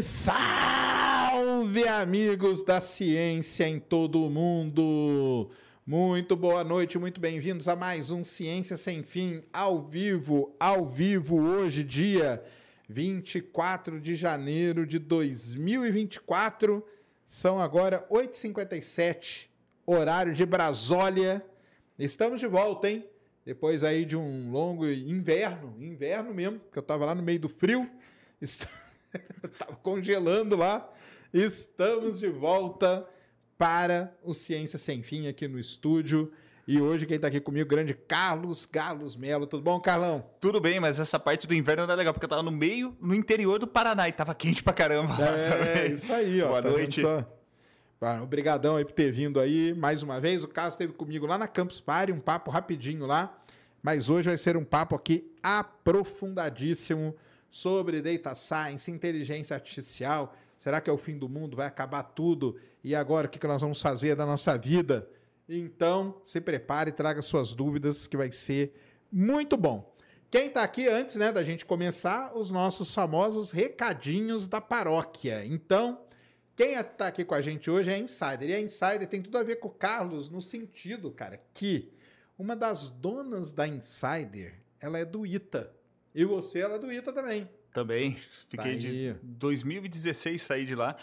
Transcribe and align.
Salve, 0.00 0.02
salve, 0.02 1.88
amigos 1.88 2.62
da 2.62 2.80
ciência 2.80 3.68
em 3.68 3.78
todo 3.78 4.24
o 4.24 4.30
mundo! 4.30 5.50
Muito 5.84 6.34
boa 6.34 6.64
noite, 6.64 6.98
muito 6.98 7.20
bem-vindos 7.20 7.68
a 7.68 7.76
mais 7.76 8.10
um 8.10 8.24
Ciência 8.24 8.78
Sem 8.78 9.02
Fim, 9.02 9.42
ao 9.52 9.82
vivo, 9.82 10.54
ao 10.58 10.86
vivo, 10.86 11.36
hoje, 11.42 11.84
dia 11.84 12.42
24 12.88 14.00
de 14.00 14.14
janeiro 14.14 14.86
de 14.86 14.98
2024. 14.98 16.82
São 17.26 17.60
agora 17.60 18.06
8h57, 18.10 19.48
horário 19.84 20.32
de 20.32 20.46
Brasólia. 20.46 21.44
Estamos 21.98 22.40
de 22.40 22.46
volta, 22.46 22.88
hein? 22.88 23.04
Depois 23.44 23.84
aí 23.84 24.06
de 24.06 24.16
um 24.16 24.50
longo 24.50 24.86
inverno, 24.86 25.74
inverno 25.78 26.32
mesmo, 26.32 26.60
que 26.72 26.78
eu 26.78 26.82
estava 26.82 27.04
lá 27.04 27.14
no 27.14 27.22
meio 27.22 27.40
do 27.40 27.48
frio. 27.48 27.90
Estava 29.44 29.76
congelando 29.76 30.56
lá. 30.56 30.90
Estamos 31.32 32.18
de 32.18 32.28
volta 32.28 33.06
para 33.56 34.14
o 34.22 34.34
Ciência 34.34 34.78
Sem 34.78 35.02
Fim 35.02 35.28
aqui 35.28 35.46
no 35.48 35.58
estúdio. 35.58 36.32
E 36.66 36.80
hoje 36.80 37.06
quem 37.06 37.16
está 37.16 37.26
aqui 37.26 37.40
comigo, 37.40 37.68
grande 37.68 37.92
Carlos 37.92 38.66
Galos 38.66 39.16
Melo. 39.16 39.46
Tudo 39.46 39.62
bom, 39.62 39.80
Carlão? 39.80 40.24
Tudo 40.40 40.60
bem, 40.60 40.78
mas 40.78 41.00
essa 41.00 41.18
parte 41.18 41.46
do 41.46 41.54
inverno 41.54 41.86
não 41.86 41.94
é 41.94 41.96
legal, 41.96 42.12
porque 42.12 42.24
eu 42.24 42.28
tava 42.30 42.42
no 42.42 42.52
meio, 42.52 42.96
no 43.00 43.14
interior 43.14 43.58
do 43.58 43.66
Paraná 43.66 44.08
e 44.08 44.12
tava 44.12 44.34
quente 44.34 44.62
pra 44.62 44.72
caramba. 44.72 45.14
É, 45.20 45.86
isso 45.92 46.12
aí, 46.12 46.40
ó. 46.40 46.48
Boa 46.48 46.62
tá 46.62 46.70
noite. 46.70 47.02
Obrigadão 48.22 48.76
aí 48.76 48.84
por 48.84 48.92
ter 48.92 49.12
vindo 49.12 49.38
aí 49.38 49.74
mais 49.74 50.02
uma 50.02 50.20
vez. 50.20 50.44
O 50.44 50.48
Carlos 50.48 50.74
esteve 50.74 50.92
comigo 50.92 51.26
lá 51.26 51.38
na 51.38 51.46
Campus 51.48 51.80
Party, 51.80 52.12
um 52.12 52.20
papo 52.20 52.50
rapidinho 52.50 53.06
lá. 53.06 53.36
Mas 53.82 54.08
hoje 54.08 54.28
vai 54.28 54.38
ser 54.38 54.56
um 54.56 54.64
papo 54.64 54.94
aqui 54.94 55.32
aprofundadíssimo 55.42 57.14
sobre 57.52 58.00
data 58.00 58.34
science, 58.34 58.90
inteligência 58.90 59.54
artificial. 59.54 60.34
Será 60.56 60.80
que 60.80 60.88
é 60.88 60.92
o 60.92 60.96
fim 60.96 61.18
do 61.18 61.28
mundo? 61.28 61.54
Vai 61.54 61.66
acabar 61.66 62.02
tudo? 62.02 62.58
E 62.82 62.94
agora 62.94 63.26
o 63.26 63.30
que 63.30 63.46
nós 63.46 63.60
vamos 63.60 63.82
fazer 63.82 64.16
da 64.16 64.24
nossa 64.24 64.56
vida? 64.56 65.06
Então, 65.46 66.18
se 66.24 66.40
prepare 66.40 66.88
e 66.88 66.94
traga 66.94 67.20
suas 67.20 67.52
dúvidas, 67.52 68.06
que 68.06 68.16
vai 68.16 68.32
ser 68.32 68.74
muito 69.12 69.54
bom. 69.54 69.94
Quem 70.30 70.46
está 70.46 70.62
aqui 70.62 70.88
antes 70.88 71.16
né, 71.16 71.30
da 71.30 71.44
gente 71.44 71.66
começar, 71.66 72.34
os 72.34 72.50
nossos 72.50 72.94
famosos 72.94 73.50
recadinhos 73.50 74.48
da 74.48 74.62
paróquia. 74.62 75.44
Então, 75.44 76.00
quem 76.56 76.72
está 76.72 77.08
aqui 77.08 77.22
com 77.22 77.34
a 77.34 77.42
gente 77.42 77.70
hoje 77.70 77.90
é 77.90 77.94
a 77.96 77.98
Insider. 77.98 78.48
E 78.48 78.54
a 78.54 78.60
Insider 78.60 79.06
tem 79.06 79.20
tudo 79.20 79.36
a 79.36 79.42
ver 79.42 79.56
com 79.56 79.68
o 79.68 79.70
Carlos, 79.70 80.30
no 80.30 80.40
sentido, 80.40 81.10
cara, 81.10 81.38
que 81.52 81.92
uma 82.38 82.56
das 82.56 82.88
donas 82.88 83.52
da 83.52 83.68
Insider, 83.68 84.54
ela 84.80 84.98
é 84.98 85.04
do 85.04 85.26
ITA. 85.26 85.70
E 86.14 86.24
você, 86.24 86.60
ela 86.60 86.76
é 86.76 86.78
do 86.78 86.92
ITA 86.92 87.12
também. 87.12 87.48
Também. 87.72 88.16
Fiquei 88.48 88.72
Tá 88.74 88.78
de 88.78 88.86
aí. 88.88 89.16
2016 89.22 90.42
saí 90.42 90.64
de 90.66 90.74
lá. 90.74 90.96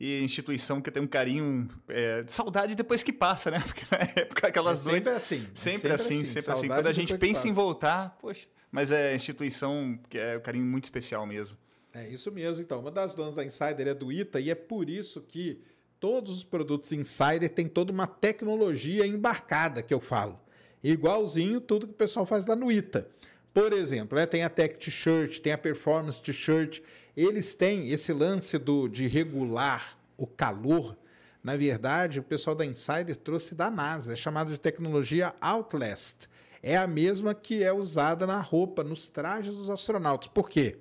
E 0.00 0.20
instituição 0.22 0.80
que 0.80 0.90
tenho 0.90 1.04
um 1.04 1.08
carinho 1.08 1.68
é, 1.88 2.22
de 2.24 2.32
saudade 2.32 2.74
depois 2.74 3.02
que 3.02 3.12
passa, 3.12 3.50
né? 3.50 3.60
Porque 3.66 3.84
na 3.90 4.22
época 4.22 4.48
aquelas 4.48 4.80
É 4.80 4.82
sempre 4.82 4.90
noites. 4.92 5.08
assim. 5.12 5.46
é 5.46 5.50
Sempre, 5.54 5.92
assim, 5.92 6.24
sempre 6.24 6.52
assim. 6.52 6.66
Quando 6.68 6.86
a 6.88 6.92
gente 6.92 7.16
pensa 7.16 7.46
em 7.46 7.52
voltar, 7.52 8.16
poxa. 8.20 8.46
Mas 8.72 8.90
é 8.90 9.14
instituição 9.14 9.98
que 10.10 10.18
é 10.18 10.36
um 10.36 10.40
carinho 10.40 10.64
muito 10.66 10.84
especial 10.84 11.24
mesmo. 11.26 11.56
É 11.92 12.08
isso 12.08 12.32
mesmo, 12.32 12.60
então. 12.62 12.80
Uma 12.80 12.90
das 12.90 13.14
donas 13.14 13.36
da 13.36 13.44
Insider 13.44 13.86
é 13.86 13.94
do 13.94 14.10
ITA 14.10 14.40
e 14.40 14.50
é 14.50 14.54
por 14.56 14.90
isso 14.90 15.20
que 15.22 15.62
todos 16.00 16.38
os 16.38 16.44
produtos 16.44 16.90
Insider 16.90 17.48
têm 17.48 17.68
toda 17.68 17.92
uma 17.92 18.08
tecnologia 18.08 19.06
embarcada, 19.06 19.80
que 19.80 19.94
eu 19.94 20.00
falo. 20.00 20.40
Igualzinho 20.82 21.60
tudo 21.60 21.86
que 21.86 21.92
o 21.92 21.96
pessoal 21.96 22.26
faz 22.26 22.46
lá 22.46 22.56
no 22.56 22.70
ITA. 22.70 23.08
Por 23.54 23.72
exemplo, 23.72 24.18
né, 24.18 24.26
tem 24.26 24.42
a 24.42 24.50
Tech 24.50 24.76
T-Shirt, 24.76 25.38
tem 25.38 25.52
a 25.52 25.58
Performance 25.58 26.20
T-Shirt. 26.20 26.80
Eles 27.16 27.54
têm 27.54 27.88
esse 27.92 28.12
lance 28.12 28.58
do, 28.58 28.88
de 28.88 29.06
regular 29.06 29.96
o 30.16 30.26
calor. 30.26 30.96
Na 31.40 31.56
verdade, 31.56 32.18
o 32.18 32.22
pessoal 32.24 32.56
da 32.56 32.66
Insider 32.66 33.14
trouxe 33.14 33.54
da 33.54 33.70
NASA, 33.70 34.14
é 34.14 34.16
chamado 34.16 34.50
de 34.50 34.58
tecnologia 34.58 35.32
Outlast. 35.40 36.28
É 36.60 36.76
a 36.76 36.86
mesma 36.86 37.32
que 37.32 37.62
é 37.62 37.72
usada 37.72 38.26
na 38.26 38.40
roupa, 38.40 38.82
nos 38.82 39.08
trajes 39.08 39.54
dos 39.54 39.70
astronautas. 39.70 40.28
Por 40.28 40.50
quê? 40.50 40.78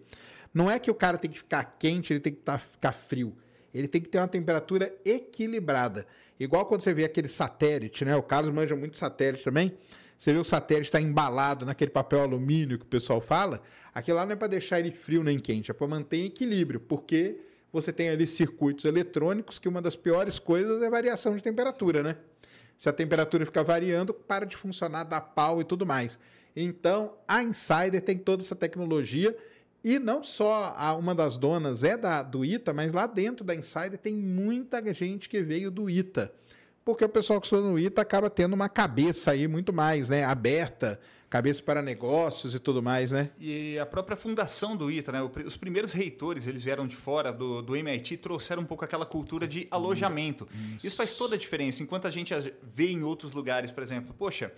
Não 0.51 0.71
é 0.71 0.79
que 0.79 0.89
o 0.89 0.95
cara 0.95 1.17
tem 1.17 1.29
que 1.29 1.37
ficar 1.37 1.63
quente, 1.77 2.11
ele 2.11 2.21
tem 2.21 2.33
que 2.33 2.41
tá, 2.41 2.57
ficar 2.57 2.93
frio. 2.93 3.35
Ele 3.71 3.87
tem 3.87 4.01
que 4.01 4.09
ter 4.09 4.17
uma 4.17 4.27
temperatura 4.27 4.95
equilibrada. 5.05 6.07
Igual 6.39 6.65
quando 6.65 6.81
você 6.81 6.93
vê 6.93 7.03
aquele 7.03 7.27
satélite, 7.27 8.03
né? 8.03 8.15
O 8.15 8.23
Carlos 8.23 8.51
manja 8.51 8.75
muito 8.75 8.97
satélite 8.97 9.43
também. 9.43 9.77
Você 10.23 10.31
vê 10.31 10.39
o 10.39 10.43
satélite 10.45 10.87
está 10.87 11.01
embalado 11.01 11.65
naquele 11.65 11.91
papel 11.91 12.21
alumínio 12.21 12.79
que 12.79 12.85
o 12.85 12.87
pessoal 12.87 13.19
fala. 13.19 13.61
Aquilo 13.93 14.15
lá 14.15 14.25
não 14.25 14.31
é 14.31 14.35
para 14.37 14.47
deixar 14.47 14.79
ele 14.79 14.89
frio 14.89 15.21
nem 15.21 15.37
quente, 15.37 15.69
é 15.69 15.73
para 15.73 15.85
manter 15.85 16.15
em 16.15 16.27
equilíbrio, 16.27 16.79
porque 16.79 17.41
você 17.73 17.91
tem 17.91 18.07
ali 18.07 18.25
circuitos 18.25 18.85
eletrônicos 18.85 19.59
que 19.59 19.67
uma 19.67 19.81
das 19.81 19.97
piores 19.97 20.39
coisas 20.39 20.81
é 20.81 20.89
variação 20.89 21.35
de 21.35 21.43
temperatura, 21.43 22.01
né? 22.01 22.15
Se 22.77 22.87
a 22.87 22.93
temperatura 22.93 23.45
ficar 23.45 23.63
variando, 23.63 24.13
para 24.13 24.45
de 24.45 24.55
funcionar, 24.55 25.03
dá 25.03 25.19
pau 25.19 25.59
e 25.59 25.65
tudo 25.65 25.85
mais. 25.85 26.17
Então, 26.55 27.17
a 27.27 27.43
Insider 27.43 28.01
tem 28.01 28.17
toda 28.17 28.41
essa 28.41 28.55
tecnologia 28.55 29.35
e 29.83 29.99
não 29.99 30.23
só 30.23 30.73
a, 30.77 30.95
uma 30.95 31.13
das 31.13 31.35
donas 31.35 31.83
é 31.83 31.97
da, 31.97 32.23
do 32.23 32.45
ITA, 32.45 32.73
mas 32.73 32.93
lá 32.93 33.07
dentro 33.07 33.43
da 33.43 33.53
Insider 33.53 33.97
tem 33.97 34.15
muita 34.15 34.81
gente 34.93 35.27
que 35.27 35.41
veio 35.41 35.69
do 35.69 35.89
ITA. 35.89 36.31
Porque 36.85 37.05
o 37.05 37.09
pessoal 37.09 37.39
que 37.39 37.45
estuda 37.45 37.67
no 37.67 37.79
ITA 37.79 38.01
acaba 38.01 38.29
tendo 38.29 38.53
uma 38.53 38.67
cabeça 38.69 39.31
aí 39.31 39.47
muito 39.47 39.71
mais, 39.71 40.09
né? 40.09 40.25
Aberta, 40.25 40.99
cabeça 41.29 41.63
para 41.63 41.81
negócios 41.81 42.53
e 42.53 42.59
tudo 42.59 42.83
mais, 42.83 43.11
né? 43.11 43.29
E 43.39 43.79
a 43.79 43.85
própria 43.85 44.17
fundação 44.17 44.75
do 44.75 44.91
ITA, 44.91 45.11
né? 45.13 45.19
Os 45.45 45.55
primeiros 45.55 45.93
reitores, 45.93 46.45
eles 46.45 46.61
vieram 46.61 46.85
de 46.85 46.95
fora 46.95 47.31
do, 47.31 47.61
do 47.61 47.75
MIT, 47.75 48.17
trouxeram 48.17 48.61
um 48.63 48.65
pouco 48.65 48.83
aquela 48.83 49.05
cultura 49.05 49.47
de 49.47 49.65
alojamento. 49.71 50.47
Isso. 50.83 50.95
faz 50.97 51.13
toda 51.13 51.35
a 51.35 51.37
diferença. 51.37 51.81
Enquanto 51.81 52.05
a 52.05 52.11
gente 52.11 52.33
vê 52.61 52.91
em 52.91 53.01
outros 53.03 53.31
lugares, 53.31 53.71
por 53.71 53.81
exemplo, 53.81 54.13
poxa, 54.13 54.51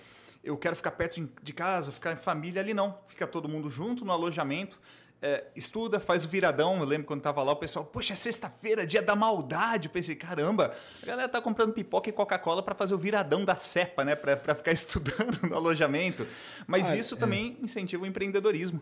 eu 0.44 0.57
quero 0.57 0.75
ficar 0.75 0.92
perto 0.92 1.22
de- 1.22 1.30
de 1.44 1.53
casa, 1.53 1.92
ficar 1.92 2.12
em 2.13 2.18
família, 2.18 2.59
ali 2.62 2.74
não. 2.74 2.97
Fica 3.07 3.28
todo 3.28 3.47
mundo 3.47 3.69
junto 3.69 4.03
no 4.03 4.12
alojamento. 4.12 4.80
É, 5.25 5.44
estuda, 5.56 6.00
faz 6.00 6.24
o 6.24 6.28
viradão. 6.28 6.78
Eu 6.78 6.86
lembro 6.86 7.08
quando 7.08 7.22
tava 7.22 7.41
lá, 7.41 7.52
o 7.52 7.56
pessoal, 7.56 7.84
poxa, 7.84 8.13
é 8.13 8.16
sexta-feira, 8.16 8.86
dia 8.86 9.02
da 9.02 9.16
maldade. 9.16 9.88
Eu 9.88 9.91
pensei, 9.91 10.16
caramba, 10.16 10.75
a 11.02 11.06
galera 11.06 11.28
tá 11.28 11.41
comprando 11.41 11.74
pipoca 11.74 12.08
e 12.08 12.13
Coca-Cola 12.13 12.62
para 12.62 12.75
fazer 12.75 12.94
o 12.94 12.97
viradão 12.97 13.44
da 13.44 13.56
cepa, 13.56 14.06
né? 14.06 14.16
Para 14.16 14.53
ficar 14.53 14.72
estudando 14.72 15.50
no 15.50 15.56
alojamento. 15.56 16.28
Mas 16.68 16.94
Ah, 16.94 16.97
isso 16.97 17.16
é. 17.16 17.18
também 17.18 17.58
incentiva 17.59 18.03
o 18.03 18.06
empreendedorismo. 18.06 18.80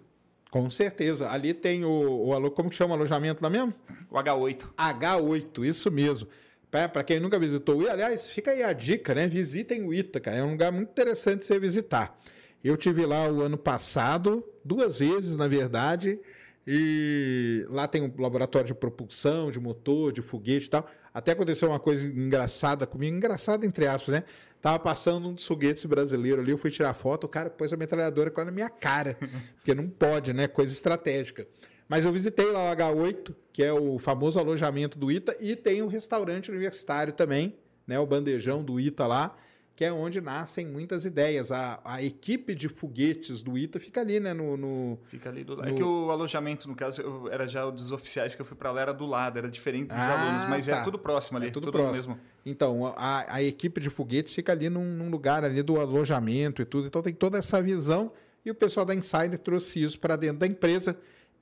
Com 0.51 0.69
certeza. 0.69 1.29
Ali 1.31 1.53
tem 1.53 1.85
o, 1.85 2.29
o 2.29 2.51
como 2.51 2.69
que 2.69 2.75
chama 2.75 2.93
o 2.93 2.97
alojamento 2.97 3.41
lá 3.41 3.49
mesmo? 3.49 3.73
O 4.11 4.15
H8. 4.15 4.65
H8, 4.77 5.65
isso 5.65 5.89
mesmo. 5.89 6.27
Para 6.69 7.03
quem 7.05 7.21
nunca 7.21 7.39
visitou 7.39 7.77
o 7.77 7.83
ITA, 7.83 7.91
aliás, 7.93 8.29
fica 8.31 8.51
aí 8.51 8.63
a 8.63 8.73
dica, 8.73 9.15
né? 9.15 9.27
Visitem 9.27 9.83
o 9.87 9.93
ITA, 9.93 10.19
cara. 10.19 10.37
É 10.37 10.43
um 10.43 10.51
lugar 10.51 10.73
muito 10.73 10.89
interessante 10.89 11.39
de 11.41 11.45
você 11.45 11.57
visitar. 11.57 12.19
Eu 12.63 12.77
tive 12.77 13.05
lá 13.05 13.27
o 13.29 13.41
ano 13.41 13.57
passado, 13.57 14.43
duas 14.63 14.99
vezes, 14.99 15.35
na 15.35 15.47
verdade, 15.47 16.19
e 16.65 17.65
lá 17.69 17.87
tem 17.87 18.01
um 18.01 18.21
laboratório 18.21 18.67
de 18.67 18.73
propulsão, 18.73 19.51
de 19.51 19.59
motor, 19.59 20.13
de 20.13 20.21
foguete 20.21 20.67
e 20.67 20.69
tal. 20.69 20.89
Até 21.13 21.33
aconteceu 21.33 21.69
uma 21.69 21.79
coisa 21.79 22.07
engraçada 22.07 22.87
comigo, 22.87 23.17
engraçada 23.17 23.65
entre 23.65 23.85
aspas, 23.85 24.15
né? 24.15 24.23
Tava 24.61 24.79
passando 24.79 25.27
um 25.27 25.33
dos 25.33 25.45
foguetes 25.45 25.83
brasileiro 25.83 26.41
ali, 26.41 26.51
eu 26.51 26.57
fui 26.57 26.71
tirar 26.71 26.93
foto, 26.93 27.25
o 27.25 27.27
cara 27.27 27.49
pôs 27.49 27.73
a 27.73 27.77
metralhadora 27.77 28.31
quase 28.31 28.45
na 28.45 28.51
minha 28.53 28.69
cara, 28.69 29.17
porque 29.57 29.75
não 29.75 29.89
pode, 29.89 30.31
né? 30.31 30.47
Coisa 30.47 30.71
estratégica. 30.71 31.45
Mas 31.89 32.05
eu 32.05 32.13
visitei 32.13 32.49
lá 32.49 32.71
o 32.71 32.75
H8, 32.75 33.35
que 33.51 33.61
é 33.61 33.73
o 33.73 33.99
famoso 33.99 34.39
alojamento 34.39 34.97
do 34.97 35.11
ITA, 35.11 35.35
e 35.41 35.55
tem 35.55 35.81
um 35.81 35.87
restaurante 35.87 36.49
universitário 36.49 37.11
também, 37.11 37.57
né? 37.85 37.99
O 37.99 38.05
bandejão 38.05 38.63
do 38.63 38.79
ITA 38.79 39.05
lá, 39.05 39.37
que 39.75 39.83
é 39.83 39.91
onde 39.91 40.21
nascem 40.21 40.67
muitas 40.67 41.03
ideias. 41.03 41.51
A, 41.51 41.79
a 41.83 42.01
equipe 42.03 42.53
de 42.53 42.69
foguetes 42.69 43.41
do 43.41 43.57
ITA 43.57 43.79
fica 43.79 44.01
ali, 44.01 44.19
né? 44.19 44.31
No, 44.33 44.55
no- 44.55 44.99
Fica 45.07 45.29
ali 45.29 45.43
do 45.43 45.55
lado. 45.55 45.67
No- 45.69 45.73
É 45.73 45.77
que 45.77 45.83
o 45.83 46.11
alojamento, 46.11 46.67
no 46.67 46.75
caso, 46.75 47.01
eu- 47.01 47.27
era 47.31 47.47
já 47.47 47.67
dos 47.69 47.91
oficiais 47.91 48.35
que 48.35 48.41
eu 48.41 48.45
fui 48.45 48.55
para 48.55 48.71
lá, 48.71 48.81
era 48.81 48.93
do 48.93 49.05
lado, 49.07 49.37
era 49.39 49.49
diferente 49.49 49.87
dos 49.87 49.97
Ah, 49.97 50.21
alunos, 50.21 50.47
mas 50.49 50.65
tá. 50.67 50.77
é 50.77 50.83
tudo 50.83 50.99
próximo 50.99 51.37
ali, 51.39 51.47
É 51.47 51.51
tudo 51.51 51.65
tudo, 51.71 51.79
próximo. 51.79 52.09
mesmo. 52.15 52.19
Então, 52.45 52.93
a, 52.95 53.35
a 53.35 53.41
equipe 53.41 53.81
de 53.81 53.89
foguetes 53.89 54.35
fica 54.35 54.51
ali 54.51 54.69
num, 54.69 54.85
num 54.95 55.09
lugar 55.09 55.43
ali 55.43 55.63
do 55.63 55.79
alojamento 55.79 56.61
e 56.61 56.65
tudo. 56.65 56.85
Então 56.87 57.01
tem 57.01 57.13
toda 57.13 57.39
essa 57.39 57.59
visão 57.61 58.11
e 58.45 58.51
o 58.51 58.55
pessoal 58.55 58.85
da 58.85 58.93
Insider 58.93 59.39
trouxe 59.39 59.81
isso 59.83 59.99
para 59.99 60.15
dentro 60.15 60.37
da 60.39 60.45
empresa. 60.47 60.95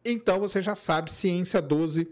Então 0.06 0.40
você 0.40 0.64
já 0.64 0.74
sabe, 0.76 1.12
Ciência 1.12 1.62
12, 1.62 2.08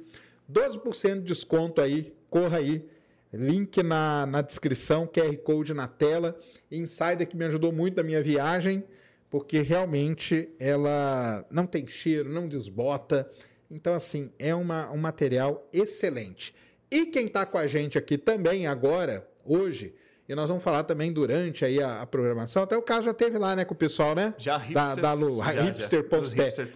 12% 0.51 1.19
de 1.19 1.27
desconto 1.27 1.79
aí, 1.81 2.13
corra 2.29 2.57
aí. 2.57 2.83
Link 3.31 3.83
na, 3.83 4.25
na 4.25 4.41
descrição, 4.41 5.07
QR 5.07 5.35
Code 5.37 5.73
na 5.73 5.87
tela. 5.87 6.39
Insider 6.71 7.27
que 7.27 7.37
me 7.37 7.45
ajudou 7.45 7.71
muito 7.71 7.97
na 7.97 8.03
minha 8.03 8.23
viagem, 8.23 8.83
porque 9.29 9.61
realmente 9.61 10.49
ela 10.59 11.45
não 11.51 11.65
tem 11.67 11.85
cheiro, 11.87 12.29
não 12.29 12.47
desbota. 12.47 13.29
Então, 13.69 13.93
assim, 13.93 14.31
é 14.39 14.53
uma, 14.55 14.91
um 14.91 14.97
material 14.97 15.67
excelente. 15.71 16.55
E 16.91 17.05
quem 17.05 17.27
está 17.27 17.45
com 17.45 17.57
a 17.57 17.67
gente 17.67 17.97
aqui 17.97 18.17
também 18.17 18.65
agora, 18.65 19.27
hoje, 19.45 19.93
E 20.27 20.35
nós 20.35 20.47
vamos 20.47 20.63
falar 20.63 20.83
também 20.83 21.11
durante 21.11 21.65
aí 21.65 21.81
a, 21.81 22.01
a 22.01 22.05
programação. 22.05 22.61
Até 22.61 22.77
o 22.77 22.83
caso 22.83 23.05
já 23.07 23.13
teve 23.15 23.39
lá, 23.39 23.55
né, 23.55 23.65
com 23.65 23.73
o 23.73 23.77
pessoal, 23.77 24.13
né? 24.13 24.35
Já, 24.37 24.57
hipster. 24.57 24.95
Da, 24.95 24.95
da 24.95 25.13
Lu, 25.13 25.39
hipster.tech. 25.39 26.35
Hipster 26.35 26.69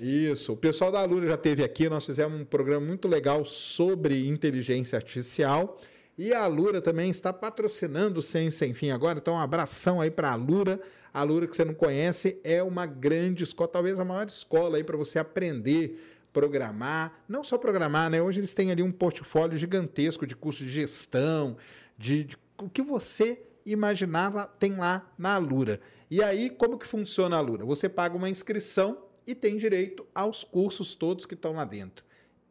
Isso. 0.00 0.52
O 0.52 0.56
pessoal 0.56 0.92
da 0.92 1.02
Lura 1.02 1.26
já 1.26 1.36
teve 1.36 1.64
aqui. 1.64 1.88
Nós 1.88 2.06
fizemos 2.06 2.40
um 2.40 2.44
programa 2.44 2.86
muito 2.86 3.08
legal 3.08 3.44
sobre 3.44 4.28
inteligência 4.28 4.96
artificial. 4.96 5.80
E 6.18 6.34
a 6.34 6.46
Lura 6.46 6.80
também 6.82 7.10
está 7.10 7.32
patrocinando 7.32 8.20
o 8.20 8.22
Sem 8.22 8.50
Sem 8.50 8.74
Fim 8.74 8.90
agora. 8.90 9.18
Então, 9.18 9.34
um 9.34 9.40
abração 9.40 10.00
aí 10.00 10.10
para 10.10 10.32
a 10.32 10.34
Lura. 10.34 10.80
A 11.12 11.22
Lura, 11.22 11.46
que 11.46 11.56
você 11.56 11.64
não 11.64 11.74
conhece, 11.74 12.40
é 12.44 12.62
uma 12.62 12.86
grande 12.86 13.42
escola, 13.42 13.68
talvez 13.68 13.98
a 13.98 14.04
maior 14.04 14.26
escola 14.26 14.76
aí 14.76 14.84
para 14.84 14.96
você 14.96 15.18
aprender 15.18 15.98
programar, 16.32 17.24
não 17.28 17.42
só 17.42 17.58
programar, 17.58 18.08
né? 18.08 18.22
Hoje 18.22 18.40
eles 18.40 18.54
têm 18.54 18.70
ali 18.70 18.82
um 18.82 18.92
portfólio 18.92 19.58
gigantesco 19.58 20.26
de 20.26 20.36
curso 20.36 20.64
de 20.64 20.70
gestão, 20.70 21.56
de, 21.98 22.24
de 22.24 22.36
o 22.58 22.68
que 22.68 22.82
você 22.82 23.42
imaginava 23.66 24.46
tem 24.58 24.76
lá 24.76 25.10
na 25.18 25.34
Alura. 25.34 25.80
E 26.10 26.22
aí, 26.22 26.50
como 26.50 26.78
que 26.78 26.86
funciona 26.86 27.36
a 27.36 27.38
Alura? 27.38 27.64
Você 27.64 27.88
paga 27.88 28.16
uma 28.16 28.28
inscrição 28.28 29.04
e 29.26 29.34
tem 29.34 29.56
direito 29.56 30.06
aos 30.14 30.44
cursos 30.44 30.94
todos 30.94 31.26
que 31.26 31.34
estão 31.34 31.52
lá 31.52 31.64
dentro. 31.64 32.04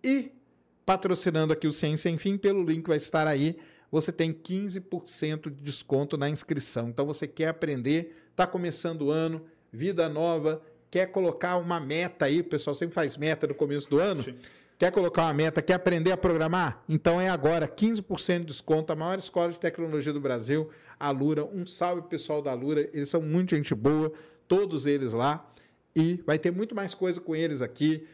E 0.03 0.31
patrocinando 0.89 1.53
aqui 1.53 1.67
o 1.67 1.71
Ciência 1.71 2.09
Enfim, 2.09 2.35
pelo 2.35 2.63
link 2.63 2.87
vai 2.87 2.97
estar 2.97 3.27
aí, 3.27 3.55
você 3.91 4.11
tem 4.11 4.33
15% 4.33 5.51
de 5.51 5.63
desconto 5.63 6.17
na 6.17 6.27
inscrição. 6.27 6.89
Então 6.89 7.05
você 7.05 7.27
quer 7.27 7.49
aprender, 7.49 8.17
está 8.31 8.47
começando 8.47 9.03
o 9.03 9.11
ano, 9.11 9.45
vida 9.71 10.09
nova, 10.09 10.59
quer 10.89 11.05
colocar 11.11 11.57
uma 11.57 11.79
meta 11.79 12.25
aí, 12.25 12.39
o 12.39 12.43
pessoal 12.43 12.73
sempre 12.73 12.95
faz 12.95 13.17
meta 13.17 13.45
no 13.45 13.53
começo 13.53 13.87
do 13.87 13.99
ano. 13.99 14.23
Sim. 14.23 14.33
Quer 14.79 14.91
colocar 14.91 15.25
uma 15.25 15.33
meta, 15.33 15.61
quer 15.61 15.75
aprender 15.75 16.11
a 16.11 16.17
programar? 16.17 16.83
Então 16.89 17.21
é 17.21 17.29
agora, 17.29 17.67
15% 17.67 18.39
de 18.39 18.45
desconto, 18.45 18.91
a 18.91 18.95
maior 18.95 19.19
escola 19.19 19.51
de 19.51 19.59
tecnologia 19.59 20.11
do 20.11 20.19
Brasil, 20.19 20.71
a 20.99 21.11
Lura. 21.11 21.45
Um 21.45 21.67
salve 21.67 22.01
pessoal 22.09 22.41
da 22.41 22.55
Lura, 22.55 22.89
eles 22.91 23.09
são 23.09 23.21
muito 23.21 23.55
gente 23.55 23.75
boa, 23.75 24.11
todos 24.47 24.87
eles 24.87 25.13
lá. 25.13 25.47
E 25.95 26.19
vai 26.25 26.39
ter 26.39 26.49
muito 26.49 26.73
mais 26.73 26.95
coisa 26.95 27.21
com 27.21 27.35
eles 27.35 27.61
aqui. 27.61 28.07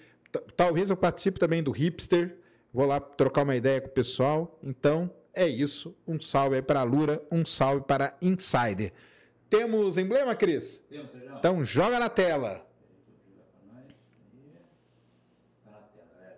Talvez 0.57 0.89
eu 0.89 0.98
participe 0.98 1.39
também 1.39 1.63
do 1.63 1.71
Hipster, 1.71 2.36
vou 2.75 2.86
lá 2.86 3.00
trocar 3.00 3.44
uma 3.44 3.56
ideia 3.56 3.80
com 3.80 3.88
o 3.88 3.92
pessoal. 3.92 4.60
Então 4.62 5.10
é 5.33 5.48
isso, 5.48 5.95
um 6.06 6.19
salve 6.19 6.57
aí 6.57 6.62
para 6.62 6.81
a 6.81 6.83
Lura, 6.83 7.24
um 7.31 7.44
salve 7.45 7.86
para 7.86 8.16
Insider. 8.22 8.92
Temos 9.50 9.98
emblema, 9.98 10.36
Cris? 10.36 10.83
Temos, 10.89 11.10
Então 11.39 11.63
joga 11.63 12.00
na 12.00 12.10
tela. 12.10 12.66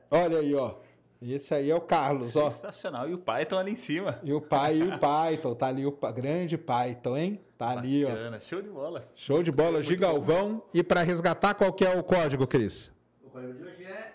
Olha 0.09 0.39
aí, 0.39 0.53
ó. 0.55 0.75
Esse 1.21 1.53
aí 1.53 1.71
é 1.71 1.75
o 1.75 1.81
Carlos, 1.81 2.27
Sensacional. 2.27 2.47
ó. 2.47 2.51
Sensacional. 2.51 3.09
E 3.09 3.13
o 3.13 3.17
Python 3.17 3.57
ali 3.57 3.71
em 3.71 3.75
cima. 3.75 4.19
E 4.23 4.31
o 4.31 4.39
pai 4.39 4.77
e 4.77 4.83
o 4.83 4.99
Python. 4.99 5.55
Tá 5.55 5.67
ali 5.67 5.85
o 5.85 5.91
grande 6.13 6.57
Python, 6.57 7.17
hein? 7.17 7.41
Tá 7.57 7.69
Bacana. 7.75 7.81
ali, 7.87 8.05
ó. 8.05 8.39
Show 8.39 8.61
de 8.61 8.69
bola. 8.69 9.09
Show 9.15 9.41
de 9.43 9.51
bola, 9.51 9.81
Gigalvão. 9.81 10.61
E 10.73 10.83
para 10.83 11.01
resgatar, 11.01 11.55
qual 11.55 11.73
que 11.73 11.83
é 11.83 11.89
o 11.97 12.03
código, 12.03 12.45
Cris? 12.45 12.91
O 13.23 13.29
código 13.31 13.53
de 13.53 13.63
hoje 13.63 13.83
é. 13.83 14.06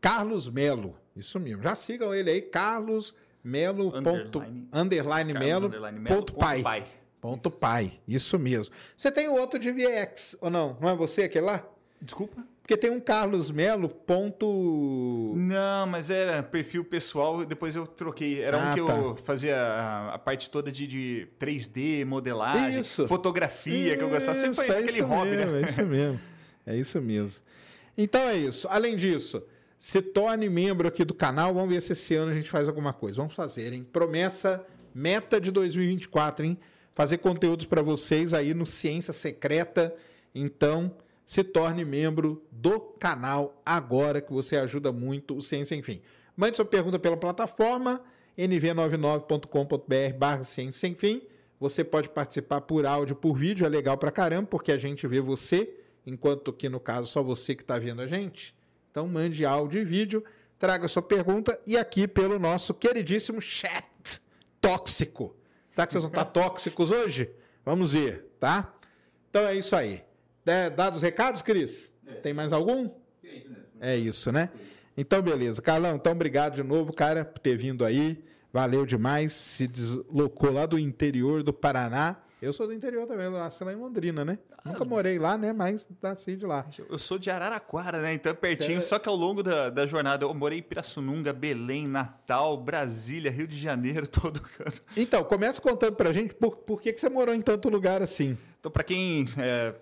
Carlos 0.00 0.48
Melo. 0.48 0.96
Isso 1.14 1.38
mesmo. 1.38 1.62
Já 1.62 1.74
sigam 1.74 2.14
ele 2.14 2.30
aí, 2.30 2.40
Carlos 2.40 3.14
Melo. 3.42 3.88
Underline, 3.94 4.24
ponto, 4.24 4.44
underline 4.72 5.32
Melo. 5.34 5.66
Underline 5.66 5.98
Melo 5.98 6.16
ponto, 6.16 6.34
pai. 6.34 6.62
pai. 6.62 6.86
Ponto 7.20 7.50
pai. 7.50 7.92
Isso 8.08 8.38
mesmo. 8.38 8.74
Você 8.96 9.10
tem 9.10 9.28
o 9.28 9.34
outro 9.34 9.58
de 9.58 9.70
VX, 9.70 10.36
ou 10.40 10.50
não? 10.50 10.76
Não 10.80 10.88
é 10.88 10.96
você 10.96 11.24
aquele 11.24 11.46
lá? 11.46 11.66
Desculpa? 12.00 12.42
Porque 12.62 12.76
tem 12.76 12.90
um 12.90 13.00
Carlos 13.00 13.50
Melo, 13.50 13.88
ponto. 13.88 15.34
Não, 15.36 15.88
mas 15.88 16.08
era 16.08 16.40
perfil 16.40 16.84
pessoal, 16.84 17.44
depois 17.44 17.74
eu 17.74 17.84
troquei. 17.84 18.40
Era 18.40 18.62
ah, 18.62 18.70
um 18.70 18.74
que 18.74 18.86
tá. 18.86 18.96
eu 18.96 19.16
fazia 19.16 19.56
a, 19.56 20.14
a, 20.14 20.18
parte 20.18 20.48
toda 20.48 20.70
de, 20.70 20.86
de 20.86 21.28
3D, 21.38 22.04
modelagem, 22.04 22.78
isso. 22.78 23.08
fotografia, 23.08 23.88
isso, 23.88 23.98
que 23.98 24.04
eu 24.04 24.08
gostava. 24.08 24.38
Sempre 24.38 24.72
é 24.72 24.78
aquele 24.78 25.00
hobby, 25.02 25.30
mesmo, 25.30 25.52
né? 25.52 25.60
É 25.60 25.64
isso 25.64 25.84
mesmo. 25.84 26.20
É 26.64 26.76
isso 26.76 27.02
mesmo. 27.02 27.42
Então 27.98 28.20
é 28.22 28.36
isso. 28.36 28.68
Além 28.70 28.96
disso, 28.96 29.42
se 29.80 30.02
torne 30.02 30.48
membro 30.50 30.86
aqui 30.86 31.06
do 31.06 31.14
canal. 31.14 31.54
Vamos 31.54 31.70
ver 31.70 31.80
se 31.80 31.92
esse 31.92 32.14
ano 32.14 32.30
a 32.30 32.34
gente 32.34 32.50
faz 32.50 32.68
alguma 32.68 32.92
coisa. 32.92 33.16
Vamos 33.16 33.34
fazer, 33.34 33.72
hein? 33.72 33.82
Promessa, 33.90 34.64
meta 34.94 35.40
de 35.40 35.50
2024, 35.50 36.44
hein? 36.44 36.58
Fazer 36.94 37.16
conteúdos 37.16 37.64
para 37.64 37.80
vocês 37.80 38.34
aí 38.34 38.52
no 38.52 38.66
Ciência 38.66 39.14
Secreta. 39.14 39.92
Então 40.34 40.94
se 41.26 41.42
torne 41.42 41.84
membro 41.84 42.44
do 42.50 42.78
canal 42.78 43.62
agora, 43.64 44.20
que 44.20 44.32
você 44.32 44.56
ajuda 44.56 44.92
muito 44.92 45.34
o 45.34 45.40
Ciência 45.40 45.74
Enfim. 45.74 46.02
Mande 46.36 46.56
sua 46.56 46.66
pergunta 46.66 46.98
pela 46.98 47.16
plataforma 47.16 48.02
nv99.com.br 48.36 50.18
barra 50.18 50.42
Ciência 50.42 50.88
Enfim. 50.88 51.22
Você 51.58 51.82
pode 51.82 52.10
participar 52.10 52.60
por 52.60 52.84
áudio, 52.84 53.16
por 53.16 53.34
vídeo, 53.34 53.64
é 53.64 53.68
legal 53.68 53.96
pra 53.96 54.10
caramba, 54.10 54.48
porque 54.48 54.72
a 54.72 54.78
gente 54.78 55.06
vê 55.06 55.20
você, 55.20 55.72
enquanto 56.06 56.52
que 56.52 56.68
no 56.68 56.80
caso 56.80 57.06
só 57.06 57.22
você 57.22 57.54
que 57.54 57.62
está 57.62 57.78
vendo 57.78 58.02
a 58.02 58.06
gente. 58.06 58.54
Então 58.90 59.06
mande 59.06 59.44
áudio 59.44 59.80
e 59.80 59.84
vídeo, 59.84 60.24
traga 60.58 60.88
sua 60.88 61.02
pergunta 61.02 61.58
e 61.66 61.76
aqui 61.76 62.08
pelo 62.08 62.38
nosso 62.38 62.74
queridíssimo 62.74 63.40
chat 63.40 64.20
tóxico. 64.60 65.36
Será 65.70 65.86
que 65.86 65.92
vocês 65.92 66.02
vão 66.02 66.10
estar 66.10 66.24
tóxicos 66.32 66.90
hoje? 66.90 67.30
Vamos 67.64 67.92
ver, 67.92 68.26
tá? 68.38 68.74
Então 69.28 69.42
é 69.46 69.54
isso 69.54 69.76
aí. 69.76 70.02
É, 70.44 70.68
dados 70.68 70.96
os 70.96 71.02
recados, 71.02 71.42
Cris? 71.42 71.90
É. 72.04 72.14
Tem 72.14 72.34
mais 72.34 72.52
algum? 72.52 72.90
É 73.80 73.96
isso, 73.96 74.32
né? 74.32 74.50
Então, 74.96 75.22
beleza. 75.22 75.62
Carlão, 75.62 75.94
então 75.94 76.12
obrigado 76.12 76.56
de 76.56 76.62
novo, 76.62 76.92
cara, 76.92 77.24
por 77.24 77.38
ter 77.38 77.56
vindo 77.56 77.84
aí. 77.84 78.22
Valeu 78.52 78.84
demais. 78.84 79.32
Se 79.32 79.68
deslocou 79.68 80.50
lá 80.50 80.66
do 80.66 80.78
interior 80.78 81.42
do 81.44 81.52
Paraná. 81.52 82.16
Eu 82.40 82.54
sou 82.54 82.66
do 82.66 82.72
interior 82.72 83.06
também, 83.06 83.28
nasci 83.30 83.62
lá 83.62 83.72
em 83.72 83.76
Londrina, 83.76 84.24
né? 84.24 84.38
Ah, 84.64 84.70
Nunca 84.70 84.84
morei 84.84 85.18
lá, 85.18 85.36
né? 85.36 85.52
Mas 85.52 85.86
nasci 86.00 86.36
de 86.36 86.46
lá. 86.46 86.66
Eu 86.88 86.98
sou 86.98 87.18
de 87.18 87.30
Araraquara, 87.30 88.00
né? 88.00 88.14
Então 88.14 88.32
é 88.32 88.34
pertinho. 88.34 88.78
É... 88.78 88.80
Só 88.80 88.98
que 88.98 89.08
ao 89.08 89.14
longo 89.14 89.42
da, 89.42 89.68
da 89.68 89.86
jornada 89.86 90.24
eu 90.24 90.32
morei 90.32 90.60
em 90.60 90.62
Pirassununga, 90.62 91.32
Belém, 91.32 91.86
Natal, 91.86 92.56
Brasília, 92.56 93.30
Rio 93.30 93.46
de 93.46 93.58
Janeiro, 93.58 94.06
todo 94.08 94.40
canto. 94.40 94.82
Então, 94.96 95.22
começa 95.22 95.60
contando 95.60 95.96
pra 95.96 96.12
gente 96.12 96.32
por, 96.34 96.56
por 96.56 96.80
que, 96.80 96.92
que 96.92 97.00
você 97.00 97.10
morou 97.10 97.34
em 97.34 97.42
tanto 97.42 97.68
lugar 97.68 98.00
assim. 98.00 98.38
Então, 98.58 98.70
pra 98.70 98.82
quem. 98.82 99.26
É 99.36 99.74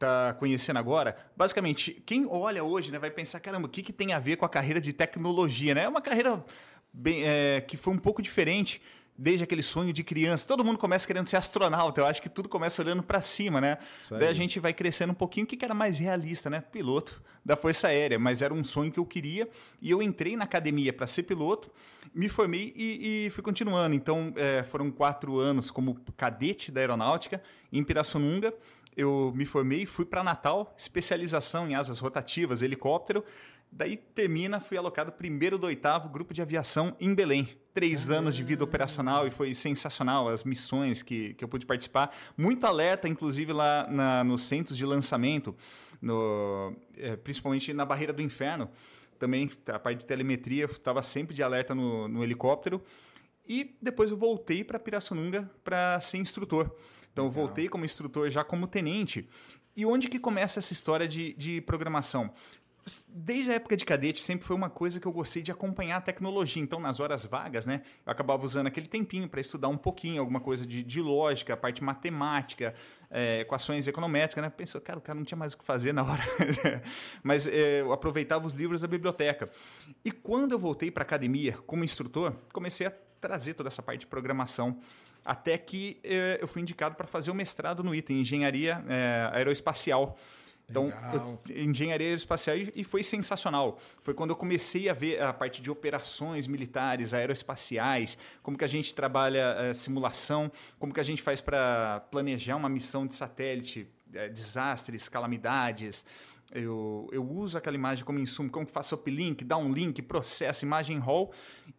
está 0.00 0.32
conhecendo 0.32 0.78
agora, 0.78 1.14
basicamente, 1.36 2.02
quem 2.06 2.26
olha 2.26 2.64
hoje 2.64 2.90
né, 2.90 2.98
vai 2.98 3.10
pensar, 3.10 3.38
caramba, 3.38 3.66
o 3.66 3.70
que, 3.70 3.82
que 3.82 3.92
tem 3.92 4.14
a 4.14 4.18
ver 4.18 4.36
com 4.36 4.46
a 4.46 4.48
carreira 4.48 4.80
de 4.80 4.94
tecnologia? 4.94 5.74
Né? 5.74 5.82
É 5.82 5.88
uma 5.88 6.00
carreira 6.00 6.42
bem, 6.90 7.22
é, 7.22 7.60
que 7.60 7.76
foi 7.76 7.92
um 7.92 7.98
pouco 7.98 8.22
diferente 8.22 8.80
desde 9.20 9.44
aquele 9.44 9.62
sonho 9.62 9.92
de 9.92 10.02
criança. 10.02 10.48
Todo 10.48 10.64
mundo 10.64 10.78
começa 10.78 11.06
querendo 11.06 11.26
ser 11.28 11.36
astronauta. 11.36 12.00
Eu 12.00 12.06
acho 12.06 12.22
que 12.22 12.28
tudo 12.28 12.48
começa 12.48 12.80
olhando 12.80 13.02
para 13.02 13.20
cima, 13.20 13.60
né? 13.60 13.76
Daí 14.10 14.28
a 14.28 14.32
gente 14.32 14.58
vai 14.58 14.72
crescendo 14.72 15.10
um 15.10 15.14
pouquinho. 15.14 15.44
O 15.44 15.46
que 15.46 15.62
era 15.62 15.74
mais 15.74 15.98
realista, 15.98 16.48
né? 16.48 16.62
Piloto 16.72 17.22
da 17.44 17.54
Força 17.54 17.88
Aérea. 17.88 18.18
Mas 18.18 18.40
era 18.40 18.54
um 18.54 18.64
sonho 18.64 18.90
que 18.90 18.98
eu 18.98 19.04
queria. 19.04 19.46
E 19.78 19.90
eu 19.90 20.02
entrei 20.02 20.36
na 20.36 20.44
academia 20.44 20.90
para 20.90 21.06
ser 21.06 21.24
piloto, 21.24 21.70
me 22.14 22.30
formei 22.30 22.72
e, 22.74 23.26
e 23.26 23.30
fui 23.30 23.44
continuando. 23.44 23.94
Então, 23.94 24.32
é, 24.36 24.62
foram 24.62 24.90
quatro 24.90 25.38
anos 25.38 25.70
como 25.70 26.00
cadete 26.16 26.72
da 26.72 26.80
aeronáutica 26.80 27.42
em 27.70 27.84
Pirassununga 27.84 28.54
eu 28.96 29.32
me 29.34 29.46
formei, 29.46 29.86
fui 29.86 30.04
para 30.04 30.22
Natal, 30.22 30.74
especialização 30.76 31.68
em 31.68 31.74
asas 31.74 31.98
rotativas, 31.98 32.62
helicóptero. 32.62 33.24
Daí 33.72 33.96
termina, 33.96 34.58
fui 34.58 34.76
alocado 34.76 35.12
primeiro 35.12 35.56
do 35.56 35.66
oitavo 35.66 36.08
grupo 36.08 36.34
de 36.34 36.42
aviação 36.42 36.96
em 36.98 37.14
Belém. 37.14 37.48
Três 37.72 38.10
anos 38.10 38.34
de 38.34 38.42
vida 38.42 38.64
operacional 38.64 39.28
e 39.28 39.30
foi 39.30 39.54
sensacional 39.54 40.28
as 40.28 40.42
missões 40.42 41.02
que, 41.02 41.34
que 41.34 41.44
eu 41.44 41.48
pude 41.48 41.64
participar. 41.64 42.12
Muito 42.36 42.66
alerta, 42.66 43.08
inclusive 43.08 43.52
lá 43.52 43.86
na, 43.88 44.24
nos 44.24 44.42
centros 44.42 44.76
de 44.76 44.84
lançamento, 44.84 45.54
no, 46.02 46.74
é, 46.96 47.14
principalmente 47.16 47.72
na 47.72 47.84
Barreira 47.84 48.12
do 48.12 48.20
Inferno. 48.20 48.68
Também 49.20 49.48
a 49.68 49.78
parte 49.78 50.00
de 50.00 50.04
telemetria, 50.04 50.64
estava 50.64 51.00
sempre 51.02 51.32
de 51.32 51.42
alerta 51.42 51.72
no, 51.72 52.08
no 52.08 52.24
helicóptero. 52.24 52.82
E 53.46 53.76
depois 53.80 54.10
eu 54.10 54.16
voltei 54.16 54.64
para 54.64 54.80
Pirassununga 54.80 55.48
para 55.62 56.00
ser 56.00 56.18
instrutor. 56.18 56.74
Então 57.20 57.26
eu 57.26 57.30
voltei 57.30 57.68
como 57.68 57.84
instrutor 57.84 58.30
já 58.30 58.42
como 58.42 58.66
tenente. 58.66 59.28
E 59.76 59.84
onde 59.84 60.08
que 60.08 60.18
começa 60.18 60.58
essa 60.58 60.72
história 60.72 61.06
de, 61.06 61.34
de 61.34 61.60
programação? 61.60 62.32
Desde 63.06 63.50
a 63.50 63.54
época 63.56 63.76
de 63.76 63.84
cadete, 63.84 64.22
sempre 64.22 64.46
foi 64.46 64.56
uma 64.56 64.70
coisa 64.70 64.98
que 64.98 65.06
eu 65.06 65.12
gostei 65.12 65.42
de 65.42 65.52
acompanhar 65.52 65.98
a 65.98 66.00
tecnologia. 66.00 66.62
Então, 66.62 66.80
nas 66.80 66.98
horas 66.98 67.26
vagas, 67.26 67.66
né, 67.66 67.82
eu 68.06 68.10
acabava 68.10 68.42
usando 68.42 68.68
aquele 68.68 68.88
tempinho 68.88 69.28
para 69.28 69.38
estudar 69.38 69.68
um 69.68 69.76
pouquinho, 69.76 70.18
alguma 70.18 70.40
coisa 70.40 70.64
de, 70.64 70.82
de 70.82 71.02
lógica, 71.02 71.54
parte 71.58 71.84
matemática, 71.84 72.74
é, 73.10 73.40
equações 73.40 73.86
econométricas, 73.86 74.42
né? 74.42 74.48
Pensou, 74.48 74.80
cara, 74.80 74.98
o 74.98 75.02
cara 75.02 75.18
não 75.18 75.24
tinha 75.24 75.36
mais 75.36 75.52
o 75.52 75.58
que 75.58 75.64
fazer 75.64 75.92
na 75.92 76.02
hora. 76.02 76.22
Mas 77.22 77.46
é, 77.46 77.82
eu 77.82 77.92
aproveitava 77.92 78.46
os 78.46 78.54
livros 78.54 78.80
da 78.80 78.88
biblioteca. 78.88 79.50
E 80.02 80.10
quando 80.10 80.52
eu 80.52 80.58
voltei 80.58 80.90
para 80.90 81.02
a 81.02 81.06
academia 81.06 81.52
como 81.66 81.84
instrutor, 81.84 82.34
comecei 82.50 82.86
a 82.86 82.92
trazer 83.20 83.52
toda 83.52 83.68
essa 83.68 83.82
parte 83.82 84.00
de 84.00 84.06
programação 84.06 84.80
até 85.30 85.56
que 85.56 85.98
eh, 86.02 86.38
eu 86.42 86.48
fui 86.48 86.60
indicado 86.60 86.94
para 86.96 87.06
fazer 87.06 87.30
o 87.30 87.34
mestrado 87.34 87.84
no 87.84 87.94
ITA, 87.94 88.12
em 88.12 88.20
Engenharia 88.22 88.84
eh, 88.88 89.30
Aeroespacial. 89.32 90.16
Então, 90.68 90.88
eu- 91.12 91.40
engenharia 91.68 92.06
aeroespacial 92.08 92.56
e 92.56 92.72
e 92.76 92.84
foi 92.84 93.02
sensacional. 93.02 93.76
Foi 94.02 94.14
quando 94.14 94.30
eu 94.30 94.36
comecei 94.36 94.88
a 94.88 94.92
ver 94.92 95.20
a 95.20 95.32
parte 95.32 95.60
de 95.60 95.68
operações 95.70 96.46
militares, 96.46 97.12
aeroespaciais, 97.12 98.16
como 98.42 98.56
que 98.56 98.64
a 98.64 98.68
gente 98.68 98.94
trabalha 98.94 99.44
eh, 99.58 99.74
simulação, 99.74 100.50
como 100.78 100.92
que 100.94 101.00
a 101.00 101.02
gente 101.10 101.22
faz 101.22 101.40
para 101.40 102.00
planejar 102.10 102.56
uma 102.56 102.68
missão 102.68 103.04
de 103.06 103.14
satélite, 103.14 103.88
eh, 104.14 104.28
desastres, 104.28 105.08
calamidades. 105.08 106.04
Eu, 106.52 107.08
eu 107.12 107.24
uso 107.24 107.56
aquela 107.56 107.76
imagem 107.76 108.04
como 108.04 108.18
insumo, 108.18 108.50
como 108.50 108.66
que 108.66 108.72
faço 108.72 108.94
uplink, 108.96 109.44
dá 109.44 109.56
um 109.56 109.72
link, 109.72 110.02
processo, 110.02 110.64
imagem 110.64 110.98
raw. 110.98 111.30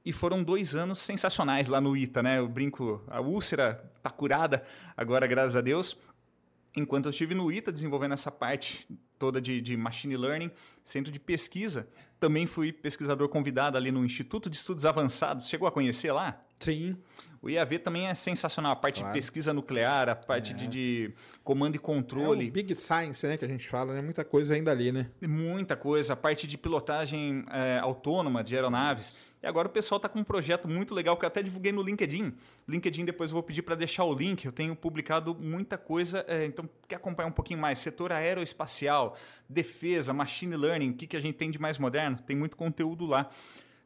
E 0.06 0.14
foram 0.14 0.42
dois 0.44 0.76
anos 0.76 1.00
sensacionais 1.00 1.68
lá 1.68 1.82
no 1.82 1.96
ITA, 1.96 2.24
né? 2.24 2.40
Eu 2.40 2.48
brinco, 2.48 3.04
a 3.08 3.20
úlcera 3.20 3.84
tá 4.02 4.10
curada 4.10 4.66
agora, 4.96 5.28
graças 5.28 5.56
a 5.56 5.62
Deus 5.62 5.98
enquanto 6.76 7.06
eu 7.06 7.10
estive 7.12 7.34
no 7.36 7.52
ITA 7.52 7.72
desenvolvendo 7.72 8.14
essa 8.14 8.32
parte 8.32 8.88
toda 9.20 9.40
de, 9.40 9.62
de 9.62 9.78
machine 9.78 10.18
learning, 10.18 10.50
centro 10.84 11.12
de 11.12 11.20
pesquisa, 11.20 11.88
também 12.20 12.46
fui 12.48 12.72
pesquisador 12.72 13.28
convidado 13.30 13.78
ali 13.78 13.92
no 13.92 14.04
Instituto 14.06 14.50
de 14.50 14.56
Estudos 14.56 14.86
Avançados. 14.86 15.48
Chegou 15.48 15.68
a 15.68 15.72
conhecer 15.72 16.12
lá? 16.12 16.42
Sim. 16.60 16.96
O 17.42 17.50
IAV 17.50 17.80
também 17.80 18.08
é 18.08 18.14
sensacional. 18.16 18.72
A 18.72 18.76
parte 18.76 19.00
Claro. 19.00 19.14
de 19.14 19.20
pesquisa 19.20 19.52
nuclear, 19.54 20.10
a 20.10 20.16
parte 20.16 20.54
de, 20.54 20.68
de 20.68 21.14
comando 21.44 21.76
e 21.76 21.78
É 21.78 21.80
controle. 21.82 22.48
o 22.50 22.52
Big 22.52 22.76
Science, 22.76 23.26
né, 23.28 23.38
que 23.38 23.46
a 23.46 23.48
gente 23.48 23.68
fala, 23.68 23.94
né? 23.94 24.02
Muita 24.02 24.24
coisa 24.24 24.54
ainda 24.54 24.72
ali, 24.72 24.92
né? 24.92 25.10
Muita 25.22 25.76
coisa, 25.76 26.14
a 26.14 26.16
parte 26.16 26.46
de 26.48 26.58
pilotagem 26.58 27.44
é, 27.52 27.80
autônoma 27.80 28.44
de 28.44 28.56
aeronaves. 28.56 29.14
E 29.42 29.48
agora 29.48 29.68
o 29.68 29.72
pessoal 29.72 29.98
está 29.98 30.08
com 30.08 30.20
um 30.20 30.24
projeto 30.24 30.68
muito 30.68 30.94
legal 30.94 31.18
que 31.18 31.26
eu 31.26 31.28
até 31.28 31.42
divulguei 31.42 31.72
no 31.72 31.82
LinkedIn. 31.82 32.34
LinkedIn 32.68 33.06
depois 33.06 33.32
eu 33.32 33.34
vou 33.34 33.44
pedir 33.44 33.64
para 33.64 33.74
deixar 33.74 34.04
o 34.04 34.14
link. 34.14 34.46
Eu 34.46 34.52
tenho 34.52 34.76
publicado 34.76 35.34
muita 35.34 35.78
coisa. 35.78 36.24
é, 36.28 36.46
então, 36.46 36.70
quer 36.88 36.98
acompanhar 36.98 37.28
um 37.28 37.32
pouquinho 37.34 37.60
mais? 37.60 37.80
Setor 37.80 38.12
aeroespacial, 38.12 39.18
defesa, 39.50 40.14
machine 40.14 40.56
learning, 40.56 40.92
o 40.92 40.94
que, 40.94 41.08
que 41.08 41.18
a 41.18 41.20
gente 41.20 41.36
tem 41.36 41.50
de 41.50 41.60
mais 41.60 41.80
moderno? 41.80 42.20
Tem 42.26 42.36
muito 42.36 42.56
conteúdo 42.56 43.06
lá 43.06 43.30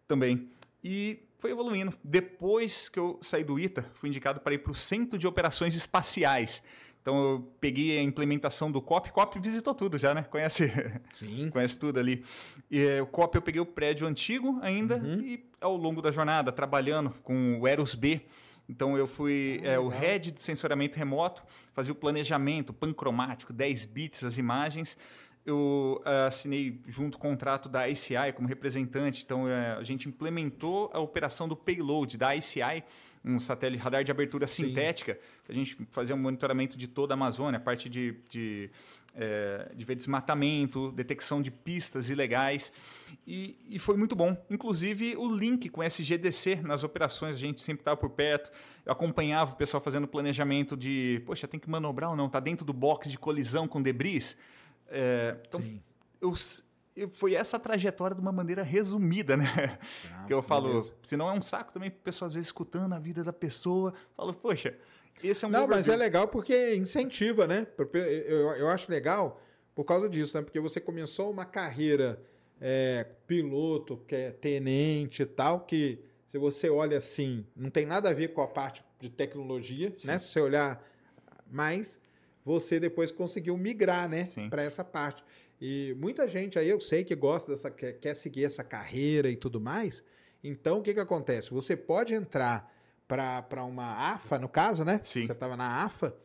também. 0.07 0.49
E 0.83 1.19
foi 1.37 1.51
evoluindo. 1.51 1.93
Depois 2.03 2.89
que 2.89 2.99
eu 2.99 3.17
saí 3.21 3.43
do 3.43 3.57
ITA, 3.57 3.89
fui 3.93 4.09
indicado 4.09 4.41
para 4.41 4.53
ir 4.53 4.59
para 4.59 4.71
o 4.71 4.75
Centro 4.75 5.17
de 5.17 5.25
Operações 5.25 5.75
Espaciais. 5.75 6.61
Então 7.05 7.23
eu 7.23 7.53
peguei 7.61 7.99
a 7.99 8.01
implementação 8.01 8.71
do 8.71 8.81
COP. 8.81 9.11
COP 9.11 9.37
visitou 9.37 9.75
tudo 9.75 9.95
já, 9.95 10.11
né? 10.15 10.23
Conhece? 10.23 10.73
Sim. 11.13 11.51
Conhece 11.51 11.77
tudo 11.77 11.99
ali. 11.99 12.25
E, 12.71 12.81
eh, 12.81 12.99
o 12.99 13.05
COP 13.05 13.35
eu 13.35 13.43
peguei 13.43 13.61
o 13.61 13.65
prédio 13.65 14.07
antigo 14.07 14.57
ainda 14.59 14.97
e 15.21 15.45
ao 15.61 15.77
longo 15.77 16.01
da 16.01 16.09
jornada, 16.09 16.51
trabalhando 16.51 17.11
com 17.21 17.59
o 17.59 17.67
Eros 17.67 17.93
B. 17.93 18.21
Então 18.67 18.97
eu 18.97 19.05
fui 19.05 19.61
Ah, 19.63 19.73
eh, 19.73 19.79
o 19.79 19.87
head 19.87 20.31
de 20.31 20.41
sensoramento 20.41 20.97
remoto, 20.97 21.43
fazia 21.73 21.91
o 21.93 21.95
planejamento 21.95 22.73
pancromático, 22.73 23.53
10 23.53 23.85
bits 23.85 24.23
as 24.23 24.39
imagens. 24.39 24.97
Eu 25.45 26.01
ah, 26.05 26.25
assinei 26.25 26.81
junto 26.87 27.17
o 27.17 27.19
contrato 27.19 27.69
da 27.69 27.87
ICI 27.87 28.33
como 28.35 28.47
representante, 28.47 29.21
então 29.23 29.47
eh, 29.47 29.75
a 29.77 29.83
gente 29.83 30.09
implementou 30.09 30.89
a 30.91 30.99
operação 30.99 31.47
do 31.47 31.55
payload 31.55 32.17
da 32.17 32.35
ICI, 32.35 32.83
um 33.25 33.39
satélite 33.39 33.81
radar 33.81 34.03
de 34.03 34.11
abertura 34.11 34.45
Sim. 34.47 34.65
sintética, 34.67 35.19
que 35.43 35.51
a 35.51 35.55
gente 35.55 35.75
fazia 35.89 36.15
um 36.15 36.19
monitoramento 36.19 36.77
de 36.77 36.87
toda 36.87 37.13
a 37.13 37.15
Amazônia, 37.15 37.57
a 37.57 37.59
parte 37.59 37.89
de, 37.89 38.15
de, 38.29 38.69
eh, 39.15 39.71
de 39.75 39.83
ver 39.83 39.95
desmatamento, 39.95 40.91
detecção 40.91 41.41
de 41.41 41.49
pistas 41.49 42.09
ilegais, 42.09 42.71
e, 43.25 43.57
e 43.67 43.79
foi 43.79 43.97
muito 43.97 44.15
bom. 44.15 44.37
Inclusive 44.49 45.15
o 45.17 45.27
link 45.27 45.69
com 45.69 45.81
SGDC 45.81 46.57
nas 46.57 46.83
operações, 46.83 47.35
a 47.35 47.39
gente 47.39 47.61
sempre 47.61 47.81
estava 47.81 47.97
por 47.97 48.11
perto, 48.11 48.51
eu 48.85 48.91
acompanhava 48.91 49.53
o 49.53 49.55
pessoal 49.55 49.81
fazendo 49.81 50.07
planejamento 50.07 50.77
de, 50.77 51.21
poxa, 51.25 51.47
tem 51.47 51.59
que 51.59 51.69
manobrar 51.69 52.11
ou 52.11 52.15
não, 52.15 52.29
tá 52.29 52.39
dentro 52.39 52.63
do 52.63 52.73
box 52.73 53.09
de 53.09 53.17
colisão 53.17 53.67
com 53.67 53.81
debris. 53.81 54.37
Eh, 54.87 55.35
então, 55.47 55.61
Sim. 55.61 55.81
eu- 56.21 56.33
foi 57.11 57.33
essa 57.33 57.59
trajetória 57.59 58.15
de 58.15 58.21
uma 58.21 58.31
maneira 58.31 58.63
resumida, 58.63 59.35
né? 59.35 59.77
Tá, 60.09 60.25
que 60.25 60.33
eu 60.33 60.41
falo, 60.41 60.69
beleza. 60.69 60.93
senão 61.03 61.29
é 61.29 61.33
um 61.33 61.41
saco 61.41 61.73
também, 61.73 61.89
o 61.89 61.91
pessoal 61.91 62.27
às 62.27 62.33
vezes 62.33 62.47
escutando 62.47 62.93
a 62.93 62.99
vida 62.99 63.23
da 63.23 63.33
pessoa, 63.33 63.93
fala, 64.15 64.33
poxa, 64.33 64.77
esse 65.23 65.45
é 65.45 65.47
um 65.47 65.51
Não, 65.51 65.67
mas 65.67 65.87
é 65.87 65.95
legal 65.95 66.27
porque 66.27 66.75
incentiva, 66.75 67.47
né? 67.47 67.67
Eu, 68.27 68.51
eu 68.53 68.69
acho 68.69 68.89
legal 68.91 69.41
por 69.73 69.83
causa 69.83 70.09
disso, 70.09 70.37
né? 70.37 70.43
Porque 70.43 70.59
você 70.59 70.79
começou 70.79 71.29
uma 71.29 71.45
carreira 71.45 72.21
é, 72.61 73.05
piloto, 73.27 73.97
que 74.07 74.15
é 74.15 74.31
tenente 74.31 75.23
e 75.23 75.25
tal, 75.25 75.61
que 75.61 75.99
se 76.27 76.37
você 76.37 76.69
olha 76.69 76.97
assim, 76.97 77.45
não 77.55 77.69
tem 77.69 77.85
nada 77.85 78.09
a 78.09 78.13
ver 78.13 78.29
com 78.29 78.41
a 78.41 78.47
parte 78.47 78.83
de 78.99 79.09
tecnologia, 79.09 79.93
Sim. 79.95 80.07
né? 80.07 80.19
Se 80.19 80.29
você 80.29 80.39
olhar 80.41 80.85
mais, 81.49 81.99
você 82.43 82.79
depois 82.79 83.11
conseguiu 83.11 83.57
migrar, 83.57 84.07
né? 84.09 84.27
Para 84.49 84.63
essa 84.63 84.83
parte. 84.83 85.23
E 85.67 85.95
muita 85.95 86.27
gente 86.27 86.59
aí, 86.59 86.69
eu 86.69 86.79
sei 86.79 87.03
que 87.03 87.15
gosta 87.15 87.51
dessa, 87.51 87.71
quer, 87.71 87.93
quer 87.93 88.13
seguir 88.13 88.45
essa 88.45 88.63
carreira 88.63 89.31
e 89.31 89.35
tudo 89.35 89.59
mais. 89.59 90.03
Então, 90.43 90.77
o 90.77 90.81
que 90.83 90.93
que 90.93 90.99
acontece? 90.99 91.49
Você 91.49 91.75
pode 91.75 92.13
entrar 92.13 92.71
para 93.07 93.63
uma 93.63 94.11
AFA, 94.13 94.37
no 94.37 94.47
caso, 94.47 94.85
né? 94.85 95.01
Sim. 95.03 95.25
Você 95.25 95.31
estava 95.31 95.57
na 95.57 95.83
AFA 95.83 96.15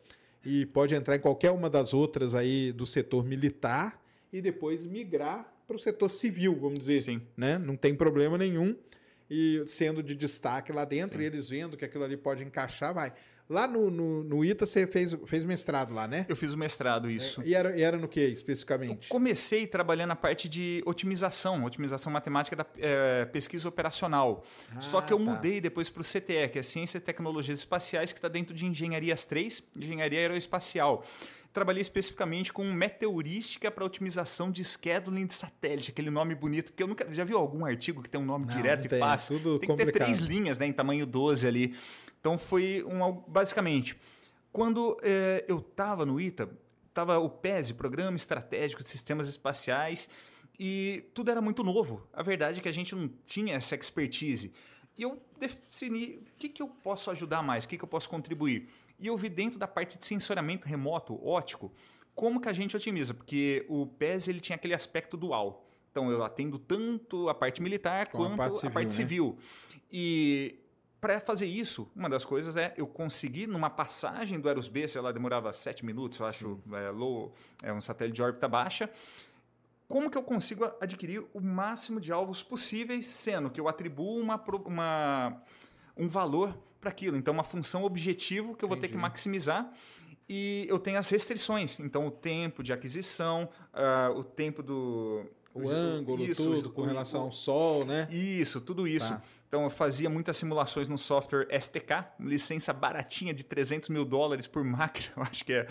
e 0.45 0.67
pode 0.67 0.93
entrar 0.93 1.15
em 1.15 1.19
qualquer 1.19 1.49
uma 1.49 1.71
das 1.71 1.91
outras 1.91 2.35
aí 2.35 2.71
do 2.71 2.85
setor 2.85 3.25
militar 3.25 3.99
e 4.31 4.43
depois 4.43 4.85
migrar 4.85 5.51
para 5.65 5.75
o 5.75 5.79
setor 5.79 6.09
civil, 6.09 6.55
vamos 6.55 6.77
dizer, 6.77 6.99
Sim. 6.99 7.21
né? 7.35 7.57
Não 7.57 7.75
tem 7.75 7.95
problema 7.95 8.37
nenhum. 8.37 8.75
E 9.27 9.63
sendo 9.65 10.03
de 10.03 10.13
destaque 10.13 10.71
lá 10.71 10.85
dentro, 10.85 11.17
Sim. 11.17 11.23
e 11.23 11.25
eles 11.25 11.49
vendo 11.49 11.75
que 11.75 11.83
aquilo 11.83 12.03
ali 12.03 12.15
pode 12.15 12.43
encaixar, 12.43 12.93
vai. 12.93 13.11
Lá 13.51 13.67
no, 13.67 13.91
no, 13.91 14.23
no 14.23 14.45
ITA 14.45 14.65
você 14.65 14.87
fez, 14.87 15.13
fez 15.25 15.43
mestrado 15.43 15.93
lá, 15.93 16.07
né? 16.07 16.25
Eu 16.29 16.35
fiz 16.37 16.53
o 16.53 16.57
mestrado, 16.57 17.11
isso. 17.11 17.41
E 17.43 17.53
era, 17.53 17.77
e 17.77 17.81
era 17.81 17.97
no 17.97 18.07
que 18.07 18.19
Eu 18.21 18.29
especificamente? 18.29 19.09
comecei 19.09 19.67
trabalhando 19.67 20.07
na 20.07 20.15
parte 20.15 20.47
de 20.47 20.81
otimização, 20.85 21.65
otimização 21.65 22.11
matemática 22.13 22.55
da 22.55 22.65
eh, 22.77 23.25
pesquisa 23.25 23.67
operacional. 23.67 24.43
Só 24.79 24.99
Ah, 24.99 25.01
que 25.01 25.11
eu 25.11 25.17
tá. 25.19 25.23
mudei 25.33 25.59
depois 25.59 25.89
para 25.89 26.01
o 26.01 26.03
CTE, 26.05 26.47
que 26.51 26.59
é 26.59 26.63
Ciência 26.63 26.97
e 26.97 27.01
Tecnologias 27.01 27.59
Espaciais, 27.59 28.13
que 28.13 28.19
está 28.19 28.29
dentro 28.29 28.55
de 28.55 28.65
Engenharias 28.65 29.25
3, 29.25 29.61
Engenharia 29.75 30.19
Aeroespacial. 30.19 31.03
Trabalhei 31.53 31.81
especificamente 31.81 32.53
com 32.53 32.63
meteorística 32.71 33.69
para 33.69 33.83
otimização 33.83 34.49
de 34.49 34.63
scheduling 34.63 35.25
de 35.25 35.33
satélite, 35.33 35.91
aquele 35.91 36.09
nome 36.09 36.33
bonito, 36.33 36.71
porque 36.71 36.81
eu 36.81 36.87
nunca. 36.87 37.05
Já 37.11 37.25
viu 37.25 37.37
algum 37.37 37.65
artigo 37.65 38.01
que 38.01 38.09
tem 38.09 38.21
um 38.21 38.25
nome 38.25 38.45
Não, 38.45 38.55
direto 38.55 38.79
não 38.79 38.85
e 38.85 38.89
tem, 38.89 38.99
fácil? 38.99 39.37
tudo 39.37 39.59
tem 39.59 39.67
que 39.67 39.75
ter 39.75 39.83
complicado. 39.85 40.07
três 40.07 40.19
linhas, 40.21 40.57
né, 40.57 40.65
em 40.67 40.71
tamanho 40.71 41.05
12 41.05 41.45
ali. 41.45 41.75
Então 42.21 42.37
foi 42.37 42.85
um. 42.87 43.11
Basicamente, 43.27 43.97
quando 44.53 44.97
eh, 45.01 45.43
eu 45.47 45.57
estava 45.57 46.05
no 46.05 46.21
ITA, 46.21 46.49
estava 46.87 47.19
o 47.19 47.29
PESE, 47.29 47.73
Programa 47.73 48.15
Estratégico 48.15 48.83
de 48.83 48.87
Sistemas 48.87 49.27
Espaciais, 49.27 50.07
e 50.57 51.09
tudo 51.13 51.31
era 51.31 51.41
muito 51.41 51.63
novo. 51.63 52.07
A 52.13 52.21
verdade 52.21 52.59
é 52.59 52.61
que 52.61 52.69
a 52.69 52.71
gente 52.71 52.95
não 52.95 53.09
tinha 53.25 53.55
essa 53.55 53.75
expertise. 53.75 54.53
E 54.95 55.01
eu 55.01 55.19
defini 55.39 56.17
o 56.17 56.37
que, 56.37 56.47
que 56.47 56.61
eu 56.61 56.67
posso 56.67 57.09
ajudar 57.09 57.41
mais, 57.41 57.65
o 57.65 57.67
que, 57.67 57.77
que 57.77 57.83
eu 57.83 57.87
posso 57.87 58.07
contribuir. 58.07 58.69
E 58.99 59.07
eu 59.07 59.17
vi 59.17 59.29
dentro 59.29 59.57
da 59.57 59.67
parte 59.67 59.97
de 59.97 60.05
sensoramento 60.05 60.67
remoto, 60.67 61.19
ótico, 61.25 61.73
como 62.13 62.39
que 62.39 62.47
a 62.47 62.53
gente 62.53 62.77
otimiza, 62.77 63.13
porque 63.13 63.65
o 63.67 63.87
PES 63.87 64.27
ele 64.27 64.39
tinha 64.39 64.55
aquele 64.55 64.75
aspecto 64.75 65.17
dual. 65.17 65.65
Então 65.89 66.11
eu 66.11 66.23
atendo 66.23 66.59
tanto 66.59 67.27
a 67.27 67.33
parte 67.33 67.61
militar 67.61 68.07
Com 68.07 68.17
a 68.17 68.27
quanto 68.27 68.37
parte 68.37 68.53
a 68.53 68.57
civil, 68.57 68.73
parte 68.73 68.87
né? 68.87 68.93
civil. 68.93 69.37
E 69.91 70.59
para 71.01 71.19
fazer 71.19 71.47
isso, 71.47 71.89
uma 71.95 72.07
das 72.07 72.23
coisas 72.23 72.55
é 72.55 72.73
eu 72.77 72.85
conseguir 72.85 73.47
numa 73.47 73.71
passagem 73.71 74.39
do 74.39 74.47
Eros 74.47 74.67
B, 74.67 74.87
sei 74.87 75.01
lá, 75.01 75.11
demorava 75.11 75.51
sete 75.51 75.83
minutos, 75.83 76.19
eu 76.19 76.27
acho, 76.27 76.59
é, 76.73 76.91
low, 76.91 77.33
é 77.63 77.73
um 77.73 77.81
satélite 77.81 78.15
de 78.15 78.21
órbita 78.21 78.47
baixa. 78.47 78.87
Como 79.87 80.09
que 80.11 80.17
eu 80.17 80.23
consigo 80.23 80.63
adquirir 80.79 81.25
o 81.33 81.41
máximo 81.41 81.99
de 81.99 82.11
alvos 82.11 82.43
possíveis, 82.43 83.07
sendo 83.07 83.49
que 83.49 83.59
eu 83.59 83.67
atribuo 83.67 84.19
uma, 84.21 84.41
uma- 84.65 85.41
um 85.97 86.07
valor 86.07 86.55
para 86.79 86.91
aquilo? 86.91 87.17
Então, 87.17 87.33
uma 87.33 87.43
função 87.43 87.83
objetivo 87.83 88.55
que 88.55 88.63
eu 88.63 88.69
vou 88.69 88.77
ter 88.77 88.87
que 88.87 88.95
maximizar 88.95 89.73
e 90.29 90.65
eu 90.69 90.77
tenho 90.79 90.97
as 90.99 91.09
restrições. 91.09 91.79
Então, 91.79 92.05
o 92.07 92.11
tempo 92.11 92.63
de 92.63 92.71
aquisição, 92.71 93.49
ah, 93.73 94.11
o 94.15 94.23
tempo 94.23 94.61
do. 94.63 95.25
O 95.53 95.67
ângulo, 95.67 96.23
Isso, 96.23 96.43
tudo, 96.43 96.55
isso, 96.55 96.69
com 96.69 96.83
o- 96.83 96.85
relação 96.85 97.21
o- 97.21 97.23
ao 97.25 97.31
sol, 97.33 97.83
né? 97.85 98.07
isso, 98.09 98.61
tudo 98.61 98.87
isso. 98.87 99.09
Tá. 99.09 99.21
Então 99.51 99.63
eu 99.63 99.69
fazia 99.69 100.09
muitas 100.09 100.37
simulações 100.37 100.87
no 100.87 100.97
software 100.97 101.45
STK, 101.51 102.05
licença 102.21 102.71
baratinha 102.71 103.33
de 103.33 103.43
300 103.43 103.89
mil 103.89 104.05
dólares 104.05 104.47
por 104.47 104.63
máquina, 104.63 105.11
eu 105.17 105.23
acho 105.23 105.43
que 105.43 105.51
é 105.51 105.67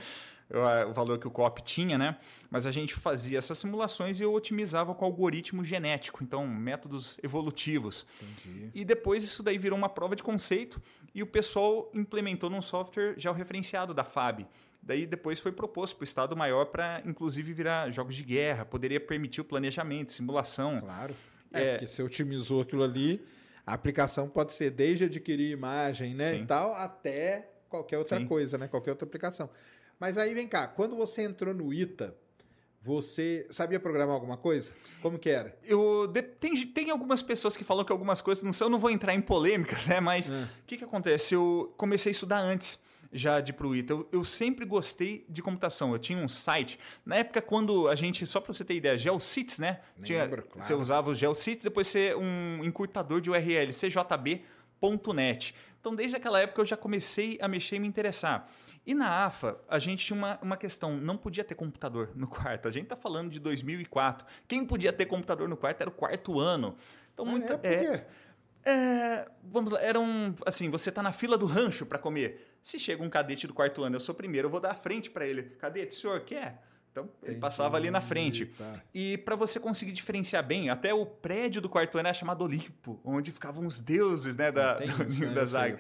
o 0.53 0.91
o 0.91 0.93
valor 0.93 1.19
que 1.19 1.27
o 1.27 1.31
COP 1.31 1.63
tinha, 1.63 1.97
né? 1.97 2.19
Mas 2.51 2.67
a 2.67 2.71
gente 2.71 2.93
fazia 2.93 3.39
essas 3.39 3.57
simulações 3.57 4.21
e 4.21 4.25
eu 4.25 4.35
otimizava 4.35 4.95
com 4.95 5.05
algoritmo 5.07 5.65
genético, 5.65 6.23
então 6.23 6.47
métodos 6.47 7.19
evolutivos. 7.23 8.05
Entendi. 8.21 8.71
E 8.75 8.85
depois 8.85 9.25
isso 9.25 9.43
daí 9.43 9.57
virou 9.57 9.79
uma 9.79 9.89
prova 9.89 10.15
de 10.15 10.23
conceito 10.23 10.83
e 11.15 11.23
o 11.23 11.27
pessoal 11.27 11.91
implementou 11.95 12.51
num 12.51 12.61
software 12.61 13.15
já 13.17 13.31
o 13.31 13.35
referenciado 13.35 13.95
da 13.95 14.05
FAB. 14.05 14.47
Daí 14.83 15.07
depois 15.07 15.41
foi 15.41 15.53
proposto 15.53 15.97
para 15.97 16.03
o 16.03 16.05
Estado 16.05 16.37
Maior 16.37 16.67
para, 16.67 17.01
inclusive, 17.07 17.51
virar 17.55 17.91
jogos 17.91 18.15
de 18.15 18.25
guerra, 18.25 18.67
poderia 18.67 19.01
permitir 19.01 19.41
o 19.41 19.45
planejamento, 19.45 20.13
simulação. 20.13 20.81
Claro. 20.81 21.15
É, 21.53 21.63
É. 21.63 21.71
porque 21.73 21.87
você 21.87 22.03
otimizou 22.03 22.61
aquilo 22.61 22.83
ali, 22.83 23.25
a 23.71 23.75
aplicação 23.75 24.29
pode 24.29 24.53
ser 24.53 24.71
desde 24.71 25.05
adquirir 25.05 25.51
imagem, 25.53 26.15
né, 26.15 26.31
Sim. 26.35 26.43
e 26.43 26.47
tal, 26.47 26.75
até 26.75 27.49
qualquer 27.69 27.99
outra 27.99 28.19
Sim. 28.19 28.27
coisa, 28.27 28.59
né, 28.59 28.67
qualquer 28.67 28.91
outra 28.91 29.07
aplicação. 29.07 29.49
Mas 29.99 30.19
aí 30.19 30.35
vem 30.35 30.49
cá, 30.49 30.67
quando 30.67 30.97
você 30.97 31.23
entrou 31.23 31.55
no 31.55 31.73
ITA, 31.73 32.17
você 32.83 33.47
sabia 33.51 33.79
programar 33.79 34.15
alguma 34.15 34.37
coisa? 34.39 34.73
Como 35.03 35.19
que 35.19 35.29
era? 35.29 35.57
Eu, 35.63 36.07
de- 36.07 36.23
tem, 36.23 36.67
tem 36.67 36.91
algumas 36.91 37.23
pessoas 37.23 37.57
que 37.57 37.63
falam 37.63 37.85
que 37.85 37.93
algumas 37.93 38.21
coisas 38.23 38.43
não 38.43 38.53
são. 38.55 38.67
Eu 38.67 38.71
não 38.71 38.79
vou 38.79 38.91
entrar 38.91 39.15
em 39.15 39.21
polêmicas, 39.21 39.87
né? 39.87 40.01
Mas 40.01 40.31
o 40.31 40.33
É. 40.33 40.49
que, 40.67 40.79
que 40.79 40.85
acontece? 40.85 41.35
Eu 41.35 41.73
comecei 41.77 42.11
a 42.11 42.13
estudar 42.13 42.39
antes 42.41 42.79
já 43.13 43.41
de 43.41 43.51
ir 43.51 43.55
pro 43.55 43.75
ITA. 43.75 43.93
Eu, 43.93 44.09
eu 44.13 44.25
sempre 44.25 44.65
gostei 44.65 45.25
de 45.29 45.43
computação. 45.43 45.93
Eu 45.93 45.99
tinha 45.99 46.19
um 46.19 46.29
site. 46.29 46.79
Na 47.05 47.17
época, 47.17 47.43
quando 47.43 47.89
a 47.89 47.95
gente, 47.95 48.27
só 48.27 48.41
para 48.41 48.53
você 48.53 48.65
ter 48.65 48.75
ideia, 48.75 48.97
GeoCities, 48.97 49.59
né? 49.59 49.81
Tinha, 50.03 50.25
Lembro, 50.25 50.43
claro. 50.43 50.67
Você 50.67 50.75
usava 50.75 51.11
o 51.11 51.15
GeoCities, 51.15 51.65
depois 51.65 51.87
você 51.87 52.15
um 52.15 52.65
encurtador 52.65 53.21
de 53.21 53.31
URL, 53.31 53.73
cjb.net. 53.73 55.55
Então, 55.81 55.95
desde 55.95 56.17
aquela 56.17 56.41
época, 56.41 56.61
eu 56.61 56.67
já 56.67 56.77
comecei 56.77 57.39
a 57.41 57.49
mexer 57.49 57.77
e 57.77 57.81
me 57.81 57.89
interessar. 57.89 58.49
E 58.87 58.95
na 58.95 59.25
AFA, 59.25 59.59
a 59.69 59.79
gente 59.79 60.05
tinha 60.05 60.17
uma, 60.17 60.39
uma 60.43 60.57
questão, 60.57 60.97
não 60.97 61.17
podia 61.17 61.45
ter 61.45 61.55
computador 61.55 62.11
no 62.15 62.27
quarto. 62.27 62.69
A 62.69 62.71
gente 62.71 62.85
está 62.85 62.97
falando 62.97 63.31
de 63.31 63.39
2004. 63.39 64.27
Quem 64.47 64.65
podia 64.65 64.93
ter 64.93 65.07
computador 65.07 65.49
no 65.49 65.57
quarto 65.57 65.81
era 65.81 65.91
o 65.91 65.93
quarto 65.93 66.39
ano. 66.39 66.77
Então, 67.13 67.27
Ah, 67.27 67.31
muita, 67.31 67.61
é, 67.63 67.75
é, 67.85 68.07
é, 68.65 69.29
vamos 69.43 69.73
lá, 69.73 69.81
era 69.81 69.99
um. 69.99 70.35
Assim, 70.45 70.69
você 70.69 70.93
tá 70.93 71.03
na 71.03 71.13
fila 71.13 71.39
do 71.39 71.47
rancho 71.47 71.87
para 71.87 71.99
comer. 71.99 72.50
Se 72.63 72.79
chega 72.79 73.03
um 73.03 73.09
cadete 73.09 73.47
do 73.47 73.55
quarto 73.55 73.83
ano, 73.83 73.97
eu 73.97 74.01
sou 74.01 74.15
o 74.15 74.17
primeiro, 74.17 74.47
eu 74.47 74.51
vou 74.51 74.61
dar 74.61 74.71
a 74.73 74.75
frente 74.75 75.11
para 75.11 75.27
ele. 75.27 75.43
Cadete, 75.43 75.97
o 75.97 76.01
senhor 76.01 76.21
quer? 76.21 76.63
Então, 76.91 77.09
ele 77.23 77.37
passava 77.37 77.77
ali 77.77 77.89
na 77.89 78.01
frente. 78.01 78.47
Tá. 78.47 78.83
E 78.93 79.17
para 79.19 79.37
você 79.37 79.61
conseguir 79.61 79.93
diferenciar 79.93 80.45
bem, 80.45 80.71
até 80.71 80.93
o 80.93 81.07
prédio 81.07 81.61
do 81.63 81.69
quarto 81.69 81.97
ano 81.99 82.09
era 82.09 82.15
chamado 82.15 82.43
Olimpo, 82.43 83.01
onde 83.05 83.31
ficavam 83.31 83.65
os 83.65 83.79
deuses 83.79 84.35
né, 84.35 84.51
da, 84.51 84.75
do 84.75 85.05
ninho 85.05 85.33
da 85.33 85.47
sei, 85.47 85.47
zaga. 85.47 85.77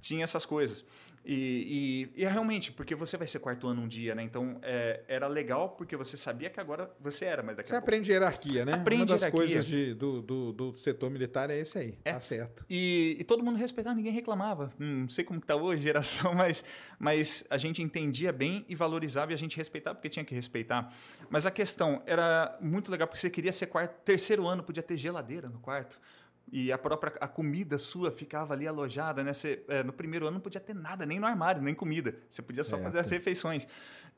Tinha 0.00 0.24
essas 0.24 0.46
coisas. 0.46 0.84
E, 1.28 2.08
e, 2.14 2.20
e 2.22 2.24
é 2.24 2.28
realmente, 2.30 2.70
porque 2.70 2.94
você 2.94 3.16
vai 3.16 3.26
ser 3.26 3.40
quarto 3.40 3.66
ano 3.66 3.82
um 3.82 3.88
dia, 3.88 4.14
né? 4.14 4.22
Então 4.22 4.60
é, 4.62 5.02
era 5.08 5.26
legal 5.26 5.70
porque 5.70 5.96
você 5.96 6.16
sabia 6.16 6.48
que 6.48 6.60
agora 6.60 6.88
você 7.00 7.24
era, 7.24 7.42
mas 7.42 7.56
daqui 7.56 7.68
Você 7.68 7.74
a 7.74 7.78
pouco. 7.78 7.88
aprende 7.90 8.12
hierarquia, 8.12 8.64
né? 8.64 8.74
Aprende 8.74 9.02
Uma 9.02 9.06
das 9.06 9.22
hierarquia. 9.22 9.40
coisas 9.40 9.66
de- 9.66 9.92
do, 9.94 10.22
do, 10.22 10.52
do 10.52 10.74
setor 10.76 11.10
militar 11.10 11.50
é 11.50 11.58
esse 11.58 11.76
aí. 11.78 11.98
É. 12.04 12.12
Tá 12.12 12.20
certo. 12.20 12.64
E, 12.70 13.16
e 13.18 13.24
todo 13.24 13.42
mundo 13.42 13.56
respeitava, 13.56 13.96
ninguém 13.96 14.12
reclamava. 14.12 14.72
Hum, 14.78 15.00
não 15.02 15.08
sei 15.08 15.24
como 15.24 15.40
que 15.40 15.46
tá 15.48 15.56
hoje, 15.56 15.82
geração, 15.82 16.32
mas, 16.36 16.64
mas 16.96 17.44
a 17.50 17.58
gente 17.58 17.82
entendia 17.82 18.32
bem 18.32 18.64
e 18.68 18.76
valorizava 18.76 19.32
e 19.32 19.34
a 19.34 19.38
gente 19.38 19.56
respeitava 19.56 19.96
porque 19.96 20.08
tinha 20.08 20.24
que 20.24 20.34
respeitar. 20.34 20.94
Mas 21.28 21.44
a 21.44 21.50
questão 21.50 22.02
era 22.06 22.56
muito 22.60 22.88
legal 22.88 23.08
porque 23.08 23.18
você 23.18 23.28
queria 23.30 23.52
ser 23.52 23.66
quarto, 23.66 24.00
terceiro 24.04 24.46
ano, 24.46 24.62
podia 24.62 24.82
ter 24.82 24.96
geladeira 24.96 25.48
no 25.48 25.58
quarto. 25.58 25.98
E 26.50 26.70
a 26.70 26.78
própria 26.78 27.12
a 27.20 27.26
comida 27.26 27.78
sua 27.78 28.10
ficava 28.10 28.54
ali 28.54 28.66
alojada, 28.66 29.22
né? 29.24 29.32
Você, 29.32 29.64
é, 29.68 29.82
no 29.82 29.92
primeiro 29.92 30.26
ano 30.26 30.34
não 30.34 30.40
podia 30.40 30.60
ter 30.60 30.74
nada, 30.74 31.04
nem 31.04 31.18
no 31.18 31.26
armário, 31.26 31.60
nem 31.60 31.74
comida. 31.74 32.16
Você 32.28 32.40
podia 32.40 32.62
só 32.62 32.76
Certo. 32.76 32.84
fazer 32.84 32.98
as 33.00 33.10
refeições. 33.10 33.66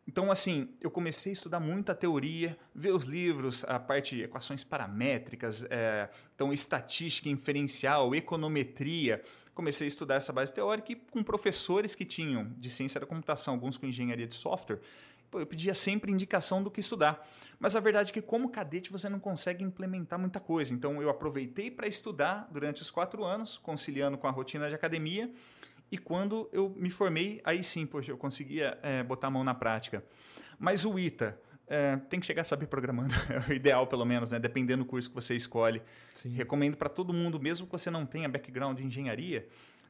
Então, 0.06 0.32
assim, 0.32 0.70
eu 0.80 0.90
comecei 0.90 1.32
a 1.32 1.34
estudar 1.34 1.60
muita 1.60 1.94
teoria, 1.94 2.56
ver 2.74 2.92
os 2.92 3.04
livros, 3.04 3.62
a 3.68 3.78
parte 3.78 4.16
de 4.16 4.22
equações 4.22 4.64
paramétricas, 4.64 5.66
é, 5.68 6.08
então 6.34 6.50
estatística 6.50 7.28
inferencial, 7.28 8.14
econometria. 8.14 9.22
Comecei 9.54 9.86
a 9.86 9.88
estudar 9.88 10.14
essa 10.14 10.32
base 10.32 10.52
teórica 10.54 10.92
e 10.92 10.96
com 10.96 11.22
professores 11.22 11.94
que 11.94 12.06
tinham 12.06 12.50
de 12.56 12.70
ciência 12.70 12.98
da 12.98 13.06
computação, 13.06 13.54
alguns 13.54 13.76
com 13.76 13.84
engenharia 13.86 14.26
de 14.26 14.34
software, 14.34 14.80
pô, 15.30 15.40
eu 15.40 15.46
pedia 15.46 15.74
sempre 15.74 16.12
indicação 16.12 16.62
do 16.62 16.70
que 16.70 16.80
estudar. 16.80 17.26
Mas 17.58 17.76
a 17.76 17.80
verdade 17.80 18.10
é 18.10 18.12
que, 18.12 18.22
como 18.22 18.48
cadete, 18.48 18.90
você 18.90 19.08
não 19.08 19.18
consegue 19.18 19.64
implementar 19.64 20.18
muita 20.18 20.40
coisa. 20.40 20.74
Então, 20.74 21.00
eu 21.02 21.10
aproveitei 21.10 21.70
para 21.70 21.86
estudar 21.86 22.48
durante 22.50 22.82
os 22.82 22.90
quatro 22.90 23.24
anos, 23.24 23.58
conciliando 23.58 24.16
com 24.16 24.26
a 24.26 24.30
rotina 24.30 24.68
de 24.68 24.74
academia. 24.74 25.30
E 25.90 25.96
quando 25.96 26.48
eu 26.52 26.70
me 26.76 26.90
formei, 26.90 27.40
aí 27.44 27.64
sim, 27.64 27.86
poxa, 27.86 28.10
eu 28.10 28.18
conseguia 28.18 28.78
é, 28.82 29.02
botar 29.02 29.28
a 29.28 29.30
mão 29.30 29.42
na 29.42 29.54
prática. 29.54 30.04
Mas 30.58 30.84
o 30.84 30.98
ITA 30.98 31.38
é, 31.66 31.96
tem 32.08 32.18
que 32.20 32.26
chegar 32.26 32.42
a 32.42 32.44
saber 32.44 32.66
programando, 32.66 33.14
é 33.28 33.50
o 33.50 33.54
ideal 33.54 33.86
pelo 33.86 34.04
menos, 34.04 34.32
né? 34.32 34.38
dependendo 34.38 34.84
do 34.84 34.88
curso 34.88 35.08
que 35.08 35.14
você 35.14 35.34
escolhe. 35.34 35.82
Sim. 36.16 36.30
Recomendo 36.30 36.76
para 36.76 36.88
todo 36.88 37.12
mundo, 37.12 37.38
mesmo 37.38 37.66
que 37.66 37.72
você 37.72 37.90
não 37.90 38.04
tenha 38.04 38.28
background 38.28 38.78
de 38.78 38.84
engenharia, 38.84 39.46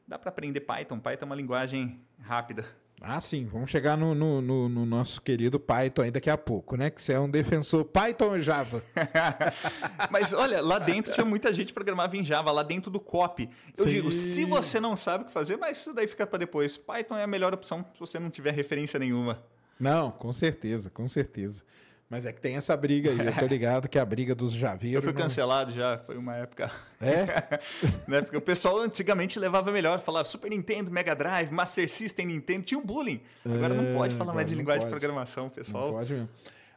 dá 0.07 0.17
para 0.17 0.29
aprender 0.29 0.61
Python. 0.61 0.99
Python 0.99 1.23
é 1.23 1.25
uma 1.25 1.35
linguagem 1.35 1.99
rápida. 2.19 2.65
Ah, 3.01 3.21
sim. 3.21 3.45
Vamos 3.45 3.69
chegar 3.71 3.95
no, 3.97 4.13
no, 4.13 4.41
no- 4.41 4.67
no 4.69 4.85
nosso 4.85 5.21
querido 5.21 5.59
Python 5.59 6.01
aí 6.01 6.11
daqui 6.11 6.29
a 6.29 6.37
pouco, 6.37 6.75
né? 6.75 6.89
Que 6.89 7.01
você 7.01 7.13
é 7.13 7.19
um 7.19 7.29
defensor 7.29 7.85
Python 7.85 8.31
ou 8.31 8.39
Java? 8.39 8.83
Mas 10.11 10.33
olha, 10.33 10.61
lá 10.61 10.79
dentro 10.79 11.13
tinha 11.13 11.25
muita 11.25 11.51
gente 11.53 11.67
que 11.67 11.73
programava 11.73 12.15
em 12.17 12.23
Java, 12.23 12.51
lá 12.51 12.63
dentro 12.63 12.91
do 12.91 12.99
copy. 12.99 13.49
Eu 13.77 13.85
Sim. 13.85 13.89
digo, 13.91 14.11
se 14.11 14.43
você 14.45 14.79
não 14.79 14.97
sabe 14.97 15.23
o 15.23 15.27
que 15.27 15.31
fazer, 15.33 15.57
mas 15.57 15.77
isso 15.77 15.93
daí 15.93 16.07
fica 16.07 16.27
para 16.27 16.39
depois. 16.39 16.75
Python 16.77 17.17
é 17.17 17.23
a 17.23 17.27
melhor 17.27 17.53
opção 17.53 17.85
se 17.93 17.99
você 17.99 18.19
não 18.19 18.29
tiver 18.29 18.53
referência 18.53 18.99
nenhuma. 18.99 19.41
Não, 19.79 20.11
com 20.11 20.33
certeza, 20.33 20.89
com 20.89 21.07
certeza. 21.07 21.63
Mas 22.09 22.25
é 22.25 22.33
que 22.33 22.41
tem 22.41 22.55
essa 22.55 22.75
briga 22.75 23.11
aí. 23.11 23.19
Eu 23.27 23.33
tô 23.35 23.45
ligado 23.45 23.87
que 23.87 23.97
é 23.97 24.01
a 24.01 24.05
briga 24.05 24.33
dos 24.33 24.51
javeiros. 24.51 24.95
Eu 24.95 25.01
fui 25.03 25.13
não- 25.13 25.21
cancelado 25.21 25.71
já, 25.71 25.99
foi 25.99 26.17
uma 26.17 26.35
época. 26.35 26.71
É? 26.99 27.59
né? 28.09 28.21
Porque 28.23 28.35
o 28.35 28.41
pessoal 28.41 28.79
antigamente 28.79 29.37
levava 29.37 29.71
melhor, 29.71 29.99
falava 29.99 30.27
Super 30.27 30.49
Nintendo, 30.49 30.89
Mega 30.89 31.15
Drive, 31.15 31.51
Master 31.51 31.87
System, 31.87 32.25
Nintendo, 32.25 32.65
tinha 32.65 32.79
o 32.79 32.83
bullying. 32.83 33.21
Agora 33.45 33.75
não 33.75 33.83
É, 33.83 33.93
pode 33.93 34.15
falar 34.15 34.33
mais 34.33 34.47
de 34.47 34.53
não 34.53 34.59
linguagem 34.59 34.79
de 34.81 34.85
pode. 34.87 34.99
programação, 34.99 35.43
Não 35.43 35.49
pessoal. 35.51 35.91
pode 35.93 36.11
mesmo. 36.13 36.29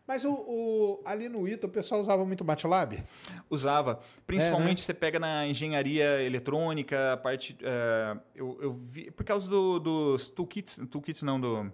Mas 0.07 0.25
o, 0.25 0.33
o- 0.33 1.01
ali 1.07 1.29
no 1.31 1.49
ITA 1.49 1.67
o 1.67 1.71
pessoal 1.71 2.01
usava 2.01 2.27
muito 2.27 2.45
MATLAB? 2.45 3.03
Usava. 3.49 4.01
Principalmente 4.27 4.79
É, 4.79 4.83
né? 4.83 4.85
você 4.87 4.93
pega 4.93 5.19
na 5.19 5.47
engenharia 5.47 6.21
eletrônica, 6.23 7.13
a 7.15 7.17
parte. 7.17 7.57
eh, 7.63 8.17
eu, 8.35 8.59
eu 8.61 8.73
vi. 8.73 9.11
Por 9.13 9.25
causa 9.25 9.49
do- 9.49 9.79
dos 9.79 10.29
toolkits. 10.29 10.79
Toolkits 10.91 11.23
não, 11.23 11.41
do. 11.41 11.73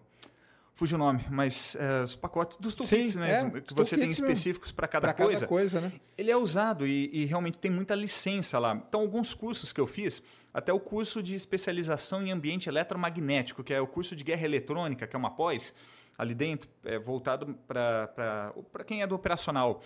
Fugiu 0.79 0.95
o 0.95 0.99
nome, 0.99 1.27
mas 1.29 1.75
eh, 1.75 2.05
os 2.05 2.14
pacotes 2.14 2.57
dos 2.57 2.73
toolkits 2.73 3.14
Sim, 3.14 3.19
mesmo, 3.19 3.57
é, 3.57 3.61
que 3.61 3.75
você 3.75 3.99
tem 3.99 4.09
específicos 4.11 4.71
para 4.71 4.87
cada 4.87 5.12
Pra 5.12 5.25
coisa. 5.25 5.41
cada 5.41 5.49
coisa, 5.49 5.81
né? 5.81 5.93
Ele 6.17 6.31
é 6.31 6.37
usado 6.37 6.87
e, 6.87 7.11
e 7.12 7.25
realmente 7.25 7.59
tem 7.59 7.69
muita 7.69 7.97
licença 7.97 8.61
lá. 8.61 8.81
Então, 8.88 9.01
alguns 9.01 9.35
cursos 9.35 9.73
que 9.73 9.81
eu 9.81 9.88
fiz, 9.88 10.23
até 10.55 10.73
o 10.73 10.79
curso 10.79 11.21
de 11.21 11.35
especialização 11.35 12.25
em 12.25 12.31
ambiente 12.31 12.69
eletromagnético, 12.69 13.64
que 13.64 13.75
é 13.75 13.81
o 13.81 13.88
curso 13.88 14.14
de 14.14 14.23
guerra 14.23 14.45
eletrônica, 14.45 15.05
que 15.05 15.17
é 15.17 15.19
uma 15.19 15.33
pós, 15.33 15.75
ali 16.17 16.33
dentro, 16.33 16.71
é 16.85 16.97
voltado 16.97 17.59
para 17.67 18.85
quem 18.87 19.03
é 19.03 19.07
do 19.09 19.17
operacional. 19.17 19.83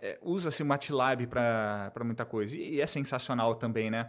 É, 0.00 0.18
Usa-se 0.20 0.62
o 0.62 0.66
MATLAB 0.66 1.26
para 1.26 1.92
muita 2.04 2.24
coisa. 2.24 2.56
E, 2.58 2.74
e 2.74 2.80
é 2.80 2.86
sensacional 2.86 3.54
também, 3.54 3.90
né? 3.90 4.08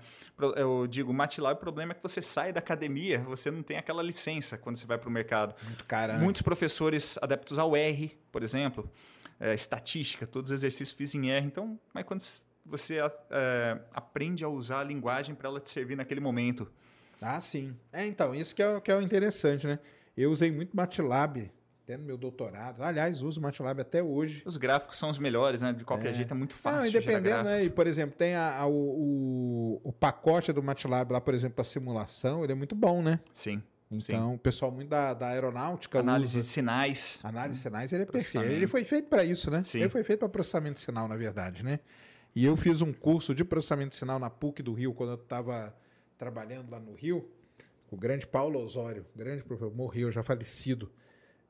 Eu 0.55 0.87
digo, 0.87 1.13
MATLAB, 1.13 1.55
o 1.57 1.59
problema 1.59 1.91
é 1.93 1.95
que 1.95 2.03
você 2.03 2.21
sai 2.21 2.51
da 2.51 2.59
academia, 2.59 3.19
você 3.21 3.49
não 3.49 3.63
tem 3.63 3.77
aquela 3.77 4.03
licença 4.03 4.57
quando 4.57 4.75
você 4.77 4.85
vai 4.85 4.97
para 4.97 5.07
o 5.07 5.11
mercado. 5.11 5.55
Muito 5.63 5.85
cara, 5.85 6.17
né? 6.17 6.23
Muitos 6.23 6.41
professores 6.41 7.17
adeptos 7.21 7.57
ao 7.57 7.75
R, 7.75 8.17
por 8.31 8.43
exemplo, 8.43 8.89
é, 9.39 9.53
estatística, 9.53 10.27
todos 10.27 10.51
os 10.51 10.55
exercícios 10.55 10.91
fiz 10.97 11.15
em 11.15 11.29
R. 11.31 11.45
Então, 11.45 11.79
mas 11.93 12.03
quando 12.05 12.21
você 12.65 12.97
é, 13.29 13.79
aprende 13.93 14.43
a 14.43 14.49
usar 14.49 14.79
a 14.79 14.83
linguagem 14.83 15.33
para 15.35 15.47
ela 15.47 15.59
te 15.61 15.69
servir 15.69 15.95
naquele 15.95 16.19
momento. 16.19 16.69
Ah, 17.21 17.39
sim. 17.39 17.73
É, 17.93 18.05
então, 18.05 18.35
isso 18.35 18.53
que 18.53 18.61
é, 18.61 18.67
o- 18.67 18.81
que 18.81 18.91
é 18.91 18.95
o 18.97 19.01
interessante, 19.01 19.65
né? 19.65 19.79
Eu 20.17 20.31
usei 20.31 20.51
muito 20.51 20.75
MATLAB, 20.75 21.51
até 21.85 21.95
no 21.97 22.03
meu 22.03 22.17
doutorado. 22.17 22.81
Aliás, 22.81 23.21
uso 23.21 23.39
MATLAB 23.39 23.79
até 23.81 24.01
hoje. 24.01 24.41
Os 24.43 24.57
gráficos 24.57 24.97
são 24.97 25.09
os 25.11 25.19
melhores, 25.19 25.61
né? 25.61 25.71
De 25.71 25.83
qualquer 25.85 26.09
É. 26.09 26.13
jeito 26.13 26.31
é 26.33 26.37
muito 26.37 26.53
Não, 26.53 26.59
fácil. 26.59 26.89
independendo, 26.89 27.23
gráfico. 27.23 27.45
né? 27.49 27.63
E, 27.63 27.69
por 27.69 27.85
exemplo, 27.85 28.15
tem 28.17 28.33
a- 28.33 28.57
a- 28.57 28.65
o, 28.65 28.73
o, 28.73 29.81
o 29.83 29.93
pacote 29.93 30.51
do 30.51 30.63
MATLAB 30.63 31.11
lá, 31.11 31.21
por 31.21 31.35
exemplo, 31.35 31.55
para 31.55 31.63
simulação, 31.63 32.43
ele 32.43 32.53
é 32.53 32.55
muito 32.55 32.75
bom, 32.75 33.03
né? 33.03 33.19
Sim. 33.31 33.61
Então, 33.91 34.33
o 34.33 34.39
pessoal 34.39 34.71
muito 34.71 34.89
da, 34.89 35.13
da 35.13 35.27
aeronáutica 35.29 35.99
Análise 35.99 36.37
usa. 36.39 36.47
de 36.47 36.51
sinais. 36.51 37.19
Análise 37.23 37.59
de 37.59 37.63
sinais, 37.63 37.93
ele 37.93 38.01
é 38.01 38.05
perfeito. 38.05 38.47
Ele 38.47 38.65
foi 38.67 38.83
feito 38.83 39.07
para 39.07 39.23
isso, 39.23 39.51
né? 39.51 39.61
Sim. 39.61 39.79
Ele 39.79 39.89
foi 39.89 40.03
feito 40.03 40.19
para 40.19 40.27
processamento 40.29 40.73
de 40.75 40.79
sinal, 40.81 41.07
na 41.07 41.15
verdade, 41.15 41.63
né? 41.63 41.79
E 42.35 42.43
eu 42.43 42.57
fiz 42.57 42.81
um 42.81 42.91
curso 42.91 43.33
de 43.33 43.45
processamento 43.45 43.91
de 43.91 43.95
sinal 43.97 44.17
na 44.17 44.29
PUC 44.29 44.63
do 44.63 44.73
Rio, 44.73 44.91
quando 44.93 45.11
eu 45.11 45.15
estava 45.15 45.73
trabalhando 46.17 46.71
lá 46.71 46.79
no 46.79 46.93
Rio. 46.95 47.29
O 47.91 47.95
grande 47.95 48.25
Paulo 48.25 48.59
Osório, 48.59 49.05
grande 49.15 49.43
professor, 49.43 49.73
morreu, 49.73 50.11
já 50.11 50.23
falecido. 50.23 50.91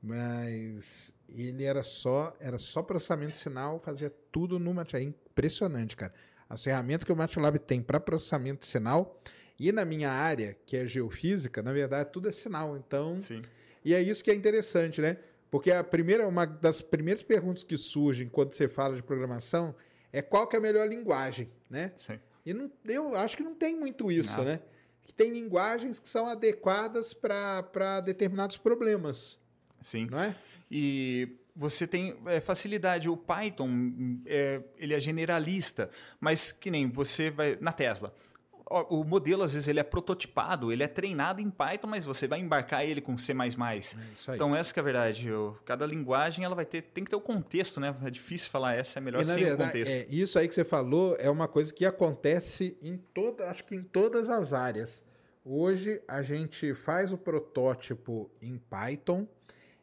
Mas 0.06 1.12
ele 1.28 1.64
era 1.64 1.82
só, 1.82 2.36
era 2.40 2.60
só 2.60 2.84
processamento 2.84 3.32
de 3.32 3.38
sinal, 3.40 3.80
fazia 3.80 4.14
tudo 4.32 4.60
no 4.60 4.72
MATLAB. 4.72 5.02
É 5.02 5.08
impressionante, 5.08 5.96
cara. 5.96 6.14
As 6.48 6.64
ferramentas 6.64 7.04
que 7.04 7.12
o 7.12 7.16
MATLAB 7.16 7.58
tem 7.58 7.82
para 7.82 8.00
processamento 8.00 8.62
de 8.62 8.68
sinal 8.68 9.20
e 9.60 9.72
na 9.72 9.84
minha 9.84 10.12
área, 10.12 10.56
que 10.66 10.78
é 10.78 10.86
geofísica, 10.86 11.64
na 11.64 11.74
verdade, 11.74 12.12
tudo 12.12 12.30
é 12.30 12.32
sinal. 12.32 12.78
Então, 12.78 13.20
Sim. 13.20 13.42
e 13.84 13.96
é 13.96 14.02
isso 14.02 14.24
que 14.24 14.30
é 14.30 14.36
interessante, 14.36 15.02
né? 15.02 15.18
Porque 15.50 15.72
a 15.72 15.84
primeira, 15.84 16.28
uma 16.28 16.46
das 16.46 16.82
primeiras 16.82 17.24
perguntas 17.24 17.64
que 17.64 17.76
surgem 17.78 18.30
quando 18.30 18.54
você 18.54 18.68
fala 18.68 18.96
de 18.96 19.02
programação 19.02 19.74
é 20.14 20.22
qual 20.22 20.48
que 20.48 20.56
é 20.56 20.60
a 20.60 20.62
melhor 20.62 20.88
linguagem, 20.88 21.50
né? 21.70 21.94
Sim. 21.98 22.20
E 22.46 22.54
não, 22.54 22.70
eu 22.86 23.16
acho 23.16 23.36
que 23.36 23.44
não 23.44 23.56
tem 23.56 23.76
muito 23.76 24.12
isso, 24.12 24.38
Não. 24.38 24.46
né? 24.46 24.60
Que 25.04 25.14
tem 25.14 25.32
linguagens 25.32 25.98
que 25.98 26.08
são 26.08 26.28
adequadas 26.28 27.14
para 27.14 28.02
determinados 28.02 28.58
problemas, 28.58 29.40
Sim. 29.86 30.08
não 30.10 30.20
é? 30.20 30.36
E 30.70 31.30
você 31.56 31.86
tem 31.86 32.16
é, 32.26 32.42
facilidade. 32.42 33.08
O 33.08 33.16
Python, 33.16 34.20
é, 34.26 34.62
ele 34.78 34.94
é 34.96 35.00
generalista, 35.00 35.90
mas 36.20 36.52
que 36.52 36.72
nem 36.72 36.90
você 36.90 37.30
vai 37.30 37.56
na 37.62 37.72
Tesla. 37.72 38.12
o 38.68 39.04
modelo, 39.04 39.44
às 39.44 39.54
vezes, 39.54 39.68
ele 39.68 39.80
é 39.80 39.84
prototipado, 39.84 40.72
ele 40.72 40.82
é 40.82 40.88
treinado 40.88 41.40
em 41.40 41.52
Python, 41.52 41.88
mas 41.88 42.04
você 42.04 42.28
vai 42.28 42.40
embarcar 42.40 42.84
ele 42.84 43.00
com 43.00 43.16
C++. 43.16 43.32
É 43.32 44.36
então, 44.36 44.56
essa 44.56 44.74
que 44.74 44.80
é 44.80 44.82
a 44.82 44.84
verdade. 44.84 45.28
Eu, 45.28 45.56
cada 45.64 45.86
linguagem, 45.86 46.44
ela 46.44 46.56
vai 46.56 46.66
ter, 46.66 46.82
tem 46.82 47.04
que 47.04 47.12
ter 47.12 47.16
o 47.16 47.22
contexto, 47.22 47.80
né? 47.80 47.96
É 48.04 48.10
difícil 48.10 48.50
falar, 48.50 48.74
essa 48.74 48.98
é 48.98 49.02
melhor 49.02 49.22
E, 49.22 49.26
sem 49.26 49.36
o 49.36 49.48
verdade, 49.48 49.72
contexto. 49.72 49.94
é, 49.94 50.08
isso 50.10 50.40
aí 50.40 50.48
que 50.48 50.56
você 50.56 50.66
falou 50.66 51.16
é 51.20 51.30
uma 51.30 51.48
coisa 51.48 51.72
que 51.72 51.86
acontece 51.86 52.76
em 52.82 52.98
toda, 53.14 53.50
acho 53.52 53.64
que 53.64 53.76
em 53.76 53.84
todas 53.84 54.30
as 54.30 54.52
áreas. 54.52 55.04
Hoje 55.46 56.02
a 56.08 56.24
gente 56.24 56.74
faz 56.74 57.14
o 57.14 57.18
protótipo 57.20 58.32
em 58.42 58.58
Python 58.58 59.28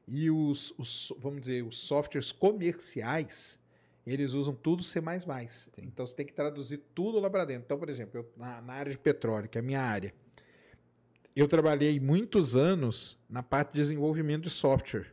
e 0.07 0.31
os, 0.31 0.73
os, 0.79 1.13
vamos 1.19 1.41
dizer, 1.43 1.65
os 1.65 1.79
softwares 1.79 2.33
comerciais, 2.33 3.59
eles 4.07 4.33
usam 4.33 4.55
tudo 4.55 4.83
C++. 4.83 5.01
Então 5.79 6.07
você 6.07 6.15
tem 6.15 6.27
que 6.27 6.33
traduzir 6.33 6.81
tudo 6.95 7.19
lá 7.21 7.31
para 7.31 7.45
dentro. 7.45 7.65
Então, 7.65 7.79
por 7.79 7.89
exemplo, 7.89 8.21
eu- 8.21 8.33
na, 8.37 8.61
na 8.61 8.73
área 8.75 8.91
de 8.93 8.99
petróleo, 8.99 9.49
que 9.49 9.59
é 9.59 9.61
a 9.61 9.65
minha 9.65 9.81
área, 9.81 10.13
eu 11.35 11.49
trabalhei 11.49 11.99
muitos 11.99 12.57
anos 12.57 13.19
na 13.29 13.43
parte 13.43 13.73
de 13.73 13.79
desenvolvimento 13.81 14.45
de 14.45 14.51
software. 14.51 15.13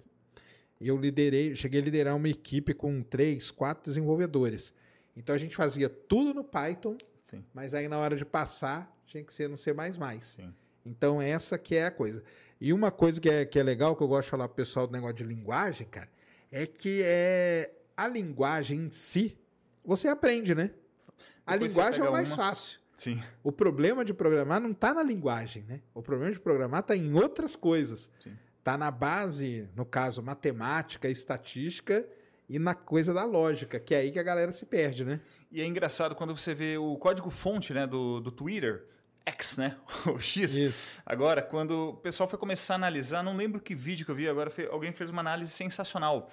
Eu 0.81 0.97
liderei, 0.97 1.55
cheguei 1.55 1.81
a 1.81 1.83
liderar 1.83 2.15
uma 2.15 2.27
equipe 2.29 2.73
com 2.73 3.01
três, 3.03 3.51
quatro 3.51 3.83
desenvolvedores. 3.85 4.73
Então 5.15 5.35
a 5.35 5.37
gente 5.37 5.55
fazia 5.55 5.89
tudo 5.89 6.33
no 6.33 6.43
Python, 6.43 6.97
Sim. 7.29 7.43
mas 7.53 7.73
aí 7.73 7.87
na 7.87 7.97
hora 7.99 8.15
de 8.15 8.25
passar 8.25 8.93
tinha 9.05 9.23
que 9.23 9.33
ser 9.33 9.49
no 9.49 9.57
C++. 9.57 9.73
Sim. 10.21 10.53
Então 10.85 11.21
essa 11.21 11.57
que 11.57 11.75
é 11.75 11.85
a 11.85 11.91
coisa. 11.91 12.23
E 12.59 12.73
uma 12.73 12.91
coisa 12.91 13.19
que 13.21 13.29
é, 13.29 13.45
que 13.45 13.57
é 13.59 13.63
legal, 13.63 13.95
que 13.95 14.03
eu 14.03 14.07
gosto 14.07 14.25
de 14.25 14.31
falar 14.31 14.47
pro 14.47 14.55
pessoal 14.55 14.85
do 14.87 14.93
negócio 14.93 15.15
de 15.15 15.23
linguagem, 15.23 15.87
cara, 15.87 16.09
é 16.51 16.65
que 16.65 17.01
é 17.03 17.71
a 17.95 18.07
linguagem 18.07 18.79
em 18.85 18.91
si, 18.91 19.37
você 19.83 20.07
aprende, 20.07 20.53
né? 20.53 20.71
A 21.45 21.53
Depois 21.53 21.73
linguagem 21.75 22.05
é 22.05 22.09
o 22.09 22.11
mais 22.11 22.29
uma- 22.29 22.37
fácil. 22.37 22.79
Sim. 22.97 23.21
O 23.41 23.51
problema 23.51 24.03
de 24.03 24.13
programar 24.13 24.59
não 24.59 24.71
está 24.71 24.93
na 24.93 25.01
linguagem, 25.01 25.63
né? 25.63 25.79
O 25.93 26.01
problema 26.01 26.33
de 26.33 26.39
programar 26.39 26.81
está 26.81 26.95
em 26.97 27.13
outras 27.13 27.55
coisas. 27.55 28.11
Sim. 28.21 28.33
Está 28.59 28.77
na 28.77 28.91
base, 28.91 29.69
no 29.73 29.85
caso, 29.85 30.21
matemática, 30.21 31.07
estatística 31.07 32.05
e 32.49 32.59
na 32.59 32.75
coisa 32.75 33.13
da 33.13 33.23
lógica, 33.23 33.79
que 33.79 33.95
é 33.95 33.99
aí 33.99 34.11
que 34.11 34.19
a 34.19 34.23
galera 34.23 34.51
se 34.51 34.65
perde, 34.65 35.05
né? 35.05 35.21
E 35.49 35.61
é 35.61 35.65
engraçado 35.65 36.13
quando 36.13 36.37
você 36.37 36.53
vê 36.53 36.77
o 36.77 36.97
código-fonte 36.97 37.73
né, 37.73 37.87
do, 37.87 38.19
do 38.19 38.31
Twitter, 38.31 38.83
X, 39.25 39.57
né? 39.57 39.75
O 40.13 40.19
X. 40.19 40.55
Isso. 40.55 40.95
Agora, 41.05 41.41
quando 41.41 41.89
o 41.89 41.93
pessoal 41.97 42.27
foi 42.27 42.39
começar 42.39 42.73
a 42.73 42.75
analisar, 42.75 43.23
não 43.23 43.35
lembro 43.35 43.59
que 43.61 43.75
vídeo 43.75 44.05
que 44.05 44.11
eu 44.11 44.15
vi 44.15 44.27
agora, 44.27 44.51
alguém 44.71 44.91
fez 44.91 45.09
uma 45.09 45.21
análise 45.21 45.51
sensacional. 45.51 46.29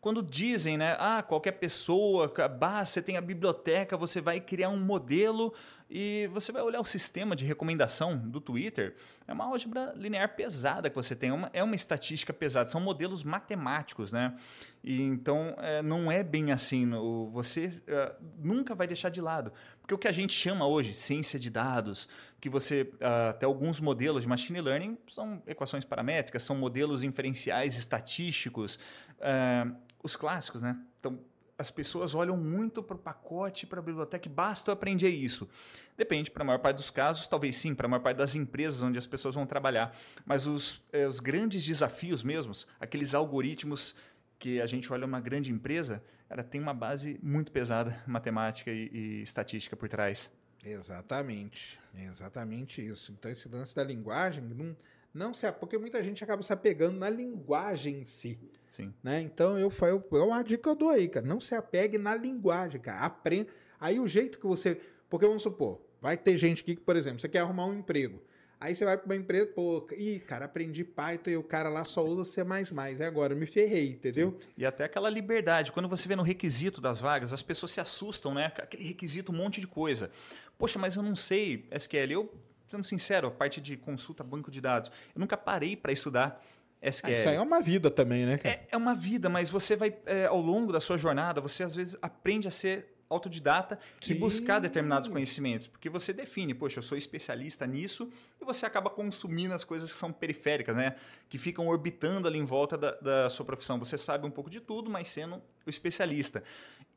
Quando 0.00 0.22
dizem, 0.22 0.78
né, 0.78 0.96
ah, 0.98 1.22
qualquer 1.22 1.52
pessoa, 1.52 2.32
bah, 2.58 2.84
você 2.86 3.02
tem 3.02 3.18
a 3.18 3.20
biblioteca, 3.20 3.98
você 3.98 4.18
vai 4.18 4.40
criar 4.40 4.70
um 4.70 4.78
modelo 4.78 5.52
e 5.90 6.26
você 6.32 6.50
vai 6.52 6.62
olhar 6.62 6.80
o 6.80 6.86
sistema 6.86 7.36
de 7.36 7.44
recomendação 7.44 8.16
do 8.16 8.40
Twitter, 8.40 8.94
é 9.28 9.32
uma 9.34 9.44
álgebra 9.44 9.92
linear 9.94 10.34
pesada 10.34 10.88
que 10.88 10.96
você 10.96 11.14
tem, 11.14 11.28
é 11.28 11.32
uma, 11.34 11.50
é 11.52 11.62
uma 11.62 11.74
estatística 11.74 12.32
pesada, 12.32 12.70
são 12.70 12.80
modelos 12.80 13.22
matemáticos, 13.24 14.10
né? 14.10 14.34
E 14.82 15.02
então 15.02 15.54
é, 15.58 15.82
não 15.82 16.10
é 16.10 16.22
bem 16.22 16.50
assim, 16.50 16.86
no- 16.86 17.28
você 17.30 17.70
é, 17.86 18.14
nunca 18.38 18.74
vai 18.74 18.86
deixar 18.86 19.10
de 19.10 19.20
lado. 19.20 19.52
Porque 19.90 19.94
o 19.94 19.98
que 19.98 20.06
a 20.06 20.12
gente 20.12 20.32
chama 20.32 20.68
hoje, 20.68 20.94
ciência 20.94 21.36
de 21.36 21.50
dados, 21.50 22.08
que 22.40 22.48
você 22.48 22.92
ah, 23.00 23.30
até 23.30 23.44
alguns 23.44 23.80
modelos 23.80 24.22
de 24.22 24.28
machine 24.28 24.60
learning 24.60 24.96
são 25.08 25.42
equações 25.48 25.84
paramétricas, 25.84 26.44
são 26.44 26.54
modelos 26.54 27.02
inferenciais 27.02 27.76
estatísticos, 27.76 28.78
ah, 29.20 29.66
os 30.00 30.14
clássicos, 30.14 30.62
né? 30.62 30.78
Então 31.00 31.18
as 31.58 31.72
pessoas 31.72 32.14
olham 32.14 32.36
muito 32.36 32.84
para 32.84 32.94
o 32.94 32.98
pacote, 33.00 33.66
para 33.66 33.80
a 33.80 33.82
biblioteca, 33.82 34.28
e 34.28 34.30
basta 34.30 34.70
eu 34.70 34.74
aprender 34.74 35.08
isso. 35.08 35.48
Depende, 35.96 36.30
para 36.30 36.44
a 36.44 36.46
maior 36.46 36.60
parte 36.60 36.76
dos 36.76 36.90
casos, 36.90 37.26
talvez 37.26 37.56
sim, 37.56 37.74
para 37.74 37.86
a 37.86 37.90
maior 37.90 38.00
parte 38.00 38.18
das 38.18 38.36
empresas 38.36 38.82
onde 38.82 38.96
as 38.96 39.08
pessoas 39.08 39.34
vão 39.34 39.44
trabalhar. 39.44 39.92
Mas 40.24 40.46
os, 40.46 40.80
eh, 40.92 41.08
os 41.08 41.18
grandes 41.18 41.66
desafios 41.66 42.22
mesmos, 42.22 42.64
aqueles 42.78 43.12
algoritmos 43.12 43.96
que 44.38 44.60
a 44.60 44.66
gente 44.66 44.90
olha 44.92 45.04
uma 45.04 45.20
grande 45.20 45.50
empresa, 45.50 46.00
ela 46.30 46.44
tem 46.44 46.60
uma 46.60 46.72
base 46.72 47.18
muito 47.20 47.50
pesada, 47.50 48.00
matemática 48.06 48.70
e, 48.70 48.88
e 48.92 49.22
estatística 49.22 49.76
por 49.76 49.88
trás. 49.88 50.30
Exatamente. 50.64 51.78
Exatamente 51.94 52.86
isso. 52.86 53.12
Então, 53.12 53.30
esse 53.30 53.48
lance 53.48 53.74
da 53.74 53.82
linguagem 53.82 54.44
não, 54.44 54.76
não 55.12 55.34
se. 55.34 55.50
Porque 55.52 55.76
muita 55.76 56.02
gente 56.04 56.22
acaba 56.22 56.42
se 56.42 56.52
apegando 56.52 56.98
na 56.98 57.10
linguagem 57.10 58.02
em 58.02 58.04
si. 58.04 58.38
Sim. 58.68 58.94
né? 59.02 59.20
Então 59.20 59.58
eu, 59.58 59.72
eu 59.82 60.04
é 60.12 60.24
uma 60.24 60.42
dica 60.44 60.62
que 60.62 60.68
eu 60.68 60.76
dou 60.76 60.90
aí, 60.90 61.08
cara. 61.08 61.26
Não 61.26 61.40
se 61.40 61.54
apegue 61.56 61.98
na 61.98 62.14
linguagem, 62.14 62.80
cara. 62.80 63.00
Aprenda. 63.00 63.50
Aí 63.80 63.98
o 63.98 64.06
jeito 64.06 64.38
que 64.38 64.46
você. 64.46 64.80
Porque 65.08 65.26
vamos 65.26 65.42
supor, 65.42 65.80
vai 66.00 66.16
ter 66.16 66.38
gente 66.38 66.62
aqui 66.62 66.76
que, 66.76 66.82
por 66.82 66.94
exemplo, 66.94 67.18
você 67.18 67.28
quer 67.28 67.40
arrumar 67.40 67.66
um 67.66 67.74
emprego. 67.74 68.22
Aí 68.60 68.74
você 68.74 68.84
vai 68.84 68.98
para 68.98 69.06
uma 69.06 69.16
empresa, 69.16 69.46
pô, 69.46 69.88
ih, 69.96 70.20
cara, 70.20 70.44
aprendi 70.44 70.84
Python 70.84 71.30
e 71.30 71.36
o 71.38 71.42
cara 71.42 71.70
lá 71.70 71.82
só 71.82 72.04
usa 72.04 72.26
C. 72.26 72.42
E 72.42 73.02
agora 73.02 73.32
eu 73.32 73.36
me 73.36 73.46
ferrei, 73.46 73.92
entendeu? 73.92 74.38
E 74.54 74.66
até 74.66 74.84
aquela 74.84 75.08
liberdade. 75.08 75.72
Quando 75.72 75.88
você 75.88 76.06
vê 76.06 76.14
no 76.14 76.22
requisito 76.22 76.78
das 76.78 77.00
vagas, 77.00 77.32
as 77.32 77.42
pessoas 77.42 77.72
se 77.72 77.80
assustam, 77.80 78.34
né? 78.34 78.52
Aquele 78.58 78.84
requisito, 78.84 79.32
um 79.32 79.34
monte 79.34 79.62
de 79.62 79.66
coisa. 79.66 80.10
Poxa, 80.58 80.78
mas 80.78 80.94
eu 80.94 81.02
não 81.02 81.16
sei 81.16 81.66
SQL. 81.70 82.12
Eu, 82.12 82.34
sendo 82.66 82.84
sincero, 82.84 83.28
a 83.28 83.30
parte 83.30 83.62
de 83.62 83.78
consulta 83.78 84.22
banco 84.22 84.50
de 84.50 84.60
dados, 84.60 84.90
eu 85.14 85.18
nunca 85.18 85.38
parei 85.38 85.74
para 85.74 85.90
estudar 85.90 86.44
SQL. 86.82 87.12
Ah, 87.12 87.18
isso 87.18 87.28
aí 87.30 87.36
é 87.36 87.40
uma 87.40 87.62
vida 87.62 87.90
também, 87.90 88.26
né? 88.26 88.40
É, 88.44 88.60
é 88.72 88.76
uma 88.76 88.94
vida, 88.94 89.30
mas 89.30 89.48
você 89.48 89.74
vai, 89.74 89.96
é, 90.04 90.26
ao 90.26 90.40
longo 90.40 90.70
da 90.70 90.82
sua 90.82 90.98
jornada, 90.98 91.40
você 91.40 91.62
às 91.62 91.74
vezes 91.74 91.96
aprende 92.02 92.46
a 92.46 92.50
ser 92.50 92.89
autodidata 93.10 93.78
Sim. 94.00 94.12
e 94.12 94.14
buscar 94.14 94.60
determinados 94.60 95.08
conhecimentos, 95.08 95.66
porque 95.66 95.90
você 95.90 96.12
define, 96.12 96.54
poxa, 96.54 96.78
eu 96.78 96.82
sou 96.82 96.96
especialista 96.96 97.66
nisso, 97.66 98.08
e 98.40 98.44
você 98.44 98.64
acaba 98.64 98.88
consumindo 98.88 99.52
as 99.52 99.64
coisas 99.64 99.92
que 99.92 99.98
são 99.98 100.12
periféricas, 100.12 100.76
né? 100.76 100.94
Que 101.28 101.36
ficam 101.36 101.66
orbitando 101.66 102.28
ali 102.28 102.38
em 102.38 102.44
volta 102.44 102.78
da, 102.78 102.92
da 102.92 103.28
sua 103.28 103.44
profissão. 103.44 103.78
Você 103.78 103.98
sabe 103.98 104.26
um 104.26 104.30
pouco 104.30 104.48
de 104.48 104.60
tudo, 104.60 104.88
mas 104.88 105.08
sendo 105.08 105.42
o 105.66 105.70
especialista. 105.70 106.42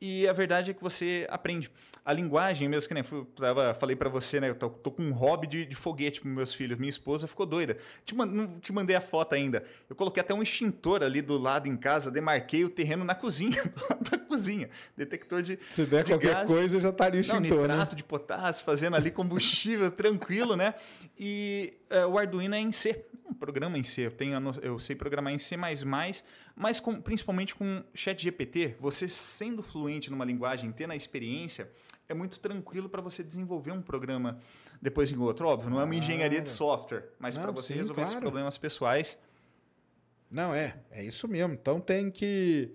E 0.05 0.27
a 0.27 0.33
verdade 0.33 0.71
é 0.71 0.73
que 0.73 0.83
você 0.83 1.25
aprende. 1.29 1.71
A 2.03 2.11
linguagem, 2.11 2.67
mesmo 2.67 2.89
que 2.89 2.93
nem 2.93 3.03
tava, 3.37 3.73
falei 3.73 3.95
para 3.95 4.09
você, 4.09 4.41
né? 4.41 4.49
Eu 4.49 4.55
tô, 4.55 4.69
tô 4.69 4.91
com 4.91 5.01
um 5.01 5.13
hobby 5.13 5.47
de, 5.47 5.65
de 5.65 5.73
foguete 5.75 6.19
para 6.19 6.29
meus 6.29 6.53
filhos. 6.53 6.77
Minha 6.77 6.89
esposa 6.89 7.25
ficou 7.25 7.45
doida. 7.45 7.77
Te, 8.03 8.13
man- 8.13 8.25
não 8.25 8.59
te 8.59 8.73
mandei 8.73 8.97
a 8.97 8.99
foto 8.99 9.33
ainda. 9.33 9.63
Eu 9.89 9.95
coloquei 9.95 10.19
até 10.19 10.33
um 10.33 10.43
extintor 10.43 11.01
ali 11.03 11.21
do 11.21 11.37
lado 11.37 11.69
em 11.69 11.77
casa, 11.77 12.11
demarquei 12.11 12.65
o 12.65 12.69
terreno 12.69 13.05
na 13.05 13.15
cozinha, 13.15 13.63
da 14.11 14.17
cozinha. 14.17 14.69
Detector 14.97 15.41
de. 15.41 15.57
Se 15.69 15.85
der 15.85 16.03
de 16.03 16.11
qualquer 16.11 16.33
gás. 16.33 16.47
coisa, 16.47 16.81
já 16.81 16.91
tá 16.91 17.05
ali 17.05 17.21
o 17.21 17.25
Não, 17.25 17.37
extintor, 17.37 17.61
né? 17.69 17.73
nitrato 17.75 17.95
de 17.95 18.03
potássio, 18.03 18.65
fazendo 18.65 18.97
ali 18.97 19.09
combustível 19.09 19.89
tranquilo, 19.95 20.57
né? 20.57 20.73
E 21.17 21.75
é, 21.89 22.05
o 22.05 22.17
Arduino 22.17 22.53
é 22.55 22.59
em 22.59 22.73
C, 22.73 23.05
um 23.29 23.33
programa 23.33 23.77
em 23.77 23.83
C. 23.83 24.07
Eu, 24.07 24.11
tenho, 24.11 24.37
eu 24.61 24.77
sei 24.81 24.97
programar 24.97 25.31
em 25.31 25.37
C++, 25.39 25.55
mas 26.55 26.79
com- 26.79 27.01
principalmente 27.01 27.55
com 27.55 27.83
ChatGPT, 27.93 28.75
você 28.79 29.07
sendo 29.07 29.63
fluente 29.63 30.09
numa 30.11 30.25
linguagem, 30.25 30.71
tendo 30.71 30.91
a 30.91 30.95
experiência, 30.95 31.71
é 32.07 32.13
muito 32.13 32.39
tranquilo 32.39 32.89
para 32.89 33.01
você 33.01 33.23
desenvolver 33.23 33.71
um 33.71 33.81
programa 33.81 34.39
depois 34.81 35.11
em 35.11 35.17
outro. 35.17 35.47
Óbvio, 35.47 35.69
não 35.69 35.79
é 35.79 35.83
uma 35.83 35.95
engenharia 35.95 36.41
de 36.41 36.49
software, 36.49 37.09
mas 37.17 37.37
para 37.37 37.51
você 37.51 37.73
sim, 37.73 37.79
resolver 37.79 38.01
esses 38.01 38.13
claro. 38.13 38.25
problemas 38.25 38.57
pessoais. 38.57 39.17
Não, 40.29 40.53
é. 40.53 40.75
É 40.91 41.03
isso 41.03 41.27
mesmo. 41.27 41.53
Então 41.53 41.79
tem 41.79 42.09
que. 42.09 42.71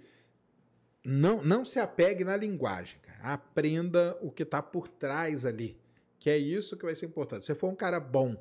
Não, 1.05 1.43
não 1.43 1.65
se 1.65 1.79
apegue 1.79 2.25
na 2.25 2.37
linguagem, 2.37 2.99
cara. 3.01 3.19
Aprenda 3.35 4.17
o 4.21 4.31
que 4.31 4.43
está 4.45 4.63
por 4.63 4.89
trás 4.89 5.45
ali. 5.45 5.77
Que 6.19 6.31
é 6.31 6.39
isso 6.39 6.77
que 6.77 6.85
vai 6.85 6.95
ser 6.95 7.07
importante. 7.07 7.47
Se 7.47 7.53
você 7.53 7.59
for 7.59 7.69
um 7.69 7.75
cara 7.75 7.99
bom 8.01 8.37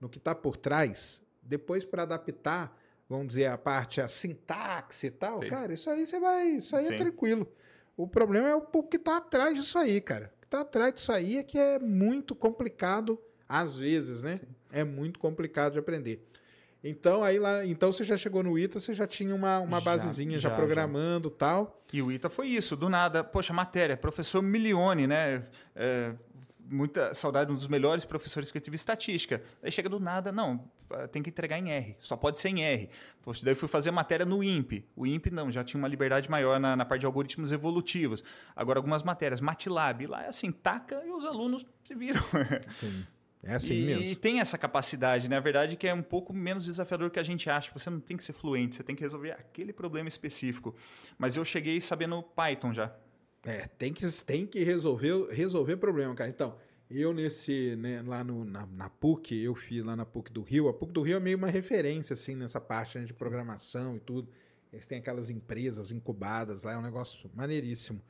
no 0.00 0.08
que 0.08 0.18
está 0.18 0.34
por 0.34 0.56
trás, 0.56 1.22
depois 1.42 1.84
para 1.84 2.02
adaptar, 2.02 2.76
vamos 3.08 3.28
dizer, 3.28 3.46
a 3.46 3.56
parte, 3.56 4.00
a 4.00 4.08
sintaxe 4.08 5.06
e 5.06 5.10
tal, 5.10 5.40
Sim. 5.40 5.48
cara, 5.48 5.72
isso 5.72 5.88
aí 5.88 6.06
você 6.06 6.20
vai. 6.20 6.48
Isso 6.48 6.76
aí 6.76 6.86
é 6.86 6.90
Sim. 6.90 6.96
tranquilo. 6.98 7.50
O 7.96 8.06
problema 8.06 8.48
é 8.48 8.54
o, 8.54 8.62
que 8.82 8.96
está 8.96 9.16
atrás 9.16 9.58
disso 9.58 9.78
aí, 9.78 10.00
cara. 10.00 10.32
O 10.36 10.40
que 10.40 10.46
está 10.46 10.60
atrás 10.60 10.94
disso 10.94 11.10
aí 11.10 11.38
é 11.38 11.42
que 11.42 11.58
é 11.58 11.78
muito 11.78 12.34
complicado, 12.34 13.20
às 13.48 13.76
vezes, 13.76 14.22
né? 14.22 14.38
É 14.70 14.84
muito 14.84 15.18
complicado 15.18 15.72
de 15.72 15.78
aprender. 15.78 16.24
Então, 16.82 17.24
aí 17.24 17.40
lá, 17.40 17.66
então 17.66 17.92
você 17.92 18.04
já 18.04 18.16
chegou 18.16 18.42
no 18.42 18.56
ITA, 18.56 18.78
você 18.78 18.94
já 18.94 19.06
tinha 19.06 19.34
uma, 19.34 19.58
uma 19.58 19.78
Já, 19.78 19.84
basezinha 19.84 20.38
já, 20.38 20.48
já, 20.48 20.54
programando 20.54 21.28
e 21.28 21.32
tal. 21.32 21.82
E 21.92 22.00
o 22.00 22.12
ITA 22.12 22.30
foi 22.30 22.48
isso, 22.48 22.76
do 22.76 22.88
nada. 22.88 23.24
Poxa, 23.24 23.52
matéria, 23.52 23.96
professor 23.96 24.40
Milione, 24.42 25.06
né? 25.08 25.44
É, 25.74 26.12
muita 26.70 27.14
saudade, 27.14 27.50
um 27.50 27.54
dos 27.54 27.68
melhores 27.68 28.04
professores 28.04 28.52
que 28.52 28.58
eu 28.58 28.62
tive 28.62 28.76
estatística. 28.76 29.42
Aí 29.62 29.72
chega 29.72 29.88
do 29.88 29.98
nada, 29.98 30.30
não, 30.30 30.70
tem 31.10 31.22
que 31.22 31.30
entregar 31.30 31.58
em 31.58 31.70
R, 31.70 31.96
só 32.00 32.16
pode 32.16 32.38
ser 32.38 32.50
em 32.50 32.62
R. 32.62 32.90
Poxa, 33.22 33.44
daí 33.44 33.54
fui 33.54 33.68
fazer 33.68 33.90
matéria 33.90 34.26
no 34.26 34.42
INPE. 34.42 34.84
O 34.94 35.06
INPE 35.06 35.30
não, 35.30 35.50
já 35.50 35.64
tinha 35.64 35.78
uma 35.78 35.88
liberdade 35.88 36.30
maior 36.30 36.60
na, 36.60 36.76
na 36.76 36.84
parte 36.84 37.00
de 37.00 37.06
algoritmos 37.06 37.52
evolutivos. 37.52 38.22
Agora, 38.54 38.78
algumas 38.78 39.02
matérias, 39.02 39.40
MATLAB, 39.40 40.06
lá 40.06 40.24
é 40.24 40.28
assim, 40.28 40.52
taca 40.52 41.02
e 41.06 41.10
os 41.10 41.24
alunos 41.24 41.66
se 41.84 41.94
viram. 41.94 42.22
É 43.42 43.54
assim 43.54 43.74
e, 43.74 43.86
mesmo. 43.86 44.04
e 44.04 44.16
tem 44.16 44.40
essa 44.40 44.58
capacidade, 44.58 45.28
né? 45.28 45.36
A 45.36 45.40
verdade 45.40 45.74
é 45.74 45.76
que 45.76 45.86
é 45.86 45.94
um 45.94 46.02
pouco 46.02 46.32
menos 46.32 46.64
desafiador 46.64 47.08
que 47.10 47.20
a 47.20 47.22
gente 47.22 47.48
acha. 47.48 47.70
Você 47.72 47.88
não 47.88 48.00
tem 48.00 48.16
que 48.16 48.24
ser 48.24 48.32
fluente, 48.32 48.74
você 48.74 48.82
tem 48.82 48.96
que 48.96 49.02
resolver 49.02 49.30
aquele 49.30 49.72
problema 49.72 50.08
específico. 50.08 50.74
Mas 51.16 51.36
eu 51.36 51.44
cheguei 51.44 51.80
sabendo 51.80 52.22
Python 52.22 52.74
já. 52.74 52.92
É, 53.48 53.66
tem 53.78 53.92
que, 53.94 54.06
tem 54.24 54.46
que 54.46 54.62
resolver, 54.62 55.28
resolver 55.30 55.76
problema, 55.78 56.14
cara. 56.14 56.28
Então, 56.28 56.56
Eu, 56.90 57.12
nesse, 57.12 57.76
né, 57.76 58.02
lá 58.02 58.24
no, 58.24 58.44
na, 58.44 58.66
na, 58.66 58.88
PUC, 58.88 59.36
eu 59.42 59.54
fiz 59.54 59.82
lá 59.82 59.94
na 59.94 60.06
PUC 60.06 60.32
do 60.32 60.42
Rio. 60.42 60.68
A 60.68 60.72
PUC 60.72 60.92
do 60.92 61.02
Rio 61.02 61.16
é 61.16 61.20
meio 61.20 61.36
uma 61.36 61.48
referência, 61.48 62.14
assim, 62.14 62.34
nessa 62.34 62.60
parte 62.60 62.98
né, 62.98 63.04
de 63.04 63.12
programação 63.12 63.96
e 63.96 64.00
tudo. 64.00 64.28
Eles 64.72 64.86
têm 64.86 64.98
aquelas 64.98 65.30
empresas 65.30 65.92
incubadas 65.92 66.62
lá, 66.62 66.72
é 66.72 66.78
um 66.78 66.82
negócio 66.82 67.30
maneiríssimo. 67.34 68.00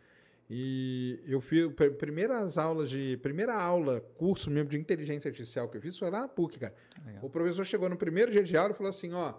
E 0.51 1.21
eu 1.27 1.41
fiz 1.41 1.69
primeiras 1.99 2.57
aulas 2.57 2.89
de. 2.89 3.17
Primeira 3.19 3.55
aula, 3.55 4.01
curso 4.17 4.51
mesmo 4.51 4.71
de 4.71 4.79
inteligência 4.79 5.29
artificial 5.29 5.69
que 5.69 5.77
eu 5.77 5.83
fiz 5.83 5.99
foi 5.99 6.11
lá 6.11 6.23
na 6.23 6.29
PUC, 6.29 6.59
cara. 6.59 6.75
Legal. 7.05 7.25
O 7.25 7.29
professor 7.29 7.65
chegou 7.65 7.89
no 7.89 7.97
primeiro 7.97 8.31
dia 8.31 8.43
de 8.43 8.57
aula 8.57 8.73
e 8.73 8.77
falou 8.77 8.91
assim: 8.91 9.13
ó, 9.13 9.35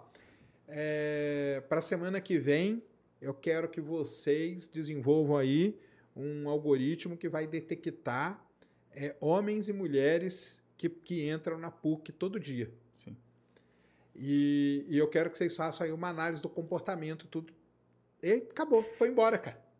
é, 0.68 1.62
para 1.68 1.80
a 1.80 1.82
semana 1.82 2.20
que 2.20 2.38
vem, 2.38 2.82
eu 3.20 3.34
quero 3.34 3.68
que 3.68 3.80
vocês 3.80 4.66
desenvolvam 4.66 5.36
aí 5.36 5.78
um 6.20 6.48
algoritmo 6.48 7.16
que 7.16 7.28
vai 7.28 7.46
detectar 7.46 8.44
é, 8.92 9.16
homens 9.20 9.68
e 9.68 9.72
mulheres 9.72 10.62
que, 10.76 10.88
que 10.88 11.28
entram 11.28 11.58
na 11.58 11.70
PUC 11.70 12.12
todo 12.12 12.38
dia. 12.38 12.70
Sim. 12.92 13.16
E, 14.14 14.84
e 14.88 14.98
eu 14.98 15.08
quero 15.08 15.30
que 15.30 15.38
vocês 15.38 15.56
façam 15.56 15.86
aí 15.86 15.92
uma 15.92 16.08
análise 16.08 16.42
do 16.42 16.48
comportamento, 16.48 17.26
tudo. 17.26 17.52
E 18.22 18.32
acabou, 18.32 18.82
foi 18.82 19.08
embora, 19.08 19.38
cara 19.38 19.70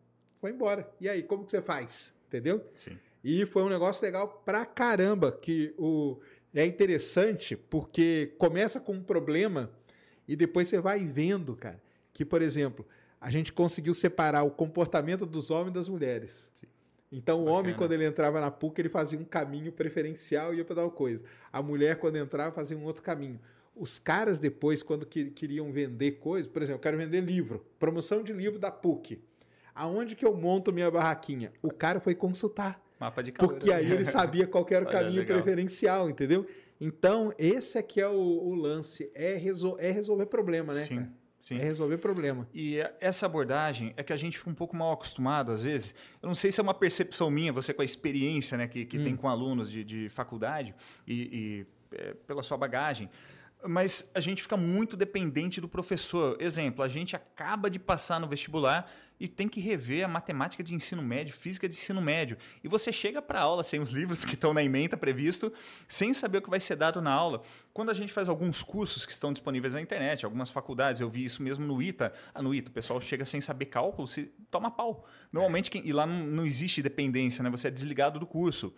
foi 0.41 0.49
embora. 0.49 0.91
E 0.99 1.07
aí, 1.07 1.21
como 1.21 1.45
que 1.45 1.51
você 1.51 1.61
faz? 1.61 2.13
Entendeu? 2.27 2.65
Sim. 2.73 2.97
E 3.23 3.45
foi 3.45 3.61
um 3.61 3.69
negócio 3.69 4.03
legal 4.03 4.41
pra 4.43 4.65
caramba, 4.65 5.31
que 5.31 5.73
o 5.77 6.19
é 6.53 6.65
interessante 6.65 7.55
porque 7.55 8.33
começa 8.37 8.79
com 8.79 8.93
um 8.93 9.03
problema 9.03 9.71
e 10.27 10.35
depois 10.35 10.67
você 10.67 10.81
vai 10.81 11.05
vendo, 11.05 11.55
cara, 11.55 11.81
que, 12.11 12.25
por 12.25 12.41
exemplo, 12.41 12.85
a 13.21 13.29
gente 13.29 13.53
conseguiu 13.53 13.93
separar 13.93 14.41
o 14.41 14.49
comportamento 14.49 15.27
dos 15.27 15.51
homens 15.51 15.73
das 15.75 15.87
mulheres. 15.87 16.49
Sim. 16.55 16.65
Então, 17.11 17.41
o 17.41 17.45
Bacana. 17.45 17.59
homem, 17.59 17.75
quando 17.75 17.91
ele 17.91 18.05
entrava 18.05 18.41
na 18.41 18.49
PUC, 18.49 18.81
ele 18.81 18.89
fazia 18.89 19.19
um 19.19 19.25
caminho 19.25 19.71
preferencial 19.71 20.53
e 20.53 20.57
ia 20.57 20.65
para 20.65 20.77
tal 20.77 20.89
coisa. 20.89 21.23
A 21.53 21.61
mulher, 21.61 21.97
quando 21.97 22.15
entrava, 22.15 22.55
fazia 22.55 22.75
um 22.75 22.83
outro 22.83 23.03
caminho. 23.03 23.39
Os 23.75 23.99
caras, 23.99 24.39
depois, 24.39 24.81
quando 24.81 25.05
queriam 25.05 25.71
vender 25.71 26.13
coisas, 26.13 26.49
por 26.49 26.61
exemplo, 26.61 26.77
eu 26.77 26.81
quero 26.81 26.97
vender 26.97 27.21
livro, 27.21 27.65
promoção 27.77 28.23
de 28.23 28.33
livro 28.33 28.57
da 28.57 28.71
PUC. 28.71 29.21
Aonde 29.75 30.15
que 30.15 30.25
eu 30.25 30.35
monto 30.35 30.73
minha 30.73 30.89
barraquinha? 30.89 31.51
O 31.61 31.71
cara 31.71 31.99
foi 31.99 32.15
consultar. 32.15 32.81
Mapa 32.99 33.21
de 33.21 33.31
calor. 33.31 33.53
Porque 33.53 33.71
aí 33.71 33.91
ele 33.91 34.05
sabia 34.05 34.47
qual 34.47 34.65
era 34.69 34.85
o 34.85 34.89
caminho 34.91 35.25
preferencial, 35.25 36.09
entendeu? 36.09 36.45
Então, 36.79 37.33
esse 37.37 37.77
aqui 37.77 38.01
é 38.01 38.07
o, 38.07 38.13
o 38.13 38.55
lance, 38.55 39.11
é, 39.13 39.35
resol 39.35 39.77
é 39.79 39.91
resolver 39.91 40.25
problema, 40.25 40.73
né? 40.73 40.81
Sim. 40.81 40.95
Cara? 40.97 41.20
Sim. 41.41 41.57
É 41.57 41.63
resolver 41.63 41.97
problema. 41.97 42.47
E 42.53 42.77
essa 42.99 43.25
abordagem 43.25 43.93
é 43.97 44.03
que 44.03 44.13
a 44.13 44.17
gente 44.17 44.37
fica 44.37 44.49
um 44.49 44.53
pouco 44.53 44.75
mal 44.75 44.93
acostumado, 44.93 45.51
às 45.51 45.61
vezes. 45.61 45.95
Eu 46.21 46.27
não 46.27 46.35
sei 46.35 46.51
se 46.51 46.59
é 46.59 46.63
uma 46.63 46.73
percepção 46.73 47.31
minha, 47.31 47.51
você 47.51 47.73
com 47.73 47.81
a 47.81 47.85
experiência 47.85 48.57
né, 48.57 48.67
que, 48.67 48.85
que 48.85 48.99
hum. 48.99 49.03
tem 49.03 49.15
com 49.15 49.27
alunos 49.27 49.69
de, 49.71 49.83
de 49.83 50.09
faculdade 50.09 50.75
e, 51.07 51.65
e 51.91 51.97
é, 51.97 52.13
pela 52.13 52.43
sua 52.43 52.57
bagagem, 52.57 53.09
mas 53.67 54.09
a 54.13 54.19
gente 54.19 54.41
fica 54.41 54.57
muito 54.57 54.97
dependente 54.97 55.61
do 55.61 55.67
professor. 55.67 56.37
Exemplo, 56.39 56.83
a 56.83 56.87
gente 56.87 57.15
acaba 57.15 57.69
de 57.69 57.79
passar 57.79 58.19
no 58.19 58.27
vestibular 58.27 58.91
e 59.19 59.27
tem 59.27 59.47
que 59.47 59.59
rever 59.59 60.03
a 60.03 60.07
matemática 60.07 60.63
de 60.63 60.73
ensino 60.73 61.03
médio, 61.03 61.31
física 61.31 61.69
de 61.69 61.75
ensino 61.75 62.01
médio. 62.01 62.37
E 62.63 62.67
você 62.67 62.91
chega 62.91 63.21
para 63.21 63.39
a 63.39 63.43
aula 63.43 63.63
sem 63.63 63.79
os 63.79 63.91
livros 63.91 64.25
que 64.25 64.33
estão 64.33 64.51
na 64.51 64.63
emenda 64.63 64.97
previsto, 64.97 65.53
sem 65.87 66.11
saber 66.11 66.39
o 66.39 66.41
que 66.41 66.49
vai 66.49 66.59
ser 66.59 66.75
dado 66.75 66.99
na 67.01 67.11
aula. 67.11 67.43
Quando 67.73 67.89
a 67.89 67.93
gente 67.93 68.11
faz 68.11 68.27
alguns 68.27 68.61
cursos 68.61 69.05
que 69.05 69.11
estão 69.11 69.31
disponíveis 69.31 69.73
na 69.73 69.81
internet, 69.81 70.25
algumas 70.25 70.49
faculdades, 70.49 71.01
eu 71.01 71.09
vi 71.09 71.23
isso 71.23 71.41
mesmo 71.41 71.65
no 71.65 71.81
ITA. 71.81 72.13
Ah, 72.33 72.41
no 72.41 72.53
ITA, 72.53 72.69
o 72.69 72.73
pessoal 72.73 72.99
chega 72.99 73.25
sem 73.25 73.39
saber 73.39 73.65
cálculo, 73.67 74.07
se 74.07 74.25
toma 74.49 74.69
pau. 74.69 75.05
Normalmente, 75.31 75.71
quem, 75.71 75.85
e 75.87 75.93
lá 75.93 76.05
não, 76.05 76.25
não 76.25 76.45
existe 76.45 76.81
dependência, 76.81 77.41
né? 77.41 77.49
Você 77.49 77.69
é 77.69 77.71
desligado 77.71 78.19
do 78.19 78.25
curso. 78.25 78.73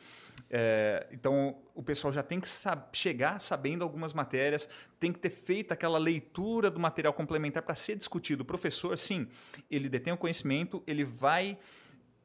É, 0.50 1.08
então, 1.12 1.58
o 1.74 1.82
pessoal 1.82 2.14
já 2.14 2.22
tem 2.22 2.40
que 2.40 2.48
sab 2.48 2.84
chegar 2.94 3.40
sabendo 3.42 3.84
algumas 3.84 4.14
matérias, 4.14 4.70
tem 5.00 5.12
que 5.12 5.18
ter 5.18 5.32
feito 5.32 5.72
aquela 5.72 5.98
leitura 5.98 6.70
do 6.70 6.80
material 6.80 7.14
complementar 7.14 7.64
para 7.64 7.74
ser 7.74 7.96
discutido. 7.96 8.44
O 8.44 8.46
professor, 8.46 8.96
sim, 8.98 9.28
ele 9.72 9.90
detém 9.90 10.14
o 10.14 10.18
conhecimento, 10.18 10.84
ele 10.86 11.04
vai 11.04 11.58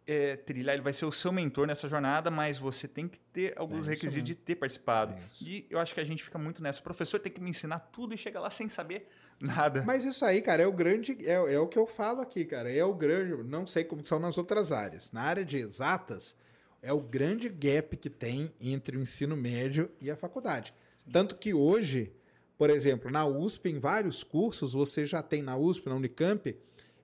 é, 0.09 0.37
trilhar, 0.37 0.75
ele 0.75 0.83
vai 0.83 0.95
ser 0.95 1.05
o 1.05 1.13
seu 1.13 1.31
mentor 1.31 1.67
nessa 1.67 1.87
jornada, 1.87 2.31
mas 2.31 2.57
você 2.57 2.89
tem 2.89 3.07
que 3.07 3.19
ter 3.19 3.53
alguns 3.59 3.87
é 3.87 3.91
requisitos 3.91 4.25
de 4.25 4.35
ter 4.35 4.57
participado. 4.57 5.13
É 5.13 5.19
e 5.39 5.67
eu 5.69 5.79
acho 5.79 5.93
que 5.93 6.01
a 6.01 6.05
gente 6.05 6.25
fica 6.25 6.39
muito 6.39 6.63
nessa. 6.63 6.81
O 6.81 6.83
professor 6.83 7.21
tem 7.21 7.31
que 7.31 7.39
me 7.39 7.51
ensinar 7.51 7.79
tudo 7.93 8.15
e 8.15 8.17
chega 8.17 8.41
lá 8.41 8.51
sem 8.51 8.71
saber 8.71 9.07
nada. 9.39 9.83
Mas 9.87 10.05
isso 10.05 10.25
aí, 10.25 10.41
cara, 10.41 10.63
é 10.63 10.67
o 10.67 10.73
grande. 10.73 11.15
É, 11.21 11.35
é 11.35 11.61
o 11.61 11.69
que 11.69 11.79
eu 11.79 11.87
falo 11.87 12.23
aqui, 12.23 12.47
cara. 12.47 12.73
É 12.73 12.83
o 12.83 12.95
grande. 12.95 13.45
Não 13.45 13.67
sei 13.67 13.85
como 13.85 14.05
são 14.07 14.19
nas 14.19 14.39
outras 14.39 14.73
áreas. 14.73 15.13
Na 15.13 15.21
área 15.21 15.45
de 15.45 15.59
exatas 15.59 16.35
é 16.81 16.91
o 16.91 17.01
grande 17.01 17.51
gap 17.51 17.95
que 17.95 18.09
tem 18.09 18.51
entre 18.59 18.97
o 18.97 19.03
ensino 19.03 19.37
médio 19.37 19.91
e 20.01 20.11
a 20.11 20.17
faculdade. 20.17 20.73
Sim. 20.97 21.11
Tanto 21.13 21.37
que 21.37 21.53
hoje, 21.53 22.11
por 22.57 22.71
exemplo, 22.71 23.11
na 23.11 23.27
USP, 23.27 23.69
em 23.69 23.79
vários 23.79 24.25
cursos, 24.25 24.73
você 24.73 25.05
já 25.05 25.23
tem 25.23 25.43
na 25.43 25.55
USP, 25.59 25.87
na 25.87 25.97
Unicamp, 25.97 26.57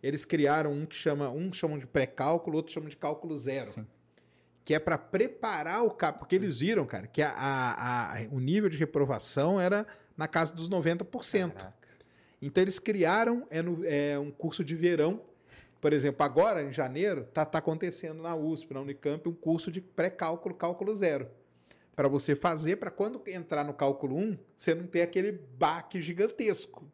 eles 0.07 0.25
criaram 0.25 0.73
um 0.73 0.87
que 0.87 0.95
chama, 0.97 1.31
um 1.31 1.53
chamam 1.53 1.79
de 1.79 1.87
pré-cálculo, 1.87 2.57
outro 2.57 2.73
chamam 2.73 2.89
de 2.89 2.97
cálculo 2.97 3.37
zero. 3.39 3.71
Sim. 3.71 3.87
Que 4.65 4.75
é 4.75 4.79
para 4.79 4.97
preparar 4.99 5.85
o 5.85 5.91
cap, 5.91 6.19
porque 6.19 6.35
eles 6.35 6.61
viram, 6.61 6.87
cara, 6.87 7.07
que 7.07 7.23
a, 7.23 7.31
a, 7.31 8.19
a, 8.19 8.23
o 8.31 8.41
nível 8.41 8.69
de 8.69 8.79
reprovação 8.79 9.61
era 9.61 9.87
na 10.17 10.27
casa 10.27 10.53
dos 10.53 10.69
90%. 10.69 11.53
Caraca. 11.53 11.75
Então 12.41 12.63
eles 12.63 12.79
criaram 12.79 13.47
é, 13.51 13.63
no, 13.63 13.85
é 13.85 14.19
um 14.19 14.31
curso 14.31 14.65
de 14.65 14.75
verão 14.75 15.21
por 15.85 15.93
exemplo, 15.93 16.25
agora, 16.25 16.63
em 16.63 16.73
janeiro, 16.73 17.27
está 17.29 17.45
tá 17.45 17.59
acontecendo 17.59 18.23
na 18.23 18.35
USP, 18.35 18.73
na 18.73 18.81
Unicamp, 18.81 19.29
um 19.29 19.35
curso 19.35 19.71
de 19.71 19.83
pré-cálculo, 19.83 20.55
cálculo 20.55 20.97
zero. 20.97 21.29
Para 21.95 22.09
você 22.09 22.35
fazer, 22.35 22.77
para 22.77 22.91
quando 22.91 23.21
entrar 23.27 23.65
no 23.65 23.75
cálculo 23.75 24.17
1, 24.17 24.39
você 24.57 24.75
não 24.75 24.87
ter 24.87 25.03
aquele 25.03 25.33
baque 25.33 26.01
gigantesco. 26.01 26.91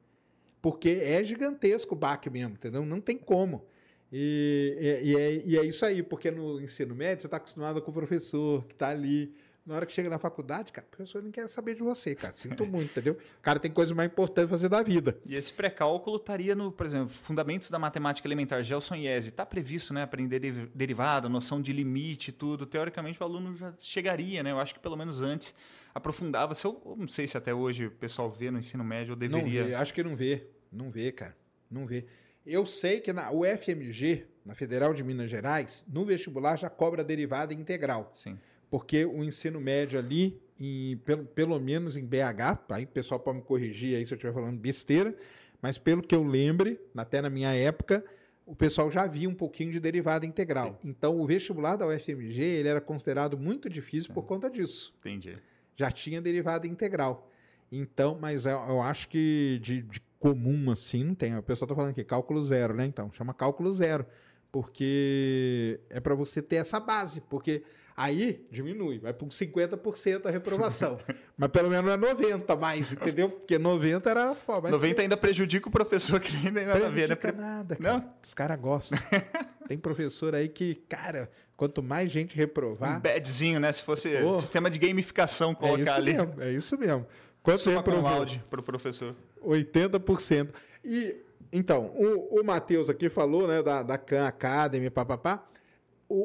Porque 0.61 1.01
é 1.03 1.23
gigantesco 1.25 1.95
o 1.95 1.99
baque 1.99 2.29
mesmo, 2.29 2.55
entendeu? 2.55 2.85
Não 2.85 3.01
tem 3.01 3.17
como. 3.17 3.65
E, 4.13 4.77
e, 4.81 5.11
e, 5.11 5.17
é, 5.17 5.43
e 5.47 5.59
é 5.59 5.65
isso 5.65 5.85
aí, 5.85 6.03
porque 6.03 6.31
no 6.31 6.61
ensino 6.61 6.95
médio 6.95 7.23
você 7.23 7.27
está 7.27 7.37
acostumado 7.37 7.81
com 7.81 7.91
o 7.91 7.95
professor 7.95 8.65
que 8.67 8.75
está 8.75 8.89
ali 8.89 9.33
na 9.65 9.77
hora 9.77 9.87
que 9.87 9.93
chega 9.93 10.09
na 10.09 10.19
faculdade, 10.19 10.73
cara, 10.73 10.87
o 10.87 10.97
professor 10.97 11.23
não 11.23 11.31
quer 11.31 11.47
saber 11.49 11.75
de 11.75 11.83
você, 11.83 12.15
cara. 12.15 12.35
Sinto 12.35 12.67
muito, 12.67 12.91
entendeu? 12.91 13.15
O 13.39 13.43
cara 13.43 13.59
tem 13.61 13.71
coisa 13.71 13.95
mais 13.95 14.11
importante 14.11 14.49
fazer 14.49 14.69
da 14.69 14.83
vida. 14.83 15.17
E 15.25 15.37
esse 15.37 15.53
pré-cálculo 15.53 16.17
estaria 16.17 16.55
no, 16.55 16.73
por 16.73 16.87
exemplo, 16.87 17.09
Fundamentos 17.09 17.71
da 17.71 17.79
Matemática 17.79 18.27
Elementar, 18.27 18.65
Gelson 18.65 18.97
Iese. 18.97 19.29
Está 19.29 19.45
previsto, 19.47 19.95
né? 19.95 20.03
Aprender 20.03 20.41
derivada, 20.75 21.29
noção 21.29 21.61
de 21.61 21.73
limite, 21.73 22.33
tudo. 22.33 22.67
Teoricamente, 22.67 23.23
o 23.23 23.25
aluno 23.25 23.57
já 23.57 23.73
chegaria, 23.79 24.43
né? 24.43 24.51
Eu 24.51 24.59
acho 24.59 24.75
que 24.75 24.81
pelo 24.81 24.97
menos 24.97 25.21
antes 25.21 25.55
aprofundava. 25.95 26.55
Se 26.55 26.67
eu, 26.67 26.81
eu 26.85 26.97
não 26.97 27.09
sei 27.09 27.27
se 27.27 27.37
até 27.37 27.55
hoje 27.55 27.87
o 27.87 27.91
pessoal 27.91 28.31
vê 28.31 28.51
no 28.51 28.59
ensino 28.59 28.85
médio 28.85 29.13
ou 29.13 29.17
deveria. 29.17 29.63
Não 29.63 29.69
vê, 29.69 29.75
acho 29.75 29.95
que 29.95 30.03
não 30.03 30.17
vê. 30.17 30.47
Não 30.71 30.91
vê, 30.91 31.13
cara. 31.13 31.37
Não 31.71 31.87
vê. 31.87 32.07
Eu 32.47 32.65
sei 32.67 33.01
que 33.01 33.13
na 33.13 33.31
UFMG, 33.31 34.27
na 34.45 34.55
Federal 34.55 34.95
de 34.95 35.05
Minas 35.05 35.31
Gerais, 35.31 35.85
no 35.87 36.05
vestibular 36.05 36.57
já 36.57 36.71
cobra 36.71 37.05
derivada 37.05 37.53
integral. 37.53 38.11
Sim 38.15 38.39
porque 38.71 39.05
o 39.05 39.25
ensino 39.25 39.61
médio 39.61 39.99
ali, 39.99 40.41
em, 40.59 40.97
pelo, 40.99 41.25
pelo 41.25 41.59
menos 41.59 41.97
em 41.97 42.07
BH, 42.07 42.71
aí 42.71 42.85
o 42.85 42.89
pessoal 42.89 43.19
pode 43.19 43.39
me 43.39 43.45
corrigir 43.45 43.97
aí 43.97 44.07
se 44.07 44.15
eu 44.15 44.17
estiver 44.17 44.33
falando 44.33 44.59
besteira, 44.59 45.15
mas 45.61 45.77
pelo 45.77 46.01
que 46.01 46.15
eu 46.15 46.23
lembre, 46.23 46.81
até 46.97 47.21
na 47.21 47.29
minha 47.29 47.53
época, 47.53 48.05
o 48.47 48.55
pessoal 48.55 48.91
já 48.91 49.07
via 49.07 49.29
um 49.29 49.35
pouquinho 49.35 49.73
de 49.73 49.81
derivada 49.81 50.25
integral. 50.25 50.79
Sim. 50.81 50.89
Então, 50.89 51.21
o 51.21 51.27
vestibular 51.27 51.77
da 51.77 51.87
UFMG 51.87 52.43
ele 52.43 52.69
era 52.69 52.81
considerado 52.81 53.37
muito 53.37 53.69
difícil 53.69 54.15
por 54.15 54.25
conta 54.25 54.49
disso. 54.49 54.95
Entendi. 55.01 55.37
Já 55.81 55.91
tinha 55.91 56.21
derivada 56.21 56.67
integral. 56.67 57.31
Então, 57.73 58.19
mas 58.21 58.45
eu, 58.45 58.59
eu 58.69 58.83
acho 58.83 59.09
que 59.09 59.59
de, 59.63 59.81
de, 59.81 59.99
comum 60.19 60.71
assim 60.71 61.03
não 61.03 61.15
tem. 61.15 61.35
O 61.39 61.43
pessoal 61.43 61.65
está 61.65 61.75
falando 61.75 61.93
aqui, 61.93 62.05
cálculo 62.05 62.45
zero, 62.45 62.75
né? 62.75 62.85
Então, 62.85 63.11
chama 63.15 63.33
cálculo 63.33 63.73
zero. 63.73 64.05
Porque 64.53 65.81
é 65.89 65.99
para 65.99 66.15
você 66.15 66.43
ter 66.43 66.57
essa 66.57 66.79
base. 66.79 67.23
Porque 67.23 67.63
Aí 68.01 68.47
diminui, 68.51 68.99
vai 68.99 69.13
para 69.13 69.27
50% 69.27 70.25
a 70.25 70.31
reprovação. 70.31 70.99
Mas 71.37 71.51
pelo 71.51 71.69
menos 71.69 71.85
não 71.85 71.93
é 71.93 71.97
90 71.99 72.57
mais, 72.57 72.95
entendeu? 72.95 73.29
Porque 73.29 73.59
90 73.59 74.11
era 74.11 74.35
foda. 74.35 74.71
90 74.71 75.03
ainda 75.03 75.19
prejudica 75.19 75.69
o 75.69 75.71
professor 75.71 76.19
que 76.19 76.35
nem 76.35 76.51
tem 76.51 76.65
nada 76.65 76.87
a 76.87 76.89
ver, 76.89 77.11
né? 77.11 77.17
nada, 77.37 77.77
cara. 77.77 77.99
Não? 77.99 78.15
Os 78.23 78.33
caras 78.33 78.59
gostam. 78.59 78.99
tem 79.69 79.77
professor 79.77 80.35
aí 80.35 80.49
que, 80.49 80.77
cara, 80.89 81.31
quanto 81.61 81.83
mais 81.83 82.11
gente 82.11 82.35
reprovar. 82.35 82.97
Um 82.97 83.01
badzinho, 83.01 83.61
né? 83.61 83.71
Se 83.71 83.83
fosse 83.83 84.09
oh, 84.23 84.39
sistema 84.39 84.71
de 84.71 84.79
gamificação 84.79 85.55
colocar 85.55 85.91
é 85.91 85.95
ali. 85.95 86.15
Mesmo, 86.15 86.35
é 86.41 86.53
isso 86.53 86.79
mesmo. 86.79 87.07
Quanto 87.43 87.61
você 87.61 87.75
reprovou? 87.75 88.27
para 88.49 88.61
o 88.61 88.63
professor. 88.63 89.15
80%. 89.45 90.49
E, 90.83 91.17
então, 91.53 91.93
o, 91.95 92.41
o 92.41 92.43
Matheus 92.43 92.89
aqui 92.89 93.11
falou, 93.11 93.47
né, 93.47 93.63
da, 93.63 93.83
da 93.83 93.99
Khan 93.99 94.27
Academy, 94.27 94.89
papapá 94.89 95.47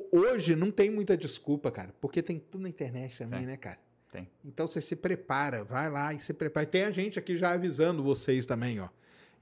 hoje 0.10 0.56
não 0.56 0.72
tem 0.72 0.90
muita 0.90 1.18
desculpa, 1.18 1.70
cara, 1.70 1.94
porque 2.00 2.24
tem 2.24 2.40
tudo 2.40 2.62
na 2.62 2.70
internet 2.70 3.18
também, 3.18 3.42
tem. 3.42 3.48
né, 3.50 3.58
cara? 3.58 3.78
Tem. 4.14 4.28
Então 4.44 4.68
você 4.70 4.80
se 4.80 4.96
prepara, 4.96 5.66
vai 5.66 5.90
lá 5.90 6.14
e 6.14 6.20
se 6.20 6.34
prepara. 6.34 6.64
E 6.64 6.68
tem 6.68 6.86
a 6.86 6.92
gente 6.92 7.20
aqui 7.20 7.36
já 7.36 7.52
avisando 7.52 8.02
vocês 8.02 8.46
também, 8.46 8.80
ó. 8.80 8.88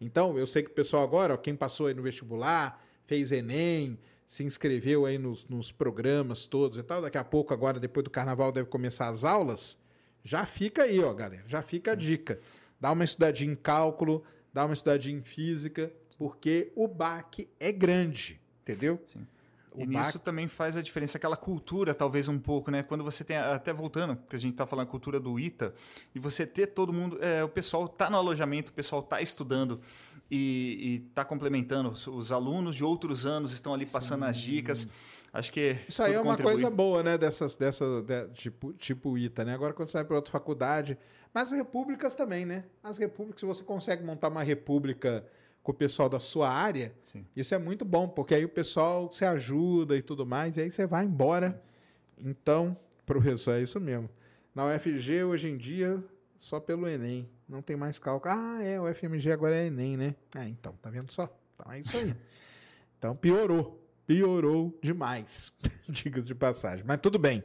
Então, 0.02 0.40
eu 0.40 0.48
sei 0.48 0.64
que 0.64 0.72
o 0.72 0.74
pessoal 0.74 1.04
agora, 1.04 1.36
ó, 1.36 1.38
quem 1.38 1.56
passou 1.56 1.86
aí 1.86 1.94
no 1.94 2.02
vestibular, 2.02 2.84
fez 3.06 3.32
Enem, 3.32 3.98
se 4.34 4.44
inscreveu 4.44 5.06
aí 5.06 5.20
nos, 5.20 5.46
nos 5.48 5.72
programas 5.72 6.48
todos 6.48 6.80
e 6.80 6.82
tal. 6.82 7.04
Daqui 7.04 7.20
a 7.20 7.24
pouco, 7.24 7.54
agora, 7.54 7.80
depois 7.80 8.04
do 8.04 8.10
carnaval, 8.10 8.52
deve 8.52 8.68
começar 8.68 9.08
as 9.08 9.24
aulas. 9.24 9.78
Já 10.24 10.44
fica 10.44 10.82
aí, 10.82 11.00
ó, 11.00 11.14
galera. 11.14 11.44
Já 11.46 11.62
fica 11.62 11.92
a 11.92 11.96
dica. 11.96 12.40
Dá 12.82 12.92
uma 12.92 13.04
estudadinha 13.04 13.54
em 13.54 13.56
cálculo, 13.56 14.24
dá 14.52 14.66
uma 14.66 14.74
estudadinha 14.74 15.16
em 15.16 15.22
física, 15.22 15.94
porque 16.18 16.72
o 16.76 16.88
baque 16.88 17.48
é 17.60 17.72
grande, 17.72 18.42
entendeu? 18.64 19.00
Sim. 19.06 19.28
O 19.76 19.82
e 19.82 19.86
nisso 19.86 20.18
também 20.18 20.48
faz 20.48 20.78
a 20.78 20.82
diferença, 20.82 21.18
aquela 21.18 21.38
cultura, 21.38 21.94
talvez 21.94 22.28
um 22.28 22.40
pouco, 22.40 22.72
né? 22.72 22.82
Quando 22.82 23.04
você 23.04 23.24
tem, 23.24 23.38
até 23.38 23.72
voltando, 23.72 24.16
porque 24.16 24.36
a 24.36 24.40
gente 24.40 24.56
tá 24.56 24.66
falando 24.66 24.88
a 24.88 24.90
cultura 24.90 25.20
do 25.20 25.40
ITA, 25.40 25.74
e 26.14 26.20
você 26.20 26.46
ter 26.46 26.68
todo 26.68 26.94
mundo, 26.94 27.18
é, 27.24 27.44
o 27.44 27.50
pessoal 27.50 27.88
tá 27.88 28.10
no 28.10 28.18
alojamento, 28.18 28.72
o 28.72 28.74
pessoal 28.74 29.02
tá 29.02 29.22
estudando 29.22 29.80
e, 30.36 30.94
e 30.96 31.00
tá 31.14 31.24
complementando, 31.24 31.90
os, 31.90 32.08
os 32.08 32.32
alunos 32.32 32.76
de 32.76 32.84
outros 32.84 33.26
anos 33.26 33.52
estão 33.52 33.74
ali 33.74 33.86
passando 33.86 34.26
as 34.26 34.38
dicas. 34.38 34.88
Acho 35.32 35.52
que 35.52 35.78
Isso 35.88 36.02
aí 36.02 36.14
é 36.14 36.20
uma 36.20 36.32
contribui. 36.32 36.54
coisa 36.54 36.70
boa, 36.70 37.04
né? 37.04 37.18
Dessas, 37.18 37.56
dessa, 37.56 37.86
de- 38.02 38.28
tipo, 38.34 38.74
tipo 38.74 39.18
ITA, 39.18 39.46
né? 39.46 39.54
Agora, 39.54 39.74
quando 39.74 39.90
você 39.90 39.98
vai 39.98 40.06
para 40.06 40.16
outra 40.16 40.32
faculdade. 40.32 40.98
Mas 41.34 41.52
as 41.52 41.58
repúblicas 41.58 42.14
também, 42.16 42.46
né? 42.46 42.66
As 42.84 42.98
repúblicas, 42.98 43.40
se 43.40 43.46
você 43.46 43.64
consegue 43.64 44.04
montar 44.04 44.30
uma 44.30 44.44
república 44.44 45.26
com 45.64 45.72
o 45.72 45.76
pessoal 45.76 46.10
da 46.10 46.20
sua 46.20 46.50
área, 46.50 46.94
Sim. 47.02 47.26
isso 47.36 47.56
é 47.56 47.58
muito 47.58 47.84
bom, 47.86 48.08
porque 48.08 48.36
aí 48.36 48.44
o 48.46 48.50
pessoal 48.50 49.12
se 49.12 49.24
ajuda 49.26 49.96
e 49.96 50.02
tudo 50.02 50.26
mais, 50.26 50.58
e 50.58 50.62
aí 50.62 50.70
você 50.70 50.86
vai 50.86 51.06
embora. 51.06 51.62
Então, 52.18 52.78
professor, 53.06 53.54
é 53.54 53.62
isso 53.62 53.80
mesmo. 53.80 54.10
Na 54.54 54.66
UFG, 54.68 55.24
hoje 55.24 55.50
em 55.50 55.58
dia, 55.58 56.04
só 56.38 56.60
pelo 56.60 56.88
Enem. 56.88 57.28
Não 57.54 57.62
tem 57.62 57.76
mais 57.76 58.00
cálculo. 58.00 58.34
Ah, 58.36 58.64
é, 58.64 58.82
o 58.82 58.92
FMG 58.92 59.32
agora 59.32 59.56
é 59.56 59.68
Enem, 59.68 59.96
né? 59.96 60.16
Ah, 60.34 60.50
então, 60.50 60.74
tá 60.82 60.90
vendo 60.90 61.12
só? 61.12 61.30
Então 61.54 61.72
é 61.72 61.82
isso 61.82 61.96
aí. 61.96 62.16
Então 62.98 63.16
piorou. 63.16 63.80
Piorou 64.08 64.76
demais. 64.82 65.54
Diga 65.88 66.20
de 66.20 66.34
passagem. 66.34 66.84
Mas 66.84 67.00
tudo 67.00 67.20
bem. 67.20 67.44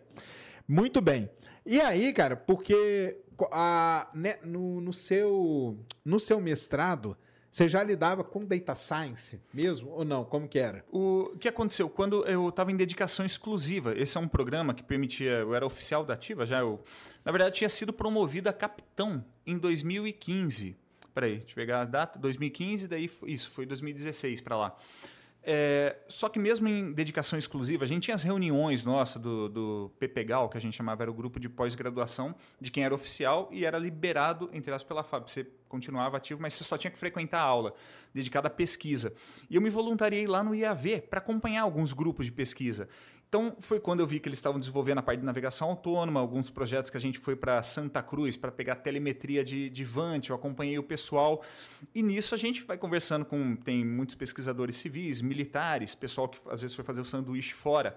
Muito 0.66 1.02
bem. 1.02 1.28
E 1.66 1.78
aí, 1.78 2.10
cara, 2.14 2.36
porque 2.36 3.20
a, 3.52 4.10
né, 4.14 4.36
no, 4.42 4.80
no 4.80 4.94
seu, 4.94 5.78
no 6.02 6.18
seu 6.18 6.40
mestrado, 6.40 7.14
você 7.58 7.68
já 7.68 7.82
lidava 7.82 8.22
com 8.22 8.44
data 8.44 8.72
science 8.76 9.40
mesmo? 9.52 9.90
Ou 9.90 10.04
não? 10.04 10.24
Como 10.24 10.46
que 10.46 10.60
era? 10.60 10.84
O 10.92 11.36
que 11.40 11.48
aconteceu? 11.48 11.88
Quando 11.90 12.24
eu 12.24 12.48
estava 12.50 12.70
em 12.70 12.76
dedicação 12.76 13.26
exclusiva, 13.26 13.98
esse 13.98 14.16
é 14.16 14.20
um 14.20 14.28
programa 14.28 14.72
que 14.72 14.80
permitia, 14.80 15.38
eu 15.38 15.52
era 15.52 15.66
oficial 15.66 16.04
da 16.04 16.14
ativa 16.14 16.46
já, 16.46 16.60
eu, 16.60 16.80
na 17.24 17.32
verdade, 17.32 17.56
tinha 17.56 17.68
sido 17.68 17.92
promovido 17.92 18.48
a 18.48 18.52
capitão 18.52 19.24
em 19.44 19.58
2015. 19.58 20.76
Peraí, 21.12 21.38
deixa 21.38 21.50
eu 21.50 21.54
pegar 21.56 21.80
a 21.80 21.84
data, 21.84 22.16
2015, 22.16 22.86
daí 22.86 23.10
isso, 23.26 23.50
foi 23.50 23.66
2016 23.66 24.40
para 24.40 24.56
lá. 24.56 24.76
É, 25.42 25.96
só 26.09 26.29
que 26.29 26.38
mesmo 26.38 26.68
em 26.68 26.92
dedicação 26.92 27.38
exclusiva, 27.38 27.85
a 27.85 27.88
gente 27.88 28.05
tinha 28.05 28.14
as 28.14 28.22
reuniões 28.22 28.85
nossa 28.85 29.18
do, 29.18 29.48
do 29.48 29.92
PPGAL, 29.98 30.48
que 30.48 30.59
a 30.59 30.61
gente 30.61 30.77
chamava, 30.77 31.05
era 31.05 31.11
o 31.11 31.14
grupo 31.14 31.40
de 31.40 31.48
pós-graduação 31.48 32.35
de 32.61 32.70
quem 32.70 32.85
era 32.85 32.94
oficial 32.94 33.48
e 33.51 33.64
era 33.64 33.79
liberado, 33.79 34.51
entre 34.53 34.72
aspas, 34.72 34.88
pela 34.88 35.03
FAB. 35.03 35.29
Você 35.31 35.46
continuava 35.68 36.16
ativo, 36.16 36.40
mas 36.40 36.55
você 36.55 36.64
só 36.64 36.77
tinha 36.77 36.90
que 36.90 36.98
frequentar 36.98 37.38
a 37.38 37.44
aula 37.44 37.74
dedicada 38.12 38.48
à 38.48 38.51
pesquisa. 38.51 39.14
E 39.48 39.57
eu 39.57 39.62
me 39.62 39.70
voluntariei 39.70 40.27
lá 40.27 40.42
no 40.42 40.55
IAV 40.55 41.03
para 41.09 41.18
acompanhar 41.18 41.62
alguns 41.62 41.92
grupos 41.92 42.27
de 42.27 42.33
pesquisa. 42.33 42.88
Então, 43.28 43.54
foi 43.60 43.78
quando 43.78 44.00
eu 44.00 44.06
vi 44.06 44.18
que 44.18 44.26
eles 44.26 44.38
estavam 44.38 44.58
desenvolvendo 44.58 44.98
a 44.98 45.02
parte 45.02 45.20
de 45.20 45.26
navegação 45.26 45.68
autônoma, 45.68 46.18
alguns 46.18 46.48
projetos 46.48 46.90
que 46.90 46.96
a 46.96 47.00
gente 47.00 47.18
foi 47.18 47.36
para 47.36 47.62
Santa 47.62 48.02
Cruz 48.02 48.38
para 48.38 48.50
pegar 48.50 48.76
telemetria 48.76 49.44
de, 49.44 49.68
de 49.68 49.84
Vant, 49.84 50.30
eu 50.30 50.34
acompanhei 50.34 50.78
o 50.78 50.82
pessoal. 50.82 51.44
E 51.94 52.02
nisso 52.02 52.34
a 52.34 52.38
gente 52.38 52.62
vai 52.62 52.78
conversando 52.78 53.26
com. 53.26 53.54
Tem 53.54 53.84
muitos 53.84 54.14
pesquisadores 54.14 54.76
civis, 54.76 55.20
militares, 55.20 55.94
pessoal 55.94 56.26
que 56.26 56.38
às 56.48 56.62
vezes 56.62 56.74
foi 56.74 56.84
fazer 56.84 57.02
o 57.02 57.04
sanduíche 57.04 57.52
fora. 57.52 57.94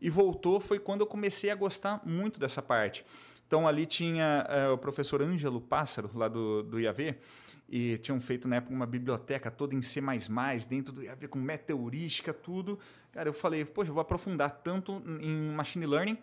E 0.00 0.10
voltou 0.10 0.58
foi 0.58 0.80
quando 0.80 1.02
eu 1.02 1.06
comecei 1.06 1.50
a 1.50 1.54
gostar 1.54 2.02
muito 2.04 2.40
dessa 2.40 2.60
parte. 2.60 3.06
Então 3.46 3.68
ali 3.68 3.86
tinha 3.86 4.44
eh, 4.48 4.68
o 4.70 4.78
professor 4.78 5.22
Ângelo 5.22 5.60
Pássaro, 5.60 6.10
lá 6.14 6.26
do, 6.26 6.64
do 6.64 6.80
IAV, 6.80 7.14
e 7.68 7.98
tinham 7.98 8.20
feito 8.20 8.48
na 8.48 8.56
época 8.56 8.74
uma 8.74 8.86
biblioteca 8.86 9.50
toda 9.50 9.74
em 9.74 9.82
C, 9.82 10.00
dentro 10.68 10.92
do 10.92 11.02
IAV, 11.02 11.28
com 11.28 11.38
meteorística, 11.38 12.32
tudo. 12.32 12.78
Cara, 13.14 13.28
eu 13.28 13.32
falei, 13.32 13.64
poxa, 13.64 13.90
eu 13.90 13.94
vou 13.94 14.02
aprofundar 14.02 14.50
tanto 14.64 15.00
em 15.20 15.52
machine 15.52 15.86
learning 15.86 16.18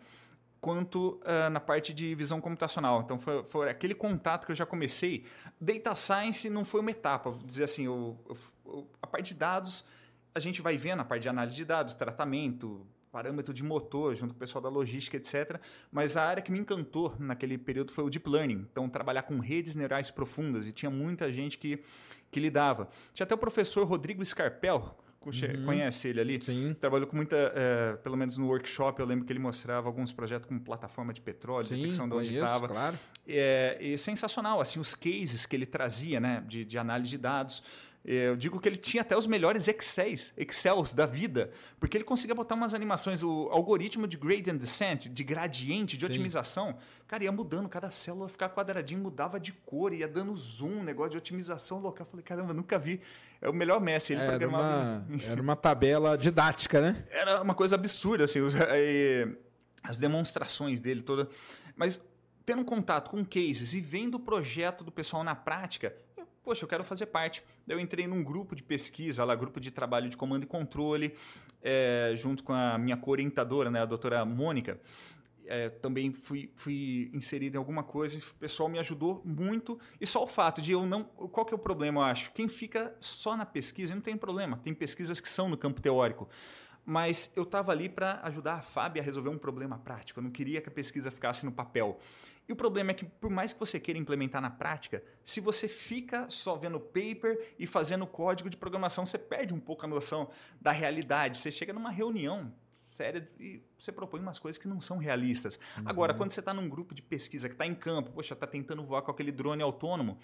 quanto 0.59 1.21
ah, 1.23 1.49
na 1.49 1.59
parte 1.61 1.93
de 1.93 2.13
visão 2.15 2.41
computacional. 2.41 2.99
Então 3.01 3.17
foi, 3.17 3.43
foi 3.45 3.69
aquele 3.69 3.95
contato 3.95 4.45
que 4.45 4.51
eu 4.51 4.55
já 4.55 4.65
comecei. 4.65 5.23
Data 5.59 5.95
science 5.95 6.49
não 6.49 6.65
foi 6.65 6.81
uma 6.81 6.91
etapa, 6.91 7.29
vou 7.31 7.41
dizer 7.43 7.63
assim, 7.63 7.85
eu- 7.85 8.19
eu- 8.65 8.87
a 9.01 9.07
parte 9.07 9.33
de 9.33 9.39
dados 9.39 9.85
a 10.35 10.39
gente 10.39 10.61
vai 10.61 10.75
vendo 10.75 10.99
a 10.99 11.05
parte 11.05 11.21
de 11.23 11.29
análise 11.29 11.55
de 11.55 11.63
dados, 11.63 11.93
tratamento, 11.93 12.85
parâmetro 13.09 13.53
de 13.53 13.63
motor, 13.63 14.13
junto 14.15 14.33
com 14.33 14.37
o 14.37 14.39
pessoal 14.39 14.61
da 14.61 14.69
logística, 14.69 15.15
etc. 15.17 15.59
Mas 15.91 16.15
a 16.17 16.23
área 16.25 16.41
que 16.43 16.51
me 16.51 16.59
encantou 16.59 17.15
naquele 17.19 17.57
período 17.57 17.91
foi 17.91 18.03
o 18.03 18.09
deep 18.09 18.29
learning. 18.29 18.65
Então, 18.71 18.87
trabalhar 18.89 19.23
com 19.23 19.39
redes 19.39 19.75
neurais 19.75 20.11
profundas 20.11 20.67
e 20.67 20.71
tinha 20.71 20.89
muita 20.89 21.31
gente 21.31 21.57
que, 21.57 21.83
que 22.31 22.39
lidava. 22.39 22.87
Tinha 23.13 23.25
até 23.25 23.35
o 23.35 23.37
professor 23.37 23.85
Rodrigo 23.85 24.23
Scarpel, 24.25 24.97
conhe- 25.21 25.57
conhece 25.63 26.09
ele 26.09 26.19
ali? 26.19 26.43
Sim. 26.43 26.75
Trabalhou 26.79 27.07
com 27.07 27.15
muita, 27.15 27.35
eh, 27.55 27.93
pelo 28.03 28.17
menos 28.17 28.37
no 28.37 28.47
workshop, 28.47 28.99
eu 28.99 29.05
lembro 29.05 29.23
que 29.25 29.31
ele 29.31 29.39
mostrava 29.39 29.87
alguns 29.87 30.11
projetos 30.11 30.47
com 30.49 30.59
plataforma 30.59 31.13
de 31.13 31.21
petróleo, 31.21 31.67
Sim, 31.67 31.77
detecção 31.77 32.09
de 32.09 32.15
onde 32.15 32.33
estava. 32.33 32.67
claro. 32.67 32.97
É, 33.27 33.77
e 33.79 33.97
sensacional, 33.97 34.59
assim, 34.59 34.79
os 34.79 34.93
cases 34.93 35.45
que 35.45 35.55
ele 35.55 35.65
trazia, 35.65 36.19
né, 36.19 36.43
de, 36.45 36.65
de 36.65 36.77
análise 36.77 37.09
de 37.11 37.17
dados. 37.17 37.63
É, 38.05 38.29
Eu 38.29 38.35
digo 38.35 38.59
que 38.59 38.67
ele 38.67 38.77
tinha 38.77 39.01
até 39.01 39.15
os 39.15 39.27
melhores 39.27 39.67
Excels, 39.67 40.33
Excels 40.35 40.93
da 40.93 41.05
vida, 41.05 41.51
porque 41.79 41.95
ele 41.97 42.03
conseguia 42.03 42.33
botar 42.33 42.55
umas 42.55 42.73
animações, 42.73 43.21
o 43.23 43.47
algoritmo 43.51 44.07
de 44.07 44.17
gradient 44.17 44.57
descent, 44.57 45.07
de 45.07 45.23
gradiente, 45.23 45.95
de 45.97 46.05
Sim. 46.05 46.11
otimização, 46.11 46.77
cara, 47.07 47.23
ia 47.23 47.31
mudando, 47.31 47.69
cada 47.69 47.91
célula 47.91 48.27
ficava 48.27 48.53
quadradinho, 48.53 49.01
mudava 49.01 49.39
de 49.39 49.51
cor, 49.51 49.93
ia 49.93 50.07
dando 50.07 50.35
zoom, 50.35 50.81
negócio 50.83 51.11
de 51.11 51.17
otimização 51.17 51.79
local. 51.79 52.05
Eu 52.05 52.09
falei, 52.09 52.23
caramba, 52.23 52.53
nunca 52.53 52.79
vi. 52.79 52.99
É 53.39 53.49
o 53.49 53.53
melhor 53.53 53.79
mestre, 53.79 54.13
ele 54.15 54.21
Era 54.23 54.31
programava. 54.37 55.05
uma, 55.07 55.21
era 55.23 55.41
uma 55.41 55.55
tabela 55.55 56.17
didática, 56.17 56.81
né? 56.81 57.05
Era 57.09 57.41
uma 57.41 57.53
coisa 57.55 57.75
absurda, 57.75 58.23
assim, 58.23 58.39
eh, 58.69 59.27
as 59.83 59.97
demonstrações 59.97 60.79
dele 60.79 61.01
toda. 61.01 61.27
Mas 61.75 61.99
tendo 62.45 62.65
contato 62.65 63.09
com 63.11 63.23
cases 63.23 63.73
e 63.73 63.81
vendo 63.81 64.15
o 64.15 64.19
projeto 64.19 64.83
do 64.83 64.91
pessoal 64.91 65.23
na 65.23 65.35
prática, 65.35 65.95
poxa, 66.43 66.63
eu 66.63 66.69
quero 66.69 66.83
fazer 66.83 67.07
parte. 67.07 67.43
Daí 67.65 67.77
Eu 67.77 67.79
entrei 67.79 68.07
num 68.07 68.23
grupo 68.23 68.55
de 68.55 68.63
pesquisa, 68.63 69.23
lá, 69.23 69.35
grupo 69.35 69.59
de 69.59 69.71
trabalho 69.71 70.09
de 70.09 70.17
comando 70.17 70.43
e 70.43 70.47
controle, 70.47 71.13
eh, 71.61 72.13
junto 72.15 72.43
com 72.43 72.53
a 72.53 72.77
minha 72.77 72.99
orientadora, 73.05 73.69
né, 73.69 73.81
a 73.81 73.85
doutora 73.85 74.25
Mônica. 74.25 74.79
É, 75.47 75.69
também 75.69 76.13
fui, 76.13 76.49
fui 76.55 77.11
inserido 77.13 77.55
em 77.55 77.57
alguma 77.57 77.83
coisa 77.83 78.17
o 78.17 78.35
pessoal 78.35 78.69
me 78.69 78.79
ajudou 78.79 79.21
muito. 79.25 79.77
E 79.99 80.05
só 80.05 80.23
o 80.23 80.27
fato 80.27 80.61
de 80.61 80.71
eu 80.71 80.85
não. 80.85 81.03
Qual 81.03 81.45
que 81.45 81.53
é 81.53 81.55
o 81.55 81.59
problema, 81.59 81.99
eu 81.99 82.05
acho? 82.05 82.31
Quem 82.31 82.47
fica 82.47 82.95
só 83.01 83.35
na 83.35 83.45
pesquisa 83.45 83.93
não 83.93 84.01
tem 84.01 84.15
problema. 84.15 84.61
Tem 84.63 84.73
pesquisas 84.73 85.19
que 85.19 85.27
são 85.27 85.49
no 85.49 85.57
campo 85.57 85.81
teórico. 85.81 86.29
Mas 86.85 87.31
eu 87.35 87.43
estava 87.43 87.71
ali 87.71 87.89
para 87.89 88.21
ajudar 88.23 88.55
a 88.55 88.61
Fábio 88.61 89.01
a 89.01 89.05
resolver 89.05 89.29
um 89.29 89.37
problema 89.37 89.77
prático. 89.77 90.19
Eu 90.19 90.23
não 90.23 90.31
queria 90.31 90.61
que 90.61 90.69
a 90.69 90.71
pesquisa 90.71 91.11
ficasse 91.11 91.45
no 91.45 91.51
papel. 91.51 91.99
E 92.47 92.53
o 92.53 92.55
problema 92.55 92.91
é 92.91 92.93
que, 92.93 93.05
por 93.05 93.29
mais 93.29 93.53
que 93.53 93.59
você 93.59 93.79
queira 93.79 93.99
implementar 93.99 94.41
na 94.41 94.49
prática, 94.49 95.03
se 95.23 95.39
você 95.39 95.67
fica 95.67 96.29
só 96.29 96.55
vendo 96.55 96.79
paper 96.79 97.53
e 97.57 97.65
fazendo 97.65 98.05
código 98.05 98.49
de 98.49 98.57
programação, 98.57 99.05
você 99.05 99.17
perde 99.17 99.53
um 99.53 99.59
pouco 99.59 99.85
a 99.85 99.87
noção 99.87 100.29
da 100.59 100.71
realidade. 100.71 101.37
Você 101.37 101.51
chega 101.51 101.71
numa 101.71 101.91
reunião 101.91 102.53
séria 102.89 103.25
e 103.39 103.63
você 103.79 103.91
propõe 103.91 104.19
umas 104.19 104.37
coisas 104.37 104.61
que 104.61 104.67
não 104.67 104.81
são 104.81 104.97
realistas. 104.97 105.57
Agora, 105.85 106.13
quando 106.13 106.31
você 106.31 106.41
está 106.41 106.53
num 106.53 106.67
grupo 106.67 106.93
de 106.93 107.01
pesquisa 107.01 107.47
que 107.47 107.55
está 107.55 107.65
em 107.65 107.73
campo, 107.73 108.11
poxa, 108.11 108.33
está 108.33 108.45
tentando 108.45 108.83
voar 108.83 109.01
com 109.01 109.11
aquele 109.11 109.31
drone 109.31 109.63
autônomo, 109.63 110.17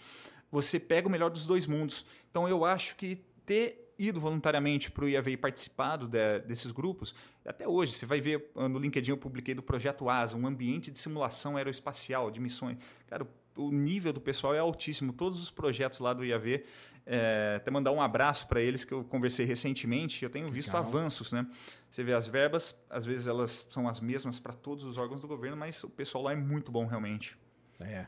você 0.51 0.80
pega 0.80 1.08
o 1.08 1.12
melhor 1.12 1.30
dos 1.30 1.47
dois 1.47 1.65
mundos. 1.65 2.06
Então, 2.30 2.47
eu 2.47 2.65
acho 2.65 2.97
que 2.97 3.23
ter 3.45 3.87
ido 3.97 4.19
voluntariamente 4.19 4.91
para 4.91 5.05
o 5.05 5.10
IAV 5.10 5.31
e 5.31 5.38
participado 5.38 6.07
de- 6.07 6.39
desses 6.41 6.71
grupos, 6.71 7.15
até 7.45 7.67
hoje, 7.67 7.93
você 7.93 8.05
vai 8.05 8.21
ver 8.21 8.49
ah, 8.55 8.67
no 8.67 8.77
LinkedIn 8.79 9.12
eu 9.12 9.17
publiquei 9.17 9.55
do 9.55 9.63
Projeto 9.63 10.10
ASA, 10.10 10.36
um 10.38 10.45
ambiente 10.45 10.91
de 10.91 10.99
simulação 10.99 11.57
aeroespacial, 11.57 12.29
de 12.29 12.39
missões. 12.39 12.77
Cara, 13.07 13.27
o 13.56 13.71
nível 13.71 14.13
do 14.13 14.21
pessoal 14.21 14.54
é 14.54 14.60
altíssimo. 14.60 15.12
Todos 15.13 15.41
os 15.41 15.50
projetos 15.50 16.00
lá 16.00 16.13
do 16.13 16.23
IAV, 16.23 16.63
é, 17.06 17.56
até 17.58 17.71
mandar 17.71 17.91
um 17.91 18.02
abraço 18.02 18.48
para 18.48 18.62
eles 18.62 18.83
que 18.83 18.93
eu 18.93 19.04
conversei 19.04 19.45
recentemente, 19.45 20.23
eu 20.23 20.29
tenho 20.29 20.52
visto 20.52 20.67
Legal. 20.69 20.83
avanços, 20.83 21.31
né? 21.31 21.48
Você 21.89 22.04
vê 22.04 22.13
as 22.13 22.27
verbas, 22.27 22.83
às 22.89 23.06
vezes 23.06 23.27
elas 23.27 23.65
são 23.71 23.87
as 23.87 24.00
mesmas 24.00 24.39
para 24.39 24.54
todos 24.54 24.83
os 24.83 24.98
órgãos 24.98 25.21
do 25.21 25.27
governo, 25.27 25.56
mas 25.58 25.83
o 25.83 25.89
pessoal 25.89 26.25
lá 26.25 26.33
é 26.33 26.35
muito 26.35 26.71
bom 26.71 26.85
realmente. 26.85 27.37
É. 27.79 28.08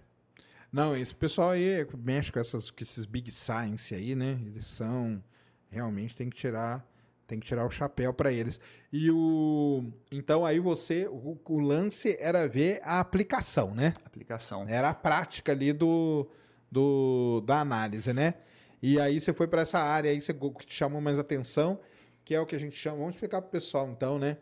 Não, 0.71 0.95
esse 0.95 1.15
pessoal 1.15 1.51
aí 1.51 1.87
mexe 1.97 2.31
com, 2.31 2.39
essas, 2.39 2.69
com 2.69 2.81
esses 2.81 3.05
big 3.05 3.31
science 3.31 3.95
aí, 3.95 4.15
né? 4.15 4.39
Eles 4.45 4.67
são. 4.67 5.23
Realmente 5.69 6.15
tem 6.15 6.29
que 6.29 6.35
tirar. 6.35 6.85
Tem 7.27 7.39
que 7.39 7.45
tirar 7.45 7.65
o 7.65 7.69
chapéu 7.69 8.11
para 8.11 8.31
eles. 8.31 8.59
E 8.91 9.11
o. 9.11 9.85
Então 10.11 10.45
aí 10.45 10.59
você. 10.59 11.07
O, 11.07 11.39
o 11.47 11.59
lance 11.59 12.17
era 12.19 12.47
ver 12.47 12.81
a 12.83 12.99
aplicação, 12.99 13.75
né? 13.75 13.93
Aplicação. 14.03 14.67
Era 14.67 14.89
a 14.89 14.93
prática 14.95 15.51
ali 15.51 15.71
do, 15.71 16.27
do 16.71 17.41
da 17.45 17.59
análise, 17.59 18.11
né? 18.13 18.33
E 18.81 18.99
aí 18.99 19.19
você 19.19 19.31
foi 19.33 19.47
para 19.47 19.61
essa 19.61 19.79
área 19.79 20.09
aí 20.09 20.19
você, 20.19 20.33
que 20.33 20.65
te 20.65 20.73
chamou 20.73 21.01
mais 21.01 21.19
atenção, 21.19 21.79
que 22.25 22.33
é 22.33 22.39
o 22.39 22.45
que 22.45 22.55
a 22.55 22.59
gente 22.59 22.75
chama. 22.75 22.97
Vamos 22.97 23.15
explicar 23.15 23.41
para 23.41 23.49
o 23.49 23.51
pessoal, 23.51 23.87
então, 23.89 24.17
né? 24.17 24.37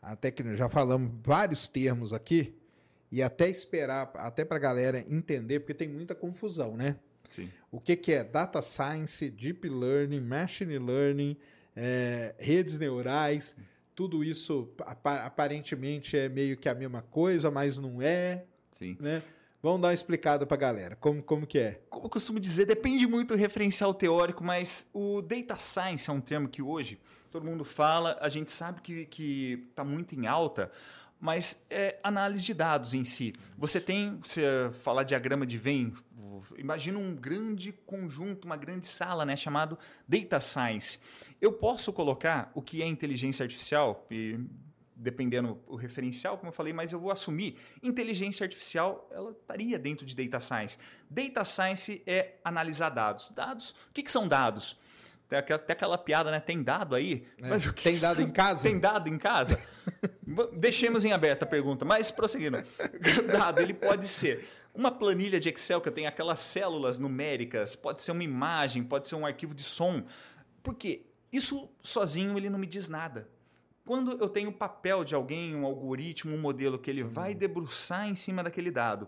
Até 0.00 0.30
que 0.30 0.54
já 0.54 0.68
falamos 0.68 1.12
vários 1.22 1.68
termos 1.68 2.12
aqui, 2.12 2.56
e 3.12 3.22
até 3.22 3.48
esperar, 3.48 4.10
até 4.14 4.44
para 4.44 4.56
a 4.56 4.60
galera 4.60 5.04
entender, 5.08 5.60
porque 5.60 5.74
tem 5.74 5.88
muita 5.88 6.14
confusão, 6.14 6.76
né? 6.76 6.96
Sim. 7.30 7.50
O 7.70 7.80
que, 7.80 7.96
que 7.96 8.12
é 8.12 8.22
data 8.22 8.60
science, 8.60 9.30
deep 9.30 9.68
learning, 9.68 10.20
machine 10.20 10.78
learning, 10.78 11.36
é, 11.74 12.34
redes 12.38 12.78
neurais, 12.78 13.56
tudo 13.94 14.22
isso 14.22 14.68
aparentemente 15.04 16.16
é 16.16 16.28
meio 16.28 16.56
que 16.56 16.68
a 16.68 16.74
mesma 16.74 17.02
coisa, 17.02 17.50
mas 17.50 17.78
não 17.78 18.02
é. 18.02 18.44
Sim. 18.72 18.96
Né? 19.00 19.22
Vamos 19.62 19.82
dar 19.82 19.88
uma 19.88 19.94
explicada 19.94 20.46
para 20.46 20.56
a 20.56 20.60
galera. 20.60 20.96
Como, 20.96 21.22
como 21.22 21.46
que 21.46 21.58
é? 21.58 21.80
Como 21.88 22.06
eu 22.06 22.10
costumo 22.10 22.40
dizer, 22.40 22.64
depende 22.64 23.06
muito 23.06 23.34
do 23.34 23.36
referencial 23.36 23.92
teórico, 23.92 24.42
mas 24.42 24.88
o 24.92 25.20
data 25.22 25.56
science 25.56 26.08
é 26.08 26.12
um 26.12 26.20
termo 26.20 26.48
que 26.48 26.62
hoje 26.62 26.98
todo 27.30 27.44
mundo 27.44 27.64
fala, 27.64 28.18
a 28.20 28.28
gente 28.28 28.50
sabe 28.50 28.80
que 28.80 29.66
está 29.70 29.84
muito 29.84 30.14
em 30.14 30.26
alta, 30.26 30.72
mas 31.20 31.64
é 31.68 31.98
análise 32.02 32.42
de 32.42 32.54
dados 32.54 32.94
em 32.94 33.04
si. 33.04 33.34
Você 33.58 33.80
tem, 33.80 34.18
você 34.18 34.70
falar 34.82 35.02
diagrama 35.02 35.46
de 35.46 35.58
Venn, 35.58 35.92
imagina 36.56 36.98
um 36.98 37.14
grande 37.14 37.72
conjunto, 37.86 38.46
uma 38.46 38.56
grande 38.56 38.86
sala, 38.86 39.26
né, 39.26 39.36
chamado 39.36 39.78
data 40.08 40.40
science. 40.40 40.98
Eu 41.40 41.52
posso 41.52 41.92
colocar 41.92 42.50
o 42.54 42.62
que 42.62 42.82
é 42.82 42.86
inteligência 42.86 43.42
artificial 43.42 44.06
e 44.10 44.40
dependendo 45.00 45.58
o 45.66 45.76
referencial, 45.76 46.36
como 46.36 46.50
eu 46.50 46.52
falei, 46.52 46.74
mas 46.74 46.92
eu 46.92 47.00
vou 47.00 47.10
assumir 47.10 47.56
inteligência 47.82 48.44
artificial, 48.44 49.08
ela 49.10 49.30
estaria 49.30 49.78
dentro 49.78 50.04
de 50.04 50.14
data 50.14 50.40
science. 50.40 50.76
Data 51.08 51.42
science 51.44 52.02
é 52.06 52.34
analisar 52.44 52.90
dados. 52.90 53.30
Dados, 53.30 53.70
o 53.70 53.94
que, 53.94 54.02
que 54.02 54.12
são 54.12 54.28
dados? 54.28 54.78
Tem 55.30 55.38
até 55.38 55.74
aquela 55.74 55.96
piada, 55.96 56.28
né? 56.28 56.40
Tem 56.40 56.60
dado 56.60 56.96
aí? 56.96 57.24
É, 57.38 57.48
mas 57.48 57.64
o 57.64 57.72
que 57.72 57.84
tem 57.84 57.96
dado 57.96 58.20
em 58.20 58.30
casa? 58.32 58.68
Tem 58.68 58.76
dado 58.76 59.08
em 59.08 59.16
casa? 59.16 59.60
Deixemos 60.58 61.04
em 61.04 61.12
aberto 61.12 61.44
a 61.44 61.46
pergunta, 61.46 61.84
mas 61.84 62.10
prosseguindo. 62.10 62.58
dado, 63.30 63.60
ele 63.60 63.72
pode 63.72 64.08
ser 64.08 64.48
uma 64.74 64.90
planilha 64.90 65.38
de 65.38 65.48
Excel 65.48 65.80
que 65.80 65.88
tem 65.92 66.08
aquelas 66.08 66.40
células 66.40 66.98
numéricas, 66.98 67.76
pode 67.76 68.02
ser 68.02 68.10
uma 68.10 68.24
imagem, 68.24 68.82
pode 68.82 69.06
ser 69.06 69.14
um 69.14 69.24
arquivo 69.24 69.54
de 69.54 69.62
som. 69.62 70.02
Porque 70.64 71.06
isso 71.32 71.70
sozinho 71.80 72.36
ele 72.36 72.50
não 72.50 72.58
me 72.58 72.66
diz 72.66 72.88
nada. 72.88 73.28
Quando 73.86 74.18
eu 74.20 74.28
tenho 74.28 74.50
o 74.50 74.52
papel 74.52 75.04
de 75.04 75.14
alguém, 75.14 75.54
um 75.54 75.64
algoritmo, 75.64 76.34
um 76.34 76.40
modelo 76.40 76.76
que 76.76 76.90
ele 76.90 77.04
vai 77.04 77.36
debruçar 77.36 78.08
em 78.08 78.16
cima 78.16 78.42
daquele 78.42 78.72
dado, 78.72 79.06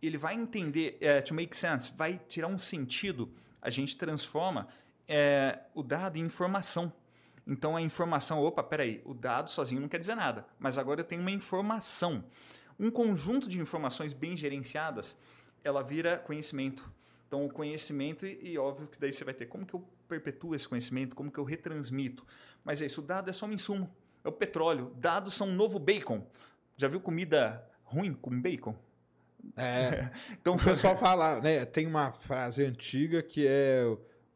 ele 0.00 0.16
vai 0.16 0.34
entender, 0.34 0.96
é, 0.98 1.20
to 1.20 1.34
make 1.34 1.54
sense, 1.54 1.92
vai 1.94 2.18
tirar 2.26 2.48
um 2.48 2.58
sentido, 2.58 3.30
a 3.60 3.68
gente 3.68 3.98
transforma 3.98 4.66
é, 5.08 5.58
o 5.74 5.82
dado 5.82 6.16
em 6.18 6.22
informação. 6.22 6.92
Então 7.46 7.74
a 7.74 7.80
informação, 7.80 8.42
opa, 8.42 8.62
peraí, 8.62 9.00
o 9.04 9.14
dado 9.14 9.50
sozinho 9.50 9.80
não 9.80 9.88
quer 9.88 9.98
dizer 9.98 10.14
nada, 10.14 10.46
mas 10.58 10.76
agora 10.76 11.00
eu 11.00 11.04
tenho 11.04 11.22
uma 11.22 11.30
informação. 11.30 12.22
Um 12.78 12.90
conjunto 12.90 13.48
de 13.48 13.58
informações 13.58 14.12
bem 14.12 14.36
gerenciadas, 14.36 15.16
ela 15.64 15.82
vira 15.82 16.18
conhecimento. 16.18 16.92
Então 17.26 17.44
o 17.44 17.48
conhecimento, 17.48 18.26
e, 18.26 18.52
e 18.52 18.58
óbvio 18.58 18.86
que 18.86 19.00
daí 19.00 19.12
você 19.12 19.24
vai 19.24 19.34
ter 19.34 19.46
como 19.46 19.66
que 19.66 19.74
eu 19.74 19.82
perpetuo 20.06 20.54
esse 20.54 20.68
conhecimento, 20.68 21.16
como 21.16 21.32
que 21.32 21.38
eu 21.38 21.44
retransmito. 21.44 22.24
Mas 22.62 22.82
é 22.82 22.86
isso, 22.86 23.00
o 23.00 23.04
dado 23.04 23.30
é 23.30 23.32
só 23.32 23.46
um 23.46 23.52
insumo 23.52 23.90
é 24.24 24.28
o 24.28 24.32
petróleo. 24.32 24.92
Dados 24.96 25.34
são 25.34 25.48
um 25.48 25.54
novo 25.54 25.78
bacon. 25.78 26.24
Já 26.76 26.88
viu 26.88 27.00
comida 27.00 27.64
ruim 27.84 28.12
com 28.14 28.38
bacon? 28.40 28.74
É. 29.56 30.10
então 30.40 30.54
o 30.54 30.62
pessoal 30.62 30.96
fala, 30.96 31.40
né? 31.40 31.64
Tem 31.64 31.86
uma 31.86 32.12
frase 32.12 32.64
antiga 32.64 33.22
que 33.22 33.46
é 33.46 33.84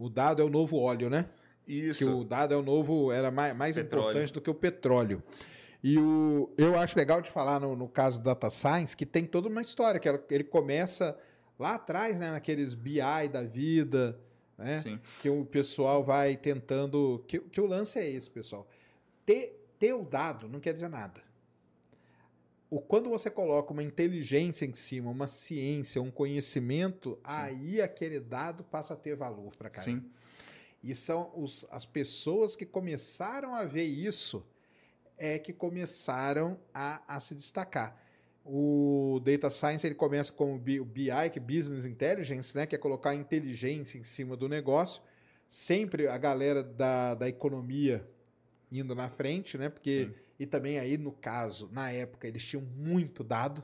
o 0.05 0.09
dado 0.09 0.43
é 0.43 0.45
o 0.45 0.49
novo 0.49 0.79
óleo, 0.79 1.09
né? 1.09 1.27
Isso. 1.67 2.05
Que 2.05 2.11
o 2.11 2.25
dado 2.25 2.53
é 2.53 2.57
o 2.57 2.63
novo, 2.63 3.13
era 3.13 3.31
mais, 3.31 3.57
mais 3.57 3.79
importante 3.79 4.33
do 4.33 4.41
que 4.41 4.51
o 4.51 4.55
petróleo. 4.55 5.23
E 5.83 5.99
o, 5.99 6.51
eu 6.57 6.79
acho 6.79 6.97
legal 6.97 7.21
de 7.21 7.31
falar 7.31 7.61
no, 7.61 7.75
no 7.75 7.89
caso 7.89 8.19
do 8.19 8.25
Data 8.25 8.51
Science 8.51 8.97
que 8.97 9.07
tem 9.07 9.25
toda 9.25 9.49
uma 9.49 9.63
história, 9.63 9.99
que 10.01 10.09
ele 10.35 10.45
começa 10.45 11.17
lá 11.59 11.75
atrás, 11.75 12.19
né? 12.19 12.33
Naqueles 12.33 12.75
BI 12.75 13.29
da 13.31 13.43
vida, 13.43 14.19
né? 14.57 14.81
Sim. 14.81 15.01
Que 15.21 15.29
o 15.29 15.45
pessoal 15.45 16.05
vai 16.05 16.37
tentando. 16.37 17.25
Que, 17.27 17.41
que 17.41 17.61
o 17.61 17.67
lance 17.67 17.99
é 17.99 18.09
esse, 18.09 18.31
pessoal. 18.31 18.69
Ter 19.25 19.63
ter 19.83 19.95
o 19.95 20.05
dado 20.05 20.49
não 20.49 20.61
quer 20.61 20.73
dizer 20.73 20.89
nada. 20.89 21.21
O, 22.73 22.81
quando 22.81 23.11
você 23.11 23.29
coloca 23.29 23.71
uma 23.71 23.83
inteligência 23.83 24.65
em 24.65 24.73
cima, 24.73 25.11
uma 25.11 25.29
ciência, 25.29 26.01
um 26.01 26.11
conhecimento, 26.11 27.11
Sim. 27.17 27.21
aí 27.23 27.83
aquele 27.83 28.19
dado 28.19 28.65
passa 28.65 28.95
a 28.95 28.97
ter 28.97 29.15
valor 29.15 29.55
para 29.55 29.69
cá. 29.69 29.83
Sim. 29.83 30.03
E 30.83 30.95
são 30.95 31.31
os, 31.37 31.67
as 31.71 31.85
pessoas 31.85 32.57
que 32.57 32.65
começaram 32.65 33.53
a 33.53 33.67
ver 33.67 33.85
isso 33.85 34.43
é 35.19 35.39
que 35.39 35.53
começaram 35.53 36.59
a, 36.73 37.03
a 37.15 37.21
se 37.21 37.35
destacar. 37.35 37.95
O 38.43 39.21
Data 39.23 39.51
Science 39.51 39.87
ele 39.87 39.95
começa 39.95 40.33
com 40.33 40.55
o 40.55 40.59
BI, 40.59 41.11
que 41.31 41.39
é 41.39 41.43
Business 41.43 41.85
Intelligence, 41.85 42.57
né, 42.57 42.65
que 42.65 42.75
é 42.75 42.79
colocar 42.79 43.15
inteligência 43.15 43.99
em 43.99 44.03
cima 44.03 44.35
do 44.35 44.49
negócio. 44.49 45.03
Sempre 45.47 46.09
a 46.09 46.17
galera 46.17 46.63
da, 46.63 47.17
da 47.17 47.29
economia 47.29 48.09
indo 48.71 48.95
na 48.95 49.11
frente, 49.11 49.59
né? 49.59 49.69
Porque 49.69 50.07
Sim. 50.07 50.15
E 50.43 50.47
também 50.47 50.79
aí 50.79 50.99
no 50.99 51.13
caso, 51.13 51.69
na 51.73 51.91
época 51.91 52.27
eles 52.27 52.45
tinham 52.45 52.65
muito 52.77 53.23
dado, 53.23 53.63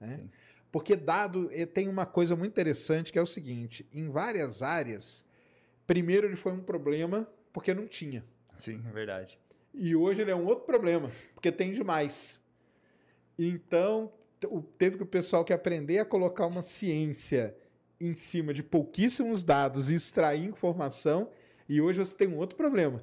né? 0.00 0.18
Sim. 0.18 0.30
Porque 0.70 0.94
dado 0.94 1.50
eh, 1.52 1.66
tem 1.66 1.88
uma 1.88 2.06
coisa 2.06 2.36
muito 2.36 2.52
interessante 2.52 3.12
que 3.12 3.18
é 3.18 3.22
o 3.22 3.26
seguinte, 3.26 3.84
em 3.92 4.08
várias 4.08 4.62
áreas, 4.62 5.24
primeiro 5.86 6.26
ele 6.26 6.36
foi 6.36 6.52
um 6.52 6.62
problema 6.62 7.28
porque 7.52 7.74
não 7.74 7.88
tinha. 7.88 8.24
Sim, 8.56 8.80
é 8.88 8.92
verdade. 8.92 9.38
E 9.74 9.96
hoje 9.96 10.22
ele 10.22 10.30
é 10.30 10.36
um 10.36 10.46
outro 10.46 10.64
problema, 10.64 11.10
porque 11.34 11.50
tem 11.50 11.72
demais. 11.72 12.40
Então, 13.38 14.12
teve 14.78 14.96
que 14.96 15.02
o 15.02 15.06
pessoal 15.06 15.44
que 15.44 15.52
aprender 15.52 15.98
a 15.98 16.04
colocar 16.04 16.46
uma 16.46 16.62
ciência 16.62 17.56
em 18.00 18.14
cima 18.14 18.54
de 18.54 18.62
pouquíssimos 18.62 19.42
dados 19.42 19.90
e 19.90 19.96
extrair 19.96 20.44
informação, 20.44 21.28
e 21.68 21.80
hoje 21.80 21.98
você 21.98 22.16
tem 22.16 22.28
um 22.28 22.36
outro 22.36 22.56
problema 22.56 23.02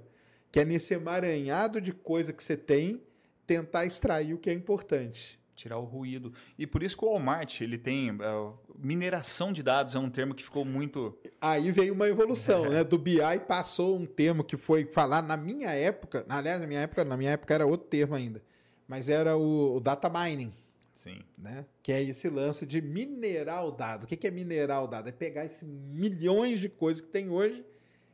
que 0.51 0.59
é 0.59 0.65
nesse 0.65 0.93
emaranhado 0.93 1.79
de 1.79 1.91
coisa 1.93 2.33
que 2.33 2.43
você 2.43 2.57
tem, 2.57 3.01
tentar 3.49 3.83
extrair 3.83 4.35
o 4.35 4.37
que 4.37 4.47
é 4.47 4.53
importante. 4.53 5.39
Tirar 5.55 5.79
o 5.79 5.83
ruído. 5.83 6.31
E 6.57 6.67
por 6.67 6.83
isso 6.83 6.95
que 6.95 7.03
o 7.03 7.09
Walmart, 7.09 7.61
ele 7.61 7.79
tem... 7.79 8.11
Uh, 8.11 8.53
mineração 8.77 9.51
de 9.51 9.63
dados 9.63 9.95
é 9.95 9.99
um 9.99 10.09
termo 10.09 10.35
que 10.35 10.43
ficou 10.43 10.63
muito... 10.63 11.17
Aí 11.41 11.71
veio 11.71 11.95
uma 11.95 12.07
evolução, 12.07 12.67
é. 12.67 12.69
né? 12.69 12.83
Do 12.83 12.99
BI 12.99 13.39
passou 13.47 13.97
um 13.97 14.05
termo 14.05 14.43
que 14.43 14.55
foi 14.55 14.85
falar 14.85 15.23
na 15.23 15.35
minha 15.35 15.71
época, 15.71 16.23
aliás, 16.29 16.61
na 16.61 16.67
minha 16.67 16.81
época, 16.81 17.03
na 17.03 17.17
minha 17.17 17.31
época 17.31 17.55
era 17.55 17.65
outro 17.65 17.87
termo 17.87 18.13
ainda, 18.13 18.41
mas 18.87 19.09
era 19.09 19.35
o, 19.35 19.77
o 19.77 19.79
data 19.79 20.09
mining. 20.09 20.53
Sim. 20.93 21.19
Né? 21.35 21.65
Que 21.81 21.91
é 21.91 22.03
esse 22.03 22.29
lance 22.29 22.67
de 22.67 22.81
minerar 22.81 23.65
o 23.65 23.71
dado. 23.71 24.03
O 24.03 24.07
que 24.07 24.27
é 24.27 24.31
minerar 24.31 24.83
o 24.83 24.87
dado? 24.87 25.09
É 25.09 25.11
pegar 25.11 25.43
esses 25.43 25.63
milhões 25.63 26.59
de 26.59 26.69
coisas 26.69 27.01
que 27.01 27.09
tem 27.09 27.29
hoje 27.29 27.65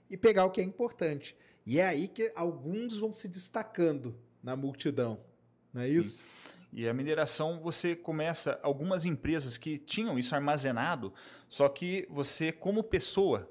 e 0.09 0.15
pegar 0.15 0.45
o 0.45 0.49
que 0.49 0.61
é 0.61 0.63
importante. 0.63 1.36
E 1.65 1.79
é 1.79 1.86
aí 1.86 2.07
que 2.07 2.31
alguns 2.36 2.97
vão 2.97 3.11
se 3.11 3.27
destacando 3.27 4.15
na 4.46 4.56
multidão. 4.56 5.20
Não 5.74 5.82
é 5.82 5.89
Sim. 5.89 6.00
isso? 6.00 6.26
E 6.72 6.88
a 6.88 6.93
mineração, 6.93 7.60
você 7.60 7.96
começa. 7.96 8.60
Algumas 8.62 9.06
empresas 9.06 9.58
que 9.58 9.78
tinham 9.78 10.20
isso 10.20 10.36
armazenado, 10.36 11.12
só 11.50 11.68
que 11.68 12.08
você, 12.10 12.52
como 12.52 12.84
pessoa. 12.84 13.50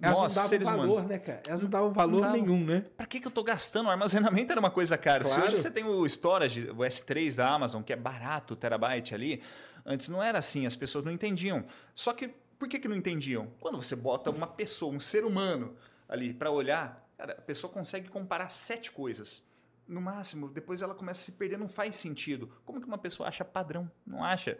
Elas 0.00 0.18
nós, 0.18 0.34
não 0.34 0.42
davam 0.42 0.64
valor, 0.64 0.84
humanos, 0.84 1.10
né, 1.10 1.18
cara? 1.18 1.42
Elas 1.46 1.62
não 1.62 1.70
davam 1.70 1.92
valor 1.92 2.22
não 2.22 2.32
nenhum, 2.32 2.64
né? 2.64 2.84
Para 2.96 3.06
que, 3.06 3.20
que 3.20 3.26
eu 3.26 3.30
tô 3.30 3.42
gastando? 3.42 3.86
O 3.86 3.90
armazenamento 3.90 4.50
era 4.50 4.58
uma 4.58 4.70
coisa 4.70 4.96
cara. 4.96 5.22
Claro. 5.22 5.42
Se 5.42 5.46
hoje 5.46 5.62
você 5.62 5.70
tem 5.70 5.84
o 5.84 6.06
storage, 6.06 6.70
o 6.70 6.78
S3 6.78 7.36
da 7.36 7.50
Amazon, 7.50 7.82
que 7.82 7.92
é 7.92 7.96
barato, 7.96 8.56
terabyte 8.56 9.14
ali, 9.14 9.42
antes 9.84 10.08
não 10.08 10.22
era 10.22 10.38
assim, 10.38 10.66
as 10.66 10.74
pessoas 10.74 11.04
não 11.04 11.12
entendiam. 11.12 11.66
Só 11.94 12.14
que, 12.14 12.28
por 12.58 12.68
que, 12.68 12.80
que 12.80 12.88
não 12.88 12.96
entendiam? 12.96 13.52
Quando 13.60 13.76
você 13.76 13.94
bota 13.94 14.30
uma 14.30 14.46
pessoa, 14.46 14.92
um 14.92 15.00
ser 15.00 15.24
humano 15.24 15.76
ali 16.08 16.32
para 16.32 16.50
olhar, 16.50 17.02
Cara, 17.22 17.34
a 17.34 17.42
pessoa 17.42 17.72
consegue 17.72 18.08
comparar 18.08 18.50
sete 18.50 18.90
coisas. 18.90 19.44
No 19.86 20.00
máximo, 20.00 20.48
depois 20.48 20.80
ela 20.80 20.94
começa 20.94 21.22
a 21.22 21.24
se 21.24 21.32
perder, 21.32 21.58
não 21.58 21.68
faz 21.68 21.96
sentido. 21.96 22.50
Como 22.64 22.80
que 22.80 22.86
uma 22.86 22.98
pessoa 22.98 23.28
acha 23.28 23.44
padrão? 23.44 23.90
Não 24.06 24.24
acha. 24.24 24.58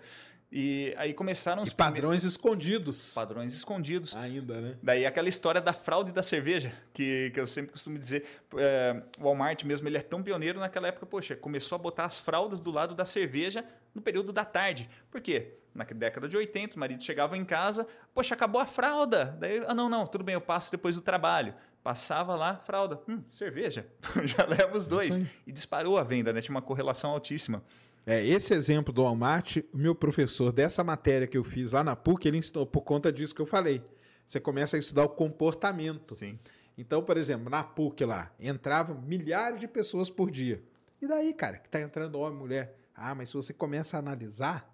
E 0.55 0.95
aí 0.99 1.15
começaram 1.15 1.63
os. 1.63 1.71
E 1.71 1.75
padrões 1.75 2.21
primeiros... 2.21 2.25
escondidos. 2.25 3.15
Padrões 3.15 3.55
escondidos. 3.55 4.15
Ainda, 4.15 4.61
né? 4.61 4.77
Daí 4.83 5.07
aquela 5.07 5.31
história 5.31 5.63
da 5.63 5.73
fraude 5.73 6.13
da 6.13 6.23
cerveja, 6.23 6.75
que, 6.93 7.31
que 7.33 7.41
eu 7.41 7.47
sempre 7.47 7.73
costumo 7.73 7.99
dizer. 7.99 8.27
É, 8.59 9.03
o 9.19 9.25
Walmart 9.25 9.65
mesmo, 9.65 9.89
ele 9.89 9.97
é 9.97 10.03
tão 10.03 10.23
pioneiro 10.23 10.61
naquela 10.61 10.89
época, 10.89 11.07
poxa, 11.07 11.35
começou 11.35 11.77
a 11.77 11.79
botar 11.79 12.05
as 12.05 12.19
fraldas 12.19 12.61
do 12.61 12.71
lado 12.71 12.95
da 12.95 13.07
cerveja 13.07 13.65
no 13.95 14.03
período 14.03 14.31
da 14.31 14.45
tarde. 14.45 14.91
Por 15.11 15.23
quê? 15.23 15.55
Na 15.75 15.85
década 15.85 16.29
de 16.29 16.37
80, 16.37 16.77
o 16.77 16.81
marido 16.81 17.03
chegava 17.03 17.35
em 17.35 17.47
casa, 17.47 17.87
poxa, 18.13 18.35
acabou 18.35 18.61
a 18.61 18.67
fralda. 18.67 19.35
Daí, 19.41 19.65
ah, 19.67 19.73
não, 19.73 19.89
não, 19.89 20.07
tudo 20.07 20.23
bem, 20.23 20.35
eu 20.35 20.41
passo 20.41 20.71
depois 20.71 20.97
do 20.97 21.01
trabalho. 21.01 21.55
Passava 21.83 22.37
lá, 22.37 22.59
fralda, 22.59 23.01
hum, 23.09 23.23
cerveja, 23.31 23.87
já 24.25 24.47
leva 24.47 24.79
os 24.79 24.87
dois. 24.87 25.19
E 25.47 25.53
disparou 25.53 25.99
a 25.99 26.05
venda, 26.05 26.33
né? 26.33 26.41
Tinha 26.41 26.55
uma 26.55 26.63
correlação 26.63 27.11
altíssima. 27.11 27.63
É, 28.07 28.25
esse 28.25 28.53
exemplo 28.55 28.93
do 28.93 29.03
Walmart, 29.03 29.59
o 29.73 29.79
meu 29.79 29.95
professor 29.95 30.53
dessa 30.53 30.83
matéria 30.83 31.27
que 31.27 31.39
eu 31.39 31.45
fiz 31.45 31.73
lá 31.73 31.83
na 31.83 31.95
PUC, 31.97 32.27
ele 32.27 32.39
ensinou 32.39 32.67
por 32.67 32.83
conta 32.83 33.13
disso 33.13 33.35
que 33.35 33.41
eu 33.41 33.47
falei. 33.47 33.83
Você 34.27 34.41
começa 34.41 34.77
a 34.77 34.79
estudar 34.79 35.05
o 35.05 35.09
comportamento. 35.09 36.15
Sim. 36.15 36.39
Então, 36.77 37.03
por 37.03 37.17
exemplo, 37.17 37.51
na 37.51 37.63
PUC 37.63 38.05
lá, 38.05 38.33
entravam 38.41 39.01
milhares 39.03 39.61
de 39.61 39.69
pessoas 39.69 40.09
por 40.09 40.31
dia. 40.31 40.63
E 41.01 41.07
daí, 41.07 41.35
cara, 41.35 41.59
que 41.59 41.69
tá 41.69 41.81
entrando 41.81 42.19
homem 42.19 42.39
e 42.39 42.39
mulher? 42.39 42.77
Ah, 42.95 43.15
mas 43.15 43.29
se 43.29 43.35
você 43.35 43.53
começa 43.53 43.97
a 43.97 44.01
analisar, 44.01 44.73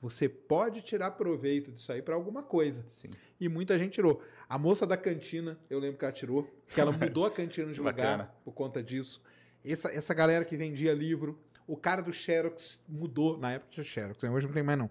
você 0.00 0.28
pode 0.28 0.82
tirar 0.82 1.12
proveito 1.12 1.72
disso 1.72 1.90
aí 1.92 2.02
para 2.02 2.14
alguma 2.14 2.42
coisa. 2.42 2.86
Sim. 2.90 3.10
E 3.40 3.48
muita 3.48 3.78
gente 3.78 3.92
tirou. 3.92 4.22
A 4.48 4.56
moça 4.56 4.86
da 4.86 4.96
cantina, 4.96 5.58
eu 5.68 5.78
lembro 5.78 5.98
que 5.98 6.04
ela 6.04 6.12
tirou, 6.12 6.50
que 6.68 6.80
ela 6.80 6.90
mudou 6.90 7.26
a 7.26 7.30
cantina 7.30 7.72
de 7.72 7.80
lugar 7.82 8.34
por 8.44 8.52
conta 8.52 8.82
disso. 8.82 9.22
Essa, 9.64 9.90
essa 9.90 10.14
galera 10.14 10.44
que 10.44 10.56
vendia 10.56 10.94
livro, 10.94 11.38
o 11.66 11.76
cara 11.76 12.00
do 12.00 12.12
Xerox 12.12 12.80
mudou, 12.88 13.36
na 13.36 13.52
época 13.52 13.72
tinha 13.72 13.84
Xerox, 13.84 14.22
né? 14.22 14.30
hoje 14.30 14.46
não 14.46 14.54
tem 14.54 14.62
mais 14.62 14.78
não. 14.78 14.90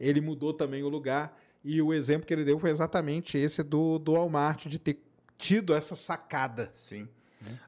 Ele 0.00 0.20
mudou 0.20 0.54
também 0.54 0.82
o 0.82 0.88
lugar 0.88 1.38
e 1.62 1.82
o 1.82 1.92
exemplo 1.92 2.26
que 2.26 2.32
ele 2.32 2.44
deu 2.44 2.58
foi 2.58 2.70
exatamente 2.70 3.36
esse 3.36 3.62
do, 3.62 3.98
do 3.98 4.12
Walmart, 4.12 4.66
de 4.66 4.78
ter 4.78 4.98
tido 5.36 5.74
essa 5.74 5.94
sacada. 5.94 6.70
Sim. 6.72 7.06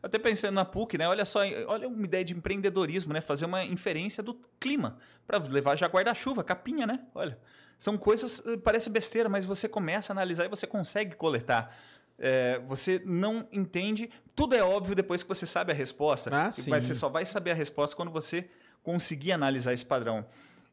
Até 0.03 0.19
pensando 0.19 0.55
na 0.55 0.65
PUC, 0.65 0.97
né? 0.97 1.09
Olha 1.09 1.25
só, 1.25 1.41
olha 1.67 1.87
uma 1.89 2.05
ideia 2.05 2.25
de 2.25 2.35
empreendedorismo, 2.35 3.13
né? 3.13 3.21
Fazer 3.21 3.45
uma 3.45 3.65
inferência 3.65 4.23
do 4.23 4.35
clima 4.59 4.99
para 5.27 5.39
levar 5.39 5.77
já 5.77 5.87
guarda-chuva, 5.87 6.43
capinha, 6.43 6.87
né? 6.87 7.05
Olha, 7.15 7.39
são 7.79 7.97
coisas 7.97 8.43
eh, 8.47 8.57
parece 8.57 8.91
besteira, 8.91 9.29
mas 9.29 9.45
você 9.45 9.69
começa 9.69 10.13
a 10.13 10.15
analisar 10.15 10.45
e 10.45 10.49
você 10.49 10.67
consegue 10.67 11.15
coletar. 11.15 11.77
É, 12.19 12.59
você 12.67 13.01
não 13.05 13.47
entende, 13.53 14.11
tudo 14.35 14.57
é 14.57 14.63
óbvio 14.63 14.97
depois 14.97 15.23
que 15.23 15.29
você 15.29 15.47
sabe 15.47 15.71
a 15.71 15.75
resposta. 15.75 16.31
Ah. 16.33 16.51
Mas 16.67 16.85
você 16.85 16.95
só 16.95 17.09
vai 17.09 17.25
saber 17.25 17.53
a 17.53 17.55
resposta 17.55 17.95
quando 17.95 18.11
você 18.11 18.49
conseguir 18.83 19.33
analisar 19.33 19.73
esse 19.73 19.85
padrão. 19.85 20.27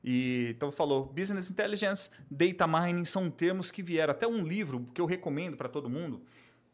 E, 0.03 0.53
então 0.55 0.71
falou, 0.71 1.05
business 1.05 1.49
intelligence, 1.49 2.09
data 2.29 2.67
mining 2.67 3.05
são 3.05 3.29
termos 3.29 3.71
que 3.71 3.81
vieram 3.81 4.11
até 4.11 4.27
um 4.27 4.43
livro 4.43 4.87
que 4.93 5.01
eu 5.01 5.05
recomendo 5.05 5.57
para 5.57 5.67
todo 5.67 5.89
mundo, 5.89 6.21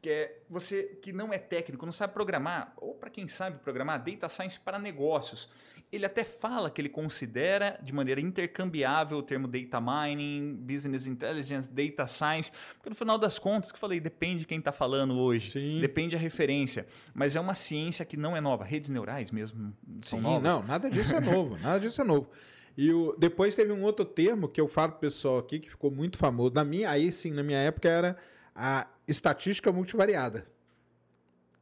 que 0.02 0.10
é 0.10 0.40
você 0.50 0.84
que 1.02 1.14
não 1.14 1.32
é 1.32 1.38
técnico, 1.38 1.86
não 1.86 1.94
sabe 1.94 2.14
programar, 2.14 2.74
ou 2.76 2.94
para 2.94 3.10
quem 3.10 3.28
sabe 3.28 3.60
programar, 3.60 4.04
data 4.04 4.28
science 4.28 4.60
para 4.60 4.78
negócios. 4.78 5.50
Ele 5.92 6.06
até 6.06 6.24
fala 6.24 6.72
que 6.72 6.80
ele 6.80 6.88
considera 6.88 7.78
de 7.84 7.94
maneira 7.94 8.22
intercambiável 8.22 9.18
o 9.18 9.24
termo 9.24 9.48
data 9.48 9.82
mining, 9.82 10.56
business 10.56 11.06
intelligence, 11.06 11.70
data 11.70 12.08
science, 12.08 12.50
porque 12.78 12.90
no 12.90 12.96
final 12.96 13.18
das 13.18 13.38
contas, 13.38 13.72
que 13.72 13.76
eu 13.76 13.80
falei, 13.80 14.00
depende 14.00 14.40
de 14.40 14.46
quem 14.46 14.60
está 14.60 14.72
falando 14.72 15.18
hoje, 15.18 15.52
Sim. 15.52 15.82
depende 15.82 16.16
da 16.16 16.22
referência, 16.22 16.88
mas 17.14 17.36
é 17.36 17.42
uma 17.42 17.56
ciência 17.56 18.06
que 18.06 18.16
não 18.16 18.38
é 18.38 18.40
nova. 18.40 18.64
Redes 18.64 18.90
neurais 18.90 19.32
mesmo 19.32 19.74
são 20.02 20.20
Sim, 20.20 20.24
novas. 20.24 20.44
Não, 20.44 20.64
nada 20.64 20.90
disso 20.90 21.14
é 21.14 21.20
novo, 21.22 21.58
nada 21.58 21.80
disso 21.80 22.00
é 22.00 22.04
novo. 22.06 22.30
E 22.78 22.92
o, 22.94 23.16
depois 23.18 23.54
teve 23.54 23.74
um 23.74 23.84
outro 23.84 24.06
termo 24.06 24.48
que 24.48 24.62
eu 24.62 24.68
falo 24.68 24.94
pro 24.94 25.02
pessoal 25.02 25.40
aqui 25.40 25.60
que 25.60 25.70
ficou 25.70 25.92
muito 25.92 26.18
famoso. 26.18 26.54
Na 26.54 26.64
minha, 26.64 26.90
aí 26.90 27.12
sim, 27.12 27.32
na 27.32 27.44
minha 27.44 27.60
época 27.60 27.90
era 27.90 28.18
a 28.56 28.88
estatística 29.08 29.72
multivariada. 29.72 30.48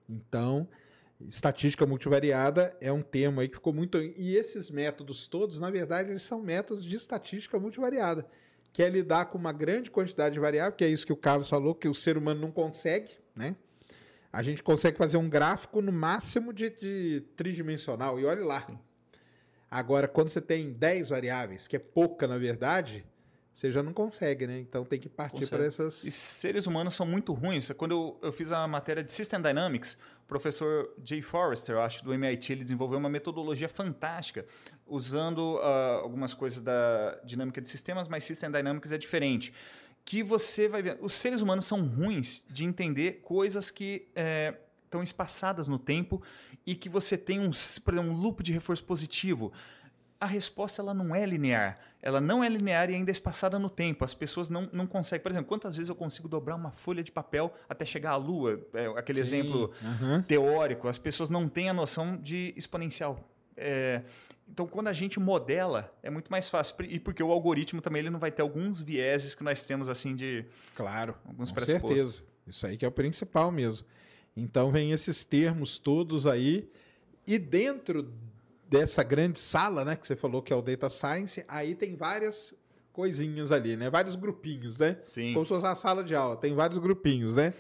Então, 0.08 0.68
estatística 1.28 1.86
multivariada 1.86 2.76
é 2.80 2.92
um 2.92 3.02
termo 3.02 3.42
aí 3.42 3.50
que 3.50 3.56
ficou 3.56 3.74
muito. 3.74 3.98
E 3.98 4.36
esses 4.36 4.70
métodos 4.70 5.28
todos, 5.28 5.60
na 5.60 5.70
verdade, 5.70 6.10
eles 6.10 6.22
são 6.22 6.42
métodos 6.42 6.86
de 6.86 6.96
estatística 6.96 7.60
multivariada, 7.60 8.26
que 8.72 8.82
é 8.82 8.90
lidar 8.90 9.26
com 9.26 9.38
uma 9.38 9.52
grande 9.52 9.92
quantidade 9.92 10.34
de 10.34 10.40
variáveis, 10.40 10.76
que 10.78 10.86
é 10.86 10.88
isso 10.88 11.06
que 11.06 11.14
o 11.14 11.18
Carlos 11.18 11.50
falou, 11.50 11.76
que 11.76 11.88
o 11.88 11.96
ser 11.96 12.18
humano 12.18 12.40
não 12.40 12.52
consegue, 12.52 13.12
né? 13.36 13.56
A 14.32 14.44
gente 14.44 14.62
consegue 14.62 14.98
fazer 14.98 15.18
um 15.18 15.28
gráfico 15.28 15.82
no 15.82 15.92
máximo 15.92 16.54
de, 16.54 16.70
de 16.70 17.22
tridimensional, 17.36 18.20
e 18.20 18.26
olhe 18.26 18.44
lá. 18.44 18.66
Agora, 19.72 20.08
quando 20.08 20.30
você 20.30 20.40
tem 20.40 20.72
10 20.72 21.10
variáveis, 21.10 21.68
que 21.68 21.76
é 21.76 21.80
pouca 21.80 22.28
na 22.28 22.38
verdade, 22.38 23.06
você 23.54 23.72
já 23.72 23.84
não 23.84 23.92
consegue, 23.92 24.48
né? 24.48 24.60
Então 24.60 24.86
tem 24.86 25.00
que 25.00 25.10
partir 25.10 25.48
para 25.48 25.66
essas. 25.66 26.04
E 26.04 26.12
seres 26.12 26.66
humanos 26.66 26.94
são 26.94 27.06
muito 27.06 27.34
ruins. 27.34 27.70
Quando 27.72 27.92
eu, 27.92 28.20
eu 28.22 28.32
fiz 28.32 28.52
a 28.52 28.68
matéria 28.68 29.04
de 29.04 29.12
System 29.12 29.42
Dynamics, 29.42 29.98
o 30.24 30.28
professor 30.28 30.94
Jay 31.04 31.22
Forrester, 31.22 31.76
eu 31.76 31.82
acho, 31.82 32.04
do 32.04 32.14
MIT, 32.14 32.54
ele 32.54 32.64
desenvolveu 32.64 32.98
uma 32.98 33.10
metodologia 33.10 33.68
fantástica, 33.68 34.46
usando 34.88 35.60
ah, 35.62 36.00
algumas 36.02 36.34
coisas 36.34 36.62
da 36.62 37.20
dinâmica 37.26 37.60
de 37.60 37.68
sistemas, 37.68 38.08
mas 38.08 38.24
System 38.24 38.52
Dynamics 38.52 38.92
é 38.92 38.98
diferente. 38.98 39.54
Que 40.06 40.24
você 40.24 40.68
vai 40.68 40.82
ver. 40.82 40.98
Os 41.02 41.14
seres 41.14 41.42
humanos 41.42 41.66
são 41.66 41.86
ruins 41.86 42.44
de 42.50 42.64
entender 42.64 43.22
coisas 43.22 43.70
que 43.70 44.08
eh, 44.16 44.56
estão 44.86 45.04
espaçadas 45.04 45.68
no 45.68 45.78
tempo 45.78 46.22
e 46.66 46.74
que 46.74 46.88
você 46.88 47.18
tem 47.18 47.40
um, 47.40 47.52
por 47.84 47.94
exemplo, 47.94 48.12
um 48.12 48.16
loop 48.16 48.42
de 48.42 48.54
reforço 48.54 48.84
positivo 48.84 49.52
a 50.20 50.26
resposta 50.26 50.82
ela 50.82 50.94
não 50.94 51.16
é 51.16 51.26
linear. 51.26 51.80
Ela 52.02 52.22
não 52.22 52.44
é 52.44 52.48
linear 52.48 52.90
e 52.90 52.96
ainda 52.96 53.12
é 53.12 53.14
espaçada 53.14 53.60
no 53.60 53.70
tempo. 53.70 54.06
As 54.06 54.14
pessoas 54.14 54.50
não, 54.50 54.70
não 54.72 54.88
conseguem. 54.88 55.22
Por 55.22 55.32
exemplo, 55.32 55.50
quantas 55.50 55.76
vezes 55.76 55.90
eu 55.90 55.96
consigo 55.96 56.30
dobrar 56.30 56.56
uma 56.56 56.72
folha 56.72 57.04
de 57.04 57.12
papel 57.12 57.54
até 57.68 57.86
chegar 57.86 58.12
à 58.12 58.16
Lua? 58.16 58.60
É, 58.74 58.86
aquele 58.98 59.24
Sim, 59.26 59.40
exemplo 59.40 59.72
aham. 59.84 60.22
teórico. 60.22 60.88
As 60.88 60.98
pessoas 60.98 61.30
não 61.30 61.50
têm 61.50 61.70
a 61.70 61.74
noção 61.74 62.16
de 62.16 62.54
exponencial. 62.56 63.20
É, 63.58 64.02
então, 64.48 64.66
quando 64.66 64.88
a 64.88 64.94
gente 64.94 65.20
modela, 65.20 65.94
é 66.02 66.10
muito 66.10 66.32
mais 66.32 66.50
fácil. 66.50 66.76
E 66.86 67.00
porque 67.00 67.22
o 67.22 67.32
algoritmo 67.32 67.82
também 67.82 68.00
ele 68.00 68.10
não 68.10 68.20
vai 68.20 68.32
ter 68.32 68.42
alguns 68.42 68.80
vieses 68.82 69.36
que 69.36 69.44
nós 69.44 69.64
temos 69.64 69.90
assim 69.90 70.16
de 70.16 70.46
Claro, 70.76 71.16
alguns 71.26 71.52
com 71.52 71.60
certeza. 71.60 72.24
Isso 72.48 72.66
aí 72.66 72.78
que 72.78 72.86
é 72.86 72.88
o 72.88 72.92
principal 72.92 73.52
mesmo. 73.52 73.86
Então 74.36 74.72
vem 74.72 74.92
esses 74.92 75.26
termos 75.26 75.78
todos 75.78 76.26
aí 76.26 76.68
e 77.28 77.38
dentro 77.38 78.12
dessa 78.70 79.02
grande 79.04 79.40
sala, 79.40 79.84
né, 79.84 79.96
que 79.96 80.06
você 80.06 80.16
falou 80.16 80.42
que 80.42 80.54
é 80.54 80.56
o 80.56 80.62
data 80.62 80.88
science, 80.90 81.44
aí 81.48 81.74
tem 81.76 81.96
várias 81.96 82.54
coisinhas 82.94 83.52
ali, 83.52 83.76
né? 83.76 83.90
Vários 83.90 84.16
grupinhos, 84.16 84.78
né? 84.78 84.98
Sim. 85.04 85.34
Como 85.34 85.46
se 85.46 85.50
fosse 85.50 85.64
uma 85.66 85.76
sala 85.76 86.04
de 86.04 86.14
aula, 86.14 86.36
tem 86.36 86.54
vários 86.54 86.78
grupinhos, 86.80 87.34
né? 87.36 87.54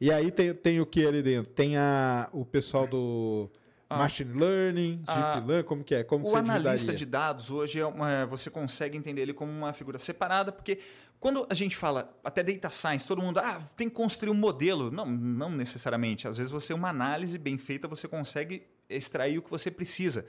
E 0.00 0.12
aí 0.12 0.30
tem, 0.30 0.52
tem 0.54 0.80
o 0.80 0.86
que 0.86 1.06
ali 1.06 1.22
dentro? 1.22 1.50
Tem 1.52 1.76
a, 1.76 2.28
o 2.32 2.44
pessoal 2.44 2.86
do 2.86 3.48
Ah. 3.88 3.96
machine 3.98 4.32
learning, 4.38 4.96
deep 4.96 5.08
Ah. 5.08 5.42
learning, 5.46 5.66
como 5.66 5.82
que 5.84 5.94
é? 5.94 6.04
Como 6.04 6.26
O 6.26 6.28
você 6.28 6.36
analista 6.36 6.92
de 6.92 7.06
dados 7.06 7.50
hoje 7.50 7.80
é 7.80 7.86
uma, 7.86 8.26
você 8.26 8.50
consegue 8.50 8.96
entender 8.96 9.22
ele 9.22 9.32
como 9.32 9.50
uma 9.50 9.72
figura 9.72 9.98
separada, 9.98 10.52
porque 10.52 10.78
quando 11.18 11.46
a 11.48 11.54
gente 11.54 11.74
fala 11.76 12.14
até 12.22 12.42
data 12.42 12.68
science, 12.70 13.06
todo 13.08 13.22
mundo 13.22 13.38
ah, 13.38 13.60
tem 13.76 13.88
que 13.88 13.94
construir 13.94 14.30
um 14.30 14.34
modelo. 14.34 14.90
Não, 14.90 15.06
não 15.06 15.50
necessariamente. 15.50 16.28
Às 16.28 16.36
vezes 16.36 16.52
você 16.52 16.74
uma 16.74 16.90
análise 16.90 17.38
bem 17.38 17.56
feita, 17.56 17.88
você 17.88 18.06
consegue 18.06 18.62
extrair 18.88 19.38
o 19.38 19.42
que 19.42 19.50
você 19.50 19.70
precisa. 19.70 20.26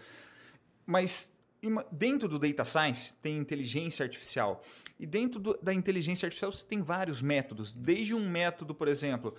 Mas 0.86 1.32
dentro 1.91 2.28
do 2.28 2.38
data 2.38 2.64
science 2.64 3.14
tem 3.22 3.38
inteligência 3.38 4.03
artificial. 4.03 4.62
E 4.99 5.06
dentro 5.06 5.39
do- 5.39 5.58
da 5.62 5.74
inteligência 5.74 6.26
artificial 6.28 6.51
você 6.51 6.66
tem 6.66 6.82
vários 6.82 7.22
métodos. 7.22 7.74
Desde 7.74 8.14
um 8.14 8.30
método, 8.30 8.76
por 8.76 8.88
exemplo, 8.88 9.34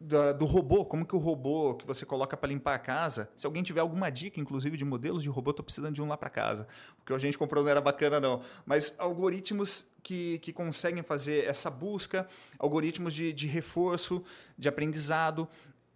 da- 0.00 0.32
do 0.32 0.44
robô, 0.46 0.84
como 0.84 1.04
que 1.04 1.16
o 1.16 1.18
robô 1.18 1.74
que 1.74 1.84
você 1.84 2.06
coloca 2.06 2.36
para 2.36 2.48
limpar 2.48 2.74
a 2.74 2.78
casa, 2.78 3.28
se 3.36 3.44
alguém 3.44 3.64
tiver 3.64 3.80
alguma 3.80 4.08
dica, 4.10 4.38
inclusive 4.38 4.76
de 4.76 4.84
modelos 4.84 5.22
de 5.24 5.28
robô, 5.28 5.52
tô 5.52 5.62
precisando 5.64 5.94
de 5.94 6.00
um 6.00 6.06
lá 6.06 6.16
para 6.16 6.30
casa. 6.30 6.68
O 7.02 7.04
que 7.04 7.12
a 7.12 7.18
gente 7.18 7.36
comprou 7.36 7.64
não 7.64 7.70
era 7.70 7.80
bacana 7.80 8.20
não, 8.20 8.40
mas 8.64 8.94
algoritmos 8.96 9.84
que, 10.02 10.38
que 10.38 10.52
conseguem 10.52 11.02
fazer 11.02 11.44
essa 11.46 11.68
busca, 11.68 12.28
algoritmos 12.58 13.12
de, 13.12 13.32
de 13.32 13.48
reforço, 13.48 14.22
de 14.56 14.68
aprendizado, 14.68 15.48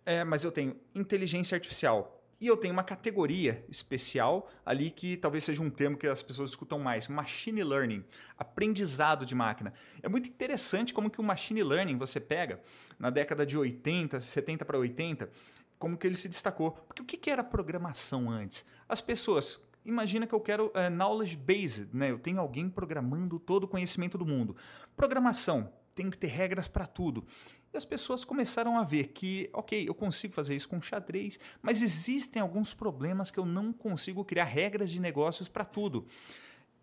é, 0.05 0.25
mas 0.25 0.43
eu 0.43 0.51
tenho 0.51 0.77
inteligência 0.93 1.55
artificial. 1.55 2.19
E 2.43 2.49
eu 2.49 2.57
tenho 2.57 2.73
uma 2.73 2.83
categoria 2.83 3.65
especial 3.69 4.51
ali 4.67 4.91
que 4.91 5.17
talvez 5.17 5.45
seja 5.45 5.63
um 5.63 5.71
termo 5.71 5.97
que 5.97 6.09
as 6.09 6.25
pessoas 6.25 6.51
escutam 6.51 6.77
mais, 6.77 7.07
machine 7.07 7.63
learning, 7.63 8.05
aprendizado 8.37 9.25
de 9.25 9.33
máquina. 9.33 9.73
É 10.03 10.09
muito 10.09 10.29
interessante 10.29 10.93
como 10.93 11.09
que 11.09 11.21
o 11.21 11.23
machine 11.23 11.63
learning 11.63 11.97
você 11.97 12.19
pega 12.19 12.61
na 12.99 13.11
década 13.11 13.47
de 13.47 13.57
80, 13.57 14.19
70 14.19 14.65
para 14.65 14.77
80, 14.77 15.31
como 15.79 15.97
que 15.97 16.05
ele 16.05 16.17
se 16.17 16.29
destacou. 16.29 16.73
Porque 16.73 17.03
o 17.03 17.05
que 17.07 17.31
era 17.31 17.45
programação 17.45 18.29
antes? 18.29 18.67
As 18.89 19.01
pessoas, 19.01 19.61
imagina 19.85 20.27
que 20.27 20.35
eu 20.35 20.41
quero 20.41 20.73
eh, 20.75 20.91
knowledge 20.91 21.37
based, 21.37 21.91
né? 21.93 22.11
Eu 22.11 22.19
tenho 22.19 22.41
alguém 22.41 22.69
programando 22.69 23.39
todo 23.39 23.65
o 23.65 23.69
conhecimento 23.69 24.19
do 24.19 24.27
mundo. 24.27 24.57
Programação, 24.97 25.73
tem 25.95 26.11
que 26.11 26.19
ter 26.19 26.27
regras 26.27 26.67
para 26.67 26.89
tudo. 26.89 27.25
E 27.73 27.77
as 27.77 27.85
pessoas 27.85 28.25
começaram 28.25 28.79
a 28.79 28.85
ver 28.85 29.09
que, 29.09 29.49
ok, 29.53 29.89
eu 29.89 29.95
consigo 29.95 30.35
fazer 30.35 30.55
isso 30.55 30.69
com 30.69 30.81
xadrez, 30.81 31.41
mas 31.63 31.81
existem 31.81 32.43
alguns 32.43 32.75
problemas 32.75 33.31
que 33.31 33.39
eu 33.39 33.47
não 33.47 33.73
consigo 33.73 34.25
criar 34.25 34.45
regras 34.45 34.91
de 34.91 35.01
negócios 35.01 35.49
para 35.49 35.65
tudo. 35.65 36.07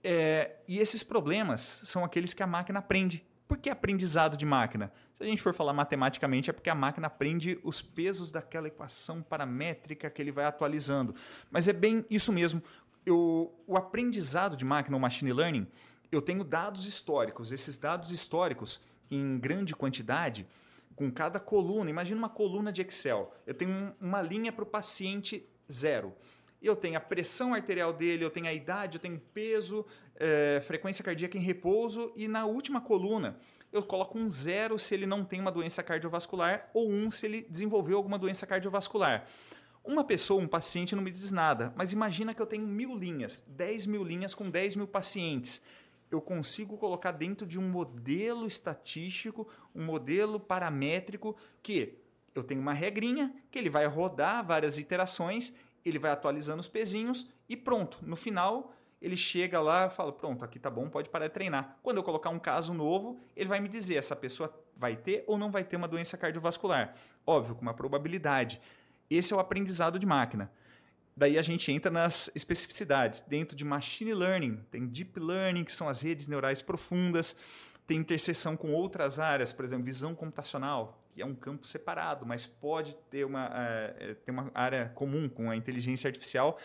É, 0.03 0.55
e 0.67 0.79
esses 0.79 1.03
problemas 1.03 1.81
são 1.83 2.03
aqueles 2.03 2.33
que 2.33 2.41
a 2.41 2.47
máquina 2.47 2.79
aprende. 2.79 3.23
Por 3.47 3.57
que 3.57 3.69
aprendizado 3.69 4.37
de 4.37 4.45
máquina? 4.45 4.91
Se 5.13 5.23
a 5.23 5.25
gente 5.25 5.41
for 5.41 5.53
falar 5.53 5.73
matematicamente, 5.73 6.49
é 6.49 6.53
porque 6.53 6.69
a 6.69 6.75
máquina 6.75 7.07
aprende 7.07 7.59
os 7.63 7.81
pesos 7.81 8.31
daquela 8.31 8.67
equação 8.67 9.21
paramétrica 9.21 10.09
que 10.09 10.21
ele 10.21 10.31
vai 10.31 10.45
atualizando. 10.45 11.15
Mas 11.51 11.67
é 11.67 11.73
bem 11.73 12.05
isso 12.09 12.31
mesmo. 12.31 12.63
Eu, 13.05 13.53
o 13.67 13.75
aprendizado 13.75 14.55
de 14.55 14.63
máquina, 14.63 14.95
o 14.95 14.99
machine 14.99 15.33
learning, 15.33 15.67
eu 16.11 16.21
tenho 16.21 16.43
dados 16.43 16.85
históricos. 16.85 17.51
Esses 17.51 17.77
dados 17.77 18.11
históricos, 18.11 18.79
em 19.09 19.37
grande 19.39 19.75
quantidade, 19.75 20.47
com 20.99 21.09
cada 21.09 21.39
coluna, 21.39 21.89
imagina 21.89 22.17
uma 22.19 22.27
coluna 22.27 22.73
de 22.73 22.81
Excel. 22.81 23.33
Eu 23.47 23.53
tenho 23.53 23.71
um- 23.71 23.93
uma 24.01 24.21
linha 24.21 24.51
para 24.51 24.63
o 24.63 24.67
paciente 24.67 25.47
zero. 25.71 26.13
Eu 26.61 26.75
tenho 26.75 26.97
a 26.97 26.99
pressão 26.99 27.53
arterial 27.53 27.93
dele, 27.93 28.25
eu 28.25 28.29
tenho 28.29 28.47
a 28.47 28.53
idade, 28.53 28.97
eu 28.97 29.01
tenho 29.01 29.17
peso, 29.33 29.85
eh, 30.17 30.61
frequência 30.67 31.01
cardíaca 31.01 31.37
em 31.37 31.41
repouso 31.41 32.11
e 32.17 32.27
na 32.27 32.45
última 32.45 32.81
coluna 32.81 33.39
eu 33.71 33.81
coloco 33.81 34.17
um 34.19 34.29
zero 34.29 34.77
se 34.77 34.93
ele 34.93 35.05
não 35.05 35.23
tem 35.23 35.39
uma 35.39 35.51
doença 35.53 35.81
cardiovascular 35.81 36.69
ou 36.73 36.91
um 36.91 37.09
se 37.09 37.25
ele 37.27 37.47
desenvolveu 37.49 37.95
alguma 37.95 38.19
doença 38.19 38.45
cardiovascular. 38.45 39.25
Uma 39.81 40.03
pessoa, 40.03 40.41
um 40.43 40.47
paciente, 40.47 40.93
não 40.97 41.01
me 41.01 41.11
diz 41.11 41.31
nada, 41.31 41.71
mas 41.77 41.93
imagina 41.93 42.33
que 42.33 42.41
eu 42.41 42.45
tenho 42.45 42.67
mil 42.67 42.93
linhas, 42.93 43.41
10 43.47 43.85
mil 43.87 44.03
linhas 44.03 44.35
com 44.35 44.49
10 44.49 44.75
mil 44.75 44.85
pacientes. 44.87 45.61
Eu 46.11 46.21
consigo 46.21 46.77
colocar 46.77 47.11
dentro 47.11 47.45
de 47.45 47.59
um 47.59 47.69
modelo 47.69 48.47
estatístico, 48.47 49.47
um 49.75 49.83
modelo 49.83 50.39
paramétrico, 50.39 51.35
que 51.61 51.99
eu 52.33 52.43
tenho 52.43 52.61
uma 52.61 52.73
regrinha 52.73 53.33
que 53.51 53.59
ele 53.59 53.69
vai 53.69 53.85
rodar 53.85 54.43
várias 54.43 54.77
iterações, 54.77 55.53
ele 55.85 55.99
vai 55.99 56.11
atualizando 56.11 56.59
os 56.59 56.67
pezinhos 56.67 57.29
e 57.47 57.55
pronto. 57.55 57.99
No 58.01 58.15
final, 58.15 58.73
ele 59.01 59.15
chega 59.15 59.59
lá 59.59 59.87
e 59.87 59.89
fala: 59.89 60.11
pronto, 60.11 60.43
aqui 60.43 60.59
tá 60.59 60.69
bom, 60.69 60.89
pode 60.89 61.09
parar 61.09 61.27
de 61.27 61.33
treinar. 61.33 61.77
Quando 61.81 61.97
eu 61.97 62.03
colocar 62.03 62.29
um 62.29 62.39
caso 62.39 62.73
novo, 62.73 63.19
ele 63.35 63.49
vai 63.49 63.59
me 63.59 63.69
dizer 63.69 63.95
essa 63.95 64.15
pessoa 64.15 64.53
vai 64.75 64.95
ter 64.95 65.23
ou 65.27 65.37
não 65.37 65.51
vai 65.51 65.63
ter 65.63 65.75
uma 65.75 65.87
doença 65.87 66.17
cardiovascular. 66.17 66.93
Óbvio, 67.25 67.55
com 67.55 67.61
uma 67.61 67.73
probabilidade. 67.73 68.61
Esse 69.09 69.33
é 69.33 69.35
o 69.35 69.39
aprendizado 69.39 69.97
de 69.99 70.05
máquina. 70.05 70.51
Daí 71.19 71.37
a 71.37 71.41
gente 71.41 71.69
entra 71.69 71.91
nas 71.91 72.31
especificidades. 72.33 73.19
Dentro 73.19 73.53
de 73.53 73.65
machine 73.65 74.13
learning, 74.13 74.63
tem 74.71 74.87
deep 74.87 75.19
learning, 75.19 75.65
que 75.65 75.73
são 75.73 75.89
as 75.89 75.99
redes 75.99 76.27
neurais 76.27 76.61
profundas, 76.61 77.35
tem 77.85 77.97
interseção 77.97 78.55
com 78.55 78.71
outras 78.71 79.19
áreas, 79.19 79.51
por 79.51 79.65
exemplo, 79.65 79.83
visão 79.83 80.15
computacional, 80.15 81.03
que 81.13 81.21
é 81.21 81.25
um 81.25 81.35
campo 81.35 81.67
separado, 81.67 82.25
mas 82.25 82.47
pode 82.47 82.95
ter 83.11 83.25
uma, 83.25 83.51
é, 83.53 84.15
ter 84.25 84.31
uma 84.31 84.49
área 84.53 84.93
comum 84.95 85.27
com 85.27 85.51
a 85.51 85.57
inteligência 85.57 86.07
artificial. 86.07 86.57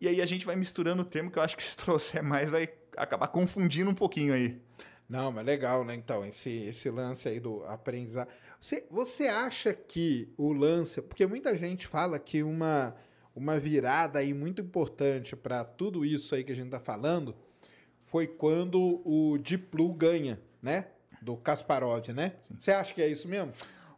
E 0.00 0.08
aí 0.08 0.22
a 0.22 0.26
gente 0.26 0.46
vai 0.46 0.56
misturando 0.56 1.02
o 1.02 1.04
termo 1.04 1.30
que 1.30 1.38
eu 1.38 1.42
acho 1.42 1.54
que 1.54 1.62
se 1.62 1.76
trouxer 1.76 2.22
mais 2.22 2.48
vai 2.48 2.66
acabar 2.96 3.28
confundindo 3.28 3.90
um 3.90 3.94
pouquinho 3.94 4.32
aí. 4.32 4.58
Não, 5.06 5.30
mas 5.30 5.44
legal, 5.44 5.84
né? 5.84 5.94
Então, 5.94 6.24
esse, 6.24 6.50
esse 6.50 6.88
lance 6.88 7.28
aí 7.28 7.40
do 7.40 7.62
aprendizado. 7.64 8.30
Você, 8.58 8.86
você 8.90 9.28
acha 9.28 9.74
que 9.74 10.32
o 10.38 10.54
lance. 10.54 11.02
Porque 11.02 11.26
muita 11.26 11.54
gente 11.58 11.86
fala 11.86 12.18
que 12.18 12.42
uma, 12.42 12.94
uma 13.38 13.58
virada 13.58 14.18
aí 14.18 14.34
muito 14.34 14.60
importante 14.60 15.36
para 15.36 15.64
tudo 15.64 16.04
isso 16.04 16.34
aí 16.34 16.42
que 16.42 16.50
a 16.50 16.56
gente 16.56 16.70
tá 16.70 16.80
falando 16.80 17.36
foi 18.04 18.26
quando 18.26 19.00
o 19.04 19.38
Deep 19.38 19.68
Blue 19.70 19.94
ganha, 19.94 20.40
né? 20.60 20.88
Do 21.22 21.36
Kasparov, 21.36 22.08
né? 22.08 22.32
Você 22.56 22.72
acha 22.72 22.92
que 22.92 23.00
é 23.00 23.08
isso 23.08 23.28
mesmo? 23.28 23.52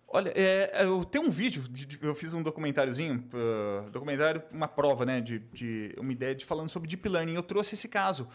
Olha, 0.07 0.33
é, 0.35 0.85
eu 0.85 1.05
tenho 1.05 1.25
um 1.25 1.31
vídeo, 1.31 1.63
de, 1.71 1.87
de, 1.87 1.99
eu 2.03 2.15
fiz 2.15 2.35
um 2.35 2.43
documentáriozinho, 2.43 3.25
uh, 3.33 3.89
documentário, 3.91 4.43
uma 4.51 4.67
prova, 4.67 5.07
né, 5.07 5.21
de, 5.21 5.39
de, 5.39 5.95
uma 5.97 6.11
ideia 6.13 6.35
de 6.35 6.45
falando 6.45 6.69
sobre 6.69 6.89
deep 6.89 7.09
learning. 7.09 7.35
Eu 7.35 7.43
trouxe 7.45 7.77
esse 7.77 7.89
caso. 7.89 8.29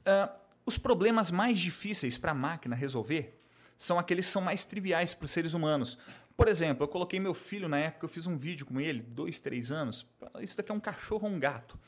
Uh, 0.00 0.32
os 0.64 0.78
problemas 0.78 1.30
mais 1.30 1.58
difíceis 1.58 2.16
para 2.16 2.32
a 2.32 2.34
máquina 2.34 2.74
resolver 2.74 3.38
são 3.76 3.98
aqueles 3.98 4.26
que 4.26 4.32
são 4.32 4.42
mais 4.42 4.64
triviais 4.64 5.14
para 5.14 5.26
os 5.26 5.30
seres 5.30 5.52
humanos. 5.52 5.98
Por 6.40 6.48
exemplo, 6.48 6.84
eu 6.84 6.88
coloquei 6.88 7.20
meu 7.20 7.34
filho 7.34 7.68
na 7.68 7.78
época, 7.78 8.06
eu 8.06 8.08
fiz 8.08 8.26
um 8.26 8.34
vídeo 8.34 8.64
com 8.64 8.80
ele, 8.80 9.02
dois, 9.02 9.40
três 9.40 9.70
anos. 9.70 10.06
Isso 10.40 10.56
daqui 10.56 10.72
é 10.72 10.74
um 10.74 10.80
cachorro 10.80 11.28
ou 11.28 11.34
um 11.34 11.38
gato. 11.38 11.78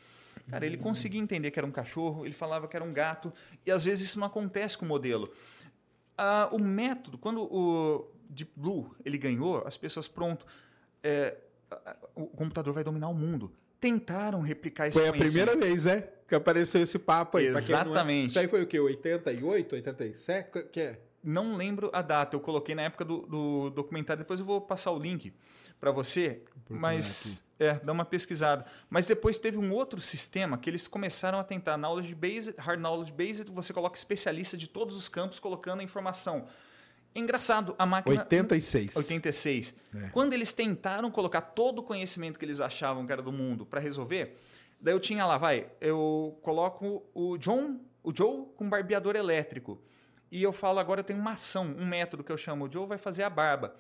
Cara, 0.51 0.67
ele 0.67 0.77
conseguia 0.77 1.19
entender 1.19 1.51
que 1.51 1.59
era 1.59 1.67
um 1.67 1.71
cachorro, 1.71 2.27
ele 2.27 2.35
falava 2.35 2.69
que 2.69 2.77
era 2.77 2.85
um 2.85 2.93
gato, 2.93 3.33
e 3.65 3.71
às 3.71 3.87
vezes 3.87 4.11
isso 4.11 4.21
não 4.21 4.27
acontece 4.27 4.77
com 4.77 4.85
o 4.85 4.89
modelo. 4.89 5.33
Uh, 6.19 6.55
o 6.55 6.59
método, 6.59 7.17
quando 7.17 7.45
o 7.45 8.11
Deep 8.29 8.53
Blue 8.55 8.95
ele 9.03 9.17
ganhou, 9.17 9.67
as 9.67 9.79
pessoas, 9.79 10.07
pronto, 10.07 10.45
é, 11.03 11.35
o 12.15 12.27
computador 12.27 12.75
vai 12.75 12.85
dominar 12.85 13.09
o 13.09 13.15
mundo. 13.15 13.51
Tentaram 13.81 14.43
replicar 14.43 14.87
esse 14.87 14.99
Foi 14.99 15.09
a 15.09 15.15
primeira 15.15 15.57
vez, 15.57 15.87
né? 15.87 16.03
Que 16.29 16.35
apareceu 16.35 16.83
esse 16.83 16.99
papo 16.99 17.39
aí. 17.39 17.47
Exatamente. 17.47 18.25
É... 18.25 18.27
Isso 18.27 18.39
aí 18.39 18.49
foi 18.49 18.63
o 18.63 18.67
quê? 18.67 18.79
88, 18.79 19.77
87? 19.77 20.65
Que 20.71 20.81
é? 20.81 21.01
Não 21.23 21.57
lembro 21.57 21.91
a 21.93 22.03
data. 22.03 22.35
Eu 22.35 22.41
coloquei 22.41 22.75
na 22.75 22.83
época 22.83 23.05
do, 23.05 23.27
do 23.27 23.71
documentário. 23.71 24.23
Depois 24.23 24.41
eu 24.41 24.47
vou 24.47 24.61
passar 24.61 24.91
o 24.91 24.99
link 24.99 25.33
para 25.79 25.91
você. 25.91 26.43
Mas 26.69 27.45
é, 27.59 27.75
dá 27.75 27.93
uma 27.93 28.05
pesquisada. 28.05 28.65
Mas 28.91 29.07
depois 29.07 29.39
teve 29.39 29.59
um 29.59 29.73
outro 29.73 30.01
sistema 30.01 30.59
que 30.59 30.69
eles 30.69 30.89
começaram 30.89 31.39
a 31.39 31.45
tentar 31.45 31.77
knowledge 31.77 32.15
based, 32.15 32.55
hard 32.59 32.81
knowledge 32.81 33.13
based. 33.13 33.51
Você 33.51 33.73
coloca 33.73 33.97
especialista 33.97 34.57
de 34.57 34.69
todos 34.69 34.97
os 34.97 35.09
campos 35.09 35.39
colocando 35.39 35.81
a 35.81 35.83
informação. 35.85 36.49
Engraçado, 37.15 37.75
a 37.79 37.85
máquina. 37.85 38.21
86. 38.21 38.97
86. 38.97 39.75
É. 39.95 40.09
Quando 40.09 40.33
eles 40.33 40.53
tentaram 40.55 41.11
colocar 41.11 41.43
todo 41.43 41.81
o 41.81 41.83
conhecimento 41.83 42.39
que 42.39 42.45
eles 42.45 42.61
achavam 42.61 43.07
que 43.07 43.13
era 43.13 43.23
do 43.23 43.31
mundo 43.31 43.67
para 43.67 43.81
resolver, 43.81 44.39
daí 44.81 44.95
eu 44.95 45.01
tinha 45.01 45.27
lá, 45.27 45.37
vai, 45.37 45.67
eu 45.81 46.39
coloco 46.43 47.03
o 47.15 47.37
John, 47.37 47.79
o 48.03 48.17
Joe 48.17 48.47
com 48.57 48.69
barbeador 48.69 49.15
elétrico. 49.15 49.79
E 50.33 50.43
eu 50.43 50.51
falo, 50.51 50.79
agora 50.79 51.01
eu 51.01 51.05
tenho 51.05 51.19
uma 51.19 51.33
ação, 51.33 51.67
um 51.79 51.85
método 51.85 52.25
que 52.25 52.33
eu 52.33 52.39
chamo, 52.39 52.65
o 52.65 52.73
Joe 52.73 52.87
vai 52.87 52.97
fazer 52.97 53.23
a 53.23 53.29
barba. 53.29 53.75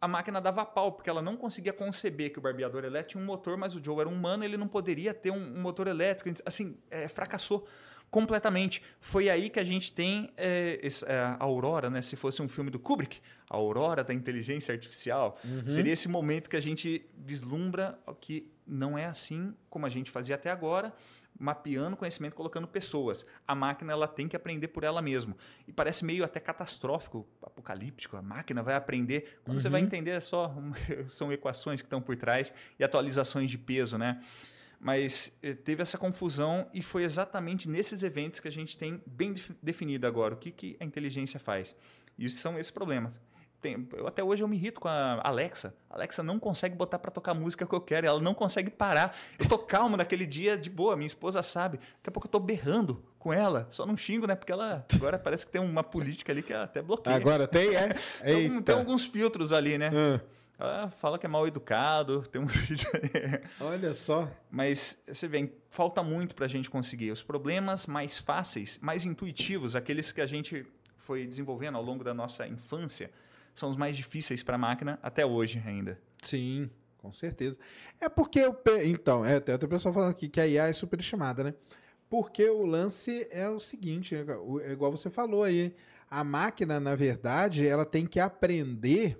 A 0.00 0.06
máquina 0.06 0.40
dava 0.40 0.64
pau, 0.64 0.92
porque 0.92 1.10
ela 1.10 1.20
não 1.20 1.36
conseguia 1.36 1.72
conceber 1.72 2.32
que 2.32 2.38
o 2.38 2.40
barbeador 2.40 2.84
elétrico 2.84 3.10
tinha 3.10 3.22
um 3.24 3.26
motor, 3.26 3.56
mas 3.56 3.74
o 3.74 3.82
Joe 3.82 3.98
era 3.98 4.08
um 4.08 4.12
humano, 4.12 4.44
ele 4.44 4.56
não 4.56 4.68
poderia 4.68 5.12
ter 5.12 5.32
um, 5.32 5.56
um 5.56 5.60
motor 5.60 5.88
elétrico. 5.88 6.40
Assim, 6.46 6.78
é, 6.92 7.08
fracassou 7.08 7.66
completamente. 8.08 8.82
Foi 9.00 9.28
aí 9.28 9.50
que 9.50 9.58
a 9.58 9.64
gente 9.64 9.92
tem 9.92 10.32
é, 10.36 10.78
é, 11.06 11.18
a 11.18 11.38
Aurora, 11.40 11.90
né? 11.90 12.00
Se 12.02 12.14
fosse 12.14 12.40
um 12.40 12.46
filme 12.46 12.70
do 12.70 12.78
Kubrick, 12.78 13.20
a 13.50 13.56
Aurora 13.56 14.04
da 14.04 14.14
inteligência 14.14 14.72
artificial, 14.72 15.36
uhum. 15.44 15.68
seria 15.68 15.92
esse 15.92 16.08
momento 16.08 16.48
que 16.48 16.56
a 16.56 16.62
gente 16.62 17.04
vislumbra 17.16 17.98
que 18.20 18.48
não 18.64 18.96
é 18.96 19.06
assim 19.06 19.52
como 19.68 19.86
a 19.86 19.88
gente 19.88 20.08
fazia 20.10 20.36
até 20.36 20.52
agora, 20.52 20.92
mapeando 21.38 21.96
conhecimento, 21.96 22.34
colocando 22.34 22.66
pessoas. 22.66 23.26
A 23.46 23.54
máquina 23.54 23.92
ela 23.92 24.08
tem 24.08 24.28
que 24.28 24.36
aprender 24.36 24.68
por 24.68 24.84
ela 24.84 25.02
mesma. 25.02 25.36
E 25.66 25.72
parece 25.72 26.04
meio 26.04 26.24
até 26.24 26.40
catastrófico, 26.40 27.26
apocalíptico. 27.42 28.16
A 28.16 28.22
máquina 28.22 28.62
vai 28.62 28.74
aprender. 28.74 29.40
Quando 29.44 29.56
uhum. 29.56 29.62
você 29.62 29.68
vai 29.68 29.80
uhum. 29.80 29.86
entender, 29.86 30.10
é 30.12 30.20
só 30.20 30.54
são 31.08 31.32
equações 31.32 31.80
que 31.80 31.86
estão 31.86 32.00
por 32.00 32.16
trás 32.16 32.52
e 32.78 32.84
atualizações 32.84 33.50
de 33.50 33.58
peso, 33.58 33.98
né? 33.98 34.20
Mas 34.78 35.38
eh, 35.42 35.54
teve 35.54 35.82
essa 35.82 35.96
confusão 35.96 36.68
e 36.72 36.82
foi 36.82 37.04
exatamente 37.04 37.68
nesses 37.68 38.02
eventos 38.02 38.40
que 38.40 38.48
a 38.48 38.52
gente 38.52 38.76
tem 38.76 39.02
bem 39.06 39.34
definido 39.62 40.06
agora 40.06 40.34
o 40.34 40.36
que, 40.36 40.50
que 40.50 40.76
a 40.78 40.84
inteligência 40.84 41.40
faz. 41.40 41.74
E 42.18 42.28
são 42.28 42.58
esses 42.58 42.70
problemas. 42.70 43.14
Tem, 43.66 43.88
eu, 43.96 44.06
até 44.06 44.22
hoje 44.22 44.44
eu 44.44 44.48
me 44.48 44.54
irrito 44.54 44.80
com 44.80 44.86
a 44.86 45.20
Alexa. 45.24 45.74
A 45.90 45.96
Alexa 45.96 46.22
não 46.22 46.38
consegue 46.38 46.76
botar 46.76 47.00
para 47.00 47.10
tocar 47.10 47.32
a 47.32 47.34
música 47.34 47.66
que 47.66 47.74
eu 47.74 47.80
quero, 47.80 48.06
ela 48.06 48.20
não 48.20 48.32
consegue 48.32 48.70
parar. 48.70 49.16
Eu 49.40 49.48
tô 49.48 49.58
calmo 49.58 49.96
naquele 49.96 50.24
dia, 50.24 50.56
de 50.56 50.70
boa, 50.70 50.94
minha 50.94 51.08
esposa 51.08 51.42
sabe. 51.42 51.78
Daqui 51.78 52.08
a 52.08 52.12
pouco 52.12 52.28
eu 52.28 52.30
tô 52.30 52.38
berrando 52.38 53.02
com 53.18 53.32
ela, 53.32 53.66
só 53.72 53.84
não 53.84 53.96
xingo, 53.96 54.24
né? 54.24 54.36
Porque 54.36 54.52
ela 54.52 54.86
agora 54.94 55.18
parece 55.18 55.44
que 55.44 55.50
tem 55.50 55.60
uma 55.60 55.82
política 55.82 56.30
ali 56.30 56.44
que 56.44 56.52
ela 56.52 56.62
até 56.62 56.80
bloqueia. 56.80 57.16
Agora 57.16 57.48
tem, 57.48 57.74
é? 57.74 57.94
tem, 58.22 58.62
tem 58.62 58.74
alguns 58.76 59.04
filtros 59.04 59.52
ali, 59.52 59.76
né? 59.76 59.90
Hum. 59.92 60.20
Ela 60.56 60.88
fala 60.88 61.18
que 61.18 61.26
é 61.26 61.28
mal 61.28 61.44
educado, 61.48 62.22
tem 62.30 62.40
uns 62.40 62.54
vídeos. 62.56 62.86
Olha 63.60 63.92
só. 63.94 64.30
Mas 64.48 64.96
você 65.08 65.26
vê, 65.26 65.50
falta 65.70 66.04
muito 66.04 66.36
para 66.36 66.44
a 66.44 66.48
gente 66.48 66.70
conseguir. 66.70 67.10
Os 67.10 67.24
problemas 67.24 67.84
mais 67.84 68.16
fáceis, 68.16 68.78
mais 68.80 69.04
intuitivos, 69.04 69.74
aqueles 69.74 70.12
que 70.12 70.20
a 70.20 70.26
gente 70.26 70.64
foi 70.96 71.26
desenvolvendo 71.26 71.76
ao 71.76 71.82
longo 71.82 72.02
da 72.02 72.14
nossa 72.14 72.46
infância, 72.46 73.10
são 73.56 73.68
os 73.68 73.76
mais 73.76 73.96
difíceis 73.96 74.42
para 74.42 74.54
a 74.54 74.58
máquina 74.58 74.98
até 75.02 75.24
hoje 75.24 75.62
ainda. 75.66 75.98
Sim, 76.22 76.70
com 76.98 77.12
certeza. 77.12 77.58
É 78.00 78.08
porque 78.08 78.40
eu. 78.40 78.56
Então, 78.84 79.24
é, 79.24 79.40
tem 79.40 79.52
outra 79.52 79.68
pessoa 79.68 79.92
falando 79.92 80.10
aqui 80.10 80.28
que 80.28 80.40
a 80.40 80.46
IA 80.46 80.68
é 80.68 80.72
superestimada, 80.72 81.42
né? 81.42 81.54
Porque 82.08 82.48
o 82.48 82.64
lance 82.64 83.26
é 83.30 83.48
o 83.48 83.58
seguinte, 83.58 84.14
é, 84.14 84.24
é 84.68 84.72
igual 84.72 84.92
você 84.92 85.10
falou 85.10 85.42
aí. 85.42 85.74
A 86.08 86.22
máquina, 86.22 86.78
na 86.78 86.94
verdade, 86.94 87.66
ela 87.66 87.84
tem 87.84 88.06
que 88.06 88.20
aprender 88.20 89.18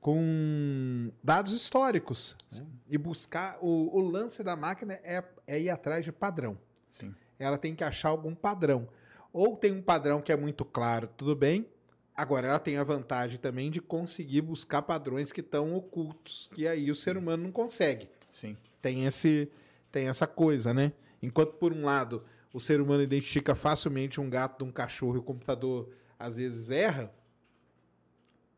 com 0.00 1.10
dados 1.22 1.52
históricos 1.52 2.36
né? 2.52 2.64
e 2.88 2.96
buscar 2.96 3.58
o, 3.60 3.94
o, 3.94 4.00
lance 4.00 4.42
da 4.42 4.54
máquina 4.56 4.94
é, 5.02 5.22
é 5.46 5.60
ir 5.60 5.68
atrás 5.68 6.04
de 6.04 6.12
padrão. 6.12 6.56
Sim. 6.90 7.14
Ela 7.38 7.58
tem 7.58 7.74
que 7.74 7.84
achar 7.84 8.10
algum 8.10 8.34
padrão. 8.34 8.88
Ou 9.32 9.56
tem 9.56 9.72
um 9.72 9.82
padrão 9.82 10.22
que 10.22 10.32
é 10.32 10.36
muito 10.36 10.64
claro, 10.64 11.08
tudo 11.16 11.36
bem. 11.36 11.66
Agora 12.16 12.48
ela 12.48 12.58
tem 12.58 12.78
a 12.78 12.84
vantagem 12.84 13.38
também 13.38 13.70
de 13.70 13.80
conseguir 13.80 14.40
buscar 14.40 14.80
padrões 14.82 15.32
que 15.32 15.40
estão 15.40 15.74
ocultos, 15.74 16.48
que 16.54 16.66
aí 16.66 16.90
o 16.90 16.94
ser 16.94 17.16
humano 17.16 17.42
não 17.42 17.52
consegue. 17.52 18.08
Sim. 18.30 18.56
Tem 18.80 19.04
esse 19.04 19.50
tem 19.92 20.08
essa 20.08 20.26
coisa, 20.26 20.72
né? 20.72 20.92
Enquanto 21.22 21.54
por 21.54 21.72
um 21.72 21.84
lado 21.84 22.24
o 22.52 22.60
ser 22.60 22.80
humano 22.80 23.02
identifica 23.02 23.54
facilmente 23.54 24.18
um 24.20 24.30
gato 24.30 24.58
de 24.58 24.64
um 24.64 24.72
cachorro 24.72 25.16
e 25.16 25.18
o 25.18 25.22
computador 25.22 25.90
às 26.18 26.36
vezes 26.36 26.70
erra, 26.70 27.12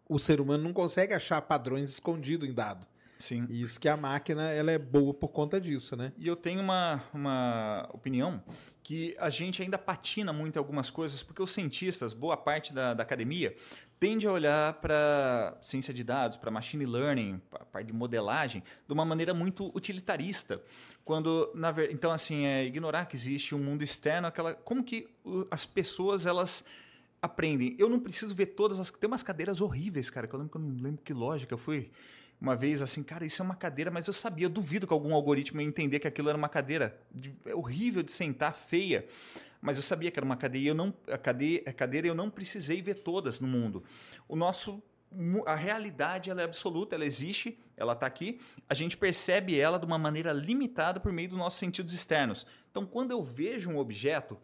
o 0.09 0.18
ser 0.18 0.40
humano 0.40 0.62
não 0.62 0.72
consegue 0.72 1.12
achar 1.12 1.42
padrões 1.42 1.90
escondidos 1.90 2.48
em 2.48 2.52
dado. 2.52 2.86
Sim. 3.18 3.46
E 3.48 3.62
isso 3.62 3.80
que 3.80 3.88
a 3.88 3.96
máquina 3.96 4.48
ela 4.50 4.70
é 4.70 4.78
boa 4.78 5.12
por 5.12 5.28
conta 5.28 5.60
disso, 5.60 5.96
né? 5.96 6.12
E 6.16 6.28
eu 6.28 6.36
tenho 6.36 6.60
uma, 6.60 7.02
uma 7.12 7.88
opinião 7.92 8.42
que 8.82 9.16
a 9.18 9.28
gente 9.28 9.60
ainda 9.60 9.76
patina 9.76 10.32
muito 10.32 10.56
em 10.56 10.58
algumas 10.58 10.88
coisas, 10.88 11.22
porque 11.22 11.42
os 11.42 11.50
cientistas, 11.50 12.14
boa 12.14 12.36
parte 12.36 12.72
da, 12.72 12.94
da 12.94 13.02
academia, 13.02 13.56
tende 13.98 14.28
a 14.28 14.32
olhar 14.32 14.74
para 14.74 15.58
ciência 15.60 15.92
de 15.92 16.04
dados, 16.04 16.36
para 16.36 16.48
machine 16.50 16.86
learning, 16.86 17.42
para 17.50 17.62
a 17.62 17.66
parte 17.66 17.88
de 17.88 17.92
modelagem, 17.92 18.62
de 18.86 18.94
uma 18.94 19.04
maneira 19.04 19.34
muito 19.34 19.76
utilitarista. 19.76 20.62
Quando, 21.04 21.50
na 21.54 21.72
ver... 21.72 21.90
Então, 21.90 22.12
assim, 22.12 22.46
é 22.46 22.64
ignorar 22.64 23.06
que 23.06 23.16
existe 23.16 23.52
um 23.52 23.58
mundo 23.58 23.82
externo, 23.82 24.28
aquela... 24.28 24.54
como 24.54 24.84
que 24.84 25.08
as 25.50 25.66
pessoas, 25.66 26.24
elas 26.24 26.64
aprendem. 27.20 27.74
Eu 27.78 27.88
não 27.88 27.98
preciso 27.98 28.32
ver 28.32 28.46
todas 28.46 28.78
as. 28.78 28.92
Tem 28.92 29.08
umas 29.08 29.24
cadeiras 29.24 29.60
horríveis, 29.60 30.08
cara, 30.08 30.28
que 30.28 30.34
eu 30.34 30.38
lembro 30.38 30.52
que 30.52 30.56
eu 30.56 30.62
não 30.62 30.80
lembro 30.82 31.02
que 31.02 31.12
lógica 31.12 31.52
eu 31.52 31.58
fui 31.58 31.90
uma 32.41 32.55
vez 32.55 32.80
assim, 32.80 33.03
cara, 33.03 33.26
isso 33.26 33.43
é 33.43 33.45
uma 33.45 33.57
cadeira, 33.57 33.91
mas 33.91 34.07
eu 34.07 34.12
sabia, 34.12 34.47
eu 34.47 34.51
duvido 34.51 34.86
que 34.86 34.93
algum 34.93 35.14
algoritmo 35.14 35.61
ia 35.61 35.66
entender 35.66 35.99
que 35.99 36.07
aquilo 36.07 36.28
era 36.28 36.39
uma 36.39 36.49
cadeira 36.49 36.99
de, 37.11 37.34
é 37.45 37.55
horrível 37.55 38.03
de 38.03 38.12
sentar, 38.12 38.55
feia. 38.55 39.07
Mas 39.61 39.76
eu 39.76 39.82
sabia 39.82 40.11
que 40.11 40.18
era 40.18 40.24
uma 40.24 40.36
cadeia, 40.36 40.68
eu 40.68 40.74
não, 40.74 40.95
a 41.11 41.18
cadeia, 41.18 41.62
a 41.66 41.72
cadeira 41.72 42.07
eu 42.07 42.14
não 42.14 42.30
precisei 42.30 42.80
ver 42.80 42.95
todas 42.95 43.41
no 43.41 43.49
mundo. 43.49 43.82
O 44.28 44.36
nosso 44.36 44.82
a 45.47 45.55
realidade 45.55 46.30
ela 46.30 46.43
é 46.43 46.45
absoluta, 46.45 46.95
ela 46.95 47.05
existe, 47.05 47.59
ela 47.76 47.95
está 47.95 48.07
aqui. 48.07 48.39
A 48.68 48.74
gente 48.74 48.97
percebe 48.97 49.59
ela 49.59 49.78
de 49.78 49.86
uma 49.86 49.99
maneira 49.99 50.32
limitada 50.32 51.01
por 51.01 51.12
meio 51.12 51.30
dos 51.30 51.39
nossos 51.39 51.59
sentidos 51.59 51.93
externos. 51.93 52.47
Então, 52.70 52.84
quando 52.84 53.11
eu 53.11 53.22
vejo 53.22 53.70
um 53.70 53.78
objeto, 53.78 54.36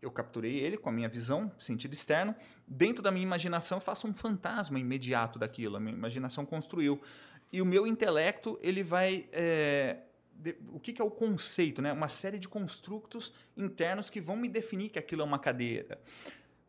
eu 0.00 0.10
capturei 0.10 0.58
ele 0.58 0.76
com 0.76 0.88
a 0.88 0.92
minha 0.92 1.08
visão, 1.08 1.50
sentido 1.58 1.92
externo. 1.92 2.34
Dentro 2.66 3.02
da 3.02 3.10
minha 3.10 3.24
imaginação, 3.24 3.78
eu 3.78 3.82
faço 3.82 4.06
um 4.06 4.14
fantasma 4.14 4.78
imediato 4.78 5.38
daquilo. 5.38 5.76
A 5.76 5.80
minha 5.80 5.94
imaginação 5.94 6.46
construiu. 6.46 7.00
E 7.52 7.60
o 7.60 7.66
meu 7.66 7.86
intelecto, 7.86 8.58
ele 8.62 8.82
vai. 8.82 9.28
É, 9.32 9.98
de, 10.32 10.56
o 10.72 10.78
que, 10.78 10.92
que, 10.92 11.02
é 11.02 11.04
o 11.04 11.10
conceito? 11.10 11.82
Né? 11.82 11.92
Uma 11.92 12.08
série 12.08 12.38
de 12.38 12.48
construtos 12.48 13.32
internos 13.56 14.08
que 14.08 14.20
vão 14.20 14.36
me 14.36 14.48
definir 14.48 14.90
que 14.90 14.98
aquilo 14.98 15.22
é 15.22 15.24
uma 15.24 15.38
cadeira. 15.38 16.00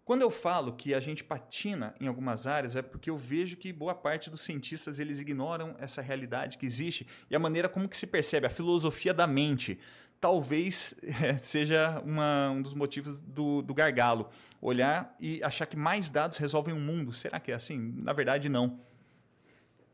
Quando 0.10 0.24
eu 0.24 0.32
falo 0.32 0.74
que 0.74 0.96
a 0.96 1.00
gente 1.00 1.24
patina 1.24 1.94
em 2.02 2.08
algumas 2.08 2.48
áreas, 2.48 2.76
é 2.76 2.82
porque 2.82 3.12
eu 3.12 3.16
vejo 3.16 3.58
que 3.58 3.72
boa 3.72 3.94
parte 3.94 4.28
dos 4.28 4.42
cientistas 4.42 4.98
eles 4.98 5.20
ignoram 5.20 5.76
essa 5.78 6.02
realidade 6.02 6.58
que 6.58 6.66
existe 6.66 7.06
e 7.30 7.36
a 7.36 7.40
maneira 7.40 7.70
como 7.70 7.88
que 7.88 7.96
se 7.96 8.08
percebe, 8.08 8.48
a 8.48 8.50
filosofia 8.50 9.14
da 9.14 9.28
mente 9.28 9.80
talvez 10.20 10.96
seja 11.40 12.02
uma, 12.06 12.52
um 12.52 12.62
dos 12.62 12.74
motivos 12.74 13.20
do, 13.20 13.62
do, 13.62 13.74
gargalo. 13.74 14.30
Olhar 14.62 15.16
e 15.20 15.42
achar 15.44 15.66
que 15.66 15.78
mais 15.78 16.10
dados 16.10 16.38
resolvem 16.38 16.74
o 16.74 16.80
mundo. 16.80 17.14
Será 17.14 17.40
que 17.40 17.52
é 17.52 17.56
assim? 17.56 17.94
Na 17.98 18.14
verdade, 18.14 18.50
não. 18.50 18.80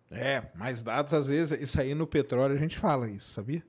É, 0.09 0.43
mais 0.55 0.81
dados, 0.81 1.13
às 1.13 1.27
vezes, 1.27 1.59
isso 1.59 1.79
aí 1.79 1.93
no 1.93 2.07
petróleo 2.07 2.55
a 2.55 2.59
gente 2.59 2.77
fala 2.77 3.09
isso, 3.09 3.31
sabia? 3.31 3.63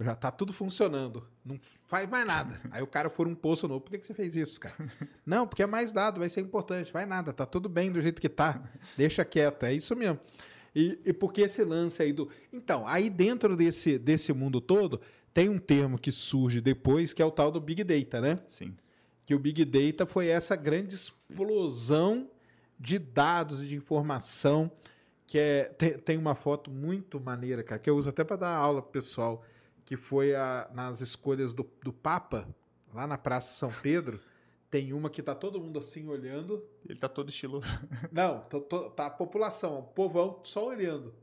Já 0.00 0.14
tá 0.14 0.30
tudo 0.30 0.52
funcionando. 0.52 1.26
Não 1.44 1.60
faz 1.86 2.08
mais 2.08 2.26
nada. 2.26 2.60
Aí 2.72 2.82
o 2.82 2.86
cara 2.86 3.08
for 3.08 3.28
um 3.28 3.34
poço 3.34 3.68
novo. 3.68 3.80
Por 3.80 3.90
que, 3.90 3.98
que 3.98 4.06
você 4.06 4.14
fez 4.14 4.34
isso, 4.34 4.58
cara? 4.58 4.74
Não, 5.24 5.46
porque 5.46 5.62
é 5.62 5.66
mais 5.66 5.92
dado, 5.92 6.18
vai 6.18 6.28
ser 6.28 6.40
importante. 6.40 6.92
Vai 6.92 7.06
nada, 7.06 7.32
tá 7.32 7.46
tudo 7.46 7.68
bem 7.68 7.92
do 7.92 8.00
jeito 8.00 8.20
que 8.20 8.28
tá. 8.28 8.62
Deixa 8.96 9.24
quieto. 9.24 9.64
É 9.64 9.72
isso 9.72 9.94
mesmo. 9.94 10.18
E, 10.74 10.98
e 11.04 11.12
porque 11.12 11.42
esse 11.42 11.62
lance 11.62 12.02
aí 12.02 12.12
do. 12.12 12.28
Então, 12.52 12.86
aí 12.86 13.10
dentro 13.10 13.56
desse, 13.56 13.98
desse 13.98 14.32
mundo 14.32 14.60
todo, 14.60 15.00
tem 15.32 15.48
um 15.48 15.58
termo 15.58 15.98
que 15.98 16.10
surge 16.10 16.60
depois, 16.60 17.14
que 17.14 17.22
é 17.22 17.24
o 17.24 17.30
tal 17.30 17.50
do 17.50 17.60
Big 17.60 17.82
Data, 17.84 18.20
né? 18.20 18.36
Sim. 18.48 18.76
Que 19.24 19.34
o 19.34 19.38
Big 19.38 19.64
Data 19.64 20.04
foi 20.04 20.28
essa 20.28 20.54
grande 20.56 20.94
explosão 20.94 22.28
de 22.78 22.98
dados 22.98 23.62
e 23.62 23.66
de 23.66 23.76
informação. 23.76 24.70
Que 25.26 25.38
é, 25.38 25.64
tem, 25.64 25.98
tem 25.98 26.18
uma 26.18 26.34
foto 26.34 26.70
muito 26.70 27.18
maneira, 27.18 27.62
cara, 27.62 27.78
que 27.78 27.88
eu 27.88 27.96
uso 27.96 28.10
até 28.10 28.22
para 28.22 28.36
dar 28.36 28.54
aula 28.54 28.82
pro 28.82 28.92
pessoal, 28.92 29.42
que 29.84 29.96
foi 29.96 30.34
a, 30.34 30.68
nas 30.74 31.00
escolhas 31.00 31.54
do, 31.54 31.66
do 31.82 31.92
Papa, 31.92 32.46
lá 32.92 33.06
na 33.06 33.16
Praça 33.16 33.54
São 33.54 33.72
Pedro. 33.82 34.20
Tem 34.70 34.92
uma 34.92 35.08
que 35.08 35.22
tá 35.22 35.34
todo 35.34 35.60
mundo 35.60 35.78
assim 35.78 36.08
olhando. 36.08 36.62
Ele 36.86 36.98
tá 36.98 37.08
todo 37.08 37.30
estiloso. 37.30 37.66
Não, 38.10 38.40
tô, 38.40 38.60
tô, 38.60 38.90
tá 38.90 39.06
a 39.06 39.10
população, 39.10 39.78
o 39.78 39.82
povão 39.82 40.40
só 40.44 40.66
olhando. 40.66 41.14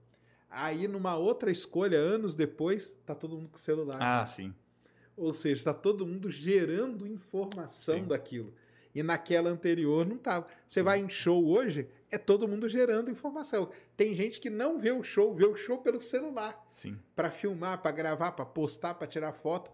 Aí, 0.49 0.87
numa 0.87 1.15
outra 1.15 1.51
escolha, 1.51 1.97
anos 1.97 2.33
depois, 2.33 2.97
tá 3.05 3.13
todo 3.13 3.37
mundo 3.37 3.49
com 3.49 3.57
celular. 3.57 3.97
Ah, 3.99 4.25
sim. 4.25 4.53
Ou 5.15 5.33
seja, 5.33 5.55
está 5.55 5.73
todo 5.73 6.07
mundo 6.07 6.31
gerando 6.31 7.05
informação 7.05 7.99
sim. 7.99 8.05
daquilo. 8.05 8.53
E 8.95 9.03
naquela 9.03 9.49
anterior 9.49 10.05
não 10.05 10.15
estava. 10.15 10.47
Você 10.67 10.81
vai 10.81 10.99
em 10.99 11.09
show 11.09 11.45
hoje, 11.45 11.87
é 12.09 12.17
todo 12.17 12.47
mundo 12.47 12.67
gerando 12.67 13.11
informação. 13.11 13.69
Tem 13.95 14.15
gente 14.15 14.39
que 14.39 14.49
não 14.49 14.79
vê 14.79 14.91
o 14.91 15.03
show, 15.03 15.35
vê 15.35 15.45
o 15.45 15.55
show 15.55 15.77
pelo 15.77 16.01
celular. 16.01 16.63
Sim. 16.67 16.97
Para 17.15 17.29
filmar, 17.29 17.81
para 17.81 17.91
gravar, 17.91 18.31
para 18.31 18.45
postar, 18.45 18.95
para 18.95 19.07
tirar 19.07 19.33
foto. 19.33 19.69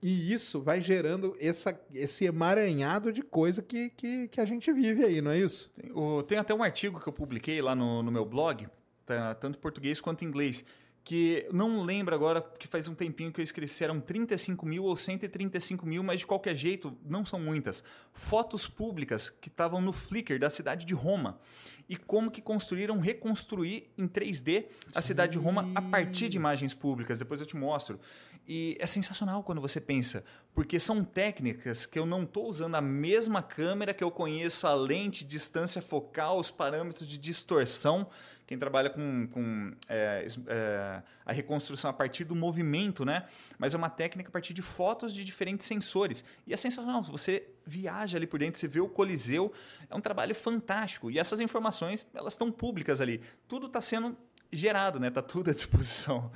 E 0.00 0.32
isso 0.32 0.60
vai 0.60 0.80
gerando 0.80 1.36
essa, 1.40 1.78
esse 1.92 2.24
emaranhado 2.24 3.12
de 3.12 3.22
coisa 3.22 3.62
que, 3.62 3.90
que, 3.90 4.28
que, 4.28 4.40
a 4.40 4.44
gente 4.44 4.72
vive 4.72 5.04
aí, 5.04 5.20
não 5.20 5.32
é 5.32 5.38
isso? 5.38 5.70
Tem, 5.70 5.90
o, 5.92 6.22
tem 6.22 6.38
até 6.38 6.54
um 6.54 6.62
artigo 6.62 7.00
que 7.00 7.08
eu 7.08 7.12
publiquei 7.12 7.60
lá 7.60 7.74
no, 7.74 8.02
no 8.02 8.12
meu 8.12 8.24
blog, 8.24 8.68
tá, 9.08 9.34
tanto 9.34 9.58
português 9.58 10.00
quanto 10.00 10.24
inglês, 10.24 10.64
que 11.02 11.48
não 11.50 11.82
lembro 11.82 12.14
agora, 12.14 12.42
porque 12.42 12.68
faz 12.68 12.86
um 12.86 12.94
tempinho 12.94 13.32
que 13.32 13.40
eu 13.40 13.42
escrevi 13.42 13.72
se 13.72 13.82
eram 13.82 13.98
35 13.98 14.66
mil 14.66 14.84
ou 14.84 14.94
135 14.94 15.86
mil, 15.86 16.02
mas 16.02 16.20
de 16.20 16.26
qualquer 16.26 16.54
jeito, 16.54 16.94
não 17.02 17.24
são 17.24 17.40
muitas. 17.40 17.82
Fotos 18.12 18.68
públicas 18.68 19.30
que 19.30 19.48
estavam 19.48 19.80
no 19.80 19.90
Flickr 19.90 20.38
da 20.38 20.50
cidade 20.50 20.84
de 20.84 20.92
Roma. 20.92 21.40
E 21.88 21.96
como 21.96 22.30
que 22.30 22.42
construíram 22.42 23.00
reconstruir 23.00 23.90
em 23.96 24.06
3D 24.06 24.66
a 24.94 25.00
cidade 25.00 25.32
de 25.32 25.38
Roma 25.38 25.66
a 25.74 25.80
partir 25.80 26.28
de 26.28 26.36
imagens 26.36 26.74
públicas. 26.74 27.18
Depois 27.18 27.40
eu 27.40 27.46
te 27.46 27.56
mostro. 27.56 27.98
E 28.46 28.76
é 28.78 28.86
sensacional 28.86 29.42
quando 29.42 29.60
você 29.60 29.80
pensa, 29.80 30.24
porque 30.54 30.78
são 30.78 31.04
técnicas 31.04 31.84
que 31.84 31.98
eu 31.98 32.04
não 32.04 32.22
estou 32.22 32.46
usando 32.48 32.74
a 32.74 32.80
mesma 32.82 33.42
câmera 33.42 33.94
que 33.94 34.04
eu 34.04 34.10
conheço, 34.10 34.66
a 34.66 34.74
lente, 34.74 35.24
distância 35.24 35.80
focal, 35.80 36.38
os 36.38 36.50
parâmetros 36.50 37.08
de 37.08 37.16
distorção 37.16 38.08
quem 38.48 38.58
trabalha 38.58 38.88
com, 38.88 39.28
com 39.28 39.72
é, 39.86 40.26
é, 40.46 41.02
a 41.26 41.32
reconstrução 41.34 41.90
a 41.90 41.92
partir 41.92 42.24
do 42.24 42.34
movimento, 42.34 43.04
né? 43.04 43.26
Mas 43.58 43.74
é 43.74 43.76
uma 43.76 43.90
técnica 43.90 44.30
a 44.30 44.32
partir 44.32 44.54
de 44.54 44.62
fotos 44.62 45.12
de 45.12 45.22
diferentes 45.22 45.66
sensores. 45.66 46.24
E 46.46 46.54
é 46.54 46.56
sensacional. 46.56 47.02
Você 47.02 47.46
viaja 47.66 48.16
ali 48.16 48.26
por 48.26 48.40
dentro, 48.40 48.58
você 48.58 48.66
vê 48.66 48.80
o 48.80 48.88
Coliseu, 48.88 49.52
é 49.90 49.94
um 49.94 50.00
trabalho 50.00 50.34
fantástico. 50.34 51.10
E 51.10 51.18
essas 51.18 51.40
informações, 51.40 52.06
elas 52.14 52.32
estão 52.32 52.50
públicas 52.50 53.02
ali. 53.02 53.20
Tudo 53.46 53.66
está 53.66 53.82
sendo 53.82 54.16
gerado, 54.50 54.98
né? 54.98 55.10
Tá 55.10 55.20
tudo 55.20 55.50
à 55.50 55.52
disposição. 55.54 56.32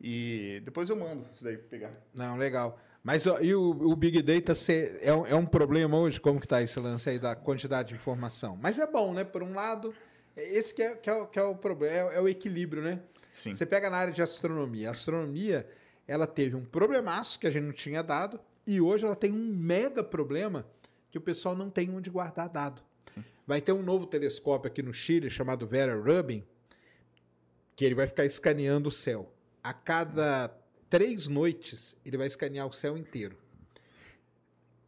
E 0.00 0.62
depois 0.64 0.88
eu 0.88 0.96
mando 0.96 1.26
isso 1.34 1.42
daí 1.42 1.58
pegar. 1.58 1.90
Não, 2.14 2.36
legal. 2.36 2.78
Mas 3.02 3.26
e 3.26 3.52
o, 3.52 3.70
o, 3.70 3.96
Big 3.96 4.22
Data 4.22 4.52
é, 4.70 5.08
é 5.08 5.34
um 5.34 5.46
problema 5.46 5.98
hoje? 5.98 6.20
Como 6.20 6.38
que 6.38 6.46
está 6.46 6.62
esse 6.62 6.78
lance 6.78 7.10
aí 7.10 7.18
da 7.18 7.34
quantidade 7.34 7.88
de 7.88 7.94
informação? 7.96 8.56
Mas 8.62 8.78
é 8.78 8.86
bom, 8.86 9.12
né? 9.12 9.24
Por 9.24 9.42
um 9.42 9.54
lado, 9.54 9.92
esse 10.42 10.74
que 10.74 10.82
é, 10.82 10.96
que 10.96 11.10
é, 11.10 11.26
que 11.26 11.38
é 11.38 11.42
o 11.42 11.54
problema, 11.54 12.12
é, 12.12 12.16
é, 12.16 12.20
o 12.20 12.28
equilíbrio, 12.28 12.82
né? 12.82 13.00
Sim. 13.32 13.54
Você 13.54 13.66
pega 13.66 13.88
na 13.90 13.96
área 13.96 14.12
de 14.12 14.22
astronomia. 14.22 14.88
A 14.88 14.92
astronomia, 14.92 15.68
ela 16.06 16.26
teve 16.26 16.56
um 16.56 16.64
problemaço 16.64 17.38
que 17.38 17.46
a 17.46 17.50
gente 17.50 17.64
não 17.64 17.72
tinha 17.72 18.02
dado, 18.02 18.40
e 18.66 18.80
hoje 18.80 19.04
ela 19.04 19.16
tem 19.16 19.32
um 19.32 19.54
mega 19.54 20.02
problema 20.02 20.66
que 21.10 21.18
o 21.18 21.20
pessoal 21.20 21.56
não 21.56 21.70
tem 21.70 21.90
onde 21.90 22.10
guardar 22.10 22.48
dado. 22.48 22.82
Sim. 23.12 23.24
Vai 23.46 23.60
ter 23.60 23.72
um 23.72 23.82
novo 23.82 24.06
telescópio 24.06 24.70
aqui 24.70 24.82
no 24.82 24.92
Chile 24.92 25.30
chamado 25.30 25.66
Vera 25.66 25.96
Rubin, 25.96 26.44
que 27.74 27.84
ele 27.84 27.94
vai 27.94 28.06
ficar 28.06 28.24
escaneando 28.24 28.88
o 28.88 28.92
céu. 28.92 29.32
A 29.62 29.72
cada 29.72 30.54
três 30.90 31.28
noites, 31.28 31.96
ele 32.04 32.16
vai 32.16 32.26
escanear 32.26 32.66
o 32.66 32.72
céu 32.72 32.96
inteiro. 32.96 33.36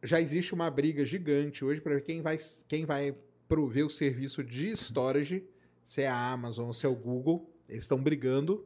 Já 0.03 0.19
existe 0.19 0.53
uma 0.53 0.69
briga 0.69 1.05
gigante 1.05 1.63
hoje 1.63 1.79
para 1.79 1.95
ver 1.95 2.01
quem 2.01 2.21
vai, 2.21 2.37
quem 2.67 2.85
vai 2.85 3.15
prover 3.51 3.85
o 3.85 3.89
serviço 3.89 4.41
de 4.41 4.71
storage, 4.71 5.43
se 5.83 6.03
é 6.03 6.07
a 6.07 6.31
Amazon 6.31 6.67
ou 6.67 6.73
se 6.73 6.85
é 6.85 6.89
o 6.89 6.95
Google, 6.95 7.53
eles 7.67 7.83
estão 7.83 8.01
brigando 8.01 8.65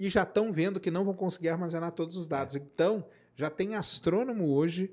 e 0.00 0.10
já 0.10 0.24
estão 0.24 0.52
vendo 0.52 0.80
que 0.80 0.90
não 0.90 1.04
vão 1.04 1.14
conseguir 1.14 1.50
armazenar 1.50 1.92
todos 1.92 2.16
os 2.16 2.26
dados. 2.26 2.56
Então, 2.56 3.06
já 3.36 3.48
tem 3.48 3.76
astrônomo 3.76 4.52
hoje 4.52 4.92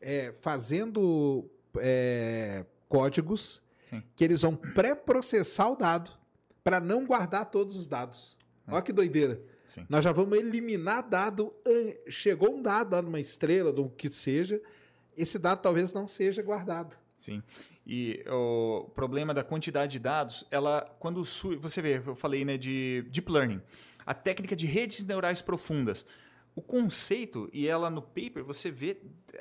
é, 0.00 0.32
fazendo 0.40 1.50
é, 1.78 2.64
códigos 2.88 3.60
Sim. 3.90 4.04
que 4.14 4.22
eles 4.22 4.42
vão 4.42 4.54
pré-processar 4.54 5.70
o 5.70 5.74
dado 5.74 6.12
para 6.62 6.78
não 6.78 7.04
guardar 7.04 7.50
todos 7.50 7.74
os 7.74 7.88
dados. 7.88 8.38
É. 8.68 8.72
Olha 8.72 8.82
que 8.82 8.92
doideira. 8.92 9.42
Sim. 9.66 9.84
Nós 9.88 10.04
já 10.04 10.12
vamos 10.12 10.38
eliminar 10.38 11.08
dado. 11.08 11.52
Chegou 12.08 12.54
um 12.54 12.62
dado 12.62 12.92
lá 12.92 13.02
numa 13.02 13.18
estrela, 13.18 13.72
do 13.72 13.90
que 13.90 14.08
seja, 14.08 14.62
esse 15.16 15.40
dado 15.40 15.60
talvez 15.60 15.92
não 15.92 16.06
seja 16.06 16.40
guardado. 16.40 16.96
Sim. 17.18 17.42
E 17.88 18.22
o 18.28 18.90
problema 18.94 19.32
da 19.32 19.42
quantidade 19.42 19.92
de 19.92 19.98
dados, 19.98 20.44
ela 20.50 20.82
quando 20.98 21.24
você 21.24 21.80
vê, 21.80 22.02
eu 22.04 22.14
falei 22.14 22.44
né, 22.44 22.58
de 22.58 23.02
deep 23.08 23.32
learning, 23.32 23.62
a 24.04 24.12
técnica 24.12 24.54
de 24.54 24.66
redes 24.66 25.02
neurais 25.04 25.40
profundas. 25.40 26.04
O 26.54 26.60
conceito, 26.60 27.48
e 27.50 27.66
ela 27.66 27.88
no 27.88 28.02
paper, 28.02 28.44
você 28.44 28.70
vê 28.70 29.00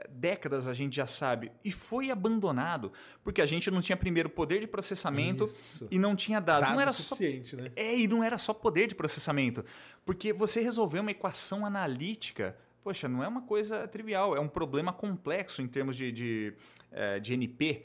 décadas 0.09 0.65
a 0.65 0.73
gente 0.73 0.95
já 0.95 1.07
sabe, 1.07 1.51
e 1.61 1.71
foi 1.71 2.09
abandonado 2.09 2.93
porque 3.23 3.41
a 3.41 3.45
gente 3.45 3.69
não 3.69 3.81
tinha 3.81 3.97
primeiro 3.97 4.29
poder 4.29 4.61
de 4.61 4.67
processamento 4.67 5.43
Isso. 5.43 5.87
e 5.91 5.99
não 5.99 6.15
tinha 6.15 6.39
dados. 6.39 6.67
Dado 6.67 6.75
não 6.75 6.81
era 6.81 6.93
suficiente, 6.93 7.49
só, 7.49 7.57
né? 7.57 7.71
É, 7.75 7.97
e 7.99 8.07
não 8.07 8.23
era 8.23 8.37
só 8.37 8.53
poder 8.53 8.87
de 8.87 8.95
processamento, 8.95 9.65
porque 10.05 10.31
você 10.31 10.61
resolveu 10.61 11.01
uma 11.01 11.11
equação 11.11 11.65
analítica 11.65 12.55
poxa, 12.87 13.09
não 13.09 13.21
é 13.21 13.27
uma 13.27 13.41
coisa 13.41 13.85
trivial, 13.85 14.33
é 14.33 14.39
um 14.39 14.47
problema 14.47 14.93
complexo 14.93 15.61
em 15.61 15.67
termos 15.67 15.97
de, 15.97 16.09
de, 16.09 16.53
eh, 16.89 17.19
de 17.19 17.33
NP 17.33 17.83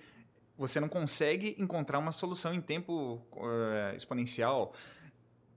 você 0.57 0.79
não 0.81 0.89
consegue 0.89 1.57
encontrar 1.59 1.99
uma 1.99 2.13
solução 2.13 2.53
em 2.53 2.61
tempo 2.61 3.23
uh, 3.33 3.97
exponencial. 3.97 4.75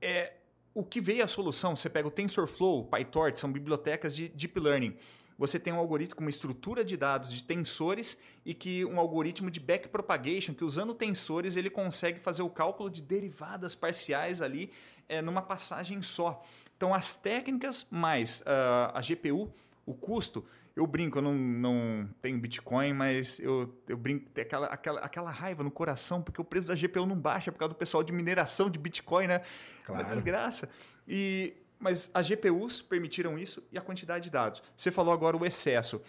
É, 0.01 0.33
o 0.73 0.83
que 0.83 0.99
veio 0.99 1.23
a 1.23 1.27
solução? 1.27 1.75
Você 1.75 1.89
pega 1.89 2.07
o 2.07 2.11
TensorFlow, 2.11 2.85
PyTorch, 2.85 3.39
são 3.39 3.51
bibliotecas 3.51 4.15
de 4.15 4.29
Deep 4.29 4.59
Learning. 4.59 4.95
você 5.37 5.59
tem 5.59 5.73
um 5.73 5.77
algoritmo 5.77 6.21
uma 6.21 6.29
estrutura 6.29 6.83
de 6.83 6.95
dados 6.95 7.31
de 7.31 7.43
tensores 7.43 8.17
e 8.45 8.53
que 8.53 8.85
um 8.85 8.99
algoritmo 8.99 9.51
de 9.51 9.59
backpropagation, 9.59 10.53
que 10.53 10.63
usando 10.63 10.93
tensores 10.93 11.57
ele 11.57 11.69
consegue 11.69 12.19
fazer 12.19 12.41
o 12.41 12.49
cálculo 12.49 12.89
de 12.89 13.01
derivadas 13.01 13.75
parciais 13.75 14.41
ali 14.41 14.71
é, 15.07 15.21
numa 15.21 15.41
passagem 15.41 16.01
só. 16.01 16.43
Então, 16.75 16.93
as 16.93 17.15
técnicas 17.15 17.87
mais 17.89 18.41
uh, 18.41 18.91
a 18.93 19.01
GPU, 19.01 19.51
o 19.85 19.93
custo, 19.93 20.45
eu 20.75 20.85
brinco, 20.85 21.19
eu 21.19 21.21
não, 21.21 21.33
não 21.33 22.09
tenho 22.21 22.37
Bitcoin, 22.37 22.93
mas 22.93 23.39
eu, 23.39 23.73
eu 23.87 23.95
brinco, 23.95 24.29
tem 24.31 24.43
aquela, 24.43 24.67
aquela, 24.67 24.99
aquela 24.99 25.31
raiva 25.31 25.63
no 25.63 25.71
coração, 25.71 26.21
porque 26.21 26.41
o 26.41 26.43
preço 26.43 26.67
da 26.67 26.75
GPU 26.75 27.05
não 27.05 27.17
baixa 27.17 27.51
por 27.51 27.57
causa 27.57 27.73
do 27.73 27.77
pessoal 27.77 28.03
de 28.03 28.11
mineração 28.11 28.69
de 28.69 28.77
Bitcoin, 28.77 29.27
né? 29.27 29.41
Claro. 29.85 30.03
Uma 30.03 30.13
desgraça. 30.13 30.67
E, 31.07 31.53
mas 31.79 32.11
as 32.13 32.27
GPUs 32.27 32.81
permitiram 32.81 33.39
isso 33.39 33.63
e 33.71 33.77
a 33.77 33.81
quantidade 33.81 34.25
de 34.25 34.29
dados. 34.29 34.61
Você 34.75 34.91
falou 34.91 35.13
agora 35.13 35.37
o 35.37 35.45
excesso. 35.45 36.01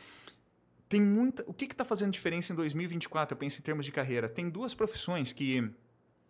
Tem 0.88 1.00
muita. 1.00 1.44
O 1.46 1.54
que 1.54 1.66
está 1.66 1.84
fazendo 1.84 2.10
diferença 2.10 2.52
em 2.52 2.56
2024? 2.56 3.34
Eu 3.34 3.38
penso 3.38 3.60
em 3.60 3.62
termos 3.62 3.86
de 3.86 3.92
carreira. 3.92 4.28
Tem 4.28 4.48
duas 4.48 4.74
profissões 4.74 5.32
que, 5.32 5.70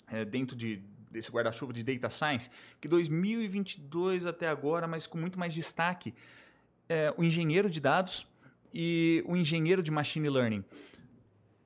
é, 0.09 0.27
dentro 0.27 0.55
de, 0.55 0.83
desse 1.11 1.31
guarda-chuva 1.31 1.73
de 1.73 1.83
data 1.83 2.11
science, 2.11 2.51
que 2.81 2.89
2022 2.89 4.27
até 4.27 4.47
agora, 4.49 4.87
mas 4.87 5.07
com 5.07 5.17
muito 5.17 5.39
mais 5.39 5.55
destaque, 5.55 6.15
é, 6.89 7.13
o 7.17 7.25
engenheiro 7.25 7.69
de 7.69 7.81
dados 7.81 8.27
e 8.73 9.25
o 9.27 9.37
engenheiro 9.37 9.83
de 9.83 9.91
machine 9.91 10.29
learning. 10.29 10.65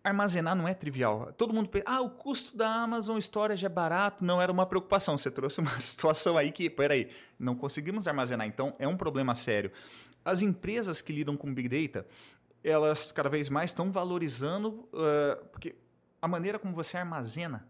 Armazenar 0.02 0.54
não 0.54 0.66
é 0.66 0.72
trivial. 0.72 1.32
Todo 1.36 1.52
mundo 1.52 1.68
pensa, 1.68 1.84
ah, 1.86 2.00
o 2.00 2.08
custo 2.08 2.56
da 2.56 2.70
Amazon 2.70 3.18
Storage 3.18 3.66
é 3.66 3.68
barato. 3.68 4.24
Não 4.24 4.40
era 4.40 4.50
uma 4.50 4.64
preocupação. 4.64 5.18
Você 5.18 5.30
trouxe 5.30 5.60
uma 5.60 5.78
situação 5.80 6.38
aí 6.38 6.50
que, 6.50 6.70
peraí, 6.70 7.10
não 7.38 7.54
conseguimos 7.54 8.08
armazenar. 8.08 8.46
Então, 8.46 8.74
é 8.78 8.88
um 8.88 8.96
problema 8.96 9.34
sério. 9.34 9.70
As 10.24 10.40
empresas 10.40 11.02
que 11.02 11.12
lidam 11.12 11.36
com 11.36 11.52
Big 11.52 11.68
Data, 11.68 12.06
elas 12.64 13.12
cada 13.12 13.28
vez 13.28 13.50
mais 13.50 13.70
estão 13.70 13.92
valorizando, 13.92 14.88
uh, 14.92 15.44
porque 15.50 15.74
a 16.20 16.28
maneira 16.28 16.58
como 16.58 16.74
você 16.74 16.96
armazena 16.96 17.66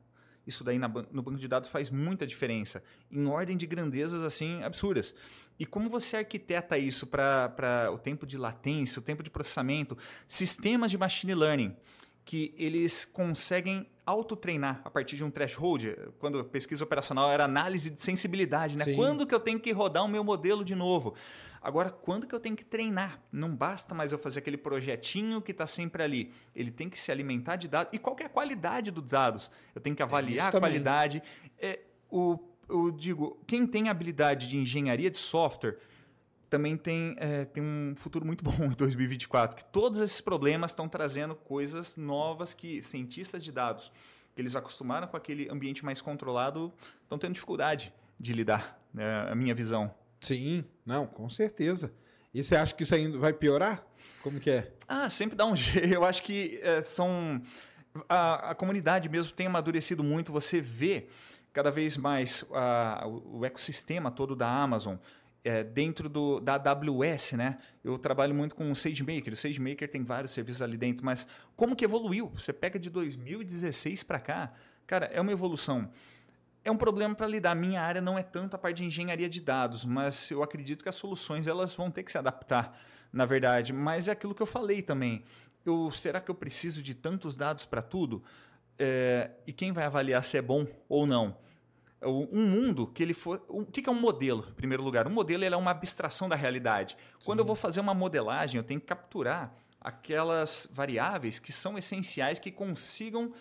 isso 0.51 0.63
daí 0.63 0.79
na, 0.79 0.89
no 0.89 1.23
banco 1.23 1.39
de 1.39 1.49
dados 1.49 1.71
faz 1.71 1.89
muita 1.89 2.27
diferença, 2.27 2.83
em 3.11 3.27
ordem 3.27 3.57
de 3.57 3.67
grandezas 3.67 4.23
assim 4.23 4.63
absurdas. 4.63 5.15
E 5.59 5.65
como 5.65 5.89
você 5.89 6.19
arquiteta 6.19 6.77
isso 6.77 7.07
para 7.07 7.91
o 7.93 7.99
tempo 7.99 8.27
de 8.27 8.37
latência, 8.37 9.01
o 9.01 9.03
tempo 9.03 9.23
de 9.23 9.31
processamento, 9.31 9.97
sistemas 10.29 10.91
de 10.91 10.99
machine 10.99 11.35
learning 11.35 11.75
que 12.25 12.55
eles 12.59 13.05
conseguem 13.05 13.87
autotreinar 14.05 14.81
a 14.85 14.91
partir 14.91 15.17
de 15.17 15.25
um 15.25 15.31
threshold. 15.31 15.97
Quando 16.19 16.45
pesquisa 16.45 16.85
operacional 16.85 17.31
era 17.31 17.45
análise 17.45 17.91
de 17.91 18.01
sensibilidade, 18.01 18.77
né? 18.77 18.85
Quando 18.95 19.27
que 19.27 19.35
eu 19.35 19.41
tenho 19.41 19.59
que 19.59 19.73
rodar 19.73 20.05
o 20.05 20.09
meu 20.09 20.23
modelo 20.23 20.65
de 20.65 20.75
novo? 20.75 21.15
Agora, 21.63 21.91
quando 21.91 22.27
que 22.27 22.35
eu 22.35 22.41
tenho 22.41 22.57
que 22.57 22.65
treinar? 22.65 23.21
Não 23.31 23.55
basta 23.55 23.95
mais 23.95 24.13
eu 24.13 24.19
fazer 24.19 24.39
aquele 24.39 24.57
projetinho 24.57 25.43
que 25.43 25.53
está 25.53 25.67
sempre 25.67 26.03
ali. 26.03 26.33
Ele 26.57 26.71
tem 26.71 26.89
que 26.89 26.99
se 26.99 27.13
alimentar 27.13 27.57
de 27.57 27.69
dados. 27.69 27.93
E 27.93 27.99
qual 27.99 28.17
é 28.19 28.25
a 28.25 28.29
qualidade 28.29 28.91
dos 28.91 29.05
dados? 29.05 29.51
Eu 29.75 29.81
tenho 29.81 29.95
que 29.95 30.03
avaliar 30.03 30.53
é 30.53 30.57
a 30.57 30.61
qualidade. 30.61 31.23
É, 31.59 31.81
o, 32.11 32.39
eu 32.69 32.91
digo, 32.91 33.39
quem 33.47 33.67
tem 33.67 33.89
habilidade 33.89 34.49
de 34.49 34.57
engenharia 34.57 35.11
de 35.11 35.19
software 35.19 35.79
também 36.49 36.77
tem, 36.77 37.15
é, 37.19 37.45
tem 37.45 37.63
um 37.63 37.95
futuro 37.97 38.25
muito 38.25 38.43
bom 38.45 38.65
em 38.65 38.71
2024, 38.71 39.57
que 39.57 39.65
todos 39.67 40.01
esses 40.01 40.21
problemas 40.21 40.73
estão 40.73 40.89
trazendo 40.89 41.35
coisas 41.35 41.97
novas 41.97 42.55
que 42.55 42.83
cientistas 42.83 43.45
de 43.45 43.53
dados, 43.53 43.93
que 44.35 44.41
eles 44.41 44.57
acostumaram 44.57 45.07
com 45.07 45.17
aquele 45.17 45.49
ambiente 45.49 45.85
mais 45.85 46.01
controlado, 46.01 46.73
estão 47.03 47.19
tendo 47.19 47.35
dificuldade 47.35 47.93
de 48.19 48.33
lidar, 48.33 48.81
né, 48.93 49.29
a 49.31 49.35
minha 49.35 49.55
visão. 49.55 49.95
Sim, 50.21 50.65
não, 50.85 51.07
com 51.07 51.29
certeza. 51.29 51.93
E 52.33 52.45
você 52.45 52.55
acha 52.55 52.75
que 52.75 52.83
isso 52.83 52.95
ainda 52.95 53.19
vai 53.19 53.33
piorar? 53.33 53.85
Como 54.23 54.39
que 54.39 54.51
é? 54.51 54.73
Ah, 54.87 55.11
sempre 55.11 55.37
dá 55.37 55.47
um 55.47 55.55
jeito. 55.57 55.93
Eu 55.93 56.05
acho 56.05 56.23
que 56.23 56.61
é, 56.63 56.83
são. 56.83 57.43
A, 58.09 58.51
a, 58.51 58.55
comunidade 58.55 59.09
mesmo 59.09 59.33
tem 59.33 59.47
amadurecido 59.47 60.05
muito. 60.05 60.31
Você 60.31 60.61
vê 60.61 61.09
cada 61.53 61.71
vez 61.71 61.97
mais 61.97 62.45
a, 62.53 63.05
o 63.07 63.45
ecossistema 63.45 64.11
todo 64.11 64.37
da 64.37 64.49
Amazon. 64.49 64.97
É, 65.43 65.65
dentro 65.65 66.07
do, 66.07 66.39
da 66.39 66.57
AWS, 66.57 67.33
né? 67.33 67.57
Eu 67.83 67.99
trabalho 67.99 68.35
muito 68.35 68.55
com 68.55 68.71
o 68.71 68.77
SageMaker. 68.77 69.33
O 69.33 69.37
SageMaker 69.37 69.91
tem 69.91 70.05
vários 70.05 70.33
serviços 70.33 70.61
ali 70.61 70.77
dentro, 70.77 71.03
mas 71.03 71.27
como 71.57 71.75
que 71.75 71.83
evoluiu? 71.83 72.31
Você 72.35 72.53
pega 72.53 72.79
de 72.79 72.91
2016 72.91 74.03
para 74.03 74.21
cá, 74.21 74.53
cara, 74.87 75.07
é 75.07 75.19
uma 75.19 75.33
evolução 75.33 75.91
é 76.65 76.71
um 76.71 76.77
problema 76.77 77.15
para 77.15 77.27
lidar. 77.27 77.55
Minha 77.55 77.83
área 77.83 78.01
não 78.01 78.19
é 78.19 78.23
tanto 78.23 78.55
a 78.55 78.59
parte 78.59 78.79
de 78.79 78.85
engenharia 78.85 79.29
de 79.29 79.41
dados, 79.41 79.85
mas 79.85 80.31
eu 80.31 80.43
acredito 80.43 80.83
que 80.83 80.89
as 80.89 80.97
soluções 80.97 81.47
elas 81.47 81.75
vão 81.75 81.91
ter 81.91 82.03
que 82.03 82.13
se 82.13 82.19
adaptar, 82.19 82.79
na 83.13 83.25
verdade. 83.25 83.73
Mas 83.73 84.09
é 84.09 84.13
aquilo 84.13 84.35
que 84.35 84.43
eu 84.43 84.47
falei 84.47 84.83
também. 84.83 85.23
Eu, 85.65 85.91
será 85.91 86.21
que 86.21 86.31
eu 86.31 86.35
preciso 86.35 86.83
de 86.83 86.95
tantos 86.95 87.37
dados 87.37 87.65
para 87.65 87.83
tudo? 87.83 88.23
É, 88.79 89.31
e 89.47 89.53
quem 89.53 89.73
vai 89.73 89.85
avaliar 89.85 90.25
se 90.25 90.37
é 90.37 90.43
bom 90.43 90.67
ou 90.89 91.07
não? 91.07 91.37
Um 92.03 92.47
mundo 92.47 92.87
que 92.87 93.03
ele 93.03 93.13
for. 93.13 93.45
O 93.47 93.67
que 93.67 93.87
é 93.87 93.93
um 93.93 94.01
modelo, 94.01 94.47
em 94.49 94.55
primeiro 94.55 94.83
lugar? 94.83 95.07
Um 95.07 95.11
modelo 95.11 95.45
é 95.45 95.57
uma 95.57 95.71
abstração 95.71 96.31
da 96.31 96.37
realidade. 96.37 96.97
Sim. 96.97 97.25
Quando 97.25 97.41
eu 97.41 97.45
vou 97.45 97.55
fazer 97.55 97.81
uma 97.81 97.93
modelagem, 97.93 98.57
eu 98.57 98.65
tenho 98.65 98.81
que 98.81 98.87
capturar 98.87 99.55
aquelas 99.79 100.67
variáveis 100.73 101.39
que 101.39 101.53
são 101.53 101.77
essenciais, 101.77 102.39
que 102.39 102.51
consigam 102.51 103.33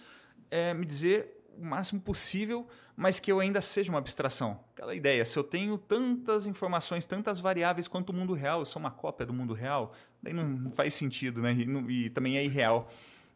é, 0.51 0.74
me 0.74 0.86
dizer 0.86 1.39
o 1.57 1.65
máximo 1.65 2.01
possível 2.01 2.67
mas 2.99 3.17
que 3.17 3.31
eu 3.31 3.39
ainda 3.39 3.61
seja 3.61 3.89
uma 3.89 3.97
abstração. 3.97 4.59
Aquela 4.73 4.93
ideia, 4.93 5.23
se 5.23 5.39
eu 5.39 5.43
tenho 5.43 5.77
tantas 5.77 6.45
informações, 6.45 7.05
tantas 7.05 7.39
variáveis 7.39 7.87
quanto 7.87 8.09
o 8.09 8.13
mundo 8.13 8.33
real, 8.33 8.59
eu 8.59 8.65
sou 8.65 8.77
uma 8.77 8.91
cópia 8.91 9.25
do 9.25 9.31
mundo 9.31 9.53
real, 9.53 9.93
daí 10.21 10.33
não 10.33 10.69
faz 10.75 10.95
sentido, 10.95 11.41
né? 11.41 11.53
E, 11.53 11.65
não, 11.65 11.89
e 11.89 12.09
também 12.09 12.37
é 12.37 12.43
irreal 12.43 12.89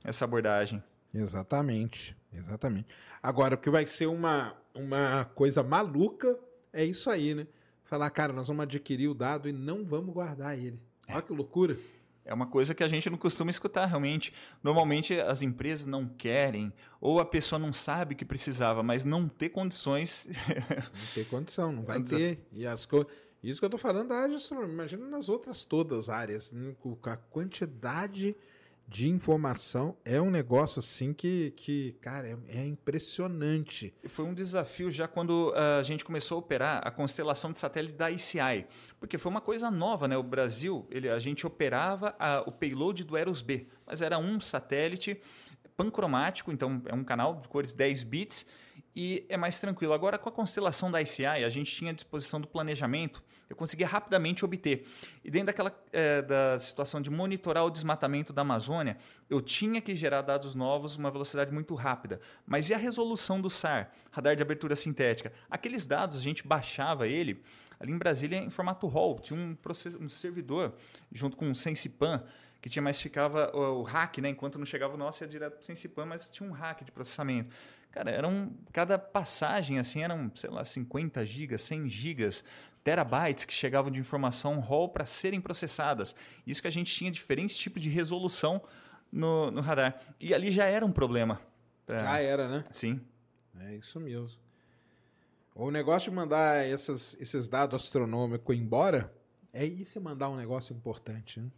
essa 0.04 0.26
abordagem. 0.26 0.84
Exatamente, 1.14 2.14
exatamente. 2.34 2.90
Agora, 3.22 3.56
o 3.56 3.58
que 3.58 3.70
vai 3.70 3.88
ser 3.88 4.08
uma, 4.08 4.54
uma 4.76 5.24
coisa 5.34 5.64
maluca 5.64 6.38
é 6.74 6.84
isso 6.84 7.10
aí, 7.10 7.34
né? 7.34 7.48
Falar, 7.86 8.10
cara, 8.10 8.34
nós 8.34 8.50
vamos 8.50 8.64
adquirir 8.64 9.08
o 9.08 9.14
dado 9.14 9.48
e 9.48 9.54
não 9.54 9.86
vamos 9.86 10.14
guardar 10.14 10.60
ele. 10.60 10.78
É. 11.08 11.14
Olha 11.14 11.22
que 11.22 11.32
loucura. 11.32 11.78
É 12.26 12.34
uma 12.34 12.48
coisa 12.48 12.74
que 12.74 12.84
a 12.84 12.88
gente 12.88 13.10
não 13.10 13.18
costuma 13.18 13.52
escutar 13.52 13.86
realmente. 13.86 14.34
Normalmente 14.62 15.20
as 15.20 15.42
empresas 15.42 15.86
não 15.86 16.08
querem, 16.08 16.72
ou 17.02 17.20
a 17.20 17.26
pessoa 17.26 17.60
não 17.60 17.74
sabe 17.74 18.16
que 18.16 18.24
precisava, 18.24 18.82
mas 18.82 19.04
não 19.04 19.28
ter 19.28 19.50
condições. 19.50 20.28
não 20.28 21.14
ter 21.14 21.26
condição, 21.28 21.72
não 21.72 21.84
vai 21.84 22.02
ter. 22.04 22.46
E 22.52 22.66
as 22.66 22.86
co... 22.86 23.06
Isso 23.44 23.60
que 23.60 23.66
eu 23.66 23.68
estou 23.68 23.80
falando 23.80 24.08
da 24.08 24.16
área 24.16 24.30
de 24.30 24.36
astronomia. 24.36 24.74
Imagina 24.74 25.06
nas 25.06 25.28
outras 25.28 25.66
todas 25.66 26.08
áreas, 26.08 26.52
né? 26.54 26.74
a 27.04 27.18
quantidade 27.18 28.38
de 28.88 29.10
informação 29.10 29.98
é 30.06 30.22
um 30.22 30.30
negócio 30.30 30.80
assim 30.80 31.14
que, 31.14 31.52
que 31.58 31.94
cara, 32.02 32.28
é, 32.28 32.38
é, 32.60 32.66
impressionante. 32.66 33.94
Foi 34.08 34.26
um 34.26 34.34
desafio 34.34 34.92
já 34.92 35.08
quando 35.08 35.54
ah, 35.56 35.78
a 35.80 35.84
gente 35.84 36.06
começou 36.06 36.36
a 36.36 36.40
operar 36.40 36.82
a 36.86 36.92
constelação 36.92 37.52
de 37.52 37.58
satélite 37.58 37.96
da 37.96 38.12
ICI, 38.12 38.68
porque 39.00 39.18
foi 39.18 39.32
uma 39.32 39.42
coisa 39.42 39.72
nova, 39.72 40.08
né? 40.08 40.18
O 40.18 40.24
Brasil, 40.24 40.86
ele, 40.92 41.10
a 41.10 41.20
gente 41.20 41.48
operava 41.48 42.16
a, 42.20 42.42
o 42.46 42.52
payload 42.52 43.04
do 43.04 43.18
Eros 43.18 43.42
B, 43.42 43.68
mas 43.86 44.02
era 44.02 44.20
um 44.20 44.40
satélite 44.40 45.20
pancromático, 45.76 46.52
então 46.52 46.82
é 46.86 46.94
um 46.94 47.04
canal 47.04 47.36
de 47.42 47.48
cores 47.48 47.74
10 47.74 48.04
bits 48.04 48.46
e 48.96 49.26
é 49.28 49.38
mais 49.38 49.60
tranquilo. 49.60 49.94
Agora, 49.94 50.18
com 50.18 50.30
a 50.30 50.32
constelação 50.32 50.92
da 50.92 51.02
ICI, 51.02 51.26
a 51.26 51.50
gente 51.50 51.76
tinha 51.76 51.94
disposição 51.94 52.40
do 52.40 52.48
planejamento, 52.48 53.24
eu 53.50 53.56
conseguia 53.56 53.88
rapidamente 53.88 54.44
obter. 54.44 54.88
E 55.24 55.30
dentro 55.30 55.48
daquela 55.48 55.76
é, 55.92 56.22
da 56.22 56.60
situação 56.60 57.02
de 57.02 57.10
monitorar 57.10 57.66
o 57.66 57.70
desmatamento 57.70 58.34
da 58.34 58.42
Amazônia, 58.42 58.98
eu 59.30 59.42
tinha 59.42 59.82
que 59.82 59.96
gerar 59.96 60.22
dados 60.22 60.56
novos 60.56 60.96
uma 60.96 61.12
velocidade 61.12 61.52
muito 61.52 61.76
rápida. 61.76 62.20
Mas 62.46 62.70
e 62.70 62.74
a 62.74 62.78
resolução 62.78 63.40
do 63.40 63.50
SAR, 63.50 63.92
radar 64.12 64.36
de 64.36 64.42
abertura 64.42 64.76
sintética? 64.76 65.32
Aqueles 65.50 65.86
dados, 65.86 66.18
a 66.18 66.22
gente 66.22 66.48
baixava 66.48 67.08
ele 67.08 67.42
ali 67.80 67.92
em 67.92 67.98
Brasília 67.98 68.38
em 68.38 68.50
formato 68.50 68.88
RAW, 68.88 69.20
tinha 69.20 69.38
um, 69.38 69.58
um 70.00 70.10
servidor 70.10 70.74
junto 71.12 71.36
com 71.36 71.52
o 71.52 71.56
SensiPan, 71.56 72.24
que 72.62 72.70
tinha 72.70 72.82
mais 72.82 73.02
ficava 73.02 73.52
o, 73.54 73.82
o 73.82 73.84
hack, 73.84 74.20
né? 74.20 74.30
Enquanto 74.30 74.58
não 74.58 74.66
chegava 74.66 74.94
o 74.94 74.98
nosso, 74.98 75.22
ia 75.22 75.28
direto 75.28 75.54
para 75.54 75.62
o 75.62 75.66
SensiPan, 75.66 76.06
mas 76.06 76.30
tinha 76.30 76.50
um 76.50 76.54
hack 76.54 76.84
de 76.86 76.92
processamento. 76.92 77.54
Cara, 77.92 78.10
eram 78.10 78.52
cada 78.72 78.98
passagem 78.98 79.78
assim 79.78 80.02
eram, 80.02 80.32
sei 80.34 80.50
lá, 80.50 80.64
50 80.64 81.26
gigas, 81.26 81.62
100 81.62 81.90
gigas, 81.90 82.44
terabytes 82.84 83.46
que 83.46 83.54
chegavam 83.54 83.92
de 83.92 84.00
informação 84.00 84.60
RAW 84.60 84.90
para 84.90 85.06
serem 85.06 85.40
processadas. 85.40 86.16
Isso 86.46 86.62
que 86.62 86.68
a 86.68 86.72
gente 86.72 86.94
tinha 86.94 87.12
diferentes 87.12 87.56
tipos 87.56 87.82
de 87.82 87.90
resolução 87.90 88.62
no, 89.12 89.50
no 89.52 89.62
radar. 89.62 90.02
E 90.20 90.34
ali 90.34 90.52
já 90.52 90.66
era 90.66 90.86
um 90.86 90.92
problema. 90.92 91.40
Pra... 91.86 92.00
Já 92.00 92.20
era, 92.20 92.48
né? 92.48 92.66
Sim. 92.72 93.00
É 93.60 93.76
isso 93.76 94.00
mesmo. 94.00 94.40
O 95.56 95.70
negócio 95.70 96.10
de 96.10 96.16
mandar 96.16 96.66
essas, 96.66 97.16
esses 97.22 97.48
dados 97.48 97.82
astronômicos 97.82 98.56
embora 98.56 99.14
é 99.54 99.64
isso 99.64 100.02
mandar 100.02 100.30
um 100.30 100.36
negócio 100.36 100.76
importante, 100.76 101.40
né? 101.40 101.52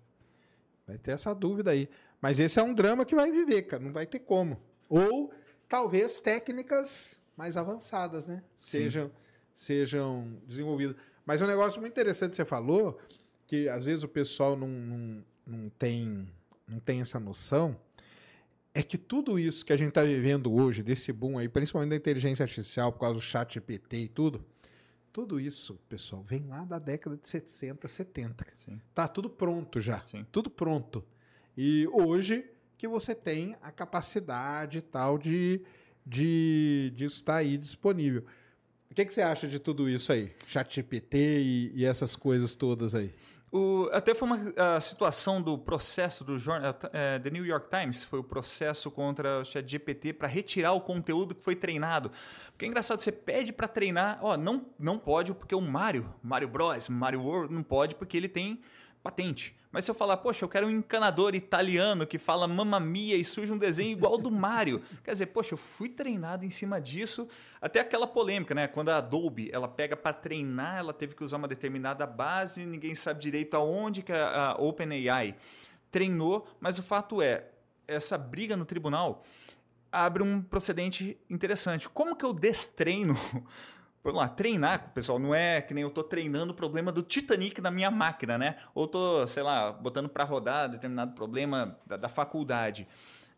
Vai 0.86 0.98
ter 0.98 1.12
essa 1.12 1.34
dúvida 1.34 1.72
aí. 1.72 1.90
Mas 2.22 2.40
esse 2.40 2.60
é 2.60 2.64
um 2.64 2.74
drama 2.74 3.06
que 3.06 3.16
vai 3.16 3.32
viver, 3.32 3.64
cara. 3.64 3.82
Não 3.82 3.94
vai 3.94 4.06
ter 4.06 4.20
como. 4.20 4.62
Ou 4.90 5.34
talvez 5.68 6.20
técnicas 6.20 7.20
mais 7.36 7.58
avançadas, 7.58 8.28
né? 8.28 8.44
Sejam, 8.56 9.12
sejam 9.54 10.38
desenvolvidas. 10.46 10.96
Mas 11.26 11.42
um 11.42 11.48
negócio 11.48 11.80
muito 11.82 11.94
interessante 11.94 12.32
que 12.32 12.38
você 12.38 12.46
falou 12.46 13.00
que 13.48 13.70
às 13.70 13.86
vezes 13.86 14.04
o 14.04 14.08
pessoal 14.08 14.56
não, 14.56 14.68
não, 14.68 15.26
não, 15.46 15.70
tem, 15.70 16.28
não 16.68 16.80
tem 16.80 17.02
essa 17.02 17.20
noção, 17.20 17.80
é 18.74 18.84
que 18.84 18.98
tudo 18.98 19.40
isso 19.40 19.66
que 19.66 19.72
a 19.72 19.78
gente 19.78 19.90
está 19.90 20.04
vivendo 20.04 20.54
hoje, 20.54 20.84
desse 20.84 21.14
boom 21.14 21.38
aí, 21.38 21.48
principalmente 21.48 21.92
da 21.92 21.96
inteligência 21.96 22.44
artificial, 22.44 22.92
por 22.92 23.00
causa 23.00 23.16
do 23.16 23.22
chat 23.22 23.54
GPT 23.54 23.98
e 23.98 24.08
tudo, 24.08 24.46
tudo 25.14 25.40
isso, 25.40 25.80
pessoal, 25.88 26.22
vem 26.24 26.46
lá 26.46 26.66
da 26.66 26.78
década 26.78 27.16
de 27.16 27.28
60, 27.28 27.88
70. 27.88 28.46
Sim. 28.58 28.82
Tá 28.94 29.08
tudo 29.08 29.30
pronto 29.30 29.80
já. 29.80 30.06
Sim. 30.06 30.26
Tudo 30.30 30.50
pronto. 30.50 31.06
E 31.56 31.88
hoje 31.94 32.46
que 32.78 32.86
você 32.86 33.16
tem 33.16 33.56
a 33.62 33.72
capacidade 33.72 34.82
tal 34.82 35.18
de, 35.18 35.62
de, 36.06 36.92
de 36.94 37.06
estar 37.06 37.38
aí 37.38 37.58
disponível. 37.58 38.26
O 38.96 39.02
que, 39.04 39.04
que 39.04 39.14
você 39.14 39.22
acha 39.22 39.46
de 39.46 39.60
tudo 39.60 39.90
isso 39.90 40.10
aí? 40.10 40.32
ChatGPT 40.48 41.18
e, 41.18 41.72
e 41.76 41.86
essas 41.86 42.16
coisas 42.16 42.56
todas 42.56 42.96
aí? 42.96 43.14
O, 43.52 43.90
até 43.92 44.16
foi 44.16 44.26
uma 44.26 44.54
a 44.56 44.80
situação 44.80 45.42
do 45.42 45.58
processo 45.58 46.24
do 46.24 46.40
jornal 46.40 46.74
é, 46.94 47.20
The 47.20 47.30
New 47.30 47.46
York 47.46 47.68
Times, 47.70 48.06
foi 48.06 48.20
o 48.20 48.24
processo 48.24 48.90
contra 48.90 49.42
o 49.42 49.44
ChatGPT 49.44 50.14
para 50.14 50.30
retirar 50.30 50.72
o 50.72 50.80
conteúdo 50.80 51.36
que 51.36 51.44
foi 51.44 51.58
treinado. 51.58 52.10
Porque 52.52 52.64
é 52.64 52.70
engraçado, 52.70 53.00
você 53.00 53.12
pede 53.12 53.52
para 53.52 53.68
treinar, 53.68 54.18
ó, 54.22 54.38
não, 54.38 54.66
não 54.80 54.98
pode 54.98 55.34
porque 55.34 55.54
o 55.54 55.60
Mario, 55.60 56.10
Mario 56.24 56.48
Bros, 56.48 56.88
Mario 56.88 57.22
World, 57.22 57.54
não 57.54 57.64
pode 57.64 57.96
porque 57.96 58.16
ele 58.16 58.30
tem 58.30 58.62
patente. 59.06 59.56
Mas 59.72 59.86
se 59.86 59.92
eu 59.92 59.96
falar, 59.96 60.18
poxa, 60.18 60.44
eu 60.44 60.50
quero 60.50 60.66
um 60.66 60.72
encanador 60.72 61.36
italiano 61.36 62.08
que 62.08 62.18
fala 62.18 62.48
mamma 62.48 62.80
mia 62.80 63.16
e 63.16 63.24
surge 63.24 63.52
um 63.52 63.58
desenho 63.58 63.92
igual 63.92 64.18
do 64.18 64.32
Mario. 64.32 64.82
Quer 65.04 65.12
dizer, 65.12 65.28
poxa, 65.28 65.54
eu 65.54 65.58
fui 65.58 65.90
treinado 65.90 66.44
em 66.44 66.50
cima 66.50 66.82
disso. 66.82 67.28
Até 67.62 67.82
aquela 67.82 68.08
polêmica, 68.08 68.56
né? 68.56 68.68
Quando 68.68 68.90
a 68.90 68.98
Adobe 68.98 69.52
ela 69.54 69.68
pega 69.68 69.96
para 69.96 70.12
treinar, 70.12 70.78
ela 70.78 70.92
teve 70.92 71.14
que 71.14 71.24
usar 71.24 71.38
uma 71.38 71.48
determinada 71.48 72.08
base, 72.08 72.66
ninguém 72.66 72.96
sabe 72.96 73.22
direito 73.22 73.56
aonde 73.56 74.02
que 74.02 74.12
a, 74.12 74.52
a 74.52 74.56
OpenAI 74.56 75.36
treinou, 75.92 76.48
mas 76.60 76.80
o 76.80 76.84
fato 76.84 77.22
é, 77.22 77.46
essa 77.88 78.18
briga 78.18 78.58
no 78.58 78.66
tribunal 78.66 79.24
abre 79.92 80.24
um 80.24 80.42
procedente 80.42 81.18
interessante. 81.30 81.88
Como 81.88 82.16
que 82.16 82.26
eu 82.26 82.34
destreino 82.34 83.16
vamos 84.06 84.22
lá, 84.22 84.30
treinar, 84.30 84.92
pessoal, 84.94 85.18
não 85.18 85.34
é 85.34 85.60
que 85.62 85.74
nem 85.74 85.82
eu 85.82 85.90
tô 85.90 86.04
treinando 86.04 86.54
o 86.54 86.56
problema 86.56 86.92
do 86.92 87.02
Titanic 87.02 87.60
na 87.60 87.72
minha 87.72 87.90
máquina, 87.90 88.38
né? 88.38 88.58
Ou 88.76 88.88
tô, 88.88 89.28
sei 89.28 89.42
lá, 89.42 89.72
botando 89.72 90.08
para 90.08 90.24
rodar 90.24 90.70
determinado 90.70 91.16
problema 91.16 91.80
da, 91.88 91.98
da 91.98 92.08
faculdade. 92.08 92.88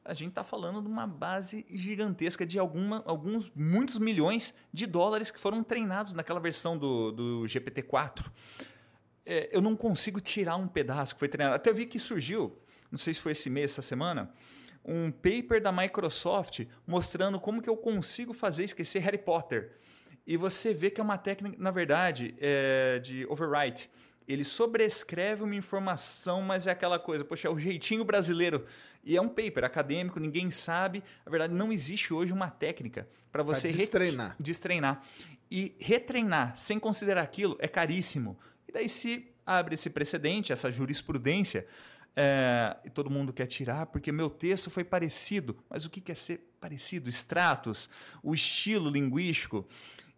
A 0.03 0.13
gente 0.13 0.30
está 0.30 0.43
falando 0.43 0.82
de 0.82 0.88
uma 0.88 1.07
base 1.07 1.65
gigantesca 1.70 2.45
de 2.45 2.59
alguma, 2.59 3.01
alguns, 3.05 3.49
muitos 3.55 3.97
milhões 3.97 4.53
de 4.74 4.86
dólares 4.86 5.32
que 5.32 5.39
foram 5.39 5.63
treinados 5.63 6.13
naquela 6.13 6.39
versão 6.39 6.78
do, 6.78 7.13
do 7.13 7.43
GPT-4. 7.45 8.26
É, 9.26 9.49
eu 9.51 9.61
não 9.61 9.76
consigo 9.76 10.20
tirar 10.20 10.57
um 10.57 10.68
pedaço 10.68 11.13
que 11.13 11.20
foi 11.20 11.30
treinado. 11.30 11.55
Até 11.55 11.72
vi 11.72 11.86
que 11.86 11.99
surgiu, 11.99 12.57
não 12.91 12.97
sei 12.97 13.13
se 13.13 13.22
foi 13.22 13.32
esse 13.32 13.49
mês, 13.49 13.72
essa 13.72 13.82
semana, 13.82 14.34
um 14.84 15.11
paper 15.11 15.61
da 15.61 15.72
Microsoft 15.72 16.65
mostrando 16.86 17.39
como 17.39 17.61
que 17.61 17.70
eu 17.70 17.78
consigo 17.78 18.34
fazer 18.34 18.65
esquecer 18.65 18.99
Harry 18.99 19.18
Potter. 19.18 19.78
E 20.28 20.36
você 20.36 20.74
vê 20.74 20.90
que 20.90 21.00
é 21.00 21.04
uma 21.04 21.18
técnica, 21.18 21.56
na 21.58 21.72
verdade, 21.72 22.36
é 22.38 23.00
de 23.00 23.26
overwrite. 23.28 23.90
Ele 24.28 24.44
sobrescreve 24.44 25.42
uma 25.42 25.56
informação, 25.56 26.42
mas 26.42 26.68
é 26.68 26.72
aquela 26.72 27.00
coisa, 27.00 27.24
poxa, 27.24 27.48
é 27.48 27.52
o 27.52 27.58
jeitinho 27.58 28.04
brasileiro. 28.04 28.66
E 29.06 29.16
é 29.16 29.22
um 29.22 29.30
paper 29.30 29.64
acadêmico, 29.64 30.20
ninguém 30.20 30.52
sabe. 30.52 31.02
Na 31.26 31.30
verdade, 31.32 31.54
não 31.54 31.72
existe 31.72 32.14
hoje 32.14 32.34
uma 32.34 32.52
técnica 32.52 33.08
para 33.32 33.42
você 33.42 33.70
destreinar. 33.70 34.36
destreinar. 34.38 35.02
E 35.50 35.74
retreinar 35.80 36.58
sem 36.58 36.78
considerar 36.78 37.22
aquilo 37.22 37.56
é 37.60 37.70
caríssimo. 37.70 38.38
E 38.68 38.72
daí 38.74 38.90
se 38.90 39.32
abre 39.46 39.76
esse 39.76 39.90
precedente, 39.90 40.52
essa 40.52 40.70
jurisprudência, 40.70 41.66
é, 42.20 42.76
e 42.84 42.90
todo 42.90 43.10
mundo 43.10 43.32
quer 43.32 43.46
tirar 43.46 43.86
porque 43.86 44.12
meu 44.12 44.30
texto 44.30 44.70
foi 44.70 44.84
parecido. 44.84 45.56
Mas 45.70 45.86
o 45.86 45.90
que 45.90 46.02
quer 46.02 46.18
ser 46.18 46.42
parecido? 46.60 47.08
Extratos, 47.08 47.90
o 48.22 48.34
estilo 48.34 48.90
linguístico 48.90 49.66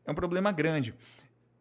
é 0.09 0.11
um 0.11 0.15
problema 0.15 0.51
grande. 0.51 0.93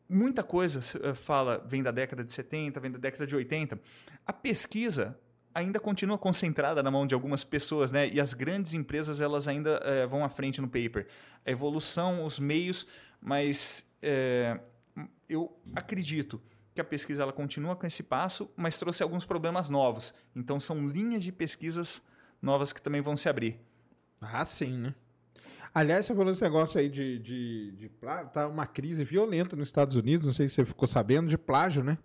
Muita 0.08 0.42
coisa 0.42 0.80
eh, 1.02 1.14
fala, 1.14 1.62
vem 1.66 1.82
da 1.82 1.90
década 1.90 2.24
de 2.24 2.32
70, 2.32 2.80
vem 2.80 2.90
da 2.90 2.98
década 2.98 3.26
de 3.26 3.36
80. 3.36 3.78
A 4.26 4.32
pesquisa 4.32 5.18
ainda 5.54 5.78
continua 5.78 6.16
concentrada 6.16 6.82
na 6.82 6.90
mão 6.90 7.06
de 7.06 7.14
algumas 7.14 7.44
pessoas, 7.44 7.92
né? 7.92 8.08
E 8.08 8.20
as 8.20 8.32
grandes 8.32 8.72
empresas 8.72 9.20
elas 9.20 9.46
ainda 9.46 9.80
é, 9.84 10.06
vão 10.06 10.24
à 10.24 10.28
frente 10.28 10.60
no 10.60 10.68
paper. 10.68 11.06
A 11.44 11.50
evolução, 11.50 12.24
os 12.24 12.38
meios, 12.38 12.86
mas 13.20 13.90
é, 14.00 14.58
eu 15.28 15.60
acredito 15.74 16.40
que 16.74 16.80
a 16.80 16.84
pesquisa 16.84 17.22
ela 17.22 17.32
continua 17.32 17.76
com 17.76 17.86
esse 17.86 18.02
passo, 18.02 18.50
mas 18.56 18.76
trouxe 18.76 19.02
alguns 19.02 19.26
problemas 19.26 19.68
novos. 19.68 20.14
Então 20.34 20.58
são 20.60 20.88
linhas 20.88 21.22
de 21.22 21.32
pesquisas 21.32 22.00
novas 22.40 22.72
que 22.72 22.80
também 22.80 23.00
vão 23.00 23.16
se 23.16 23.28
abrir. 23.28 23.60
Ah, 24.22 24.44
sim, 24.46 24.72
né? 24.78 24.94
Aliás, 25.78 26.06
você 26.06 26.12
falou 26.12 26.32
esse 26.32 26.42
negócio 26.42 26.80
aí 26.80 26.88
de, 26.88 27.20
de, 27.20 27.70
de 27.70 27.88
plágio, 27.88 28.30
tá 28.32 28.48
uma 28.48 28.66
crise 28.66 29.04
violenta 29.04 29.54
nos 29.54 29.68
Estados 29.68 29.94
Unidos, 29.94 30.26
não 30.26 30.32
sei 30.32 30.48
se 30.48 30.56
você 30.56 30.64
ficou 30.64 30.88
sabendo, 30.88 31.28
de 31.28 31.38
plágio, 31.38 31.84
né? 31.84 31.96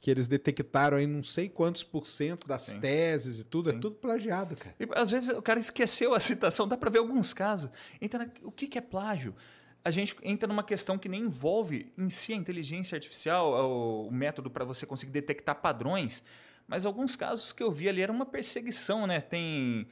Que 0.00 0.08
eles 0.08 0.28
detectaram 0.28 0.96
aí 0.96 1.04
não 1.04 1.24
sei 1.24 1.48
quantos 1.48 1.82
por 1.82 2.06
cento 2.06 2.46
das 2.46 2.62
Sim. 2.62 2.78
teses 2.78 3.40
e 3.40 3.44
tudo, 3.44 3.70
é 3.70 3.72
Sim. 3.72 3.78
é 3.78 3.80
tudo 3.80 3.96
plagiado, 3.96 4.54
cara. 4.54 4.72
E, 4.78 4.86
às 4.94 5.10
vezes 5.10 5.30
o 5.30 5.42
cara 5.42 5.58
esqueceu 5.58 6.14
a 6.14 6.20
citação, 6.20 6.68
dá 6.68 6.76
para 6.76 6.88
ver 6.88 6.98
alguns 6.98 7.32
casos. 7.32 7.68
Então, 8.00 8.24
o 8.44 8.52
que, 8.52 8.68
que 8.68 8.78
é 8.78 8.80
plágio? 8.80 9.34
a 9.82 9.90
gente 9.92 10.16
entra 10.22 10.48
numa 10.48 10.64
questão 10.64 10.96
que 10.96 11.08
nem 11.08 11.22
envolve 11.22 11.92
em 11.96 12.10
si 12.10 12.32
a 12.32 12.36
inteligência 12.36 12.96
artificial, 12.96 13.52
o, 13.68 14.10
método 14.12 14.50
para 14.50 14.64
você 14.64 14.84
conseguir 14.84 15.12
detectar 15.12 15.54
padrões, 15.54 16.24
mas 16.66 16.84
alguns 16.84 17.14
casos 17.14 17.52
que 17.52 17.62
eu 17.62 17.70
vi 17.70 17.88
ali 17.88 18.02
era 18.02 18.10
uma 18.10 18.26
perseguição, 18.26 19.06
né? 19.06 19.20
Tem 19.20 19.86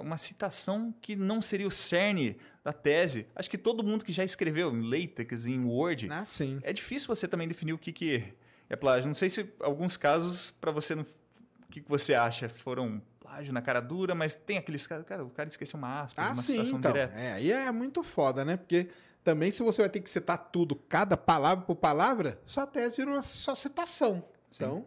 uma 0.00 0.18
citação 0.18 0.94
que 1.00 1.14
não 1.16 1.40
seria 1.42 1.66
o 1.66 1.70
cerne 1.70 2.36
da 2.62 2.72
tese. 2.72 3.26
Acho 3.34 3.50
que 3.50 3.58
todo 3.58 3.82
mundo 3.82 4.04
que 4.04 4.12
já 4.12 4.24
escreveu 4.24 4.74
em 4.74 4.82
LaTeX, 4.82 5.46
em 5.46 5.64
Word, 5.64 6.08
ah, 6.10 6.24
sim. 6.24 6.58
é 6.62 6.72
difícil 6.72 7.08
você 7.08 7.28
também 7.28 7.46
definir 7.46 7.72
o 7.72 7.78
que, 7.78 7.92
que 7.92 8.34
é 8.68 8.76
plágio. 8.76 9.06
Não 9.06 9.14
sei 9.14 9.30
se 9.30 9.52
alguns 9.60 9.96
casos, 9.96 10.52
para 10.60 10.72
você, 10.72 10.94
não... 10.94 11.02
o 11.02 11.70
que, 11.70 11.80
que 11.80 11.88
você 11.88 12.14
acha? 12.14 12.48
Foram 12.48 13.02
plágio 13.20 13.52
na 13.52 13.62
cara 13.62 13.80
dura, 13.80 14.14
mas 14.14 14.36
tem 14.36 14.58
aqueles 14.58 14.86
casos, 14.86 15.06
cara, 15.06 15.24
o 15.24 15.30
cara 15.30 15.48
esqueceu 15.48 15.78
uma 15.78 16.02
aspa, 16.02 16.22
ah, 16.22 16.32
uma 16.32 16.42
sim, 16.42 16.52
citação 16.52 16.78
então. 16.78 16.92
direta. 16.92 17.18
É, 17.18 17.32
aí 17.32 17.50
é 17.50 17.72
muito 17.72 18.02
foda, 18.02 18.44
né? 18.44 18.56
Porque 18.56 18.88
também 19.22 19.50
se 19.50 19.62
você 19.62 19.82
vai 19.82 19.88
ter 19.88 20.00
que 20.00 20.10
citar 20.10 20.38
tudo, 20.38 20.76
cada 20.76 21.16
palavra 21.16 21.64
por 21.64 21.76
palavra, 21.76 22.40
sua 22.44 22.66
tese 22.66 22.96
virou 22.96 23.20
só 23.22 23.54
citação. 23.54 24.24
Sim. 24.50 24.64
Então, 24.64 24.86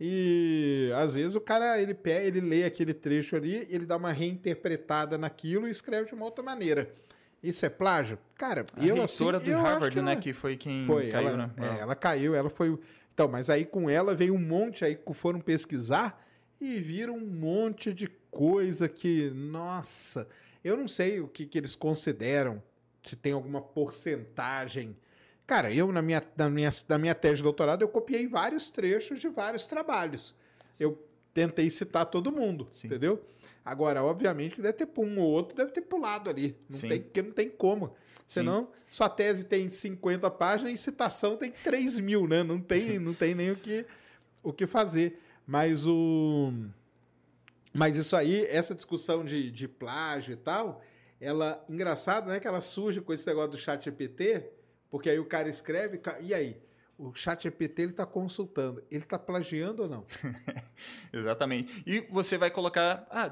e 0.00 0.90
às 0.96 1.14
vezes 1.14 1.34
o 1.34 1.40
cara 1.40 1.78
ele 1.80 1.92
pega, 1.92 2.24
ele 2.24 2.40
lê 2.40 2.64
aquele 2.64 2.94
trecho 2.94 3.36
ali, 3.36 3.66
ele 3.68 3.84
dá 3.84 3.98
uma 3.98 4.12
reinterpretada 4.12 5.18
naquilo 5.18 5.68
e 5.68 5.70
escreve 5.70 6.08
de 6.08 6.14
uma 6.14 6.24
outra 6.24 6.42
maneira. 6.42 6.90
Isso 7.42 7.66
é 7.66 7.68
plágio? 7.68 8.18
Cara, 8.34 8.64
a 8.76 8.84
eu 8.84 9.02
assim, 9.02 9.24
de 9.40 9.50
eu 9.50 9.60
Harvard, 9.60 9.94
que 9.94 10.02
né, 10.02 10.16
que 10.16 10.32
foi 10.32 10.56
quem 10.56 10.86
foi, 10.86 11.10
caiu, 11.10 11.28
ela, 11.28 11.36
né? 11.36 11.50
É, 11.58 11.80
ela 11.80 11.94
caiu, 11.94 12.34
ela 12.34 12.48
foi. 12.48 12.78
Então, 13.12 13.28
mas 13.28 13.50
aí 13.50 13.66
com 13.66 13.90
ela 13.90 14.14
veio 14.14 14.34
um 14.34 14.38
monte 14.38 14.84
aí 14.84 14.96
que 14.96 15.14
foram 15.14 15.40
pesquisar 15.40 16.26
e 16.58 16.78
viram 16.78 17.16
um 17.16 17.26
monte 17.26 17.92
de 17.92 18.08
coisa 18.30 18.88
que, 18.88 19.30
nossa, 19.30 20.26
eu 20.64 20.76
não 20.76 20.88
sei 20.88 21.20
o 21.20 21.28
que, 21.28 21.44
que 21.44 21.58
eles 21.58 21.76
consideram, 21.76 22.62
se 23.04 23.16
tem 23.16 23.32
alguma 23.32 23.60
porcentagem 23.60 24.96
Cara, 25.50 25.74
eu, 25.74 25.90
na 25.90 26.00
minha, 26.00 26.22
na, 26.36 26.48
minha, 26.48 26.70
na 26.88 26.96
minha 26.96 27.12
tese 27.12 27.38
de 27.38 27.42
doutorado, 27.42 27.82
eu 27.82 27.88
copiei 27.88 28.28
vários 28.28 28.70
trechos 28.70 29.20
de 29.20 29.28
vários 29.28 29.66
trabalhos. 29.66 30.32
Eu 30.78 31.04
tentei 31.34 31.68
citar 31.68 32.06
todo 32.06 32.30
mundo, 32.30 32.68
Sim. 32.70 32.86
entendeu? 32.86 33.20
Agora, 33.64 34.00
obviamente, 34.04 34.62
deve 34.62 34.74
ter 34.74 34.88
um 34.96 35.18
ou 35.18 35.28
outro, 35.28 35.56
deve 35.56 35.72
ter 35.72 35.80
pulado 35.80 36.30
ali. 36.30 36.56
Não 36.68 36.78
Sim. 36.78 36.88
tem, 36.88 37.02
porque 37.02 37.20
não 37.20 37.32
tem 37.32 37.50
como. 37.50 37.96
Senão, 38.28 38.66
Sim. 38.66 38.68
sua 38.90 39.08
tese 39.08 39.44
tem 39.44 39.68
50 39.68 40.30
páginas 40.30 40.72
e 40.72 40.76
citação 40.76 41.36
tem 41.36 41.50
3 41.50 41.98
mil, 41.98 42.28
né? 42.28 42.44
Não 42.44 42.60
tem, 42.60 43.00
não 43.02 43.12
tem 43.12 43.34
nem 43.34 43.50
o 43.50 43.56
que, 43.56 43.84
o 44.44 44.52
que 44.52 44.68
fazer. 44.68 45.18
Mas 45.44 45.84
o. 45.84 46.52
Mas 47.74 47.96
isso 47.96 48.14
aí, 48.14 48.46
essa 48.46 48.72
discussão 48.72 49.24
de, 49.24 49.50
de 49.50 49.66
plágio 49.66 50.32
e 50.32 50.36
tal, 50.36 50.80
ela. 51.20 51.64
Engraçado, 51.68 52.28
né? 52.28 52.38
Que 52.38 52.46
ela 52.46 52.60
surge 52.60 53.00
com 53.00 53.12
esse 53.12 53.26
negócio 53.26 53.50
do 53.50 53.58
chat 53.58 53.84
GPT 53.84 54.59
porque 54.90 55.08
aí 55.08 55.18
o 55.18 55.24
cara 55.24 55.48
escreve, 55.48 56.00
e 56.20 56.34
aí? 56.34 56.60
O 56.98 57.14
chat 57.14 57.44
GPT 57.44 57.80
ele 57.80 57.90
está 57.92 58.04
consultando. 58.04 58.84
Ele 58.90 59.02
está 59.02 59.18
plagiando 59.18 59.84
ou 59.84 59.88
não? 59.88 60.06
Exatamente. 61.10 61.82
E 61.86 62.00
você 62.00 62.36
vai 62.36 62.50
colocar. 62.50 63.06
Ah, 63.10 63.30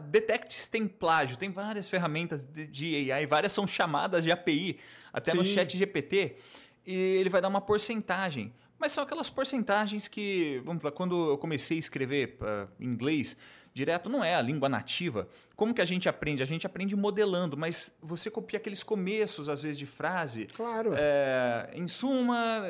se 0.49 0.71
tem 0.71 0.89
plágio. 0.89 1.37
Tem 1.37 1.51
várias 1.51 1.87
ferramentas 1.87 2.43
de, 2.45 3.13
AI, 3.13 3.27
várias 3.27 3.53
são 3.53 3.67
chamadas 3.67 4.25
de 4.25 4.33
API, 4.33 4.81
até 5.13 5.33
Sim. 5.33 5.37
no 5.37 5.45
chat 5.45 5.77
GPT. 5.77 6.37
E 6.87 6.95
ele 6.95 7.29
vai 7.29 7.43
dar 7.43 7.49
uma 7.49 7.61
porcentagem. 7.61 8.55
Mas 8.79 8.93
são 8.93 9.05
aquelas 9.05 9.29
porcentagens 9.29 10.09
que, 10.09 10.63
vamos 10.65 10.83
lá, 10.83 10.91
quando 10.91 11.33
eu 11.33 11.37
comecei 11.37 11.77
a 11.77 11.81
escrever 11.81 12.39
uh, 12.41 12.71
inglês, 12.81 13.37
direto 13.79 14.11
não 14.11 14.25
é 14.25 14.35
a 14.35 14.43
língua 14.43 14.69
nativa. 14.69 15.29
Como 15.55 15.73
que 15.73 15.81
a 15.81 15.85
gente 15.85 16.09
aprende? 16.09 16.43
A 16.43 16.47
gente 16.47 16.67
aprende 16.67 16.97
modelando, 16.97 17.57
mas 17.57 17.93
você 18.03 18.31
copia 18.31 18.59
aqueles 18.59 18.83
começos, 18.83 19.49
às 19.49 19.63
vezes, 19.63 19.79
de 19.79 19.87
frase. 19.87 20.47
Claro. 20.55 20.93
É, 20.97 21.71
em 21.75 21.87
suma, 21.87 22.63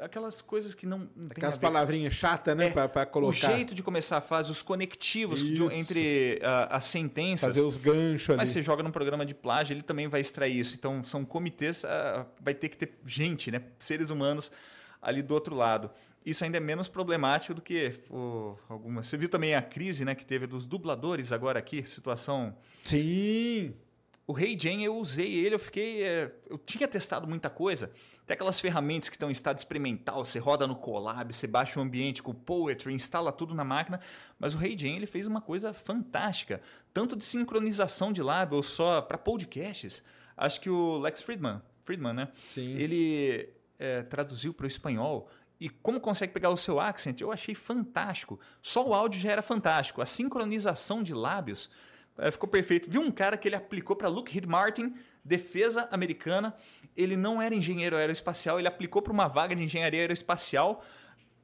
aquelas 0.00 0.40
coisas 0.40 0.74
que 0.74 0.86
não. 0.86 1.08
não 1.16 1.30
aquelas 1.30 1.56
palavrinhas 1.56 2.14
chatas, 2.14 2.56
né? 2.56 2.66
É, 2.66 2.88
para 2.88 3.06
colocar. 3.06 3.50
O 3.52 3.56
jeito 3.56 3.74
de 3.74 3.82
começar 3.82 4.18
a 4.18 4.20
frase, 4.20 4.50
os 4.50 4.62
conectivos 4.62 5.42
de, 5.42 5.62
entre 5.74 6.40
uh, 6.42 6.70
as 6.70 6.84
sentenças. 6.84 7.54
Fazer 7.54 7.66
os 7.66 7.76
ganchos 7.76 8.30
ali. 8.30 8.38
Mas 8.38 8.50
você 8.50 8.62
joga 8.62 8.82
num 8.82 8.92
programa 8.92 9.26
de 9.26 9.34
plágio, 9.34 9.74
ele 9.74 9.82
também 9.82 10.06
vai 10.06 10.20
extrair 10.20 10.58
isso. 10.58 10.76
Então, 10.76 11.02
são 11.02 11.24
comitês, 11.24 11.82
uh, 11.82 12.24
vai 12.40 12.54
ter 12.54 12.68
que 12.68 12.78
ter 12.78 12.92
gente, 13.04 13.50
né? 13.50 13.62
Seres 13.78 14.10
humanos 14.10 14.50
ali 15.02 15.22
do 15.22 15.34
outro 15.34 15.54
lado 15.54 15.90
isso 16.26 16.44
ainda 16.44 16.56
é 16.56 16.60
menos 16.60 16.88
problemático 16.88 17.54
do 17.54 17.62
que 17.62 17.94
o, 18.10 18.56
alguma. 18.68 19.04
Você 19.04 19.16
viu 19.16 19.28
também 19.28 19.54
a 19.54 19.62
crise 19.62 20.04
né, 20.04 20.12
que 20.12 20.26
teve 20.26 20.44
dos 20.48 20.66
dubladores 20.66 21.30
agora 21.30 21.60
aqui, 21.60 21.88
situação. 21.88 22.56
Sim! 22.84 23.72
O 24.26 24.32
Rei 24.32 24.58
Jane, 24.58 24.84
eu 24.84 24.96
usei 24.96 25.32
ele, 25.32 25.54
eu 25.54 25.58
fiquei. 25.58 26.02
É, 26.02 26.32
eu 26.50 26.58
tinha 26.58 26.88
testado 26.88 27.28
muita 27.28 27.48
coisa. 27.48 27.92
Tem 28.26 28.34
aquelas 28.34 28.58
ferramentas 28.58 29.08
que 29.08 29.14
estão 29.14 29.28
em 29.28 29.32
estado 29.32 29.56
experimental, 29.56 30.24
você 30.24 30.40
roda 30.40 30.66
no 30.66 30.74
Colab, 30.74 31.32
você 31.32 31.46
baixa 31.46 31.78
o 31.78 31.82
ambiente 31.82 32.24
com 32.24 32.32
o 32.32 32.34
Poetry, 32.34 32.92
instala 32.92 33.30
tudo 33.30 33.54
na 33.54 33.62
máquina. 33.62 34.00
Mas 34.36 34.52
o 34.52 34.58
Rei 34.58 34.76
Jane 34.76 34.96
ele 34.96 35.06
fez 35.06 35.28
uma 35.28 35.40
coisa 35.40 35.72
fantástica, 35.72 36.60
tanto 36.92 37.14
de 37.14 37.22
sincronização 37.22 38.12
de 38.12 38.20
lábio, 38.20 38.60
só 38.64 39.00
para 39.00 39.16
podcasts. 39.16 40.02
Acho 40.36 40.60
que 40.60 40.68
o 40.68 40.98
Lex 40.98 41.22
Friedman, 41.22 41.62
Friedman 41.84 42.12
né? 42.12 42.28
Sim. 42.48 42.76
Ele 42.76 43.48
é, 43.78 44.02
traduziu 44.02 44.52
para 44.52 44.64
o 44.64 44.66
espanhol 44.66 45.30
e 45.58 45.68
como 45.68 46.00
consegue 46.00 46.32
pegar 46.32 46.50
o 46.50 46.56
seu 46.56 46.78
accent, 46.78 47.20
eu 47.20 47.32
achei 47.32 47.54
fantástico. 47.54 48.38
Só 48.60 48.86
o 48.86 48.92
áudio 48.92 49.20
já 49.20 49.32
era 49.32 49.42
fantástico. 49.42 50.02
A 50.02 50.06
sincronização 50.06 51.02
de 51.02 51.14
lábios 51.14 51.70
é, 52.18 52.30
ficou 52.30 52.48
perfeito. 52.48 52.90
Vi 52.90 52.98
um 52.98 53.10
cara 53.10 53.36
que 53.36 53.48
ele 53.48 53.56
aplicou 53.56 53.96
para 53.96 54.08
Lockheed 54.08 54.46
Martin, 54.46 54.94
defesa 55.24 55.88
americana. 55.90 56.54
Ele 56.94 57.16
não 57.16 57.40
era 57.40 57.54
engenheiro 57.54 57.96
aeroespacial, 57.96 58.58
ele 58.58 58.68
aplicou 58.68 59.00
para 59.00 59.12
uma 59.12 59.28
vaga 59.28 59.56
de 59.56 59.62
engenharia 59.62 60.00
aeroespacial. 60.00 60.84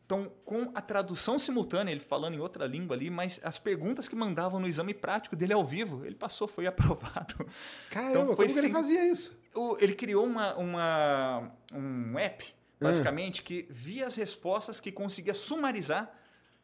Então, 0.05 0.31
com 0.45 0.71
a 0.75 0.83
tradução 0.83 1.39
simultânea, 1.39 1.91
ele 1.91 2.01
falando 2.01 2.35
em 2.35 2.39
outra 2.39 2.67
língua 2.67 2.95
ali, 2.95 3.09
mas 3.09 3.41
as 3.43 3.59
perguntas 3.59 4.09
que 4.09 4.15
mandavam 4.15 4.61
no 4.61 4.69
exame 4.69 4.93
prático 4.93 5.35
dele 5.35 5.55
ao 5.55 5.65
vivo, 5.65 6.05
ele 6.05 6.17
passou, 6.17 6.47
foi 6.47 6.67
aprovado. 6.69 7.47
Caramba, 7.89 8.11
então, 8.11 8.27
foi 8.37 8.47
como 8.47 8.49
sem... 8.51 8.65
ele 8.65 8.73
fazia 8.73 9.11
isso? 9.11 9.41
ele 9.81 9.95
criou 9.95 10.25
uma, 10.25 10.55
uma, 10.55 11.53
um 11.75 12.19
app 12.19 12.55
basicamente, 12.83 13.41
hum. 13.41 13.45
que 13.45 13.67
via 13.71 14.07
as 14.07 14.17
respostas 14.17 14.81
que 14.81 14.91
conseguia 14.91 15.35
sumarizar, 15.35 16.13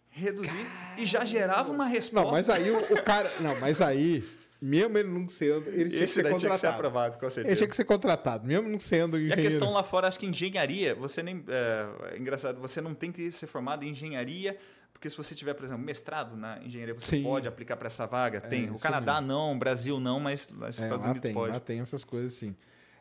reduzir 0.08 0.64
Caramba. 0.64 1.00
e 1.00 1.06
já 1.06 1.24
gerava 1.24 1.72
uma 1.72 1.86
resposta. 1.86 2.24
Não, 2.24 2.32
mas 2.32 2.50
aí 2.50 2.70
o, 2.70 2.78
o 2.94 3.02
cara. 3.02 3.30
Não, 3.40 3.58
mas 3.60 3.80
aí 3.80 4.24
mesmo 4.60 4.98
ele 4.98 5.08
não 5.08 5.28
sendo, 5.28 5.68
ele 5.68 5.90
tinha 5.90 6.04
Esse 6.04 6.20
que 6.20 6.22
ser 6.22 6.30
contratado. 6.30 6.40
Tinha 6.40 6.50
que 6.50 6.58
ser 6.58 6.66
aprovado, 6.66 7.18
com 7.18 7.30
certeza. 7.30 7.48
Ele 7.48 7.56
tinha 7.56 7.68
que 7.68 7.76
ser 7.76 7.84
contratado, 7.84 8.46
mesmo 8.46 8.68
não 8.68 8.80
sendo 8.80 9.16
engenheiro. 9.16 9.40
E 9.40 9.46
a 9.46 9.50
questão 9.50 9.72
lá 9.72 9.84
fora, 9.84 10.08
acho 10.08 10.18
que 10.18 10.26
engenharia, 10.26 10.94
você 10.96 11.22
nem. 11.22 11.44
É, 11.46 12.14
é, 12.14 12.18
engraçado, 12.18 12.60
você 12.60 12.80
não 12.80 12.92
tem 12.92 13.12
que 13.12 13.30
ser 13.30 13.46
formado 13.46 13.84
em 13.84 13.90
engenharia, 13.90 14.58
porque 14.92 15.08
se 15.08 15.16
você 15.16 15.32
tiver, 15.32 15.54
por 15.54 15.64
exemplo, 15.64 15.84
mestrado 15.84 16.36
na 16.36 16.58
engenharia, 16.58 16.92
você 16.92 17.18
Sim. 17.18 17.22
pode 17.22 17.46
aplicar 17.46 17.76
para 17.76 17.86
essa 17.86 18.04
vaga. 18.04 18.40
Tem. 18.40 18.66
É, 18.66 18.70
o 18.70 18.78
Canadá 18.80 19.20
mesmo. 19.20 19.28
não, 19.28 19.54
o 19.54 19.58
Brasil 19.58 20.00
não, 20.00 20.18
mas 20.18 20.48
nos 20.48 20.78
é, 20.80 20.82
Estados 20.82 21.04
Unidos 21.04 21.22
tem, 21.22 21.34
pode. 21.34 21.52
Lá 21.52 21.60
tem 21.60 21.80
essas 21.80 22.04
coisas 22.04 22.32
sim. 22.32 22.56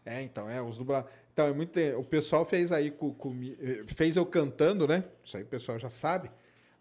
É, 0.06 0.22
então, 0.22 0.48
é, 0.48 0.62
os 0.62 0.78
dubladores. 0.78 1.12
Então, 1.38 1.46
é 1.46 1.54
muito. 1.54 1.80
O 2.00 2.04
pessoal 2.04 2.44
fez 2.44 2.72
aí 2.72 2.90
com, 2.90 3.14
com, 3.14 3.32
fez 3.96 4.16
eu 4.16 4.26
cantando, 4.26 4.88
né? 4.88 5.04
Isso 5.24 5.38
aí 5.38 5.44
o 5.44 5.46
pessoal 5.46 5.78
já 5.78 5.88
sabe. 5.88 6.32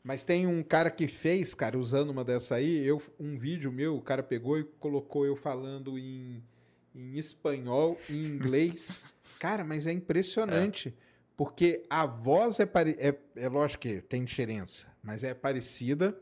Mas 0.03 0.25
tem 0.25 0.47
um 0.47 0.63
cara 0.63 0.91
que 0.91 1.07
fez, 1.07 1.55
cara, 1.55 1.77
usando 1.77 2.09
uma 2.09 2.25
dessa 2.25 2.55
aí, 2.55 2.83
eu, 2.83 3.03
um 3.21 3.37
vídeo 3.37 3.71
meu, 3.71 3.95
o 3.97 4.01
cara 4.01 4.23
pegou 4.23 4.59
e 4.59 4.65
colocou 4.65 5.27
eu 5.27 5.37
falando 5.37 5.99
em, 5.99 6.43
em 6.95 7.19
espanhol, 7.19 7.99
em 8.09 8.25
inglês. 8.25 8.99
cara, 9.39 9.63
mas 9.63 9.87
é 9.87 9.93
impressionante. 9.93 10.89
É. 10.89 10.93
Porque 11.37 11.85
a 11.91 12.07
voz 12.07 12.59
é, 12.59 12.71
é, 12.99 13.15
é 13.37 13.49
lógico 13.51 13.83
que 13.83 14.01
tem 14.01 14.25
diferença, 14.25 14.87
mas 15.03 15.23
é 15.23 15.35
parecida. 15.35 16.19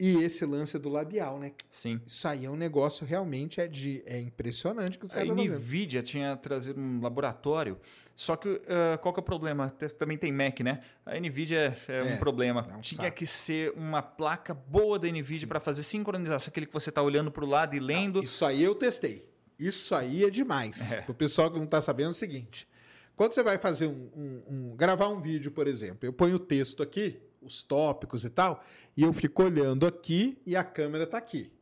E 0.00 0.24
esse 0.24 0.46
lance 0.46 0.78
do 0.78 0.88
labial, 0.88 1.38
né? 1.38 1.52
Sim. 1.70 2.00
Isso 2.06 2.26
aí 2.26 2.46
é 2.46 2.50
um 2.50 2.56
negócio 2.56 3.06
realmente 3.06 3.60
é 3.60 3.68
de 3.68 4.02
é 4.06 4.18
impressionante 4.18 4.98
que 4.98 5.04
os 5.04 5.12
caras 5.12 5.30
A 5.30 5.34
Nvidia 5.34 6.02
tinha 6.02 6.34
trazido 6.38 6.80
um 6.80 7.02
laboratório, 7.02 7.78
só 8.16 8.34
que 8.34 8.48
uh, 8.48 8.98
qual 9.02 9.12
que 9.12 9.20
é 9.20 9.22
o 9.22 9.24
problema? 9.24 9.68
Também 9.98 10.16
tem 10.16 10.32
Mac, 10.32 10.60
né? 10.60 10.80
A 11.04 11.20
Nvidia 11.20 11.76
é, 11.86 11.98
é 11.98 12.02
um 12.02 12.16
problema. 12.16 12.66
É 12.70 12.76
um 12.76 12.80
tinha 12.80 13.04
saco. 13.04 13.16
que 13.16 13.26
ser 13.26 13.72
uma 13.76 14.00
placa 14.00 14.54
boa 14.54 14.98
da 14.98 15.06
Nvidia 15.06 15.46
para 15.46 15.60
fazer 15.60 15.82
sincronização, 15.82 16.50
aquele 16.50 16.66
que 16.66 16.72
você 16.72 16.88
está 16.88 17.02
olhando 17.02 17.30
para 17.30 17.44
o 17.44 17.48
lado 17.48 17.76
e 17.76 17.80
lendo. 17.80 18.16
Não, 18.16 18.24
isso 18.24 18.44
aí 18.44 18.62
eu 18.62 18.74
testei. 18.74 19.28
Isso 19.58 19.94
aí 19.94 20.24
é 20.24 20.30
demais. 20.30 20.90
É. 20.90 21.04
O 21.06 21.12
pessoal 21.12 21.50
que 21.50 21.58
não 21.58 21.66
está 21.66 21.82
sabendo 21.82 22.08
é 22.08 22.10
o 22.12 22.14
seguinte: 22.14 22.66
quando 23.14 23.34
você 23.34 23.42
vai 23.42 23.58
fazer 23.58 23.86
um, 23.86 24.08
um, 24.16 24.42
um 24.48 24.76
gravar 24.76 25.08
um 25.08 25.20
vídeo, 25.20 25.50
por 25.50 25.68
exemplo, 25.68 26.06
eu 26.08 26.12
ponho 26.12 26.36
o 26.36 26.38
texto 26.38 26.82
aqui, 26.82 27.20
os 27.42 27.62
tópicos 27.62 28.24
e 28.24 28.30
tal, 28.30 28.62
e 28.96 29.02
eu 29.02 29.12
fico 29.12 29.42
olhando 29.42 29.86
aqui 29.86 30.40
e 30.46 30.56
a 30.56 30.64
câmera 30.64 31.04
está 31.04 31.18
aqui. 31.18 31.52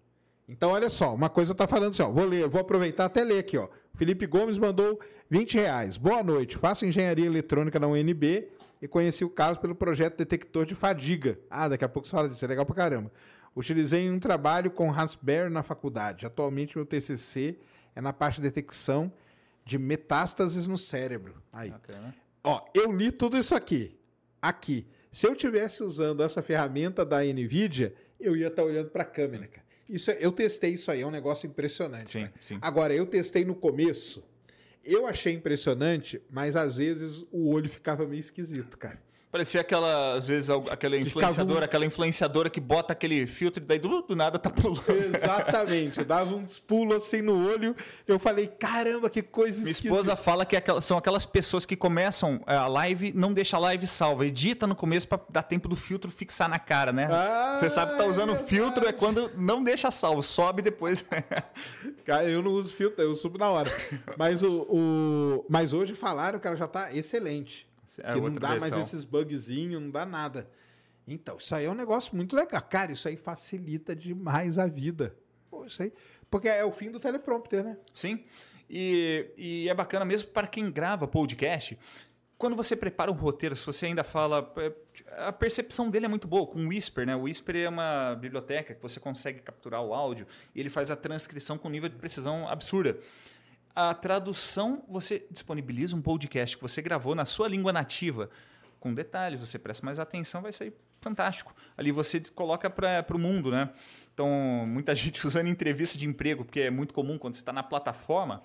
Então, 0.49 0.70
olha 0.70 0.89
só, 0.89 1.14
uma 1.14 1.29
coisa 1.29 1.53
está 1.53 1.66
falando 1.66 1.91
assim, 1.91 2.03
ó, 2.03 2.11
vou 2.11 2.24
ler, 2.24 2.49
vou 2.49 2.61
aproveitar 2.61 3.05
até 3.05 3.22
ler 3.22 3.39
aqui, 3.39 3.59
ó. 3.59 3.68
Felipe 3.95 4.26
Gomes 4.26 4.57
mandou 4.57 4.99
20 5.29 5.55
reais. 5.55 5.97
Boa 5.97 6.22
noite, 6.22 6.57
faço 6.57 6.87
engenharia 6.87 7.26
eletrônica 7.26 7.79
na 7.79 7.87
UNB 7.87 8.49
e 8.81 8.89
conheci 8.89 9.24
o 9.24 9.31
caso 9.31 9.61
pelo 9.61 9.74
projeto 9.74 10.16
detector 10.16 10.64
de 10.64 10.74
fadiga. 10.74 11.39
Ah, 11.51 11.68
daqui 11.68 11.85
a 11.85 11.89
pouco 11.89 12.09
você 12.09 12.12
fala 12.12 12.29
disso, 12.29 12.45
é 12.45 12.49
legal 12.49 12.64
pra 12.64 12.74
caramba. 12.74 13.12
Utilizei 13.55 14.09
um 14.09 14.18
trabalho 14.18 14.70
com 14.70 14.89
Raspberry 14.89 15.51
na 15.51 15.62
faculdade. 15.62 16.24
Atualmente, 16.24 16.76
meu 16.76 16.87
TCC 16.87 17.59
é 17.95 18.01
na 18.01 18.12
parte 18.12 18.37
de 18.37 18.43
detecção 18.43 19.12
de 19.64 19.76
metástases 19.76 20.66
no 20.66 20.79
cérebro. 20.79 21.35
Aí. 21.53 21.70
Okay, 21.72 21.97
né? 21.97 22.14
Ó, 22.43 22.64
eu 22.72 22.93
li 22.93 23.11
tudo 23.11 23.37
isso 23.37 23.55
aqui. 23.55 23.99
Aqui. 24.41 24.87
Se 25.11 25.27
eu 25.27 25.35
tivesse 25.35 25.83
usando 25.83 26.23
essa 26.23 26.43
ferramenta 26.43 27.05
da 27.05 27.25
NVIDIA, 27.25 27.95
eu 28.21 28.37
ia 28.37 28.49
estar 28.49 28.63
tá 28.63 28.69
olhando 28.69 28.91
para 28.91 29.03
a 29.03 29.07
câmera, 29.07 29.47
cara. 29.47 29.67
Isso, 29.89 30.11
é, 30.11 30.19
eu 30.21 30.31
testei 30.31 30.75
isso 30.75 30.91
aí, 30.91 31.01
é 31.01 31.07
um 31.07 31.11
negócio 31.11 31.47
impressionante. 31.47 32.11
Sim, 32.11 32.29
sim. 32.41 32.59
Agora, 32.61 32.95
eu 32.95 33.07
testei 33.07 33.45
no 33.45 33.55
começo, 33.55 34.23
eu 34.85 35.07
achei 35.07 35.33
impressionante, 35.33 36.21
mas 36.31 36.57
às 36.57 36.77
vezes 36.77 37.25
o 37.33 37.49
olho 37.49 37.69
ficava 37.69 38.07
meio 38.07 38.21
esquisito, 38.21 38.77
cara. 38.77 39.01
Parecia 39.31 39.61
aquela, 39.61 40.14
às 40.14 40.26
vezes, 40.26 40.49
aquela 40.49 40.97
influenciadora, 40.97 41.66
aquela 41.66 41.85
influenciadora 41.85 42.49
que 42.49 42.61
bota 42.61 42.95
aquele 42.95 43.26
filtro 43.26 43.62
e 43.62 43.66
daí 43.66 43.79
do, 43.79 44.01
do 44.01 44.16
nada 44.16 44.39
tá 44.39 44.49
pulando. 44.49 44.83
Exatamente. 45.14 46.03
dava 46.03 46.35
uns 46.35 46.59
pulos 46.59 47.03
assim 47.03 47.20
no 47.20 47.47
olho. 47.47 47.76
Eu 48.07 48.18
falei, 48.18 48.47
caramba, 48.47 49.11
que 49.11 49.20
coisa 49.20 49.61
Minha 49.61 49.70
esposa 49.70 50.16
fala 50.16 50.47
que 50.47 50.57
são 50.81 50.97
aquelas 50.97 51.26
pessoas 51.26 51.66
que 51.66 51.76
começam 51.76 52.41
é, 52.47 52.57
a 52.57 52.66
live, 52.66 53.12
não 53.12 53.35
deixa 53.35 53.59
a 53.59 53.61
live 53.61 53.87
salva. 53.87 54.24
Edita 54.24 54.66
no 54.66 54.74
começo 54.74 55.07
para 55.07 55.20
dar 55.29 55.43
tempo 55.43 55.68
do 55.68 55.76
filtro 55.76 56.11
fixar 56.11 56.49
na 56.49 56.59
cara, 56.59 56.91
né? 56.91 57.07
Ah, 57.11 57.59
Você 57.61 57.68
sabe 57.68 57.93
que 57.93 57.99
tá 57.99 58.07
usando 58.07 58.33
é 58.33 58.39
filtro 58.39 58.89
é 58.89 58.93
quando 58.93 59.31
não 59.37 59.62
deixa 59.62 59.91
salvo, 59.91 60.22
sobe 60.22 60.62
depois. 60.62 61.05
cara, 62.03 62.31
eu 62.31 62.43
não 62.43 62.53
uso 62.53 62.72
filtro, 62.72 63.05
eu 63.05 63.14
subo 63.14 63.37
na 63.37 63.51
hora. 63.51 63.70
Mas, 64.16 64.43
o, 64.43 64.62
o... 64.62 65.45
Mas 65.51 65.74
hoje 65.74 65.95
falaram 65.95 66.39
que 66.39 66.47
ela 66.47 66.57
já 66.57 66.66
tá 66.66 66.95
excelente. 66.97 67.68
É 68.03 68.13
que 68.13 68.21
não 68.21 68.35
dá 68.35 68.51
versão. 68.51 68.71
mais 68.71 68.87
esses 68.87 69.05
bugzinhos, 69.05 69.81
não 69.81 69.91
dá 69.91 70.05
nada. 70.07 70.49
Então, 71.07 71.39
isso 71.39 71.55
aí 71.55 71.65
é 71.65 71.71
um 71.71 71.75
negócio 71.75 72.15
muito 72.15 72.37
legal. 72.37 72.61
Cara, 72.62 72.93
isso 72.93 73.09
aí 73.09 73.16
facilita 73.16 73.97
demais 73.97 74.59
a 74.59 74.66
vida. 74.66 75.16
Pô, 75.51 75.65
isso 75.65 75.83
aí. 75.83 75.93
Porque 76.31 76.49
é 76.49 76.65
o 76.65 76.73
fim 76.73 76.91
do 76.91 77.01
teleprompter, 77.01 77.65
né? 77.65 77.79
Sim. 77.95 78.23
E, 78.69 79.27
e 79.37 79.69
é 79.69 79.75
bacana 79.75 80.05
mesmo 80.05 80.29
para 80.29 80.47
quem 80.47 80.70
grava 80.70 81.09
podcast. 81.09 81.79
Quando 82.37 82.55
você 82.55 82.77
prepara 82.77 83.11
um 83.11 83.15
roteiro, 83.15 83.57
se 83.57 83.65
você 83.65 83.87
ainda 83.87 84.05
fala. 84.05 84.53
É, 84.59 84.73
a 85.27 85.33
percepção 85.33 85.91
dele 85.91 86.05
é 86.05 86.09
muito 86.09 86.29
boa, 86.29 86.47
com 86.47 86.61
o 86.61 86.69
Whisper, 86.69 87.07
né? 87.07 87.16
O 87.16 87.23
Whisper 87.23 87.57
é 87.57 87.69
uma 87.69 88.15
biblioteca 88.15 88.75
que 88.75 88.83
você 88.83 89.01
consegue 89.01 89.41
capturar 89.41 89.83
o 89.83 89.95
áudio 89.95 90.27
e 90.55 90.61
ele 90.61 90.69
faz 90.69 90.91
a 90.91 90.97
transcrição 90.97 91.57
com 91.57 91.69
nível 91.69 91.89
de 91.89 91.97
precisão 91.97 92.47
absurda 92.47 92.99
a 93.79 93.95
tradução, 93.95 94.83
você 94.89 95.25
disponibiliza 95.31 95.95
um 95.95 96.03
podcast 96.03 96.57
que 96.57 96.63
você 96.63 96.83
gravou 96.83 97.15
na 97.15 97.25
sua 97.25 97.47
língua 97.47 97.73
nativa, 97.73 98.29
com 98.81 98.93
detalhes, 98.93 99.39
você 99.39 99.57
presta 99.57 99.87
mais 99.87 100.01
atenção, 100.01 100.43
vai 100.43 100.53
sair 100.53 100.73
fantástico. 101.01 101.55
Ali 101.77 101.93
você 101.93 102.21
coloca 102.35 102.69
para 102.69 103.15
o 103.15 103.19
mundo, 103.21 103.53
né? 103.53 103.71
Então, 104.13 104.29
muita 104.67 104.93
gente 104.97 105.25
usando 105.25 105.47
entrevista 105.47 105.97
de 105.97 106.09
emprego, 106.09 106.45
porque 106.45 106.63
é 106.63 106.71
muito 106.71 106.93
comum 106.93 107.17
quando 107.17 107.35
você 107.35 107.41
está 107.41 107.53
na 107.53 107.63
plataforma, 107.63 108.43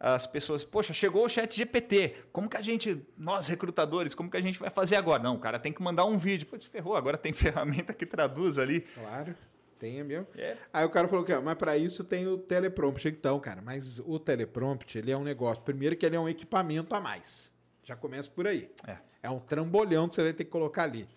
as 0.00 0.26
pessoas, 0.26 0.64
poxa, 0.64 0.92
chegou 0.92 1.26
o 1.26 1.28
chat 1.28 1.56
GPT, 1.56 2.16
como 2.32 2.48
que 2.48 2.56
a 2.56 2.60
gente, 2.60 3.06
nós 3.16 3.46
recrutadores, 3.46 4.16
como 4.16 4.28
que 4.28 4.36
a 4.36 4.40
gente 4.40 4.58
vai 4.58 4.68
fazer 4.68 4.96
agora? 4.96 5.22
Não, 5.22 5.36
o 5.36 5.38
cara 5.38 5.60
tem 5.60 5.72
que 5.72 5.80
mandar 5.80 6.06
um 6.06 6.18
vídeo. 6.18 6.44
Pô, 6.48 6.58
te 6.58 6.68
ferrou, 6.68 6.96
agora 6.96 7.16
tem 7.16 7.30
ferramenta 7.32 7.94
que 7.94 8.04
traduz 8.04 8.58
ali. 8.58 8.80
Claro. 8.80 9.36
Tem 9.82 10.04
mesmo. 10.04 10.28
É. 10.36 10.56
Aí 10.72 10.86
o 10.86 10.90
cara 10.90 11.08
falou 11.08 11.24
que, 11.24 11.36
mas 11.40 11.58
para 11.58 11.76
isso 11.76 12.04
tem 12.04 12.24
o 12.28 12.38
teleprompt. 12.38 13.08
Então, 13.08 13.40
cara, 13.40 13.60
mas 13.60 13.98
o 14.06 14.16
teleprompt, 14.16 14.96
ele 14.96 15.10
é 15.10 15.16
um 15.16 15.24
negócio. 15.24 15.60
Primeiro 15.64 15.96
que 15.96 16.06
ele 16.06 16.14
é 16.14 16.20
um 16.20 16.28
equipamento 16.28 16.94
a 16.94 17.00
mais. 17.00 17.52
Já 17.82 17.96
começa 17.96 18.30
por 18.30 18.46
aí. 18.46 18.70
É. 18.86 18.96
É 19.24 19.28
um 19.28 19.40
trambolhão 19.40 20.08
que 20.08 20.14
você 20.14 20.22
vai 20.22 20.32
ter 20.32 20.44
que 20.44 20.50
colocar 20.52 20.84
ali. 20.84 21.08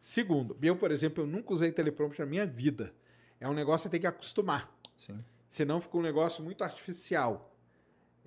Segundo, 0.00 0.56
eu, 0.62 0.74
por 0.74 0.90
exemplo, 0.90 1.22
eu 1.22 1.26
nunca 1.26 1.52
usei 1.52 1.70
teleprompter 1.70 2.24
na 2.24 2.30
minha 2.30 2.46
vida. 2.46 2.94
É 3.38 3.46
um 3.46 3.52
negócio 3.52 3.80
que 3.84 3.88
você 3.88 3.90
tem 3.90 4.00
que 4.00 4.06
acostumar. 4.06 4.74
Sim. 4.96 5.22
Senão 5.46 5.78
fica 5.78 5.98
um 5.98 6.02
negócio 6.02 6.42
muito 6.42 6.64
artificial. 6.64 7.54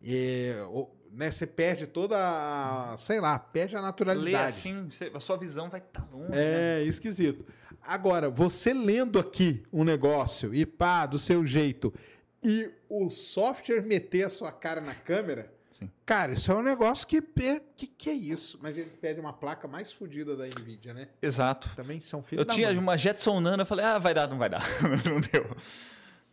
E, 0.03 0.51
né, 1.11 1.31
você 1.31 1.47
perde 1.47 1.87
toda 1.87 2.15
a, 2.19 2.95
sei 2.99 3.19
lá, 3.19 3.39
perde 3.39 3.75
a 3.75 3.81
naturalidade. 3.81 4.45
assim, 4.45 4.87
você- 4.89 5.11
a 5.11 5.19
sua 5.19 5.37
visão 5.37 5.69
vai 5.71 5.79
estar 5.79 6.07
longe. 6.11 6.29
né? 6.29 6.81
É, 6.81 6.83
esquisito. 6.83 7.43
Agora, 7.87 8.29
você 8.29 8.73
lendo 8.73 9.17
aqui 9.17 9.63
um 9.71 9.83
negócio 9.83 10.53
e 10.53 10.65
pá, 10.65 11.05
do 11.05 11.17
seu 11.17 11.45
jeito, 11.45 11.93
e 12.43 12.69
o 12.89 13.09
software 13.09 13.81
meter 13.81 14.23
a 14.25 14.29
sua 14.29 14.51
cara 14.51 14.81
na 14.81 14.93
câmera, 14.93 15.51
Sim. 15.69 15.89
cara, 16.05 16.33
isso 16.33 16.51
é 16.51 16.55
um 16.55 16.61
negócio 16.61 17.07
que. 17.07 17.17
é- 17.41 17.61
Que, 17.75 17.87
que 17.87 18.09
é 18.09 18.13
isso? 18.13 18.59
Mas 18.61 18.77
eles 18.77 18.95
pedem 18.95 19.21
uma 19.23 19.33
placa 19.33 19.67
mais 19.67 19.91
fodida 19.93 20.35
da 20.35 20.45
Nvidia, 20.45 20.93
né? 20.93 21.07
Exato. 21.21 21.69
Também 21.75 22.01
são 22.01 22.21
filhos 22.21 22.45
Eu 22.45 22.53
tinha 22.53 22.67
mãe. 22.69 22.77
uma 22.77 22.97
Jetson 22.97 23.39
Nano, 23.39 23.61
eu 23.63 23.65
falei, 23.65 23.85
ah, 23.85 23.97
vai 23.97 24.13
dar, 24.13 24.27
não 24.27 24.37
vai 24.37 24.49
dar. 24.49 24.63
não 25.05 25.21
deu. 25.21 25.55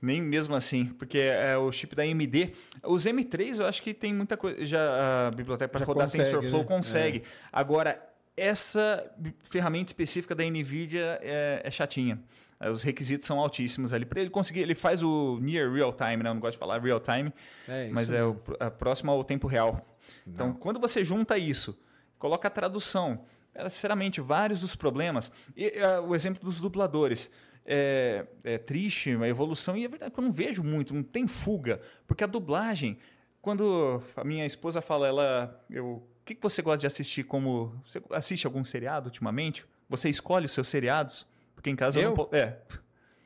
Nem 0.02 0.20
mesmo 0.20 0.54
assim, 0.54 0.86
porque 0.86 1.18
é 1.18 1.56
o 1.56 1.70
chip 1.72 1.94
da 1.94 2.02
AMD. 2.02 2.52
Os 2.82 3.06
M3 3.06 3.58
eu 3.60 3.66
acho 3.66 3.82
que 3.82 3.94
tem 3.94 4.12
muita 4.12 4.36
coisa. 4.36 4.64
Já 4.66 5.28
a 5.28 5.30
biblioteca 5.30 5.68
para 5.70 5.84
rodar 5.86 6.04
consegue, 6.06 6.24
TensorFlow 6.24 6.60
né? 6.62 6.66
consegue. 6.68 7.22
Agora, 7.50 8.02
essa 8.36 9.10
ferramenta 9.42 9.90
específica 9.90 10.34
da 10.34 10.44
NVIDIA 10.44 11.18
é, 11.22 11.62
é 11.64 11.70
chatinha. 11.70 12.20
É, 12.60 12.70
Os 12.70 12.82
requisitos 12.82 13.26
são 13.26 13.38
altíssimos 13.38 13.92
ali. 13.92 14.04
Para 14.04 14.20
ele 14.20 14.30
conseguir, 14.30 14.60
ele 14.60 14.74
faz 14.74 15.02
o 15.02 15.38
near 15.40 15.70
real 15.72 15.92
time, 15.92 16.22
né? 16.22 16.30
Eu 16.30 16.34
não 16.34 16.40
gosto 16.40 16.54
de 16.54 16.58
falar 16.58 16.80
real 16.80 17.00
time, 17.00 17.32
É, 17.68 17.88
mas 17.90 18.10
é 18.12 18.24
o 18.24 18.40
a 18.58 18.70
próximo 18.70 19.10
ao 19.10 19.22
tempo 19.24 19.46
real. 19.46 19.84
Então, 20.26 20.48
Não. 20.48 20.54
quando 20.54 20.78
você 20.80 21.04
junta 21.04 21.36
isso, 21.38 21.78
coloca 22.18 22.48
a 22.48 22.50
tradução, 22.50 23.24
é, 23.54 23.68
sinceramente, 23.68 24.20
vários 24.20 24.60
dos 24.60 24.74
problemas. 24.74 25.30
E, 25.56 25.66
é, 25.66 26.00
o 26.00 26.14
exemplo 26.14 26.42
dos 26.44 26.60
dubladores. 26.60 27.30
É, 27.66 28.26
é 28.44 28.58
triste 28.58 29.10
a 29.16 29.26
evolução, 29.26 29.74
e 29.74 29.86
é 29.86 29.88
verdade 29.88 30.12
que 30.12 30.20
eu 30.20 30.24
não 30.24 30.30
vejo 30.30 30.62
muito, 30.62 30.92
não 30.92 31.02
tem 31.02 31.26
fuga. 31.26 31.80
Porque 32.06 32.22
a 32.22 32.26
dublagem, 32.26 32.98
quando 33.40 34.02
a 34.14 34.22
minha 34.22 34.44
esposa 34.44 34.82
fala, 34.82 35.08
ela. 35.08 35.64
Eu, 35.70 36.06
o 36.24 36.26
que, 36.26 36.34
que 36.34 36.42
você 36.42 36.62
gosta 36.62 36.78
de 36.78 36.86
assistir 36.86 37.22
como. 37.24 37.78
Você 37.84 38.02
assiste 38.10 38.46
algum 38.46 38.64
seriado 38.64 39.08
ultimamente? 39.08 39.64
Você 39.90 40.08
escolhe 40.08 40.46
os 40.46 40.52
seus 40.52 40.68
seriados? 40.68 41.26
Porque 41.54 41.68
em 41.68 41.76
casa 41.76 42.00
eu, 42.00 42.10
Eu? 42.10 42.16
não 42.16 42.28
É. 42.32 42.56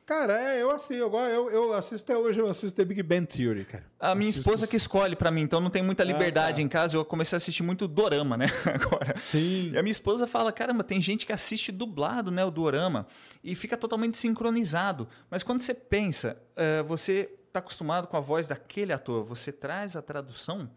Cara, 0.05 0.41
é, 0.41 0.61
eu 0.61 0.71
assim, 0.71 0.95
eu, 0.95 1.13
eu, 1.15 1.49
eu 1.51 1.73
assisto 1.73 2.11
até 2.11 2.19
hoje, 2.19 2.39
eu 2.39 2.47
assisto 2.49 2.75
The 2.75 2.83
Big 2.83 3.03
Bang 3.03 3.27
Theory, 3.27 3.63
cara. 3.63 3.85
A 3.99 4.15
minha 4.15 4.27
Assisto- 4.31 4.49
esposa 4.49 4.65
que 4.65 4.75
escolhe 4.75 5.15
pra 5.15 5.29
mim, 5.29 5.41
então 5.41 5.61
não 5.61 5.69
tem 5.69 5.83
muita 5.83 6.01
Ah, 6.01 6.05
liberdade 6.07 6.55
tá. 6.57 6.61
em 6.63 6.67
casa. 6.67 6.97
Eu 6.97 7.05
comecei 7.05 7.35
a 7.35 7.37
assistir 7.37 7.61
muito 7.61 7.87
dorama, 7.87 8.35
né? 8.35 8.47
Agora. 8.73 9.13
Sim. 9.29 9.71
E 9.71 9.77
a 9.77 9.83
minha 9.83 9.91
esposa 9.91 10.25
fala: 10.27 10.51
caramba, 10.51 10.83
tem 10.83 10.99
gente 10.99 11.27
que 11.27 11.31
assiste 11.31 11.71
dublado, 11.71 12.31
né, 12.31 12.43
o 12.43 12.49
dorama, 12.51 13.05
e 13.43 13.53
fica 13.55 13.77
totalmente 13.77 14.17
sincronizado. 14.17 15.07
Mas 15.29 15.43
quando 15.43 15.61
você 15.61 15.75
pensa, 15.75 16.41
eh, 16.55 16.81
você 16.83 17.29
está 17.47 17.59
acostumado 17.59 18.07
com 18.07 18.17
a 18.17 18.19
voz 18.19 18.47
daquele 18.47 18.91
ator, 18.91 19.23
você 19.23 19.51
traz 19.51 19.95
a 19.95 20.01
tradução 20.01 20.69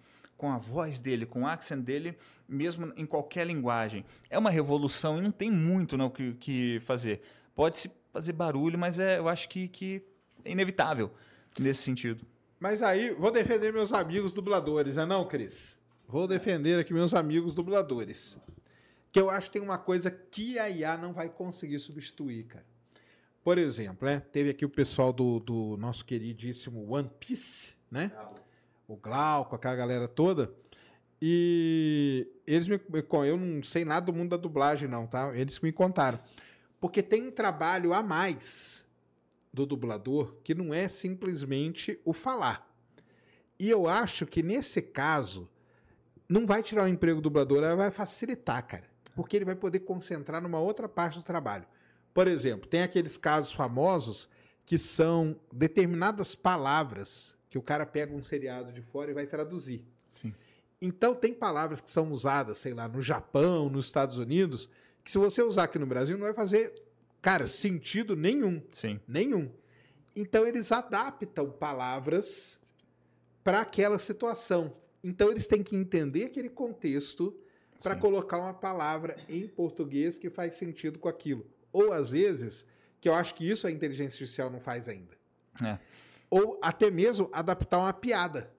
com 0.43 0.51
a 0.51 0.59
voz 0.59 1.01
dele, 1.01 1.25
com 1.25 1.43
o 1.43 1.47
accent 1.47 1.85
dele, 1.85 2.19
mesmo 2.49 2.93
em 2.97 3.07
qualquer 3.07 3.47
linguagem. 3.47 4.05
É 4.29 4.37
uma 4.37 4.51
revolução 4.51 5.17
e 5.17 5.21
não 5.21 5.31
tem 5.31 5.49
muito 5.49 5.97
né, 5.97 6.03
o 6.03 6.11
que, 6.11 6.35
que 6.35 6.81
fazer. 6.81 7.23
Pode-se 7.55 7.89
fazer 8.13 8.33
barulho, 8.33 8.77
mas 8.77 8.99
é, 8.99 9.19
eu 9.19 9.29
acho 9.29 9.49
que, 9.49 9.69
que 9.69 10.03
é 10.45 10.51
inevitável 10.51 11.13
nesse 11.57 11.83
sentido. 11.83 12.27
Mas 12.59 12.83
aí, 12.83 13.15
vou 13.15 13.31
defender 13.31 13.73
meus 13.73 13.93
amigos 13.93 14.33
dubladores, 14.33 14.97
não 14.97 15.05
é 15.05 15.07
não, 15.07 15.29
Cris? 15.29 15.79
Vou 16.09 16.27
defender 16.27 16.81
aqui 16.81 16.93
meus 16.93 17.15
amigos 17.15 17.55
dubladores. 17.55 18.37
Que 19.13 19.21
eu 19.21 19.31
acho 19.31 19.47
que 19.47 19.61
tem 19.61 19.63
uma 19.63 19.79
coisa 19.79 20.11
que 20.11 20.59
a 20.59 20.69
IA 20.69 20.97
não 20.97 21.13
vai 21.13 21.29
conseguir 21.29 21.79
substituir, 21.79 22.47
cara. 22.47 22.67
Por 23.45 23.59
exemplo, 23.59 24.09
né? 24.09 24.19
Teve 24.19 24.51
aqui 24.51 24.65
o 24.65 24.69
pessoal 24.69 25.13
do, 25.13 25.39
do 25.39 25.77
nosso 25.77 26.05
queridíssimo 26.05 26.93
One 26.93 27.09
Piece, 27.21 27.75
né? 27.89 28.11
O 28.93 28.97
Glauco, 28.97 29.57
aquela 29.57 29.75
galera 29.75 30.07
toda. 30.07 30.53
E 31.21 32.31
eles 32.47 32.69
me. 32.69 32.79
Eu 33.27 33.39
não 33.39 33.63
sei 33.63 33.87
nada 33.87 34.05
do 34.05 34.13
mundo 34.13 34.31
da 34.31 34.37
dublagem, 34.37 34.87
não, 34.87 35.07
tá? 35.07 35.35
Eles 35.35 35.59
me 35.61 35.73
contaram. 35.73 36.21
Porque 36.79 37.03
tem 37.03 37.27
um 37.29 37.31
trabalho 37.31 37.95
a 37.95 38.03
mais 38.03 38.85
do 39.51 39.65
dublador 39.65 40.37
que 40.45 40.55
não 40.55 40.75
é 40.75 40.89
simplesmente 40.89 41.99
o 42.05 42.13
falar. 42.13 42.71
E 43.59 43.71
eu 43.71 43.89
acho 43.89 44.27
que 44.27 44.43
nesse 44.43 44.83
caso 44.83 45.49
não 46.29 46.45
vai 46.45 46.63
tirar 46.63 46.85
o 46.85 46.89
emprego 46.89 47.21
do 47.21 47.31
dublador, 47.31 47.65
ela 47.65 47.77
vai 47.77 47.91
facilitar, 47.91 48.67
cara. 48.67 48.85
Porque 49.15 49.37
ele 49.37 49.47
vai 49.47 49.57
poder 49.57 49.81
concentrar 49.81 50.43
numa 50.43 50.59
outra 50.61 50.87
parte 50.87 51.19
do 51.19 51.23
trabalho. 51.23 51.65
Por 52.13 52.29
exemplo, 52.29 52.69
tem 52.69 52.83
aqueles 52.83 53.17
casos 53.17 53.53
famosos 53.53 54.29
que 54.67 54.77
são 54.77 55.41
determinadas 55.51 56.35
palavras 56.35 57.41
que 57.53 57.59
o 57.59 57.63
cara 57.63 57.85
pega 57.85 58.15
um 58.15 58.23
seriado 58.23 58.73
de 58.73 58.81
fora 58.81 59.11
e 59.11 59.15
vai 59.15 59.27
traduzir. 59.27 59.85
Sim. 60.11 60.33
Então 60.81 61.15
tem 61.15 61.35
palavras 61.35 61.83
que 61.83 61.91
são 61.91 62.11
usadas, 62.11 62.57
sei 62.57 62.73
lá, 62.73 62.89
no 62.89 63.03
Japão, 63.03 63.69
nos 63.69 63.85
Estados 63.85 64.17
Unidos, 64.17 64.71
que 65.05 65.11
se 65.11 65.19
você 65.19 65.43
usar 65.43 65.65
aqui 65.65 65.79
no 65.79 65.85
Brasil 65.85 66.17
não 66.17 66.25
vai 66.25 66.33
fazer, 66.33 66.73
cara, 67.21 67.47
sentido 67.47 68.17
nenhum. 68.17 68.63
Sim. 68.73 68.99
Nenhum. 69.07 69.53
Então 70.17 70.47
eles 70.47 70.73
adaptam 70.73 71.51
palavras 71.51 72.59
para 73.45 73.61
aquela 73.61 73.99
situação. 73.99 74.75
Então 75.05 75.31
eles 75.31 75.47
têm 75.47 75.63
que 75.63 75.77
entender 75.77 76.25
aquele 76.25 76.49
contexto 76.49 77.39
para 77.83 77.95
colocar 77.95 78.39
uma 78.39 78.55
palavra 78.55 79.19
em 79.29 79.47
português 79.47 80.19
que 80.19 80.31
faz 80.31 80.55
sentido 80.55 80.99
com 80.99 81.09
aquilo. 81.09 81.47
Ou 81.71 81.93
às 81.93 82.13
vezes, 82.13 82.67
que 82.99 83.11
eu 83.11 83.15
acho 83.15 83.35
que 83.35 83.47
isso 83.47 83.67
a 83.67 83.71
inteligência 83.71 84.15
artificial 84.15 84.49
não 84.49 84.59
faz 84.59 84.89
ainda. 84.89 85.15
É. 85.63 85.79
Ou 86.33 86.59
até 86.63 86.91
mesmo 86.91 87.29
adaptar 87.31 87.77
uma 87.77 87.93
piada. 87.93 88.51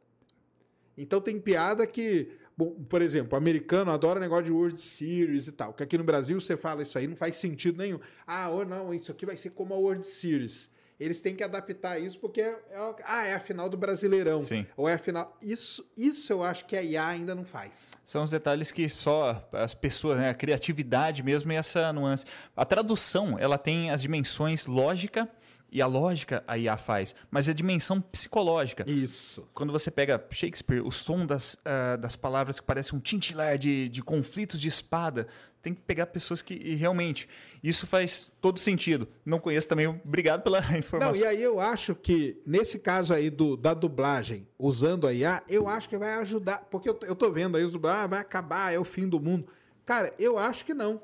Então 0.95 1.20
tem 1.20 1.40
piada 1.40 1.88
que, 1.88 2.30
bom, 2.56 2.70
por 2.88 3.02
exemplo, 3.02 3.34
o 3.34 3.36
americano 3.36 3.90
adora 3.90 4.20
negócio 4.20 4.45
de 4.45 4.52
World 4.52 4.80
Series 4.80 5.48
e 5.48 5.52
tal, 5.52 5.74
que 5.74 5.82
aqui 5.82 5.98
no 5.98 6.04
Brasil 6.04 6.40
você 6.40 6.56
fala 6.56 6.84
isso 6.84 6.95
aí 7.00 7.08
não 7.08 7.16
faz 7.16 7.36
sentido 7.36 7.80
nenhum. 7.80 8.00
Ah, 8.28 8.52
ou 8.52 8.64
não, 8.64 8.94
isso 8.94 9.12
aqui 9.12 9.26
vai 9.26 9.36
ser 9.36 9.50
como 9.50 9.74
a 9.74 9.78
World 9.78 10.06
Series. 10.06 10.70
Eles 11.00 11.20
têm 11.20 11.36
que 11.36 11.44
adaptar 11.44 11.98
isso 11.98 12.20
porque 12.20 12.41
é, 12.41 12.52
é 12.70 12.95
ah, 13.06 13.26
é 13.26 13.34
a 13.34 13.40
final 13.40 13.68
do 13.68 13.76
Brasileirão. 13.76 14.38
Sim. 14.38 14.68
Ou 14.78 14.88
é 14.88 14.94
a 14.94 15.00
final. 15.00 15.36
Isso, 15.41 15.84
isso 15.98 16.32
eu 16.32 16.44
acho 16.44 16.66
que 16.66 16.78
a 16.78 16.84
IA 16.84 17.08
ainda 17.08 17.34
não 17.34 17.44
faz. 17.44 17.94
São 18.06 18.24
os 18.24 18.30
detalhes 18.30 18.72
que 18.72 18.88
só 18.88 19.50
as 19.52 19.74
pessoas, 19.74 20.20
né, 20.20 20.30
a 20.30 20.36
criatividade 20.36 21.24
mesmo 21.24 21.52
e 21.52 21.56
essa 21.56 21.91
nuance. 21.91 22.24
A 22.56 22.66
tradução, 22.66 23.36
ela 23.40 23.58
tem 23.58 23.90
as 23.90 24.04
dimensões 24.04 24.68
lógica 24.68 25.28
e 25.74 25.82
a 25.82 25.88
lógica 25.88 26.44
a 26.48 26.56
IA 26.56 26.78
faz, 26.78 27.16
mas 27.32 27.48
é 27.48 27.52
a 27.52 27.54
dimensão 27.54 28.00
psicológica. 28.00 28.88
Isso. 28.88 29.50
Quando 29.54 29.74
você 29.74 29.90
pega 29.90 30.24
Shakespeare, 30.30 30.86
o 30.86 30.91
som 30.91 31.26
das, 31.26 31.58
ah, 31.66 31.95
das 31.95 32.16
palavras 32.16 32.60
que 32.60 32.66
parece 32.66 32.95
um 32.95 33.00
tintilar 33.00 33.58
de, 33.58 33.90
de 33.90 34.04
conflitos 34.04 34.62
de 34.62 34.68
espada, 34.68 35.28
tem 35.64 35.74
que 35.74 35.82
pegar 35.82 36.08
pessoas 36.08 36.41
que 36.41 36.76
realmente 36.76 37.28
isso 37.64 37.88
faz 37.88 38.32
todo 38.40 38.60
sentido. 38.60 39.08
Não 39.26 39.40
conheço 39.40 39.68
também, 39.68 39.88
obrigado 39.88 40.44
pela 40.44 40.62
Não, 40.70 40.78
informação. 40.78 41.16
e 41.16 41.26
aí 41.26 41.41
eu 41.41 41.60
acho 41.60 41.95
que, 41.95 42.40
nesse 42.45 42.78
caso 42.78 43.14
aí 43.14 43.32
do, 43.32 43.58
da 43.58 43.74
dublagem, 43.74 44.48
usando 44.60 45.08
a 45.08 45.14
IA, 45.14 45.41
eu 45.50 45.68
acho 45.68 45.90
que 45.90 45.98
vai 45.98 46.14
ajudar. 46.16 46.68
Porque 46.70 46.88
eu, 46.88 47.00
eu 47.04 47.16
tô 47.16 47.32
vendo 47.32 47.58
aí 47.58 47.64
os 47.64 47.72
dublados, 47.72 48.04
ah, 48.04 48.08
vai 48.08 48.20
acabar, 48.20 48.72
é 48.72 48.78
o 48.78 48.84
fim 48.84 49.08
do 49.08 49.20
mundo. 49.20 49.48
Cara, 49.86 50.14
eu 50.20 50.38
acho 50.38 50.66
que 50.66 50.74
não. 50.74 51.02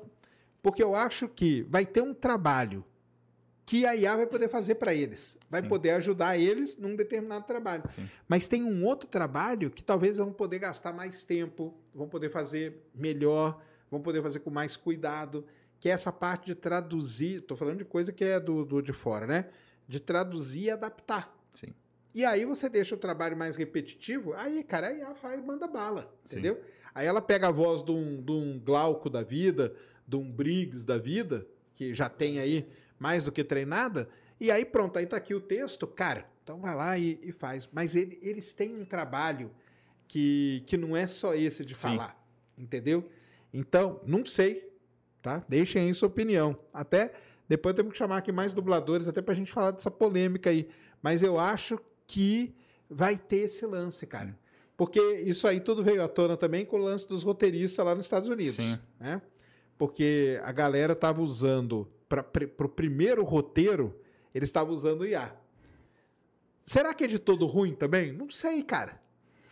Porque 0.62 0.82
eu 0.82 0.94
acho 0.94 1.26
que 1.26 1.66
vai 1.68 1.84
ter 1.86 2.02
um 2.02 2.14
trabalho 2.14 2.84
que 3.70 3.86
a 3.86 3.94
IA 3.94 4.16
vai 4.16 4.26
poder 4.26 4.48
fazer 4.48 4.74
para 4.74 4.92
eles. 4.92 5.38
Vai 5.48 5.62
Sim. 5.62 5.68
poder 5.68 5.90
ajudar 5.90 6.36
eles 6.36 6.76
num 6.76 6.96
determinado 6.96 7.46
trabalho. 7.46 7.84
Sim. 7.86 8.10
Mas 8.26 8.48
tem 8.48 8.64
um 8.64 8.84
outro 8.84 9.08
trabalho 9.08 9.70
que 9.70 9.80
talvez 9.80 10.16
vão 10.16 10.32
poder 10.32 10.58
gastar 10.58 10.92
mais 10.92 11.22
tempo, 11.22 11.72
vão 11.94 12.08
poder 12.08 12.30
fazer 12.30 12.82
melhor, 12.92 13.62
vão 13.88 14.00
poder 14.02 14.22
fazer 14.24 14.40
com 14.40 14.50
mais 14.50 14.76
cuidado, 14.76 15.46
que 15.78 15.88
é 15.88 15.92
essa 15.92 16.10
parte 16.10 16.46
de 16.46 16.56
traduzir. 16.56 17.38
Estou 17.38 17.56
falando 17.56 17.78
de 17.78 17.84
coisa 17.84 18.12
que 18.12 18.24
é 18.24 18.40
do, 18.40 18.64
do 18.64 18.82
de 18.82 18.92
fora, 18.92 19.24
né? 19.24 19.44
De 19.86 20.00
traduzir 20.00 20.64
e 20.64 20.70
adaptar. 20.72 21.32
Sim. 21.52 21.72
E 22.12 22.24
aí 22.24 22.44
você 22.44 22.68
deixa 22.68 22.96
o 22.96 22.98
trabalho 22.98 23.36
mais 23.36 23.54
repetitivo, 23.54 24.32
aí, 24.32 24.64
cara, 24.64 24.88
a 24.88 24.92
IA 24.92 25.14
faz, 25.14 25.40
manda 25.44 25.68
bala, 25.68 26.12
Sim. 26.24 26.38
entendeu? 26.38 26.60
Aí 26.92 27.06
ela 27.06 27.22
pega 27.22 27.46
a 27.46 27.52
voz 27.52 27.84
de 27.84 27.92
um, 27.92 28.20
de 28.20 28.32
um 28.32 28.58
Glauco 28.58 29.08
da 29.08 29.22
vida, 29.22 29.72
de 30.08 30.16
um 30.16 30.28
Briggs 30.28 30.84
da 30.84 30.98
vida, 30.98 31.46
que 31.72 31.94
já 31.94 32.08
tem 32.08 32.40
aí 32.40 32.68
mais 33.00 33.24
do 33.24 33.32
que 33.32 33.42
treinada, 33.42 34.08
e 34.38 34.50
aí 34.50 34.64
pronto, 34.64 34.96
aí 34.98 35.06
tá 35.06 35.16
aqui 35.16 35.34
o 35.34 35.40
texto, 35.40 35.86
cara, 35.86 36.24
então 36.44 36.60
vai 36.60 36.74
lá 36.76 36.96
e, 36.96 37.18
e 37.22 37.32
faz. 37.32 37.68
Mas 37.72 37.96
ele- 37.96 38.18
eles 38.22 38.52
têm 38.52 38.72
um 38.78 38.84
trabalho 38.84 39.50
que, 40.06 40.62
que 40.66 40.76
não 40.76 40.96
é 40.96 41.06
só 41.08 41.34
esse 41.34 41.64
de 41.64 41.74
Sim. 41.74 41.82
falar, 41.82 42.22
entendeu? 42.58 43.08
Então, 43.52 44.00
não 44.06 44.24
sei, 44.24 44.72
tá? 45.22 45.44
Deixem 45.48 45.82
aí 45.88 45.94
sua 45.94 46.08
opinião. 46.08 46.56
Até 46.72 47.12
depois 47.48 47.74
temos 47.74 47.92
que 47.92 47.98
chamar 47.98 48.18
aqui 48.18 48.30
mais 48.30 48.52
dubladores, 48.52 49.08
até 49.08 49.20
pra 49.20 49.34
gente 49.34 49.50
falar 49.50 49.72
dessa 49.72 49.90
polêmica 49.90 50.50
aí. 50.50 50.68
Mas 51.02 51.22
eu 51.22 51.38
acho 51.38 51.80
que 52.06 52.54
vai 52.88 53.16
ter 53.16 53.38
esse 53.44 53.64
lance, 53.66 54.06
cara. 54.06 54.38
Porque 54.76 55.00
isso 55.24 55.46
aí 55.48 55.60
tudo 55.60 55.82
veio 55.82 56.02
à 56.02 56.08
tona 56.08 56.36
também 56.36 56.64
com 56.64 56.76
o 56.76 56.82
lance 56.84 57.06
dos 57.08 57.22
roteiristas 57.22 57.84
lá 57.84 57.94
nos 57.94 58.06
Estados 58.06 58.28
Unidos. 58.28 58.54
Sim. 58.54 58.78
Né? 58.98 59.20
Porque 59.76 60.40
a 60.44 60.52
galera 60.52 60.92
estava 60.92 61.22
usando, 61.22 61.88
para 62.10 62.66
o 62.66 62.68
primeiro 62.68 63.22
roteiro, 63.22 64.00
eles 64.34 64.48
estavam 64.48 64.74
usando 64.74 65.06
IA. 65.06 65.32
Será 66.64 66.92
que 66.92 67.04
é 67.04 67.06
de 67.06 67.18
todo 67.18 67.46
ruim 67.46 67.74
também? 67.74 68.12
Não 68.12 68.28
sei, 68.28 68.62
cara. 68.62 69.00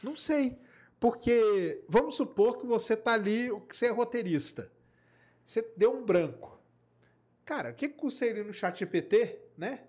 Não 0.02 0.16
sei. 0.16 0.58
Porque 0.98 1.84
vamos 1.88 2.16
supor 2.16 2.58
que 2.58 2.66
você 2.66 2.96
tá 2.96 3.12
ali, 3.12 3.48
que 3.68 3.76
você 3.76 3.86
é 3.86 3.90
roteirista. 3.90 4.70
Você 5.44 5.66
deu 5.76 5.96
um 5.96 6.04
branco. 6.04 6.60
Cara, 7.44 7.70
o 7.70 7.74
que, 7.74 7.88
que 7.88 7.94
custa 7.94 8.26
ele 8.26 8.42
no 8.42 8.52
chat 8.52 8.78
GPT, 8.78 9.38
né? 9.56 9.84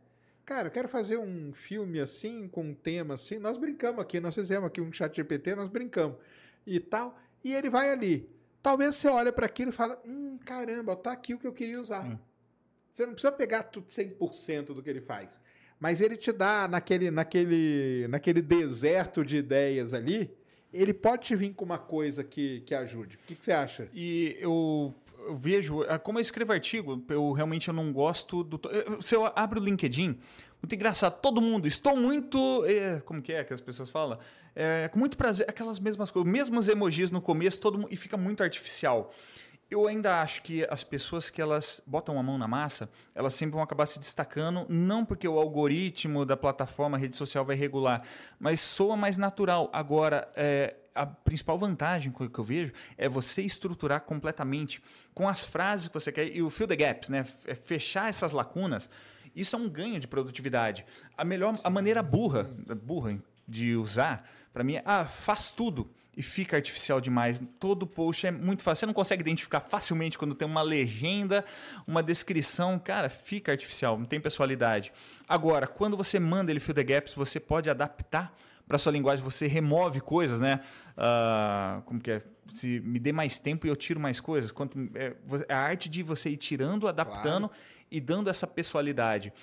Cara, 0.46 0.68
eu 0.68 0.72
quero 0.72 0.88
fazer 0.88 1.18
um 1.18 1.52
filme 1.54 2.00
assim, 2.00 2.48
com 2.48 2.62
um 2.62 2.74
tema 2.74 3.16
assim. 3.16 3.38
Nós 3.40 3.58
brincamos 3.58 4.00
aqui, 4.00 4.20
nós 4.20 4.36
fizemos 4.36 4.68
aqui 4.68 4.80
um 4.80 4.94
chat 4.94 5.16
GPT, 5.16 5.56
nós 5.56 5.70
brincamos. 5.70 6.18
E 6.66 6.80
tal. 6.80 7.20
E 7.44 7.54
ele 7.54 7.70
vai 7.70 7.92
ali. 7.92 8.30
Talvez 8.62 8.96
você 8.96 9.08
olhe 9.08 9.32
para 9.32 9.46
aquilo 9.46 9.72
e 9.72 9.74
fala, 9.74 10.02
hum, 10.06 10.38
caramba, 10.46 10.96
tá 10.96 11.12
aqui 11.12 11.34
o 11.34 11.40
que 11.40 11.48
eu 11.48 11.54
queria 11.54 11.80
usar. 11.80 12.06
Hum. 12.06 12.20
Você 12.92 13.06
não 13.06 13.14
precisa 13.14 13.32
pegar 13.32 13.64
tudo 13.64 13.88
100% 13.88 14.66
do 14.68 14.82
que 14.82 14.90
ele 14.90 15.02
faz. 15.02 15.40
Mas 15.80 16.02
ele 16.02 16.18
te 16.18 16.32
dá 16.32 16.68
naquele, 16.68 17.10
naquele, 17.10 18.08
naquele 18.10 18.42
deserto 18.42 19.24
de 19.24 19.38
ideias 19.38 19.94
ali, 19.94 20.30
ele 20.74 20.94
pode 20.94 21.28
te 21.28 21.36
vir 21.36 21.54
com 21.54 21.66
uma 21.66 21.78
coisa 21.78 22.24
que, 22.24 22.62
que 22.62 22.76
ajude. 22.76 23.16
O 23.16 23.28
que, 23.28 23.36
que 23.36 23.46
você 23.46 23.52
acha? 23.52 23.88
E 23.94 24.38
eu, 24.40 24.94
eu, 25.20 25.36
vejo, 25.36 25.84
é, 25.84 25.98
como 25.98 26.20
eu 26.20 26.22
escrevo 26.22 26.52
artigo, 26.52 27.04
eu 27.10 27.32
realmente 27.32 27.70
eu 27.70 27.74
não 27.74 27.94
gosto 27.94 28.44
do. 28.44 28.60
Se 29.02 29.16
eu 29.16 29.26
abro 29.36 29.60
o 29.60 29.64
LinkedIn, 29.64 30.20
muito 30.62 30.76
engraçado, 30.76 31.20
todo 31.22 31.40
mundo, 31.42 31.68
estou 31.68 31.96
muito. 31.96 32.66
É, 32.66 33.00
como 33.02 33.22
que 33.22 33.32
é 33.32 33.44
que 33.44 33.54
as 33.54 33.62
pessoas 33.62 33.90
falam? 33.90 34.20
É, 34.56 34.90
com 34.90 35.00
muito 35.00 35.16
prazer, 35.16 35.50
aquelas 35.50 35.80
mesmas 35.80 36.12
coisas, 36.12 36.30
mesmos 36.30 36.68
emojis 36.68 37.12
no 37.12 37.22
começo, 37.22 37.62
todo 37.62 37.88
e 37.90 37.96
fica 37.96 38.18
muito 38.18 38.44
artificial 38.44 39.14
eu 39.70 39.88
ainda 39.88 40.20
acho 40.20 40.42
que 40.42 40.66
as 40.70 40.84
pessoas 40.84 41.30
que 41.30 41.40
elas 41.40 41.80
botam 41.86 42.20
a 42.20 42.24
mão 42.24 42.38
na 42.38 42.48
massa, 42.48 42.90
elas 43.14 43.36
sempre 43.36 43.54
vão 43.54 43.62
acabar 43.62 43.86
se 43.86 44.00
destacando, 44.00 44.66
não 44.68 45.06
porque 45.06 45.28
o 45.28 45.38
algoritmo 45.38 46.26
da 46.26 46.36
plataforma, 46.36 46.98
rede 46.98 47.16
social 47.16 47.46
vai 47.46 47.56
regular, 47.56 48.02
mas 48.40 48.60
soa 48.60 48.98
mais 48.98 49.16
natural. 49.18 49.70
Agora, 49.72 50.28
é, 50.36 50.76
a 50.96 51.06
principal 51.06 51.58
vantagem 51.58 52.12
que 52.12 52.40
eu 52.40 52.44
vejo 52.44 52.74
é 52.98 53.08
você 53.08 53.44
estruturar 53.44 54.02
completamente 54.02 54.82
com 55.14 55.30
as 55.30 55.42
frases 55.42 55.88
que 55.88 55.94
você 55.94 56.12
quer 56.12 56.36
e 56.36 56.42
o 56.42 56.50
fill 56.50 56.68
the 56.68 56.76
gaps, 56.76 57.10
né? 57.10 57.24
É 57.46 57.54
fechar 57.54 58.10
essas 58.10 58.32
lacunas. 58.32 58.90
Isso 59.36 59.56
é 59.56 59.60
um 59.60 59.70
ganho 59.70 60.00
de 60.00 60.08
produtividade. 60.08 60.84
A 61.16 61.24
melhor, 61.24 61.60
a 61.64 61.70
maneira 61.70 62.02
burra, 62.02 62.50
burra 62.84 63.20
de 63.48 63.76
usar, 63.76 64.28
para 64.52 64.64
mim 64.64 64.76
é, 64.76 64.84
ah, 64.84 65.06
faz 65.06 65.52
tudo 65.52 65.92
e 66.16 66.24
fica 66.24 66.58
artificial 66.58 67.00
demais. 67.00 67.42
Todo 67.60 67.88
post 67.88 68.28
é 68.28 68.32
muito 68.32 68.64
fácil. 68.64 68.82
Você 68.82 68.86
não 68.86 68.94
consegue 68.94 69.22
identificar 69.22 69.62
facilmente 69.62 70.18
quando 70.18 70.36
tem 70.36 70.48
uma 70.48 70.62
legenda, 70.62 71.46
uma 71.88 72.04
descrição. 72.04 72.78
Cara, 72.80 73.10
fica 73.10 73.52
artificial, 73.52 73.98
não 73.98 74.06
tem 74.06 74.20
pessoalidade. 74.20 74.92
Agora, 75.28 75.68
quando 75.68 75.96
você 75.96 76.20
manda 76.20 76.52
ele 76.52 76.60
fill 76.60 76.76
the 76.76 76.84
gaps, 76.84 77.14
você 77.14 77.40
pode 77.40 77.70
adaptar 77.70 78.36
para 78.68 78.78
sua 78.78 78.92
linguagem. 78.92 79.24
Você 79.24 79.48
remove 79.48 80.02
coisas, 80.02 80.40
né? 80.40 80.62
Uh, 80.98 81.82
como 81.84 82.00
que 82.00 82.12
é? 82.12 82.24
Se 82.48 82.80
me 82.82 83.00
dê 83.00 83.12
mais 83.12 83.40
tempo 83.40 83.66
e 83.66 83.70
eu 83.70 83.76
tiro 83.76 84.00
mais 84.00 84.20
coisas. 84.20 84.52
Quanto, 84.52 84.78
é, 84.96 85.16
é 85.48 85.54
a 85.54 85.60
arte 85.60 85.90
de 85.90 86.04
você 86.04 86.30
ir 86.30 86.38
tirando, 86.38 86.88
adaptando 86.88 87.48
claro. 87.48 87.64
e 87.90 88.00
dando 88.00 88.30
essa 88.30 88.46
pessoalidade. 88.46 89.34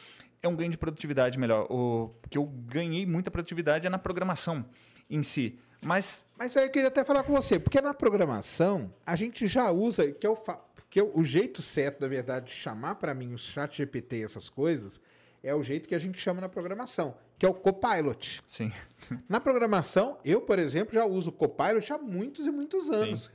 É 0.43 0.49
um 0.49 0.55
ganho 0.55 0.71
de 0.71 0.79
produtividade 0.79 1.39
melhor. 1.39 1.67
O 1.71 2.15
que 2.29 2.39
eu 2.39 2.45
ganhei 2.45 3.07
muita 3.07 3.31
produtividade 3.31 3.87
é 3.87 3.91
na 3.91 3.99
programação 3.99 4.65
em 5.09 5.23
si. 5.23 5.59
Mas, 5.85 6.25
mas 6.37 6.57
aí 6.57 6.67
eu 6.67 6.71
queria 6.71 6.89
até 6.89 7.05
falar 7.05 7.23
com 7.23 7.33
você, 7.33 7.59
porque 7.59 7.81
na 7.81 7.95
programação 7.95 8.93
a 9.05 9.15
gente 9.15 9.47
já 9.47 9.71
usa, 9.71 10.11
que 10.13 10.27
eu 10.27 10.35
fa... 10.35 10.61
que 10.89 11.01
eu, 11.01 11.13
o 11.15 11.25
jeito 11.25 11.63
certo, 11.63 12.01
na 12.01 12.09
verdade, 12.09 12.47
de 12.47 12.53
chamar 12.53 12.97
para 12.97 13.15
mim 13.15 13.35
o 13.35 13.39
chat 13.39 13.77
GPT 13.77 14.19
e 14.19 14.23
essas 14.25 14.49
coisas, 14.49 15.01
é 15.43 15.55
o 15.55 15.63
jeito 15.63 15.89
que 15.89 15.95
a 15.95 15.99
gente 15.99 16.19
chama 16.19 16.41
na 16.41 16.49
programação, 16.49 17.17
que 17.39 17.47
é 17.47 17.49
o 17.49 17.55
Copilot. 17.55 18.41
Sim. 18.47 18.73
Na 19.29 19.39
programação, 19.39 20.19
eu, 20.25 20.41
por 20.41 20.59
exemplo, 20.59 20.95
já 20.95 21.05
uso 21.05 21.31
o 21.31 21.33
Copilot 21.33 21.93
há 21.93 21.99
muitos 21.99 22.47
e 22.47 22.51
muitos 22.51 22.91
anos. 22.91 23.25
Sim. 23.25 23.31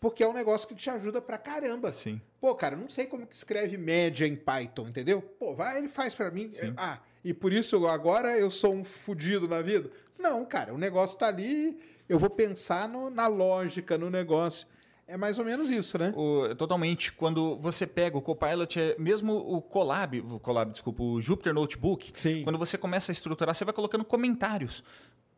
Porque 0.00 0.24
é 0.24 0.28
um 0.28 0.32
negócio 0.32 0.66
que 0.66 0.74
te 0.74 0.88
ajuda 0.88 1.20
pra 1.20 1.36
caramba. 1.36 1.92
Sim. 1.92 2.20
Pô, 2.40 2.54
cara, 2.54 2.74
não 2.74 2.88
sei 2.88 3.06
como 3.06 3.26
que 3.26 3.34
escreve 3.34 3.76
média 3.76 4.26
em 4.26 4.34
Python, 4.34 4.88
entendeu? 4.88 5.20
Pô, 5.20 5.54
vai, 5.54 5.78
ele 5.78 5.88
faz 5.88 6.14
para 6.14 6.30
mim. 6.30 6.50
Sim. 6.50 6.72
Ah, 6.76 6.98
e 7.24 7.34
por 7.34 7.52
isso 7.52 7.86
agora 7.86 8.38
eu 8.38 8.50
sou 8.50 8.74
um 8.74 8.84
fudido 8.84 9.46
na 9.46 9.62
vida? 9.62 9.90
Não, 10.18 10.44
cara, 10.44 10.74
o 10.74 10.78
negócio 10.78 11.18
tá 11.18 11.28
ali, 11.28 11.78
eu 12.08 12.18
vou 12.18 12.30
pensar 12.30 12.88
no, 12.88 13.10
na 13.10 13.26
lógica, 13.26 13.96
no 13.96 14.10
negócio. 14.10 14.66
É 15.06 15.16
mais 15.16 15.40
ou 15.40 15.44
menos 15.44 15.70
isso, 15.70 15.98
né? 15.98 16.12
O, 16.14 16.54
totalmente. 16.54 17.10
Quando 17.10 17.56
você 17.56 17.84
pega 17.84 18.16
o 18.16 18.22
Copilot, 18.22 18.78
é, 18.78 18.96
mesmo 18.96 19.34
o 19.34 19.60
Colab, 19.60 20.20
o 20.20 20.38
Colab, 20.38 20.70
desculpa, 20.70 21.02
o 21.02 21.20
Jupyter 21.20 21.52
Notebook, 21.52 22.12
Sim. 22.14 22.44
quando 22.44 22.56
você 22.56 22.78
começa 22.78 23.10
a 23.10 23.14
estruturar, 23.14 23.54
você 23.54 23.64
vai 23.64 23.74
colocando 23.74 24.04
comentários 24.04 24.84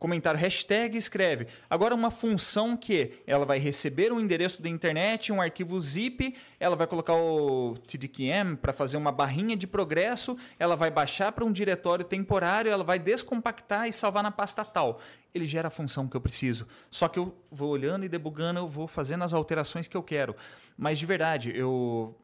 comentário, 0.02 0.38
hashtag 0.40 0.98
escreve. 0.98 1.46
Agora 1.70 1.94
uma 1.94 2.10
função 2.10 2.76
que 2.76 3.22
ela 3.24 3.46
vai 3.46 3.60
receber 3.60 4.12
um 4.12 4.18
endereço 4.18 4.60
da 4.60 4.68
internet, 4.68 5.32
um 5.32 5.40
arquivo 5.40 5.80
zip, 5.80 6.34
ela 6.58 6.74
vai 6.74 6.88
colocar 6.88 7.14
o 7.14 7.76
TDQM 7.86 8.56
para 8.56 8.72
fazer 8.72 8.96
uma 8.96 9.12
barrinha 9.12 9.56
de 9.56 9.64
progresso, 9.64 10.36
ela 10.58 10.74
vai 10.74 10.90
baixar 10.90 11.30
para 11.30 11.44
um 11.44 11.52
diretório 11.52 12.04
temporário, 12.04 12.68
ela 12.68 12.82
vai 12.82 12.98
descompactar 12.98 13.86
e 13.86 13.92
salvar 13.92 14.24
na 14.24 14.32
pasta 14.32 14.64
tal. 14.64 15.00
Ele 15.32 15.46
gera 15.46 15.68
a 15.68 15.70
função 15.70 16.08
que 16.08 16.16
eu 16.16 16.20
preciso. 16.20 16.66
Só 16.90 17.06
que 17.06 17.20
eu 17.20 17.32
vou 17.48 17.70
olhando 17.70 18.04
e 18.04 18.08
debugando, 18.08 18.58
eu 18.58 18.66
vou 18.68 18.88
fazendo 18.88 19.22
as 19.22 19.32
alterações 19.32 19.86
que 19.86 19.96
eu 19.96 20.02
quero. 20.02 20.34
Mas 20.76 20.98
de 20.98 21.06
verdade, 21.06 21.52
eu 21.54 22.18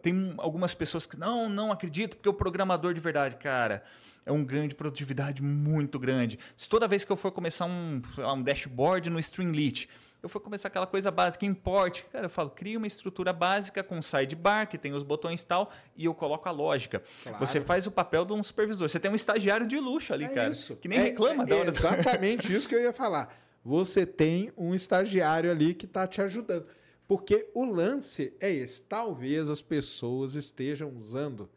tem 0.00 0.32
algumas 0.38 0.72
pessoas 0.72 1.06
que 1.06 1.18
não, 1.18 1.48
não 1.48 1.72
acredito 1.72 2.16
porque 2.16 2.28
o 2.28 2.34
programador 2.34 2.94
de 2.94 3.00
verdade, 3.00 3.34
cara, 3.34 3.82
é 4.26 4.32
um 4.32 4.44
ganho 4.44 4.68
de 4.68 4.74
produtividade 4.74 5.42
muito 5.42 5.98
grande. 5.98 6.38
Se 6.56 6.68
toda 6.68 6.88
vez 6.88 7.04
que 7.04 7.12
eu 7.12 7.16
for 7.16 7.30
começar 7.30 7.66
um, 7.66 8.00
um 8.18 8.42
dashboard 8.42 9.10
no 9.10 9.18
Streamlit, 9.18 9.88
eu 10.22 10.28
for 10.28 10.40
começar 10.40 10.68
aquela 10.68 10.86
coisa 10.86 11.10
básica, 11.10 11.44
import, 11.44 12.02
cara, 12.10 12.24
eu 12.24 12.30
falo, 12.30 12.48
cria 12.48 12.78
uma 12.78 12.86
estrutura 12.86 13.30
básica 13.30 13.82
com 13.84 14.00
sidebar, 14.00 14.66
que 14.66 14.78
tem 14.78 14.94
os 14.94 15.02
botões 15.02 15.42
e 15.42 15.46
tal, 15.46 15.70
e 15.94 16.06
eu 16.06 16.14
coloco 16.14 16.48
a 16.48 16.52
lógica. 16.52 17.02
Claro. 17.22 17.38
Você 17.38 17.60
faz 17.60 17.86
o 17.86 17.90
papel 17.90 18.24
de 18.24 18.32
um 18.32 18.42
supervisor. 18.42 18.88
Você 18.88 18.98
tem 18.98 19.10
um 19.10 19.14
estagiário 19.14 19.66
de 19.66 19.78
luxo 19.78 20.14
ali, 20.14 20.24
é 20.24 20.28
cara, 20.28 20.50
isso. 20.50 20.76
que 20.76 20.88
nem 20.88 20.98
é, 20.98 21.02
reclama 21.02 21.42
é, 21.42 21.46
da 21.46 21.56
hora. 21.56 21.68
É 21.68 21.70
exatamente 21.70 22.50
isso 22.56 22.66
que 22.66 22.74
eu 22.74 22.80
ia 22.80 22.92
falar. 22.94 23.36
Você 23.62 24.06
tem 24.06 24.50
um 24.56 24.74
estagiário 24.74 25.50
ali 25.50 25.74
que 25.74 25.84
está 25.84 26.06
te 26.06 26.22
ajudando. 26.22 26.66
Porque 27.06 27.50
o 27.52 27.66
lance 27.66 28.34
é 28.40 28.50
esse. 28.50 28.82
Talvez 28.82 29.50
as 29.50 29.60
pessoas 29.60 30.36
estejam 30.36 30.90
usando, 30.96 31.50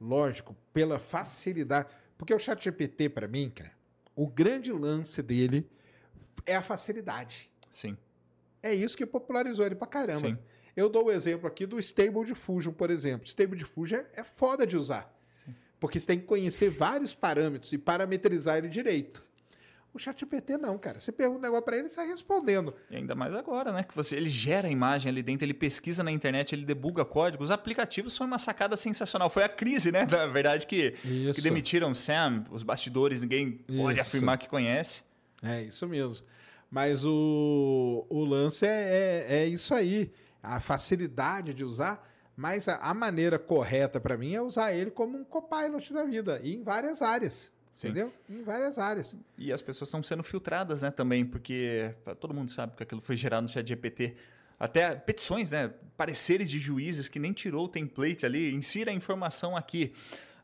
lógico, 0.00 0.56
pela 0.72 0.98
facilidade 0.98 1.88
porque 2.24 2.32
o 2.32 2.38
ChatGPT, 2.38 3.10
para 3.10 3.28
mim, 3.28 3.52
cara, 3.54 3.70
o 4.16 4.26
grande 4.26 4.72
lance 4.72 5.22
dele 5.22 5.68
é 6.46 6.56
a 6.56 6.62
facilidade. 6.62 7.50
Sim. 7.70 7.98
É 8.62 8.72
isso 8.72 8.96
que 8.96 9.04
popularizou 9.04 9.66
ele 9.66 9.74
pra 9.74 9.86
caramba. 9.86 10.28
Sim. 10.28 10.38
Eu 10.74 10.88
dou 10.88 11.04
o 11.04 11.12
exemplo 11.12 11.46
aqui 11.46 11.66
do 11.66 11.78
Stable 11.78 12.24
Diffusion, 12.24 12.72
por 12.72 12.90
exemplo. 12.90 13.26
Stable 13.26 13.58
Diffusion 13.58 13.98
é, 13.98 14.06
é 14.14 14.24
foda 14.24 14.66
de 14.66 14.74
usar. 14.74 15.14
Sim. 15.44 15.54
Porque 15.78 16.00
você 16.00 16.06
tem 16.06 16.18
que 16.18 16.24
conhecer 16.24 16.70
vários 16.70 17.14
parâmetros 17.14 17.74
e 17.74 17.76
parametrizar 17.76 18.56
ele 18.56 18.68
direito. 18.68 19.22
O 19.94 19.98
ChatGPT 19.98 20.58
não, 20.58 20.76
cara. 20.76 20.98
Você 20.98 21.12
pergunta 21.12 21.38
um 21.38 21.42
negócio 21.42 21.64
para 21.64 21.76
ele 21.76 21.86
e 21.86 21.90
sai 21.90 22.08
respondendo. 22.08 22.74
E 22.90 22.96
ainda 22.96 23.14
mais 23.14 23.32
agora, 23.32 23.72
né? 23.72 23.84
Que 23.84 23.94
você, 23.94 24.16
ele 24.16 24.28
gera 24.28 24.66
a 24.66 24.70
imagem 24.70 25.08
ali 25.08 25.22
dentro, 25.22 25.44
ele 25.44 25.54
pesquisa 25.54 26.02
na 26.02 26.10
internet, 26.10 26.52
ele 26.52 26.64
debuga 26.64 27.04
código. 27.04 27.44
Os 27.44 27.52
aplicativos 27.52 28.12
são 28.12 28.26
uma 28.26 28.40
sacada 28.40 28.76
sensacional. 28.76 29.30
Foi 29.30 29.44
a 29.44 29.48
crise, 29.48 29.92
né? 29.92 30.04
Na 30.10 30.26
verdade, 30.26 30.66
que, 30.66 30.96
que 31.32 31.40
demitiram 31.40 31.94
Sam, 31.94 32.44
os 32.50 32.64
bastidores, 32.64 33.20
ninguém 33.20 33.52
pode 33.52 34.00
isso. 34.00 34.08
afirmar 34.08 34.36
que 34.36 34.48
conhece. 34.48 35.02
É 35.40 35.62
isso 35.62 35.86
mesmo. 35.86 36.26
Mas 36.68 37.04
o, 37.04 38.04
o 38.10 38.24
lance 38.24 38.66
é, 38.66 39.26
é, 39.28 39.36
é 39.42 39.46
isso 39.46 39.72
aí. 39.72 40.10
A 40.42 40.58
facilidade 40.58 41.54
de 41.54 41.64
usar. 41.64 42.04
Mas 42.36 42.66
a, 42.66 42.78
a 42.78 42.92
maneira 42.92 43.38
correta 43.38 44.00
para 44.00 44.18
mim 44.18 44.34
é 44.34 44.42
usar 44.42 44.72
ele 44.72 44.90
como 44.90 45.16
um 45.16 45.22
copilot 45.22 45.92
da 45.92 46.04
vida, 46.04 46.40
e 46.42 46.56
em 46.56 46.64
várias 46.64 47.00
áreas. 47.00 47.53
Sim. 47.74 47.88
Entendeu? 47.88 48.12
Em 48.30 48.42
várias 48.44 48.78
áreas. 48.78 49.16
E 49.36 49.52
as 49.52 49.60
pessoas 49.60 49.88
estão 49.88 50.00
sendo 50.00 50.22
filtradas, 50.22 50.82
né, 50.82 50.92
também, 50.92 51.26
porque 51.26 51.92
todo 52.20 52.32
mundo 52.32 52.50
sabe 52.50 52.76
que 52.76 52.84
aquilo 52.84 53.00
foi 53.00 53.16
gerado 53.16 53.42
no 53.42 53.48
chat 53.48 53.66
GPT. 53.66 54.14
Até 54.58 54.94
petições, 54.94 55.50
né? 55.50 55.72
Pareceres 55.96 56.48
de 56.48 56.60
juízes 56.60 57.08
que 57.08 57.18
nem 57.18 57.32
tirou 57.32 57.64
o 57.64 57.68
template 57.68 58.24
ali, 58.24 58.54
insira 58.54 58.92
a 58.92 58.94
informação 58.94 59.56
aqui. 59.56 59.92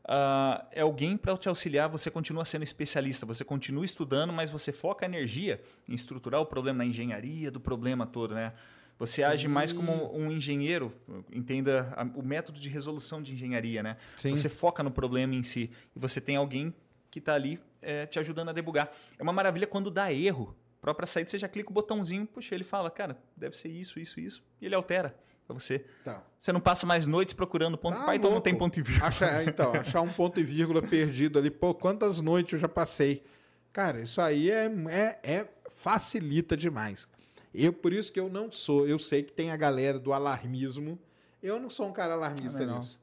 Uh, 0.03 0.65
é 0.73 0.81
alguém 0.81 1.15
para 1.15 1.37
te 1.37 1.47
auxiliar, 1.47 1.87
você 1.87 2.11
continua 2.11 2.43
sendo 2.43 2.63
especialista, 2.63 3.25
você 3.25 3.45
continua 3.45 3.85
estudando, 3.85 4.33
mas 4.33 4.49
você 4.49 4.73
foca 4.73 5.05
a 5.05 5.07
energia 5.07 5.61
em 5.87 5.93
estruturar 5.93 6.41
o 6.41 6.45
problema 6.45 6.79
na 6.79 6.85
engenharia 6.85 7.49
do 7.49 7.61
problema 7.61 8.05
todo, 8.05 8.35
né? 8.35 8.51
Você 8.99 9.21
Sim. 9.21 9.23
age 9.23 9.47
mais 9.47 9.71
como 9.71 10.13
um 10.15 10.29
engenheiro, 10.31 10.93
entenda 11.31 11.95
o 12.13 12.21
método 12.21 12.59
de 12.59 12.67
resolução 12.67 13.23
de 13.23 13.33
engenharia, 13.33 13.81
né? 13.81 13.97
Sim. 14.17 14.35
Você 14.35 14.49
foca 14.49 14.83
no 14.83 14.91
problema 14.91 15.33
em 15.33 15.43
si 15.43 15.71
e 15.95 15.99
você 15.99 16.19
tem 16.19 16.35
alguém 16.35 16.73
que 17.11 17.19
está 17.19 17.35
ali 17.35 17.59
é, 17.81 18.07
te 18.07 18.17
ajudando 18.17 18.49
a 18.49 18.53
debugar. 18.53 18.89
É 19.19 19.21
uma 19.21 19.33
maravilha 19.33 19.67
quando 19.67 19.91
dá 19.91 20.11
erro 20.11 20.55
própria 20.81 21.05
saída 21.05 21.29
você 21.29 21.37
já 21.37 21.47
clica 21.47 21.69
o 21.69 21.73
botãozinho, 21.73 22.25
puxa, 22.25 22.55
ele 22.55 22.63
fala, 22.63 22.89
cara, 22.89 23.15
deve 23.37 23.55
ser 23.55 23.69
isso, 23.69 23.99
isso, 23.99 24.19
isso, 24.19 24.43
e 24.59 24.65
ele 24.65 24.73
altera 24.73 25.15
para 25.45 25.53
você. 25.53 25.85
Tá. 26.03 26.23
Você 26.39 26.51
não 26.51 26.59
passa 26.59 26.85
mais 26.85 27.05
noites 27.05 27.33
procurando 27.33 27.77
ponto. 27.77 27.97
Tá 27.97 28.05
Python 28.05 28.23
não 28.23 28.31
louco. 28.31 28.43
tem 28.43 28.55
ponto 28.55 28.79
e 28.79 28.81
vírgula. 28.81 29.07
Achar, 29.07 29.43
então, 29.45 29.73
achar 29.73 30.01
um 30.01 30.11
ponto 30.11 30.39
e 30.39 30.43
vírgula 30.43 30.81
perdido 30.81 31.37
ali. 31.37 31.51
Pô, 31.51 31.73
quantas 31.73 32.19
noites 32.19 32.53
eu 32.53 32.59
já 32.59 32.67
passei? 32.67 33.23
Cara, 33.71 34.01
isso 34.01 34.19
aí 34.19 34.49
é, 34.49 34.65
é, 34.89 35.19
é- 35.23 35.47
facilita 35.75 36.57
demais. 36.57 37.07
Eu, 37.53 37.73
por 37.73 37.91
isso 37.91 38.11
que 38.11 38.19
eu 38.19 38.29
não 38.29 38.51
sou. 38.51 38.87
Eu 38.87 38.97
sei 38.97 39.23
que 39.23 39.33
tem 39.33 39.51
a 39.51 39.57
galera 39.57 39.99
do 39.99 40.13
alarmismo. 40.13 40.97
Eu 41.43 41.59
não 41.59 41.69
sou 41.69 41.87
um 41.87 41.91
cara 41.91 42.13
alarmista 42.13 42.65
não. 42.65 42.77
nisso. 42.77 42.99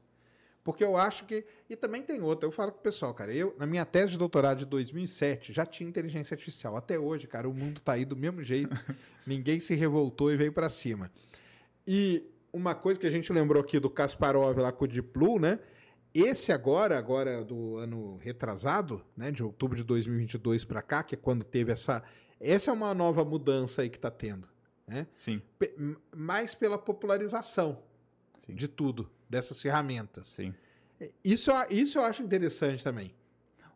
Porque 0.63 0.83
eu 0.83 0.97
acho 0.97 1.25
que. 1.25 1.45
E 1.69 1.75
também 1.75 2.01
tem 2.03 2.21
outra. 2.21 2.45
Eu 2.47 2.51
falo 2.51 2.71
com 2.71 2.79
o 2.79 2.81
pessoal, 2.81 3.13
cara. 3.13 3.33
Eu, 3.33 3.55
na 3.57 3.65
minha 3.65 3.85
tese 3.85 4.11
de 4.11 4.17
doutorado 4.17 4.59
de 4.59 4.65
2007, 4.65 5.53
já 5.53 5.65
tinha 5.65 5.89
inteligência 5.89 6.33
artificial. 6.35 6.75
Até 6.75 6.99
hoje, 6.99 7.27
cara, 7.27 7.47
o 7.49 7.53
mundo 7.53 7.79
tá 7.81 7.93
aí 7.93 8.05
do 8.05 8.15
mesmo 8.15 8.43
jeito. 8.43 8.75
Ninguém 9.25 9.59
se 9.59 9.73
revoltou 9.75 10.31
e 10.31 10.37
veio 10.37 10.51
para 10.53 10.69
cima. 10.69 11.11
E 11.87 12.23
uma 12.51 12.75
coisa 12.75 12.99
que 12.99 13.07
a 13.07 13.11
gente 13.11 13.31
lembrou 13.31 13.61
aqui 13.61 13.79
do 13.79 13.89
Kasparov 13.89 14.57
lá 14.59 14.71
com 14.71 14.85
o 14.85 14.87
Deep 14.87 15.09
Blue, 15.13 15.39
né? 15.39 15.59
Esse 16.13 16.51
agora, 16.51 16.97
agora 16.97 17.43
do 17.43 17.77
ano 17.77 18.17
retrasado, 18.17 19.03
né, 19.15 19.29
de 19.31 19.43
outubro 19.43 19.77
de 19.77 19.83
2022 19.83 20.65
para 20.65 20.81
cá, 20.81 21.03
que 21.03 21.13
é 21.13 21.17
quando 21.17 21.43
teve 21.43 21.71
essa, 21.71 22.03
essa 22.39 22.71
é 22.71 22.73
uma 22.73 22.95
nova 22.95 23.23
mudança 23.23 23.83
aí 23.83 23.89
que 23.91 23.97
está 23.97 24.09
tendo, 24.09 24.47
né? 24.87 25.05
Sim, 25.13 25.39
m- 25.77 25.95
mais 26.15 26.55
pela 26.55 26.79
popularização 26.79 27.83
Sim. 28.49 28.55
de 28.55 28.67
tudo, 28.67 29.09
dessas 29.29 29.61
ferramentas. 29.61 30.27
sim. 30.27 30.53
Isso, 31.23 31.49
eu- 31.49 31.65
isso 31.77 31.97
eu 31.97 32.03
acho 32.03 32.21
interessante 32.21 32.83
também. 32.83 33.13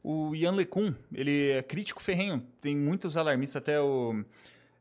O 0.03 0.35
Ian 0.35 0.51
LeCun, 0.51 0.93
ele 1.13 1.51
é 1.51 1.63
crítico 1.63 2.03
ferrenho. 2.03 2.45
Tem 2.59 2.75
muitos 2.75 3.15
alarmistas, 3.15 3.61
até 3.61 3.79
o 3.79 4.25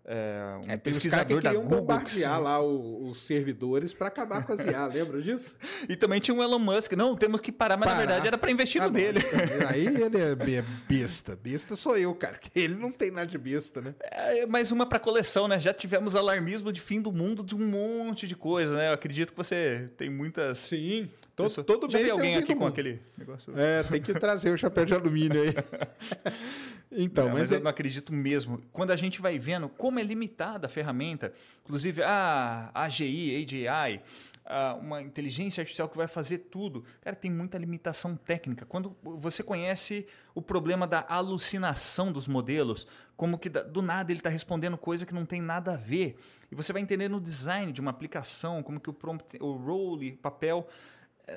é, 0.04 0.42
um 0.42 0.44
É, 0.44 0.56
os 0.56 0.66
caras 0.66 0.76
que 0.76 0.80
pesquisador 0.80 1.42
da 1.42 1.52
Google. 1.54 1.80
bombardear 1.80 2.40
lá 2.42 2.60
o- 2.60 3.06
os 3.08 3.22
servidores 3.22 3.92
para 3.92 4.08
acabar 4.08 4.44
com 4.44 4.52
as 4.52 4.64
IA, 4.64 4.86
lembra 4.92 5.22
disso? 5.22 5.56
E 5.88 5.94
também 5.96 6.20
tinha 6.20 6.34
um 6.34 6.42
Elon 6.42 6.58
Musk. 6.58 6.92
Não, 6.94 7.14
temos 7.14 7.40
que 7.40 7.52
parar, 7.52 7.76
mas 7.76 7.86
Parar. 7.88 8.00
na 8.00 8.06
verdade 8.06 8.26
era 8.26 8.36
para 8.38 8.50
investir 8.50 8.80
Ah, 8.82 8.86
no 8.86 8.92
não, 8.92 9.00
dele. 9.00 9.20
Aí 9.68 9.86
ele 9.86 10.18
é 10.20 10.34
be- 10.34 10.62
besta. 10.88 11.36
Besta 11.36 11.76
sou 11.76 11.96
eu, 11.96 12.14
cara. 12.14 12.36
que 12.38 12.50
Ele 12.58 12.74
não 12.74 12.90
tem 12.90 13.10
nada 13.10 13.26
de 13.26 13.38
besta, 13.38 13.80
né? 13.80 13.94
É, 14.00 14.44
mais 14.46 14.72
uma 14.72 14.84
para 14.86 14.98
coleção, 14.98 15.46
né? 15.46 15.60
Já 15.60 15.72
tivemos 15.72 16.16
alarmismo 16.16 16.72
de 16.72 16.80
fim 16.80 17.00
do 17.00 17.12
mundo 17.12 17.42
de 17.44 17.54
um 17.54 17.66
monte 17.66 18.26
de 18.26 18.34
coisa, 18.34 18.74
né? 18.74 18.88
Eu 18.88 18.94
acredito 18.94 19.30
que 19.30 19.36
você 19.36 19.88
tem 19.96 20.10
muitas. 20.10 20.58
Sim. 20.58 21.08
Todo, 21.34 21.46
pessoas- 21.46 21.66
todo 21.66 21.90
Já 21.90 21.98
mês 21.98 22.10
tem 22.10 22.12
alguém 22.12 22.36
aqui 22.36 22.54
com 22.54 22.66
aquele 22.66 23.00
negócio. 23.16 23.58
É, 23.58 23.82
tem 23.84 24.00
que 24.02 24.12
trazer 24.14 24.50
o 24.52 24.58
chapéu 24.58 24.84
de 24.84 24.94
alumínio 24.94 25.40
aí. 25.42 25.54
Então, 26.94 27.24
É, 27.24 27.28
mas, 27.30 27.38
mas, 27.38 27.52
eu 27.52 27.58
é- 27.58 27.60
não 27.62 27.70
acredito 27.70 28.12
mesmo. 28.12 28.60
Quando 28.70 28.90
a 28.90 28.96
gente 28.96 29.18
vai 29.18 29.38
vendo 29.38 29.66
como 29.66 29.98
é 29.98 30.02
limitada 30.02 30.66
a 30.66 30.68
ferramenta, 30.68 31.32
inclusive 31.64 32.02
a 32.02 32.70
AGI, 32.74 33.34
AGI, 33.42 34.00
a- 34.44 34.74
uma 34.74 35.00
inteligência 35.00 35.62
artificial 35.62 35.88
que 35.88 35.96
vai 35.96 36.06
fazer 36.06 36.36
tudo, 36.50 36.84
cara, 37.00 37.16
tem 37.16 37.30
muita 37.30 37.56
limitação 37.56 38.14
técnica. 38.14 38.66
Quando 38.66 38.94
você 39.02 39.42
conhece 39.42 40.06
o 40.34 40.42
problema 40.42 40.86
da 40.86 41.02
alucinação 41.08 42.12
dos 42.12 42.28
modelos, 42.28 42.86
como 43.16 43.38
que 43.38 43.48
do 43.48 43.80
nada 43.80 44.12
ele 44.12 44.20
está 44.20 44.28
respondendo 44.28 44.76
coisa 44.76 45.06
que 45.06 45.14
não 45.14 45.24
tem 45.24 45.40
nada 45.40 45.72
a 45.72 45.76
ver, 45.78 46.16
e 46.50 46.54
você 46.54 46.74
vai 46.74 46.82
entender 46.82 47.08
no 47.08 47.22
design 47.22 47.72
de 47.72 47.80
uma 47.80 47.90
aplicação, 47.90 48.62
como 48.62 48.78
que 48.78 48.90
o 48.90 48.92
prompt, 48.92 49.38
o 49.40 49.52
role, 49.52 50.12
o 50.12 50.16
papel, 50.18 50.68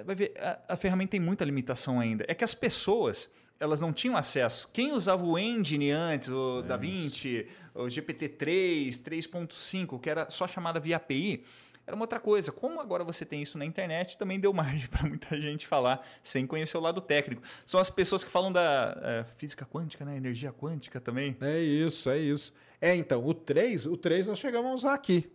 vai 0.05 0.15
ver, 0.15 0.33
a, 0.37 0.73
a 0.73 0.75
ferramenta 0.75 1.11
tem 1.11 1.19
muita 1.19 1.45
limitação 1.45 1.99
ainda. 1.99 2.25
É 2.27 2.33
que 2.33 2.43
as 2.43 2.53
pessoas, 2.53 3.29
elas 3.59 3.81
não 3.81 3.93
tinham 3.93 4.17
acesso. 4.17 4.69
Quem 4.73 4.91
usava 4.91 5.23
o 5.23 5.37
Engine 5.37 5.91
antes, 5.91 6.29
o 6.29 6.61
DaVinci, 6.61 7.47
o 7.73 7.83
GPT-3, 7.83 9.01
3.5, 9.01 9.99
que 9.99 10.09
era 10.09 10.29
só 10.29 10.47
chamada 10.47 10.79
via 10.79 10.97
API, 10.97 11.43
era 11.85 11.95
uma 11.95 12.03
outra 12.03 12.19
coisa. 12.19 12.51
Como 12.51 12.79
agora 12.79 13.03
você 13.03 13.23
tem 13.23 13.41
isso 13.41 13.57
na 13.57 13.65
internet, 13.65 14.17
também 14.17 14.39
deu 14.39 14.51
margem 14.53 14.87
para 14.87 15.07
muita 15.07 15.39
gente 15.39 15.67
falar 15.67 16.05
sem 16.23 16.47
conhecer 16.47 16.77
o 16.77 16.81
lado 16.81 16.99
técnico. 16.99 17.41
São 17.65 17.79
as 17.79 17.89
pessoas 17.89 18.23
que 18.23 18.31
falam 18.31 18.51
da 18.51 18.97
eh, 19.01 19.25
física 19.37 19.65
quântica, 19.65 20.03
né? 20.03 20.17
energia 20.17 20.51
quântica 20.51 20.99
também. 20.99 21.35
é 21.41 21.59
isso, 21.59 22.09
é 22.09 22.17
isso. 22.17 22.53
É, 22.81 22.95
então, 22.95 23.25
o 23.25 23.33
3, 23.33 23.85
o 23.85 23.97
3 23.97 24.27
nós 24.27 24.39
chegamos 24.39 24.71
a 24.71 24.75
usar 24.75 24.93
aqui. 24.93 25.31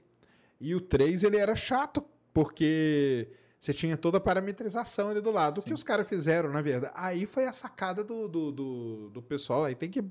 E 0.60 0.74
o 0.74 0.80
3 0.80 1.22
ele 1.22 1.36
era 1.36 1.56
chato, 1.56 2.04
porque 2.34 3.28
você 3.60 3.74
tinha 3.74 3.94
toda 3.94 4.16
a 4.16 4.20
parametrização 4.20 5.10
ali 5.10 5.20
do 5.20 5.30
lado. 5.30 5.60
O 5.60 5.62
que 5.62 5.74
os 5.74 5.82
caras 5.82 6.08
fizeram, 6.08 6.50
na 6.50 6.62
verdade? 6.62 6.94
Aí 6.96 7.26
foi 7.26 7.44
a 7.44 7.52
sacada 7.52 8.02
do, 8.02 8.26
do, 8.26 8.50
do, 8.50 9.10
do 9.10 9.22
pessoal. 9.22 9.64
Aí 9.64 9.74
tem 9.74 9.90
que 9.90 10.02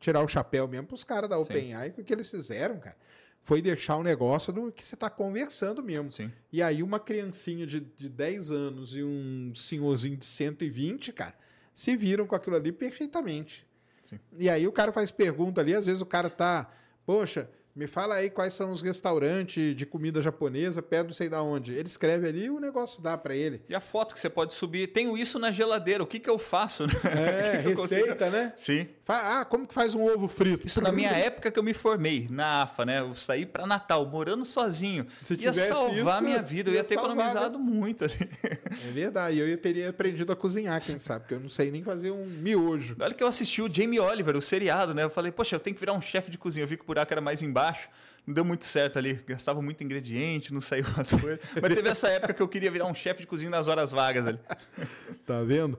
tirar 0.00 0.22
o 0.24 0.28
chapéu 0.28 0.66
mesmo 0.66 0.88
pros 0.88 1.04
caras 1.04 1.30
da 1.30 1.36
Sim. 1.36 1.42
OpenAI, 1.42 1.90
porque 1.90 2.02
que 2.02 2.12
eles 2.12 2.28
fizeram, 2.28 2.80
cara, 2.80 2.96
foi 3.42 3.62
deixar 3.62 3.96
o 3.96 4.02
negócio 4.02 4.52
do 4.52 4.72
que 4.72 4.84
você 4.84 4.96
está 4.96 5.08
conversando 5.08 5.84
mesmo. 5.84 6.10
Sim. 6.10 6.32
E 6.52 6.60
aí 6.60 6.82
uma 6.82 6.98
criancinha 6.98 7.64
de, 7.64 7.78
de 7.78 8.08
10 8.08 8.50
anos 8.50 8.96
e 8.96 9.04
um 9.04 9.52
senhorzinho 9.54 10.16
de 10.16 10.24
120, 10.24 11.12
cara, 11.12 11.34
se 11.72 11.96
viram 11.96 12.26
com 12.26 12.34
aquilo 12.34 12.56
ali 12.56 12.72
perfeitamente. 12.72 13.64
Sim. 14.02 14.18
E 14.36 14.50
aí 14.50 14.66
o 14.66 14.72
cara 14.72 14.90
faz 14.90 15.12
pergunta 15.12 15.60
ali, 15.60 15.76
às 15.76 15.86
vezes 15.86 16.02
o 16.02 16.06
cara 16.06 16.28
tá, 16.28 16.68
poxa, 17.06 17.48
me 17.76 17.86
fala 17.86 18.14
aí 18.14 18.30
quais 18.30 18.54
são 18.54 18.72
os 18.72 18.80
restaurantes 18.80 19.76
de 19.76 19.84
comida 19.84 20.22
japonesa, 20.22 20.80
perto 20.80 21.08
não 21.08 21.12
sei 21.12 21.28
da 21.28 21.42
onde. 21.42 21.74
Ele 21.74 21.86
escreve 21.86 22.26
ali 22.26 22.46
e 22.46 22.50
o 22.50 22.58
negócio 22.58 23.02
dá 23.02 23.18
para 23.18 23.36
ele. 23.36 23.60
E 23.68 23.74
a 23.74 23.80
foto 23.80 24.14
que 24.14 24.20
você 24.20 24.30
pode 24.30 24.54
subir, 24.54 24.86
tenho 24.86 25.16
isso 25.16 25.38
na 25.38 25.52
geladeira, 25.52 26.02
o 26.02 26.06
que, 26.06 26.18
que 26.18 26.30
eu 26.30 26.38
faço? 26.38 26.86
né? 26.86 26.92
É, 27.04 27.58
que 27.62 27.74
que 27.74 27.78
eu 27.78 27.82
receita, 27.82 28.30
né? 28.30 28.54
Sim. 28.56 28.88
Ah, 29.06 29.44
como 29.44 29.66
que 29.66 29.74
faz 29.74 29.94
um 29.94 30.04
ovo 30.04 30.26
frito? 30.26 30.66
Isso 30.66 30.80
na 30.80 30.90
minha 30.90 31.10
época 31.10 31.50
que 31.50 31.58
eu 31.58 31.62
me 31.62 31.74
formei, 31.74 32.26
na 32.30 32.62
AFA, 32.62 32.86
né? 32.86 33.00
Eu 33.00 33.14
saí 33.14 33.44
para 33.44 33.66
Natal, 33.66 34.06
morando 34.06 34.44
sozinho. 34.44 35.06
Se 35.22 35.34
ia 35.34 35.38
tivesse 35.52 35.68
salvar 35.68 36.16
isso, 36.16 36.24
minha 36.24 36.42
vida, 36.42 36.70
eu 36.70 36.74
ia, 36.74 36.80
ia 36.80 36.84
ter 36.84 36.94
salvar, 36.94 37.12
economizado 37.12 37.58
muito 37.58 38.04
ali. 38.04 38.16
É 38.42 38.90
verdade, 38.90 39.38
eu 39.38 39.58
teria 39.58 39.90
aprendido 39.90 40.32
a 40.32 40.36
cozinhar, 40.36 40.80
quem 40.80 40.98
sabe, 40.98 41.20
porque 41.20 41.34
eu 41.34 41.40
não 41.40 41.50
sei 41.50 41.70
nem 41.70 41.82
fazer 41.82 42.10
um 42.10 42.26
miojo. 42.26 42.96
Olha 42.98 43.14
que 43.14 43.22
eu 43.22 43.28
assisti 43.28 43.60
o 43.60 43.72
Jamie 43.72 44.00
Oliver, 44.00 44.34
o 44.34 44.42
seriado, 44.42 44.94
né? 44.94 45.04
Eu 45.04 45.10
falei, 45.10 45.30
poxa, 45.30 45.56
eu 45.56 45.60
tenho 45.60 45.74
que 45.74 45.80
virar 45.80 45.92
um 45.92 46.00
chefe 46.00 46.30
de 46.30 46.38
cozinha. 46.38 46.64
Eu 46.64 46.68
vi 46.68 46.76
que 46.76 46.82
o 46.82 46.86
buraco 46.86 47.12
era 47.12 47.20
mais 47.20 47.42
embaixo. 47.42 47.65
Não 48.26 48.34
deu 48.34 48.44
muito 48.44 48.64
certo 48.64 48.98
ali. 48.98 49.14
Gastava 49.26 49.62
muito 49.62 49.84
ingrediente, 49.84 50.52
não 50.52 50.60
saiu 50.60 50.84
as 50.96 51.10
coisas. 51.10 51.38
Mas 51.60 51.74
teve 51.74 51.88
essa 51.88 52.08
época 52.08 52.34
que 52.34 52.42
eu 52.42 52.48
queria 52.48 52.70
virar 52.70 52.86
um 52.86 52.94
chefe 52.94 53.20
de 53.20 53.26
cozinha 53.26 53.50
nas 53.50 53.68
horas 53.68 53.90
vagas 53.92 54.26
ali. 54.26 54.40
Tá 55.24 55.42
vendo? 55.42 55.78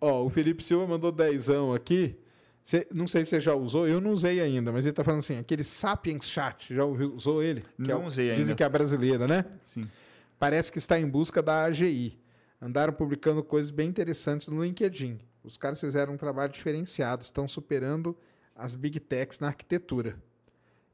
Ó, 0.00 0.24
o 0.24 0.30
Felipe 0.30 0.62
Silva 0.62 0.86
mandou 0.86 1.10
dezão 1.12 1.72
aqui. 1.74 2.18
Cê- 2.62 2.86
não 2.92 3.06
sei 3.06 3.24
se 3.24 3.30
você 3.30 3.40
já 3.40 3.54
usou, 3.54 3.86
eu 3.86 4.00
não 4.00 4.10
usei 4.10 4.40
ainda, 4.40 4.72
mas 4.72 4.84
ele 4.84 4.92
tá 4.92 5.04
falando 5.04 5.20
assim, 5.20 5.38
aquele 5.38 5.62
Sapiens 5.62 6.24
Chat, 6.28 6.74
já 6.74 6.84
usou 6.84 7.42
ele? 7.42 7.60
Que 7.62 7.68
Não 7.78 8.02
é 8.02 8.06
usei 8.06 8.28
Dizem 8.30 8.42
ainda. 8.42 8.54
que 8.56 8.62
é 8.62 8.66
a 8.66 8.68
brasileira, 8.68 9.26
né? 9.28 9.44
Sim. 9.64 9.88
Parece 10.38 10.70
que 10.72 10.78
está 10.78 10.98
em 10.98 11.06
busca 11.08 11.40
da 11.42 11.64
AGI. 11.64 12.18
Andaram 12.60 12.92
publicando 12.92 13.42
coisas 13.44 13.70
bem 13.70 13.88
interessantes 13.88 14.48
no 14.48 14.62
LinkedIn. 14.64 15.18
Os 15.44 15.56
caras 15.56 15.78
fizeram 15.80 16.14
um 16.14 16.16
trabalho 16.16 16.52
diferenciado, 16.52 17.22
estão 17.22 17.46
superando 17.46 18.16
as 18.54 18.74
Big 18.74 18.98
Techs 18.98 19.38
na 19.38 19.46
arquitetura. 19.48 20.16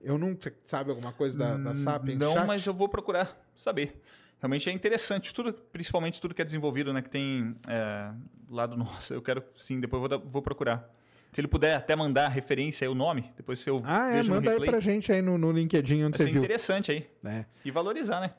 Eu 0.03 0.19
não... 0.19 0.35
Você 0.39 0.53
sabe 0.67 0.91
alguma 0.91 1.13
coisa 1.13 1.39
da, 1.39 1.57
da 1.57 1.71
Hum, 1.71 2.17
Não, 2.19 2.35
Chat? 2.35 2.47
mas 2.47 2.67
eu 2.67 2.75
vou 2.75 2.89
procurar 2.89 3.37
saber. 3.55 4.01
Realmente 4.41 4.69
é 4.69 4.73
interessante, 4.73 5.33
tudo, 5.33 5.53
principalmente 5.53 6.21
tudo 6.21 6.35
que 6.35 6.43
é 6.43 6.45
desenvolvido, 6.45 6.93
né? 6.93 7.01
Que 7.01 7.09
tem 7.11 7.55
é, 7.69 8.11
lado 8.51 8.77
nosso. 8.79 9.15
Eu 9.15 9.23
quero, 9.23 9.43
sim, 9.59 9.79
depois 9.81 10.09
vou, 10.09 10.21
vou 10.21 10.43
procurar. 10.43 10.91
Se 11.33 11.41
ele 11.41 11.49
puder 11.49 11.77
até 11.77 11.95
mandar 11.97 12.29
referência 12.29 12.85
aí, 12.85 12.89
o 12.91 12.95
nome, 12.95 13.33
depois 13.37 13.59
se 13.61 13.71
eu 13.71 13.81
Ah, 13.85 14.11
é, 14.11 14.23
manda 14.25 14.51
aí 14.51 14.67
pra 14.67 14.81
gente 14.81 15.11
aí 15.13 15.23
no, 15.23 15.39
no 15.39 15.51
LinkedIn 15.51 16.05
onde 16.05 16.19
vai 16.19 16.27
você 16.27 16.33
viu. 16.33 16.43
interessante 16.43 16.91
aí. 16.93 17.09
É. 17.25 17.47
E 17.65 17.71
valorizar, 17.71 18.21
né? 18.21 18.33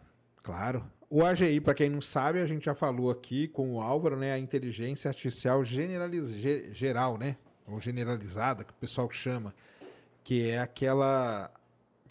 Claro. 0.44 0.86
O 1.10 1.24
AGI, 1.24 1.60
para 1.62 1.74
quem 1.74 1.90
não 1.90 2.02
sabe, 2.02 2.40
a 2.40 2.46
gente 2.46 2.66
já 2.66 2.76
falou 2.76 3.10
aqui 3.10 3.48
com 3.48 3.76
o 3.76 3.82
Álvaro, 3.82 4.18
né? 4.18 4.34
A 4.34 4.38
inteligência 4.40 5.08
artificial 5.08 5.64
generaliz... 5.64 6.34
ge- 6.34 6.70
geral, 6.74 7.18
né? 7.18 7.38
Ou 7.68 7.80
generalizada, 7.80 8.64
que 8.64 8.72
o 8.72 8.76
pessoal 8.76 9.10
chama. 9.10 9.56
Que 10.24 10.50
é 10.50 10.60
aquela 10.60 11.52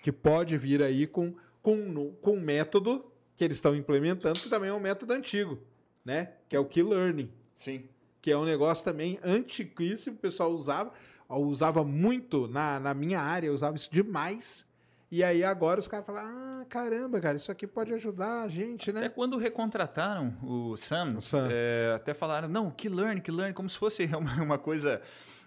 que 0.02 0.12
pode 0.12 0.58
vir 0.58 0.82
aí 0.82 1.06
com, 1.06 1.34
com, 1.62 2.12
com 2.20 2.32
um 2.32 2.40
método 2.40 3.04
que 3.36 3.44
eles 3.44 3.56
estão 3.56 3.74
implementando, 3.74 4.38
que 4.40 4.48
também 4.50 4.68
é 4.70 4.74
um 4.74 4.80
método 4.80 5.12
antigo, 5.12 5.58
né? 6.04 6.32
Que 6.48 6.56
é 6.56 6.58
o 6.58 6.64
Key 6.64 6.82
Learning. 6.82 7.30
Sim. 7.54 7.84
Que 8.20 8.30
é 8.30 8.36
um 8.36 8.44
negócio 8.44 8.84
também 8.84 9.18
antiquíssimo, 9.24 10.16
o 10.16 10.18
pessoal 10.18 10.50
usava, 10.52 10.92
usava 11.28 11.82
muito 11.84 12.46
na, 12.48 12.78
na 12.78 12.94
minha 12.94 13.20
área, 13.20 13.52
usava 13.52 13.76
isso 13.76 13.90
demais. 13.92 14.66
E 15.10 15.22
aí 15.22 15.44
agora 15.44 15.78
os 15.78 15.86
caras 15.88 16.06
falam, 16.06 16.22
ah, 16.24 16.64
caramba, 16.68 17.20
cara, 17.20 17.36
isso 17.36 17.52
aqui 17.52 17.66
pode 17.66 17.92
ajudar 17.92 18.42
a 18.42 18.48
gente, 18.48 18.90
Até 18.90 19.00
né? 19.02 19.08
quando 19.08 19.36
recontrataram 19.36 20.34
o 20.42 20.74
Sam, 20.76 21.16
O 21.16 21.20
Sam. 21.20 21.48
é, 21.50 21.92
até 21.94 22.14
falaram, 22.14 22.48
não, 22.48 22.70
que 22.70 22.88
learn, 22.88 23.20
que 23.20 23.30
learn, 23.30 23.52
como 23.52 23.68
se 23.68 23.76
fosse 23.78 24.04
uma, 24.16 24.42
uma 24.42 24.58
coisa 24.58 25.02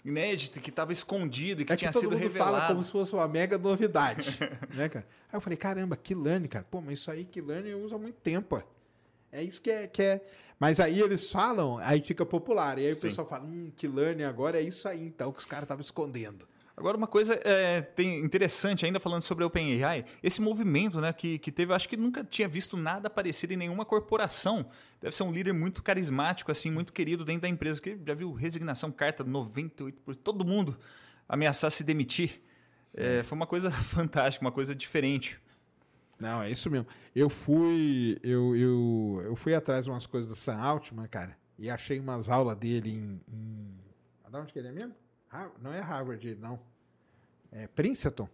inédita, 0.06 0.60
que 0.60 0.70
estava 0.70 0.94
escondido 0.94 1.64
e 1.64 1.66
que 1.66 1.74
é 1.74 1.76
tinha 1.76 1.90
que 1.90 1.94
todo 1.94 2.02
sido 2.04 2.12
mundo 2.12 2.22
revelado. 2.22 2.52
fala 2.52 2.68
como 2.68 2.84
se 2.84 2.92
fosse 2.92 3.14
uma 3.14 3.28
mega 3.28 3.58
novidade, 3.58 4.38
né, 4.76 4.88
cara? 4.88 5.06
Aí 5.32 5.36
eu 5.36 5.42
falei, 5.42 5.58
caramba, 5.58 5.98
que 5.98 6.14
learning, 6.14 6.48
cara. 6.48 6.66
Pô, 6.70 6.80
mas 6.80 7.00
isso 7.00 7.10
aí 7.10 7.26
que 7.26 7.42
learning 7.42 7.70
eu 7.70 7.80
uso 7.84 7.96
há 7.96 7.98
muito 7.98 8.16
tempo. 8.22 8.56
ó. 8.58 8.62
É 9.32 9.44
isso 9.44 9.60
que 9.62 9.72
é, 9.72 9.88
que 9.88 10.02
é. 10.02 10.26
Mas 10.60 10.80
aí 10.80 11.02
eles 11.02 11.30
falam, 11.30 11.80
aí 11.80 12.02
fica 12.02 12.26
popular. 12.26 12.78
E 12.78 12.86
aí 12.86 12.94
Sim. 12.94 13.00
o 13.00 13.02
pessoal 13.02 13.28
fala, 13.28 13.44
hum, 13.44 13.72
que 13.76 13.88
learning 13.88 14.24
agora 14.24 14.58
é 14.60 14.62
isso 14.62 14.88
aí, 14.88 15.06
então, 15.06 15.32
que 15.32 15.40
os 15.40 15.46
caras 15.46 15.64
estavam 15.64 15.82
escondendo. 15.82 16.48
Agora, 16.78 16.98
uma 16.98 17.08
coisa 17.08 17.40
é, 17.46 17.82
tem 17.82 18.20
interessante, 18.20 18.86
ainda 18.86 19.00
falando 19.00 19.22
sobre 19.22 19.46
a 19.46 19.48
OpenAI, 19.48 20.04
esse 20.22 20.42
movimento 20.42 21.00
né, 21.00 21.14
que, 21.14 21.40
que 21.40 21.50
teve, 21.50 21.72
eu 21.72 21.76
acho 21.76 21.88
que 21.88 21.96
nunca 21.96 22.22
tinha 22.22 22.50
visto 22.50 22.76
nada 22.76 23.10
parecido 23.10 23.54
em 23.54 23.58
nenhuma 23.58 23.86
corporação. 23.86 24.70
Deve 25.00 25.16
ser 25.16 25.24
um 25.24 25.32
líder 25.32 25.54
muito 25.54 25.82
carismático, 25.82 26.52
assim, 26.52 26.70
muito 26.70 26.92
querido 26.92 27.24
dentro 27.24 27.44
da 27.44 27.48
empresa, 27.48 27.82
que 27.82 27.98
já 28.06 28.14
viu 28.14 28.34
resignação, 28.34 28.92
carta 28.92 29.24
98%, 29.24 29.94
por 30.04 30.16
todo 30.18 30.44
mundo 30.44 30.78
ameaçar 31.30 31.72
se 31.72 31.82
demitir. 31.82 32.42
É, 32.94 33.24
foi 33.24 33.38
uma 33.38 33.48
coisa 33.48 33.72
fantástica, 33.84 34.44
uma 34.44 34.52
coisa 34.52 34.76
diferente. 34.76 35.40
Não, 36.20 36.42
é 36.42 36.52
isso 36.52 36.70
mesmo. 36.70 36.88
Eu 37.16 37.30
fui, 37.30 38.20
eu, 38.22 38.54
eu, 38.56 39.22
eu 39.24 39.36
fui 39.38 39.56
atrás 39.56 39.86
de 39.86 39.92
umas 39.92 40.06
coisas 40.06 40.28
do 40.28 40.36
Sam 40.36 40.58
Altman, 40.58 41.08
cara, 41.08 41.38
e 41.58 41.70
achei 41.70 42.00
umas 42.00 42.30
aulas 42.30 42.58
dele 42.58 42.90
em, 42.90 43.22
em... 43.30 43.86
De 44.30 44.38
onde 44.38 44.52
que 44.52 44.60
ele 44.60 44.68
é 44.68 44.72
mesmo? 44.74 44.94
Não 45.62 45.74
é 45.74 45.80
Harvard, 45.80 46.36
não. 46.36 46.60
É 47.52 47.68
Princeton. 47.68 48.28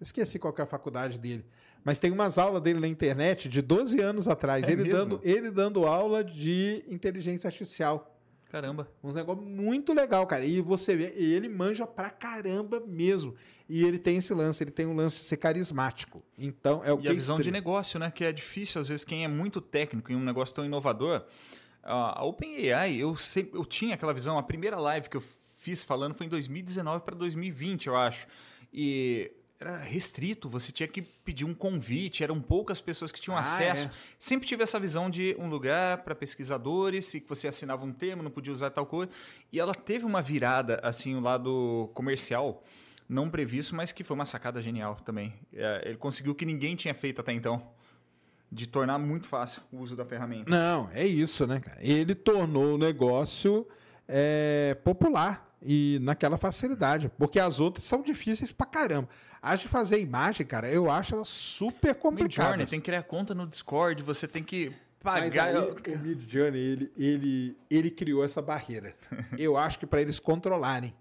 Esqueci 0.00 0.38
qual 0.38 0.54
é 0.58 0.62
a 0.62 0.66
faculdade 0.66 1.18
dele. 1.18 1.44
Mas 1.84 1.98
tem 1.98 2.10
umas 2.10 2.36
aulas 2.36 2.60
dele 2.60 2.80
na 2.80 2.88
internet 2.88 3.48
de 3.48 3.62
12 3.62 4.00
anos 4.00 4.26
atrás. 4.26 4.68
É 4.68 4.72
ele, 4.72 4.82
mesmo? 4.82 4.98
dando, 4.98 5.20
ele 5.22 5.50
dando 5.50 5.86
aula 5.86 6.24
de 6.24 6.84
inteligência 6.88 7.46
artificial. 7.48 8.12
Caramba. 8.50 8.88
Uns 9.02 9.14
negócio 9.14 9.42
muito 9.42 9.92
legal, 9.92 10.26
cara. 10.26 10.44
E 10.44 10.60
você 10.60 10.96
vê, 10.96 11.12
ele 11.16 11.48
manja 11.48 11.86
pra 11.86 12.10
caramba 12.10 12.80
mesmo. 12.80 13.34
E 13.68 13.84
ele 13.84 13.98
tem 13.98 14.18
esse 14.18 14.32
lance, 14.32 14.62
ele 14.62 14.70
tem 14.70 14.86
um 14.86 14.94
lance 14.94 15.16
de 15.16 15.22
ser 15.22 15.36
carismático. 15.36 16.22
Então, 16.38 16.82
é 16.84 16.92
o 16.92 16.98
E 16.98 17.02
que 17.02 17.08
a 17.08 17.12
visão 17.12 17.40
de 17.40 17.50
negócio, 17.50 17.98
né? 17.98 18.10
Que 18.10 18.24
é 18.24 18.32
difícil, 18.32 18.80
às 18.80 18.88
vezes, 18.88 19.04
quem 19.04 19.24
é 19.24 19.28
muito 19.28 19.60
técnico 19.60 20.12
em 20.12 20.16
um 20.16 20.24
negócio 20.24 20.54
tão 20.54 20.64
inovador. 20.64 21.24
A 21.82 22.20
a 22.20 22.24
OpenAI, 22.24 22.96
eu, 22.96 23.16
sempre, 23.16 23.58
eu 23.58 23.64
tinha 23.64 23.94
aquela 23.94 24.12
visão, 24.12 24.38
a 24.38 24.42
primeira 24.42 24.78
live 24.78 25.08
que 25.08 25.16
eu 25.16 25.22
fiz 25.66 25.82
falando 25.82 26.14
foi 26.14 26.26
em 26.26 26.28
2019 26.28 27.04
para 27.04 27.16
2020, 27.16 27.88
eu 27.88 27.96
acho. 27.96 28.28
E 28.72 29.32
era 29.58 29.78
restrito, 29.78 30.48
você 30.48 30.70
tinha 30.70 30.86
que 30.86 31.02
pedir 31.02 31.44
um 31.44 31.52
convite, 31.54 32.22
eram 32.22 32.40
poucas 32.40 32.80
pessoas 32.80 33.10
que 33.10 33.20
tinham 33.20 33.36
Ah, 33.36 33.40
acesso. 33.40 33.88
é. 33.88 33.90
Sempre 34.16 34.46
tive 34.46 34.62
essa 34.62 34.78
visão 34.78 35.10
de 35.10 35.34
um 35.40 35.48
lugar 35.48 36.04
para 36.04 36.14
pesquisadores, 36.14 37.12
e 37.14 37.20
que 37.20 37.28
você 37.28 37.48
assinava 37.48 37.84
um 37.84 37.92
termo, 37.92 38.22
não 38.22 38.30
podia 38.30 38.52
usar 38.52 38.70
tal 38.70 38.86
coisa. 38.86 39.10
E 39.52 39.58
ela 39.58 39.74
teve 39.74 40.04
uma 40.04 40.22
virada, 40.22 40.78
assim, 40.84 41.16
o 41.16 41.20
lado 41.20 41.90
comercial, 41.94 42.62
não 43.08 43.28
previsto, 43.28 43.74
mas 43.74 43.90
que 43.90 44.04
foi 44.04 44.14
uma 44.14 44.26
sacada 44.26 44.62
genial 44.62 44.94
também. 44.96 45.34
É, 45.52 45.82
ele 45.86 45.96
conseguiu 45.96 46.30
o 46.32 46.34
que 46.34 46.44
ninguém 46.46 46.76
tinha 46.76 46.94
feito 46.94 47.20
até 47.20 47.32
então, 47.32 47.66
de 48.52 48.68
tornar 48.68 48.98
muito 48.98 49.26
fácil 49.26 49.62
o 49.72 49.78
uso 49.78 49.96
da 49.96 50.04
ferramenta. 50.04 50.48
Não, 50.48 50.88
é 50.92 51.04
isso, 51.04 51.44
né, 51.44 51.58
cara? 51.58 51.78
Ele 51.80 52.14
tornou 52.14 52.74
o 52.74 52.78
negócio 52.78 53.66
é, 54.06 54.76
popular 54.84 55.45
e 55.66 55.98
naquela 56.00 56.38
facilidade, 56.38 57.10
porque 57.18 57.40
as 57.40 57.58
outras 57.58 57.84
são 57.84 58.00
difíceis 58.00 58.52
pra 58.52 58.64
caramba. 58.64 59.08
As 59.42 59.58
de 59.60 59.68
fazer 59.68 60.00
imagem, 60.00 60.46
cara, 60.46 60.70
eu 60.70 60.88
acho 60.88 61.14
elas 61.14 61.28
super 61.28 61.88
Midjourney, 61.88 62.18
complicadas. 62.20 62.70
tem 62.70 62.80
que 62.80 62.86
criar 62.86 63.02
conta 63.02 63.34
no 63.34 63.46
Discord, 63.46 64.00
você 64.02 64.28
tem 64.28 64.44
que 64.44 64.72
Mas 65.02 65.34
pagar. 65.34 65.48
aí, 65.48 65.56
o 65.56 65.98
Midjourney, 65.98 66.60
ele, 66.60 66.92
ele, 66.96 67.56
ele 67.68 67.90
criou 67.90 68.24
essa 68.24 68.40
barreira. 68.40 68.94
Eu 69.36 69.56
acho 69.56 69.78
que 69.78 69.86
para 69.86 70.00
eles 70.00 70.20
controlarem, 70.20 70.94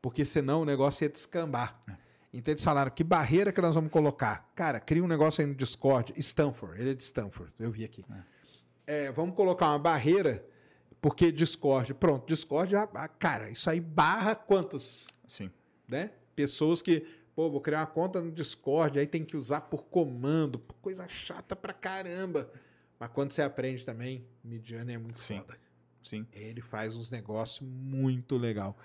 porque 0.00 0.24
senão 0.24 0.62
o 0.62 0.64
negócio 0.64 1.04
ia 1.04 1.08
descambar. 1.08 1.80
Então 2.32 2.54
eles 2.54 2.64
falaram, 2.64 2.90
que 2.90 3.04
barreira 3.04 3.52
que 3.52 3.60
nós 3.60 3.74
vamos 3.74 3.90
colocar? 3.90 4.50
Cara, 4.54 4.80
cria 4.80 5.02
um 5.04 5.08
negócio 5.08 5.42
aí 5.42 5.46
no 5.46 5.54
Discord, 5.54 6.12
Stanford, 6.16 6.80
ele 6.80 6.90
é 6.90 6.94
de 6.94 7.02
Stanford, 7.02 7.52
eu 7.58 7.70
vi 7.70 7.84
aqui. 7.84 8.04
É, 8.86 9.12
vamos 9.12 9.34
colocar 9.36 9.68
uma 9.68 9.78
barreira, 9.78 10.44
porque 11.02 11.32
Discord, 11.32 11.92
pronto, 11.94 12.26
Discord, 12.28 12.70
já- 12.70 12.86
cara, 12.86 13.50
isso 13.50 13.68
aí 13.68 13.80
barra 13.80 14.36
quantos, 14.36 15.08
Sim. 15.26 15.50
né? 15.88 16.12
Pessoas 16.36 16.80
que, 16.80 17.00
pô, 17.34 17.50
vou 17.50 17.60
criar 17.60 17.80
uma 17.80 17.86
conta 17.86 18.22
no 18.22 18.30
Discord, 18.30 18.98
aí 19.00 19.06
tem 19.06 19.24
que 19.24 19.36
usar 19.36 19.62
por 19.62 19.82
comando, 19.86 20.60
pô, 20.60 20.72
coisa 20.80 21.06
chata 21.08 21.56
pra 21.56 21.72
caramba. 21.72 22.50
Mas 23.00 23.10
quando 23.12 23.32
você 23.32 23.42
aprende 23.42 23.84
também, 23.84 24.24
Midjourney 24.44 24.94
é 24.94 24.98
muito 24.98 25.18
Sim. 25.18 25.38
foda. 25.40 25.58
Sim. 26.00 26.24
Ele 26.32 26.60
faz 26.60 26.94
uns 26.96 27.10
negócios 27.10 27.60
muito 27.68 28.36
legal. 28.36 28.76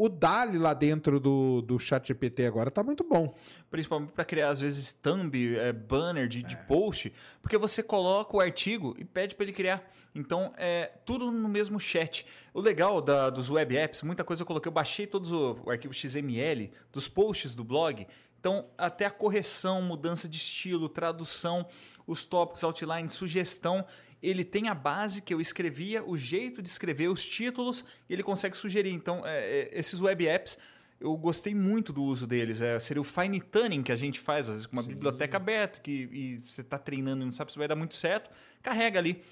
O 0.00 0.08
Dali 0.08 0.58
lá 0.58 0.74
dentro 0.74 1.18
do, 1.18 1.60
do 1.60 1.76
ChatGPT 1.78 2.46
agora 2.46 2.70
tá 2.70 2.84
muito 2.84 3.02
bom. 3.02 3.34
Principalmente 3.68 4.12
para 4.12 4.24
criar, 4.24 4.50
às 4.50 4.60
vezes, 4.60 4.92
thumb, 4.92 5.56
é, 5.56 5.72
banner 5.72 6.28
de, 6.28 6.42
de 6.42 6.54
É. 6.54 6.58
post, 6.58 7.12
porque 7.42 7.58
você 7.58 7.82
coloca 7.82 8.36
o 8.36 8.40
artigo 8.40 8.94
e 8.96 9.04
pede 9.04 9.34
para 9.34 9.44
ele 9.44 9.52
criar. 9.52 9.82
Então, 10.14 10.52
é 10.56 10.92
tudo 11.04 11.32
no 11.32 11.48
mesmo 11.48 11.80
chat. 11.80 12.24
O 12.54 12.60
legal 12.60 13.00
da- 13.02 13.28
dos 13.28 13.50
web 13.50 13.76
apps, 13.76 14.02
muita 14.02 14.22
coisa 14.22 14.42
eu 14.42 14.46
coloquei, 14.46 14.68
eu 14.70 14.72
baixei 14.74 15.04
todos 15.06 15.32
o, 15.32 15.58
o 15.64 15.70
arquivo 15.70 15.92
XML 15.92 16.70
dos 16.92 17.08
posts 17.08 17.56
do 17.56 17.64
blog. 17.64 18.06
Então, 18.38 18.66
até 18.78 19.04
a 19.04 19.10
correção, 19.10 19.82
mudança 19.82 20.28
de 20.28 20.36
estilo, 20.36 20.88
tradução, 20.88 21.66
os 22.06 22.24
tópicos, 22.24 22.62
outline, 22.62 23.08
sugestão, 23.08 23.84
ele 24.22 24.44
tem 24.44 24.68
a 24.68 24.74
base 24.74 25.22
que 25.22 25.32
eu 25.32 25.40
escrevia, 25.40 26.04
o 26.04 26.16
jeito 26.16 26.60
de 26.60 26.68
escrever, 26.68 27.08
os 27.08 27.24
títulos, 27.24 27.84
e 28.08 28.12
ele 28.12 28.22
consegue 28.22 28.56
sugerir. 28.56 28.92
Então, 28.92 29.26
é, 29.26 29.38
é, 29.38 29.70
esses 29.72 30.00
web 30.00 30.26
apps, 30.26 30.58
eu 31.00 31.16
gostei 31.16 31.54
muito 31.54 31.92
do 31.92 32.02
uso 32.02 32.26
deles. 32.26 32.60
É, 32.60 32.78
seria 32.80 33.00
o 33.00 33.04
fine 33.04 33.40
tuning 33.40 33.82
que 33.82 33.92
a 33.92 33.96
gente 33.96 34.18
faz, 34.18 34.46
às 34.48 34.54
vezes, 34.54 34.66
com 34.66 34.74
uma 34.74 34.82
Sim. 34.82 34.90
biblioteca 34.90 35.36
aberta, 35.36 35.80
que 35.80 36.08
e 36.12 36.36
você 36.38 36.60
está 36.60 36.78
treinando 36.78 37.22
e 37.22 37.24
não 37.24 37.32
sabe 37.32 37.52
se 37.52 37.58
vai 37.58 37.68
dar 37.68 37.76
muito 37.76 37.94
certo. 37.94 38.30
Carrega 38.62 38.98
ali. 38.98 39.22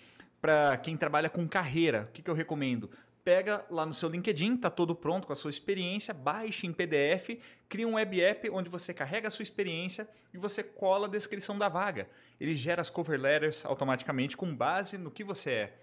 Para 0.41 0.77
quem 0.77 0.97
trabalha 0.97 1.29
com 1.29 1.49
carreira, 1.49 2.07
o 2.09 2.13
que, 2.13 2.23
que 2.23 2.31
eu 2.31 2.35
recomendo? 2.35 2.91
Pega 3.25 3.65
lá 3.69 3.85
no 3.85 3.93
seu 3.93 4.09
LinkedIn, 4.09 4.57
tá 4.57 4.71
todo 4.71 4.95
pronto 4.95 5.27
com 5.27 5.33
a 5.33 5.37
sua 5.37 5.51
experiência, 5.51 6.15
baixe 6.15 6.67
em 6.67 6.73
PDF, 6.73 7.41
cria 7.69 7.87
um 7.87 7.95
web 7.95 8.21
app 8.21 8.51
onde 8.51 8.69
você 8.69 8.95
carrega 8.95 9.29
a 9.29 9.31
sua 9.31 9.43
experiência 9.43 10.09
e 10.33 10.39
você 10.39 10.63
cola 10.63 11.07
a 11.07 11.11
descrição 11.11 11.59
da 11.59 11.69
vaga. 11.69 12.09
Ele 12.41 12.55
gera 12.55 12.83
as 12.83 12.91
cover 12.91 13.21
letters 13.21 13.65
automaticamente 13.65 14.37
com 14.37 14.55
base 14.55 14.97
no 14.99 15.11
que 15.11 15.25
você 15.25 15.51
é. 15.51 15.79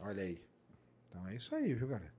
Olha 0.00 0.22
aí. 0.22 0.42
Então 1.08 1.26
é 1.28 1.34
isso 1.34 1.54
aí, 1.54 1.72
viu, 1.74 1.88
galera? 1.88 2.12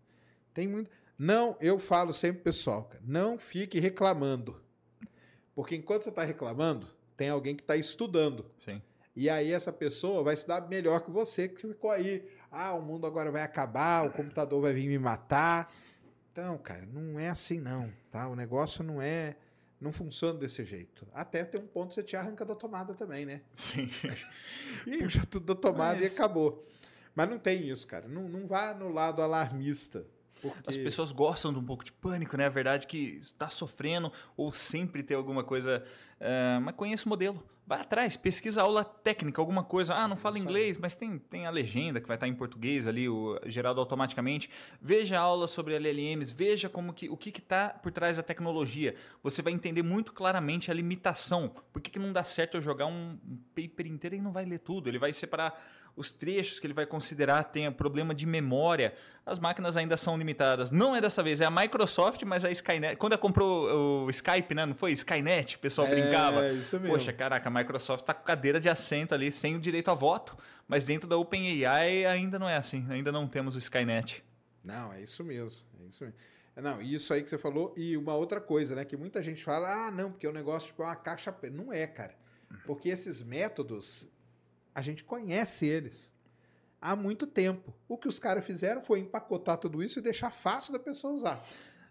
Tem 0.53 0.68
muito. 0.68 0.90
Não, 1.18 1.57
eu 1.61 1.80
falo 1.80 2.14
sempre, 2.14 2.41
pessoal, 2.41 2.86
cara, 2.86 3.03
não 3.06 3.38
fique 3.38 3.80
reclamando. 3.80 4.61
Porque 5.53 5.76
enquanto 5.76 6.03
você 6.03 6.10
está 6.10 6.23
reclamando, 6.23 6.88
tem 7.15 7.30
alguém 7.30 7.56
que 7.56 7.64
está 7.64 7.77
estudando. 7.77 8.45
Sim. 8.57 8.82
E 9.15 9.30
aí 9.30 9.53
essa 9.53 9.72
pessoa 9.72 10.23
vai 10.23 10.36
se 10.36 10.45
dar 10.45 10.68
melhor 10.68 11.02
que 11.02 11.10
você, 11.10 11.48
que 11.48 11.65
ficou 11.65 11.90
aí. 11.90 12.27
Ah, 12.52 12.73
o 12.73 12.82
mundo 12.82 13.07
agora 13.07 13.32
vai 13.32 13.41
acabar, 13.41 14.06
o 14.06 14.11
computador 14.11 14.61
vai 14.61 14.73
vir 14.73 14.88
me 14.90 14.99
matar. 14.99 15.73
Então, 16.36 16.57
cara, 16.57 16.86
não 16.91 17.18
é 17.18 17.30
assim 17.30 17.62
não, 17.62 17.90
tá? 18.12 18.28
O 18.28 18.36
negócio 18.36 18.84
não 18.84 19.02
é... 19.02 19.38
Não 19.80 19.94
funciona 19.94 20.38
desse 20.38 20.66
jeito. 20.66 21.07
Até 21.14 21.45
tem 21.45 21.62
um 21.62 21.68
ponto 21.68 21.90
que 21.90 21.95
você 21.95 22.03
te 22.03 22.18
arranca 22.18 22.44
da 22.44 22.53
tomada 22.53 22.94
também, 22.94 23.26
né? 23.26 23.41
Sim. 23.53 23.90
Puxa 24.99 25.26
tudo 25.26 25.45
da 25.53 25.56
tomada 25.56 26.02
Mas- 26.02 26.12
e 26.12 26.16
acabou. 26.16 26.68
Mas 27.16 27.30
não 27.30 27.40
tem 27.40 27.70
isso, 27.70 27.88
cara. 27.88 28.06
Não, 28.10 28.28
não 28.28 28.48
vá 28.48 28.74
no 28.74 28.90
lado 28.90 29.22
alarmista. 29.22 30.06
Porque... 30.41 30.70
As 30.70 30.78
pessoas 30.78 31.12
gostam 31.12 31.52
de 31.52 31.60
um 31.60 31.64
pouco 31.64 31.84
de 31.84 31.91
pânico, 31.91 32.38
né? 32.38 32.45
A 32.45 32.49
verdade 32.49 32.86
é 32.86 32.90
que 32.90 33.18
está 33.22 33.49
sofrendo 33.49 34.12
ou 34.36 34.52
sempre 34.52 35.03
tem 35.03 35.16
alguma 35.16 35.44
coisa. 35.44 35.84
eh, 36.20 36.60
mas 36.62 36.76
conheça 36.76 37.06
o 37.06 37.10
modelo. 37.10 37.44
Vai 37.68 37.82
atrás, 37.82 38.16
pesquisa 38.16 38.62
aula 38.62 38.86
técnica, 38.86 39.41
alguma 39.41 39.64
coisa. 39.64 39.95
Ah, 39.95 40.07
não 40.07 40.16
fala 40.16 40.38
inglês, 40.38 40.78
mas 40.78 40.95
tem, 40.95 41.18
tem 41.18 41.48
a 41.48 41.49
legenda 41.49 41.99
que 41.99 42.07
vai 42.07 42.16
estar 42.16 42.28
em 42.28 42.36
português 42.36 42.86
ali, 42.86 43.10
o, 43.10 43.40
gerado 43.48 43.80
automaticamente. 43.80 44.52
Veja 44.80 45.18
aula 45.18 45.48
sobre 45.48 45.74
LLMs, 45.74 46.32
veja 46.32 46.70
como 46.70 46.94
que, 46.94 47.10
o 47.10 47.18
que 47.18 47.30
está 47.30 47.70
por 47.70 47.91
trás 47.91 48.18
da 48.18 48.24
tecnologia. 48.24 48.95
Você 49.24 49.41
vai 49.41 49.52
entender 49.52 49.82
muito 49.82 50.14
claramente 50.14 50.70
a 50.70 50.76
limitação. 50.76 51.49
Por 51.74 51.82
que, 51.82 51.90
que 51.90 51.98
não 51.98 52.14
dá 52.14 52.24
certo 52.24 52.56
eu 52.56 52.62
jogar 52.62 52.86
um 52.86 53.18
paper 53.56 53.88
inteiro 53.88 54.16
e 54.16 54.22
não 54.22 54.32
vai 54.32 54.45
ler 54.45 54.60
tudo? 54.60 54.88
Ele 54.88 54.99
vai 54.99 55.12
separar 55.12 55.60
os 55.96 56.12
trechos 56.12 56.60
que 56.60 56.68
ele 56.68 56.74
vai 56.74 56.86
considerar 56.86 57.44
tem 57.46 57.72
problema 57.72 58.14
de 58.14 58.26
memória. 58.26 58.94
As 59.26 59.40
máquinas 59.40 59.76
ainda 59.76 59.98
são 59.98 60.18
limitadas. 60.18 60.72
Não 60.72 60.96
é 60.96 61.02
dessa 61.02 61.24
vez, 61.24 61.42
é 61.42 61.46
a 61.46 61.50
Microsoft, 61.52 62.22
mas 62.24 62.46
a 62.46 62.52
Skynet. 62.52 62.96
Quando 62.98 63.14
ela 63.14 63.22
comprou 63.22 64.06
o 64.06 64.10
Skype, 64.10 64.54
né? 64.54 64.66
Não 64.66 64.76
foi? 64.76 64.92
Skynet, 64.92 65.56
o 65.56 65.60
pessoal 65.60 65.88
brincava. 65.88 66.46
É, 66.46 66.54
isso 66.54 66.80
mesmo. 66.80 66.94
Poxa, 66.96 67.12
caraca, 67.12 67.50
a 67.50 67.52
Microsoft 67.52 68.06
tá 68.06 68.14
com 68.14 68.24
cadeira 68.24 68.60
de 68.60 68.70
assento 68.70 69.16
ali, 69.16 69.32
sem 69.32 69.56
o 69.56 69.60
direito 69.60 69.90
a 69.90 69.94
voto. 69.96 70.38
Mas 70.68 70.86
dentro 70.86 71.08
da 71.10 71.18
OpenAI 71.18 72.06
ainda 72.06 72.38
não 72.38 72.48
é 72.48 72.58
assim. 72.58 72.86
Ainda 72.90 73.12
não 73.12 73.28
temos 73.28 73.56
o 73.56 73.60
Skynet. 73.60 74.24
Não, 74.64 74.94
é 74.94 75.02
isso 75.02 75.24
mesmo. 75.24 75.62
É 75.82 75.88
isso 75.90 76.04
mesmo. 76.04 76.20
É, 76.56 76.62
Não, 76.62 76.82
isso 76.82 77.14
aí 77.14 77.24
que 77.24 77.30
você 77.30 77.38
falou. 77.38 77.74
E 77.76 77.98
uma 77.98 78.16
outra 78.16 78.40
coisa, 78.40 78.76
né? 78.76 78.86
Que 78.86 78.96
muita 78.96 79.24
gente 79.24 79.44
fala, 79.44 79.88
ah, 79.88 79.92
não, 79.92 80.12
porque 80.12 80.28
o 80.28 80.32
negócio 80.32 80.68
tipo, 80.70 80.84
é 80.84 80.86
uma 80.86 80.96
caixa. 80.96 81.32
pe-". 81.32 81.50
Não 81.50 81.72
é, 81.74 81.86
cara. 81.88 82.14
Porque 82.66 82.90
esses 82.90 83.22
métodos, 83.22 84.08
a 84.76 84.81
gente 84.81 85.03
conhece 85.03 85.65
eles 85.65 86.14
há 86.81 86.95
muito 86.95 87.26
tempo. 87.26 87.73
O 87.88 87.97
que 87.97 88.07
os 88.07 88.19
caras 88.19 88.45
fizeram 88.45 88.81
foi 88.84 88.99
empacotar 88.99 89.57
tudo 89.57 89.81
isso 89.81 89.97
e 89.97 90.02
deixar 90.02 90.30
fácil 90.30 90.73
da 90.73 90.80
pessoa 90.80 91.14
usar. 91.14 91.43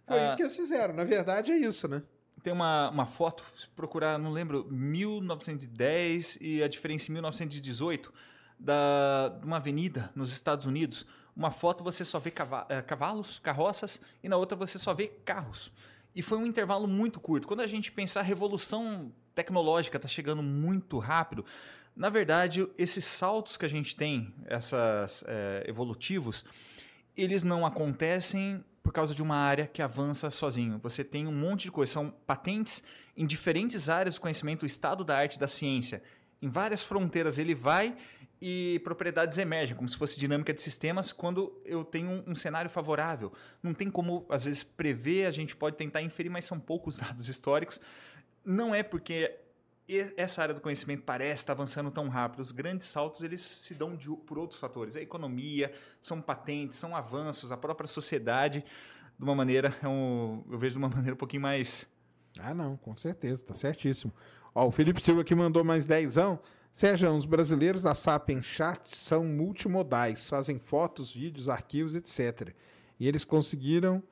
Foi 0.06 0.20
Ah. 0.20 0.26
isso 0.26 0.36
que 0.36 0.42
eles 0.42 0.54
fizeram. 0.54 0.94
Na 0.94 1.04
verdade, 1.04 1.50
é 1.50 1.56
isso, 1.56 1.88
né? 1.88 2.02
Tem 2.42 2.52
uma, 2.52 2.90
uma 2.90 3.06
foto, 3.06 3.42
se 3.58 3.66
procurar, 3.70 4.18
não 4.18 4.30
lembro, 4.30 4.66
1910 4.70 6.38
e 6.40 6.62
a 6.62 6.68
diferença 6.68 7.08
em 7.10 7.12
1918, 7.12 8.12
da, 8.58 9.28
de 9.40 9.46
uma 9.46 9.56
avenida 9.56 10.10
nos 10.14 10.32
Estados 10.32 10.66
Unidos. 10.66 11.06
Uma 11.34 11.50
foto 11.50 11.82
você 11.82 12.04
só 12.04 12.18
vê 12.18 12.32
eh, 12.68 12.82
cavalos, 12.82 13.38
carroças, 13.38 14.00
e 14.22 14.28
na 14.28 14.36
outra 14.36 14.56
você 14.56 14.78
só 14.78 14.94
vê 14.94 15.08
carros. 15.24 15.72
E 16.14 16.22
foi 16.22 16.38
um 16.38 16.46
intervalo 16.46 16.86
muito 16.86 17.18
curto. 17.18 17.48
Quando 17.48 17.60
a 17.60 17.66
gente 17.66 17.90
pensar 17.90 18.20
a 18.20 18.22
revolução 18.22 19.12
tecnológica 19.34 19.96
está 19.96 20.06
chegando 20.08 20.42
muito 20.42 20.98
rápido, 20.98 21.44
na 21.96 22.08
verdade, 22.08 22.68
esses 22.76 23.04
saltos 23.04 23.56
que 23.56 23.64
a 23.64 23.68
gente 23.68 23.94
tem, 23.94 24.34
essas 24.46 25.22
é, 25.26 25.64
evolutivos, 25.68 26.44
eles 27.16 27.44
não 27.44 27.64
acontecem 27.64 28.64
por 28.82 28.92
causa 28.92 29.14
de 29.14 29.22
uma 29.22 29.36
área 29.36 29.66
que 29.66 29.80
avança 29.80 30.30
sozinho. 30.30 30.78
Você 30.82 31.04
tem 31.04 31.26
um 31.26 31.32
monte 31.32 31.62
de 31.64 31.70
coisas, 31.70 31.92
são 31.92 32.10
patentes 32.26 32.82
em 33.16 33.26
diferentes 33.26 33.88
áreas 33.88 34.16
do 34.16 34.20
conhecimento, 34.20 34.64
o 34.64 34.66
estado 34.66 35.04
da 35.04 35.16
arte 35.16 35.38
da 35.38 35.46
ciência. 35.46 36.02
Em 36.42 36.48
várias 36.48 36.82
fronteiras 36.82 37.38
ele 37.38 37.54
vai 37.54 37.96
e 38.42 38.80
propriedades 38.84 39.38
emergem, 39.38 39.76
como 39.76 39.88
se 39.88 39.96
fosse 39.96 40.18
dinâmica 40.18 40.52
de 40.52 40.60
sistemas, 40.60 41.12
quando 41.12 41.58
eu 41.64 41.84
tenho 41.84 42.10
um, 42.10 42.32
um, 42.32 42.34
cenário 42.34 42.68
favorável. 42.68 43.32
Não 43.62 43.72
tem 43.72 43.88
como, 43.88 44.26
às 44.28 44.44
vezes, 44.44 44.62
prever, 44.62 45.26
a 45.26 45.30
gente 45.30 45.56
pode 45.56 45.76
tentar 45.76 46.02
inferir, 46.02 46.28
mas 46.28 46.44
são 46.44 46.58
poucos 46.58 46.98
dados 47.00 47.28
históricos. 47.28 47.80
Não 48.44 48.74
é 48.74 48.82
porque 48.82 49.34
essa 50.16 50.40
área 50.40 50.54
do 50.54 50.60
conhecimento 50.60 51.02
parece 51.02 51.42
estar 51.42 51.52
avançando 51.52 51.90
tão 51.90 52.08
rápido. 52.08 52.40
Os 52.40 52.50
grandes 52.50 52.88
saltos 52.88 53.22
eles 53.22 53.40
se 53.40 53.74
dão 53.74 53.94
de, 53.94 54.08
por 54.08 54.38
outros 54.38 54.58
fatores. 54.58 54.96
A 54.96 55.00
economia, 55.00 55.72
são 56.00 56.20
patentes, 56.20 56.78
são 56.78 56.96
avanços, 56.96 57.52
a 57.52 57.56
própria 57.56 57.86
sociedade, 57.86 58.64
de 59.18 59.24
uma 59.24 59.34
maneira, 59.34 59.74
é 59.82 59.88
um, 59.88 60.42
eu 60.50 60.58
vejo 60.58 60.72
de 60.72 60.78
uma 60.78 60.88
maneira 60.94 61.14
um 61.14 61.18
pouquinho 61.18 61.42
mais. 61.42 61.86
Ah, 62.38 62.54
não, 62.54 62.76
com 62.76 62.96
certeza, 62.96 63.42
está 63.42 63.54
certíssimo. 63.54 64.12
Ó, 64.54 64.66
o 64.66 64.70
Felipe 64.70 65.02
Silva 65.02 65.20
aqui 65.20 65.34
mandou 65.34 65.62
mais 65.62 65.84
dezão. 65.84 66.40
Sérgio, 66.72 67.14
os 67.14 67.24
brasileiros 67.24 67.82
da 67.82 67.94
Sapiens 67.94 68.44
Chat 68.44 68.96
são 68.96 69.24
multimodais, 69.24 70.28
fazem 70.28 70.58
fotos, 70.58 71.12
vídeos, 71.12 71.48
arquivos, 71.48 71.94
etc. 71.94 72.52
E 72.98 73.06
eles 73.06 73.24
conseguiram, 73.24 74.02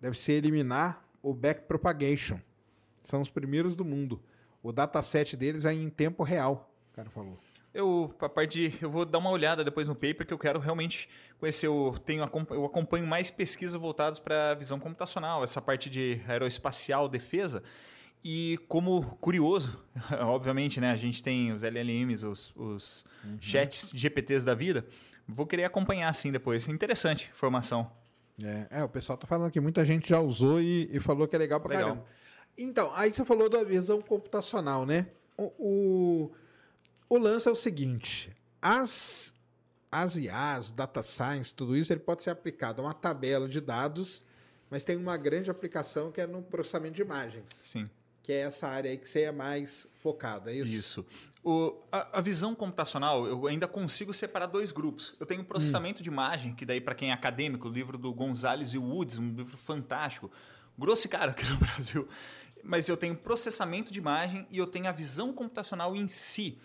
deve 0.00 0.18
ser, 0.18 0.32
eliminar 0.32 1.04
o 1.22 1.34
backpropagation. 1.34 2.38
São 3.02 3.20
os 3.20 3.28
primeiros 3.28 3.76
do 3.76 3.84
mundo. 3.84 4.22
O 4.62 4.72
dataset 4.72 5.36
deles 5.36 5.64
é 5.64 5.72
em 5.72 5.88
tempo 5.88 6.22
real, 6.22 6.72
o 6.92 6.96
cara 6.96 7.10
falou. 7.10 7.38
Eu, 7.72 8.12
a 8.20 8.28
parte 8.28 8.70
de, 8.70 8.78
eu 8.82 8.90
vou 8.90 9.04
dar 9.04 9.18
uma 9.18 9.30
olhada 9.30 9.62
depois 9.62 9.86
no 9.86 9.94
paper 9.94 10.26
que 10.26 10.32
eu 10.32 10.38
quero 10.38 10.58
realmente 10.58 11.08
conhecer. 11.38 11.66
Eu, 11.66 11.94
tenho, 12.04 12.28
eu 12.50 12.64
acompanho 12.64 13.06
mais 13.06 13.30
pesquisas 13.30 13.80
voltadas 13.80 14.18
para 14.18 14.52
a 14.52 14.54
visão 14.54 14.80
computacional, 14.80 15.44
essa 15.44 15.60
parte 15.60 15.88
de 15.88 16.20
aeroespacial, 16.26 17.08
defesa. 17.08 17.62
E 18.24 18.58
como 18.66 19.02
curioso, 19.20 19.78
obviamente, 20.22 20.80
né, 20.80 20.90
a 20.90 20.96
gente 20.96 21.22
tem 21.22 21.52
os 21.52 21.62
LLMs, 21.62 22.24
os, 22.24 22.52
os 22.56 23.04
uhum. 23.22 23.38
chats 23.40 23.92
GPTs 23.94 24.44
da 24.44 24.54
vida. 24.54 24.84
Vou 25.26 25.46
querer 25.46 25.64
acompanhar 25.64 26.08
assim 26.08 26.32
depois. 26.32 26.66
Interessante 26.68 27.30
informação. 27.32 27.92
É, 28.42 28.80
é, 28.80 28.84
o 28.84 28.88
pessoal 28.88 29.18
tá 29.18 29.26
falando 29.26 29.50
que 29.50 29.60
muita 29.60 29.84
gente 29.84 30.08
já 30.08 30.20
usou 30.20 30.60
e, 30.60 30.88
e 30.92 31.00
falou 31.00 31.28
que 31.28 31.36
é 31.36 31.38
legal 31.38 31.60
pra 31.60 31.70
legal. 31.70 31.88
caramba. 31.90 32.06
Então, 32.56 32.92
aí 32.94 33.12
você 33.12 33.24
falou 33.24 33.48
da 33.48 33.62
visão 33.64 34.00
computacional, 34.00 34.86
né? 34.86 35.08
O, 35.36 35.52
o, 35.58 36.30
o 37.08 37.18
lance 37.18 37.48
é 37.48 37.50
o 37.50 37.56
seguinte: 37.56 38.32
as, 38.60 39.32
as 39.90 40.16
IAs, 40.16 40.70
data 40.72 41.02
science, 41.02 41.54
tudo 41.54 41.76
isso, 41.76 41.92
ele 41.92 42.00
pode 42.00 42.22
ser 42.22 42.30
aplicado 42.30 42.82
a 42.82 42.86
uma 42.86 42.94
tabela 42.94 43.48
de 43.48 43.60
dados, 43.60 44.24
mas 44.70 44.84
tem 44.84 44.96
uma 44.96 45.16
grande 45.16 45.50
aplicação 45.50 46.10
que 46.10 46.20
é 46.20 46.26
no 46.26 46.42
processamento 46.42 46.96
de 46.96 47.02
imagens. 47.02 47.44
Sim. 47.62 47.88
Que 48.22 48.32
é 48.32 48.40
essa 48.40 48.68
área 48.68 48.90
aí 48.90 48.98
que 48.98 49.08
você 49.08 49.22
é 49.22 49.32
mais 49.32 49.86
focado, 50.02 50.50
é 50.50 50.54
isso? 50.54 50.72
Isso. 50.72 51.06
O, 51.42 51.74
a, 51.90 52.18
a, 52.18 52.20
visão 52.20 52.54
computacional, 52.54 53.26
eu 53.26 53.46
ainda 53.46 53.66
consigo 53.66 54.12
separar 54.12 54.46
dois 54.46 54.70
grupos. 54.70 55.14
Eu 55.18 55.24
tenho 55.24 55.42
processamento 55.42 56.00
hum. 56.00 56.02
de 56.02 56.10
imagem, 56.10 56.54
que 56.54 56.66
daí, 56.66 56.80
para 56.80 56.94
quem 56.94 57.10
é 57.10 57.12
acadêmico, 57.14 57.68
o 57.68 57.72
livro 57.72 57.96
do 57.96 58.12
Gonzalez 58.12 58.74
e 58.74 58.78
Woods, 58.78 59.16
um 59.16 59.32
livro 59.34 59.56
fantástico, 59.56 60.30
grosso 60.76 61.06
e 61.06 61.08
caro 61.08 61.30
aqui 61.30 61.48
no 61.48 61.56
Brasil 61.58 62.06
mas 62.68 62.86
eu 62.86 62.98
tenho 62.98 63.16
processamento 63.16 63.90
de 63.90 63.98
imagem 63.98 64.46
e 64.50 64.58
eu 64.58 64.66
tenho 64.66 64.86
a 64.88 64.92
visão 64.92 65.32
computacional 65.32 65.96
em 65.96 66.06
si. 66.06 66.58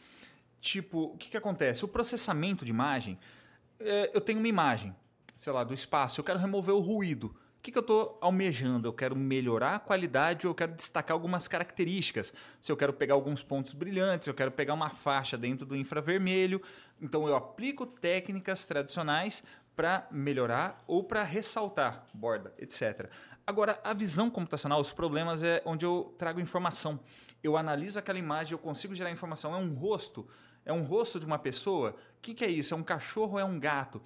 Tipo, 0.59 1.03
o 1.03 1.17
que, 1.17 1.29
que 1.29 1.37
acontece? 1.37 1.85
O 1.85 1.87
processamento 1.87 2.65
de 2.65 2.71
imagem, 2.71 3.17
é, 3.79 4.11
eu 4.13 4.19
tenho 4.19 4.37
uma 4.39 4.47
imagem, 4.49 4.93
sei 5.37 5.53
lá, 5.53 5.63
do 5.63 5.73
espaço, 5.73 6.19
eu 6.19 6.23
quero 6.25 6.37
remover 6.37 6.75
o 6.75 6.81
ruído. 6.81 7.27
O 7.27 7.61
que, 7.63 7.71
que 7.71 7.77
eu 7.77 7.81
estou 7.81 8.17
almejando? 8.19 8.85
Eu 8.85 8.91
quero 8.91 9.15
melhorar 9.15 9.75
a 9.75 9.79
qualidade 9.79 10.45
ou 10.45 10.51
eu 10.51 10.55
quero 10.55 10.73
destacar 10.73 11.15
algumas 11.15 11.47
características. 11.47 12.33
Se 12.59 12.69
eu 12.69 12.75
quero 12.75 12.91
pegar 12.91 13.13
alguns 13.13 13.41
pontos 13.41 13.71
brilhantes, 13.71 14.27
eu 14.27 14.33
quero 14.33 14.51
pegar 14.51 14.73
uma 14.73 14.89
faixa 14.89 15.37
dentro 15.37 15.65
do 15.65 15.73
infravermelho. 15.73 16.61
Então 17.01 17.25
eu 17.29 17.33
aplico 17.33 17.85
técnicas 17.85 18.65
tradicionais 18.65 19.41
para 19.73 20.05
melhorar 20.11 20.83
ou 20.85 21.03
para 21.03 21.23
ressaltar 21.23 22.05
borda, 22.13 22.53
etc. 22.59 23.09
Agora, 23.45 23.77
a 23.83 23.93
visão 23.93 24.29
computacional, 24.29 24.79
os 24.79 24.93
problemas 24.93 25.43
é 25.43 25.61
onde 25.65 25.85
eu 25.85 26.15
trago 26.17 26.39
informação. 26.39 26.97
Eu 27.43 27.57
analiso 27.57 27.99
aquela 27.99 28.17
imagem, 28.17 28.53
eu 28.53 28.57
consigo 28.57 28.95
gerar 28.95 29.11
informação. 29.11 29.53
É 29.53 29.57
um 29.57 29.73
rosto? 29.73 30.25
É 30.65 30.71
um 30.71 30.83
rosto 30.83 31.19
de 31.19 31.25
uma 31.25 31.37
pessoa? 31.37 31.91
O 31.91 32.21
que, 32.21 32.33
que 32.33 32.45
é 32.45 32.49
isso? 32.49 32.73
É 32.73 32.77
um 32.77 32.83
cachorro 32.83 33.33
ou 33.33 33.39
é 33.39 33.43
um 33.43 33.59
gato? 33.59 34.01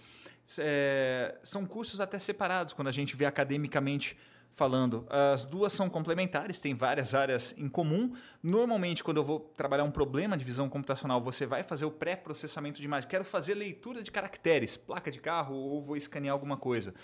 É, 0.58 1.38
são 1.44 1.68
cursos 1.68 2.02
até 2.02 2.18
separados 2.18 2.74
quando 2.74 2.88
a 2.88 2.92
gente 2.92 3.16
vê 3.16 3.26
academicamente 3.26 4.18
falando. 4.56 5.06
As 5.08 5.46
duas 5.46 5.72
são 5.72 5.88
complementares, 5.88 6.60
tem 6.60 6.74
várias 6.74 7.14
áreas 7.14 7.54
em 7.60 7.70
comum. 7.70 8.16
Normalmente, 8.42 9.04
quando 9.04 9.18
eu 9.18 9.24
vou 9.24 9.40
trabalhar 9.56 9.84
um 9.84 9.92
problema 9.92 10.36
de 10.36 10.44
visão 10.44 10.68
computacional, 10.68 11.22
você 11.22 11.46
vai 11.46 11.62
fazer 11.62 11.86
o 11.86 11.92
pré-processamento 11.92 12.80
de 12.82 12.86
imagem. 12.86 13.08
Quero 13.08 13.24
fazer 13.24 13.54
leitura 13.54 14.02
de 14.02 14.10
caracteres, 14.10 14.76
placa 14.76 15.12
de 15.12 15.20
carro 15.20 15.54
ou 15.54 15.84
vou 15.84 15.96
escanear 15.96 16.34
alguma 16.34 16.58
coisa 16.58 16.96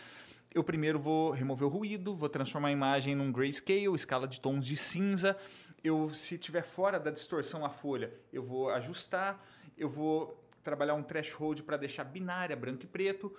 eu 0.53 0.63
primeiro 0.63 0.99
vou 0.99 1.31
remover 1.31 1.67
o 1.67 1.71
ruído, 1.71 2.15
vou 2.15 2.30
transformar 2.30 2.67
a 2.67 2.71
imagem 2.71 3.15
num 3.15 3.31
grayscale, 3.31 3.93
escala 3.95 4.27
de 4.27 4.39
tons 4.39 4.65
de 4.65 4.77
cinza. 4.77 5.38
Eu, 5.84 6.13
se 6.13 6.38
tiver 6.38 6.61
fora 6.61 6.99
da 6.99 7.11
distorção 7.11 7.65
a 7.65 7.69
folha, 7.69 8.13
eu 8.31 8.43
vou 8.43 8.69
ajustar, 8.69 9.43
eu 9.77 9.89
vou 9.89 10.39
trabalhar 10.63 10.93
um 10.93 11.03
threshold 11.03 11.63
para 11.63 11.75
deixar 11.75 12.03
binária, 12.03 12.55
branco 12.55 12.84
e 12.84 12.88
preto. 12.88 13.35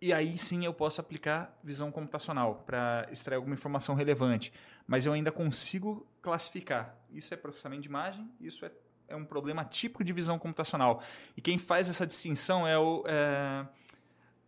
E 0.00 0.12
aí 0.12 0.38
sim 0.38 0.64
eu 0.64 0.72
posso 0.72 1.00
aplicar 1.00 1.58
visão 1.62 1.90
computacional 1.90 2.62
para 2.66 3.08
extrair 3.10 3.36
alguma 3.36 3.54
informação 3.54 3.94
relevante. 3.94 4.52
Mas 4.86 5.06
eu 5.06 5.12
ainda 5.12 5.32
consigo 5.32 6.06
classificar. 6.22 6.96
Isso 7.10 7.34
é 7.34 7.36
processamento 7.36 7.82
de 7.82 7.88
imagem, 7.88 8.30
isso 8.40 8.64
é, 8.64 8.70
é 9.08 9.16
um 9.16 9.24
problema 9.24 9.64
típico 9.64 10.04
de 10.04 10.12
visão 10.12 10.38
computacional. 10.38 11.02
E 11.36 11.40
quem 11.40 11.58
faz 11.58 11.88
essa 11.88 12.06
distinção 12.06 12.66
é 12.66 12.78
o. 12.78 13.02
É 13.06 13.66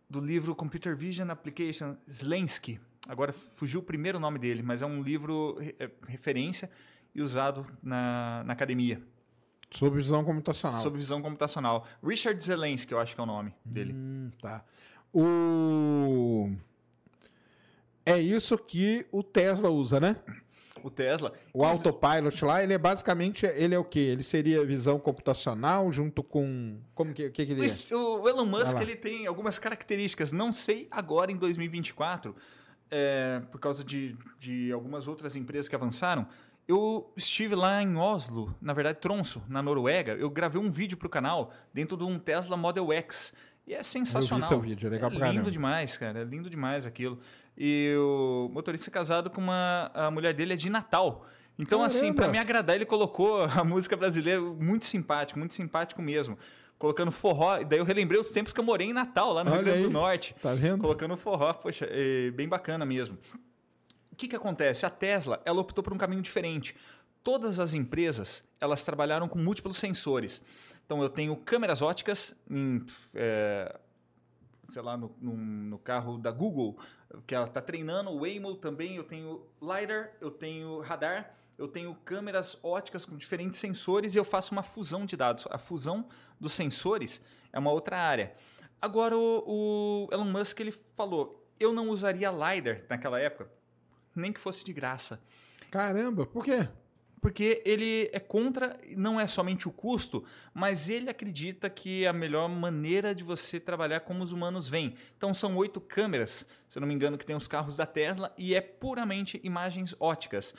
do 0.09 0.19
livro 0.19 0.55
Computer 0.55 0.95
Vision 0.95 1.29
Application 1.29 1.95
Slensky. 2.07 2.79
Agora 3.07 3.31
fugiu 3.31 3.79
o 3.79 3.83
primeiro 3.83 4.19
nome 4.19 4.39
dele, 4.39 4.61
mas 4.61 4.81
é 4.81 4.85
um 4.85 5.01
livro 5.01 5.57
é, 5.79 5.89
referência 6.07 6.69
e 7.13 7.21
usado 7.21 7.65
na, 7.81 8.43
na 8.45 8.53
academia. 8.53 9.01
Sobre 9.71 10.01
visão 10.01 10.23
computacional. 10.23 10.81
Sobre 10.81 10.99
visão 10.99 11.21
computacional. 11.21 11.85
Richard 12.03 12.41
Zelensky, 12.41 12.93
eu 12.93 12.99
acho 12.99 13.15
que 13.15 13.19
é 13.19 13.23
o 13.23 13.27
nome 13.27 13.53
dele. 13.65 13.93
Hum, 13.93 14.31
tá. 14.41 14.63
O... 15.13 16.51
É 18.05 18.19
isso 18.19 18.57
que 18.57 19.05
o 19.11 19.21
Tesla 19.21 19.69
usa, 19.69 19.99
né? 19.99 20.15
O 20.83 20.89
Tesla. 20.89 21.33
O 21.53 21.63
autopilot 21.63 22.43
lá, 22.43 22.63
ele 22.63 22.73
é 22.73 22.77
basicamente, 22.77 23.45
ele 23.45 23.75
é 23.75 23.79
o 23.79 23.83
quê? 23.83 23.99
Ele 23.99 24.23
seria 24.23 24.63
visão 24.65 24.99
computacional 24.99 25.91
junto 25.91 26.23
com, 26.23 26.79
como 26.93 27.13
que, 27.13 27.29
que, 27.29 27.45
que 27.45 27.51
ele 27.51 27.65
é? 27.65 27.95
O 27.95 28.27
Elon 28.27 28.45
Musk, 28.45 28.79
ele 28.79 28.95
tem 28.95 29.27
algumas 29.27 29.57
características, 29.59 30.31
não 30.31 30.51
sei 30.51 30.87
agora 30.91 31.31
em 31.31 31.37
2024, 31.37 32.35
é, 32.89 33.41
por 33.51 33.59
causa 33.59 33.83
de, 33.83 34.15
de 34.39 34.71
algumas 34.71 35.07
outras 35.07 35.35
empresas 35.35 35.67
que 35.67 35.75
avançaram, 35.75 36.27
eu 36.67 37.11
estive 37.15 37.55
lá 37.55 37.81
em 37.81 37.95
Oslo, 37.95 38.53
na 38.61 38.73
verdade 38.73 38.99
Tronso, 38.99 39.41
na 39.47 39.61
Noruega, 39.61 40.13
eu 40.13 40.29
gravei 40.29 40.61
um 40.61 40.69
vídeo 40.69 40.97
para 40.97 41.07
o 41.07 41.09
canal 41.09 41.53
dentro 41.73 41.95
de 41.95 42.03
um 42.03 42.19
Tesla 42.19 42.57
Model 42.57 42.91
X. 42.91 43.33
E 43.67 43.73
é 43.73 43.83
sensacional. 43.83 44.39
Eu 44.39 44.41
vi 44.43 44.47
seu 44.47 44.61
vídeo, 44.61 44.87
é 44.87 44.89
legal 44.89 45.11
é 45.11 45.31
lindo 45.31 45.51
demais, 45.51 45.97
cara. 45.97 46.21
É 46.21 46.23
lindo 46.23 46.49
demais 46.49 46.85
aquilo. 46.85 47.19
E 47.57 47.93
o 47.99 48.49
motorista 48.53 48.89
casado 48.89 49.29
com 49.29 49.41
uma. 49.41 49.91
A 49.93 50.09
mulher 50.09 50.33
dele 50.33 50.53
é 50.53 50.55
de 50.55 50.69
Natal. 50.69 51.27
Então, 51.59 51.83
assim, 51.83 51.99
Caramba. 51.99 52.11
assim, 52.11 52.15
para 52.15 52.27
me 52.31 52.37
agradar, 52.37 52.75
ele 52.75 52.85
colocou 52.85 53.41
a 53.43 53.63
música 53.63 53.97
brasileira 53.97 54.39
muito 54.39 54.85
simpático, 54.85 55.37
muito 55.37 55.53
simpático 55.53 56.01
mesmo. 56.01 56.37
Colocando 56.77 57.11
forró. 57.11 57.57
E 57.59 57.65
daí 57.65 57.79
eu 57.79 57.83
relembrei 57.83 58.21
os 58.21 58.31
tempos 58.31 58.53
que 58.53 58.59
eu 58.59 58.63
morei 58.63 58.87
em 58.87 58.93
Natal, 58.93 59.33
lá 59.33 59.43
no 59.43 59.51
Olha 59.51 59.57
Rio 59.57 59.65
Grande 59.65 59.83
do 59.83 59.89
Norte. 59.89 60.35
Tá 60.41 60.53
vendo? 60.53 60.79
Colocando 60.79 61.17
forró, 61.17 61.51
poxa, 61.53 61.87
é 61.89 62.31
bem 62.31 62.47
bacana 62.47 62.85
mesmo. 62.85 63.17
O 64.11 64.15
que, 64.15 64.27
que 64.27 64.35
acontece? 64.35 64.85
A 64.85 64.89
Tesla, 64.89 65.41
ela 65.43 65.59
optou 65.59 65.83
por 65.83 65.91
um 65.91 65.97
caminho 65.97 66.21
diferente. 66.21 66.75
Todas 67.23 67.59
as 67.59 67.73
empresas, 67.73 68.43
elas 68.61 68.85
trabalharam 68.85 69.27
com 69.27 69.39
múltiplos 69.39 69.77
sensores. 69.77 70.41
Então, 70.87 71.03
eu 71.03 71.09
tenho 71.09 71.35
câmeras 71.35 71.81
óticas 71.81 72.33
em... 72.49 72.83
É, 73.13 73.77
sei 74.69 74.81
lá, 74.81 74.97
no, 74.97 75.13
no, 75.19 75.35
no, 75.35 75.77
carro 75.77 76.17
da 76.17 76.31
Google, 76.31 76.77
que 77.25 77.35
ela 77.35 77.45
está 77.45 77.61
treinando, 77.61 78.09
o 78.09 78.21
Waymo 78.21 78.55
também, 78.55 78.95
eu 78.95 79.03
tenho 79.03 79.45
LiDAR, 79.61 80.11
eu 80.19 80.31
tenho 80.31 80.79
radar, 80.79 81.33
eu 81.57 81.67
tenho 81.67 81.93
câmeras 82.05 82.57
óticas 82.63 83.05
com 83.05 83.17
diferentes 83.17 83.59
sensores 83.59 84.15
e 84.15 84.17
eu 84.17 84.23
faço 84.23 84.53
uma 84.53 84.63
fusão 84.63 85.05
de 85.05 85.17
dados. 85.17 85.45
A 85.49 85.57
fusão 85.57 86.07
dos 86.39 86.53
sensores 86.53 87.21
é 87.51 87.59
uma 87.59 87.71
outra 87.71 87.97
área. 87.97 88.33
Agora, 88.81 89.17
o, 89.17 90.07
o 90.07 90.13
Elon 90.13 90.25
Musk 90.25 90.59
ele 90.59 90.71
falou, 90.71 91.45
eu 91.59 91.73
não 91.73 91.89
usaria 91.89 92.31
LiDAR 92.31 92.83
naquela 92.89 93.19
época, 93.19 93.49
nem 94.15 94.31
que 94.31 94.39
fosse 94.39 94.63
de 94.63 94.71
graça. 94.71 95.19
Caramba, 95.69 96.25
por 96.25 96.45
quê? 96.45 96.57
Porque 97.19 97.63
ele 97.65 98.09
é 98.13 98.19
contra, 98.19 98.79
não 98.95 99.19
é 99.19 99.25
somente 99.25 99.67
o 99.67 99.71
custo, 99.71 100.23
mas 100.53 100.87
ele 100.87 101.09
acredita 101.09 101.67
que 101.69 102.05
é 102.05 102.07
a 102.07 102.13
melhor 102.13 102.47
maneira 102.47 103.13
de 103.13 103.23
você 103.23 103.59
trabalhar 103.59 104.01
como 104.01 104.23
os 104.23 104.31
humanos 104.31 104.67
veem. 104.67 104.95
Então 105.17 105.33
são 105.33 105.55
oito 105.57 105.81
câmeras, 105.81 106.45
se 106.69 106.77
eu 106.77 106.81
não 106.81 106.87
me 106.87 106.93
engano, 106.93 107.17
que 107.17 107.25
tem 107.25 107.35
os 107.35 107.47
carros 107.47 107.75
da 107.75 107.87
Tesla 107.87 108.31
e 108.37 108.53
é 108.53 108.61
puramente 108.61 109.41
imagens 109.43 109.95
óticas. 109.99 110.53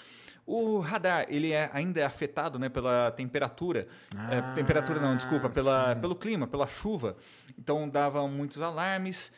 O 0.45 0.81
radar, 0.81 1.27
ele 1.29 1.53
é, 1.53 1.71
ainda 1.73 2.01
é 2.01 2.05
afetado 2.05 2.59
né, 2.59 2.69
pela 2.69 3.13
temperatura. 3.13 3.87
Ah, 4.17 4.35
É, 4.35 4.55
temperatura 4.55 4.99
não, 4.99 5.17
desculpa, 5.17 5.49
pela, 5.49 5.95
sim. 5.95 6.01
pelo 6.01 6.17
clima, 6.17 6.47
pela 6.49 6.67
chuva. 6.67 7.17
Então 7.57 7.89
dava 7.89 8.27
muitos 8.27 8.61
alarmes. 8.61 9.33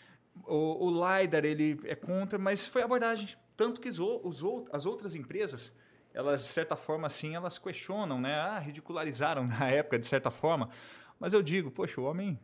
O, 0.46 0.86
o 0.86 0.90
LiDAR, 0.90 1.44
ele 1.44 1.78
é 1.84 1.94
contra, 1.94 2.38
mas 2.38 2.66
foi 2.66 2.82
abordagem. 2.82 3.28
Tanto 3.56 3.78
que 3.78 3.90
as 3.90 4.86
outras 4.86 5.14
empresas, 5.14 5.70
elas, 6.12 6.42
de 6.42 6.48
certa 6.48 6.76
forma, 6.76 7.06
assim, 7.06 7.34
elas 7.34 7.58
questionam, 7.58 8.20
né? 8.20 8.34
Ah, 8.34 8.58
ridicularizaram 8.58 9.46
na 9.48 9.68
época, 9.68 9.98
de 9.98 10.06
certa 10.06 10.30
forma. 10.30 10.68
Mas 11.18 11.32
eu 11.32 11.42
digo, 11.42 11.70
poxa, 11.70 12.00
o 12.00 12.04
homem 12.04 12.38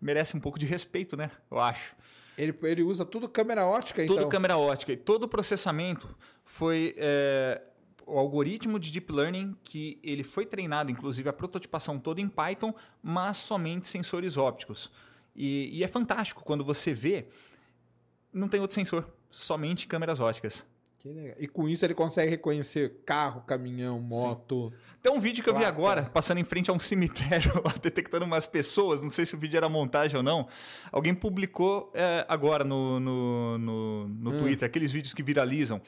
merece 0.00 0.36
um 0.36 0.40
pouco 0.40 0.58
de 0.58 0.66
respeito, 0.66 1.16
né? 1.16 1.30
Eu 1.50 1.58
acho. 1.58 1.94
Ele, 2.36 2.56
ele 2.62 2.82
usa 2.82 3.04
tudo 3.04 3.28
câmera 3.28 3.66
ótica, 3.66 4.06
Tudo 4.06 4.20
então? 4.20 4.28
câmera 4.28 4.56
ótica 4.56 4.92
e 4.92 4.96
todo 4.96 5.24
o 5.24 5.28
processamento 5.28 6.16
foi 6.44 6.94
é, 6.96 7.60
o 8.06 8.18
algoritmo 8.18 8.78
de 8.78 8.90
deep 8.90 9.12
learning 9.12 9.54
que 9.62 10.00
ele 10.02 10.24
foi 10.24 10.46
treinado, 10.46 10.90
inclusive 10.90 11.28
a 11.28 11.32
prototipação 11.32 11.98
toda 11.98 12.20
em 12.20 12.28
Python, 12.28 12.74
mas 13.02 13.36
somente 13.36 13.86
sensores 13.86 14.36
ópticos. 14.38 14.90
E, 15.36 15.78
e 15.78 15.84
é 15.84 15.86
fantástico 15.86 16.42
quando 16.42 16.64
você 16.64 16.94
vê, 16.94 17.26
não 18.32 18.48
tem 18.48 18.60
outro 18.60 18.74
sensor, 18.74 19.06
somente 19.30 19.86
câmeras 19.86 20.18
óticas. 20.18 20.66
E 21.38 21.46
com 21.48 21.68
isso 21.68 21.84
ele 21.84 21.94
consegue 21.94 22.30
reconhecer 22.30 23.02
carro, 23.04 23.42
caminhão, 23.42 24.00
moto. 24.00 24.72
Tem 25.02 25.12
um 25.12 25.18
vídeo 25.18 25.42
que 25.42 25.50
eu 25.50 25.54
vi 25.54 25.64
agora, 25.64 26.04
passando 26.04 26.38
em 26.38 26.44
frente 26.44 26.70
a 26.70 26.72
um 26.72 26.78
cemitério, 26.78 27.50
detectando 27.82 28.24
umas 28.24 28.46
pessoas. 28.46 29.02
Não 29.02 29.10
sei 29.10 29.26
se 29.26 29.34
o 29.34 29.38
vídeo 29.38 29.56
era 29.56 29.68
montagem 29.68 30.16
ou 30.16 30.22
não. 30.22 30.46
Alguém 30.92 31.12
publicou 31.14 31.90
é, 31.92 32.24
agora 32.28 32.62
no, 32.62 33.00
no, 33.00 33.58
no, 33.58 34.08
no 34.08 34.30
Hum. 34.32 34.38
Twitter, 34.38 34.64
aqueles 34.66 34.92
vídeos 34.92 35.12
que 35.12 35.22
viralizam. 35.22 35.80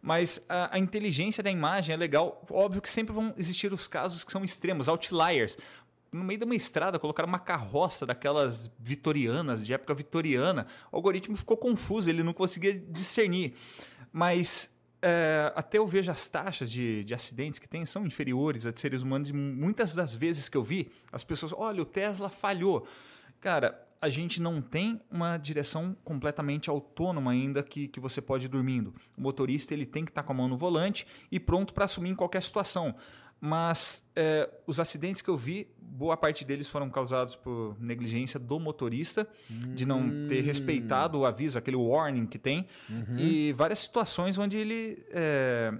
Mas 0.00 0.44
a, 0.48 0.74
a 0.74 0.78
inteligência 0.78 1.42
da 1.42 1.50
imagem 1.50 1.92
é 1.92 1.96
legal. 1.96 2.44
Óbvio 2.50 2.80
que 2.80 2.88
sempre 2.88 3.14
vão 3.14 3.34
existir 3.36 3.72
os 3.72 3.86
casos 3.86 4.24
que 4.24 4.32
são 4.32 4.42
extremos, 4.42 4.88
outliers. 4.88 5.56
No 6.10 6.24
meio 6.24 6.38
de 6.38 6.44
uma 6.44 6.54
estrada, 6.54 6.98
colocaram 6.98 7.28
uma 7.28 7.38
carroça 7.38 8.04
daquelas 8.04 8.70
vitorianas, 8.78 9.64
de 9.64 9.72
época 9.72 9.94
vitoriana. 9.94 10.66
O 10.90 10.96
algoritmo 10.96 11.36
ficou 11.36 11.56
confuso, 11.56 12.10
ele 12.10 12.22
não 12.22 12.32
conseguia 12.34 12.74
discernir. 12.74 13.54
Mas 14.12 14.72
é, 15.00 15.52
até 15.56 15.78
eu 15.78 15.86
vejo 15.86 16.12
as 16.12 16.28
taxas 16.28 16.70
de, 16.70 17.02
de 17.02 17.12
acidentes 17.12 17.58
que 17.58 17.68
tem 17.68 17.84
são 17.84 18.06
inferiores 18.06 18.64
a 18.66 18.70
de 18.70 18.78
seres 18.78 19.02
humanos. 19.02 19.30
E 19.30 19.32
muitas 19.32 19.94
das 19.94 20.14
vezes 20.14 20.48
que 20.48 20.56
eu 20.56 20.62
vi, 20.62 20.92
as 21.10 21.24
pessoas, 21.24 21.52
olha, 21.52 21.82
o 21.82 21.84
Tesla 21.84 22.30
falhou. 22.30 22.86
Cara, 23.40 23.88
a 24.00 24.08
gente 24.08 24.40
não 24.40 24.60
tem 24.60 25.00
uma 25.10 25.36
direção 25.36 25.96
completamente 26.04 26.70
autônoma 26.70 27.32
ainda 27.32 27.62
que, 27.62 27.88
que 27.88 28.00
você 28.00 28.20
pode 28.20 28.46
ir 28.46 28.48
dormindo. 28.48 28.94
O 29.16 29.20
motorista 29.20 29.74
ele 29.74 29.86
tem 29.86 30.04
que 30.04 30.10
estar 30.10 30.22
com 30.22 30.32
a 30.32 30.36
mão 30.36 30.48
no 30.48 30.56
volante 30.56 31.06
e 31.30 31.40
pronto 31.40 31.74
para 31.74 31.84
assumir 31.84 32.10
em 32.10 32.14
qualquer 32.14 32.42
situação. 32.42 32.94
Mas 33.44 34.08
é, 34.14 34.48
os 34.68 34.78
acidentes 34.78 35.20
que 35.20 35.28
eu 35.28 35.36
vi, 35.36 35.66
boa 35.76 36.16
parte 36.16 36.44
deles 36.44 36.68
foram 36.68 36.88
causados 36.88 37.34
por 37.34 37.76
negligência 37.80 38.38
do 38.38 38.60
motorista, 38.60 39.26
de 39.74 39.84
não 39.84 40.28
ter 40.28 40.42
respeitado 40.42 41.18
o 41.18 41.26
aviso, 41.26 41.58
aquele 41.58 41.76
warning 41.76 42.24
que 42.24 42.38
tem, 42.38 42.68
e 43.18 43.52
várias 43.54 43.80
situações 43.80 44.38
onde 44.38 44.56
ele 44.56 45.04
é, 45.10 45.74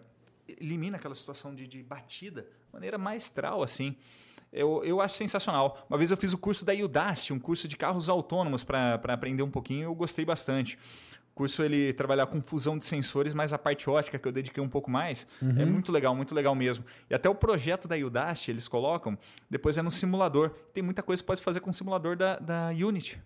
elimina 0.61 0.97
aquela 0.97 1.15
situação 1.15 1.55
de, 1.55 1.69
de 1.69 1.85
batida 1.85 2.43
de 2.43 2.73
maneira 2.73 2.99
maestral, 2.99 3.63
assim. 3.63 3.95
Eu, 4.53 4.83
eu 4.85 5.01
acho 5.01 5.15
sensacional. 5.15 5.87
Uma 5.89 5.97
vez 5.97 6.11
eu 6.11 6.17
fiz 6.17 6.33
o 6.33 6.39
curso 6.39 6.65
da 6.65 6.73
Udacity, 6.73 7.33
um 7.33 7.39
curso 7.39 7.69
de 7.69 7.77
carros 7.77 8.09
autônomos 8.09 8.65
para 8.65 8.95
aprender 8.95 9.45
um 9.45 9.51
pouquinho, 9.51 9.85
eu 9.85 9.95
gostei 9.95 10.25
bastante. 10.25 10.77
Curso 11.35 11.63
ele 11.63 11.93
trabalhar 11.95 12.27
com 12.27 12.43
fusão 12.43 12.77
de 12.77 12.85
sensores, 12.85 13.33
mas 13.33 13.53
a 13.53 13.59
parte 13.59 13.89
ótica 13.89 14.19
que 14.19 14.29
eu 14.29 14.33
dediquei 14.33 14.63
um 14.63 14.69
pouco 14.69 14.91
mais, 14.91 15.27
é 15.59 15.65
muito 15.65 15.91
legal, 15.91 16.15
muito 16.15 16.35
legal 16.35 16.55
mesmo. 16.55 16.85
E 17.09 17.15
até 17.15 17.29
o 17.29 17.35
projeto 17.35 17.89
da 17.89 17.97
Udacity, 17.97 18.51
eles 18.51 18.69
colocam, 18.69 19.19
depois 19.49 19.79
é 19.79 19.83
no 19.83 19.91
simulador. 19.91 20.51
Tem 20.75 20.83
muita 20.83 21.03
coisa 21.03 21.23
que 21.23 21.25
você 21.25 21.27
pode 21.27 21.43
fazer 21.43 21.61
com 21.61 21.71
o 21.71 21.73
simulador 21.73 22.17
da, 22.17 22.39
da 22.39 22.69
Unity. 22.69 23.21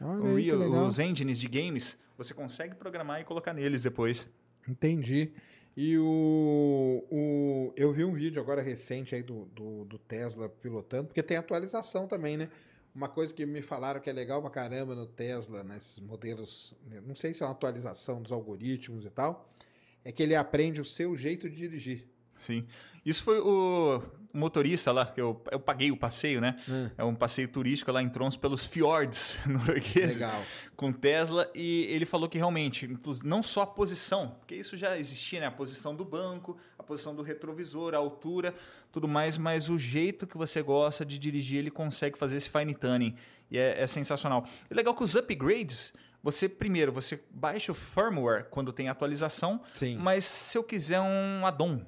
Olha 0.00 0.36
aí, 0.36 0.50
Real, 0.50 0.86
os 0.86 0.98
engines 0.98 1.38
de 1.38 1.48
games, 1.48 1.98
você 2.18 2.34
consegue 2.34 2.74
programar 2.74 3.20
e 3.20 3.24
colocar 3.24 3.54
neles 3.54 3.82
depois. 3.82 4.28
Entendi. 4.68 5.32
E 5.76 5.98
o, 5.98 7.04
o. 7.10 7.72
Eu 7.76 7.92
vi 7.92 8.04
um 8.04 8.12
vídeo 8.12 8.40
agora 8.40 8.62
recente 8.62 9.14
aí 9.14 9.22
do, 9.22 9.44
do, 9.46 9.84
do 9.84 9.98
Tesla 9.98 10.48
pilotando, 10.48 11.08
porque 11.08 11.22
tem 11.22 11.36
atualização 11.36 12.06
também, 12.06 12.36
né? 12.36 12.48
Uma 12.96 13.08
coisa 13.08 13.34
que 13.34 13.44
me 13.44 13.60
falaram 13.60 14.00
que 14.00 14.08
é 14.08 14.12
legal 14.12 14.40
pra 14.40 14.50
caramba 14.50 14.94
no 14.94 15.06
Tesla, 15.06 15.62
nesses 15.62 15.98
modelos, 15.98 16.74
né, 16.86 17.02
não 17.06 17.14
sei 17.14 17.34
se 17.34 17.42
é 17.42 17.46
uma 17.46 17.52
atualização 17.52 18.22
dos 18.22 18.32
algoritmos 18.32 19.04
e 19.04 19.10
tal, 19.10 19.52
é 20.02 20.10
que 20.10 20.22
ele 20.22 20.34
aprende 20.34 20.80
o 20.80 20.84
seu 20.84 21.14
jeito 21.14 21.46
de 21.50 21.56
dirigir. 21.56 22.08
Sim. 22.34 22.66
Isso 23.04 23.22
foi 23.22 23.38
o 23.38 24.02
motorista 24.32 24.92
lá, 24.92 25.06
que 25.06 25.20
eu, 25.20 25.42
eu 25.50 25.60
paguei 25.60 25.90
o 25.90 25.96
passeio, 25.96 26.40
né? 26.40 26.58
É 26.96 27.04
um 27.04 27.14
passeio 27.14 27.48
turístico 27.48 27.92
lá 27.92 28.02
em 28.02 28.08
Trons 28.08 28.36
pelos 28.36 28.64
fiordes 28.66 29.36
noruegueses. 29.46 30.16
Legal. 30.16 30.42
com 30.74 30.90
Tesla 30.90 31.50
e 31.54 31.84
ele 31.90 32.04
falou 32.04 32.28
que 32.28 32.38
realmente, 32.38 32.88
não 33.24 33.42
só 33.42 33.62
a 33.62 33.66
posição, 33.66 34.36
porque 34.38 34.54
isso 34.54 34.76
já 34.76 34.98
existia, 34.98 35.40
né? 35.40 35.46
A 35.46 35.50
posição 35.50 35.94
do 35.94 36.04
banco, 36.04 36.56
posição 36.86 37.14
do 37.14 37.22
retrovisor, 37.22 37.94
a 37.94 37.98
altura, 37.98 38.54
tudo 38.92 39.06
mais, 39.08 39.36
mas 39.36 39.68
o 39.68 39.78
jeito 39.78 40.26
que 40.26 40.36
você 40.38 40.62
gosta 40.62 41.04
de 41.04 41.18
dirigir, 41.18 41.58
ele 41.58 41.70
consegue 41.70 42.16
fazer 42.18 42.36
esse 42.36 42.48
fine 42.48 42.74
tuning 42.74 43.14
e 43.50 43.58
é, 43.58 43.82
é 43.82 43.86
sensacional. 43.86 44.44
É 44.70 44.74
legal 44.74 44.94
que 44.94 45.02
os 45.02 45.14
upgrades, 45.16 45.92
você 46.22 46.48
primeiro, 46.48 46.92
você 46.92 47.22
baixa 47.30 47.72
o 47.72 47.74
firmware 47.74 48.46
quando 48.50 48.72
tem 48.72 48.88
atualização, 48.88 49.60
Sim. 49.74 49.96
mas 49.98 50.24
se 50.24 50.56
eu 50.56 50.64
quiser 50.64 51.00
um 51.00 51.44
add-on, 51.46 51.80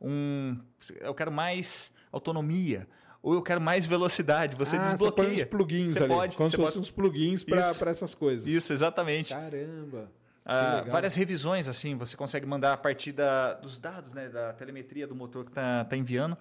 um, 0.00 0.58
eu 1.00 1.14
quero 1.14 1.30
mais 1.32 1.90
autonomia, 2.10 2.88
ou 3.22 3.34
eu 3.34 3.42
quero 3.42 3.60
mais 3.60 3.86
velocidade, 3.86 4.56
você 4.56 4.76
ah, 4.76 4.80
desbloqueia. 4.90 5.28
Você 5.28 5.34
põe 5.34 5.42
uns 5.44 5.48
plugins 5.48 5.92
Você 5.92 6.02
ali. 6.02 6.12
pode, 6.14 6.36
como 6.36 6.50
você 6.50 6.56
se 6.56 6.62
fossem 6.62 6.74
pode- 6.74 6.80
uns 6.80 6.90
plugins 6.90 7.44
pra 7.44 7.90
essas 7.90 8.14
coisas. 8.14 8.46
Isso, 8.46 8.72
exatamente. 8.72 9.32
Caramba. 9.32 10.10
Ah, 10.44 10.84
várias 10.88 11.14
revisões, 11.14 11.68
assim, 11.68 11.96
você 11.96 12.16
consegue 12.16 12.46
mandar 12.46 12.72
a 12.72 12.76
partir 12.76 13.12
da, 13.12 13.54
dos 13.54 13.78
dados, 13.78 14.12
né, 14.12 14.28
da 14.28 14.52
telemetria 14.52 15.06
do 15.06 15.14
motor 15.14 15.44
que 15.44 15.50
está 15.50 15.84
tá 15.84 15.96
enviando, 15.96 16.36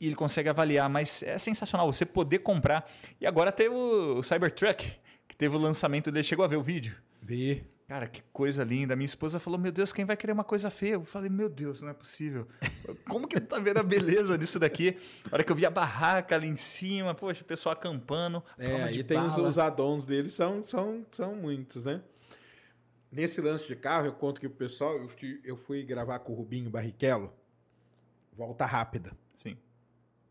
e 0.00 0.06
ele 0.06 0.14
consegue 0.14 0.48
avaliar, 0.48 0.88
mas 0.88 1.22
é 1.22 1.36
sensacional 1.38 1.90
você 1.90 2.04
poder 2.04 2.38
comprar. 2.40 2.90
E 3.20 3.26
agora 3.26 3.52
tem 3.52 3.68
o, 3.68 4.18
o 4.18 4.22
Cybertruck, 4.22 4.92
que 5.28 5.36
teve 5.36 5.54
o 5.54 5.58
lançamento 5.58 6.10
dele, 6.10 6.24
chegou 6.24 6.44
a 6.44 6.48
ver 6.48 6.56
o 6.56 6.62
vídeo? 6.62 6.96
Vi. 7.22 7.64
Cara, 7.88 8.08
que 8.08 8.20
coisa 8.32 8.64
linda. 8.64 8.96
Minha 8.96 9.06
esposa 9.06 9.38
falou: 9.38 9.58
Meu 9.60 9.70
Deus, 9.70 9.92
quem 9.92 10.04
vai 10.04 10.16
querer 10.16 10.32
uma 10.32 10.42
coisa 10.42 10.68
feia? 10.70 10.94
Eu 10.94 11.04
falei: 11.04 11.30
Meu 11.30 11.48
Deus, 11.48 11.82
não 11.82 11.88
é 11.88 11.94
possível. 11.94 12.48
Como 13.08 13.28
que 13.28 13.40
tá 13.40 13.60
vendo 13.60 13.78
a 13.78 13.82
beleza 13.82 14.36
disso 14.36 14.58
daqui? 14.58 14.96
A 15.30 15.36
hora 15.36 15.44
que 15.44 15.52
eu 15.52 15.56
vi 15.56 15.64
a 15.64 15.70
barraca 15.70 16.34
ali 16.34 16.48
em 16.48 16.56
cima, 16.56 17.14
poxa, 17.14 17.42
o 17.42 17.44
pessoal 17.44 17.74
acampando. 17.74 18.42
É, 18.58 18.88
de 18.88 19.04
tem 19.04 19.20
os, 19.20 19.36
bala. 19.36 19.48
os 19.48 19.56
add-ons 19.56 20.04
deles, 20.04 20.32
são, 20.32 20.64
são, 20.66 21.06
são 21.12 21.36
muitos, 21.36 21.84
né? 21.84 22.00
Nesse 23.10 23.40
lance 23.40 23.66
de 23.66 23.76
carro, 23.76 24.06
eu 24.06 24.12
conto 24.12 24.40
que 24.40 24.46
o 24.46 24.50
pessoal, 24.50 24.98
eu 25.44 25.56
fui, 25.56 25.82
gravar 25.84 26.18
com 26.18 26.32
o 26.32 26.36
Rubinho 26.36 26.70
Barrichello, 26.70 27.32
volta 28.32 28.66
rápida. 28.66 29.16
Sim. 29.34 29.56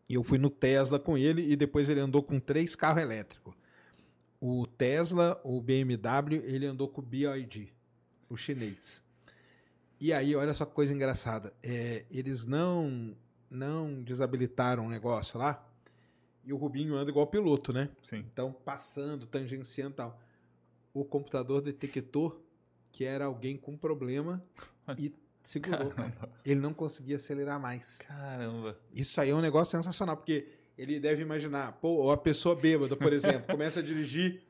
E 0.08 0.14
eu 0.14 0.22
fui 0.22 0.38
no 0.38 0.50
Tesla 0.50 0.98
com 0.98 1.18
ele 1.18 1.50
e 1.50 1.56
depois 1.56 1.88
ele 1.88 2.00
andou 2.00 2.22
com 2.22 2.38
três 2.38 2.76
carros 2.76 3.02
elétricos. 3.02 3.54
O 4.40 4.66
Tesla, 4.66 5.40
o 5.42 5.60
BMW, 5.60 6.42
ele 6.44 6.66
andou 6.66 6.88
com 6.88 7.00
o 7.00 7.04
BYD, 7.04 7.72
o 8.28 8.36
chinês. 8.36 9.02
E 9.98 10.12
aí, 10.12 10.36
olha 10.36 10.52
só 10.52 10.66
que 10.66 10.74
coisa 10.74 10.92
engraçada. 10.92 11.52
É, 11.62 12.04
eles 12.10 12.44
não 12.44 13.16
não 13.50 14.02
desabilitaram 14.02 14.86
o 14.86 14.88
negócio 14.88 15.38
lá. 15.38 15.64
E 16.44 16.52
o 16.52 16.56
Rubinho 16.56 16.94
anda 16.94 17.10
igual 17.10 17.26
piloto, 17.26 17.72
né? 17.72 17.88
Sim. 18.02 18.24
Então, 18.32 18.52
passando, 18.52 19.26
tangenciando 19.26 19.92
e 19.92 19.96
tal. 19.96 20.20
O 20.94 21.04
computador 21.04 21.60
detectou 21.60 22.45
que 22.96 23.04
era 23.04 23.26
alguém 23.26 23.58
com 23.58 23.76
problema 23.76 24.42
e 24.96 25.12
segurou, 25.44 25.90
cara. 25.90 26.14
Ele 26.42 26.60
não 26.60 26.72
conseguia 26.72 27.16
acelerar 27.16 27.60
mais. 27.60 27.98
Caramba. 27.98 28.74
Isso 28.90 29.20
aí 29.20 29.28
é 29.28 29.34
um 29.34 29.42
negócio 29.42 29.76
sensacional, 29.76 30.16
porque 30.16 30.48
ele 30.78 30.98
deve 30.98 31.20
imaginar, 31.20 31.72
pô, 31.72 31.88
ou 31.88 32.10
a 32.10 32.16
pessoa 32.16 32.56
bêbada, 32.56 32.96
por 32.96 33.12
exemplo, 33.12 33.42
começa 33.52 33.80
a 33.80 33.82
dirigir, 33.82 34.44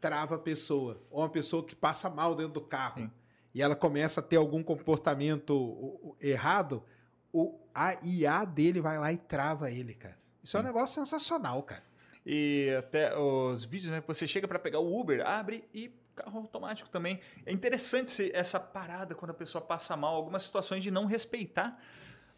trava 0.00 0.36
a 0.36 0.38
pessoa. 0.38 1.02
Ou 1.10 1.20
uma 1.20 1.28
pessoa 1.28 1.62
que 1.62 1.76
passa 1.76 2.08
mal 2.08 2.34
dentro 2.34 2.54
do 2.54 2.62
carro. 2.62 3.02
Sim. 3.02 3.10
E 3.54 3.60
ela 3.60 3.76
começa 3.76 4.20
a 4.20 4.22
ter 4.22 4.36
algum 4.36 4.62
comportamento 4.62 6.16
errado, 6.18 6.82
o, 7.30 7.60
a 7.74 7.94
IA 8.02 8.46
dele 8.46 8.80
vai 8.80 8.98
lá 8.98 9.12
e 9.12 9.18
trava 9.18 9.70
ele, 9.70 9.92
cara. 9.92 10.16
Isso 10.42 10.56
é 10.56 10.60
um 10.60 10.62
negócio 10.62 10.94
sensacional, 10.94 11.62
cara. 11.62 11.84
E 12.24 12.74
até 12.78 13.14
os 13.18 13.66
vídeos, 13.66 13.92
né? 13.92 14.02
Você 14.06 14.26
chega 14.26 14.48
para 14.48 14.58
pegar 14.58 14.78
o 14.78 14.98
Uber, 14.98 15.26
abre 15.26 15.62
e 15.74 15.92
carro 16.16 16.38
automático 16.38 16.88
também. 16.88 17.20
É 17.44 17.52
interessante 17.52 18.30
essa 18.34 18.58
parada 18.58 19.14
quando 19.14 19.30
a 19.30 19.34
pessoa 19.34 19.62
passa 19.62 19.96
mal, 19.96 20.16
algumas 20.16 20.42
situações 20.42 20.82
de 20.82 20.90
não 20.90 21.04
respeitar. 21.04 21.78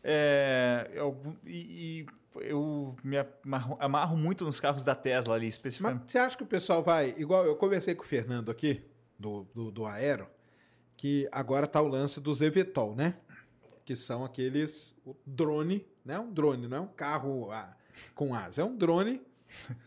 É, 0.03 0.91
eu, 0.93 1.17
e, 1.47 2.07
eu 2.37 2.97
me 3.03 3.17
amarro, 3.19 3.77
amarro, 3.81 4.17
muito 4.17 4.45
nos 4.45 4.61
carros 4.61 4.83
da 4.83 4.95
Tesla 4.95 5.35
ali, 5.35 5.49
especificamente. 5.49 6.03
Mas 6.03 6.13
você 6.13 6.19
acha 6.19 6.37
que 6.37 6.43
o 6.43 6.47
pessoal 6.47 6.83
vai. 6.83 7.15
Igual 7.17 7.47
eu 7.47 7.57
conversei 7.57 7.95
com 7.95 8.03
o 8.03 8.07
Fernando 8.07 8.51
aqui, 8.51 8.85
do, 9.19 9.47
do, 9.55 9.71
do 9.71 9.87
Aero, 9.87 10.29
que 10.97 11.29
agora 11.33 11.65
está 11.65 11.81
o 11.81 11.89
lance 11.89 12.21
dos 12.21 12.41
Evetol, 12.41 12.95
né? 12.95 13.17
Que 13.85 13.97
são 13.97 14.25
aqueles. 14.25 14.95
O 15.05 15.17
drone, 15.27 15.87
né? 16.05 16.19
Um 16.19 16.33
drone, 16.33 16.69
não 16.69 16.77
é 16.77 16.81
um 16.81 16.89
carro 16.89 17.51
ah, 17.51 17.75
com 18.15 18.35
asa, 18.35 18.63
é 18.63 18.65
um 18.65 18.77
drone 18.77 19.23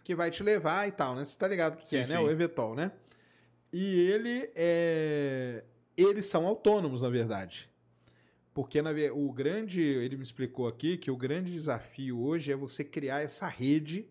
que 0.04 0.16
vai 0.16 0.32
te 0.32 0.44
levar 0.44 0.88
e 0.88 0.92
tal, 0.92 1.16
né? 1.16 1.24
Você 1.24 1.38
tá 1.38 1.48
ligado 1.48 1.78
que, 1.78 1.88
sim, 1.88 1.98
é, 1.98 2.06
sim. 2.06 2.14
né? 2.14 2.20
O 2.20 2.30
Evetol, 2.30 2.76
né? 2.76 2.92
E 3.72 4.00
ele 4.10 4.50
é. 4.56 5.64
Eles 5.96 6.26
são 6.26 6.46
autônomos, 6.46 7.02
na 7.02 7.10
verdade. 7.10 7.70
Porque 8.54 8.82
na, 8.82 8.92
o 9.14 9.32
grande. 9.32 9.82
Ele 9.82 10.18
me 10.18 10.24
explicou 10.24 10.68
aqui 10.68 10.98
que 10.98 11.10
o 11.10 11.16
grande 11.16 11.52
desafio 11.52 12.20
hoje 12.20 12.52
é 12.52 12.56
você 12.56 12.84
criar 12.84 13.22
essa 13.22 13.48
rede 13.48 14.08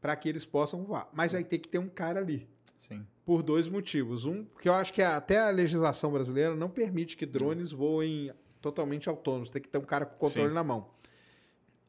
para 0.00 0.14
que 0.16 0.28
eles 0.28 0.44
possam 0.44 0.84
voar. 0.84 1.08
Mas 1.12 1.32
vai 1.32 1.44
ter 1.44 1.58
que 1.58 1.68
ter 1.68 1.78
um 1.78 1.88
cara 1.88 2.20
ali. 2.20 2.46
Sim. 2.76 3.06
Por 3.24 3.42
dois 3.42 3.68
motivos. 3.68 4.24
Um, 4.24 4.44
porque 4.44 4.68
eu 4.68 4.74
acho 4.74 4.92
que 4.92 5.02
até 5.02 5.38
a 5.38 5.50
legislação 5.50 6.12
brasileira 6.12 6.54
não 6.54 6.70
permite 6.70 7.16
que 7.16 7.26
drones 7.26 7.72
voem 7.72 8.32
totalmente 8.60 9.08
autônomos. 9.08 9.50
Tem 9.50 9.60
que 9.60 9.68
ter 9.68 9.78
um 9.78 9.84
cara 9.84 10.06
com 10.06 10.16
controle 10.16 10.48
Sim. 10.48 10.54
na 10.54 10.64
mão. 10.64 10.90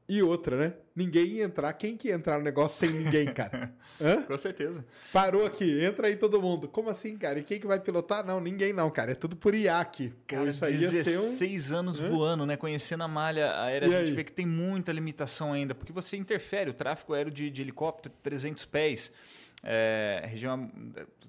E 0.10 0.24
outra, 0.24 0.58
né? 0.58 0.74
Ninguém 0.96 1.34
ia 1.34 1.44
entrar. 1.44 1.72
Quem 1.74 1.96
que 1.96 2.08
ia 2.08 2.16
entrar 2.16 2.40
no 2.40 2.44
negócio 2.44 2.80
sem 2.80 2.90
ninguém, 2.90 3.32
cara? 3.32 3.72
Hã? 4.02 4.24
Com 4.24 4.36
certeza. 4.40 4.84
Parou 5.14 5.46
aqui, 5.46 5.86
entra 5.86 6.08
aí 6.08 6.16
todo 6.16 6.42
mundo. 6.42 6.68
Como 6.68 6.90
assim, 6.90 7.16
cara? 7.16 7.38
E 7.38 7.44
quem 7.44 7.60
que 7.60 7.68
vai 7.68 7.80
pilotar? 7.80 8.26
Não, 8.26 8.42
ninguém 8.42 8.74
não, 8.74 8.90
cara. 8.90 9.12
É 9.12 9.16
tudo 9.16 9.36
por 9.36 9.54
IA 9.54 9.80
aqui. 9.80 10.12
Cara, 10.26 10.50
isso 10.50 10.66
aí 10.66 10.76
16 10.76 11.70
um... 11.70 11.76
anos 11.78 12.00
Hã? 12.00 12.10
voando, 12.10 12.44
né? 12.44 12.58
Conhecendo 12.58 13.04
a 13.04 13.08
malha 13.08 13.56
aérea, 13.62 13.86
e 13.86 13.94
a 13.94 14.00
gente 14.00 14.10
aí? 14.10 14.16
vê 14.16 14.24
que 14.24 14.32
tem 14.32 14.48
muita 14.48 14.92
limitação 14.92 15.54
ainda, 15.54 15.76
porque 15.76 15.94
você 15.94 16.18
interfere 16.18 16.72
o 16.72 16.74
tráfego 16.74 17.14
aéreo 17.14 17.32
de, 17.32 17.52
de 17.52 17.62
helicóptero 17.62 18.12
300 18.24 18.66
pés, 18.66 19.12
é, 19.64 20.24
região 20.26 20.72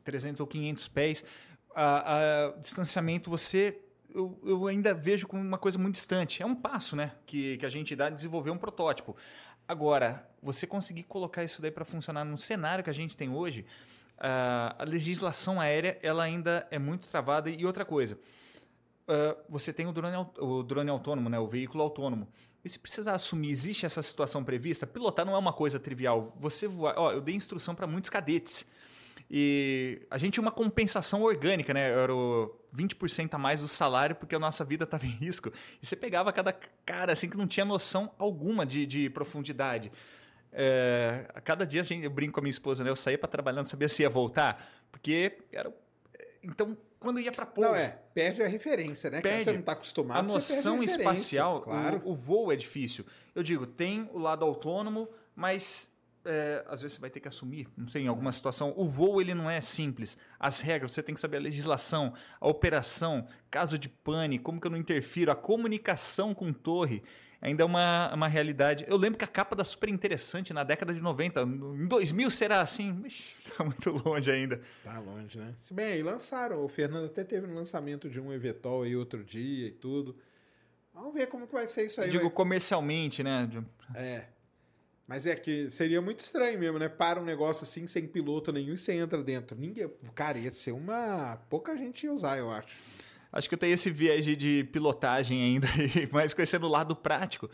300 0.02 0.40
ou 0.40 0.46
500 0.46 0.88
pés. 0.88 1.24
A, 1.74 2.46
a 2.46 2.52
distanciamento 2.58 3.28
você 3.28 3.78
eu, 4.14 4.40
eu, 4.44 4.66
ainda 4.66 4.94
vejo 4.94 5.26
como 5.26 5.42
uma 5.42 5.58
coisa 5.58 5.78
muito 5.78 5.94
distante. 5.94 6.42
É 6.42 6.46
um 6.46 6.54
passo 6.54 6.96
né, 6.96 7.12
que, 7.26 7.56
que 7.58 7.66
a 7.66 7.68
gente 7.68 7.94
dá 7.94 8.08
de 8.08 8.16
desenvolver 8.16 8.50
um 8.50 8.58
protótipo. 8.58 9.16
Agora, 9.66 10.28
você 10.42 10.66
conseguir 10.66 11.04
colocar 11.04 11.44
isso 11.44 11.62
daí 11.62 11.70
para 11.70 11.84
funcionar 11.84 12.24
no 12.24 12.36
cenário 12.36 12.82
que 12.82 12.90
a 12.90 12.94
gente 12.94 13.16
tem 13.16 13.30
hoje, 13.30 13.64
uh, 14.18 14.74
a 14.78 14.84
legislação 14.84 15.60
aérea 15.60 15.98
ela 16.02 16.24
ainda 16.24 16.66
é 16.70 16.78
muito 16.78 17.08
travada. 17.08 17.48
E 17.48 17.64
outra 17.64 17.84
coisa, 17.84 18.18
uh, 19.08 19.36
você 19.48 19.72
tem 19.72 19.86
o 19.86 19.92
drone, 19.92 20.16
o 20.38 20.62
drone 20.62 20.90
autônomo, 20.90 21.28
né, 21.28 21.38
o 21.38 21.46
veículo 21.46 21.82
autônomo. 21.82 22.28
E 22.64 22.68
se 22.68 22.78
precisar 22.78 23.14
assumir, 23.14 23.50
existe 23.50 23.86
essa 23.86 24.02
situação 24.02 24.44
prevista? 24.44 24.86
Pilotar 24.86 25.24
não 25.24 25.34
é 25.34 25.38
uma 25.38 25.52
coisa 25.52 25.78
trivial. 25.78 26.34
Você 26.38 26.66
voar, 26.68 26.94
ó, 26.98 27.12
eu 27.12 27.20
dei 27.20 27.34
instrução 27.34 27.74
para 27.74 27.86
muitos 27.86 28.10
cadetes. 28.10 28.66
E 29.30 30.02
a 30.10 30.18
gente 30.18 30.34
tinha 30.34 30.42
uma 30.42 30.50
compensação 30.50 31.22
orgânica, 31.22 31.72
né? 31.72 31.88
Era 31.88 32.12
o 32.12 32.52
20% 32.74 33.32
a 33.32 33.38
mais 33.38 33.60
do 33.60 33.68
salário 33.68 34.16
porque 34.16 34.34
a 34.34 34.38
nossa 34.40 34.64
vida 34.64 34.82
estava 34.82 35.06
em 35.06 35.10
risco. 35.10 35.52
E 35.80 35.86
você 35.86 35.94
pegava 35.94 36.32
cada 36.32 36.52
cara 36.84 37.12
assim 37.12 37.30
que 37.30 37.36
não 37.36 37.46
tinha 37.46 37.64
noção 37.64 38.12
alguma 38.18 38.66
de, 38.66 38.84
de 38.86 39.08
profundidade. 39.08 39.92
É, 40.52 41.26
a 41.32 41.40
cada 41.40 41.64
dia 41.64 41.80
a 41.80 41.84
gente, 41.84 42.04
eu 42.04 42.10
brinco 42.10 42.34
com 42.34 42.40
a 42.40 42.42
minha 42.42 42.50
esposa, 42.50 42.82
né? 42.82 42.90
Eu 42.90 42.96
saía 42.96 43.16
para 43.16 43.28
trabalhar, 43.28 43.58
não 43.58 43.66
sabia 43.66 43.88
se 43.88 44.02
ia 44.02 44.10
voltar, 44.10 44.68
porque 44.90 45.38
era. 45.52 45.72
Então, 46.42 46.76
quando 46.98 47.20
ia 47.20 47.30
para 47.30 47.46
pouso. 47.46 47.70
Não, 47.70 47.76
é, 47.76 48.00
perde 48.12 48.42
a 48.42 48.48
referência, 48.48 49.10
né? 49.10 49.20
Perde. 49.20 49.44
Você 49.44 49.52
não 49.52 49.60
está 49.60 49.72
acostumado. 49.72 50.18
A 50.18 50.22
noção 50.22 50.80
a 50.80 50.84
espacial, 50.84 51.62
claro. 51.62 52.02
o, 52.04 52.10
o 52.10 52.14
voo 52.14 52.50
é 52.50 52.56
difícil. 52.56 53.06
Eu 53.32 53.44
digo, 53.44 53.64
tem 53.64 54.10
o 54.12 54.18
lado 54.18 54.44
autônomo, 54.44 55.08
mas 55.36 55.92
é, 56.24 56.64
às 56.68 56.82
vezes 56.82 56.96
você 56.96 57.00
vai 57.00 57.10
ter 57.10 57.20
que 57.20 57.28
assumir, 57.28 57.68
não 57.76 57.88
sei, 57.88 58.02
em 58.02 58.08
alguma 58.08 58.32
situação. 58.32 58.74
O 58.76 58.84
voo 58.84 59.20
ele 59.20 59.34
não 59.34 59.50
é 59.50 59.60
simples. 59.60 60.18
As 60.38 60.60
regras, 60.60 60.92
você 60.92 61.02
tem 61.02 61.14
que 61.14 61.20
saber 61.20 61.38
a 61.38 61.40
legislação, 61.40 62.14
a 62.40 62.48
operação, 62.48 63.26
caso 63.50 63.78
de 63.78 63.88
pane, 63.88 64.38
como 64.38 64.60
que 64.60 64.66
eu 64.66 64.70
não 64.70 64.78
interfiro, 64.78 65.30
a 65.30 65.36
comunicação 65.36 66.34
com 66.34 66.52
torre. 66.52 67.02
Ainda 67.42 67.62
é 67.62 67.66
uma, 67.66 68.14
uma 68.14 68.28
realidade. 68.28 68.84
Eu 68.86 68.98
lembro 68.98 69.18
que 69.18 69.24
a 69.24 69.28
capa 69.28 69.56
da 69.56 69.64
super 69.64 69.88
interessante 69.88 70.52
na 70.52 70.62
década 70.62 70.92
de 70.92 71.00
90. 71.00 71.40
Em 71.40 71.88
2000 71.88 72.30
será 72.30 72.60
assim? 72.60 73.02
Está 73.06 73.64
muito 73.64 73.90
longe 73.90 74.30
ainda. 74.30 74.60
Tá 74.84 74.98
longe, 74.98 75.38
né? 75.38 75.54
Se 75.58 75.72
bem, 75.72 75.94
aí 75.94 76.02
lançaram. 76.02 76.62
O 76.62 76.68
Fernando 76.68 77.06
até 77.06 77.24
teve 77.24 77.46
um 77.46 77.54
lançamento 77.54 78.10
de 78.10 78.20
um 78.20 78.30
Evetol 78.30 78.82
aí 78.82 78.94
outro 78.94 79.24
dia 79.24 79.68
e 79.68 79.70
tudo. 79.70 80.18
Vamos 80.92 81.14
ver 81.14 81.28
como 81.28 81.46
que 81.46 81.54
vai 81.54 81.66
ser 81.66 81.86
isso 81.86 82.02
aí. 82.02 82.08
Eu 82.08 82.12
digo 82.12 82.24
vai... 82.24 82.32
comercialmente, 82.32 83.22
né? 83.22 83.48
É. 83.94 84.26
Mas 85.10 85.26
é 85.26 85.34
que 85.34 85.68
seria 85.68 86.00
muito 86.00 86.20
estranho 86.20 86.56
mesmo, 86.56 86.78
né? 86.78 86.88
Para 86.88 87.20
um 87.20 87.24
negócio 87.24 87.64
assim, 87.64 87.84
sem 87.84 88.06
piloto 88.06 88.52
nenhum 88.52 88.74
e 88.74 88.78
você 88.78 88.92
entra 88.92 89.20
dentro. 89.20 89.58
Ninguém. 89.58 89.90
Cara, 90.14 90.38
ia 90.38 90.52
ser 90.52 90.70
uma. 90.70 91.36
Pouca 91.50 91.76
gente 91.76 92.04
ia 92.04 92.12
usar, 92.12 92.38
eu 92.38 92.48
acho. 92.48 92.76
Acho 93.32 93.48
que 93.48 93.56
eu 93.56 93.58
tenho 93.58 93.74
esse 93.74 93.90
viés 93.90 94.24
de 94.24 94.62
pilotagem 94.70 95.42
ainda, 95.42 95.66
mas 96.12 96.32
conhecendo 96.32 96.66
o 96.66 96.70
lado 96.70 96.94
prático 96.94 97.50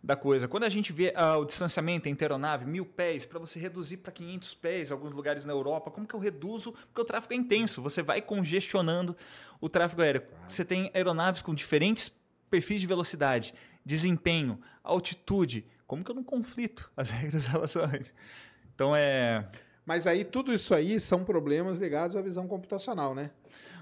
da 0.00 0.14
coisa. 0.14 0.46
Quando 0.46 0.62
a 0.62 0.68
gente 0.68 0.92
vê 0.92 1.12
uh, 1.16 1.40
o 1.40 1.44
distanciamento 1.44 2.08
entre 2.08 2.24
aeronave, 2.24 2.64
mil 2.64 2.86
pés, 2.86 3.26
para 3.26 3.40
você 3.40 3.58
reduzir 3.58 3.96
para 3.96 4.12
500 4.12 4.54
pés, 4.54 4.92
alguns 4.92 5.12
lugares 5.12 5.44
na 5.44 5.52
Europa, 5.52 5.90
como 5.90 6.06
que 6.06 6.14
eu 6.14 6.20
reduzo? 6.20 6.70
Porque 6.72 7.00
o 7.00 7.04
tráfego 7.04 7.34
é 7.34 7.36
intenso, 7.36 7.82
você 7.82 8.04
vai 8.04 8.22
congestionando 8.22 9.16
o 9.60 9.68
tráfego 9.68 10.02
aéreo. 10.02 10.22
Claro. 10.22 10.44
Você 10.46 10.64
tem 10.64 10.92
aeronaves 10.94 11.42
com 11.42 11.56
diferentes 11.56 12.08
perfis 12.48 12.80
de 12.80 12.86
velocidade, 12.86 13.52
desempenho, 13.84 14.60
altitude, 14.84 15.66
como 15.90 16.04
que 16.04 16.10
eu 16.12 16.14
não 16.14 16.22
conflito 16.22 16.88
as 16.96 17.10
regras 17.10 17.46
relacionadas? 17.46 18.14
Então 18.72 18.94
é. 18.94 19.44
Mas 19.84 20.06
aí 20.06 20.24
tudo 20.24 20.54
isso 20.54 20.72
aí 20.72 21.00
são 21.00 21.24
problemas 21.24 21.80
ligados 21.80 22.14
à 22.14 22.22
visão 22.22 22.46
computacional, 22.46 23.12
né? 23.12 23.32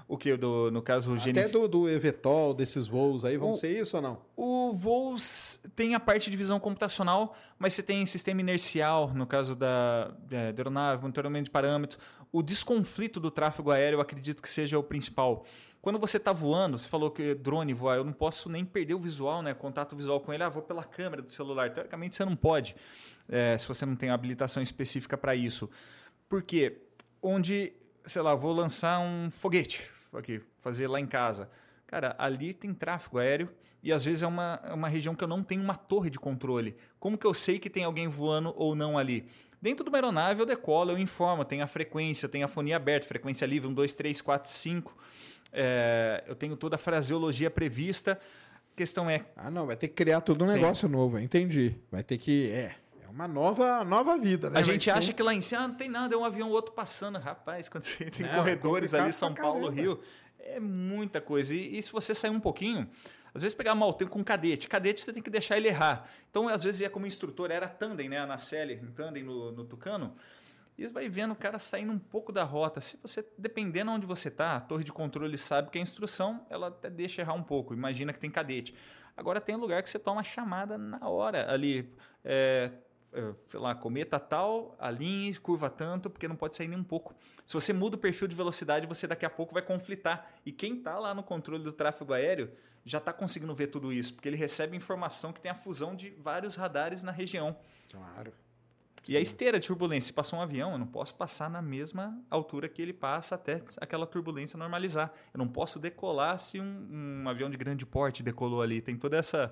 O 0.07 0.17
que? 0.17 0.35
Do, 0.35 0.71
no 0.71 0.81
caso, 0.81 1.13
o 1.13 1.15
Até 1.15 1.47
do, 1.47 1.67
do 1.67 1.87
Evetol, 1.87 2.55
desses 2.55 2.87
voos 2.87 3.23
aí, 3.23 3.37
vão 3.37 3.51
o, 3.51 3.55
ser 3.55 3.77
isso 3.77 3.95
ou 3.95 4.01
não? 4.01 4.17
O 4.35 4.73
voos 4.73 5.61
tem 5.75 5.93
a 5.93 5.99
parte 5.99 6.31
de 6.31 6.35
visão 6.35 6.59
computacional, 6.59 7.37
mas 7.59 7.75
você 7.75 7.83
tem 7.83 8.03
sistema 8.07 8.41
inercial, 8.41 9.13
no 9.13 9.27
caso 9.27 9.55
da, 9.55 10.11
é, 10.31 10.51
da 10.51 10.61
aeronave, 10.61 11.03
monitoramento 11.03 11.43
de 11.43 11.51
parâmetros. 11.51 11.99
O 12.31 12.41
desconflito 12.41 13.19
do 13.19 13.29
tráfego 13.29 13.69
aéreo, 13.69 13.97
eu 13.97 14.01
acredito 14.01 14.41
que 14.41 14.49
seja 14.49 14.79
o 14.79 14.83
principal. 14.83 15.45
Quando 15.81 15.97
você 15.97 16.17
está 16.17 16.33
voando, 16.33 16.77
você 16.77 16.87
falou 16.89 17.09
que 17.09 17.33
drone 17.33 17.73
voar, 17.73 17.97
eu 17.97 18.03
não 18.03 18.11
posso 18.11 18.49
nem 18.49 18.65
perder 18.65 18.95
o 18.95 18.99
visual, 18.99 19.41
né? 19.41 19.53
Contato 19.53 19.95
visual 19.95 20.19
com 20.19 20.33
ele, 20.33 20.43
ah, 20.43 20.49
vou 20.49 20.61
pela 20.61 20.83
câmera 20.83 21.21
do 21.21 21.31
celular. 21.31 21.71
Teoricamente 21.71 22.17
você 22.17 22.25
não 22.25 22.35
pode, 22.35 22.75
é, 23.29 23.57
se 23.57 23.65
você 23.65 23.85
não 23.85 23.95
tem 23.95 24.09
habilitação 24.09 24.61
específica 24.61 25.17
para 25.17 25.35
isso. 25.35 25.69
Por 26.27 26.43
quê? 26.43 26.81
Onde, 27.21 27.71
sei 28.05 28.21
lá, 28.21 28.35
vou 28.35 28.51
lançar 28.51 28.99
um 28.99 29.31
foguete, 29.31 29.89
aqui, 30.11 30.41
fazer 30.59 30.87
lá 30.87 30.99
em 30.99 31.07
casa. 31.07 31.49
Cara, 31.87 32.13
ali 32.19 32.53
tem 32.53 32.73
tráfego 32.73 33.17
aéreo 33.17 33.49
e 33.81 33.93
às 33.93 34.03
vezes 34.03 34.21
é 34.21 34.27
uma, 34.27 34.59
é 34.63 34.73
uma 34.73 34.89
região 34.89 35.15
que 35.15 35.23
eu 35.23 35.27
não 35.27 35.41
tenho 35.43 35.63
uma 35.63 35.75
torre 35.75 36.09
de 36.09 36.19
controle. 36.19 36.75
Como 36.99 37.17
que 37.17 37.25
eu 37.25 37.33
sei 37.33 37.57
que 37.57 37.69
tem 37.69 37.85
alguém 37.85 38.07
voando 38.07 38.53
ou 38.57 38.75
não 38.75 38.97
ali? 38.97 39.25
Dentro 39.61 39.83
de 39.83 39.89
uma 39.89 39.97
aeronave 39.97 40.41
eu 40.41 40.45
decolo, 40.45 40.91
eu 40.91 40.97
informo, 40.97 41.43
tem 41.43 41.61
a 41.61 41.67
frequência, 41.67 42.29
tem 42.29 42.43
a 42.43 42.47
fonia 42.47 42.75
aberta, 42.75 43.07
frequência 43.07 43.45
livre, 43.45 43.67
1, 43.69 43.73
2, 43.73 43.93
3, 43.93 44.21
4, 44.21 44.51
5 44.51 44.97
é, 45.51 46.23
eu 46.27 46.35
tenho 46.35 46.55
toda 46.55 46.75
a 46.75 46.79
fraseologia 46.79 47.49
prevista. 47.49 48.19
A 48.73 48.75
questão 48.75 49.09
é. 49.09 49.25
Ah, 49.35 49.49
não, 49.49 49.65
vai 49.65 49.75
ter 49.75 49.87
que 49.87 49.95
criar 49.95 50.21
todo 50.21 50.43
um 50.43 50.47
negócio 50.47 50.87
tem. 50.87 50.97
novo, 50.97 51.19
entendi. 51.19 51.75
Vai 51.91 52.03
ter 52.03 52.17
que. 52.17 52.49
É. 52.51 52.75
É 53.05 53.11
uma 53.11 53.27
nova, 53.27 53.83
nova 53.83 54.19
vida, 54.19 54.51
né? 54.51 54.59
A 54.59 54.61
gente 54.61 54.89
acha 54.91 55.11
que 55.11 55.23
lá 55.23 55.33
em 55.33 55.41
cima 55.41 55.63
ah, 55.63 55.67
não 55.67 55.75
tem 55.75 55.89
nada, 55.89 56.13
é 56.13 56.17
um 56.17 56.23
avião 56.23 56.49
outro 56.49 56.73
passando. 56.73 57.17
Rapaz, 57.17 57.67
quando 57.67 57.83
você 57.83 58.05
tem 58.05 58.25
é, 58.25 58.35
corredores 58.35 58.93
ali, 58.93 59.11
São 59.11 59.33
Paulo, 59.33 59.61
caramba. 59.61 59.81
Rio, 59.81 59.99
é 60.39 60.59
muita 60.59 61.19
coisa. 61.19 61.55
E, 61.55 61.79
e, 61.79 61.83
se 61.83 61.91
você 61.91 62.13
sair 62.13 62.29
um 62.29 62.39
pouquinho, 62.39 62.87
às 63.33 63.41
vezes 63.41 63.55
pegar 63.55 63.73
mal 63.73 63.93
tempo 63.93 64.11
com 64.11 64.23
cadete. 64.23 64.67
Cadete 64.67 65.01
você 65.01 65.11
tem 65.11 65.23
que 65.23 65.29
deixar 65.29 65.57
ele 65.57 65.67
errar. 65.67 66.07
Então, 66.29 66.47
às 66.47 66.63
vezes, 66.63 66.81
ia 66.81 66.89
como 66.89 67.07
instrutor, 67.07 67.49
era 67.49 67.67
tandem, 67.67 68.07
né? 68.07 68.23
Na 68.27 68.37
Celi, 68.37 68.77
tandem 68.95 69.23
no, 69.23 69.51
no 69.51 69.65
Tucano. 69.65 70.15
E 70.79 70.87
você 70.87 70.93
vai 70.93 71.09
vendo 71.09 71.33
o 71.33 71.35
cara 71.35 71.59
saindo 71.59 71.91
um 71.91 71.99
pouco 71.99 72.31
da 72.31 72.45
rota. 72.45 72.79
Se 72.79 72.97
você, 73.01 73.25
dependendo 73.37 73.91
onde 73.91 74.05
você 74.05 74.29
está, 74.29 74.55
a 74.55 74.61
torre 74.61 74.85
de 74.85 74.93
controle 74.93 75.37
sabe 75.37 75.69
que 75.69 75.77
a 75.77 75.81
instrução 75.81 76.45
ela 76.49 76.67
até 76.67 76.89
deixa 76.89 77.21
errar 77.21 77.33
um 77.33 77.43
pouco. 77.43 77.73
Imagina 77.73 78.13
que 78.13 78.19
tem 78.19 78.31
cadete. 78.31 78.73
Agora 79.17 79.41
tem 79.41 79.57
lugar 79.57 79.83
que 79.83 79.89
você 79.89 79.99
toma 79.99 80.23
chamada 80.23 80.77
na 80.77 81.09
hora 81.09 81.51
ali. 81.51 81.93
É, 82.23 82.71
é, 83.11 83.33
sei 83.49 83.59
lá, 83.59 83.75
cometa 83.75 84.17
tal, 84.19 84.77
alinhe, 84.79 85.35
curva 85.35 85.69
tanto, 85.69 86.09
porque 86.09 86.29
não 86.29 86.35
pode 86.37 86.55
sair 86.55 86.69
nem 86.69 86.79
um 86.79 86.83
pouco. 86.83 87.13
Se 87.45 87.53
você 87.53 87.73
muda 87.73 87.97
o 87.97 87.99
perfil 87.99 88.29
de 88.29 88.35
velocidade, 88.35 88.87
você 88.87 89.05
daqui 89.05 89.25
a 89.25 89.29
pouco 89.29 89.53
vai 89.53 89.61
conflitar. 89.61 90.31
E 90.45 90.51
quem 90.53 90.77
está 90.77 90.97
lá 90.97 91.13
no 91.13 91.23
controle 91.23 91.61
do 91.61 91.73
tráfego 91.73 92.13
aéreo 92.13 92.51
já 92.85 92.99
está 92.99 93.11
conseguindo 93.11 93.53
ver 93.53 93.67
tudo 93.67 93.91
isso, 93.91 94.13
porque 94.13 94.29
ele 94.29 94.37
recebe 94.37 94.77
informação 94.77 95.33
que 95.33 95.41
tem 95.41 95.51
a 95.51 95.55
fusão 95.55 95.93
de 95.93 96.11
vários 96.11 96.55
radares 96.55 97.03
na 97.03 97.11
região. 97.11 97.57
Claro. 97.91 98.31
E 99.09 99.17
a 99.17 99.19
esteira 99.19 99.59
de 99.59 99.65
turbulência, 99.65 100.05
se 100.05 100.13
passou 100.13 100.37
um 100.37 100.41
avião, 100.43 100.73
eu 100.73 100.77
não 100.77 100.85
posso 100.85 101.15
passar 101.15 101.49
na 101.49 101.63
mesma 101.63 102.15
altura 102.29 102.69
que 102.69 102.79
ele 102.79 102.93
passa 102.93 103.33
até 103.33 103.59
aquela 103.77 104.05
turbulência 104.05 104.55
normalizar. 104.55 105.11
Eu 105.33 105.39
não 105.39 105.47
posso 105.47 105.79
decolar 105.79 106.37
se 106.39 106.59
um, 106.59 107.23
um 107.23 107.27
avião 107.27 107.49
de 107.49 107.57
grande 107.57 107.87
porte 107.87 108.21
decolou 108.21 108.61
ali. 108.61 108.81
Tem 108.81 108.95
toda 108.95 109.17
essa. 109.17 109.51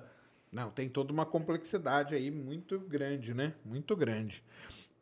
Não, 0.52 0.70
tem 0.70 0.88
toda 0.88 1.12
uma 1.12 1.26
complexidade 1.26 2.14
aí 2.14 2.30
muito 2.30 2.78
grande, 2.78 3.34
né? 3.34 3.52
Muito 3.64 3.96
grande. 3.96 4.44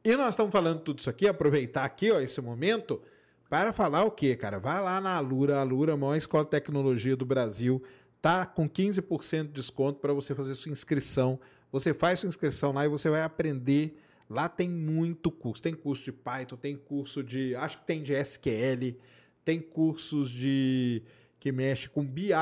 E 0.03 0.17
nós 0.17 0.31
estamos 0.31 0.51
falando 0.51 0.81
tudo 0.81 1.01
isso 1.01 1.11
aqui, 1.11 1.29
aproveitar 1.29 1.85
aqui, 1.85 2.11
ó, 2.11 2.19
esse 2.19 2.41
momento, 2.41 3.03
para 3.51 3.75
falar 3.75 4.05
o 4.05 4.11
quê, 4.11 4.35
cara? 4.35 4.59
Vai 4.59 4.81
lá 4.81 5.03
na 5.03 5.17
Alura, 5.17 5.59
a 5.59 5.61
Alura, 5.61 5.93
a 5.93 5.97
maior 5.99 6.17
escola 6.17 6.45
de 6.45 6.51
tecnologia 6.51 7.15
do 7.15 7.27
Brasil, 7.27 7.83
tá 8.23 8.47
com 8.47 8.67
15% 8.67 9.49
de 9.49 9.53
desconto 9.53 10.01
para 10.01 10.15
você 10.15 10.35
fazer 10.35 10.55
sua 10.55 10.73
inscrição. 10.73 11.39
Você 11.71 11.93
faz 11.93 12.21
sua 12.21 12.29
inscrição 12.31 12.73
lá 12.73 12.87
e 12.87 12.89
você 12.89 13.11
vai 13.11 13.23
aprender 13.23 14.01
Lá 14.29 14.49
tem 14.49 14.69
muito 14.69 15.31
curso. 15.31 15.63
Tem 15.63 15.75
curso 15.75 16.05
de 16.05 16.13
Python, 16.13 16.57
tem 16.57 16.77
curso 16.77 17.23
de. 17.23 17.55
Acho 17.57 17.79
que 17.79 17.87
tem 17.87 18.03
de 18.03 18.13
SQL, 18.13 18.97
tem 19.45 19.61
cursos 19.61 20.31
de. 20.31 21.03
que 21.39 21.53
mexe 21.53 21.89
com 21.89 22.05
BI. 22.05 22.33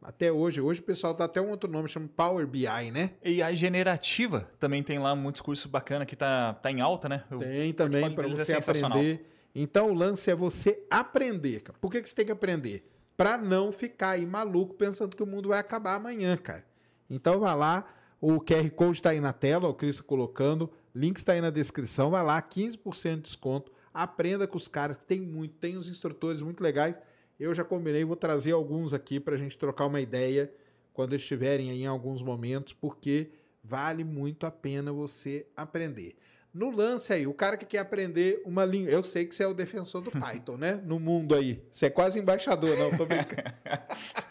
Até 0.00 0.32
hoje. 0.32 0.60
Hoje 0.60 0.80
o 0.80 0.82
pessoal 0.82 1.14
tá 1.14 1.24
até 1.24 1.40
um 1.40 1.50
outro 1.50 1.70
nome, 1.70 1.88
chama 1.88 2.08
Power 2.16 2.46
BI, 2.46 2.90
né? 2.92 3.12
AI 3.24 3.54
generativa 3.54 4.50
também 4.58 4.82
tem 4.82 4.98
lá 4.98 5.14
muitos 5.14 5.40
cursos 5.40 5.66
bacanas 5.66 6.08
que 6.08 6.16
tá, 6.16 6.54
tá 6.54 6.70
em 6.72 6.80
alta, 6.80 7.08
né? 7.08 7.24
Eu, 7.30 7.38
tem 7.38 7.72
também 7.72 8.12
para 8.12 8.26
é 8.26 8.30
você 8.30 8.52
é 8.52 8.56
aprender. 8.56 9.28
Então 9.54 9.90
o 9.90 9.94
lance 9.94 10.28
é 10.30 10.34
você 10.34 10.84
aprender, 10.90 11.60
cara. 11.60 11.78
Por 11.78 11.90
que, 11.90 12.02
que 12.02 12.08
você 12.08 12.14
tem 12.16 12.26
que 12.26 12.32
aprender? 12.32 12.84
Para 13.16 13.38
não 13.38 13.70
ficar 13.70 14.10
aí 14.10 14.26
maluco 14.26 14.74
pensando 14.74 15.16
que 15.16 15.22
o 15.22 15.26
mundo 15.26 15.50
vai 15.50 15.60
acabar 15.60 15.94
amanhã, 15.94 16.36
cara. 16.36 16.64
Então 17.08 17.38
vai 17.38 17.54
lá, 17.54 17.86
o 18.20 18.40
QR 18.40 18.68
Code 18.70 18.98
está 18.98 19.10
aí 19.10 19.20
na 19.20 19.32
tela, 19.32 19.68
o 19.68 19.74
Cris 19.74 20.00
colocando. 20.00 20.72
Link 20.94 21.16
está 21.16 21.32
aí 21.32 21.40
na 21.40 21.50
descrição. 21.50 22.10
Vai 22.10 22.22
lá, 22.22 22.40
15% 22.40 23.16
de 23.16 23.22
desconto. 23.22 23.72
Aprenda 23.92 24.46
com 24.46 24.56
os 24.56 24.68
caras, 24.68 24.96
tem 25.06 25.20
muito, 25.20 25.54
tem 25.56 25.76
uns 25.76 25.88
instrutores 25.88 26.42
muito 26.42 26.62
legais. 26.62 27.00
Eu 27.38 27.54
já 27.54 27.64
combinei, 27.64 28.04
vou 28.04 28.16
trazer 28.16 28.52
alguns 28.52 28.92
aqui 28.92 29.20
para 29.20 29.34
a 29.34 29.38
gente 29.38 29.58
trocar 29.58 29.86
uma 29.86 30.00
ideia 30.00 30.52
quando 30.94 31.14
estiverem 31.14 31.70
aí 31.70 31.82
em 31.82 31.86
alguns 31.86 32.22
momentos, 32.22 32.72
porque 32.72 33.30
vale 33.62 34.04
muito 34.04 34.46
a 34.46 34.50
pena 34.50 34.92
você 34.92 35.46
aprender. 35.56 36.16
No 36.52 36.70
lance 36.70 37.12
aí, 37.12 37.26
o 37.26 37.32
cara 37.32 37.56
que 37.56 37.64
quer 37.64 37.78
aprender 37.78 38.42
uma 38.44 38.64
língua. 38.64 38.90
Eu 38.90 39.02
sei 39.02 39.24
que 39.24 39.34
você 39.34 39.42
é 39.42 39.46
o 39.46 39.54
defensor 39.54 40.02
do 40.02 40.10
Python, 40.20 40.58
né? 40.58 40.82
No 40.84 41.00
mundo 41.00 41.34
aí. 41.34 41.62
Você 41.70 41.86
é 41.86 41.90
quase 41.90 42.18
embaixador, 42.18 42.76
não, 42.76 42.96
tô 42.96 43.06
brincando. 43.06 43.54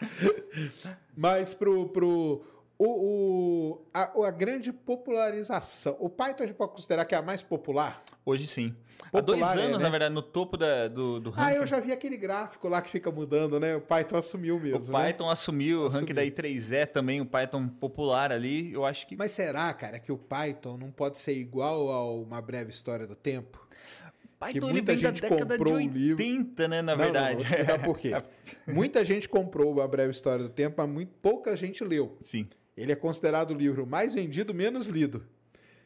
Mas 1.16 1.52
pro, 1.52 1.88
pro, 1.88 2.44
o, 2.78 2.86
o 2.86 3.86
a, 3.92 4.26
a, 4.26 4.30
grande 4.30 4.72
popularização. 4.72 5.96
O 6.00 6.08
Python 6.08 6.44
a 6.44 6.46
gente 6.46 6.56
pode 6.56 6.72
considerar 6.72 7.04
que 7.04 7.14
é 7.14 7.18
a 7.18 7.22
mais 7.22 7.42
popular? 7.42 8.02
Hoje 8.24 8.46
sim. 8.46 8.74
Popular 9.10 9.18
Há 9.18 9.20
dois 9.20 9.42
anos, 9.42 9.60
é, 9.60 9.78
né? 9.78 9.78
na 9.78 9.88
verdade, 9.88 10.14
no 10.14 10.22
topo 10.22 10.56
da, 10.56 10.88
do, 10.88 11.20
do 11.20 11.30
ranking. 11.30 11.50
Ah, 11.50 11.54
eu 11.54 11.66
já 11.66 11.80
vi 11.80 11.92
aquele 11.92 12.16
gráfico 12.16 12.68
lá 12.68 12.80
que 12.80 12.90
fica 12.90 13.10
mudando, 13.10 13.58
né? 13.60 13.76
O 13.76 13.80
Python 13.80 14.16
assumiu 14.16 14.58
mesmo. 14.58 14.94
O 14.94 14.98
né? 14.98 15.06
Python 15.06 15.28
assumiu, 15.28 15.82
o 15.82 15.88
ranking 15.88 16.14
da 16.14 16.22
I3E 16.22 16.86
também, 16.86 17.20
o 17.20 17.26
Python 17.26 17.68
popular 17.68 18.32
ali, 18.32 18.72
eu 18.72 18.84
acho 18.84 19.06
que. 19.06 19.16
Mas 19.16 19.32
será, 19.32 19.72
cara, 19.74 19.98
que 19.98 20.10
o 20.10 20.18
Python 20.18 20.76
não 20.76 20.90
pode 20.90 21.18
ser 21.18 21.32
igual 21.32 21.90
a 21.90 22.10
uma 22.12 22.40
breve 22.40 22.70
história 22.70 23.06
do 23.06 23.14
tempo? 23.14 23.62
Python 24.38 24.70
ele 24.70 24.82
vem 24.82 24.98
da 24.98 25.10
década 25.10 25.56
de 25.56 25.72
80, 25.72 25.88
livro... 25.92 26.68
né, 26.68 26.82
na 26.82 26.96
não, 26.96 26.98
verdade. 26.98 27.44
Não, 27.44 27.66
vou 27.78 27.94
por 27.94 27.98
quê. 27.98 28.10
muita 28.66 29.04
gente 29.04 29.28
comprou 29.28 29.80
a 29.80 29.86
breve 29.86 30.10
história 30.10 30.42
do 30.42 30.50
tempo, 30.50 30.74
mas 30.78 30.88
muito 30.88 31.12
pouca 31.22 31.54
gente 31.56 31.84
leu. 31.84 32.18
Sim. 32.22 32.48
Ele 32.76 32.92
é 32.92 32.96
considerado 32.96 33.50
o 33.50 33.54
livro 33.54 33.86
mais 33.86 34.14
vendido, 34.14 34.54
menos 34.54 34.86
lido. 34.86 35.26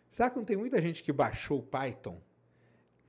Será 0.09 0.31
que 0.31 0.37
não 0.37 0.45
tem 0.45 0.57
muita 0.57 0.81
gente 0.81 1.03
que 1.03 1.13
baixou 1.13 1.59
o 1.59 1.63
Python 1.63 2.21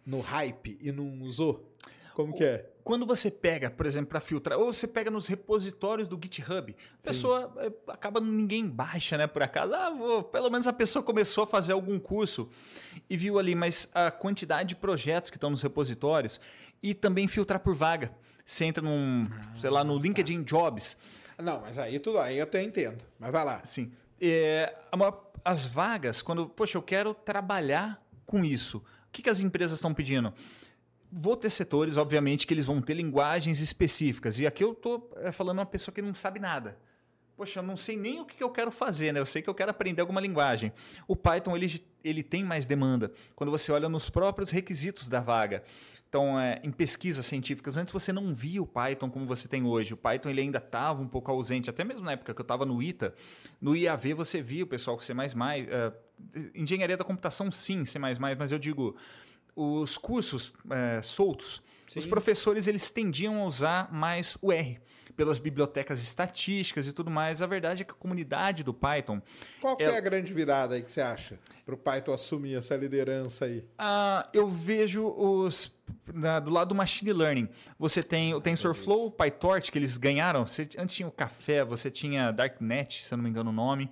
no 0.05 0.19
hype 0.19 0.77
e 0.81 0.91
não 0.91 1.21
usou? 1.21 1.71
Como 2.17 2.33
que 2.33 2.43
é? 2.43 2.67
Quando 2.83 3.05
você 3.05 3.29
pega, 3.29 3.69
por 3.69 3.85
exemplo, 3.85 4.09
para 4.09 4.19
filtrar, 4.19 4.57
ou 4.57 4.73
você 4.73 4.87
pega 4.87 5.11
nos 5.11 5.27
repositórios 5.27 6.07
do 6.07 6.19
GitHub, 6.19 6.75
a 7.03 7.05
pessoa 7.05 7.53
é, 7.57 7.71
acaba 7.91 8.19
ninguém 8.19 8.67
baixa, 8.67 9.17
né, 9.17 9.27
por 9.27 9.43
acaso. 9.43 9.73
Ah, 9.75 9.91
vou, 9.91 10.23
pelo 10.23 10.49
menos 10.49 10.65
a 10.65 10.73
pessoa 10.73 11.03
começou 11.03 11.43
a 11.43 11.47
fazer 11.47 11.73
algum 11.73 11.99
curso 11.99 12.49
e 13.07 13.15
viu 13.15 13.37
ali, 13.37 13.53
mas 13.53 13.87
a 13.93 14.09
quantidade 14.09 14.69
de 14.69 14.75
projetos 14.75 15.29
que 15.29 15.37
estão 15.37 15.51
nos 15.51 15.61
repositórios 15.61 16.41
e 16.81 16.95
também 16.95 17.27
filtrar 17.27 17.59
por 17.59 17.75
vaga. 17.75 18.11
Você 18.43 18.65
entra 18.65 18.81
num, 18.81 19.25
ah, 19.29 19.57
sei 19.61 19.69
lá, 19.69 19.83
no 19.83 19.99
LinkedIn 19.99 20.41
Jobs. 20.41 20.97
Não, 21.38 21.61
mas 21.61 21.77
aí 21.77 21.99
tudo 21.99 22.18
aí 22.19 22.38
eu 22.38 22.43
até 22.43 22.61
entendo. 22.61 23.03
Mas 23.19 23.31
vai 23.31 23.45
lá. 23.45 23.61
Sim. 23.64 23.91
É, 24.19 24.76
as 25.45 25.65
vagas, 25.65 26.22
quando, 26.22 26.47
poxa, 26.49 26.77
eu 26.77 26.81
quero 26.81 27.14
trabalhar 27.14 28.01
com 28.26 28.43
isso. 28.43 28.80
O 28.80 29.11
que, 29.11 29.22
que 29.22 29.30
as 29.30 29.39
empresas 29.39 29.77
estão 29.77 29.93
pedindo? 29.93 30.34
Vou 31.11 31.38
ter 31.38 31.49
setores, 31.49 31.95
obviamente, 31.95 32.45
que 32.45 32.53
eles 32.53 32.65
vão 32.65 32.81
ter 32.81 32.95
linguagens 32.95 33.61
específicas. 33.61 34.39
E 34.39 34.47
aqui 34.47 34.64
eu 34.64 34.73
estou 34.73 35.09
é, 35.18 35.31
falando 35.31 35.59
uma 35.59 35.65
pessoa 35.65 35.93
que 35.93 36.01
não 36.01 36.14
sabe 36.14 36.39
nada. 36.39 36.77
Poxa, 37.38 37.59
eu 37.59 37.64
não 37.64 37.77
sei 37.77 37.95
nem 37.95 38.19
o 38.19 38.26
que 38.26 38.43
eu 38.43 38.49
quero 38.49 38.72
fazer, 38.72 39.14
né? 39.14 39.19
Eu 39.19 39.26
sei 39.26 39.43
que 39.43 39.49
eu 39.49 39.53
quero 39.53 39.69
aprender 39.69 40.01
alguma 40.01 40.19
linguagem. 40.19 40.73
O 41.07 41.15
Python, 41.15 41.55
ele, 41.55 41.84
ele 42.03 42.23
tem 42.23 42.43
mais 42.43 42.65
demanda. 42.65 43.11
Quando 43.35 43.51
você 43.51 43.72
olha 43.72 43.88
nos 43.88 44.09
próprios 44.09 44.49
requisitos 44.49 45.07
da 45.07 45.19
vaga. 45.22 45.64
Então, 46.09 46.39
é, 46.39 46.59
em 46.64 46.72
pesquisas 46.72 47.23
científicas, 47.27 47.77
antes 47.77 47.93
você 47.93 48.11
não 48.11 48.34
via 48.34 48.59
o 48.59 48.65
Python 48.65 49.07
como 49.11 49.27
você 49.27 49.47
tem 49.47 49.64
hoje. 49.64 49.93
O 49.93 49.97
Python 49.97 50.30
ele 50.30 50.41
ainda 50.41 50.57
estava 50.57 50.99
um 50.99 51.07
pouco 51.07 51.30
ausente, 51.30 51.69
até 51.69 51.84
mesmo 51.84 52.03
na 52.03 52.14
época 52.14 52.34
que 52.34 52.41
eu 52.41 52.43
estava 52.43 52.65
no 52.65 52.81
ITA. 52.81 53.14
No 53.61 53.76
IAV 53.76 54.15
você 54.15 54.41
via 54.41 54.64
o 54.64 54.68
pessoal 54.68 54.97
com 54.97 55.03
C++. 55.03 55.14
Uh, 55.14 56.49
engenharia 56.55 56.97
da 56.97 57.03
computação, 57.03 57.51
sim, 57.51 57.85
C++, 57.85 57.99
mas 57.99 58.51
eu 58.51 58.57
digo, 58.57 58.95
os 59.55 59.95
cursos 59.95 60.53
é, 60.72 61.01
soltos, 61.03 61.61
sim. 61.88 61.99
os 61.99 62.07
professores 62.07 62.68
eles 62.68 62.89
tendiam 62.89 63.43
a 63.43 63.45
usar 63.45 63.93
mais 63.93 64.35
o 64.41 64.51
R 64.51 64.80
pelas 65.18 65.39
bibliotecas 65.39 66.02
estatísticas 66.02 66.85
e 66.85 66.94
tudo 66.94 67.10
mais. 67.10 67.41
A 67.41 67.48
verdade 67.48 67.81
é 67.81 67.85
que 67.85 67.91
a 67.91 67.95
comunidade 67.95 68.64
do 68.64 68.73
Python. 68.73 69.19
Qual 69.60 69.76
que 69.76 69.84
é, 69.84 69.88
é 69.88 69.98
a 69.98 69.99
grande 69.99 70.31
virada 70.31 70.76
aí 70.76 70.84
que 70.84 70.91
você 70.91 71.02
acha 71.02 71.39
para 71.65 71.73
o 71.73 71.77
Python 71.77 72.14
assumir 72.14 72.56
essa 72.56 72.77
liderança 72.77 73.45
aí? 73.45 73.65
Ah, 73.77 74.30
eu 74.31 74.48
vejo 74.48 75.06
os 75.07 75.76
na, 76.14 76.39
do 76.39 76.52
lado 76.52 76.69
do 76.69 76.76
machine 76.76 77.11
learning. 77.11 77.49
Você 77.80 78.03
tem 78.03 78.34
o 78.35 78.39
TensorFlow, 78.39 79.07
o 79.07 79.11
PyTorch 79.11 79.72
que 79.72 79.80
eles 79.80 79.98
ganharam. 79.98 80.45
Você, 80.45 80.69
antes 80.77 80.95
tinha 80.95 81.07
o 81.07 81.11
Café, 81.11 81.65
você 81.65 81.89
tinha 81.89 82.31
Darknet, 82.31 83.03
se 83.03 83.11
eu 83.11 83.18
não 83.18 83.23
me 83.23 83.30
engano 83.30 83.49
o 83.49 83.53
nome. 83.53 83.89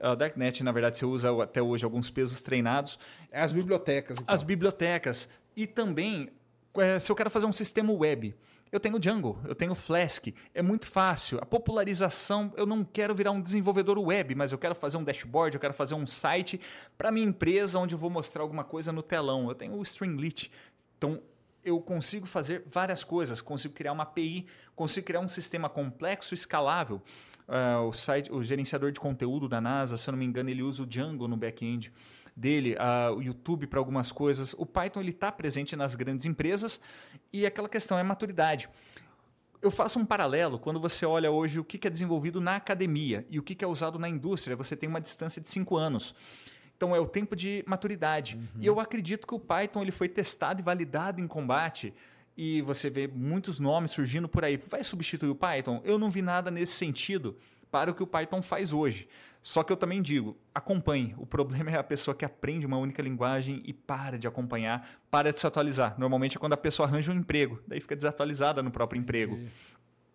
Uh, 0.00 0.16
Darknet, 0.16 0.62
na 0.62 0.72
verdade, 0.72 0.98
você 0.98 1.06
usa 1.06 1.42
até 1.42 1.62
hoje 1.62 1.84
alguns 1.84 2.10
pesos 2.10 2.42
treinados. 2.42 2.98
É 3.30 3.40
as 3.40 3.52
bibliotecas. 3.52 4.18
Então. 4.20 4.34
As 4.34 4.42
bibliotecas. 4.42 5.28
E 5.56 5.66
também, 5.66 6.30
é, 6.76 6.98
se 6.98 7.10
eu 7.10 7.16
quero 7.16 7.30
fazer 7.30 7.46
um 7.46 7.52
sistema 7.52 7.92
web, 7.92 8.34
eu 8.70 8.78
tenho 8.78 8.98
Django, 8.98 9.38
eu 9.44 9.54
tenho 9.54 9.74
Flask, 9.74 10.28
é 10.54 10.62
muito 10.62 10.86
fácil. 10.86 11.38
A 11.40 11.46
popularização, 11.46 12.52
eu 12.56 12.66
não 12.66 12.84
quero 12.84 13.14
virar 13.14 13.30
um 13.30 13.40
desenvolvedor 13.40 13.98
web, 13.98 14.34
mas 14.34 14.52
eu 14.52 14.58
quero 14.58 14.74
fazer 14.74 14.96
um 14.96 15.04
dashboard, 15.04 15.56
eu 15.56 15.60
quero 15.60 15.74
fazer 15.74 15.94
um 15.94 16.06
site 16.06 16.60
para 16.96 17.10
minha 17.10 17.26
empresa 17.26 17.78
onde 17.78 17.94
eu 17.94 17.98
vou 17.98 18.10
mostrar 18.10 18.42
alguma 18.42 18.64
coisa 18.64 18.92
no 18.92 19.02
telão. 19.02 19.48
Eu 19.48 19.54
tenho 19.54 19.74
o 19.74 19.82
Streamlit. 19.82 20.50
Então, 20.96 21.20
eu 21.64 21.80
consigo 21.80 22.26
fazer 22.26 22.62
várias 22.66 23.04
coisas, 23.04 23.40
consigo 23.40 23.74
criar 23.74 23.92
uma 23.92 24.02
API, 24.02 24.46
consigo 24.74 25.06
criar 25.06 25.20
um 25.20 25.28
sistema 25.28 25.68
complexo, 25.68 26.34
escalável. 26.34 27.02
Uh, 27.48 27.88
o, 27.88 27.92
site, 27.94 28.30
o 28.30 28.42
gerenciador 28.42 28.92
de 28.92 29.00
conteúdo 29.00 29.48
da 29.48 29.58
NASA, 29.58 29.96
se 29.96 30.08
eu 30.08 30.12
não 30.12 30.18
me 30.18 30.24
engano, 30.26 30.50
ele 30.50 30.62
usa 30.62 30.82
o 30.82 30.86
Django 30.86 31.26
no 31.26 31.36
back-end 31.36 31.90
dele, 32.38 32.76
uh, 32.76 33.14
o 33.14 33.22
YouTube 33.22 33.66
para 33.66 33.78
algumas 33.78 34.12
coisas. 34.12 34.54
O 34.56 34.64
Python 34.64 35.00
ele 35.00 35.10
está 35.10 35.30
presente 35.32 35.74
nas 35.74 35.94
grandes 35.94 36.24
empresas 36.24 36.80
e 37.32 37.44
aquela 37.44 37.68
questão 37.68 37.98
é 37.98 38.02
maturidade. 38.02 38.68
Eu 39.60 39.72
faço 39.72 39.98
um 39.98 40.06
paralelo 40.06 40.58
quando 40.58 40.78
você 40.78 41.04
olha 41.04 41.30
hoje 41.32 41.58
o 41.58 41.64
que 41.64 41.84
é 41.84 41.90
desenvolvido 41.90 42.40
na 42.40 42.56
academia 42.56 43.26
e 43.28 43.40
o 43.40 43.42
que 43.42 43.64
é 43.64 43.66
usado 43.66 43.98
na 43.98 44.08
indústria. 44.08 44.54
Você 44.54 44.76
tem 44.76 44.88
uma 44.88 45.00
distância 45.00 45.42
de 45.42 45.48
cinco 45.48 45.76
anos. 45.76 46.14
Então 46.76 46.94
é 46.94 47.00
o 47.00 47.06
tempo 47.08 47.34
de 47.34 47.64
maturidade. 47.66 48.36
Uhum. 48.36 48.62
E 48.62 48.66
eu 48.66 48.78
acredito 48.78 49.26
que 49.26 49.34
o 49.34 49.40
Python 49.40 49.82
ele 49.82 49.90
foi 49.90 50.08
testado 50.08 50.60
e 50.60 50.62
validado 50.62 51.20
em 51.20 51.26
combate 51.26 51.92
e 52.36 52.62
você 52.62 52.88
vê 52.88 53.08
muitos 53.08 53.58
nomes 53.58 53.90
surgindo 53.90 54.28
por 54.28 54.44
aí. 54.44 54.56
Vai 54.56 54.84
substituir 54.84 55.28
o 55.28 55.34
Python? 55.34 55.82
Eu 55.84 55.98
não 55.98 56.08
vi 56.08 56.22
nada 56.22 56.52
nesse 56.52 56.74
sentido 56.74 57.36
para 57.70 57.90
o 57.90 57.94
que 57.94 58.02
o 58.02 58.06
Python 58.06 58.42
faz 58.42 58.72
hoje. 58.72 59.08
Só 59.42 59.62
que 59.62 59.72
eu 59.72 59.76
também 59.76 60.02
digo, 60.02 60.36
acompanhe. 60.54 61.14
O 61.18 61.26
problema 61.26 61.70
é 61.72 61.78
a 61.78 61.84
pessoa 61.84 62.14
que 62.14 62.24
aprende 62.24 62.66
uma 62.66 62.76
única 62.76 63.00
linguagem 63.02 63.62
e 63.64 63.72
para 63.72 64.18
de 64.18 64.26
acompanhar, 64.26 64.88
para 65.10 65.32
de 65.32 65.38
se 65.38 65.46
atualizar. 65.46 65.98
Normalmente 65.98 66.36
é 66.36 66.40
quando 66.40 66.52
a 66.52 66.56
pessoa 66.56 66.86
arranja 66.86 67.12
um 67.12 67.16
emprego, 67.16 67.62
daí 67.66 67.80
fica 67.80 67.96
desatualizada 67.96 68.62
no 68.62 68.70
próprio 68.70 68.98
emprego. 68.98 69.38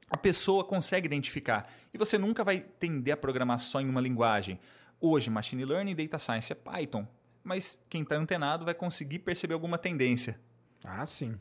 A 0.09 0.17
pessoa 0.17 0.63
consegue 0.63 1.07
identificar. 1.07 1.71
E 1.93 1.97
você 1.97 2.17
nunca 2.17 2.43
vai 2.43 2.59
tender 2.59 3.13
a 3.13 3.17
programar 3.17 3.59
só 3.59 3.81
em 3.81 3.89
uma 3.89 4.01
linguagem. 4.01 4.59
Hoje, 5.01 5.29
Machine 5.29 5.65
Learning 5.65 5.91
e 5.91 5.95
Data 5.95 6.19
Science 6.19 6.51
é 6.51 6.55
Python. 6.55 7.07
Mas 7.43 7.79
quem 7.89 8.03
está 8.03 8.15
antenado 8.15 8.63
vai 8.63 8.73
conseguir 8.73 9.19
perceber 9.19 9.53
alguma 9.53 9.77
tendência. 9.77 10.39
Ah, 10.83 11.05
sim. 11.07 11.31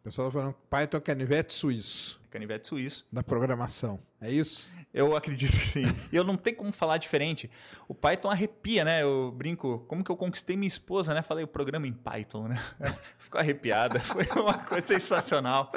O 0.00 0.02
pessoal 0.02 0.28
está 0.28 0.40
falando 0.40 0.54
que 0.54 0.60
Python 0.68 0.96
é 0.96 1.00
canivete 1.00 1.54
suíço. 1.54 2.20
Canivete 2.30 2.66
suíço. 2.66 3.06
Da 3.10 3.22
programação. 3.22 4.00
É 4.20 4.30
isso? 4.30 4.68
Eu 4.96 5.14
acredito 5.14 5.52
que 5.52 5.66
sim. 5.68 5.82
E 6.10 6.16
eu 6.16 6.24
não 6.24 6.38
tenho 6.38 6.56
como 6.56 6.72
falar 6.72 6.96
diferente. 6.96 7.50
O 7.86 7.94
Python 7.94 8.30
arrepia, 8.30 8.82
né? 8.82 9.02
Eu 9.02 9.30
brinco, 9.30 9.80
como 9.86 10.02
que 10.02 10.10
eu 10.10 10.16
conquistei 10.16 10.56
minha 10.56 10.66
esposa, 10.66 11.12
né? 11.12 11.20
Falei 11.20 11.44
o 11.44 11.46
programa 11.46 11.86
em 11.86 11.92
Python, 11.92 12.48
né? 12.48 12.64
Ficou 13.18 13.38
arrepiada. 13.38 14.00
Foi 14.00 14.24
uma 14.40 14.56
coisa 14.56 14.86
sensacional. 14.86 15.70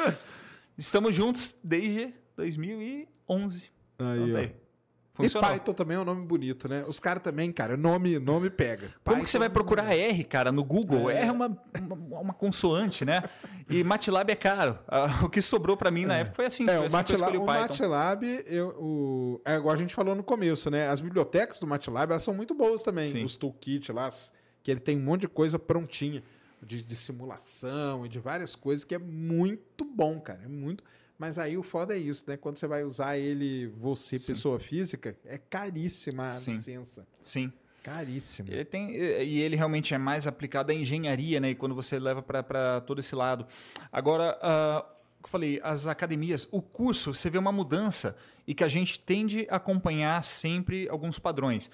Estamos 0.78 1.14
juntos 1.14 1.54
desde 1.62 2.14
2011. 2.38 3.70
Aí, 4.00 4.20
Então, 4.22 4.42
ó. 4.56 4.69
Funcionou. 5.24 5.50
E 5.50 5.54
Python 5.54 5.74
também 5.74 5.98
é 5.98 6.00
um 6.00 6.06
nome 6.06 6.26
bonito, 6.26 6.68
né? 6.68 6.84
Os 6.88 7.00
caras 7.00 7.22
também, 7.24 7.52
cara, 7.52 7.76
nome, 7.78 8.18
nome 8.20 8.50
pega. 8.50 8.88
Como 8.88 8.94
Python- 9.04 9.24
que 9.24 9.30
você 9.30 9.40
vai 9.40 9.50
procurar 9.50 9.94
R, 9.96 10.24
cara, 10.24 10.52
no 10.52 10.64
Google? 10.64 11.10
É. 11.10 11.20
R 11.22 11.28
é 11.28 11.32
uma, 11.32 11.58
uma, 11.82 12.20
uma 12.22 12.34
consoante, 12.34 13.04
né? 13.06 13.22
E 13.70 13.84
MATLAB 13.84 14.32
é 14.32 14.36
caro. 14.36 14.80
Ah, 14.88 15.20
O 15.24 15.30
que 15.30 15.42
sobrou 15.42 15.78
pra 15.78 15.92
mim 15.92 16.06
na 16.06 16.18
época 16.18 16.36
foi 16.36 16.46
assim. 16.46 16.64
É, 16.64 16.68
foi 16.68 16.78
o 16.84 16.86
assim 16.86 16.96
MATLAB, 16.96 17.38
o 17.38 17.42
o. 17.44 17.46
MATLAB 17.46 18.24
eu, 18.48 18.68
o, 18.80 19.42
é 19.46 19.56
igual 19.56 19.74
a 19.74 19.78
gente 19.78 19.94
falou 19.94 20.16
no 20.16 20.24
começo, 20.24 20.70
né? 20.72 20.88
As 20.90 21.00
bibliotecas 21.00 21.60
do 21.60 21.68
MATLAB 21.68 22.12
elas 22.12 22.24
são 22.24 22.34
muito 22.34 22.56
boas 22.56 22.82
também. 22.84 23.12
Sim. 23.12 23.24
Os 23.24 23.36
toolkit 23.38 23.92
lá, 23.92 24.10
que 24.64 24.72
ele 24.72 24.80
tem 24.80 24.98
um 24.98 25.04
monte 25.04 25.22
de 25.22 25.28
coisa 25.28 25.60
prontinha. 25.60 26.24
De, 26.62 26.82
de 26.82 26.94
simulação 26.94 28.06
e 28.06 28.10
de 28.10 28.20
várias 28.20 28.54
coisas 28.54 28.84
que 28.84 28.94
é 28.94 29.00
muito 29.00 29.86
bom, 29.86 30.20
cara. 30.20 30.42
É 30.44 30.48
muito. 30.50 30.84
Mas 31.20 31.38
aí 31.38 31.58
o 31.58 31.64
foda 31.64 31.94
é 31.94 31.98
isso, 31.98 32.24
né? 32.28 32.38
Quando 32.38 32.58
você 32.58 32.66
vai 32.66 32.86
usar 32.86 33.18
ele, 33.18 33.68
você, 33.78 34.18
pessoa 34.18 34.58
física, 34.58 35.18
é 35.26 35.38
caríssima 35.38 36.30
a 36.30 36.34
Sim. 36.34 36.52
licença. 36.54 37.06
Sim. 37.22 37.52
Caríssima. 37.84 38.50
Ele 38.50 38.64
tem, 38.64 38.96
e 38.96 39.40
ele 39.40 39.58
realmente 39.58 39.94
é 39.94 39.98
mais 39.98 40.28
aplicado 40.28 40.72
à 40.72 40.76
engenharia, 40.76 41.42
né? 41.42 41.50
E 41.50 41.56
quando 41.56 41.76
você 41.76 42.00
leva 42.00 42.22
para 42.22 42.80
todo 42.82 43.00
esse 43.00 43.16
lado. 43.16 43.46
Agora, 43.92 44.38
ah, 44.42 44.86
eu 45.22 45.30
falei, 45.30 45.60
as 45.62 45.88
academias, 45.88 46.48
o 46.52 46.62
curso, 46.62 47.14
você 47.14 47.30
vê 47.30 47.38
uma 47.38 47.52
mudança 47.52 48.16
e 48.48 48.54
que 48.54 48.64
a 48.64 48.70
gente 48.70 48.98
tende 49.00 49.46
a 49.50 49.58
acompanhar 49.58 50.24
sempre 50.24 50.88
alguns 50.88 51.20
padrões. 51.20 51.70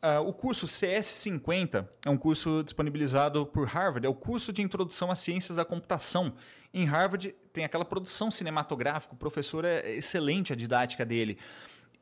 Ah, 0.00 0.20
o 0.20 0.32
curso 0.32 0.66
CS50 0.66 1.88
é 2.04 2.10
um 2.10 2.16
curso 2.16 2.62
disponibilizado 2.62 3.44
por 3.44 3.66
Harvard, 3.66 4.06
é 4.06 4.08
o 4.08 4.14
curso 4.14 4.52
de 4.52 4.62
introdução 4.62 5.10
às 5.10 5.18
ciências 5.18 5.56
da 5.56 5.64
computação. 5.64 6.34
Em 6.74 6.84
Harvard 6.86 7.32
tem 7.52 7.64
aquela 7.64 7.84
produção 7.84 8.32
cinematográfica, 8.32 9.14
o 9.14 9.16
professor 9.16 9.64
é 9.64 9.94
excelente 9.94 10.52
a 10.52 10.56
didática 10.56 11.06
dele. 11.06 11.38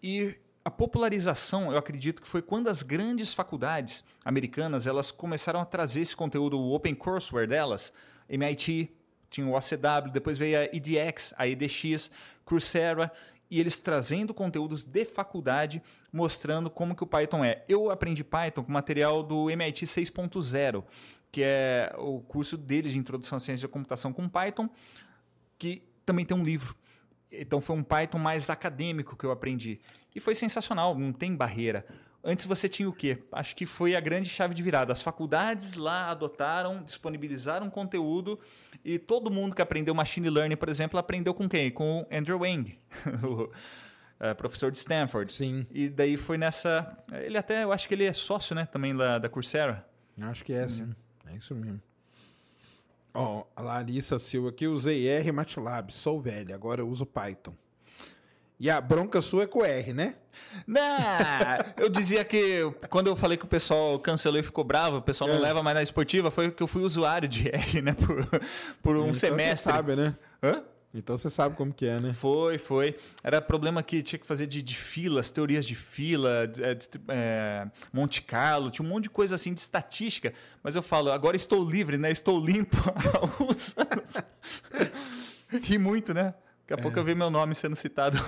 E 0.02 0.34
a 0.64 0.70
popularização, 0.70 1.70
eu 1.70 1.76
acredito 1.76 2.22
que 2.22 2.26
foi 2.26 2.40
quando 2.40 2.68
as 2.68 2.82
grandes 2.82 3.34
faculdades 3.34 4.02
americanas 4.24 4.86
elas 4.86 5.12
começaram 5.12 5.60
a 5.60 5.66
trazer 5.66 6.00
esse 6.00 6.16
conteúdo, 6.16 6.58
o 6.58 6.72
open 6.72 6.94
courseware 6.94 7.46
delas, 7.46 7.92
MIT, 8.30 8.90
tinha 9.28 9.46
o 9.46 9.52
OCW, 9.52 10.10
depois 10.10 10.38
veio 10.38 10.60
a 10.60 10.64
EDX, 10.64 11.34
a 11.36 11.46
EDX, 11.46 12.10
Coursera, 12.42 13.12
e 13.50 13.60
eles 13.60 13.78
trazendo 13.78 14.32
conteúdos 14.32 14.84
de 14.84 15.04
faculdade, 15.04 15.82
mostrando 16.10 16.70
como 16.70 16.96
que 16.96 17.04
o 17.04 17.06
Python 17.06 17.44
é. 17.44 17.62
Eu 17.68 17.90
aprendi 17.90 18.24
Python 18.24 18.64
com 18.64 18.72
material 18.72 19.22
do 19.22 19.50
MIT 19.50 19.84
6.0, 19.84 20.82
que 21.32 21.42
é 21.42 21.92
o 21.98 22.20
curso 22.20 22.58
deles 22.58 22.92
de 22.92 22.98
introdução 22.98 23.36
à 23.36 23.40
ciência 23.40 23.66
da 23.66 23.72
computação 23.72 24.12
com 24.12 24.28
Python, 24.28 24.68
que 25.58 25.82
também 26.04 26.26
tem 26.26 26.36
um 26.36 26.44
livro. 26.44 26.76
Então 27.30 27.60
foi 27.60 27.74
um 27.74 27.82
Python 27.82 28.18
mais 28.18 28.50
acadêmico 28.50 29.16
que 29.16 29.24
eu 29.24 29.30
aprendi. 29.30 29.80
E 30.14 30.20
foi 30.20 30.34
sensacional, 30.34 30.96
não 30.96 31.12
tem 31.12 31.34
barreira. 31.34 31.86
Antes 32.22 32.46
você 32.46 32.68
tinha 32.68 32.88
o 32.88 32.92
quê? 32.92 33.18
Acho 33.32 33.56
que 33.56 33.66
foi 33.66 33.96
a 33.96 34.00
grande 34.00 34.28
chave 34.28 34.54
de 34.54 34.62
virada. 34.62 34.92
As 34.92 35.02
faculdades 35.02 35.74
lá 35.74 36.10
adotaram, 36.10 36.82
disponibilizaram 36.84 37.68
conteúdo 37.70 38.38
e 38.84 38.98
todo 38.98 39.30
mundo 39.30 39.56
que 39.56 39.62
aprendeu 39.62 39.94
machine 39.94 40.28
learning, 40.28 40.56
por 40.56 40.68
exemplo, 40.68 41.00
aprendeu 41.00 41.34
com 41.34 41.48
quem? 41.48 41.70
Com 41.70 42.02
o 42.02 42.16
Andrew 42.16 42.40
Wang, 42.40 42.78
o 43.26 43.50
eh, 44.20 44.34
professor 44.34 44.70
de 44.70 44.78
Stanford. 44.78 45.32
Sim. 45.32 45.66
E 45.72 45.88
daí 45.88 46.16
foi 46.16 46.38
nessa. 46.38 46.96
Ele 47.12 47.38
até, 47.38 47.64
eu 47.64 47.72
acho 47.72 47.88
que 47.88 47.94
ele 47.94 48.04
é 48.04 48.12
sócio, 48.12 48.54
né, 48.54 48.66
também 48.66 48.92
lá 48.92 49.18
da 49.18 49.28
Coursera. 49.28 49.84
Acho 50.20 50.44
que 50.44 50.52
é, 50.52 50.68
sim. 50.68 50.94
É 51.32 51.36
isso 51.36 51.54
mesmo. 51.54 51.80
Ó, 53.14 53.44
a 53.54 53.62
Larissa 53.62 54.18
Silva 54.18 54.48
aqui, 54.50 54.66
usei 54.66 55.06
R 55.08 55.32
MATLAB, 55.32 55.92
sou 55.92 56.20
velho, 56.20 56.54
agora 56.54 56.80
eu 56.80 56.88
uso 56.88 57.04
Python. 57.04 57.54
E 58.58 58.70
a 58.70 58.80
bronca 58.80 59.20
sua 59.20 59.42
é 59.42 59.46
com 59.46 59.64
R, 59.64 59.92
né? 59.92 60.16
Não, 60.66 60.80
eu 61.76 61.88
dizia 61.88 62.24
que 62.24 62.70
quando 62.88 63.08
eu 63.08 63.16
falei 63.16 63.36
que 63.36 63.44
o 63.44 63.48
pessoal 63.48 63.98
cancelou 63.98 64.38
e 64.38 64.42
ficou 64.42 64.62
bravo, 64.64 64.98
o 64.98 65.02
pessoal 65.02 65.28
não 65.28 65.36
É. 65.36 65.40
leva 65.40 65.62
mais 65.62 65.74
na 65.74 65.82
esportiva, 65.82 66.30
foi 66.30 66.50
que 66.50 66.62
eu 66.62 66.66
fui 66.66 66.82
usuário 66.82 67.28
de 67.28 67.48
R, 67.48 67.82
né, 67.82 67.92
por, 67.92 68.26
por 68.82 68.96
um 68.96 69.02
Então 69.02 69.14
semestre. 69.14 69.70
Você 69.72 69.76
sabe, 69.76 69.96
né? 69.96 70.16
Hã? 70.42 70.62
Então 70.94 71.16
você 71.16 71.30
sabe 71.30 71.56
como 71.56 71.72
que 71.72 71.86
é, 71.86 71.98
né? 72.00 72.12
Foi, 72.12 72.58
foi. 72.58 72.94
Era 73.24 73.40
problema 73.40 73.82
que 73.82 74.02
tinha 74.02 74.18
que 74.18 74.26
fazer 74.26 74.46
de, 74.46 74.62
de 74.62 74.76
filas, 74.76 75.30
teorias 75.30 75.64
de 75.64 75.74
fila, 75.74 76.46
de- 76.46 76.62
é, 76.62 76.74
distri- 76.74 77.00
é, 77.08 77.66
Monte 77.90 78.20
Carlo, 78.20 78.70
tinha 78.70 78.84
um 78.84 78.88
monte 78.90 79.04
de 79.04 79.10
coisa 79.10 79.34
assim 79.36 79.54
de 79.54 79.60
estatística. 79.60 80.34
Mas 80.62 80.76
eu 80.76 80.82
falo, 80.82 81.10
agora 81.10 81.34
estou 81.34 81.64
livre, 81.64 81.96
né? 81.96 82.10
Estou 82.10 82.38
limpo 82.44 82.76
há 82.94 83.18
alguns 83.20 83.74
anos. 83.78 84.16
Ri 85.62 85.78
muito, 85.78 86.12
né? 86.12 86.34
Daqui 86.66 86.74
a 86.74 86.76
É. 86.78 86.82
pouco 86.82 86.98
eu 86.98 87.04
vi 87.04 87.14
meu 87.14 87.30
nome 87.30 87.54
sendo 87.54 87.74
citado. 87.76 88.18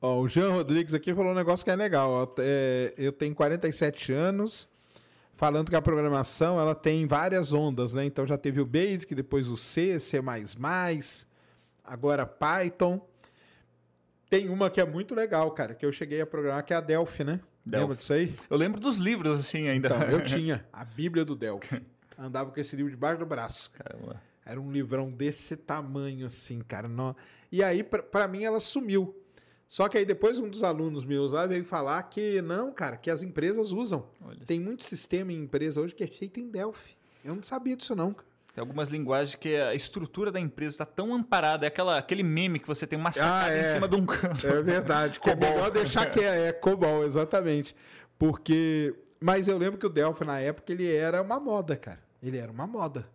Ó, 0.00 0.20
o 0.20 0.28
Jean 0.28 0.50
Rodrigues 0.52 0.92
aqui 0.94 1.14
falou 1.14 1.32
um 1.32 1.34
negócio 1.34 1.64
que 1.64 1.70
é 1.70 1.76
legal. 1.76 2.10
ó. 2.10 2.28
É, 2.38 2.92
eu 2.98 3.10
tenho 3.12 3.34
47 3.34 4.12
anos, 4.12 4.68
falando 5.36 5.68
que 5.68 5.76
a 5.76 5.82
programação 5.82 6.58
ela 6.58 6.74
tem 6.74 7.06
várias 7.06 7.52
ondas, 7.52 7.92
né? 7.94 8.04
Então 8.04 8.26
já 8.26 8.36
teve 8.36 8.60
o 8.60 8.66
Basic, 8.66 9.14
depois 9.14 9.48
o 9.48 9.56
C, 9.56 10.00
C++, 10.00 10.20
agora 11.84 12.26
Python. 12.26 13.06
Tem 14.28 14.48
uma 14.48 14.68
que 14.68 14.80
é 14.80 14.84
muito 14.84 15.14
legal, 15.14 15.52
cara, 15.52 15.74
que 15.74 15.86
eu 15.86 15.92
cheguei 15.92 16.20
a 16.20 16.26
programar, 16.26 16.64
que 16.64 16.72
é 16.72 16.76
a 16.76 16.80
Delphi, 16.80 17.22
né? 17.22 17.40
Lembra 17.64 17.80
Delphi. 17.80 17.96
disso 17.98 18.12
aí? 18.12 18.34
Eu 18.50 18.56
lembro 18.56 18.80
dos 18.80 18.96
livros, 18.96 19.38
assim, 19.38 19.68
ainda. 19.68 19.88
Então, 19.88 20.02
eu 20.08 20.24
tinha 20.24 20.66
a 20.72 20.84
Bíblia 20.84 21.24
do 21.24 21.36
Delphi. 21.36 21.80
Andava 22.18 22.50
com 22.50 22.58
esse 22.58 22.74
livro 22.74 22.90
debaixo 22.90 23.18
do 23.18 23.26
braço. 23.26 23.70
Caramba. 23.70 24.20
Era 24.44 24.60
um 24.60 24.72
livrão 24.72 25.10
desse 25.10 25.56
tamanho, 25.56 26.26
assim, 26.26 26.60
cara. 26.60 26.88
E 27.52 27.62
aí, 27.62 27.84
pra 27.84 28.26
mim, 28.26 28.42
ela 28.42 28.58
sumiu. 28.58 29.14
Só 29.68 29.88
que 29.88 29.98
aí 29.98 30.04
depois 30.04 30.38
um 30.38 30.48
dos 30.48 30.62
alunos 30.62 31.04
meus 31.04 31.32
lá 31.32 31.46
veio 31.46 31.64
falar 31.64 32.02
que 32.04 32.40
não, 32.42 32.72
cara, 32.72 32.96
que 32.96 33.10
as 33.10 33.22
empresas 33.22 33.72
usam. 33.72 34.06
Olha. 34.24 34.38
Tem 34.46 34.60
muito 34.60 34.84
sistema 34.84 35.32
em 35.32 35.42
empresa 35.42 35.80
hoje 35.80 35.94
que 35.94 36.04
é 36.04 36.06
feito 36.06 36.38
em 36.38 36.48
Delphi. 36.48 36.96
Eu 37.24 37.34
não 37.34 37.42
sabia 37.42 37.76
disso, 37.76 37.94
não. 37.96 38.12
cara. 38.12 38.26
Tem 38.54 38.62
algumas 38.62 38.88
linguagens 38.88 39.34
que 39.34 39.54
a 39.54 39.74
estrutura 39.74 40.32
da 40.32 40.40
empresa 40.40 40.76
está 40.76 40.86
tão 40.86 41.12
amparada. 41.12 41.66
É 41.66 41.68
aquela, 41.68 41.98
aquele 41.98 42.22
meme 42.22 42.58
que 42.58 42.66
você 42.66 42.86
tem 42.86 42.98
uma 42.98 43.12
sacada 43.12 43.52
é. 43.52 43.60
em 43.60 43.72
cima 43.74 43.86
de 43.86 43.96
um 43.96 44.06
canto. 44.06 44.46
É 44.46 44.62
verdade. 44.62 45.20
que 45.20 45.28
é 45.28 45.36
melhor 45.36 45.70
deixar 45.70 46.06
que 46.06 46.20
é, 46.20 46.48
é 46.48 46.52
COBOL, 46.52 47.04
exatamente. 47.04 47.76
Porque. 48.18 48.94
Mas 49.20 49.46
eu 49.46 49.58
lembro 49.58 49.78
que 49.78 49.84
o 49.84 49.90
Delphi, 49.90 50.24
na 50.24 50.40
época, 50.40 50.72
ele 50.72 50.90
era 50.90 51.20
uma 51.20 51.38
moda, 51.38 51.76
cara. 51.76 52.00
Ele 52.22 52.38
era 52.38 52.50
uma 52.50 52.66
moda. 52.66 53.06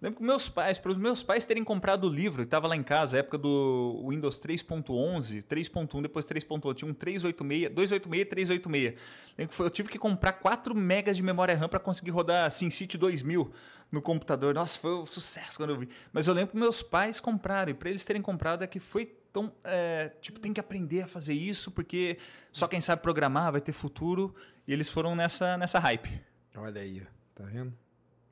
Lembro 0.00 0.20
que 0.20 0.24
meus 0.24 0.48
pais, 0.48 0.78
para 0.78 0.92
os 0.92 0.96
meus 0.96 1.24
pais 1.24 1.44
terem 1.44 1.64
comprado 1.64 2.04
o 2.06 2.08
livro, 2.08 2.42
estava 2.42 2.68
lá 2.68 2.76
em 2.76 2.84
casa, 2.84 3.18
época 3.18 3.36
do 3.36 4.06
Windows 4.08 4.40
3.11, 4.40 5.42
3.1, 5.42 6.02
depois 6.02 6.24
3.1, 6.24 6.72
tinha 6.74 6.88
um 6.90 6.94
386, 6.94 7.70
286 7.74 8.22
e 8.22 8.24
386. 8.24 8.94
Lembro 9.36 9.48
que 9.50 9.54
foi- 9.54 9.66
eu 9.66 9.70
tive 9.70 9.88
que 9.88 9.98
comprar 9.98 10.34
4 10.34 10.72
megas 10.72 11.16
de 11.16 11.22
memória 11.22 11.56
RAM 11.56 11.68
para 11.68 11.80
conseguir 11.80 12.10
rodar 12.12 12.48
SimCity 12.50 12.96
2000 12.96 13.50
no 13.90 14.00
computador. 14.00 14.54
Nossa, 14.54 14.78
foi 14.78 14.94
um 14.94 15.06
sucesso 15.06 15.56
quando 15.56 15.70
eu 15.70 15.78
vi. 15.78 15.88
Mas 16.12 16.28
eu 16.28 16.34
lembro 16.34 16.52
que 16.52 16.56
meus 16.58 16.80
pais 16.80 17.18
compraram, 17.18 17.70
e 17.72 17.74
para 17.74 17.90
eles 17.90 18.04
terem 18.04 18.22
comprado 18.22 18.62
é 18.62 18.66
que 18.68 18.78
foi 18.78 19.06
tão. 19.32 19.52
é, 19.64 20.12
tipo, 20.22 20.38
tem 20.38 20.52
que 20.52 20.60
aprender 20.60 21.02
a 21.02 21.08
fazer 21.08 21.34
isso, 21.34 21.72
porque 21.72 22.18
só 22.52 22.68
quem 22.68 22.80
sabe 22.80 23.02
programar 23.02 23.50
vai 23.50 23.60
ter 23.60 23.72
futuro, 23.72 24.32
e 24.66 24.72
eles 24.72 24.88
foram 24.88 25.16
nessa, 25.16 25.56
nessa 25.58 25.78
hype. 25.80 26.20
Olha 26.56 26.80
aí, 26.80 27.02
tá 27.34 27.44
vendo? 27.44 27.72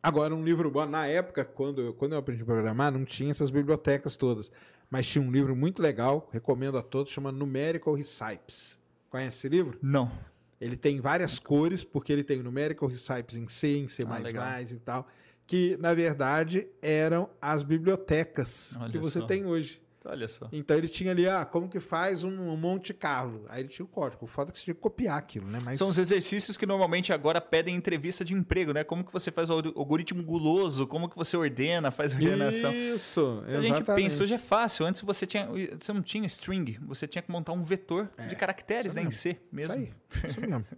Agora, 0.07 0.33
um 0.37 0.45
livro 0.45 0.71
bom. 0.71 0.87
Na 0.87 1.05
época, 1.09 1.45
quando 1.45 1.83
eu, 1.83 1.93
quando 1.93 2.13
eu 2.13 2.19
aprendi 2.19 2.41
a 2.41 2.45
programar, 2.45 2.93
não 2.93 3.05
tinha 3.05 3.29
essas 3.29 3.51
bibliotecas 3.51 4.15
todas. 4.15 4.53
Mas 4.89 5.05
tinha 5.05 5.21
um 5.21 5.33
livro 5.33 5.57
muito 5.57 5.83
legal, 5.83 6.31
recomendo 6.33 6.79
a 6.79 6.83
todos, 6.83 7.13
chama 7.13 7.33
Numerical 7.33 7.93
Recipes. 7.93 8.79
Conhece 9.11 9.39
esse 9.39 9.49
livro? 9.49 9.77
Não. 9.83 10.09
Ele 10.61 10.77
tem 10.77 11.01
várias 11.01 11.41
cores, 11.41 11.83
porque 11.83 12.13
ele 12.13 12.23
tem 12.23 12.39
o 12.39 12.45
Numerical 12.45 12.89
Recipes 12.89 13.35
em 13.35 13.49
C, 13.49 13.79
em 13.79 13.89
C++ 13.89 14.05
Ah, 14.09 14.63
e 14.63 14.77
tal. 14.77 15.09
Que, 15.45 15.77
na 15.79 15.93
verdade, 15.93 16.69
eram 16.81 17.29
as 17.43 17.65
bibliotecas 17.65 18.79
Olha 18.81 18.93
que 18.93 18.99
você 18.99 19.19
só. 19.19 19.27
tem 19.27 19.45
hoje. 19.45 19.83
Olha 20.09 20.29
só. 20.29 20.49
Então 20.53 20.77
ele 20.77 20.89
tinha 20.89 21.11
ali, 21.11 21.29
ah, 21.29 21.45
como 21.45 21.69
que 21.69 21.81
faz 21.81 22.23
um, 22.25 22.57
Monte 22.57 22.95
Carlo? 22.95 23.45
Aí 23.49 23.61
ele 23.63 23.69
tinha 23.69 23.85
o 23.85 23.89
código. 23.89 24.25
O 24.25 24.29
foda 24.29 24.51
é 24.51 24.53
que 24.53 24.59
você 24.59 24.65
tinha 24.65 24.75
que 24.75 24.81
copiar 24.81 25.19
aquilo, 25.19 25.47
né? 25.49 25.59
Mas 25.65 25.79
São 25.79 25.89
os 25.89 25.99
exercícios 25.99 26.57
que 26.57 26.65
normalmente 26.65 27.13
agora 27.13 27.41
pedem 27.41 27.75
em 27.75 27.79
entrevista 27.79 28.25
de 28.25 28.33
emprego, 28.35 28.73
né? 28.73 28.85
Como 28.85 29.03
que 29.05 29.13
você 29.13 29.31
faz 29.33 29.51
o 29.51 29.55
alg- 29.55 29.73
algoritmo 29.77 30.23
guloso, 30.23 30.87
como 30.87 31.09
que 31.09 31.17
você 31.17 31.37
ordena, 31.37 31.91
faz 31.91 32.13
ordenação. 32.15 32.73
Isso, 32.73 33.43
A 33.47 33.61
gente 33.63 33.73
exatamente. 33.77 34.05
pensa, 34.05 34.23
hoje 34.23 34.35
é 34.35 34.39
fácil. 34.39 34.87
Antes 34.87 35.03
você 35.03 35.27
tinha, 35.27 35.49
você 35.79 35.93
não 35.93 36.03
tinha 36.03 36.27
string, 36.27 36.79
você 36.87 37.07
tinha 37.09 37.23
que 37.23 37.31
montar 37.31 37.53
um 37.53 37.63
vetor 37.63 38.09
de 38.29 38.37
caracteres, 38.37 38.95
né, 38.95 39.03
em. 39.03 39.11
C 39.11 39.37
mesmo. 39.51 39.75
Isso 39.75 39.83
aí, 40.23 40.29
isso 40.31 40.41
mesmo. 40.41 40.65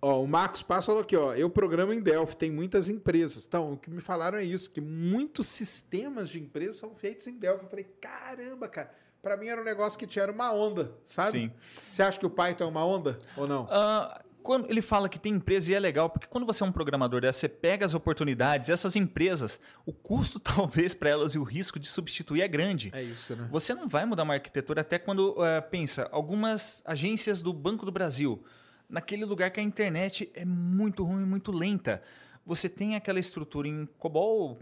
Ó, 0.00 0.22
o 0.22 0.28
Marcos 0.28 0.62
Passo 0.62 0.86
falou 0.86 1.02
aqui, 1.02 1.16
ó. 1.16 1.34
Eu 1.34 1.50
programo 1.50 1.92
em 1.92 2.00
Delphi, 2.00 2.36
tem 2.36 2.50
muitas 2.50 2.88
empresas. 2.88 3.44
Então, 3.44 3.72
o 3.72 3.76
que 3.76 3.90
me 3.90 4.00
falaram 4.00 4.38
é 4.38 4.44
isso, 4.44 4.70
que 4.70 4.80
muitos 4.80 5.46
sistemas 5.46 6.30
de 6.30 6.40
empresas 6.40 6.76
são 6.76 6.94
feitos 6.94 7.26
em 7.26 7.36
Delphi. 7.36 7.64
Eu 7.64 7.70
falei, 7.70 7.86
caramba, 8.00 8.68
cara. 8.68 8.94
Pra 9.20 9.36
mim 9.36 9.48
era 9.48 9.60
um 9.60 9.64
negócio 9.64 9.98
que 9.98 10.06
tinha 10.06 10.30
uma 10.30 10.52
onda, 10.52 10.92
sabe? 11.04 11.32
Sim. 11.32 11.52
Você 11.90 12.02
acha 12.02 12.18
que 12.18 12.26
o 12.26 12.30
Python 12.30 12.64
é 12.64 12.66
uma 12.68 12.86
onda 12.86 13.18
ou 13.36 13.48
não? 13.48 13.66
Ah, 13.68 14.22
quando 14.42 14.70
ele 14.70 14.80
fala 14.80 15.08
que 15.08 15.18
tem 15.18 15.34
empresa 15.34 15.72
e 15.72 15.74
é 15.74 15.80
legal, 15.80 16.08
porque 16.08 16.28
quando 16.28 16.46
você 16.46 16.62
é 16.62 16.66
um 16.66 16.72
programador 16.72 17.20
dessa, 17.20 17.40
você 17.40 17.48
pega 17.48 17.84
as 17.84 17.94
oportunidades, 17.94 18.70
essas 18.70 18.94
empresas, 18.94 19.60
o 19.84 19.92
custo 19.92 20.38
talvez 20.40 20.94
para 20.94 21.10
elas 21.10 21.34
e 21.34 21.38
o 21.38 21.42
risco 21.42 21.78
de 21.78 21.88
substituir 21.88 22.42
é 22.42 22.48
grande. 22.48 22.90
É 22.94 23.02
isso, 23.02 23.34
né? 23.34 23.48
Você 23.50 23.74
não 23.74 23.88
vai 23.88 24.06
mudar 24.06 24.22
uma 24.22 24.34
arquitetura 24.34 24.82
até 24.82 24.98
quando, 24.98 25.34
eh, 25.44 25.60
pensa, 25.60 26.08
algumas 26.12 26.80
agências 26.84 27.42
do 27.42 27.52
Banco 27.52 27.84
do 27.84 27.92
Brasil, 27.92 28.42
naquele 28.88 29.24
lugar 29.24 29.50
que 29.50 29.60
a 29.60 29.62
internet 29.62 30.30
é 30.34 30.44
muito 30.44 31.04
ruim, 31.04 31.24
muito 31.24 31.52
lenta. 31.52 32.02
Você 32.46 32.68
tem 32.68 32.96
aquela 32.96 33.20
estrutura 33.20 33.68
em 33.68 33.86
COBOL, 33.98 34.58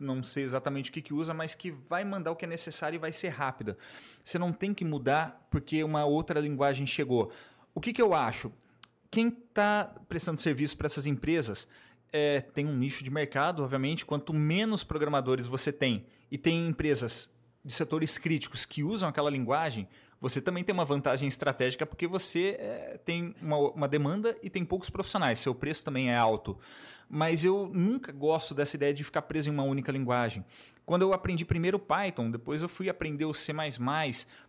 não 0.00 0.22
sei 0.22 0.44
exatamente 0.44 0.90
o 0.90 0.92
que, 0.92 1.00
que 1.00 1.14
usa, 1.14 1.32
mas 1.32 1.54
que 1.54 1.70
vai 1.70 2.04
mandar 2.04 2.30
o 2.30 2.36
que 2.36 2.44
é 2.44 2.48
necessário 2.48 2.96
e 2.96 2.98
vai 2.98 3.12
ser 3.12 3.30
rápida. 3.30 3.78
Você 4.22 4.38
não 4.38 4.52
tem 4.52 4.74
que 4.74 4.84
mudar 4.84 5.46
porque 5.50 5.82
uma 5.82 6.04
outra 6.04 6.38
linguagem 6.38 6.86
chegou. 6.86 7.32
O 7.74 7.80
que, 7.80 7.92
que 7.92 8.02
eu 8.02 8.12
acho? 8.12 8.52
Quem 9.10 9.28
está 9.28 9.94
prestando 10.08 10.40
serviço 10.40 10.76
para 10.76 10.86
essas 10.86 11.06
empresas 11.06 11.66
é, 12.12 12.42
tem 12.42 12.66
um 12.66 12.76
nicho 12.76 13.02
de 13.02 13.10
mercado, 13.10 13.62
obviamente. 13.62 14.04
Quanto 14.04 14.34
menos 14.34 14.84
programadores 14.84 15.46
você 15.46 15.72
tem 15.72 16.04
e 16.30 16.36
tem 16.36 16.68
empresas 16.68 17.30
de 17.64 17.72
setores 17.72 18.18
críticos 18.18 18.66
que 18.66 18.82
usam 18.82 19.08
aquela 19.08 19.30
linguagem, 19.30 19.88
você 20.22 20.40
também 20.40 20.62
tem 20.62 20.72
uma 20.72 20.84
vantagem 20.84 21.26
estratégica 21.26 21.84
porque 21.84 22.06
você 22.06 22.56
é, 22.60 23.00
tem 23.04 23.34
uma, 23.42 23.56
uma, 23.56 23.88
demanda 23.88 24.38
e 24.40 24.48
tem 24.48 24.64
poucos 24.64 24.88
profissionais. 24.88 25.40
Seu 25.40 25.52
preço 25.52 25.84
também 25.84 26.12
é 26.12 26.16
alto. 26.16 26.56
Mas 27.10 27.44
eu 27.44 27.68
nunca 27.74 28.12
gosto 28.12 28.54
dessa 28.54 28.76
ideia 28.76 28.94
de 28.94 29.02
ficar 29.02 29.22
preso 29.22 29.50
em 29.50 29.52
uma 29.52 29.64
única 29.64 29.90
linguagem. 29.90 30.44
Quando 30.86 31.02
eu 31.02 31.12
aprendi 31.12 31.44
primeiro 31.44 31.76
Python, 31.76 32.30
depois 32.30 32.62
eu 32.62 32.68
fui 32.68 32.88
aprender 32.88 33.24
o 33.24 33.34
C++ 33.34 33.52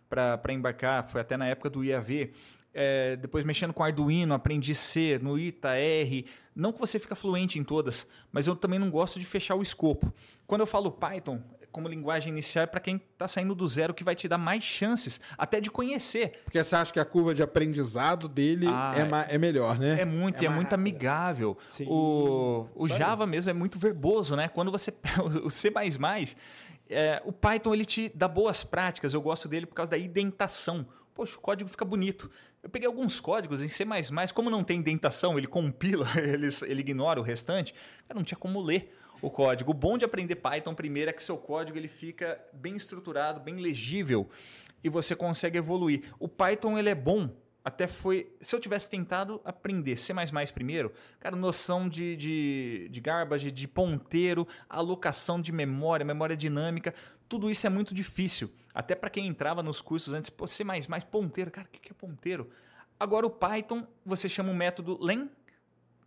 para 0.08 0.52
embarcar, 0.52 1.10
foi 1.10 1.20
até 1.20 1.36
na 1.36 1.48
época 1.48 1.68
do 1.68 1.82
IAV. 1.82 2.30
É, 2.72 3.16
depois 3.16 3.44
mexendo 3.44 3.72
com 3.72 3.82
Arduino, 3.82 4.32
aprendi 4.32 4.76
C, 4.76 5.18
no 5.20 5.36
ITA, 5.36 5.76
R. 5.76 6.24
Não 6.54 6.72
que 6.72 6.78
você 6.78 7.00
fica 7.00 7.16
fluente 7.16 7.58
em 7.58 7.64
todas, 7.64 8.06
mas 8.30 8.46
eu 8.46 8.54
também 8.54 8.78
não 8.78 8.90
gosto 8.90 9.18
de 9.18 9.26
fechar 9.26 9.56
o 9.56 9.62
escopo. 9.62 10.14
Quando 10.46 10.60
eu 10.60 10.66
falo 10.66 10.90
Python, 10.90 11.40
como 11.74 11.88
linguagem 11.88 12.32
inicial 12.32 12.62
é 12.62 12.66
para 12.66 12.78
quem 12.78 12.94
está 12.94 13.26
saindo 13.26 13.52
do 13.52 13.66
zero, 13.66 13.92
que 13.92 14.04
vai 14.04 14.14
te 14.14 14.28
dar 14.28 14.38
mais 14.38 14.62
chances 14.62 15.20
até 15.36 15.60
de 15.60 15.72
conhecer. 15.72 16.40
Porque 16.44 16.62
você 16.62 16.76
acha 16.76 16.92
que 16.92 17.00
a 17.00 17.04
curva 17.04 17.34
de 17.34 17.42
aprendizado 17.42 18.28
dele 18.28 18.68
ah, 18.68 18.92
é, 19.28 19.34
é, 19.34 19.38
melhor, 19.38 19.76
né? 19.76 20.00
É 20.00 20.04
muito, 20.04 20.40
é, 20.40 20.46
é 20.46 20.48
muito 20.48 20.70
rápida. 20.70 20.74
amigável. 20.76 21.58
Sim, 21.68 21.86
o 21.88 22.68
o 22.76 22.86
Java 22.86 23.26
mesmo 23.26 23.50
é 23.50 23.52
muito 23.52 23.76
verboso, 23.76 24.36
né? 24.36 24.46
Quando 24.46 24.70
você 24.70 24.94
o 25.42 25.50
C++, 25.50 25.72
é, 26.88 27.20
o 27.24 27.32
Python 27.32 27.74
ele 27.74 27.84
te 27.84 28.08
dá 28.14 28.28
boas 28.28 28.62
práticas. 28.62 29.12
Eu 29.12 29.20
gosto 29.20 29.48
dele 29.48 29.66
por 29.66 29.74
causa 29.74 29.90
da 29.90 29.98
indentação. 29.98 30.86
Poxa, 31.12 31.36
o 31.36 31.40
código 31.40 31.68
fica 31.68 31.84
bonito. 31.84 32.30
Eu 32.62 32.70
peguei 32.70 32.86
alguns 32.86 33.18
códigos 33.18 33.62
em 33.62 33.68
C++, 33.68 33.84
como 34.32 34.48
não 34.48 34.62
tem 34.62 34.78
indentação, 34.78 35.36
ele 35.36 35.46
compila, 35.46 36.08
ele, 36.16 36.48
ele 36.62 36.80
ignora 36.80 37.20
o 37.20 37.22
restante, 37.22 37.74
eu 38.08 38.14
não 38.14 38.24
tinha 38.24 38.38
como 38.38 38.60
ler 38.62 38.96
o 39.24 39.30
código. 39.30 39.70
O 39.70 39.74
bom 39.74 39.96
de 39.96 40.04
aprender 40.04 40.36
Python 40.36 40.74
primeiro 40.74 41.10
é 41.10 41.12
que 41.12 41.24
seu 41.24 41.38
código 41.38 41.78
ele 41.78 41.88
fica 41.88 42.38
bem 42.52 42.76
estruturado, 42.76 43.40
bem 43.40 43.56
legível 43.56 44.28
e 44.82 44.88
você 44.88 45.16
consegue 45.16 45.56
evoluir. 45.56 46.04
O 46.18 46.28
Python 46.28 46.78
ele 46.78 46.90
é 46.90 46.94
bom. 46.94 47.30
Até 47.64 47.86
foi. 47.86 48.30
Se 48.42 48.54
eu 48.54 48.60
tivesse 48.60 48.90
tentado 48.90 49.40
aprender 49.42 49.98
C 49.98 50.12
primeiro, 50.54 50.92
cara, 51.18 51.34
noção 51.34 51.88
de, 51.88 52.14
de, 52.14 52.88
de 52.90 53.00
garbage, 53.00 53.50
de 53.50 53.66
ponteiro, 53.66 54.46
alocação 54.68 55.40
de 55.40 55.50
memória, 55.50 56.04
memória 56.04 56.36
dinâmica, 56.36 56.94
tudo 57.26 57.50
isso 57.50 57.66
é 57.66 57.70
muito 57.70 57.94
difícil. 57.94 58.50
Até 58.74 58.94
para 58.94 59.08
quem 59.08 59.26
entrava 59.26 59.62
nos 59.62 59.80
cursos 59.80 60.12
antes, 60.12 60.28
pô, 60.28 60.46
C 60.46 60.62
ponteiro, 61.10 61.50
cara, 61.50 61.66
o 61.66 61.70
que 61.70 61.90
é 61.90 61.94
ponteiro? 61.94 62.50
Agora 63.00 63.26
o 63.26 63.30
Python, 63.30 63.86
você 64.04 64.28
chama 64.28 64.52
o 64.52 64.54
método 64.54 65.02
len 65.02 65.30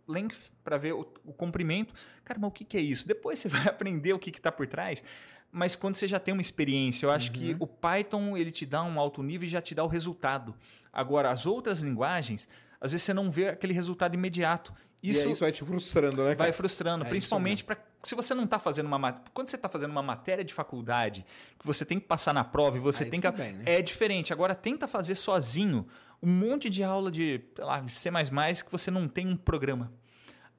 length 0.08 0.50
para 0.64 0.76
ver 0.78 0.94
o, 0.94 1.06
o, 1.24 1.32
comprimento. 1.32 1.94
Cara, 2.24 2.40
mas 2.40 2.48
o 2.48 2.52
que, 2.52 2.64
que 2.64 2.76
é 2.76 2.80
isso? 2.80 3.06
Depois 3.06 3.38
você 3.40 3.48
vai 3.48 3.66
aprender 3.66 4.12
o 4.12 4.18
que 4.18 4.30
está 4.30 4.50
por 4.50 4.66
trás. 4.66 5.02
Mas 5.50 5.74
quando 5.74 5.94
você 5.94 6.06
já 6.06 6.18
tem 6.18 6.32
uma 6.32 6.42
experiência, 6.42 7.06
eu 7.06 7.10
acho 7.10 7.32
uhum. 7.32 7.38
que 7.38 7.56
o 7.58 7.66
Python 7.66 8.36
ele 8.36 8.50
te 8.50 8.66
dá 8.66 8.82
um 8.82 8.98
alto 8.98 9.22
nível 9.22 9.46
e 9.46 9.50
já 9.50 9.62
te 9.62 9.74
dá 9.74 9.84
o 9.84 9.86
resultado. 9.86 10.54
Agora, 10.92 11.30
as 11.30 11.46
outras 11.46 11.82
linguagens, 11.82 12.48
às 12.80 12.92
vezes 12.92 13.04
você 13.04 13.14
não 13.14 13.30
vê 13.30 13.48
aquele 13.48 13.72
resultado 13.72 14.14
imediato. 14.14 14.74
Isso, 15.02 15.28
isso 15.30 15.40
vai 15.40 15.52
te 15.52 15.64
frustrando, 15.64 16.16
né? 16.16 16.34
Cara? 16.34 16.36
Vai 16.36 16.52
frustrando, 16.52 17.04
é 17.04 17.08
principalmente 17.08 17.62
para 17.62 17.78
se 18.02 18.14
você 18.14 18.34
não 18.34 18.44
está 18.44 18.58
fazendo 18.58 18.86
uma 18.86 19.12
quando 19.32 19.48
você 19.48 19.56
está 19.56 19.68
fazendo 19.68 19.90
uma 19.90 20.02
matéria 20.02 20.44
de 20.44 20.54
faculdade 20.54 21.26
que 21.58 21.66
você 21.66 21.84
tem 21.84 21.98
que 21.98 22.06
passar 22.06 22.32
na 22.32 22.44
prova 22.44 22.76
e 22.76 22.80
você 22.80 23.04
Aí 23.04 23.10
tem 23.10 23.20
que 23.20 23.30
bem, 23.30 23.52
né? 23.54 23.64
é 23.66 23.82
diferente. 23.82 24.32
Agora 24.32 24.54
tenta 24.54 24.86
fazer 24.86 25.14
sozinho 25.14 25.86
um 26.22 26.30
monte 26.30 26.68
de 26.68 26.82
aula 26.82 27.10
de, 27.10 27.40
sei 27.54 27.64
lá, 27.64 27.88
C++ 27.88 28.64
que 28.64 28.72
você 28.72 28.90
não 28.90 29.08
tem 29.08 29.26
um 29.26 29.36
programa. 29.36 29.92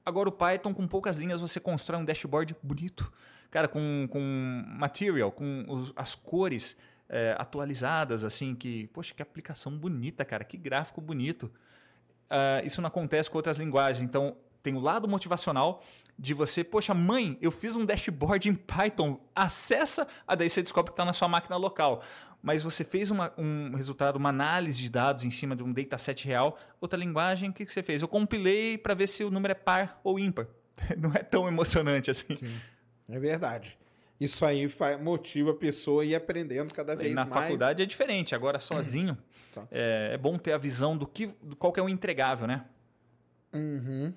Agora 0.04 0.28
o 0.28 0.32
Python, 0.32 0.72
com 0.72 0.86
poucas 0.88 1.16
linhas, 1.16 1.40
você 1.40 1.60
constrói 1.60 2.00
um 2.00 2.04
dashboard 2.04 2.56
bonito. 2.62 3.12
Cara, 3.50 3.68
com, 3.68 4.08
com 4.10 4.64
material, 4.66 5.30
com 5.32 5.64
os, 5.68 5.92
as 5.96 6.14
cores 6.14 6.76
é, 7.08 7.34
atualizadas, 7.38 8.24
assim, 8.24 8.54
que, 8.54 8.86
poxa, 8.88 9.12
que 9.12 9.20
aplicação 9.20 9.76
bonita, 9.76 10.24
cara, 10.24 10.44
que 10.44 10.56
gráfico 10.56 11.00
bonito. 11.00 11.50
Uh, 12.30 12.64
isso 12.64 12.80
não 12.80 12.86
acontece 12.86 13.28
com 13.28 13.36
outras 13.36 13.58
linguagens. 13.58 14.02
Então, 14.02 14.36
tem 14.62 14.74
o 14.74 14.80
lado 14.80 15.08
motivacional 15.08 15.82
de 16.16 16.32
você, 16.32 16.62
poxa, 16.62 16.94
mãe, 16.94 17.36
eu 17.40 17.50
fiz 17.50 17.74
um 17.74 17.84
dashboard 17.84 18.48
em 18.48 18.54
Python, 18.54 19.18
acessa, 19.34 20.06
a 20.26 20.34
daí 20.34 20.48
você 20.48 20.62
descobre 20.62 20.90
que 20.90 20.92
está 20.92 21.04
na 21.04 21.12
sua 21.12 21.28
máquina 21.28 21.56
local 21.56 22.02
mas 22.42 22.62
você 22.62 22.84
fez 22.84 23.10
uma, 23.10 23.32
um 23.36 23.74
resultado, 23.74 24.16
uma 24.16 24.30
análise 24.30 24.78
de 24.78 24.88
dados 24.88 25.24
em 25.24 25.30
cima 25.30 25.54
de 25.54 25.62
um 25.62 25.72
dataset 25.72 26.26
real, 26.26 26.58
outra 26.80 26.98
linguagem, 26.98 27.50
o 27.50 27.52
que, 27.52 27.64
que 27.64 27.72
você 27.72 27.82
fez? 27.82 28.02
Eu 28.02 28.08
compilei 28.08 28.78
para 28.78 28.94
ver 28.94 29.06
se 29.06 29.22
o 29.22 29.30
número 29.30 29.52
é 29.52 29.54
par 29.54 30.00
ou 30.02 30.18
ímpar. 30.18 30.46
Não 30.96 31.12
é 31.12 31.22
tão 31.22 31.46
emocionante 31.46 32.10
assim. 32.10 32.36
Sim, 32.36 32.54
é 33.08 33.20
verdade. 33.20 33.78
Isso 34.18 34.44
aí 34.44 34.70
motiva 35.00 35.50
a 35.52 35.54
pessoa 35.54 36.02
a 36.02 36.06
ir 36.06 36.14
aprendendo 36.14 36.74
cada 36.74 36.94
vez 36.94 37.14
na 37.14 37.24
mais. 37.24 37.34
Na 37.34 37.42
faculdade 37.42 37.82
é 37.82 37.86
diferente, 37.86 38.34
agora 38.34 38.60
sozinho 38.60 39.16
tá. 39.54 39.66
é, 39.70 40.10
é, 40.14 40.18
bom 40.18 40.38
ter 40.38 40.52
a 40.52 40.58
visão 40.58 40.96
do 40.96 41.06
que 41.06 41.26
do 41.42 41.56
qual 41.56 41.72
que 41.72 41.80
é 41.80 41.82
o 41.82 41.88
entregável, 41.88 42.46
né? 42.46 42.64
Uhum. 43.54 44.12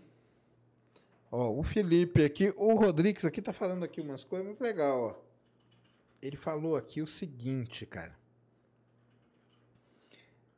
Ó, 1.31 1.51
o 1.51 1.63
Felipe 1.63 2.23
aqui, 2.23 2.53
o 2.55 2.75
Rodrigues 2.75 3.25
aqui 3.25 3.41
tá 3.41 3.51
falando 3.51 3.83
aqui 3.83 4.01
umas 4.01 4.23
coisas 4.23 4.45
muito 4.45 4.61
legal, 4.61 5.17
ó 5.19 5.22
ele 6.23 6.37
falou 6.37 6.77
aqui 6.77 7.01
o 7.01 7.07
seguinte, 7.07 7.85
cara. 7.85 8.15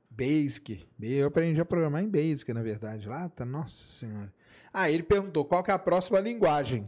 Basic. 0.08 0.88
Eu 1.02 1.28
aprendi 1.28 1.60
a 1.60 1.66
programar 1.66 2.04
em 2.04 2.08
Basic, 2.08 2.54
na 2.54 2.62
verdade. 2.62 3.08
Lá 3.08 3.28
tá, 3.28 3.44
nossa 3.44 3.84
senhora. 3.84 4.32
Ah, 4.72 4.92
ele 4.92 5.02
perguntou 5.02 5.44
qual 5.44 5.64
que 5.64 5.72
é 5.72 5.74
a 5.74 5.80
próxima 5.80 6.20
linguagem. 6.20 6.88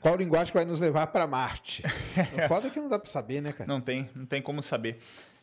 Qual 0.00 0.16
linguagem 0.16 0.50
que 0.50 0.58
vai 0.58 0.64
nos 0.64 0.80
levar 0.80 1.08
para 1.08 1.26
Marte? 1.26 1.82
O 2.44 2.48
foda 2.48 2.68
é 2.68 2.70
que 2.70 2.80
não 2.80 2.88
dá 2.88 2.98
para 2.98 3.10
saber, 3.10 3.42
né, 3.42 3.52
cara? 3.52 3.68
Não 3.68 3.80
tem, 3.80 4.08
não 4.14 4.24
tem 4.24 4.40
como 4.40 4.62
saber. 4.62 4.98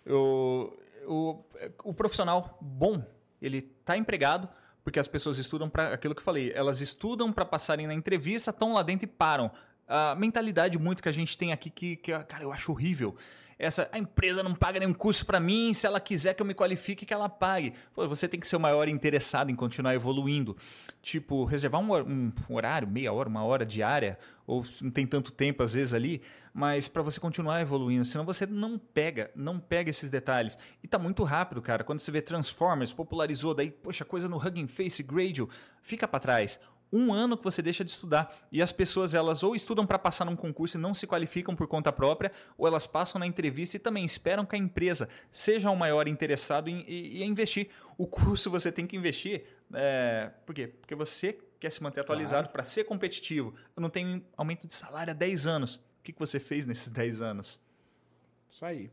O, 0.06 0.74
o, 1.06 1.44
o 1.84 1.94
profissional 1.94 2.58
bom, 2.60 3.06
ele 3.40 3.62
tá 3.62 3.96
empregado 3.96 4.50
porque 4.84 5.00
as 5.00 5.08
pessoas 5.08 5.38
estudam 5.38 5.70
para 5.70 5.94
aquilo 5.94 6.16
que 6.16 6.22
eu 6.22 6.26
falei. 6.26 6.52
Elas 6.56 6.82
estudam 6.82 7.32
para 7.32 7.46
passarem 7.46 7.86
na 7.86 7.94
entrevista, 7.94 8.50
estão 8.50 8.74
lá 8.74 8.82
dentro 8.82 9.06
e 9.06 9.08
param 9.08 9.52
a 9.92 10.16
mentalidade 10.16 10.80
muito 10.80 11.04
que 11.04 11.10
a 11.10 11.12
gente 11.12 11.38
tem 11.38 11.52
aqui 11.52 11.70
que, 11.70 11.98
que 11.98 12.18
cara, 12.24 12.44
eu 12.44 12.54
acho 12.54 12.72
horrível. 12.72 13.16
Essa, 13.60 13.88
a 13.92 14.00
empresa 14.00 14.42
não 14.42 14.56
paga 14.56 14.80
nenhum 14.80 14.94
curso 14.94 15.24
para 15.24 15.40
mim, 15.40 15.72
se 15.72 15.86
ela 15.86 16.00
quiser 16.00 16.34
que 16.34 16.42
eu 16.42 16.46
me 16.46 16.56
qualifique, 16.56 17.06
que 17.06 17.14
ela 17.14 17.30
pague. 17.30 17.74
Pô, 17.94 18.08
você 18.08 18.28
tem 18.28 18.40
que 18.40 18.48
ser 18.48 18.56
o 18.56 18.60
maior 18.60 18.88
interessado 18.88 19.52
em 19.52 19.56
continuar 19.56 19.94
evoluindo. 19.94 20.58
Tipo, 21.00 21.46
reservar 21.46 21.80
um, 21.80 21.94
um 22.50 22.56
horário, 22.56 22.88
meia 22.88 23.14
hora, 23.14 23.30
uma 23.30 23.44
hora 23.44 23.64
diária, 23.64 24.18
ou 24.48 24.66
não 24.82 24.90
tem 24.90 25.06
tanto 25.06 25.32
tempo 25.32 25.62
às 25.62 25.74
vezes 25.74 25.94
ali, 25.94 26.24
mas 26.52 26.88
para 26.88 27.04
você 27.04 27.20
continuar 27.20 27.62
evoluindo, 27.62 28.04
senão 28.04 28.26
você 28.26 28.48
não 28.48 28.80
pega, 28.80 29.30
não 29.36 29.60
pega 29.60 29.92
esses 29.92 30.10
detalhes. 30.10 30.58
E 30.84 30.88
tá 30.88 30.98
muito 30.98 31.24
rápido, 31.24 31.62
cara. 31.62 31.84
Quando 31.84 32.00
você 32.00 32.12
vê 32.12 32.20
Transformers, 32.20 32.92
popularizou, 32.92 33.54
daí, 33.54 33.70
poxa, 33.70 34.04
coisa 34.04 34.28
no 34.28 34.38
Hugging 34.38 34.68
Face, 34.68 35.04
Gradle, 35.04 35.48
fica 35.84 36.08
para 36.08 36.20
trás 36.20 36.60
um 36.92 37.14
ano 37.14 37.38
que 37.38 37.44
você 37.44 37.62
deixa 37.62 37.84
de 37.84 37.92
estudar. 37.92 38.36
E 38.52 38.62
as 38.62 38.72
pessoas, 38.72 39.14
elas 39.14 39.44
ou 39.44 39.56
estudam 39.56 39.86
para 39.86 39.98
passar 39.98 40.26
num 40.26 40.36
concurso 40.36 40.78
e 40.78 40.82
não 40.82 40.94
se 40.94 41.08
qualificam 41.08 41.56
por 41.56 41.68
conta 41.68 41.92
própria, 41.92 42.32
ou 42.58 42.68
elas 42.68 42.86
passam 42.86 43.20
na 43.20 43.26
entrevista 43.26 43.78
e 43.78 43.80
também 43.80 44.04
esperam 44.04 44.46
que 44.46 44.56
a 44.56 44.60
empresa 44.60 45.08
seja 45.32 45.70
o 45.70 45.76
maior 45.76 46.08
interessado 46.08 46.70
em, 46.70 46.82
em, 46.82 47.24
em 47.24 47.30
investir. 47.30 47.70
O 47.98 48.06
curso 48.06 48.50
você 48.50 48.72
tem 48.72 48.86
que 48.86 48.98
investir. 48.98 49.46
É, 49.74 50.32
por 50.46 50.54
quê? 50.54 50.68
Porque 50.68 50.96
você 50.96 51.38
quer 51.60 51.72
se 51.72 51.82
manter 51.82 52.02
atualizado 52.02 52.44
claro. 52.44 52.54
para 52.54 52.66
ser 52.66 52.84
competitivo. 52.84 53.54
Eu 53.76 53.82
não 53.82 53.90
tenho 53.90 54.24
aumento 54.36 54.68
de 54.68 54.74
salário 54.74 55.12
há 55.12 55.16
10 55.16 55.48
anos. 55.48 55.76
O 55.76 56.04
que, 56.04 56.12
que 56.12 56.20
você 56.20 56.40
fez 56.40 56.66
nesses 56.66 56.90
10 56.90 57.22
anos? 57.22 57.60
Isso 58.50 58.66
aí. 58.66 58.92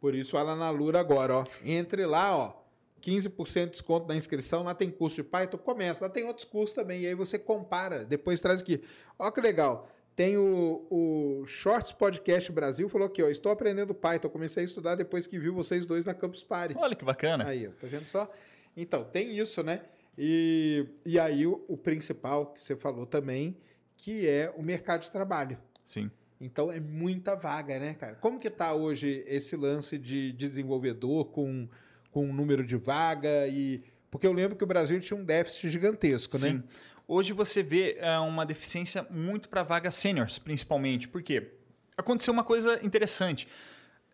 Por 0.00 0.14
isso, 0.14 0.32
fala 0.32 0.54
na 0.54 0.70
Lura 0.70 1.00
agora, 1.00 1.38
ó. 1.38 1.44
Entre 1.62 2.06
lá, 2.06 2.36
ó 2.36 2.63
15% 3.04 3.64
de 3.64 3.70
desconto 3.72 4.08
na 4.08 4.16
inscrição. 4.16 4.62
Lá 4.62 4.74
tem 4.74 4.90
curso 4.90 5.16
de 5.16 5.22
Python, 5.22 5.58
começa. 5.58 6.04
Lá 6.04 6.10
tem 6.10 6.24
outros 6.24 6.44
cursos 6.44 6.74
também. 6.74 7.02
E 7.02 7.06
aí 7.06 7.14
você 7.14 7.38
compara, 7.38 8.04
depois 8.04 8.40
traz 8.40 8.62
aqui. 8.62 8.82
Olha 9.18 9.32
que 9.32 9.40
legal. 9.40 9.88
Tem 10.16 10.36
o, 10.38 10.86
o 10.90 11.44
Shorts 11.44 11.92
Podcast 11.92 12.50
Brasil, 12.52 12.88
falou 12.88 13.08
aqui, 13.08 13.20
ó, 13.20 13.28
estou 13.28 13.50
aprendendo 13.50 13.92
Python, 13.92 14.28
comecei 14.28 14.62
a 14.62 14.66
estudar 14.66 14.94
depois 14.94 15.26
que 15.26 15.40
viu 15.40 15.52
vocês 15.52 15.84
dois 15.84 16.04
na 16.04 16.14
Campus 16.14 16.42
Party. 16.44 16.76
Olha 16.78 16.94
que 16.94 17.04
bacana. 17.04 17.44
Aí, 17.48 17.66
ó, 17.66 17.70
tá 17.70 17.88
vendo 17.88 18.06
só? 18.06 18.30
Então, 18.76 19.02
tem 19.02 19.36
isso, 19.36 19.62
né? 19.64 19.80
E, 20.16 20.86
e 21.04 21.18
aí 21.18 21.44
o, 21.46 21.64
o 21.66 21.76
principal 21.76 22.46
que 22.46 22.60
você 22.60 22.76
falou 22.76 23.06
também, 23.06 23.56
que 23.96 24.28
é 24.28 24.54
o 24.56 24.62
mercado 24.62 25.02
de 25.02 25.10
trabalho. 25.10 25.58
Sim. 25.84 26.08
Então 26.40 26.70
é 26.70 26.78
muita 26.78 27.34
vaga, 27.34 27.78
né, 27.78 27.94
cara? 27.94 28.16
Como 28.16 28.38
que 28.38 28.50
tá 28.50 28.74
hoje 28.74 29.24
esse 29.26 29.56
lance 29.56 29.98
de 29.98 30.32
desenvolvedor 30.32 31.26
com, 31.26 31.68
com 32.14 32.24
um 32.24 32.32
número 32.32 32.64
de 32.64 32.76
vaga 32.76 33.48
e 33.48 33.82
porque 34.08 34.24
eu 34.24 34.32
lembro 34.32 34.56
que 34.56 34.62
o 34.62 34.66
Brasil 34.66 35.00
tinha 35.00 35.18
um 35.18 35.24
déficit 35.24 35.68
gigantesco, 35.68 36.38
né? 36.38 36.50
Sim. 36.50 36.62
Hoje 37.08 37.32
você 37.32 37.60
vê 37.60 37.96
é, 37.98 38.16
uma 38.20 38.46
deficiência 38.46 39.04
muito 39.10 39.48
para 39.48 39.64
vagas 39.64 39.96
seniors, 39.96 40.38
principalmente. 40.38 41.08
Por 41.08 41.20
quê? 41.20 41.50
Aconteceu 41.96 42.32
uma 42.32 42.44
coisa 42.44 42.78
interessante. 42.84 43.48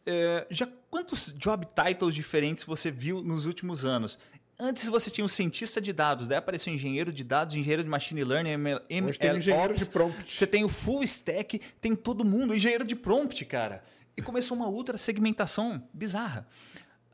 É, 0.06 0.46
já 0.48 0.66
quantos 0.88 1.34
job 1.34 1.66
titles 1.66 2.14
diferentes 2.14 2.64
você 2.64 2.90
viu 2.90 3.22
nos 3.22 3.44
últimos 3.44 3.84
anos? 3.84 4.18
Antes 4.58 4.88
você 4.88 5.10
tinha 5.10 5.24
um 5.24 5.28
cientista 5.28 5.78
de 5.78 5.92
dados, 5.92 6.26
daí 6.26 6.38
apareceu 6.38 6.72
engenheiro 6.72 7.12
de 7.12 7.22
dados, 7.22 7.54
engenheiro 7.54 7.84
de 7.84 7.88
machine 7.90 8.24
learning, 8.24 8.52
ML, 8.52 8.80
Hoje 9.06 9.18
tem 9.18 9.36
engenheiro 9.36 9.72
Ops, 9.72 9.84
de 9.84 9.90
prompt. 9.90 10.38
Você 10.38 10.46
tem 10.46 10.64
o 10.64 10.68
full 10.68 11.02
stack, 11.02 11.60
tem 11.78 11.94
todo 11.94 12.24
mundo, 12.24 12.54
engenheiro 12.54 12.86
de 12.86 12.96
prompt, 12.96 13.44
cara. 13.44 13.84
E 14.16 14.22
começou 14.22 14.56
uma 14.56 14.68
outra 14.68 14.96
segmentação 14.96 15.86
bizarra. 15.92 16.48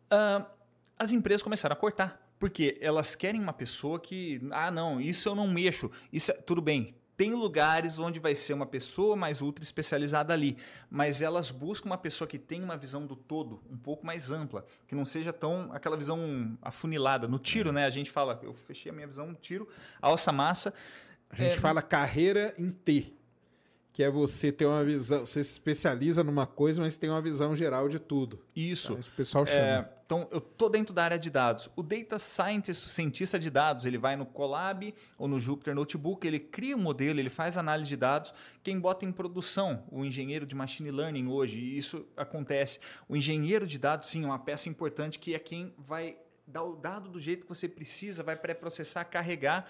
Uh, 0.07 0.56
as 0.99 1.13
empresas 1.13 1.43
começaram 1.43 1.75
a 1.75 1.77
cortar. 1.77 2.27
Porque 2.39 2.77
elas 2.81 3.15
querem 3.15 3.41
uma 3.41 3.53
pessoa 3.53 3.99
que, 3.99 4.41
ah, 4.51 4.71
não, 4.71 5.01
isso 5.01 5.29
eu 5.29 5.35
não 5.35 5.49
mexo. 5.49 5.91
Isso 6.13 6.31
é, 6.31 6.35
tudo 6.35 6.61
bem. 6.61 6.95
Tem 7.17 7.33
lugares 7.33 7.99
onde 7.99 8.21
vai 8.21 8.35
ser 8.35 8.53
uma 8.53 8.67
pessoa 8.67 9.17
mais 9.17 9.41
ultra 9.41 9.65
especializada 9.65 10.35
ali, 10.35 10.59
mas 10.91 11.23
elas 11.23 11.51
buscam 11.51 11.89
uma 11.89 11.97
pessoa 11.97 12.29
que 12.29 12.39
tenha 12.39 12.63
uma 12.63 12.77
visão 12.77 13.07
do 13.07 13.17
todo 13.17 13.63
um 13.71 13.77
pouco 13.79 14.05
mais 14.05 14.31
ampla, 14.31 14.67
que 14.87 14.95
não 14.95 15.07
seja 15.07 15.33
tão 15.33 15.71
aquela 15.73 15.97
visão 15.97 16.59
afunilada. 16.61 17.27
No 17.27 17.39
tiro, 17.39 17.73
né? 17.73 17.87
A 17.87 17.91
gente 17.91 18.11
fala, 18.11 18.39
eu 18.43 18.53
fechei 18.53 18.93
a 18.93 18.95
minha 18.95 19.07
visão 19.07 19.29
no 19.29 19.35
tiro, 19.35 19.67
alça 20.03 20.31
massa. 20.31 20.75
A 21.31 21.37
gente 21.37 21.55
é, 21.55 21.59
fala 21.59 21.81
carreira 21.81 22.55
em 22.59 22.71
T 22.71 23.15
que 23.97 24.03
é 24.03 24.11
você 24.11 24.53
ter 24.53 24.67
uma 24.67 24.85
visão, 24.85 25.21
você 25.25 25.43
se 25.43 25.53
especializa 25.53 26.23
numa 26.23 26.47
coisa, 26.47 26.83
mas 26.83 26.99
tem 26.99 27.09
uma 27.09 27.23
visão 27.23 27.57
geral 27.57 27.89
de 27.89 27.99
tudo. 27.99 28.39
Isso. 28.55 28.95
Tá? 28.95 29.03
Pessoal 29.17 29.47
chama. 29.47 29.59
É, 29.59 29.96
então, 30.07 30.29
eu 30.31 30.41
tô 30.41 30.69
dentro 30.69 30.95
da 30.95 31.03
área 31.03 31.19
de 31.19 31.29
dados. 31.29 31.69
O 31.75 31.83
data 31.83 32.17
scientist, 32.17 32.87
o 32.87 32.89
cientista 32.89 33.41
de 33.41 33.51
dados, 33.51 33.85
ele 33.85 33.99
vai 33.99 34.15
no 34.15 34.25
Colab 34.25 34.95
ou 35.19 35.27
no 35.27 35.41
Jupyter 35.41 35.75
Notebook, 35.75 36.25
ele 36.25 36.39
cria 36.39 36.77
um 36.77 36.81
modelo, 36.81 37.19
ele 37.19 37.29
faz 37.29 37.59
análise 37.59 37.89
de 37.89 37.97
dados. 37.97 38.33
Quem 38.63 38.79
bota 38.79 39.05
em 39.05 39.11
produção, 39.11 39.83
o 39.91 40.05
engenheiro 40.05 40.47
de 40.47 40.55
machine 40.55 40.93
learning 40.93 41.27
hoje, 41.27 41.59
e 41.59 41.77
isso 41.77 42.07
acontece. 42.17 42.79
O 43.09 43.17
engenheiro 43.17 43.67
de 43.67 43.81
dados, 43.81 44.09
sim, 44.09 44.23
é 44.23 44.27
uma 44.27 44.39
peça 44.39 44.69
importante 44.69 45.19
que 45.19 45.35
é 45.35 45.41
quem 45.41 45.75
vai 45.77 46.17
dar 46.47 46.63
o 46.63 46.77
dado 46.77 47.11
do 47.11 47.19
jeito 47.19 47.43
que 47.43 47.49
você 47.49 47.69
precisa, 47.69 48.23
vai 48.23 48.37
pré-processar, 48.37 49.05
carregar 49.07 49.69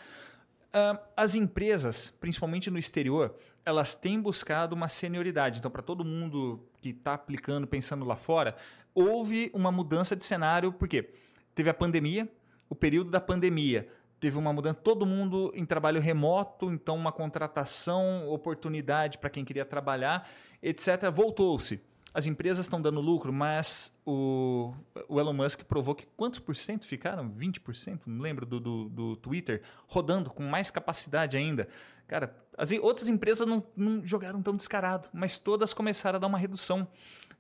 Uh, 0.67 0.99
as 1.17 1.35
empresas, 1.35 2.11
principalmente 2.21 2.71
no 2.71 2.79
exterior, 2.79 3.35
elas 3.65 3.97
têm 3.97 4.21
buscado 4.21 4.75
uma 4.75 4.91
senioridade. 4.91 5.59
Então, 5.59 5.71
para 5.71 5.81
todo 5.81 6.05
mundo 6.05 6.61
que 6.83 6.91
está 6.91 7.15
aplicando, 7.15 7.67
pensando 7.67 8.05
lá 8.05 8.15
fora, 8.15 8.55
houve 8.97 9.51
uma 9.55 9.71
mudança 9.71 10.17
de 10.17 10.25
cenário, 10.25 10.73
porque 10.73 11.11
teve 11.55 11.69
a 11.71 11.75
pandemia, 11.75 12.29
o 12.69 12.75
período 12.75 13.11
da 13.11 13.21
pandemia, 13.21 13.87
teve 14.19 14.39
uma 14.39 14.53
mudança, 14.53 14.75
todo 14.75 15.05
mundo 15.05 15.53
em 15.55 15.65
trabalho 15.67 16.01
remoto, 16.01 16.73
então 16.73 16.97
uma 16.97 17.13
contratação, 17.13 18.27
oportunidade 18.29 19.19
para 19.19 19.29
quem 19.29 19.45
queria 19.45 19.67
trabalhar, 19.67 20.29
etc. 20.63 21.11
Voltou-se 21.13 21.85
as 22.17 22.25
empresas 22.25 22.65
estão 22.65 22.81
dando 22.81 22.99
lucro, 22.99 23.31
mas 23.31 23.95
o, 24.07 24.73
o, 25.07 25.21
Elon 25.21 25.35
Musk 25.35 25.65
provou 25.65 25.95
que 25.95 26.07
quantos 26.17 26.39
por 26.39 26.57
cento 26.57 26.87
ficaram? 26.87 27.31
20%? 27.31 28.01
Não 28.07 28.23
lembro 28.23 28.47
do, 28.47 28.59
do, 28.59 28.89
do 28.89 29.17
Twitter, 29.17 29.61
rodando 29.87 30.31
com 30.31 30.43
mais 30.43 30.71
capacidade 30.71 31.37
ainda. 31.37 31.69
Cara, 32.09 32.35
as 32.57 32.73
outras 32.73 33.07
empresas 33.07 33.47
não, 33.47 33.63
não, 33.77 34.03
jogaram 34.03 34.41
tão 34.41 34.57
descarado, 34.57 35.11
mas 35.13 35.39
todas 35.39 35.75
começaram 35.75 36.17
a 36.17 36.21
dar 36.21 36.27
uma 36.27 36.39
redução 36.39 36.89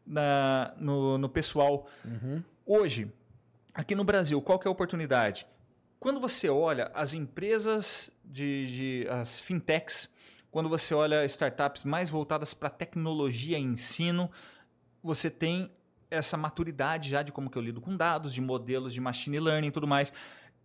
na, 0.06 0.72
no, 0.78 1.18
no 1.18 1.28
pessoal. 1.28 1.86
Uhum. 2.04 2.42
Hoje, 2.64 3.12
aqui 3.74 3.94
no 3.94 4.04
Brasil, 4.04 4.40
qual 4.40 4.58
que 4.58 4.66
é 4.66 4.70
a 4.70 4.72
oportunidade? 4.72 5.46
Quando 5.98 6.20
você 6.20 6.48
olha 6.48 6.90
as 6.94 7.14
empresas 7.14 8.10
de, 8.24 8.66
de 8.66 9.08
as 9.08 9.38
fintechs, 9.38 10.08
quando 10.50 10.68
você 10.68 10.94
olha 10.94 11.24
startups 11.24 11.84
mais 11.84 12.08
voltadas 12.08 12.54
para 12.54 12.70
tecnologia 12.70 13.58
e 13.58 13.62
ensino, 13.62 14.30
você 15.02 15.28
tem 15.30 15.70
essa 16.10 16.36
maturidade 16.36 17.10
já 17.10 17.22
de 17.22 17.32
como 17.32 17.50
que 17.50 17.58
eu 17.58 17.62
lido 17.62 17.80
com 17.80 17.96
dados, 17.96 18.32
de 18.32 18.40
modelos 18.40 18.94
de 18.94 19.00
machine 19.00 19.40
learning 19.40 19.68
e 19.68 19.70
tudo 19.70 19.86
mais. 19.86 20.12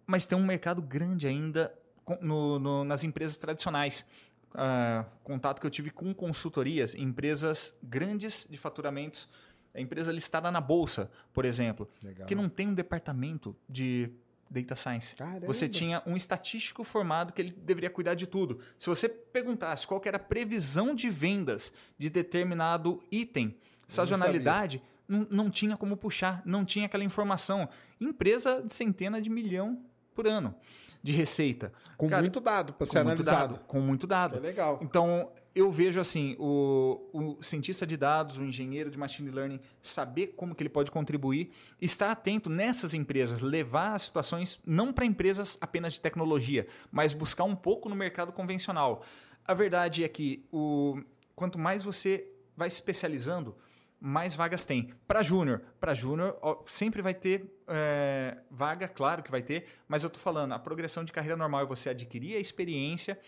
Mas 0.06 0.26
tem 0.26 0.38
um 0.38 0.46
mercado 0.46 0.82
grande 0.82 1.28
ainda 1.28 1.74
no, 2.22 2.60
no, 2.60 2.84
nas 2.84 3.04
empresas 3.04 3.38
tradicionais. 3.38 4.06
Uh, 4.54 5.06
contato 5.24 5.62
que 5.62 5.66
eu 5.66 5.72
tive 5.72 5.90
com 5.90 6.14
consultorias, 6.14 6.94
empresas 6.94 7.78
grandes 7.82 8.46
de 8.50 8.58
faturamentos, 8.58 9.30
empresa 9.74 10.12
listada 10.12 10.52
na 10.52 10.60
bolsa, 10.60 11.10
por 11.34 11.46
exemplo, 11.46 11.90
Legal. 12.04 12.28
que 12.28 12.36
não 12.36 12.50
tem 12.50 12.68
um 12.68 12.74
departamento 12.74 13.56
de 13.70 14.12
data 14.50 14.76
science. 14.76 15.16
Caramba. 15.16 15.48
Você 15.48 15.70
tinha 15.70 16.04
um 16.06 16.18
estatístico 16.18 16.84
formado 16.84 17.32
que 17.32 17.42
ele 17.42 17.52
deveria 17.52 17.90
cuidar 17.90 18.16
de 18.16 18.28
tudo. 18.28 18.60
Se 18.78 18.90
você 18.90 19.08
perguntasse 19.08 19.88
qual 19.88 20.02
era 20.04 20.18
a 20.18 20.20
previsão 20.20 20.94
de 20.94 21.10
vendas 21.10 21.72
de 21.98 22.10
determinado 22.10 23.02
item, 23.10 23.56
Sazonalidade 23.88 24.82
não, 25.08 25.28
não, 25.30 25.50
tinha 25.50 25.76
como 25.76 25.98
puxar, 25.98 26.42
não 26.46 26.64
tinha 26.64 26.86
aquela 26.86 27.04
informação. 27.04 27.68
Empresa 28.00 28.62
de 28.62 28.74
centena 28.74 29.22
de 29.22 29.30
milhão 29.30 29.82
por 30.14 30.28
ano 30.28 30.56
de 31.04 31.12
receita. 31.12 31.74
Com 31.98 32.08
Cara, 32.08 32.22
muito 32.22 32.40
dado 32.40 32.74
para 32.74 32.86
ser 32.86 33.00
analisado. 33.00 33.56
Dado, 33.56 33.66
com 33.66 33.80
muito 33.80 34.06
dado. 34.06 34.38
É 34.38 34.40
legal. 34.40 34.80
Então, 34.82 35.32
eu 35.56 35.72
vejo 35.72 36.00
assim, 36.00 36.36
o, 36.40 37.02
o, 37.12 37.44
cientista 37.44 37.86
de 37.86 37.98
dados, 37.98 38.38
o 38.38 38.44
engenheiro 38.44 38.90
de 38.90 38.98
machine 38.98 39.30
learning, 39.30 39.60
saber 39.82 40.28
como 40.38 40.54
que 40.54 40.62
ele 40.62 40.70
pode 40.70 40.92
contribuir, 40.92 41.52
estar 41.82 42.12
atento 42.12 42.50
nessas 42.50 42.94
empresas, 42.94 43.42
levar 43.42 43.96
as 43.96 44.04
situações 44.04 44.60
não 44.66 44.94
para 44.94 45.06
empresas 45.06 45.58
apenas 45.60 45.94
de 45.94 46.02
tecnologia, 46.02 46.68
mas 46.92 47.14
buscar 47.14 47.44
um 47.44 47.56
pouco 47.56 47.90
no 47.90 47.96
mercado 47.96 48.32
convencional. 48.32 49.04
A 49.46 49.54
verdade 49.54 50.04
é 50.04 50.08
que 50.08 50.46
o, 50.52 51.02
quanto 51.36 51.58
mais 51.58 51.84
você 51.84 52.28
vai 52.56 52.70
se 52.70 52.76
especializando, 52.76 53.56
mais 54.02 54.36
vagas 54.36 54.66
tem. 54.66 54.92
Para 55.08 55.22
júnior, 55.22 55.62
para 55.80 55.94
júnior 55.94 56.36
sempre 56.66 57.04
vai 57.04 57.14
ter 57.14 57.46
é, 57.68 58.38
vaga, 58.50 58.88
claro 58.88 59.22
que 59.22 59.30
vai 59.30 59.44
ter, 59.44 59.68
mas 59.88 60.02
eu 60.02 60.08
estou 60.08 60.22
falando, 60.22 60.54
a 60.54 60.60
progressão 60.60 61.04
de 61.04 61.12
carreira 61.12 61.38
normal 61.38 61.62
é 61.62 61.66
você 61.66 61.92
adquirir 61.92 62.36
a 62.36 62.40
experiência 62.40 63.20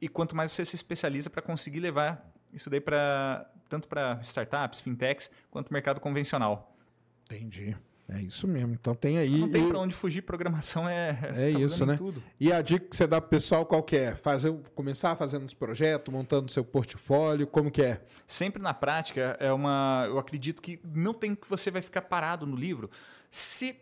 e 0.00 0.08
quanto 0.08 0.36
mais 0.36 0.52
você 0.52 0.64
se 0.64 0.76
especializa 0.76 1.28
para 1.28 1.42
conseguir 1.42 1.80
levar 1.80 2.32
isso 2.52 2.70
daí 2.70 2.80
para 2.80 3.50
tanto 3.68 3.88
para 3.88 4.20
startups, 4.22 4.80
fintechs, 4.80 5.30
quanto 5.50 5.72
mercado 5.72 6.00
convencional. 6.00 6.76
Entendi. 7.24 7.76
É 8.12 8.20
isso 8.20 8.46
mesmo. 8.48 8.72
Então 8.72 8.94
tem 8.94 9.18
aí. 9.18 9.38
Não 9.38 9.48
tem 9.48 9.68
para 9.68 9.78
onde 9.78 9.94
fugir, 9.94 10.22
programação 10.22 10.88
é. 10.88 11.18
É 11.34 11.52
tá 11.52 11.60
isso, 11.60 11.86
né? 11.86 11.96
Tudo. 11.96 12.22
E 12.38 12.52
a 12.52 12.60
dica 12.60 12.86
que 12.86 12.96
você 12.96 13.06
dá 13.06 13.20
pro 13.20 13.30
pessoal 13.30 13.64
qual 13.64 13.82
que 13.82 13.96
é? 13.96 14.14
Fazer, 14.14 14.52
começar 14.74 15.14
fazendo 15.16 15.46
os 15.46 15.54
projetos, 15.54 16.12
montando 16.12 16.50
seu 16.50 16.64
portfólio, 16.64 17.46
como 17.46 17.70
que 17.70 17.82
é? 17.82 18.00
Sempre 18.26 18.62
na 18.62 18.74
prática 18.74 19.36
é 19.38 19.52
uma. 19.52 20.04
Eu 20.08 20.18
acredito 20.18 20.60
que 20.60 20.80
não 20.84 21.14
tem 21.14 21.34
que 21.34 21.48
você 21.48 21.70
vai 21.70 21.82
ficar 21.82 22.02
parado 22.02 22.46
no 22.46 22.56
livro. 22.56 22.90
Se 23.30 23.76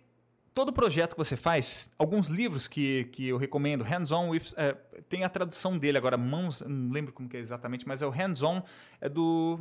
todo 0.58 0.72
projeto 0.72 1.12
que 1.12 1.18
você 1.18 1.36
faz, 1.36 1.88
alguns 1.96 2.26
livros 2.26 2.66
que, 2.66 3.04
que 3.12 3.28
eu 3.28 3.36
recomendo, 3.36 3.84
Hands-on 3.84 4.30
with. 4.30 4.54
É, 4.56 4.72
tem 5.08 5.22
a 5.22 5.28
tradução 5.28 5.78
dele 5.78 5.96
agora, 5.96 6.16
mãos, 6.16 6.62
não 6.66 6.90
lembro 6.90 7.12
como 7.12 7.28
que 7.28 7.36
é 7.36 7.40
exatamente, 7.40 7.86
mas 7.86 8.02
é 8.02 8.06
o 8.06 8.10
Hands-on, 8.10 8.62
é 9.00 9.08
do 9.08 9.60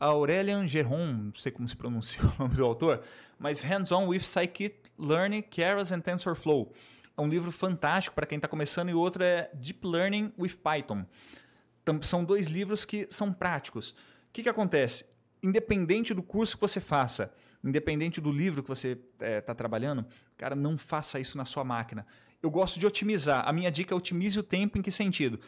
Aurelian 0.00 0.66
Geron, 0.66 1.12
não 1.12 1.34
sei 1.34 1.52
como 1.52 1.68
se 1.68 1.76
pronuncia 1.76 2.22
o 2.24 2.42
nome 2.42 2.54
do 2.54 2.64
autor, 2.64 3.02
mas 3.38 3.62
Hands-on 3.62 4.06
with 4.08 4.20
Scikit-Learning, 4.20 5.42
Keras 5.42 5.92
and 5.92 6.00
TensorFlow. 6.00 6.72
É 7.16 7.20
um 7.20 7.28
livro 7.28 7.52
fantástico 7.52 8.14
para 8.14 8.26
quem 8.26 8.36
está 8.36 8.48
começando 8.48 8.88
e 8.88 8.94
outro 8.94 9.22
é 9.22 9.50
Deep 9.52 9.86
Learning 9.86 10.32
with 10.38 10.56
Python. 10.56 11.04
Então, 11.82 12.02
são 12.02 12.24
dois 12.24 12.46
livros 12.46 12.84
que 12.86 13.06
são 13.10 13.30
práticos. 13.30 13.90
O 13.90 14.32
que, 14.32 14.42
que 14.42 14.48
acontece? 14.48 15.04
Independente 15.42 16.14
do 16.14 16.22
curso 16.22 16.56
que 16.56 16.60
você 16.60 16.80
faça, 16.80 17.32
independente 17.62 18.20
do 18.20 18.32
livro 18.32 18.62
que 18.62 18.68
você 18.68 18.92
está 18.92 19.26
é, 19.26 19.40
tá 19.40 19.54
trabalhando, 19.54 20.06
cara, 20.36 20.54
não 20.54 20.78
faça 20.78 21.20
isso 21.20 21.36
na 21.36 21.44
sua 21.44 21.64
máquina. 21.64 22.06
Eu 22.42 22.50
gosto 22.50 22.80
de 22.80 22.86
otimizar. 22.86 23.46
A 23.46 23.52
minha 23.52 23.70
dica 23.70 23.92
é 23.92 23.96
otimize 23.96 24.38
o 24.38 24.42
tempo 24.42 24.78
em 24.78 24.82
que 24.82 24.90
sentido? 24.90 25.38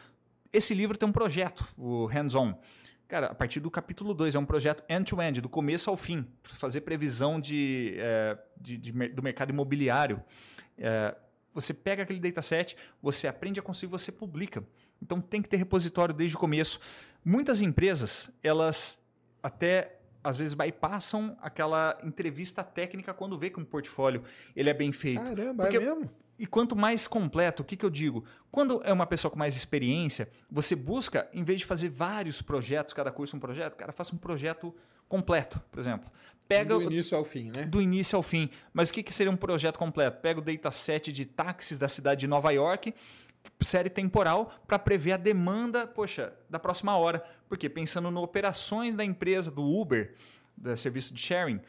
Esse 0.51 0.75
livro 0.75 0.95
tem 0.95 1.09
um 1.09 1.11
projeto, 1.11 1.67
o 1.75 2.05
Hands-on. 2.05 2.59
Cara, 3.13 3.27
a 3.27 3.35
partir 3.35 3.59
do 3.59 3.69
capítulo 3.69 4.11
2, 4.11 4.33
é 4.33 4.39
um 4.39 4.45
projeto 4.45 4.83
end-to-end, 4.89 5.39
do 5.39 5.47
começo 5.47 5.87
ao 5.87 5.95
fim, 5.95 6.27
fazer 6.41 6.81
previsão 6.81 7.39
de, 7.39 7.93
é, 7.99 8.35
de, 8.59 8.75
de, 8.75 8.91
do 8.91 9.21
mercado 9.21 9.51
imobiliário. 9.51 10.19
É, 10.79 11.15
você 11.53 11.75
pega 11.75 12.01
aquele 12.01 12.19
dataset, 12.19 12.75
você 12.99 13.27
aprende 13.27 13.59
a 13.59 13.61
construir, 13.61 13.91
você 13.91 14.11
publica. 14.11 14.63
Então 14.99 15.21
tem 15.21 15.43
que 15.43 15.47
ter 15.47 15.57
repositório 15.57 16.11
desde 16.11 16.35
o 16.35 16.39
começo. 16.39 16.79
Muitas 17.23 17.61
empresas, 17.61 18.31
elas 18.41 18.99
até 19.43 19.99
às 20.23 20.35
vezes 20.35 20.55
bypassam 20.55 21.37
aquela 21.39 21.95
entrevista 22.03 22.63
técnica 22.63 23.13
quando 23.13 23.37
vê 23.37 23.51
que 23.51 23.59
um 23.59 23.65
portfólio 23.65 24.23
ele 24.55 24.71
é 24.71 24.73
bem 24.73 24.91
feito. 24.91 25.21
Caramba, 25.21 25.65
Porque, 25.65 25.77
é 25.77 25.81
mesmo? 25.81 26.09
E 26.43 26.45
quanto 26.45 26.75
mais 26.75 27.07
completo, 27.07 27.63
o 27.63 27.65
que, 27.65 27.77
que 27.77 27.85
eu 27.85 27.89
digo? 27.89 28.25
Quando 28.51 28.81
é 28.83 28.91
uma 28.91 29.07
pessoa 29.07 29.31
com 29.31 29.39
mais 29.39 29.55
experiência, 29.55 30.27
você 30.51 30.75
busca, 30.75 31.25
em 31.31 31.41
vez 31.41 31.59
de 31.61 31.65
fazer 31.65 31.87
vários 31.87 32.41
projetos, 32.41 32.93
cada 32.93 33.13
curso 33.13 33.37
um 33.37 33.39
projeto, 33.39 33.77
cara, 33.77 33.93
faça 33.93 34.13
um 34.13 34.17
projeto 34.17 34.75
completo, 35.07 35.61
por 35.71 35.79
exemplo. 35.79 36.11
Pega 36.45 36.75
do 36.77 36.81
início 36.81 37.17
ao 37.17 37.23
fim, 37.23 37.49
né? 37.55 37.63
Do 37.63 37.81
início 37.81 38.17
ao 38.17 38.21
fim. 38.21 38.49
Mas 38.73 38.89
o 38.89 38.93
que, 38.93 39.01
que 39.01 39.13
seria 39.13 39.31
um 39.31 39.37
projeto 39.37 39.79
completo? 39.79 40.19
Pega 40.19 40.41
o 40.41 40.43
dataset 40.43 41.13
de 41.13 41.25
táxis 41.25 41.79
da 41.79 41.87
cidade 41.87 42.19
de 42.19 42.27
Nova 42.27 42.51
York, 42.51 42.93
série 43.61 43.89
temporal, 43.89 44.53
para 44.67 44.77
prever 44.77 45.13
a 45.13 45.17
demanda, 45.17 45.87
poxa, 45.87 46.33
da 46.49 46.59
próxima 46.59 46.97
hora. 46.97 47.23
Porque 47.47 47.69
pensando 47.69 48.11
no 48.11 48.21
operações 48.21 48.97
da 48.97 49.05
empresa, 49.05 49.49
do 49.49 49.63
Uber, 49.63 50.13
do 50.57 50.75
serviço 50.75 51.13
de 51.13 51.21
sharing, 51.21 51.61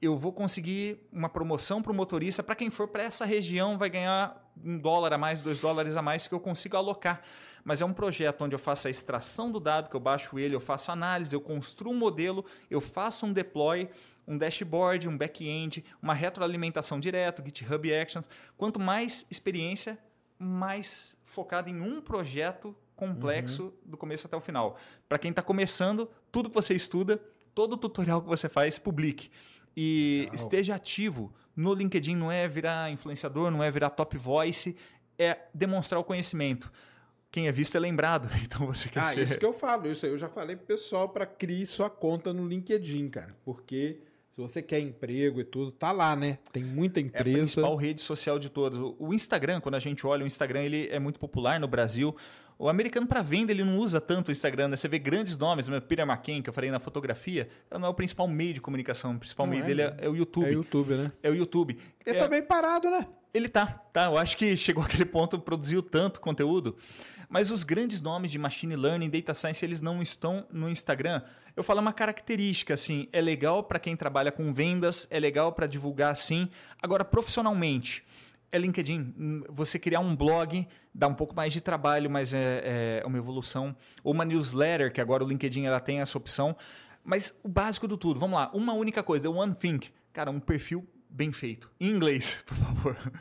eu 0.00 0.16
vou 0.16 0.32
conseguir 0.32 0.98
uma 1.12 1.28
promoção 1.28 1.82
para 1.82 1.92
o 1.92 1.94
motorista. 1.94 2.42
Para 2.42 2.54
quem 2.54 2.70
for 2.70 2.88
para 2.88 3.02
essa 3.02 3.24
região, 3.24 3.78
vai 3.78 3.88
ganhar 3.88 4.52
um 4.62 4.78
dólar 4.78 5.12
a 5.12 5.18
mais, 5.18 5.40
dois 5.40 5.60
dólares 5.60 5.96
a 5.96 6.02
mais 6.02 6.26
que 6.26 6.34
eu 6.34 6.40
consigo 6.40 6.76
alocar. 6.76 7.22
Mas 7.64 7.80
é 7.80 7.84
um 7.84 7.92
projeto 7.92 8.42
onde 8.42 8.54
eu 8.54 8.58
faço 8.58 8.86
a 8.86 8.90
extração 8.90 9.50
do 9.50 9.58
dado, 9.58 9.90
que 9.90 9.96
eu 9.96 10.00
baixo 10.00 10.38
ele, 10.38 10.54
eu 10.54 10.60
faço 10.60 10.92
análise, 10.92 11.34
eu 11.34 11.40
construo 11.40 11.92
um 11.92 11.96
modelo, 11.96 12.44
eu 12.70 12.80
faço 12.80 13.26
um 13.26 13.32
deploy, 13.32 13.88
um 14.26 14.38
dashboard, 14.38 15.08
um 15.08 15.16
back-end, 15.16 15.84
uma 16.00 16.14
retroalimentação 16.14 17.00
direto, 17.00 17.42
GitHub 17.44 17.92
Actions. 17.92 18.28
Quanto 18.56 18.78
mais 18.78 19.26
experiência, 19.30 19.98
mais 20.38 21.16
focado 21.24 21.68
em 21.68 21.80
um 21.80 22.00
projeto 22.00 22.76
complexo 22.94 23.64
uhum. 23.64 23.72
do 23.84 23.96
começo 23.96 24.26
até 24.26 24.36
o 24.36 24.40
final. 24.40 24.78
Para 25.08 25.18
quem 25.18 25.30
está 25.30 25.42
começando, 25.42 26.08
tudo 26.30 26.48
que 26.48 26.54
você 26.54 26.74
estuda, 26.74 27.20
todo 27.54 27.76
tutorial 27.76 28.22
que 28.22 28.28
você 28.28 28.48
faz, 28.48 28.78
publique. 28.78 29.30
E 29.76 30.20
Legal. 30.20 30.34
esteja 30.34 30.74
ativo 30.74 31.32
no 31.54 31.74
LinkedIn, 31.74 32.16
não 32.16 32.32
é 32.32 32.48
virar 32.48 32.90
influenciador, 32.90 33.50
não 33.50 33.62
é 33.62 33.70
virar 33.70 33.90
top 33.90 34.16
voice, 34.16 34.76
é 35.18 35.38
demonstrar 35.52 36.00
o 36.00 36.04
conhecimento. 36.04 36.72
Quem 37.30 37.48
é 37.48 37.52
visto 37.52 37.76
é 37.76 37.80
lembrado. 37.80 38.28
Então 38.42 38.66
você 38.66 38.88
quer 38.88 39.00
ah, 39.00 39.08
ser... 39.08 39.22
isso 39.22 39.38
que 39.38 39.44
eu 39.44 39.52
falo. 39.52 39.90
Isso 39.90 40.06
aí 40.06 40.12
eu 40.12 40.18
já 40.18 40.28
falei 40.28 40.56
pro 40.56 40.66
pessoal 40.66 41.08
para 41.08 41.26
criar 41.26 41.66
sua 41.66 41.90
conta 41.90 42.32
no 42.32 42.46
LinkedIn, 42.46 43.08
cara. 43.10 43.36
Porque 43.44 44.00
se 44.30 44.40
você 44.40 44.60
quer 44.62 44.80
emprego 44.80 45.40
e 45.40 45.44
tudo, 45.44 45.72
tá 45.72 45.92
lá, 45.92 46.14
né? 46.14 46.38
Tem 46.52 46.62
muita 46.62 47.00
empresa. 47.00 47.28
É 47.28 47.32
a 47.32 47.36
principal 47.36 47.76
rede 47.76 48.00
social 48.02 48.38
de 48.38 48.50
todas. 48.50 48.78
O 48.98 49.14
Instagram, 49.14 49.60
quando 49.62 49.76
a 49.76 49.80
gente 49.80 50.06
olha, 50.06 50.24
o 50.24 50.26
Instagram 50.26 50.62
ele 50.62 50.88
é 50.88 50.98
muito 50.98 51.18
popular 51.18 51.58
no 51.58 51.66
Brasil. 51.66 52.14
O 52.58 52.68
americano 52.68 53.06
para 53.06 53.20
venda 53.20 53.52
ele 53.52 53.62
não 53.62 53.78
usa 53.78 54.00
tanto 54.00 54.28
o 54.28 54.32
Instagram, 54.32 54.68
né? 54.68 54.76
Você 54.76 54.88
vê 54.88 54.98
grandes 54.98 55.36
nomes, 55.36 55.68
né? 55.68 55.78
Peter 55.78 56.08
McKay, 56.08 56.40
que 56.40 56.48
eu 56.48 56.54
falei 56.54 56.70
na 56.70 56.80
fotografia, 56.80 57.48
não 57.70 57.86
é 57.86 57.88
o 57.88 57.94
principal 57.94 58.26
meio 58.26 58.54
de 58.54 58.60
comunicação. 58.60 59.14
O 59.14 59.18
principal 59.18 59.46
não 59.46 59.52
meio 59.52 59.64
é, 59.64 59.66
dele 59.66 59.82
é, 59.82 59.96
é, 59.98 60.08
o 60.08 60.16
YouTube. 60.16 60.46
É 60.46 60.48
o 60.48 60.52
YouTube, 60.52 60.94
né? 60.94 61.12
É 61.22 61.30
o 61.30 61.34
YouTube. 61.34 61.78
Ele 62.06 62.16
é, 62.16 62.20
tá 62.20 62.28
bem 62.28 62.42
parado, 62.42 62.90
né? 62.90 63.06
Ele 63.34 63.48
tá, 63.48 63.66
tá. 63.92 64.04
Eu 64.06 64.16
acho 64.16 64.36
que 64.38 64.56
chegou 64.56 64.82
aquele 64.84 65.04
ponto, 65.04 65.38
produziu 65.38 65.82
tanto 65.82 66.18
conteúdo. 66.20 66.76
Mas 67.28 67.50
os 67.50 67.64
grandes 67.64 68.00
nomes 68.00 68.30
de 68.30 68.38
machine 68.38 68.76
learning, 68.76 69.10
data 69.10 69.34
science, 69.34 69.64
eles 69.64 69.82
não 69.82 70.00
estão 70.00 70.46
no 70.50 70.70
Instagram. 70.70 71.22
Eu 71.54 71.62
falo 71.62 71.80
uma 71.80 71.92
característica 71.92 72.74
assim, 72.74 73.08
é 73.12 73.20
legal 73.20 73.64
para 73.64 73.78
quem 73.78 73.96
trabalha 73.96 74.30
com 74.30 74.52
vendas, 74.52 75.06
é 75.10 75.18
legal 75.18 75.52
para 75.52 75.66
divulgar 75.66 76.12
assim. 76.12 76.48
Agora 76.80 77.04
profissionalmente, 77.04 78.04
é 78.50 78.58
LinkedIn. 78.58 79.44
Você 79.48 79.78
criar 79.78 80.00
um 80.00 80.14
blog 80.14 80.66
dá 80.94 81.06
um 81.06 81.14
pouco 81.14 81.34
mais 81.34 81.52
de 81.52 81.60
trabalho, 81.60 82.10
mas 82.10 82.32
é, 82.32 83.00
é 83.02 83.06
uma 83.06 83.18
evolução. 83.18 83.76
Ou 84.02 84.12
uma 84.12 84.24
newsletter, 84.24 84.92
que 84.92 85.00
agora 85.00 85.24
o 85.24 85.28
LinkedIn 85.28 85.64
ela 85.64 85.80
tem 85.80 86.00
essa 86.00 86.16
opção. 86.16 86.56
Mas 87.04 87.38
o 87.42 87.48
básico 87.48 87.86
do 87.86 87.96
tudo, 87.96 88.18
vamos 88.18 88.36
lá. 88.36 88.50
Uma 88.52 88.72
única 88.72 89.02
coisa, 89.02 89.24
the 89.24 89.28
one 89.28 89.54
thing. 89.54 89.80
Cara, 90.12 90.30
um 90.30 90.40
perfil 90.40 90.86
bem 91.08 91.32
feito. 91.32 91.70
Em 91.78 91.90
inglês, 91.90 92.38
por 92.46 92.56
favor. 92.56 93.12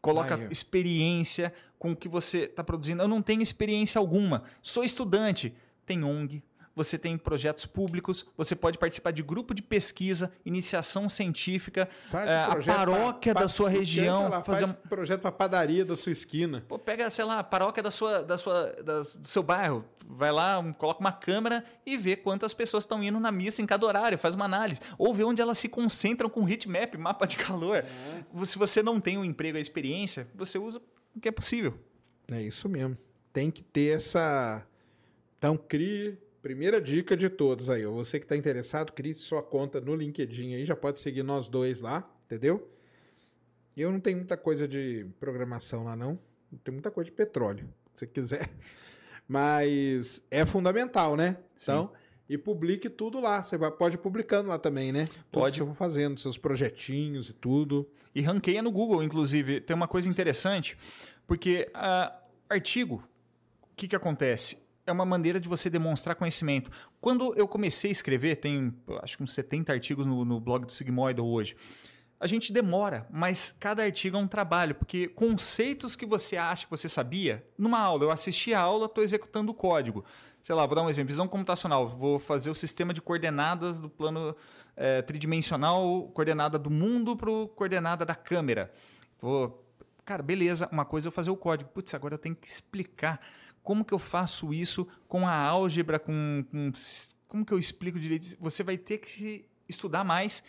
Coloca 0.00 0.46
experiência 0.50 1.52
com 1.78 1.92
o 1.92 1.96
que 1.96 2.08
você 2.08 2.44
está 2.44 2.62
produzindo. 2.62 3.02
Eu 3.02 3.08
não 3.08 3.22
tenho 3.22 3.42
experiência 3.42 3.98
alguma. 3.98 4.44
Sou 4.62 4.84
estudante. 4.84 5.54
Tem 5.84 6.02
ONG, 6.02 6.42
você 6.76 6.98
tem 6.98 7.16
projetos 7.16 7.64
públicos, 7.64 8.26
você 8.36 8.54
pode 8.54 8.76
participar 8.76 9.10
de 9.10 9.22
grupo 9.22 9.54
de 9.54 9.62
pesquisa, 9.62 10.30
iniciação 10.44 11.08
científica, 11.08 11.88
é, 12.12 12.44
a 12.44 12.56
paróquia 12.62 13.32
pra, 13.32 13.42
da 13.44 13.48
sua 13.48 13.70
região. 13.70 14.30
Fazer 14.30 14.44
faz 14.44 14.68
um 14.68 14.72
projeto 14.74 15.22
para 15.22 15.32
padaria 15.32 15.86
da 15.86 15.96
sua 15.96 16.12
esquina. 16.12 16.62
Pô, 16.68 16.78
pega, 16.78 17.08
sei 17.08 17.24
lá, 17.24 17.38
a 17.38 17.44
paróquia 17.44 17.82
da 17.82 17.90
sua, 17.90 18.22
da 18.22 18.36
sua, 18.36 18.72
da, 18.84 19.00
do 19.00 19.26
seu 19.26 19.42
bairro, 19.42 19.86
vai 20.06 20.30
lá, 20.30 20.58
um, 20.58 20.70
coloca 20.70 21.00
uma 21.00 21.12
câmera 21.12 21.64
e 21.86 21.96
vê 21.96 22.14
quantas 22.14 22.52
pessoas 22.52 22.84
estão 22.84 23.02
indo 23.02 23.18
na 23.18 23.32
missa 23.32 23.62
em 23.62 23.66
cada 23.66 23.86
horário, 23.86 24.18
faz 24.18 24.34
uma 24.34 24.44
análise. 24.44 24.80
Ou 24.98 25.14
vê 25.14 25.24
onde 25.24 25.40
elas 25.40 25.56
se 25.56 25.70
concentram 25.70 26.28
com 26.28 26.46
heatmap, 26.46 26.94
mapa 26.98 27.26
de 27.26 27.36
calor. 27.38 27.78
É. 27.78 28.44
Se 28.44 28.58
você 28.58 28.82
não 28.82 29.00
tem 29.00 29.16
um 29.16 29.24
emprego, 29.24 29.56
a 29.56 29.60
experiência, 29.60 30.28
você 30.34 30.58
usa 30.58 30.82
o 31.14 31.20
que 31.20 31.28
é 31.28 31.32
possível. 31.32 31.78
É 32.30 32.42
isso 32.42 32.68
mesmo. 32.68 32.98
Tem 33.32 33.50
que 33.50 33.62
ter 33.62 33.94
essa. 33.94 34.66
Então, 35.38 35.56
crie 35.56 36.18
Primeira 36.46 36.80
dica 36.80 37.16
de 37.16 37.28
todos 37.28 37.68
aí, 37.68 37.84
você 37.86 38.20
que 38.20 38.24
está 38.24 38.36
interessado, 38.36 38.92
crie 38.92 39.12
sua 39.14 39.42
conta 39.42 39.80
no 39.80 39.96
LinkedIn 39.96 40.54
aí, 40.54 40.64
já 40.64 40.76
pode 40.76 41.00
seguir 41.00 41.24
nós 41.24 41.48
dois 41.48 41.80
lá, 41.80 42.08
entendeu? 42.24 42.70
Eu 43.76 43.90
não 43.90 43.98
tenho 43.98 44.18
muita 44.18 44.36
coisa 44.36 44.68
de 44.68 45.04
programação 45.18 45.82
lá 45.82 45.96
não, 45.96 46.16
tem 46.62 46.72
muita 46.72 46.88
coisa 46.88 47.10
de 47.10 47.16
petróleo, 47.16 47.68
se 47.96 48.06
quiser. 48.06 48.48
Mas 49.26 50.22
é 50.30 50.46
fundamental, 50.46 51.16
né? 51.16 51.36
Então, 51.60 51.88
Sim. 51.88 52.34
e 52.34 52.38
publique 52.38 52.88
tudo 52.88 53.20
lá. 53.20 53.42
Você 53.42 53.58
pode 53.58 53.96
ir 53.96 53.98
publicando 53.98 54.48
lá 54.48 54.56
também, 54.56 54.92
né? 54.92 55.06
Tudo 55.06 55.24
pode. 55.32 55.60
Você 55.60 55.74
fazendo, 55.74 56.20
seus 56.20 56.38
projetinhos 56.38 57.28
e 57.28 57.32
tudo. 57.32 57.90
E 58.14 58.22
ranqueia 58.22 58.62
no 58.62 58.70
Google, 58.70 59.02
inclusive. 59.02 59.60
Tem 59.60 59.74
uma 59.74 59.88
coisa 59.88 60.08
interessante, 60.08 60.78
porque 61.26 61.68
uh, 61.74 62.16
artigo, 62.48 63.02
o 63.64 63.74
que, 63.74 63.88
que 63.88 63.96
acontece? 63.96 64.64
É 64.86 64.92
uma 64.92 65.04
maneira 65.04 65.40
de 65.40 65.48
você 65.48 65.68
demonstrar 65.68 66.14
conhecimento. 66.14 66.70
Quando 67.00 67.34
eu 67.36 67.48
comecei 67.48 67.90
a 67.90 67.92
escrever, 67.92 68.36
tem 68.36 68.72
acho 69.02 69.16
que 69.16 69.22
uns 69.22 69.32
70 69.32 69.72
artigos 69.72 70.06
no, 70.06 70.24
no 70.24 70.40
blog 70.40 70.64
do 70.64 70.72
Sigmoidal 70.72 71.26
hoje. 71.26 71.56
A 72.18 72.26
gente 72.26 72.50
demora, 72.50 73.06
mas 73.10 73.54
cada 73.60 73.82
artigo 73.82 74.16
é 74.16 74.20
um 74.20 74.26
trabalho, 74.26 74.74
porque 74.74 75.06
conceitos 75.06 75.94
que 75.94 76.06
você 76.06 76.36
acha 76.36 76.64
que 76.64 76.70
você 76.70 76.88
sabia, 76.88 77.46
numa 77.58 77.78
aula, 77.78 78.04
eu 78.04 78.10
assisti 78.10 78.54
a 78.54 78.60
aula, 78.60 78.86
estou 78.86 79.04
executando 79.04 79.52
o 79.52 79.54
código. 79.54 80.02
Sei 80.42 80.54
lá, 80.54 80.64
vou 80.64 80.74
dar 80.74 80.82
um 80.82 80.88
exemplo, 80.88 81.08
visão 81.08 81.28
computacional, 81.28 81.88
vou 81.88 82.18
fazer 82.18 82.48
o 82.48 82.54
sistema 82.54 82.94
de 82.94 83.02
coordenadas 83.02 83.80
do 83.80 83.90
plano 83.90 84.34
é, 84.76 85.02
tridimensional, 85.02 86.08
coordenada 86.14 86.58
do 86.58 86.70
mundo 86.70 87.16
para 87.16 87.30
coordenada 87.54 88.06
da 88.06 88.14
câmera. 88.14 88.72
Vou, 89.20 89.66
cara, 90.04 90.22
beleza, 90.22 90.68
uma 90.72 90.84
coisa 90.84 91.08
é 91.08 91.10
eu 91.10 91.12
fazer 91.12 91.30
o 91.30 91.36
código. 91.36 91.68
Putz, 91.70 91.92
agora 91.92 92.14
eu 92.14 92.18
tenho 92.18 92.36
que 92.36 92.46
explicar 92.46 93.20
como 93.66 93.84
que 93.84 93.92
eu 93.92 93.98
faço 93.98 94.54
isso 94.54 94.86
com 95.08 95.26
a 95.26 95.34
álgebra, 95.34 95.98
com, 95.98 96.44
com 96.48 96.70
como 97.26 97.44
que 97.44 97.52
eu 97.52 97.58
explico 97.58 97.98
direito? 97.98 98.36
Você 98.38 98.62
vai 98.62 98.78
ter 98.78 98.98
que 98.98 99.44
estudar 99.68 100.04
mais 100.04 100.40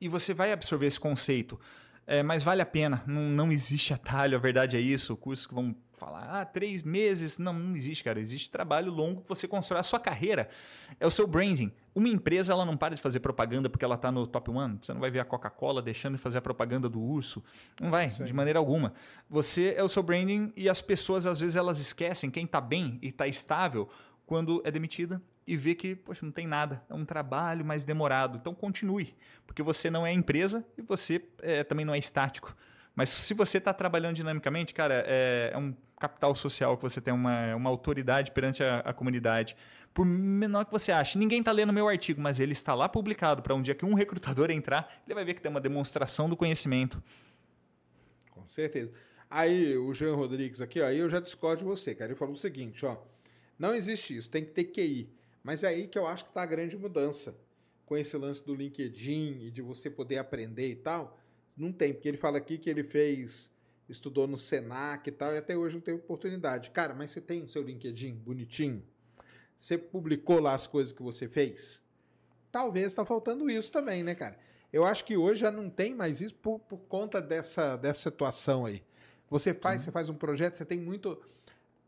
e 0.00 0.08
você 0.08 0.32
vai 0.32 0.52
absorver 0.52 0.86
esse 0.86 0.98
conceito. 0.98 1.60
É, 2.06 2.22
mas 2.22 2.42
vale 2.42 2.62
a 2.62 2.66
pena, 2.66 3.04
não, 3.06 3.24
não 3.24 3.52
existe 3.52 3.92
atalho, 3.92 4.38
a 4.38 4.40
verdade 4.40 4.74
é 4.74 4.80
isso. 4.80 5.14
Cursos 5.18 5.46
que 5.46 5.52
vão 5.52 5.76
falar, 6.04 6.40
ah, 6.40 6.44
três 6.44 6.82
meses. 6.82 7.38
Não, 7.38 7.52
não 7.52 7.76
existe, 7.76 8.02
cara. 8.02 8.20
Existe 8.20 8.50
trabalho 8.50 8.90
longo 8.92 9.22
que 9.22 9.28
você 9.28 9.46
constrói 9.46 9.80
a 9.80 9.82
sua 9.82 10.00
carreira. 10.00 10.48
É 10.98 11.06
o 11.06 11.10
seu 11.10 11.26
branding. 11.26 11.72
Uma 11.94 12.08
empresa 12.08 12.52
ela 12.52 12.64
não 12.64 12.76
para 12.76 12.94
de 12.94 13.00
fazer 13.00 13.20
propaganda 13.20 13.70
porque 13.70 13.84
ela 13.84 13.94
está 13.94 14.10
no 14.10 14.26
top 14.26 14.50
one. 14.50 14.78
Você 14.82 14.92
não 14.92 15.00
vai 15.00 15.10
ver 15.10 15.20
a 15.20 15.24
Coca-Cola 15.24 15.80
deixando 15.80 16.16
de 16.16 16.22
fazer 16.22 16.38
a 16.38 16.42
propaganda 16.42 16.88
do 16.88 17.00
urso. 17.00 17.42
Não 17.80 17.90
vai, 17.90 18.08
de 18.08 18.32
maneira 18.32 18.58
alguma. 18.58 18.92
Você 19.30 19.74
é 19.76 19.82
o 19.82 19.88
seu 19.88 20.02
branding 20.02 20.52
e 20.56 20.68
as 20.68 20.82
pessoas, 20.82 21.24
às 21.26 21.38
vezes, 21.38 21.54
elas 21.54 21.78
esquecem 21.78 22.30
quem 22.30 22.44
está 22.44 22.60
bem 22.60 22.98
e 23.00 23.08
está 23.08 23.26
estável 23.26 23.88
quando 24.26 24.60
é 24.64 24.70
demitida 24.70 25.22
e 25.46 25.56
vê 25.56 25.74
que, 25.74 25.94
poxa, 25.94 26.24
não 26.24 26.32
tem 26.32 26.46
nada. 26.46 26.82
É 26.88 26.94
um 26.94 27.04
trabalho 27.04 27.64
mais 27.64 27.84
demorado. 27.84 28.38
Então 28.38 28.54
continue, 28.54 29.14
porque 29.46 29.62
você 29.62 29.90
não 29.90 30.06
é 30.06 30.12
empresa 30.12 30.64
e 30.76 30.82
você 30.82 31.22
é, 31.40 31.62
também 31.62 31.84
não 31.84 31.94
é 31.94 31.98
estático. 31.98 32.56
Mas 32.94 33.10
se 33.10 33.34
você 33.34 33.58
está 33.58 33.72
trabalhando 33.72 34.16
dinamicamente, 34.16 34.74
cara, 34.74 35.04
é, 35.06 35.50
é, 35.52 35.58
um 35.58 35.74
capital 35.98 36.34
social 36.34 36.76
que 36.76 36.82
você 36.82 37.00
tem 37.00 37.12
uma, 37.12 37.54
uma 37.54 37.70
autoridade 37.70 38.32
perante 38.32 38.62
a, 38.62 38.80
a 38.80 38.92
comunidade. 38.92 39.56
Por 39.94 40.04
menor 40.04 40.64
que 40.64 40.72
você 40.72 40.92
ache, 40.92 41.18
ninguém 41.18 41.40
está 41.40 41.52
lendo 41.52 41.72
meu 41.72 41.88
artigo, 41.88 42.20
mas 42.20 42.40
ele 42.40 42.52
está 42.52 42.74
lá 42.74 42.88
publicado 42.88 43.42
para 43.42 43.54
um 43.54 43.62
dia 43.62 43.74
que 43.74 43.84
um 43.84 43.94
recrutador 43.94 44.50
entrar, 44.50 45.02
ele 45.06 45.14
vai 45.14 45.24
ver 45.24 45.34
que 45.34 45.40
tem 45.40 45.50
uma 45.50 45.60
demonstração 45.60 46.28
do 46.28 46.36
conhecimento. 46.36 47.02
Com 48.30 48.48
certeza. 48.48 48.92
Aí, 49.30 49.78
o 49.78 49.94
Jean 49.94 50.14
Rodrigues 50.14 50.60
aqui, 50.60 50.80
ó, 50.80 50.86
aí 50.86 50.98
eu 50.98 51.08
já 51.08 51.18
discordo 51.18 51.62
de 51.62 51.64
você, 51.64 51.94
cara. 51.94 52.10
Ele 52.10 52.18
falou 52.18 52.34
o 52.34 52.38
seguinte, 52.38 52.84
ó. 52.84 52.98
Não 53.58 53.74
existe 53.74 54.16
isso, 54.16 54.30
tem 54.30 54.44
que 54.44 54.50
ter 54.50 54.64
QI. 54.64 55.08
Mas 55.42 55.62
é 55.62 55.68
aí 55.68 55.88
que 55.88 55.98
eu 55.98 56.06
acho 56.06 56.24
que 56.24 56.30
está 56.30 56.42
a 56.42 56.46
grande 56.46 56.76
mudança. 56.76 57.34
Com 57.86 57.96
esse 57.96 58.16
lance 58.16 58.44
do 58.44 58.54
LinkedIn 58.54 59.38
e 59.40 59.50
de 59.50 59.62
você 59.62 59.88
poder 59.88 60.18
aprender 60.18 60.68
e 60.68 60.74
tal, 60.74 61.18
não 61.56 61.72
tem, 61.72 61.92
porque 61.92 62.08
ele 62.08 62.16
fala 62.16 62.38
aqui 62.38 62.58
que 62.58 62.70
ele 62.70 62.84
fez, 62.84 63.50
estudou 63.88 64.26
no 64.26 64.36
Senac 64.36 65.08
e 65.08 65.12
tal, 65.12 65.32
e 65.32 65.38
até 65.38 65.56
hoje 65.56 65.76
não 65.76 65.82
teve 65.82 65.98
oportunidade. 65.98 66.70
Cara, 66.70 66.94
mas 66.94 67.10
você 67.10 67.20
tem 67.20 67.42
o 67.42 67.48
seu 67.48 67.62
LinkedIn 67.62 68.14
bonitinho? 68.14 68.82
Você 69.56 69.78
publicou 69.78 70.40
lá 70.40 70.54
as 70.54 70.66
coisas 70.66 70.92
que 70.92 71.02
você 71.02 71.28
fez? 71.28 71.82
Talvez 72.50 72.88
está 72.88 73.04
faltando 73.04 73.48
isso 73.48 73.70
também, 73.70 74.02
né, 74.02 74.14
cara? 74.14 74.36
Eu 74.72 74.84
acho 74.84 75.04
que 75.04 75.16
hoje 75.16 75.40
já 75.40 75.50
não 75.50 75.68
tem 75.68 75.94
mais 75.94 76.20
isso 76.20 76.34
por, 76.34 76.58
por 76.58 76.78
conta 76.88 77.20
dessa, 77.20 77.76
dessa 77.76 78.10
situação 78.10 78.64
aí. 78.64 78.82
Você 79.28 79.54
faz, 79.54 79.78
uhum. 79.78 79.84
você 79.84 79.90
faz 79.92 80.10
um 80.10 80.14
projeto, 80.14 80.56
você 80.56 80.64
tem 80.64 80.80
muito. 80.80 81.20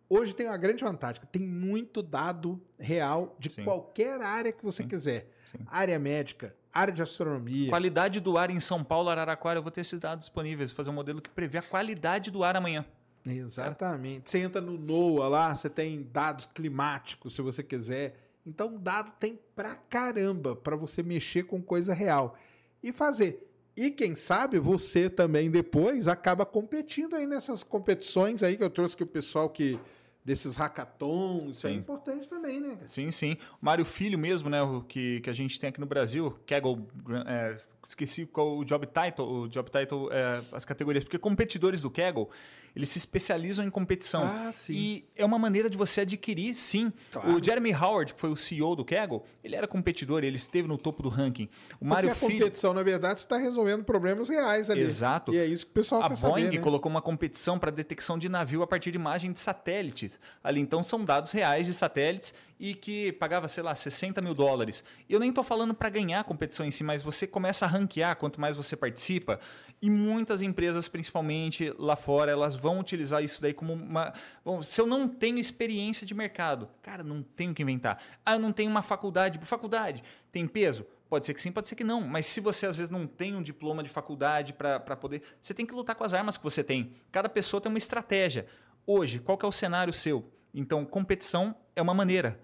Hoje 0.08 0.34
tem 0.34 0.46
uma 0.46 0.56
grande 0.56 0.84
vantagem, 0.84 1.22
tem 1.32 1.42
muito 1.42 2.02
dado 2.02 2.60
real 2.78 3.34
de 3.38 3.50
Sim. 3.50 3.64
qualquer 3.64 4.20
área 4.20 4.52
que 4.52 4.62
você 4.62 4.82
Sim. 4.82 4.88
quiser. 4.88 5.30
Sim. 5.46 5.58
Área 5.66 5.98
médica, 5.98 6.54
área 6.74 6.92
de 6.92 7.00
astronomia. 7.00 7.70
Qualidade 7.70 8.18
do 8.20 8.36
ar 8.36 8.50
em 8.50 8.58
São 8.58 8.82
Paulo, 8.82 9.08
Araraquara, 9.08 9.58
eu 9.60 9.62
vou 9.62 9.70
ter 9.70 9.82
esses 9.82 10.00
dados 10.00 10.26
disponíveis, 10.26 10.70
vou 10.70 10.76
fazer 10.76 10.90
um 10.90 10.94
modelo 10.94 11.22
que 11.22 11.30
prevê 11.30 11.58
a 11.58 11.62
qualidade 11.62 12.30
do 12.30 12.42
ar 12.42 12.56
amanhã. 12.56 12.84
Exatamente. 13.24 14.30
Você 14.30 14.38
entra 14.38 14.60
no 14.60 14.76
NOAA 14.76 15.28
lá, 15.28 15.56
você 15.56 15.70
tem 15.70 16.02
dados 16.12 16.46
climáticos, 16.52 17.34
se 17.34 17.40
você 17.40 17.62
quiser. 17.62 18.20
Então, 18.44 18.76
dado 18.76 19.12
tem 19.18 19.38
pra 19.54 19.74
caramba 19.74 20.54
para 20.54 20.76
você 20.76 21.02
mexer 21.02 21.44
com 21.44 21.62
coisa 21.62 21.94
real 21.94 22.36
e 22.82 22.92
fazer. 22.92 23.50
E 23.76 23.90
quem 23.90 24.14
sabe 24.14 24.58
você 24.58 25.08
também 25.08 25.50
depois 25.50 26.06
acaba 26.06 26.44
competindo 26.44 27.16
aí 27.16 27.26
nessas 27.26 27.62
competições 27.62 28.42
aí 28.42 28.56
que 28.56 28.62
eu 28.62 28.70
trouxe 28.70 28.96
que 28.96 29.02
o 29.02 29.06
pessoal 29.06 29.48
que 29.48 29.80
desses 30.24 30.56
hackathons, 30.56 31.58
isso 31.58 31.66
é 31.66 31.72
importante 31.72 32.26
também, 32.28 32.60
né? 32.60 32.78
Sim, 32.86 33.10
sim. 33.10 33.36
Mário 33.60 33.84
Filho 33.84 34.18
mesmo, 34.18 34.48
né, 34.48 34.62
o 34.62 34.82
que, 34.82 35.20
que 35.20 35.28
a 35.28 35.34
gente 35.34 35.60
tem 35.60 35.68
aqui 35.68 35.80
no 35.80 35.86
Brasil, 35.86 36.30
Kegel, 36.46 36.86
é, 37.26 37.58
esqueci 37.88 38.26
qual 38.26 38.58
o 38.58 38.64
job 38.64 38.86
title, 38.86 39.26
o 39.26 39.48
job 39.48 39.70
title, 39.70 40.08
é, 40.12 40.42
as 40.52 40.64
categorias, 40.64 41.04
porque 41.04 41.18
competidores 41.18 41.80
do 41.80 41.90
Kaggle, 41.90 42.28
eles 42.74 42.88
se 42.88 42.98
especializam 42.98 43.64
em 43.64 43.70
competição. 43.70 44.24
Ah, 44.24 44.50
sim. 44.52 44.72
E 44.72 45.04
é 45.14 45.24
uma 45.24 45.38
maneira 45.38 45.70
de 45.70 45.78
você 45.78 46.00
adquirir, 46.00 46.54
sim. 46.54 46.92
Claro. 47.12 47.36
O 47.36 47.42
Jeremy 47.42 47.72
Howard, 47.72 48.14
que 48.14 48.20
foi 48.20 48.30
o 48.30 48.36
CEO 48.36 48.74
do 48.74 48.84
Kaggle, 48.84 49.22
ele 49.44 49.54
era 49.54 49.68
competidor, 49.68 50.24
ele 50.24 50.36
esteve 50.36 50.66
no 50.66 50.76
topo 50.76 51.02
do 51.02 51.08
ranking. 51.08 51.48
O 51.80 51.84
Mário 51.84 52.10
a 52.10 52.14
competição, 52.14 52.72
Filho... 52.72 52.78
na 52.78 52.82
verdade, 52.82 53.20
está 53.20 53.36
resolvendo 53.36 53.84
problemas 53.84 54.28
reais 54.28 54.70
ali. 54.70 54.80
Exato. 54.80 55.32
E 55.32 55.38
é 55.38 55.46
isso 55.46 55.64
que 55.64 55.70
o 55.70 55.74
pessoal 55.74 56.02
a 56.02 56.08
quer 56.08 56.16
Boeing 56.16 56.44
saber, 56.44 56.56
né? 56.56 56.62
colocou 56.62 56.90
uma 56.90 57.02
competição 57.02 57.58
para 57.58 57.70
detecção 57.70 58.18
de 58.18 58.28
navio 58.28 58.62
a 58.62 58.66
partir 58.66 58.90
de 58.90 58.98
imagem 58.98 59.32
de 59.32 59.38
satélites. 59.38 60.18
Ali, 60.42 60.60
então, 60.60 60.82
são 60.82 61.04
dados 61.04 61.30
reais 61.30 61.66
de 61.66 61.72
satélites 61.72 62.34
e 62.64 62.72
que 62.72 63.12
pagava, 63.12 63.46
sei 63.46 63.62
lá, 63.62 63.74
60 63.74 64.22
mil 64.22 64.32
dólares. 64.32 64.82
Eu 65.06 65.20
nem 65.20 65.28
estou 65.28 65.44
falando 65.44 65.74
para 65.74 65.90
ganhar 65.90 66.20
a 66.20 66.24
competição 66.24 66.64
em 66.64 66.70
si, 66.70 66.82
mas 66.82 67.02
você 67.02 67.26
começa 67.26 67.66
a 67.66 67.68
ranquear 67.68 68.16
quanto 68.16 68.40
mais 68.40 68.56
você 68.56 68.74
participa. 68.74 69.38
E 69.82 69.90
muitas 69.90 70.40
empresas, 70.40 70.88
principalmente 70.88 71.74
lá 71.78 71.94
fora, 71.94 72.32
elas 72.32 72.56
vão 72.56 72.80
utilizar 72.80 73.22
isso 73.22 73.42
daí 73.42 73.52
como 73.52 73.74
uma. 73.74 74.14
Bom, 74.42 74.62
se 74.62 74.80
eu 74.80 74.86
não 74.86 75.06
tenho 75.06 75.38
experiência 75.38 76.06
de 76.06 76.14
mercado, 76.14 76.70
cara, 76.80 77.04
não 77.04 77.22
tenho 77.22 77.52
que 77.52 77.60
inventar. 77.60 78.02
Ah, 78.24 78.32
eu 78.32 78.38
não 78.38 78.50
tenho 78.50 78.70
uma 78.70 78.82
faculdade. 78.82 79.38
Faculdade 79.42 80.02
tem 80.32 80.48
peso? 80.48 80.86
Pode 81.06 81.26
ser 81.26 81.34
que 81.34 81.42
sim, 81.42 81.52
pode 81.52 81.68
ser 81.68 81.74
que 81.74 81.84
não. 81.84 82.00
Mas 82.00 82.24
se 82.24 82.40
você 82.40 82.64
às 82.64 82.78
vezes 82.78 82.88
não 82.88 83.06
tem 83.06 83.36
um 83.36 83.42
diploma 83.42 83.82
de 83.82 83.90
faculdade 83.90 84.54
para 84.54 84.96
poder. 84.96 85.20
Você 85.38 85.52
tem 85.52 85.66
que 85.66 85.74
lutar 85.74 85.94
com 85.94 86.02
as 86.04 86.14
armas 86.14 86.38
que 86.38 86.42
você 86.42 86.64
tem. 86.64 86.94
Cada 87.12 87.28
pessoa 87.28 87.60
tem 87.60 87.68
uma 87.68 87.76
estratégia. 87.76 88.46
Hoje, 88.86 89.18
qual 89.18 89.38
é 89.42 89.46
o 89.46 89.52
cenário 89.52 89.92
seu? 89.92 90.32
Então, 90.54 90.82
competição 90.86 91.54
é 91.76 91.82
uma 91.82 91.92
maneira. 91.92 92.40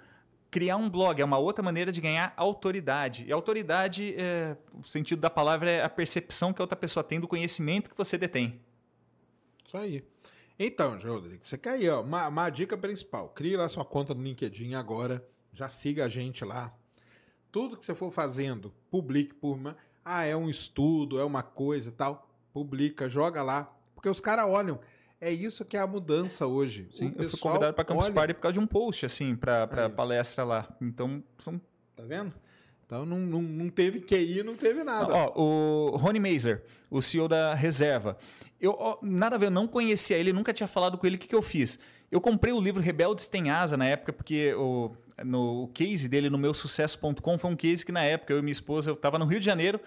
Criar 0.50 0.76
um 0.76 0.90
blog 0.90 1.20
é 1.20 1.24
uma 1.24 1.38
outra 1.38 1.62
maneira 1.62 1.92
de 1.92 2.00
ganhar 2.00 2.34
autoridade. 2.36 3.24
E 3.24 3.32
autoridade, 3.32 4.14
é, 4.18 4.56
o 4.74 4.82
sentido 4.82 5.20
da 5.20 5.30
palavra 5.30 5.70
é 5.70 5.84
a 5.84 5.88
percepção 5.88 6.52
que 6.52 6.60
a 6.60 6.64
outra 6.64 6.76
pessoa 6.76 7.04
tem 7.04 7.20
do 7.20 7.28
conhecimento 7.28 7.88
que 7.88 7.96
você 7.96 8.18
detém. 8.18 8.60
Isso 9.64 9.76
aí. 9.76 10.04
Então, 10.58 10.98
Rodrigo, 10.98 11.46
você 11.46 11.56
quer 11.56 11.70
aí, 11.70 11.88
ó, 11.88 12.02
uma, 12.02 12.28
uma 12.28 12.50
dica 12.50 12.76
principal. 12.76 13.28
Crie 13.28 13.56
lá 13.56 13.68
sua 13.68 13.84
conta 13.84 14.12
no 14.12 14.22
LinkedIn 14.22 14.74
agora. 14.74 15.24
Já 15.54 15.68
siga 15.68 16.04
a 16.04 16.08
gente 16.08 16.44
lá. 16.44 16.74
Tudo 17.52 17.76
que 17.76 17.86
você 17.86 17.94
for 17.94 18.10
fazendo, 18.10 18.72
publique 18.90 19.34
por 19.34 19.54
uma. 19.54 19.76
Ah, 20.04 20.24
é 20.24 20.36
um 20.36 20.50
estudo, 20.50 21.18
é 21.18 21.24
uma 21.24 21.42
coisa 21.42 21.92
tal. 21.92 22.28
Publica, 22.52 23.08
joga 23.08 23.42
lá. 23.42 23.72
Porque 23.94 24.08
os 24.08 24.20
caras 24.20 24.46
olham. 24.46 24.80
É 25.20 25.30
isso 25.30 25.64
que 25.64 25.76
é 25.76 25.80
a 25.80 25.86
mudança 25.86 26.46
hoje. 26.46 26.88
Sim, 26.90 27.12
eu 27.18 27.28
fui 27.28 27.38
convidado 27.38 27.74
para 27.74 27.84
Campus 27.84 28.06
olha... 28.06 28.14
Party 28.14 28.34
por 28.34 28.40
causa 28.40 28.52
de 28.54 28.60
um 28.60 28.66
post, 28.66 29.04
assim, 29.04 29.36
para 29.36 29.90
palestra 29.90 30.44
lá. 30.44 30.68
Então, 30.80 31.22
são... 31.38 31.60
Tá 31.94 32.02
vendo? 32.04 32.32
Então 32.86 33.06
não, 33.06 33.18
não, 33.18 33.40
não 33.40 33.68
teve 33.68 34.00
QI, 34.00 34.42
não 34.42 34.56
teve 34.56 34.82
nada. 34.82 35.14
Ó, 35.14 35.32
o 35.40 35.96
Rony 35.96 36.18
Mazer, 36.18 36.64
o 36.90 37.00
CEO 37.00 37.28
da 37.28 37.54
Reserva. 37.54 38.18
Eu, 38.60 38.74
ó, 38.76 38.98
nada 39.00 39.36
a 39.36 39.38
ver, 39.38 39.46
eu 39.46 39.50
não 39.50 39.68
conhecia 39.68 40.16
ele, 40.16 40.32
nunca 40.32 40.52
tinha 40.52 40.66
falado 40.66 40.98
com 40.98 41.06
ele. 41.06 41.14
O 41.14 41.18
que, 41.18 41.28
que 41.28 41.34
eu 41.34 41.42
fiz? 41.42 41.78
Eu 42.10 42.20
comprei 42.20 42.52
o 42.52 42.60
livro 42.60 42.82
Rebeldes 42.82 43.28
Tem 43.28 43.48
Asa 43.48 43.76
na 43.76 43.84
época, 43.84 44.12
porque 44.12 44.52
o, 44.54 44.90
no, 45.24 45.62
o 45.62 45.68
case 45.68 46.08
dele 46.08 46.28
no 46.28 46.36
meu 46.36 46.52
sucesso.com 46.52 47.38
foi 47.38 47.50
um 47.50 47.54
case 47.54 47.86
que 47.86 47.92
na 47.92 48.02
época 48.02 48.32
eu 48.32 48.40
e 48.40 48.42
minha 48.42 48.50
esposa, 48.50 48.90
eu 48.90 48.94
estava 48.94 49.20
no 49.20 49.24
Rio 49.24 49.38
de 49.38 49.46
Janeiro, 49.46 49.80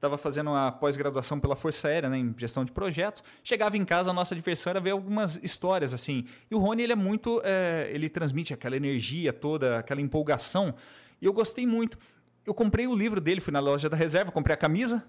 estava 0.00 0.16
fazendo 0.16 0.48
uma 0.48 0.72
pós-graduação 0.72 1.38
pela 1.38 1.54
Força 1.54 1.88
Aérea, 1.88 2.08
né, 2.08 2.16
em 2.16 2.34
gestão 2.38 2.64
de 2.64 2.72
projetos. 2.72 3.22
Chegava 3.44 3.76
em 3.76 3.84
casa, 3.84 4.10
a 4.10 4.14
nossa 4.14 4.34
diversão 4.34 4.70
era 4.70 4.80
ver 4.80 4.92
algumas 4.92 5.38
histórias 5.42 5.92
assim. 5.92 6.24
E 6.50 6.54
o 6.54 6.58
Rony, 6.58 6.84
ele 6.84 6.92
é 6.92 6.96
muito, 6.96 7.40
é, 7.44 7.90
ele 7.92 8.08
transmite 8.08 8.54
aquela 8.54 8.74
energia 8.74 9.30
toda, 9.30 9.78
aquela 9.78 10.00
empolgação. 10.00 10.74
E 11.20 11.26
eu 11.26 11.34
gostei 11.34 11.66
muito. 11.66 11.98
Eu 12.46 12.54
comprei 12.54 12.86
o 12.86 12.96
livro 12.96 13.20
dele, 13.20 13.42
fui 13.42 13.52
na 13.52 13.60
loja 13.60 13.90
da 13.90 13.96
reserva, 13.96 14.32
comprei 14.32 14.54
a 14.54 14.56
camisa 14.56 15.04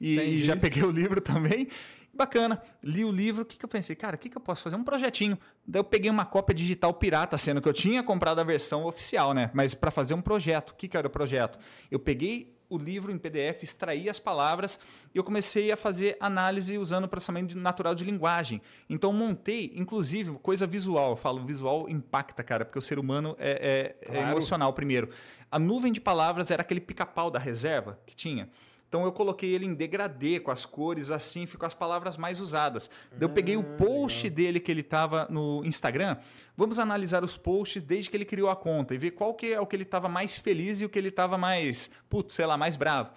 e, 0.00 0.18
e 0.18 0.38
já 0.44 0.56
peguei 0.56 0.82
o 0.84 0.90
livro 0.90 1.20
também. 1.22 1.68
Bacana, 2.12 2.62
li 2.82 3.04
o 3.04 3.12
livro, 3.12 3.42
o 3.42 3.44
que, 3.44 3.58
que 3.58 3.64
eu 3.64 3.68
pensei? 3.68 3.94
Cara, 3.94 4.16
o 4.16 4.18
que, 4.18 4.30
que 4.30 4.36
eu 4.38 4.40
posso 4.40 4.62
fazer? 4.62 4.74
Um 4.74 4.82
projetinho. 4.82 5.38
Daí 5.66 5.80
eu 5.80 5.84
peguei 5.84 6.10
uma 6.10 6.24
cópia 6.24 6.54
digital 6.54 6.94
pirata, 6.94 7.36
sendo 7.36 7.60
que 7.60 7.68
eu 7.68 7.74
tinha 7.74 8.02
comprado 8.02 8.40
a 8.40 8.44
versão 8.44 8.86
oficial, 8.86 9.34
né? 9.34 9.50
Mas 9.52 9.74
para 9.74 9.90
fazer 9.90 10.14
um 10.14 10.22
projeto. 10.22 10.70
O 10.70 10.74
que, 10.74 10.88
que 10.88 10.96
era 10.96 11.06
o 11.06 11.10
projeto? 11.10 11.58
Eu 11.90 11.98
peguei 11.98 12.58
o 12.70 12.78
livro 12.78 13.12
em 13.12 13.18
PDF, 13.18 13.64
extraí 13.64 14.08
as 14.08 14.20
palavras 14.20 14.78
e 15.14 15.18
eu 15.18 15.24
comecei 15.24 15.72
a 15.72 15.76
fazer 15.76 16.16
análise 16.20 16.78
usando 16.78 17.04
o 17.04 17.08
processamento 17.08 17.58
natural 17.58 17.94
de 17.94 18.04
linguagem. 18.04 18.62
Então 18.88 19.12
montei, 19.12 19.72
inclusive, 19.74 20.30
coisa 20.38 20.66
visual. 20.66 21.10
Eu 21.10 21.16
falo, 21.16 21.44
visual 21.44 21.88
impacta, 21.88 22.42
cara, 22.42 22.64
porque 22.64 22.78
o 22.78 22.82
ser 22.82 22.98
humano 22.98 23.36
é, 23.38 23.50
é, 23.50 23.96
é 24.00 24.12
claro. 24.12 24.28
é 24.28 24.30
emocional 24.30 24.72
primeiro. 24.72 25.10
A 25.50 25.58
nuvem 25.58 25.92
de 25.92 26.00
palavras 26.00 26.50
era 26.52 26.62
aquele 26.62 26.80
pica-pau 26.80 27.30
da 27.30 27.38
reserva 27.38 27.98
que 28.06 28.14
tinha. 28.14 28.48
Então 28.90 29.04
eu 29.04 29.12
coloquei 29.12 29.54
ele 29.54 29.64
em 29.64 29.72
degradê 29.72 30.40
com 30.40 30.50
as 30.50 30.66
cores 30.66 31.12
assim, 31.12 31.46
ficou 31.46 31.64
as 31.64 31.74
palavras 31.74 32.16
mais 32.16 32.40
usadas. 32.40 32.90
eu 33.20 33.28
peguei 33.28 33.56
o 33.56 33.60
ah, 33.60 33.76
post 33.76 34.24
legal. 34.24 34.36
dele 34.36 34.58
que 34.58 34.68
ele 34.68 34.80
estava 34.80 35.28
no 35.30 35.64
Instagram. 35.64 36.16
Vamos 36.56 36.76
analisar 36.80 37.22
os 37.22 37.36
posts 37.36 37.84
desde 37.84 38.10
que 38.10 38.16
ele 38.16 38.24
criou 38.24 38.50
a 38.50 38.56
conta 38.56 38.92
e 38.92 38.98
ver 38.98 39.12
qual 39.12 39.32
que 39.32 39.52
é 39.52 39.60
o 39.60 39.66
que 39.66 39.76
ele 39.76 39.84
estava 39.84 40.08
mais 40.08 40.36
feliz 40.36 40.80
e 40.80 40.84
o 40.84 40.88
que 40.88 40.98
ele 40.98 41.06
estava 41.06 41.38
mais, 41.38 41.88
putz, 42.08 42.34
sei 42.34 42.44
lá, 42.44 42.56
mais 42.56 42.74
bravo. 42.74 43.12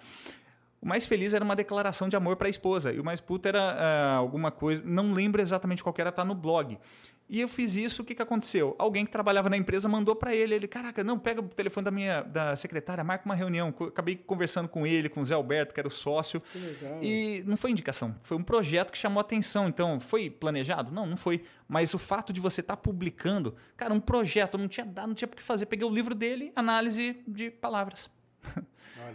O 0.80 0.86
mais 0.86 1.06
feliz 1.06 1.34
era 1.34 1.44
uma 1.44 1.56
declaração 1.56 2.08
de 2.08 2.14
amor 2.14 2.36
para 2.36 2.46
a 2.46 2.50
esposa 2.50 2.92
e 2.92 3.00
o 3.00 3.04
mais 3.04 3.20
puto 3.20 3.48
era 3.48 3.74
uh, 3.74 4.18
alguma 4.18 4.52
coisa, 4.52 4.80
não 4.86 5.12
lembro 5.12 5.42
exatamente 5.42 5.82
qual 5.82 5.92
que 5.92 6.00
era, 6.00 6.12
tá 6.12 6.24
no 6.24 6.36
blog. 6.36 6.78
E 7.26 7.40
eu 7.40 7.48
fiz 7.48 7.74
isso, 7.74 8.02
o 8.02 8.04
que, 8.04 8.14
que 8.14 8.20
aconteceu? 8.20 8.76
Alguém 8.78 9.04
que 9.06 9.10
trabalhava 9.10 9.48
na 9.48 9.56
empresa 9.56 9.88
mandou 9.88 10.14
para 10.14 10.34
ele, 10.34 10.54
ele, 10.54 10.68
caraca, 10.68 11.02
não, 11.02 11.18
pega 11.18 11.40
o 11.40 11.48
telefone 11.48 11.84
da 11.86 11.90
minha 11.90 12.22
da 12.22 12.54
secretária, 12.54 13.02
marca 13.02 13.24
uma 13.24 13.34
reunião. 13.34 13.68
Acabei 13.68 14.14
conversando 14.14 14.68
com 14.68 14.86
ele, 14.86 15.08
com 15.08 15.22
o 15.22 15.24
Zé 15.24 15.34
Alberto, 15.34 15.72
que 15.72 15.80
era 15.80 15.88
o 15.88 15.90
sócio. 15.90 16.42
Legal, 16.54 17.02
e 17.02 17.42
não 17.46 17.56
foi 17.56 17.70
indicação, 17.70 18.14
foi 18.22 18.36
um 18.36 18.42
projeto 18.42 18.92
que 18.92 18.98
chamou 18.98 19.20
atenção. 19.20 19.68
Então, 19.68 19.98
foi 19.98 20.28
planejado? 20.28 20.92
Não, 20.92 21.06
não 21.06 21.16
foi. 21.16 21.42
Mas 21.66 21.94
o 21.94 21.98
fato 21.98 22.30
de 22.30 22.40
você 22.40 22.60
estar 22.60 22.76
tá 22.76 22.82
publicando, 22.82 23.54
cara, 23.74 23.94
um 23.94 24.00
projeto, 24.00 24.58
não 24.58 24.68
tinha 24.68 24.84
dado, 24.84 25.08
não 25.08 25.14
tinha 25.14 25.26
o 25.26 25.34
que 25.34 25.42
fazer. 25.42 25.64
Peguei 25.64 25.86
o 25.86 25.92
livro 25.92 26.14
dele, 26.14 26.52
análise 26.54 27.16
de 27.26 27.50
palavras. 27.50 28.10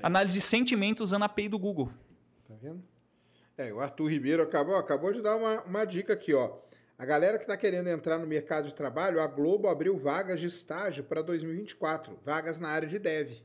análise 0.01 0.33
de 0.33 0.41
sentimentos 0.41 1.03
usando 1.03 1.23
a 1.23 1.25
API 1.27 1.47
do 1.47 1.59
Google. 1.59 1.91
Tá 2.47 2.55
vendo? 2.59 2.83
É, 3.55 3.71
o 3.71 3.79
Arthur 3.79 4.07
Ribeiro 4.07 4.41
acabou, 4.41 4.75
acabou 4.75 5.13
de 5.13 5.21
dar 5.21 5.35
uma, 5.35 5.61
uma 5.61 5.85
dica 5.85 6.13
aqui, 6.13 6.33
ó. 6.33 6.57
A 6.99 7.05
galera 7.05 7.37
que 7.37 7.45
está 7.45 7.55
querendo 7.55 7.87
entrar 7.87 8.17
no 8.17 8.27
mercado 8.27 8.67
de 8.67 8.75
trabalho, 8.75 9.21
a 9.21 9.25
Globo 9.25 9.69
abriu 9.69 9.97
vagas 9.97 10.37
de 10.37 10.47
estágio 10.47 11.01
para 11.01 11.21
2024, 11.21 12.19
vagas 12.25 12.59
na 12.59 12.67
área 12.67 12.89
de 12.89 12.99
dev. 12.99 13.37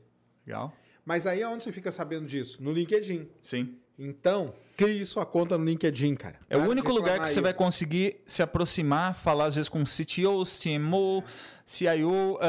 Legal. 0.45 0.73
Mas 1.05 1.25
aí 1.25 1.41
aonde 1.41 1.63
você 1.63 1.71
fica 1.71 1.89
sabendo 1.89 2.27
disso? 2.27 2.61
No 2.61 2.73
LinkedIn. 2.73 3.29
Sim. 3.41 3.79
Então, 3.97 4.53
crie 4.75 5.05
sua 5.05 5.25
conta 5.25 5.57
no 5.57 5.63
LinkedIn, 5.63 6.15
cara. 6.15 6.37
É 6.49 6.57
o 6.57 6.69
único 6.69 6.91
lugar 6.91 7.17
que 7.21 7.29
você 7.29 7.39
vai 7.39 7.53
conseguir 7.53 8.21
se 8.27 8.43
aproximar, 8.43 9.15
falar 9.15 9.45
às 9.45 9.55
vezes 9.55 9.69
com 9.69 9.85
CTO, 9.85 10.43
CMO, 10.43 11.23
CIO. 11.65 12.33
Uh, 12.33 12.39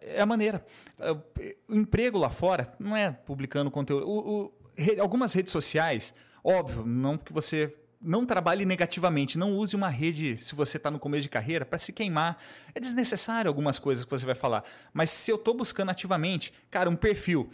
é 0.00 0.20
a 0.20 0.26
maneira. 0.26 0.66
Uh, 0.98 1.54
o 1.68 1.76
emprego 1.76 2.18
lá 2.18 2.28
fora 2.28 2.74
não 2.76 2.96
é 2.96 3.12
publicando 3.12 3.70
conteúdo. 3.70 4.04
O, 4.04 4.46
o, 4.46 4.52
re, 4.76 4.98
algumas 4.98 5.32
redes 5.32 5.52
sociais, 5.52 6.12
óbvio, 6.42 6.84
não 6.84 7.16
que 7.16 7.32
você 7.32 7.72
não 8.00 8.24
trabalhe 8.24 8.64
negativamente, 8.64 9.36
não 9.36 9.54
use 9.54 9.76
uma 9.76 9.88
rede 9.88 10.38
se 10.38 10.54
você 10.54 10.78
está 10.78 10.90
no 10.90 10.98
começo 10.98 11.22
de 11.22 11.28
carreira 11.28 11.66
para 11.66 11.78
se 11.78 11.92
queimar. 11.92 12.38
É 12.74 12.80
desnecessário 12.80 13.48
algumas 13.48 13.78
coisas 13.78 14.04
que 14.04 14.10
você 14.10 14.24
vai 14.24 14.34
falar. 14.34 14.64
Mas 14.92 15.10
se 15.10 15.30
eu 15.30 15.36
estou 15.36 15.54
buscando 15.54 15.90
ativamente, 15.90 16.52
cara, 16.70 16.88
um 16.88 16.96
perfil. 16.96 17.50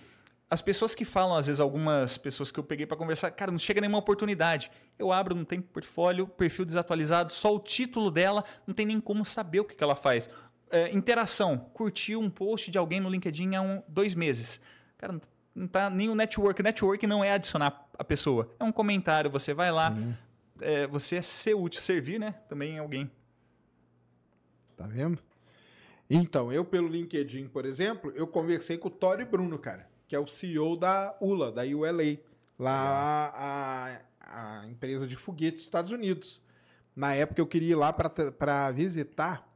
As 0.49 0.63
pessoas 0.63 0.95
que 0.95 1.05
falam, 1.05 1.37
às 1.37 1.49
vezes, 1.49 1.59
algumas 1.59 2.17
pessoas 2.17 2.53
que 2.53 2.61
eu 2.61 2.63
peguei 2.63 2.87
para 2.87 2.97
conversar, 2.97 3.33
cara, 3.33 3.51
não 3.51 3.59
chega 3.59 3.81
nenhuma 3.81 3.99
oportunidade. 3.99 4.71
Eu 4.97 5.11
abro, 5.11 5.35
não 5.35 5.45
tem 5.45 5.61
portfólio, 5.61 6.29
perfil 6.29 6.65
desatualizado, 6.65 7.33
só 7.33 7.53
o 7.53 7.59
título 7.59 8.13
dela, 8.13 8.45
não 8.65 8.73
tem 8.73 8.87
nem 8.87 9.01
como 9.01 9.25
saber 9.25 9.61
o 9.61 9.65
que, 9.65 9.75
que 9.75 9.83
ela 9.83 9.97
faz. 9.97 10.31
É, 10.71 10.93
interação, 10.95 11.59
curtiu 11.75 12.21
um 12.21 12.31
post 12.31 12.71
de 12.71 12.79
alguém 12.79 13.01
no 13.01 13.11
LinkedIn 13.11 13.57
há 13.57 13.63
um, 13.63 13.83
dois 13.89 14.15
meses. 14.15 14.61
Cara, 14.97 15.21
não 15.53 15.67
tá 15.67 15.91
nem 15.91 16.09
o 16.09 16.15
network. 16.15 16.63
Network 16.63 17.05
não 17.09 17.25
é 17.25 17.33
adicionar 17.33 17.89
a 17.99 18.05
pessoa, 18.05 18.55
é 18.61 18.63
um 18.63 18.71
comentário. 18.71 19.29
Você 19.31 19.53
vai 19.53 19.73
lá, 19.73 19.91
é, 20.61 20.87
você 20.87 21.17
é 21.17 21.23
ser 21.23 21.55
útil, 21.55 21.81
servir, 21.81 22.19
né? 22.19 22.33
Também 22.49 22.79
alguém. 22.79 23.11
Tá 24.77 24.87
vendo? 24.87 25.19
Então, 26.09 26.53
eu 26.53 26.65
pelo 26.65 26.89
LinkedIn, 26.89 27.49
por 27.49 27.65
exemplo, 27.65 28.13
eu 28.15 28.27
conversei 28.27 28.79
com 28.79 28.89
o 28.89 28.91
Tori 28.91 29.25
Bruno, 29.25 29.59
cara, 29.59 29.89
que 30.07 30.15
é 30.15 30.19
o 30.19 30.27
CEO 30.27 30.77
da 30.77 31.17
ULA, 31.21 31.51
da 31.51 31.63
ULA, 31.63 32.19
lá 32.59 33.33
a, 33.35 34.61
a 34.61 34.69
empresa 34.69 35.07
de 35.07 35.17
foguete 35.17 35.57
dos 35.57 35.65
Estados 35.65 35.91
Unidos. 35.91 36.41
Na 36.95 37.15
época 37.15 37.41
eu 37.41 37.47
queria 37.47 37.73
ir 37.73 37.75
lá 37.75 37.93
para 37.93 38.71
visitar, 38.71 39.47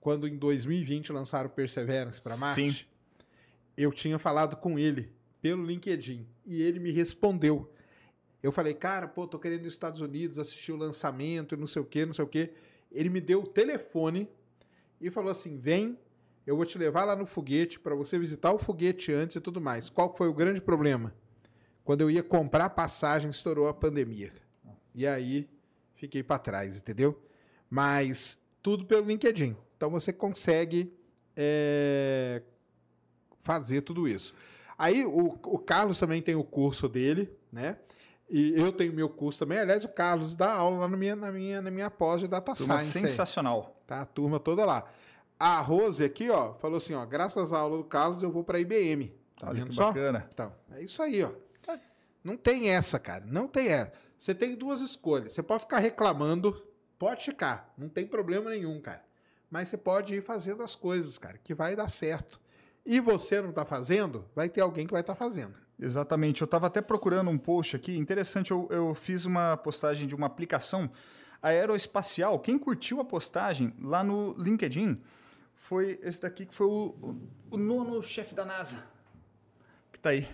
quando 0.00 0.28
em 0.28 0.36
2020 0.36 1.12
lançaram 1.12 1.48
o 1.48 1.52
Perseverance 1.52 2.20
para 2.20 2.36
Marte. 2.36 2.72
Sim. 2.72 2.84
Eu 3.76 3.92
tinha 3.92 4.18
falado 4.18 4.56
com 4.56 4.78
ele 4.78 5.12
pelo 5.40 5.64
LinkedIn 5.64 6.26
e 6.44 6.60
ele 6.60 6.78
me 6.78 6.90
respondeu. 6.90 7.72
Eu 8.42 8.50
falei, 8.50 8.74
cara, 8.74 9.06
pô, 9.06 9.26
tô 9.26 9.38
querendo 9.38 9.60
ir 9.60 9.64
nos 9.64 9.72
Estados 9.72 10.00
Unidos 10.00 10.38
assistir 10.38 10.72
o 10.72 10.76
lançamento, 10.76 11.56
não 11.56 11.66
sei 11.66 11.82
o 11.82 11.84
quê, 11.84 12.06
não 12.06 12.14
sei 12.14 12.24
o 12.24 12.28
quê. 12.28 12.52
Ele 12.90 13.08
me 13.08 13.20
deu 13.20 13.42
o 13.42 13.46
telefone 13.46 14.28
e 15.00 15.10
falou 15.10 15.30
assim: 15.30 15.58
vem, 15.58 15.98
eu 16.46 16.56
vou 16.56 16.64
te 16.64 16.78
levar 16.78 17.04
lá 17.04 17.14
no 17.14 17.26
foguete 17.26 17.78
para 17.78 17.94
você 17.94 18.18
visitar 18.18 18.52
o 18.52 18.58
foguete 18.58 19.12
antes 19.12 19.36
e 19.36 19.40
tudo 19.40 19.60
mais. 19.60 19.90
Qual 19.90 20.14
foi 20.16 20.28
o 20.28 20.34
grande 20.34 20.60
problema? 20.60 21.14
Quando 21.84 22.00
eu 22.00 22.10
ia 22.10 22.22
comprar 22.22 22.70
passagem, 22.70 23.30
estourou 23.30 23.68
a 23.68 23.74
pandemia. 23.74 24.32
E 24.94 25.06
aí 25.06 25.48
fiquei 25.94 26.22
para 26.22 26.38
trás, 26.38 26.78
entendeu? 26.78 27.20
Mas 27.68 28.38
tudo 28.62 28.84
pelo 28.86 29.06
LinkedIn. 29.06 29.56
Então 29.76 29.90
você 29.90 30.12
consegue 30.12 30.92
é, 31.36 32.42
fazer 33.42 33.82
tudo 33.82 34.08
isso. 34.08 34.34
Aí 34.76 35.04
o, 35.04 35.38
o 35.44 35.58
Carlos 35.58 35.98
também 35.98 36.22
tem 36.22 36.34
o 36.34 36.44
curso 36.44 36.88
dele, 36.88 37.30
né? 37.52 37.78
E 38.30 38.54
eu 38.56 38.72
tenho 38.72 38.92
meu 38.92 39.08
curso 39.08 39.40
também. 39.40 39.58
Aliás, 39.58 39.84
o 39.84 39.88
Carlos 39.88 40.36
dá 40.36 40.52
aula 40.52 40.78
lá 40.78 40.88
na 40.88 40.96
minha, 40.96 41.16
na 41.16 41.32
minha, 41.32 41.60
na 41.60 41.70
minha 41.70 41.90
pós 41.90 42.20
de 42.20 42.28
Data 42.28 42.54
turma 42.54 42.78
Science. 42.78 43.08
sensacional. 43.08 43.76
Aí. 43.76 43.86
Tá, 43.88 44.00
a 44.02 44.06
turma 44.06 44.38
toda 44.38 44.64
lá. 44.64 44.84
A 45.38 45.60
Rose 45.60 46.04
aqui, 46.04 46.30
ó, 46.30 46.54
falou 46.54 46.76
assim, 46.76 46.94
ó, 46.94 47.04
graças 47.04 47.52
à 47.52 47.58
aula 47.58 47.78
do 47.78 47.84
Carlos 47.84 48.22
eu 48.22 48.30
vou 48.30 48.44
para 48.44 48.58
a 48.58 48.60
IBM. 48.60 49.12
Tá 49.36 49.48
Olha 49.48 49.58
vendo 49.58 49.70
que 49.70 49.74
só? 49.74 49.88
bacana. 49.88 50.28
Então, 50.32 50.52
é 50.70 50.82
isso 50.82 51.02
aí, 51.02 51.24
ó. 51.24 51.32
Não 52.22 52.36
tem 52.36 52.70
essa, 52.70 52.98
cara. 52.98 53.24
Não 53.26 53.48
tem 53.48 53.68
essa. 53.68 53.92
Você 54.18 54.34
tem 54.34 54.54
duas 54.54 54.80
escolhas. 54.80 55.32
Você 55.32 55.42
pode 55.42 55.62
ficar 55.62 55.78
reclamando, 55.78 56.62
pode 56.98 57.24
ficar. 57.24 57.72
Não 57.76 57.88
tem 57.88 58.06
problema 58.06 58.50
nenhum, 58.50 58.80
cara. 58.80 59.02
Mas 59.50 59.68
você 59.68 59.76
pode 59.76 60.14
ir 60.14 60.22
fazendo 60.22 60.62
as 60.62 60.76
coisas, 60.76 61.18
cara, 61.18 61.38
que 61.38 61.54
vai 61.54 61.74
dar 61.74 61.88
certo. 61.88 62.38
E 62.84 63.00
você 63.00 63.40
não 63.40 63.50
está 63.50 63.64
fazendo, 63.64 64.28
vai 64.34 64.48
ter 64.48 64.60
alguém 64.60 64.86
que 64.86 64.92
vai 64.92 65.00
estar 65.00 65.14
tá 65.14 65.18
fazendo. 65.18 65.54
Exatamente. 65.80 66.42
Eu 66.42 66.44
estava 66.44 66.66
até 66.66 66.80
procurando 66.82 67.30
um 67.30 67.38
post 67.38 67.74
aqui. 67.74 67.96
Interessante, 67.96 68.50
eu, 68.50 68.68
eu 68.70 68.94
fiz 68.94 69.24
uma 69.24 69.56
postagem 69.56 70.06
de 70.06 70.14
uma 70.14 70.26
aplicação 70.26 70.90
aeroespacial. 71.42 72.38
Quem 72.38 72.58
curtiu 72.58 73.00
a 73.00 73.04
postagem 73.04 73.72
lá 73.80 74.04
no 74.04 74.34
LinkedIn 74.36 75.00
foi 75.54 75.98
esse 76.02 76.20
daqui 76.20 76.44
que 76.44 76.54
foi 76.54 76.66
o, 76.66 76.94
o, 77.00 77.28
o 77.52 77.56
nono 77.56 78.02
chefe 78.02 78.34
da 78.34 78.44
NASA. 78.44 78.84
Que 79.90 79.98
está 79.98 80.10
aí. 80.10 80.28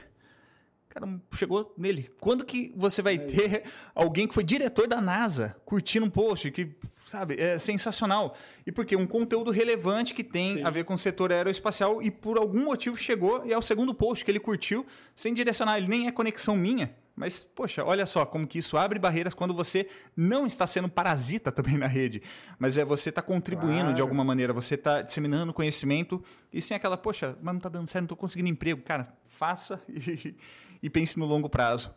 Cara, 0.99 1.21
chegou 1.35 1.75
nele. 1.77 2.11
Quando 2.19 2.43
que 2.43 2.73
você 2.75 3.03
vai 3.03 3.19
ter 3.19 3.65
alguém 3.95 4.27
que 4.27 4.33
foi 4.33 4.43
diretor 4.43 4.89
da 4.89 4.99
NASA 4.99 5.55
curtindo 5.63 6.07
um 6.07 6.09
post 6.11 6.51
que, 6.51 6.75
sabe, 7.05 7.39
é 7.39 7.59
sensacional. 7.59 8.35
E 8.67 8.73
porque 8.73 8.97
um 8.97 9.07
conteúdo 9.07 9.51
relevante 9.51 10.15
que 10.15 10.25
tem 10.25 10.55
Sim. 10.55 10.65
a 10.65 10.71
ver 10.71 10.85
com 10.85 10.95
o 10.95 10.99
setor 10.99 11.31
aeroespacial 11.33 12.01
e 12.01 12.11
por 12.11 12.39
algum 12.39 12.65
motivo 12.65 12.97
chegou 12.97 13.45
e 13.45 13.53
é 13.53 13.59
o 13.59 13.61
segundo 13.61 13.93
post 13.93 14.25
que 14.25 14.31
ele 14.31 14.41
curtiu 14.41 14.87
sem 15.15 15.35
direcionar. 15.35 15.77
Ele 15.77 15.87
nem 15.87 16.07
é 16.07 16.13
conexão 16.13 16.57
minha. 16.57 16.97
Mas, 17.15 17.45
poxa, 17.45 17.85
olha 17.85 18.07
só 18.07 18.25
como 18.25 18.47
que 18.47 18.59
isso 18.59 18.79
abre 18.79 18.99
barreiras 18.99 19.35
quando 19.35 19.53
você 19.53 19.91
não 20.17 20.47
está 20.47 20.67
sendo 20.67 20.89
parasita 20.89 21.53
também 21.53 21.77
na 21.77 21.87
rede. 21.87 22.23
Mas 22.59 22.79
é 22.79 22.87
você 22.87 23.11
está 23.11 23.21
contribuindo 23.21 23.81
claro. 23.81 23.95
de 23.97 24.01
alguma 24.01 24.25
maneira, 24.25 24.55
você 24.55 24.77
está 24.77 25.03
disseminando 25.03 25.53
conhecimento 25.53 26.23
e 26.51 26.63
sem 26.63 26.75
aquela, 26.75 26.97
poxa, 26.97 27.37
mas 27.43 27.53
não 27.53 27.59
está 27.59 27.69
dando 27.69 27.87
certo, 27.87 28.03
não 28.03 28.07
estou 28.07 28.17
conseguindo 28.17 28.49
emprego. 28.49 28.81
Cara, 28.83 29.15
faça 29.25 29.81
e 29.89 30.35
e 30.83 30.91
pense 30.91 31.19
no 31.19 31.27
longo 31.27 31.49
prazo. 31.49 31.95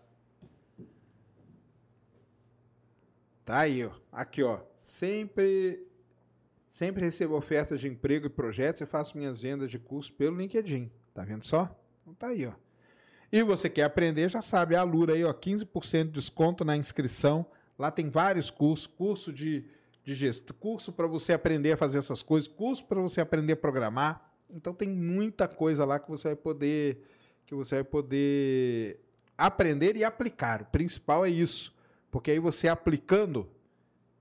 Tá 3.45 3.59
aí, 3.59 3.85
ó. 3.85 3.91
Aqui, 4.11 4.43
ó. 4.43 4.59
Sempre 4.79 5.85
sempre 6.71 7.03
recebo 7.03 7.35
ofertas 7.35 7.81
de 7.81 7.87
emprego 7.87 8.27
e 8.27 8.29
projetos 8.29 8.81
e 8.81 8.85
faço 8.85 9.17
minhas 9.17 9.41
vendas 9.41 9.69
de 9.69 9.77
curso 9.77 10.13
pelo 10.13 10.37
LinkedIn. 10.37 10.89
Tá 11.13 11.23
vendo 11.25 11.45
só? 11.45 11.75
Então 12.01 12.13
tá 12.13 12.27
aí, 12.27 12.45
ó. 12.45 12.53
E 13.31 13.43
você 13.43 13.69
quer 13.69 13.83
aprender, 13.83 14.29
já 14.29 14.41
sabe, 14.41 14.75
a 14.75 14.83
Lura 14.83 15.13
aí, 15.13 15.23
ó, 15.23 15.33
15% 15.33 16.05
de 16.05 16.11
desconto 16.11 16.63
na 16.63 16.77
inscrição. 16.77 17.45
Lá 17.77 17.91
tem 17.91 18.09
vários 18.09 18.49
cursos, 18.49 18.87
curso 18.87 19.31
de, 19.33 19.65
de 20.03 20.13
gestão, 20.13 20.55
curso 20.59 20.91
para 20.91 21.05
você 21.05 21.33
aprender 21.33 21.73
a 21.73 21.77
fazer 21.77 21.97
essas 21.97 22.23
coisas, 22.23 22.47
curso 22.47 22.85
para 22.85 22.99
você 23.01 23.19
aprender 23.21 23.53
a 23.53 23.57
programar. 23.57 24.31
Então 24.49 24.73
tem 24.73 24.89
muita 24.89 25.47
coisa 25.47 25.85
lá 25.85 25.99
que 25.99 26.09
você 26.09 26.29
vai 26.29 26.35
poder 26.35 27.03
que 27.49 27.55
você 27.55 27.75
vai 27.75 27.83
poder 27.83 28.99
aprender 29.35 29.95
e 29.95 30.03
aplicar. 30.03 30.61
O 30.61 30.65
principal 30.65 31.25
é 31.25 31.29
isso. 31.31 31.75
Porque 32.11 32.29
aí 32.29 32.37
você 32.37 32.67
aplicando, 32.67 33.49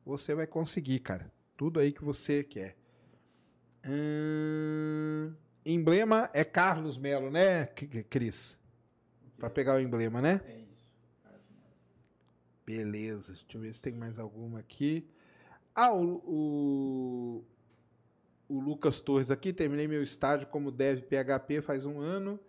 você 0.03 0.35
vai 0.35 0.47
conseguir, 0.47 1.01
cara. 1.01 1.31
Tudo 1.55 1.79
aí 1.79 1.93
que 1.93 2.03
você 2.03 2.43
quer. 2.43 2.75
Hum, 3.87 5.35
emblema 5.65 6.31
é 6.33 6.43
Carlos 6.43 6.97
Melo, 6.97 7.31
né, 7.31 7.67
Cris? 8.09 8.57
Para 9.37 9.51
pegar 9.51 9.75
o 9.75 9.81
emblema, 9.81 10.23
né? 10.23 10.41
É 10.47 10.61
isso. 10.61 10.91
Beleza. 12.65 13.35
Deixa 13.35 13.59
eu 13.59 13.61
ver 13.61 13.75
se 13.75 13.83
tem 13.83 13.93
mais 13.93 14.19
alguma 14.19 14.61
aqui. 14.61 15.07
Ah, 15.75 15.93
o, 15.93 16.15
o, 16.25 17.45
o 18.49 18.59
Lucas 18.59 19.01
Torres 19.03 19.31
aqui. 19.31 19.53
Terminei 19.53 19.87
meu 19.87 20.03
estágio 20.03 20.47
como 20.47 20.73
dev 20.73 21.03
PHP 21.03 21.61
faz 21.61 21.85
um 21.85 22.01
ano 22.01 22.41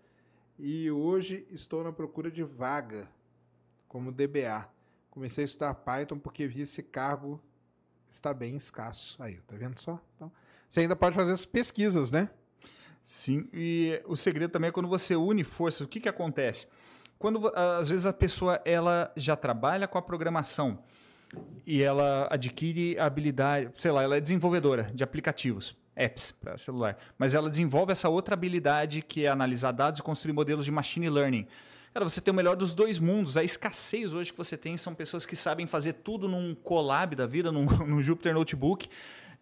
e 0.60 0.92
hoje 0.92 1.48
estou 1.50 1.84
na 1.84 1.92
procura 1.92 2.30
de 2.30 2.44
vaga 2.44 3.08
como 3.88 4.12
DBA. 4.12 4.68
Comecei 5.10 5.46
a 5.46 5.48
estudar 5.48 5.74
Python 5.74 6.20
porque 6.20 6.46
vi 6.46 6.62
esse 6.62 6.84
cargo 6.84 7.42
está 8.10 8.34
bem 8.34 8.58
escasso. 8.58 9.22
Aí, 9.24 9.38
tá 9.48 9.56
vendo 9.56 9.80
só? 9.80 10.00
Então, 10.16 10.30
você 10.70 10.82
ainda 10.82 10.98
pode 10.98 11.16
fazer 11.16 11.32
as 11.32 11.46
pesquisas, 11.46 12.12
né? 12.12 12.30
Sim, 13.04 13.48
e 13.54 14.02
o 14.06 14.18
segredo 14.18 14.52
também 14.52 14.68
é 14.68 14.72
quando 14.72 14.90
você 14.90 15.16
une 15.16 15.46
forças. 15.46 15.82
O 15.82 15.88
que, 15.88 16.02
que 16.02 16.10
acontece? 16.10 16.68
Quando 17.18 17.48
às 17.56 17.88
vezes 17.88 18.06
a 18.06 18.14
pessoa 18.14 18.62
ela 18.66 19.12
já 19.16 19.36
trabalha 19.36 19.88
com 19.88 19.98
a 19.98 20.02
programação 20.02 20.84
e 21.66 21.82
ela 21.82 22.28
adquire 22.30 23.00
habilidade, 23.00 23.72
sei 23.78 23.92
lá, 23.92 24.04
ela 24.04 24.18
é 24.18 24.22
desenvolvedora 24.22 24.92
de 24.94 25.04
aplicativos 25.04 25.76
apps 25.96 26.32
para 26.32 26.58
celular. 26.58 26.98
Mas 27.18 27.34
ela 27.34 27.50
desenvolve 27.50 27.92
essa 27.92 28.10
outra 28.10 28.34
habilidade 28.34 29.02
que 29.02 29.26
é 29.26 29.30
analisar 29.30 29.72
dados 29.72 30.00
e 30.00 30.04
construir 30.04 30.34
modelos 30.34 30.66
de 30.66 30.72
machine 30.72 31.10
learning. 31.10 31.48
Cara, 31.94 32.08
você 32.08 32.22
tem 32.22 32.32
o 32.32 32.36
melhor 32.36 32.56
dos 32.56 32.74
dois 32.74 33.00
mundos. 33.00 33.36
A 33.36 33.44
escassez 33.44 34.14
hoje 34.14 34.32
que 34.32 34.38
você 34.38 34.56
tem 34.56 34.78
são 34.78 34.94
pessoas 34.94 35.26
que 35.26 35.36
sabem 35.36 35.66
fazer 35.66 35.94
tudo 35.94 36.28
num 36.28 36.54
Colab 36.54 37.16
da 37.16 37.26
vida, 37.26 37.52
num, 37.54 37.66
num 37.66 38.04
Jupyter 38.04 38.34
Notebook. 38.34 38.88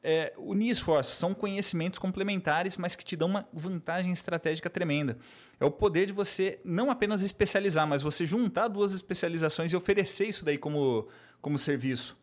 É, 0.03 0.33
unir 0.37 0.69
esforços 0.69 1.17
são 1.17 1.33
conhecimentos 1.33 1.99
complementares, 1.99 2.77
mas 2.77 2.95
que 2.95 3.03
te 3.03 3.15
dão 3.15 3.27
uma 3.27 3.47
vantagem 3.51 4.11
estratégica 4.11 4.69
tremenda. 4.69 5.17
É 5.59 5.65
o 5.65 5.71
poder 5.71 6.05
de 6.05 6.13
você 6.13 6.59
não 6.63 6.89
apenas 6.89 7.21
especializar, 7.21 7.85
mas 7.85 8.01
você 8.01 8.25
juntar 8.25 8.67
duas 8.67 8.93
especializações 8.93 9.73
e 9.73 9.75
oferecer 9.75 10.27
isso 10.27 10.45
daí 10.45 10.57
como, 10.57 11.07
como 11.41 11.57
serviço. 11.57 12.15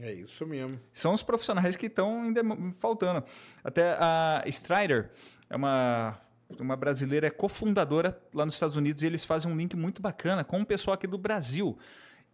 É 0.00 0.12
isso 0.12 0.46
mesmo. 0.46 0.78
São 0.92 1.12
os 1.12 1.22
profissionais 1.22 1.76
que 1.76 1.86
estão 1.86 2.32
faltando. 2.78 3.24
Até 3.62 3.96
a 3.98 4.42
Strider 4.46 5.10
é 5.48 5.56
uma, 5.56 6.18
uma 6.58 6.76
brasileira, 6.76 7.26
é 7.26 7.30
cofundadora 7.30 8.20
lá 8.32 8.44
nos 8.44 8.54
Estados 8.54 8.76
Unidos 8.76 9.02
e 9.02 9.06
eles 9.06 9.24
fazem 9.24 9.50
um 9.50 9.56
link 9.56 9.76
muito 9.76 10.02
bacana 10.02 10.44
com 10.44 10.60
o 10.60 10.66
pessoal 10.66 10.94
aqui 10.94 11.06
do 11.06 11.18
Brasil. 11.18 11.78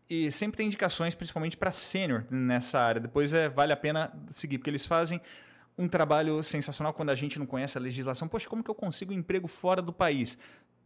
E 0.09 0.31
sempre 0.31 0.59
tem 0.59 0.67
indicações, 0.67 1.15
principalmente 1.15 1.57
para 1.57 1.73
sênior 1.73 2.27
nessa 2.31 2.79
área. 2.79 3.01
Depois 3.01 3.33
é, 3.33 3.49
vale 3.49 3.73
a 3.73 3.77
pena 3.77 4.13
seguir, 4.31 4.59
porque 4.59 4.69
eles 4.69 4.85
fazem 4.85 5.21
um 5.79 5.89
trabalho 5.89 6.43
sensacional 6.43 6.93
quando 6.93 7.11
a 7.11 7.15
gente 7.15 7.39
não 7.39 7.47
conhece 7.47 7.79
a 7.79 7.81
legislação. 7.81 8.29
Poxa, 8.29 8.49
como 8.49 8.63
que 8.63 8.71
eu 8.71 8.75
consigo 8.75 9.13
um 9.13 9.17
emprego 9.17 9.49
fora 9.49 9.81
do 9.81 9.93
país? 9.93 10.37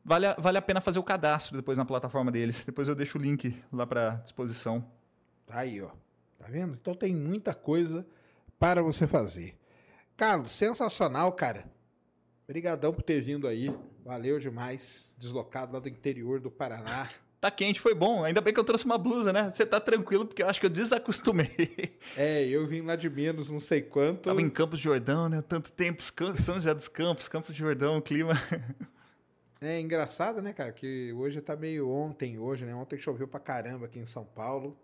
Vale 0.04 0.26
a, 0.26 0.34
vale 0.34 0.58
a 0.58 0.62
pena 0.62 0.80
fazer 0.80 1.00
o 1.00 1.02
cadastro 1.02 1.56
depois 1.56 1.76
na 1.76 1.84
plataforma 1.84 2.30
deles. 2.30 2.64
Depois 2.64 2.86
eu 2.86 2.94
deixo 2.94 3.18
o 3.18 3.20
link 3.20 3.60
lá 3.72 3.84
para 3.84 4.10
disposição. 4.22 4.86
Tá 5.44 5.58
aí, 5.60 5.82
ó. 5.82 5.90
Tá 6.38 6.46
vendo? 6.48 6.74
Então 6.80 6.94
tem 6.94 7.14
muita 7.14 7.54
coisa 7.54 8.06
para 8.58 8.82
você 8.82 9.06
fazer. 9.06 9.56
Carlos, 10.16 10.52
sensacional, 10.52 11.32
cara. 11.32 11.64
Obrigadão 12.44 12.92
por 12.92 13.02
ter 13.02 13.20
vindo 13.20 13.46
aí. 13.46 13.74
Valeu 14.04 14.38
demais. 14.38 15.14
Deslocado 15.18 15.72
lá 15.72 15.80
do 15.80 15.88
interior 15.88 16.40
do 16.40 16.50
Paraná. 16.50 17.08
Tá 17.38 17.50
quente, 17.50 17.78
foi 17.78 17.94
bom. 17.94 18.24
Ainda 18.24 18.40
bem 18.40 18.52
que 18.52 18.58
eu 18.58 18.64
trouxe 18.64 18.86
uma 18.86 18.96
blusa, 18.96 19.30
né? 19.30 19.50
Você 19.50 19.66
tá 19.66 19.78
tranquilo, 19.78 20.24
porque 20.24 20.42
eu 20.42 20.48
acho 20.48 20.58
que 20.58 20.66
eu 20.66 20.70
desacostumei. 20.70 21.94
É, 22.16 22.44
eu 22.46 22.66
vim 22.66 22.80
lá 22.80 22.96
de 22.96 23.10
menos, 23.10 23.50
não 23.50 23.60
sei 23.60 23.82
quanto. 23.82 24.22
Tava 24.22 24.40
em 24.40 24.48
Campos 24.48 24.78
de 24.78 24.84
Jordão, 24.84 25.28
né? 25.28 25.42
Tanto 25.46 25.70
tempo, 25.70 26.02
São 26.02 26.54
José 26.54 26.72
dos 26.72 26.88
Campos, 26.88 27.28
Campos 27.28 27.54
de 27.54 27.60
Jordão, 27.60 27.98
o 27.98 28.02
clima. 28.02 28.32
É 29.60 29.80
engraçado, 29.80 30.42
né, 30.42 30.52
cara? 30.52 30.70
Que 30.70 31.12
hoje 31.14 31.40
tá 31.40 31.56
meio 31.56 31.88
ontem, 31.88 32.38
hoje, 32.38 32.66
né? 32.66 32.74
Ontem 32.74 32.98
choveu 32.98 33.26
pra 33.26 33.40
caramba 33.40 33.86
aqui 33.86 33.98
em 33.98 34.04
São 34.06 34.22
Paulo. 34.24 34.76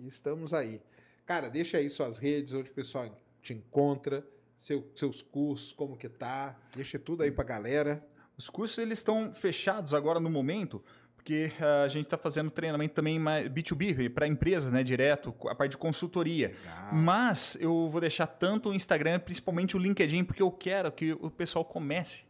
E 0.00 0.08
estamos 0.08 0.54
aí. 0.54 0.80
Cara, 1.26 1.50
deixa 1.50 1.76
aí 1.76 1.90
suas 1.90 2.16
redes, 2.16 2.54
onde 2.54 2.70
o 2.70 2.72
pessoal 2.72 3.14
te 3.42 3.52
encontra, 3.52 4.26
seu, 4.58 4.90
seus 4.96 5.20
cursos, 5.20 5.74
como 5.74 5.94
que 5.94 6.08
tá. 6.08 6.58
Deixa 6.74 6.98
tudo 6.98 7.22
aí 7.22 7.30
pra 7.30 7.44
galera. 7.44 8.02
Os 8.36 8.48
cursos, 8.48 8.78
eles 8.78 9.00
estão 9.00 9.34
fechados 9.34 9.92
agora 9.92 10.18
no 10.18 10.30
momento, 10.30 10.82
porque 11.14 11.52
uh, 11.60 11.84
a 11.84 11.88
gente 11.88 12.06
está 12.06 12.16
fazendo 12.16 12.50
treinamento 12.50 12.94
também 12.94 13.20
B2B 13.20 14.08
para 14.08 14.26
empresas, 14.26 14.72
né, 14.72 14.82
direto, 14.82 15.34
a 15.46 15.54
parte 15.54 15.72
de 15.72 15.76
consultoria. 15.76 16.48
Legal. 16.48 16.94
Mas 16.94 17.58
eu 17.60 17.90
vou 17.90 18.00
deixar 18.00 18.26
tanto 18.26 18.70
o 18.70 18.74
Instagram, 18.74 19.20
principalmente 19.20 19.76
o 19.76 19.78
LinkedIn, 19.78 20.24
porque 20.24 20.40
eu 20.40 20.50
quero 20.50 20.90
que 20.90 21.12
o 21.12 21.30
pessoal 21.30 21.62
comece 21.62 22.22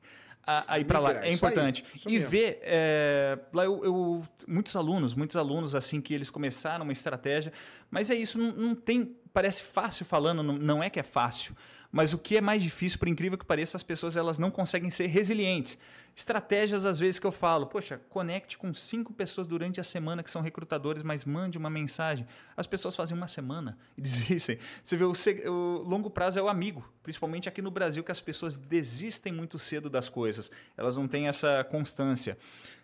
a, 0.47 0.75
a 0.75 0.79
ir 0.79 0.85
para 0.85 0.99
lá. 0.99 1.25
É 1.25 1.33
importante. 1.33 1.85
Aí, 1.95 2.15
e 2.15 2.19
mesmo. 2.19 2.31
ver 2.31 2.59
é, 2.63 3.39
lá 3.53 3.65
eu, 3.65 3.85
eu, 3.85 4.23
muitos 4.47 4.75
alunos, 4.75 5.15
muitos 5.15 5.37
alunos 5.37 5.75
assim 5.75 6.01
que 6.01 6.15
eles 6.15 6.31
começaram 6.31 6.85
uma 6.85 6.93
estratégia, 6.93 7.53
mas 7.91 8.11
é 8.11 8.15
isso, 8.15 8.39
não, 8.39 8.53
não 8.53 8.75
tem, 8.75 9.17
parece 9.33 9.63
fácil 9.63 10.05
falando, 10.05 10.43
não, 10.43 10.57
não 10.57 10.83
é 10.83 10.91
que 10.91 10.99
é 10.99 11.05
fácil. 11.05 11.55
Mas 11.93 12.13
o 12.13 12.19
que 12.19 12.37
é 12.37 12.41
mais 12.41 12.63
difícil, 12.63 12.99
por 12.99 13.09
incrível 13.09 13.37
que 13.37 13.45
pareça, 13.45 13.77
as 13.77 13.83
pessoas 13.83 14.17
elas 14.17 14.39
não 14.39 14.51
conseguem 14.51 14.91
ser 14.91 15.07
resilientes. 15.07 15.77
Estratégias, 16.15 16.85
às 16.85 16.99
vezes, 16.99 17.19
que 17.19 17.27
eu 17.27 17.33
falo, 17.33 17.67
poxa, 17.67 18.01
conecte 18.09 18.57
com 18.59 18.73
cinco 18.75 19.13
pessoas 19.13 19.47
durante 19.47 19.81
a 19.81 19.85
semana 19.85 20.23
que 20.23 20.31
são 20.31 20.43
recrutadores, 20.43 21.03
mas 21.03 21.25
mande 21.25 21.59
uma 21.59 21.71
mensagem. 21.71 22.27
As 22.57 22.67
pessoas 22.67 22.95
fazem 22.95 23.17
uma 23.17 23.27
semana 23.27 23.77
e 23.97 24.01
desistem. 24.03 24.59
Você 24.85 24.97
vê, 24.97 25.05
o, 25.05 25.13
o 25.51 25.83
longo 25.83 26.11
prazo 26.11 26.39
é 26.39 26.43
o 26.43 26.49
amigo, 26.49 26.85
principalmente 27.03 27.49
aqui 27.49 27.63
no 27.63 27.71
Brasil, 27.71 28.05
que 28.05 28.13
as 28.13 28.21
pessoas 28.21 28.57
desistem 28.57 29.33
muito 29.33 29.59
cedo 29.59 29.91
das 29.91 30.09
coisas. 30.09 30.51
Elas 30.77 30.97
não 30.97 31.09
têm 31.09 31.27
essa 31.27 31.65
constância. 31.65 32.39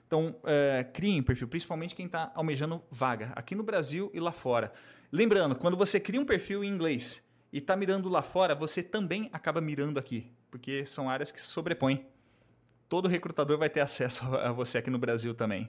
Então, 0.07 0.35
é, 0.45 0.85
criem 0.93 1.23
perfil, 1.23 1.49
principalmente 1.49 1.95
quem 1.95 2.07
está 2.07 2.33
almejando 2.35 2.83
vaga, 2.91 3.33
aqui 3.37 3.55
no 3.55 3.63
Brasil 3.63 4.11
e 4.15 4.21
lá 4.21 4.33
fora. 4.33 4.73
Lembrando, 5.13 5.55
quando 5.55 5.77
você 5.77 6.01
cria 6.01 6.21
um 6.21 6.25
perfil 6.25 6.65
em 6.65 6.69
inglês 6.69 7.23
e 7.57 7.59
está 7.59 7.75
mirando 7.75 8.09
lá 8.09 8.23
fora, 8.23 8.55
você 8.55 8.83
também 8.83 9.29
acaba 9.33 9.61
mirando 9.61 9.99
aqui, 9.99 10.31
porque 10.51 10.85
são 10.87 11.09
áreas 11.09 11.33
que 11.33 11.41
se 11.41 11.47
sobrepõem 11.47 12.07
todo 12.89 13.09
recrutador 13.09 13.59
vai 13.59 13.69
ter 13.69 13.81
acesso 13.81 14.25
a 14.37 14.53
você 14.53 14.79
aqui 14.79 14.89
no 14.91 14.99
Brasil 14.99 15.35
também. 15.35 15.69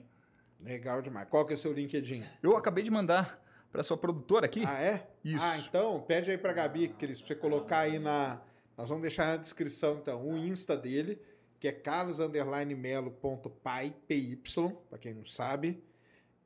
Legal 0.60 1.02
demais. 1.02 1.28
Qual 1.28 1.44
que 1.46 1.52
é 1.52 1.56
o 1.56 1.58
seu 1.58 1.72
LinkedIn? 1.72 2.24
Eu 2.42 2.56
acabei 2.56 2.82
de 2.82 2.90
mandar 2.90 3.40
para 3.70 3.84
sua 3.84 3.96
produtora 3.96 4.46
aqui. 4.46 4.64
Ah, 4.66 4.82
é? 4.82 5.08
Isso. 5.22 5.44
Ah, 5.44 5.56
então 5.58 6.00
pede 6.00 6.30
aí 6.30 6.38
para 6.38 6.52
Gabi 6.52 6.88
que 6.88 7.06
você 7.06 7.32
colocar 7.34 7.80
aí 7.80 7.98
na 7.98 8.40
nós 8.76 8.88
vamos 8.88 9.02
deixar 9.02 9.26
na 9.26 9.36
descrição 9.36 9.98
então 10.00 10.24
o 10.24 10.38
Insta 10.38 10.76
dele, 10.76 11.20
que 11.58 11.66
é 11.66 11.72
carlos_melo.pai, 11.72 13.92
PY, 14.06 14.40
para 14.88 14.98
quem 14.98 15.14
não 15.14 15.26
sabe. 15.26 15.82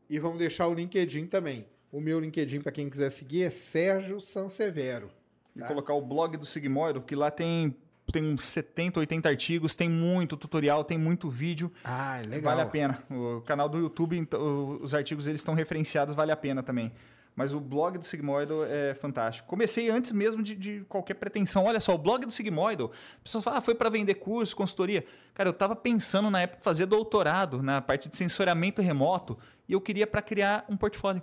E 0.09 0.19
vamos 0.19 0.39
deixar 0.39 0.67
o 0.69 0.75
LinkedIn 0.75 1.27
também. 1.27 1.69
O 1.91 2.01
meu 2.01 2.19
LinkedIn 2.19 2.63
para 2.63 2.73
quem 2.73 2.89
quiser 2.89 3.11
seguir 3.11 3.43
é 3.43 3.51
Sérgio 3.51 4.19
Sansevero. 4.19 5.11
Tá? 5.59 5.65
E 5.65 5.69
colocar 5.69 5.95
o 5.95 6.01
blog 6.01 6.37
do 6.37 6.47
Sigmoido, 6.47 7.01
que 7.01 7.15
lá 7.15 7.31
tem 7.31 7.77
tem 8.11 8.25
uns 8.25 8.45
70, 8.45 9.01
80 9.01 9.29
artigos, 9.29 9.75
tem 9.75 9.89
muito 9.89 10.37
tutorial, 10.37 10.85
tem 10.85 10.99
muito 10.99 11.31
vídeo. 11.31 11.73
Ah, 11.83 12.21
legal. 12.27 12.55
Vale 12.55 12.61
a 12.61 12.67
pena. 12.67 13.03
O 13.11 13.41
canal 13.41 13.69
do 13.69 13.79
YouTube, 13.79 14.19
então, 14.19 14.79
os 14.83 14.93
artigos 14.93 15.27
eles 15.27 15.41
estão 15.41 15.55
referenciados, 15.55 16.15
vale 16.15 16.31
a 16.31 16.37
pena 16.37 16.63
também. 16.63 16.93
Mas 17.35 17.55
o 17.55 17.61
blog 17.61 17.97
do 17.97 18.05
Sigmoidal 18.05 18.65
é 18.67 18.95
fantástico. 18.95 19.49
Comecei 19.49 19.89
antes 19.89 20.13
mesmo 20.13 20.43
de, 20.43 20.55
de, 20.55 20.85
qualquer 20.87 21.15
pretensão. 21.15 21.65
Olha 21.65 21.81
só, 21.81 21.95
o 21.95 21.99
blog 21.99 22.27
do 22.27 22.31
Sigmoidal, 22.31 22.93
a 23.21 23.23
pessoa 23.25 23.41
fala, 23.41 23.57
ah, 23.57 23.61
foi 23.63 23.75
para 23.75 23.89
vender 23.89 24.15
curso, 24.17 24.55
consultoria. 24.55 25.05
Cara, 25.33 25.49
eu 25.49 25.53
estava 25.53 25.75
pensando 25.75 26.31
na 26.31 26.43
época 26.43 26.61
fazer 26.61 26.85
doutorado 26.85 27.63
na 27.63 27.81
parte 27.81 28.11
de 28.11 28.17
sensoriamento 28.17 28.83
remoto 28.83 29.39
e 29.67 29.73
eu 29.73 29.81
queria 29.81 30.07
para 30.07 30.21
criar 30.21 30.67
um 30.69 30.77
portfólio 30.77 31.23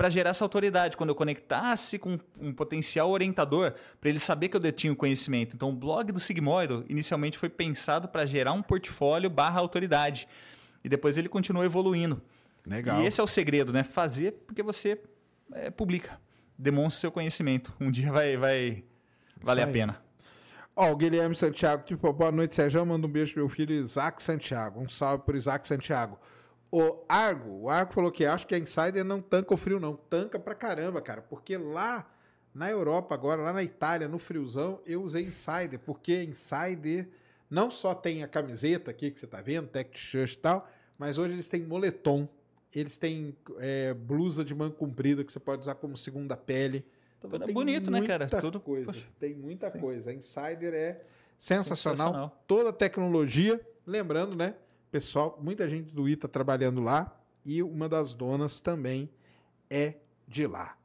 para 0.00 0.08
gerar 0.08 0.30
essa 0.30 0.42
autoridade. 0.42 0.96
Quando 0.96 1.10
eu 1.10 1.14
conectasse 1.14 1.98
com 1.98 2.18
um 2.40 2.54
potencial 2.54 3.10
orientador, 3.10 3.74
para 4.00 4.08
ele 4.08 4.18
saber 4.18 4.48
que 4.48 4.56
eu 4.56 4.60
detinho 4.60 4.96
conhecimento. 4.96 5.54
Então, 5.54 5.68
o 5.68 5.72
blog 5.74 6.10
do 6.10 6.18
Sigmoido 6.18 6.86
inicialmente 6.88 7.36
foi 7.36 7.50
pensado 7.50 8.08
para 8.08 8.24
gerar 8.24 8.54
um 8.54 8.62
portfólio 8.62 9.28
barra 9.28 9.60
autoridade. 9.60 10.26
E 10.82 10.88
depois 10.88 11.18
ele 11.18 11.28
continuou 11.28 11.66
evoluindo. 11.66 12.22
Legal. 12.66 13.02
E 13.02 13.06
esse 13.06 13.20
é 13.20 13.22
o 13.22 13.26
segredo, 13.26 13.74
né? 13.74 13.82
Fazer 13.82 14.32
porque 14.46 14.62
você 14.62 14.98
é, 15.52 15.68
publica. 15.68 16.18
Demonstra 16.56 16.98
seu 17.02 17.12
conhecimento. 17.12 17.70
Um 17.78 17.90
dia 17.90 18.10
vai, 18.10 18.38
vai 18.38 18.82
valer 19.42 19.64
a 19.64 19.66
pena. 19.66 20.02
Ó, 20.74 20.92
o 20.92 20.96
Guilherme 20.96 21.36
Santiago, 21.36 21.84
tipo, 21.84 22.10
boa 22.10 22.32
noite, 22.32 22.54
Sérgio. 22.54 22.86
Manda 22.86 23.06
um 23.06 23.10
beijo 23.10 23.34
pro 23.34 23.42
meu 23.42 23.50
filho 23.50 23.74
Isaac 23.74 24.22
Santiago. 24.22 24.80
Um 24.80 24.88
salve 24.88 25.24
pro 25.24 25.36
Isaac 25.36 25.68
Santiago. 25.68 26.18
O 26.72 27.04
Argo, 27.08 27.62
o 27.62 27.68
Argo 27.68 27.92
falou 27.92 28.12
que 28.12 28.24
acho 28.24 28.46
que 28.46 28.54
a 28.54 28.58
Insider 28.58 29.04
não 29.04 29.20
tanca 29.20 29.52
o 29.52 29.56
frio, 29.56 29.80
não. 29.80 29.96
Tanca 29.96 30.38
pra 30.38 30.54
caramba, 30.54 31.00
cara. 31.00 31.20
Porque 31.20 31.56
lá 31.56 32.08
na 32.54 32.70
Europa, 32.70 33.14
agora, 33.14 33.42
lá 33.42 33.52
na 33.52 33.62
Itália, 33.62 34.06
no 34.06 34.18
friozão, 34.18 34.80
eu 34.86 35.02
usei 35.02 35.24
Insider. 35.24 35.80
Porque 35.80 36.22
Insider 36.22 37.08
não 37.48 37.70
só 37.70 37.92
tem 37.92 38.22
a 38.22 38.28
camiseta 38.28 38.90
aqui 38.90 39.10
que 39.10 39.18
você 39.18 39.26
tá 39.26 39.42
vendo, 39.42 39.66
tech 39.66 39.90
shirt 39.98 40.34
e 40.34 40.38
tal, 40.38 40.68
mas 40.96 41.18
hoje 41.18 41.32
eles 41.34 41.48
têm 41.48 41.62
moletom. 41.62 42.28
Eles 42.72 42.96
têm 42.96 43.36
é, 43.58 43.92
blusa 43.92 44.44
de 44.44 44.54
manga 44.54 44.76
comprida 44.76 45.24
que 45.24 45.32
você 45.32 45.40
pode 45.40 45.62
usar 45.62 45.74
como 45.74 45.96
segunda 45.96 46.36
pele. 46.36 46.86
Então, 47.18 47.42
é 47.42 47.52
bonito, 47.52 47.90
né, 47.90 48.06
cara? 48.06 48.28
Tudo 48.28 48.60
coisa. 48.60 48.92
Poxa. 48.92 49.06
Tem 49.18 49.34
muita 49.34 49.68
Sim. 49.70 49.80
coisa. 49.80 50.10
A 50.10 50.14
Insider 50.14 50.72
é 50.72 51.00
sensacional. 51.36 52.06
sensacional. 52.06 52.44
Toda 52.46 52.70
a 52.70 52.72
tecnologia. 52.72 53.60
Lembrando, 53.84 54.36
né? 54.36 54.54
Pessoal, 54.90 55.38
muita 55.40 55.68
gente 55.68 55.94
do 55.94 56.08
ITA 56.08 56.26
trabalhando 56.26 56.80
lá 56.80 57.16
e 57.44 57.62
uma 57.62 57.88
das 57.88 58.12
donas 58.12 58.58
também 58.58 59.08
é 59.68 59.94
de 60.26 60.46
lá. 60.46 60.76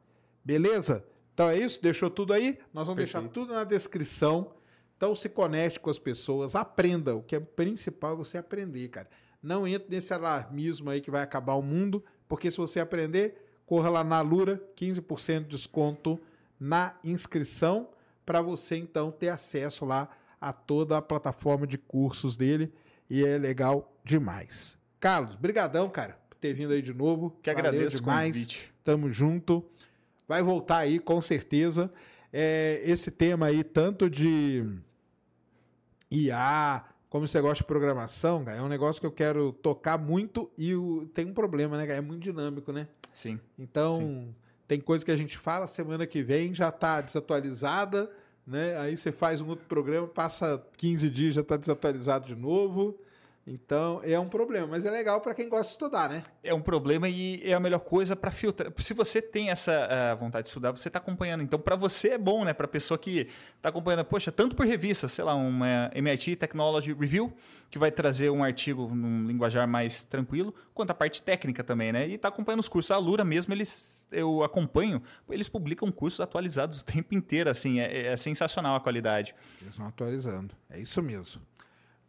Beleza? 0.43 1.03
Então 1.33 1.49
é 1.49 1.57
isso, 1.57 1.81
deixou 1.81 2.09
tudo 2.09 2.31
aí? 2.31 2.59
Nós 2.71 2.85
vamos 2.85 3.03
Perfeito. 3.03 3.23
deixar 3.23 3.33
tudo 3.33 3.53
na 3.53 3.63
descrição. 3.63 4.53
Então 4.95 5.15
se 5.15 5.27
conecte 5.27 5.79
com 5.79 5.89
as 5.89 5.97
pessoas, 5.97 6.55
aprenda. 6.55 7.15
O 7.15 7.23
que 7.23 7.35
é 7.35 7.39
principal 7.39 8.13
é 8.13 8.15
você 8.15 8.37
aprender, 8.37 8.87
cara. 8.89 9.09
Não 9.41 9.67
entre 9.67 9.89
nesse 9.89 10.13
alarmismo 10.13 10.91
aí 10.91 11.01
que 11.01 11.09
vai 11.11 11.23
acabar 11.23 11.55
o 11.55 11.61
mundo, 11.63 12.03
porque 12.27 12.51
se 12.51 12.57
você 12.57 12.79
aprender, 12.79 13.59
corra 13.65 13.89
lá 13.89 14.03
na 14.03 14.21
Lura, 14.21 14.63
15% 14.77 15.41
de 15.41 15.47
desconto 15.49 16.19
na 16.59 16.95
inscrição, 17.03 17.89
para 18.23 18.41
você 18.41 18.75
então 18.77 19.11
ter 19.11 19.29
acesso 19.29 19.83
lá 19.83 20.09
a 20.39 20.53
toda 20.53 20.95
a 20.95 21.01
plataforma 21.01 21.65
de 21.65 21.77
cursos 21.77 22.35
dele 22.35 22.71
e 23.09 23.25
é 23.25 23.37
legal 23.37 23.94
demais. 24.05 24.77
Carlos, 24.99 25.35
brigadão, 25.35 25.89
cara, 25.89 26.17
por 26.29 26.37
ter 26.37 26.53
vindo 26.53 26.71
aí 26.71 26.81
de 26.81 26.93
novo. 26.93 27.37
Que 27.41 27.53
Valeu 27.53 27.69
agradeço 27.69 27.97
demais. 27.97 28.29
o 28.29 28.33
convite. 28.33 28.73
Tamo 28.83 29.09
junto. 29.09 29.65
Vai 30.27 30.41
voltar 30.41 30.77
aí, 30.77 30.99
com 30.99 31.21
certeza. 31.21 31.91
É, 32.31 32.81
esse 32.85 33.11
tema 33.11 33.47
aí, 33.47 33.63
tanto 33.63 34.09
de 34.09 34.63
IA, 36.09 36.85
como 37.09 37.25
esse 37.25 37.35
negócio 37.35 37.63
de 37.63 37.67
programação, 37.67 38.45
cara, 38.45 38.57
é 38.57 38.61
um 38.61 38.67
negócio 38.67 39.01
que 39.01 39.07
eu 39.07 39.11
quero 39.11 39.51
tocar 39.51 39.97
muito 39.97 40.49
e 40.57 40.75
o, 40.75 41.05
tem 41.13 41.25
um 41.25 41.33
problema, 41.33 41.77
né, 41.77 41.85
cara? 41.85 41.97
É 41.97 42.01
muito 42.01 42.23
dinâmico, 42.23 42.71
né? 42.71 42.87
Sim. 43.11 43.39
Então, 43.57 43.97
Sim. 43.97 44.35
tem 44.67 44.79
coisa 44.79 45.03
que 45.03 45.11
a 45.11 45.17
gente 45.17 45.37
fala, 45.37 45.67
semana 45.67 46.05
que 46.05 46.21
vem 46.21 46.53
já 46.53 46.69
está 46.69 47.01
desatualizada 47.01 48.09
né? 48.45 48.77
Aí 48.77 48.95
você 48.95 49.11
faz 49.11 49.41
um 49.41 49.49
outro 49.49 49.65
programa, 49.65 50.07
passa 50.07 50.63
15 50.77 51.09
dias 51.09 51.35
já 51.35 51.41
está 51.41 51.57
desatualizado 51.57 52.27
de 52.27 52.35
novo. 52.35 52.97
Então, 53.47 54.01
é 54.03 54.19
um 54.19 54.27
problema, 54.27 54.65
mas 54.65 54.85
é 54.85 54.89
legal 54.91 55.21
para 55.21 55.35
quem 55.35 55.47
gosta 55.47 55.65
de 55.65 55.71
estudar, 55.73 56.09
né? 56.09 56.23
É 56.43 56.51
um 56.51 56.61
problema 56.61 57.07
e 57.07 57.39
é 57.43 57.53
a 57.53 57.59
melhor 57.59 57.79
coisa 57.79 58.15
para 58.15 58.31
filtrar. 58.31 58.73
Se 58.79 58.91
você 58.95 59.21
tem 59.21 59.51
essa 59.51 59.87
uh, 60.15 60.17
vontade 60.17 60.45
de 60.45 60.47
estudar, 60.47 60.71
você 60.71 60.89
está 60.89 60.97
acompanhando. 60.97 61.43
Então, 61.43 61.59
para 61.59 61.75
você 61.75 62.09
é 62.09 62.17
bom, 62.17 62.43
né? 62.43 62.53
Para 62.53 62.65
a 62.65 62.69
pessoa 62.69 62.97
que 62.97 63.29
está 63.55 63.69
acompanhando, 63.69 64.03
poxa, 64.03 64.31
tanto 64.31 64.55
por 64.55 64.65
revista, 64.65 65.07
sei 65.07 65.23
lá, 65.23 65.35
uma 65.35 65.91
MIT 65.93 66.37
Technology 66.37 66.91
Review, 66.91 67.31
que 67.69 67.77
vai 67.77 67.91
trazer 67.91 68.31
um 68.31 68.43
artigo 68.43 68.87
num 68.87 69.27
linguajar 69.27 69.67
mais 69.67 70.03
tranquilo, 70.03 70.51
quanto 70.73 70.89
a 70.89 70.95
parte 70.95 71.21
técnica 71.21 71.63
também, 71.63 71.91
né? 71.91 72.07
E 72.07 72.15
está 72.15 72.29
acompanhando 72.29 72.61
os 72.61 72.69
cursos. 72.69 72.89
A 72.89 72.97
Lura 72.97 73.23
mesmo, 73.23 73.53
eles, 73.53 74.07
eu 74.11 74.43
acompanho, 74.43 75.03
eles 75.29 75.47
publicam 75.47 75.91
cursos 75.91 76.19
atualizados 76.19 76.81
o 76.81 76.85
tempo 76.85 77.13
inteiro, 77.13 77.51
assim, 77.51 77.79
é, 77.79 78.07
é 78.07 78.17
sensacional 78.17 78.75
a 78.75 78.79
qualidade. 78.79 79.35
Eles 79.61 79.77
vão 79.77 79.85
atualizando, 79.85 80.55
é 80.67 80.79
isso 80.79 80.99
mesmo. 81.03 81.43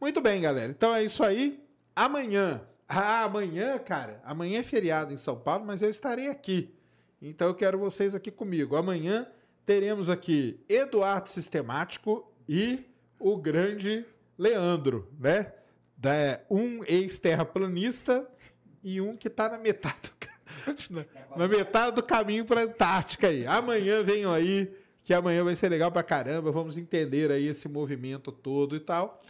Muito 0.07 0.21
bem, 0.21 0.41
galera. 0.41 0.71
Então 0.71 0.95
é 0.95 1.03
isso 1.03 1.25
aí. 1.25 1.61
Amanhã. 1.97 2.63
Ah, 2.89 3.25
amanhã, 3.25 3.77
cara. 3.77 4.23
Amanhã 4.25 4.61
é 4.61 4.63
feriado 4.63 5.13
em 5.13 5.17
São 5.17 5.37
Paulo, 5.37 5.65
mas 5.67 5.83
eu 5.83 5.91
estarei 5.91 6.29
aqui. 6.29 6.73
Então 7.21 7.49
eu 7.49 7.57
quero 7.57 7.77
vocês 7.77 8.15
aqui 8.15 8.31
comigo. 8.31 8.77
Amanhã 8.77 9.27
teremos 9.67 10.09
aqui 10.09 10.61
Eduardo 10.69 11.29
Sistemático 11.29 12.33
e 12.49 12.85
o 13.19 13.37
grande 13.37 14.07
Leandro, 14.39 15.11
né? 15.19 15.53
Da, 15.97 16.41
um 16.49 16.85
ex-terraplanista 16.85 18.31
e 18.85 19.01
um 19.01 19.17
que 19.17 19.27
está 19.27 19.49
na 19.49 19.59
metade 19.59 19.97
do, 20.05 20.95
na, 20.95 21.05
na 21.37 21.49
metade 21.49 21.97
do 21.97 22.03
caminho 22.05 22.45
para 22.45 22.61
a 22.61 22.65
Antártica 22.65 23.27
aí. 23.27 23.45
Amanhã 23.45 24.05
venham 24.05 24.33
aí, 24.33 24.73
que 25.03 25.13
amanhã 25.13 25.43
vai 25.43 25.57
ser 25.57 25.69
legal 25.69 25.91
para 25.91 26.05
caramba. 26.05 26.53
Vamos 26.53 26.79
entender 26.79 27.33
aí 27.33 27.49
esse 27.49 27.67
movimento 27.67 28.31
todo 28.31 28.77
e 28.77 28.79
tal. 28.79 29.21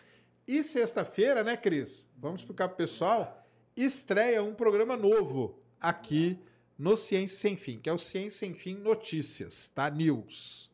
E 0.47 0.62
sexta-feira, 0.62 1.42
né, 1.42 1.57
Cris? 1.57 2.08
Vamos 2.16 2.41
explicar 2.41 2.68
para 2.68 2.75
o 2.75 2.76
pessoal. 2.76 3.44
Estreia 3.76 4.42
um 4.44 4.55
programa 4.55 4.97
novo 4.97 5.58
aqui 5.81 6.39
no 6.78 6.97
Ciência 6.97 7.36
Sem 7.36 7.57
Fim, 7.57 7.78
que 7.78 7.91
é 7.91 7.92
o 7.92 7.99
Ciência 7.99 8.47
Sem 8.47 8.55
Fim 8.55 8.76
Notícias, 8.76 9.68
tá? 9.75 9.91
News. 9.91 10.70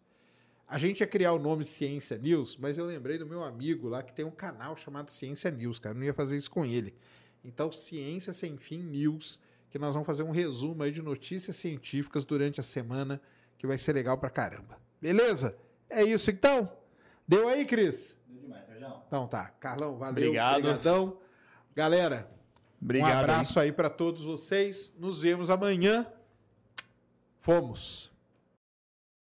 A 0.69 0.79
gente 0.79 1.01
ia 1.01 1.07
criar 1.07 1.33
o 1.33 1.39
nome 1.39 1.65
Ciência 1.65 2.19
News, 2.19 2.59
mas 2.59 2.77
eu 2.77 2.85
lembrei 2.85 3.17
do 3.17 3.27
meu 3.27 3.43
amigo 3.43 3.89
lá 3.89 4.03
que 4.03 4.13
tem 4.13 4.27
um 4.27 4.31
canal 4.31 4.77
chamado 4.77 5.11
Ciência 5.11 5.51
News, 5.51 5.79
cara. 5.79 5.95
Eu 5.95 6.01
não 6.01 6.07
ia 6.07 6.15
fazer 6.15 6.37
isso 6.37 6.51
com 6.51 6.67
ele. 6.67 6.95
Então, 7.43 7.73
Ciência 7.73 8.35
Sem 8.35 8.59
Fim 8.59 8.83
News, 8.83 9.39
que 9.71 9.79
nós 9.79 9.95
vamos 9.95 10.07
fazer 10.07 10.23
um 10.23 10.31
resumo 10.31 10.83
aí 10.83 10.93
de 10.93 11.01
notícias 11.01 11.57
científicas 11.57 12.27
durante 12.27 12.61
a 12.61 12.63
semana, 12.63 13.19
que 13.57 13.67
vai 13.67 13.79
ser 13.79 13.95
legal 13.95 14.19
pra 14.19 14.29
caramba. 14.29 14.79
Beleza? 15.01 15.57
É 15.89 16.03
isso 16.05 16.31
então? 16.31 16.71
Deu 17.27 17.49
aí, 17.49 17.65
Cris? 17.65 18.19
Então 19.07 19.27
tá. 19.27 19.49
Carlão, 19.61 19.97
valeu. 19.97 20.29
Obrigado. 20.29 20.59
Obrigadão. 20.59 21.19
Galera, 21.75 22.29
Obrigado. 22.81 23.11
um 23.11 23.19
abraço 23.19 23.59
aí 23.59 23.73
para 23.73 23.89
todos 23.89 24.23
vocês. 24.25 24.93
Nos 24.99 25.21
vemos 25.21 25.51
amanhã. 25.51 26.07
Fomos. 27.39 28.12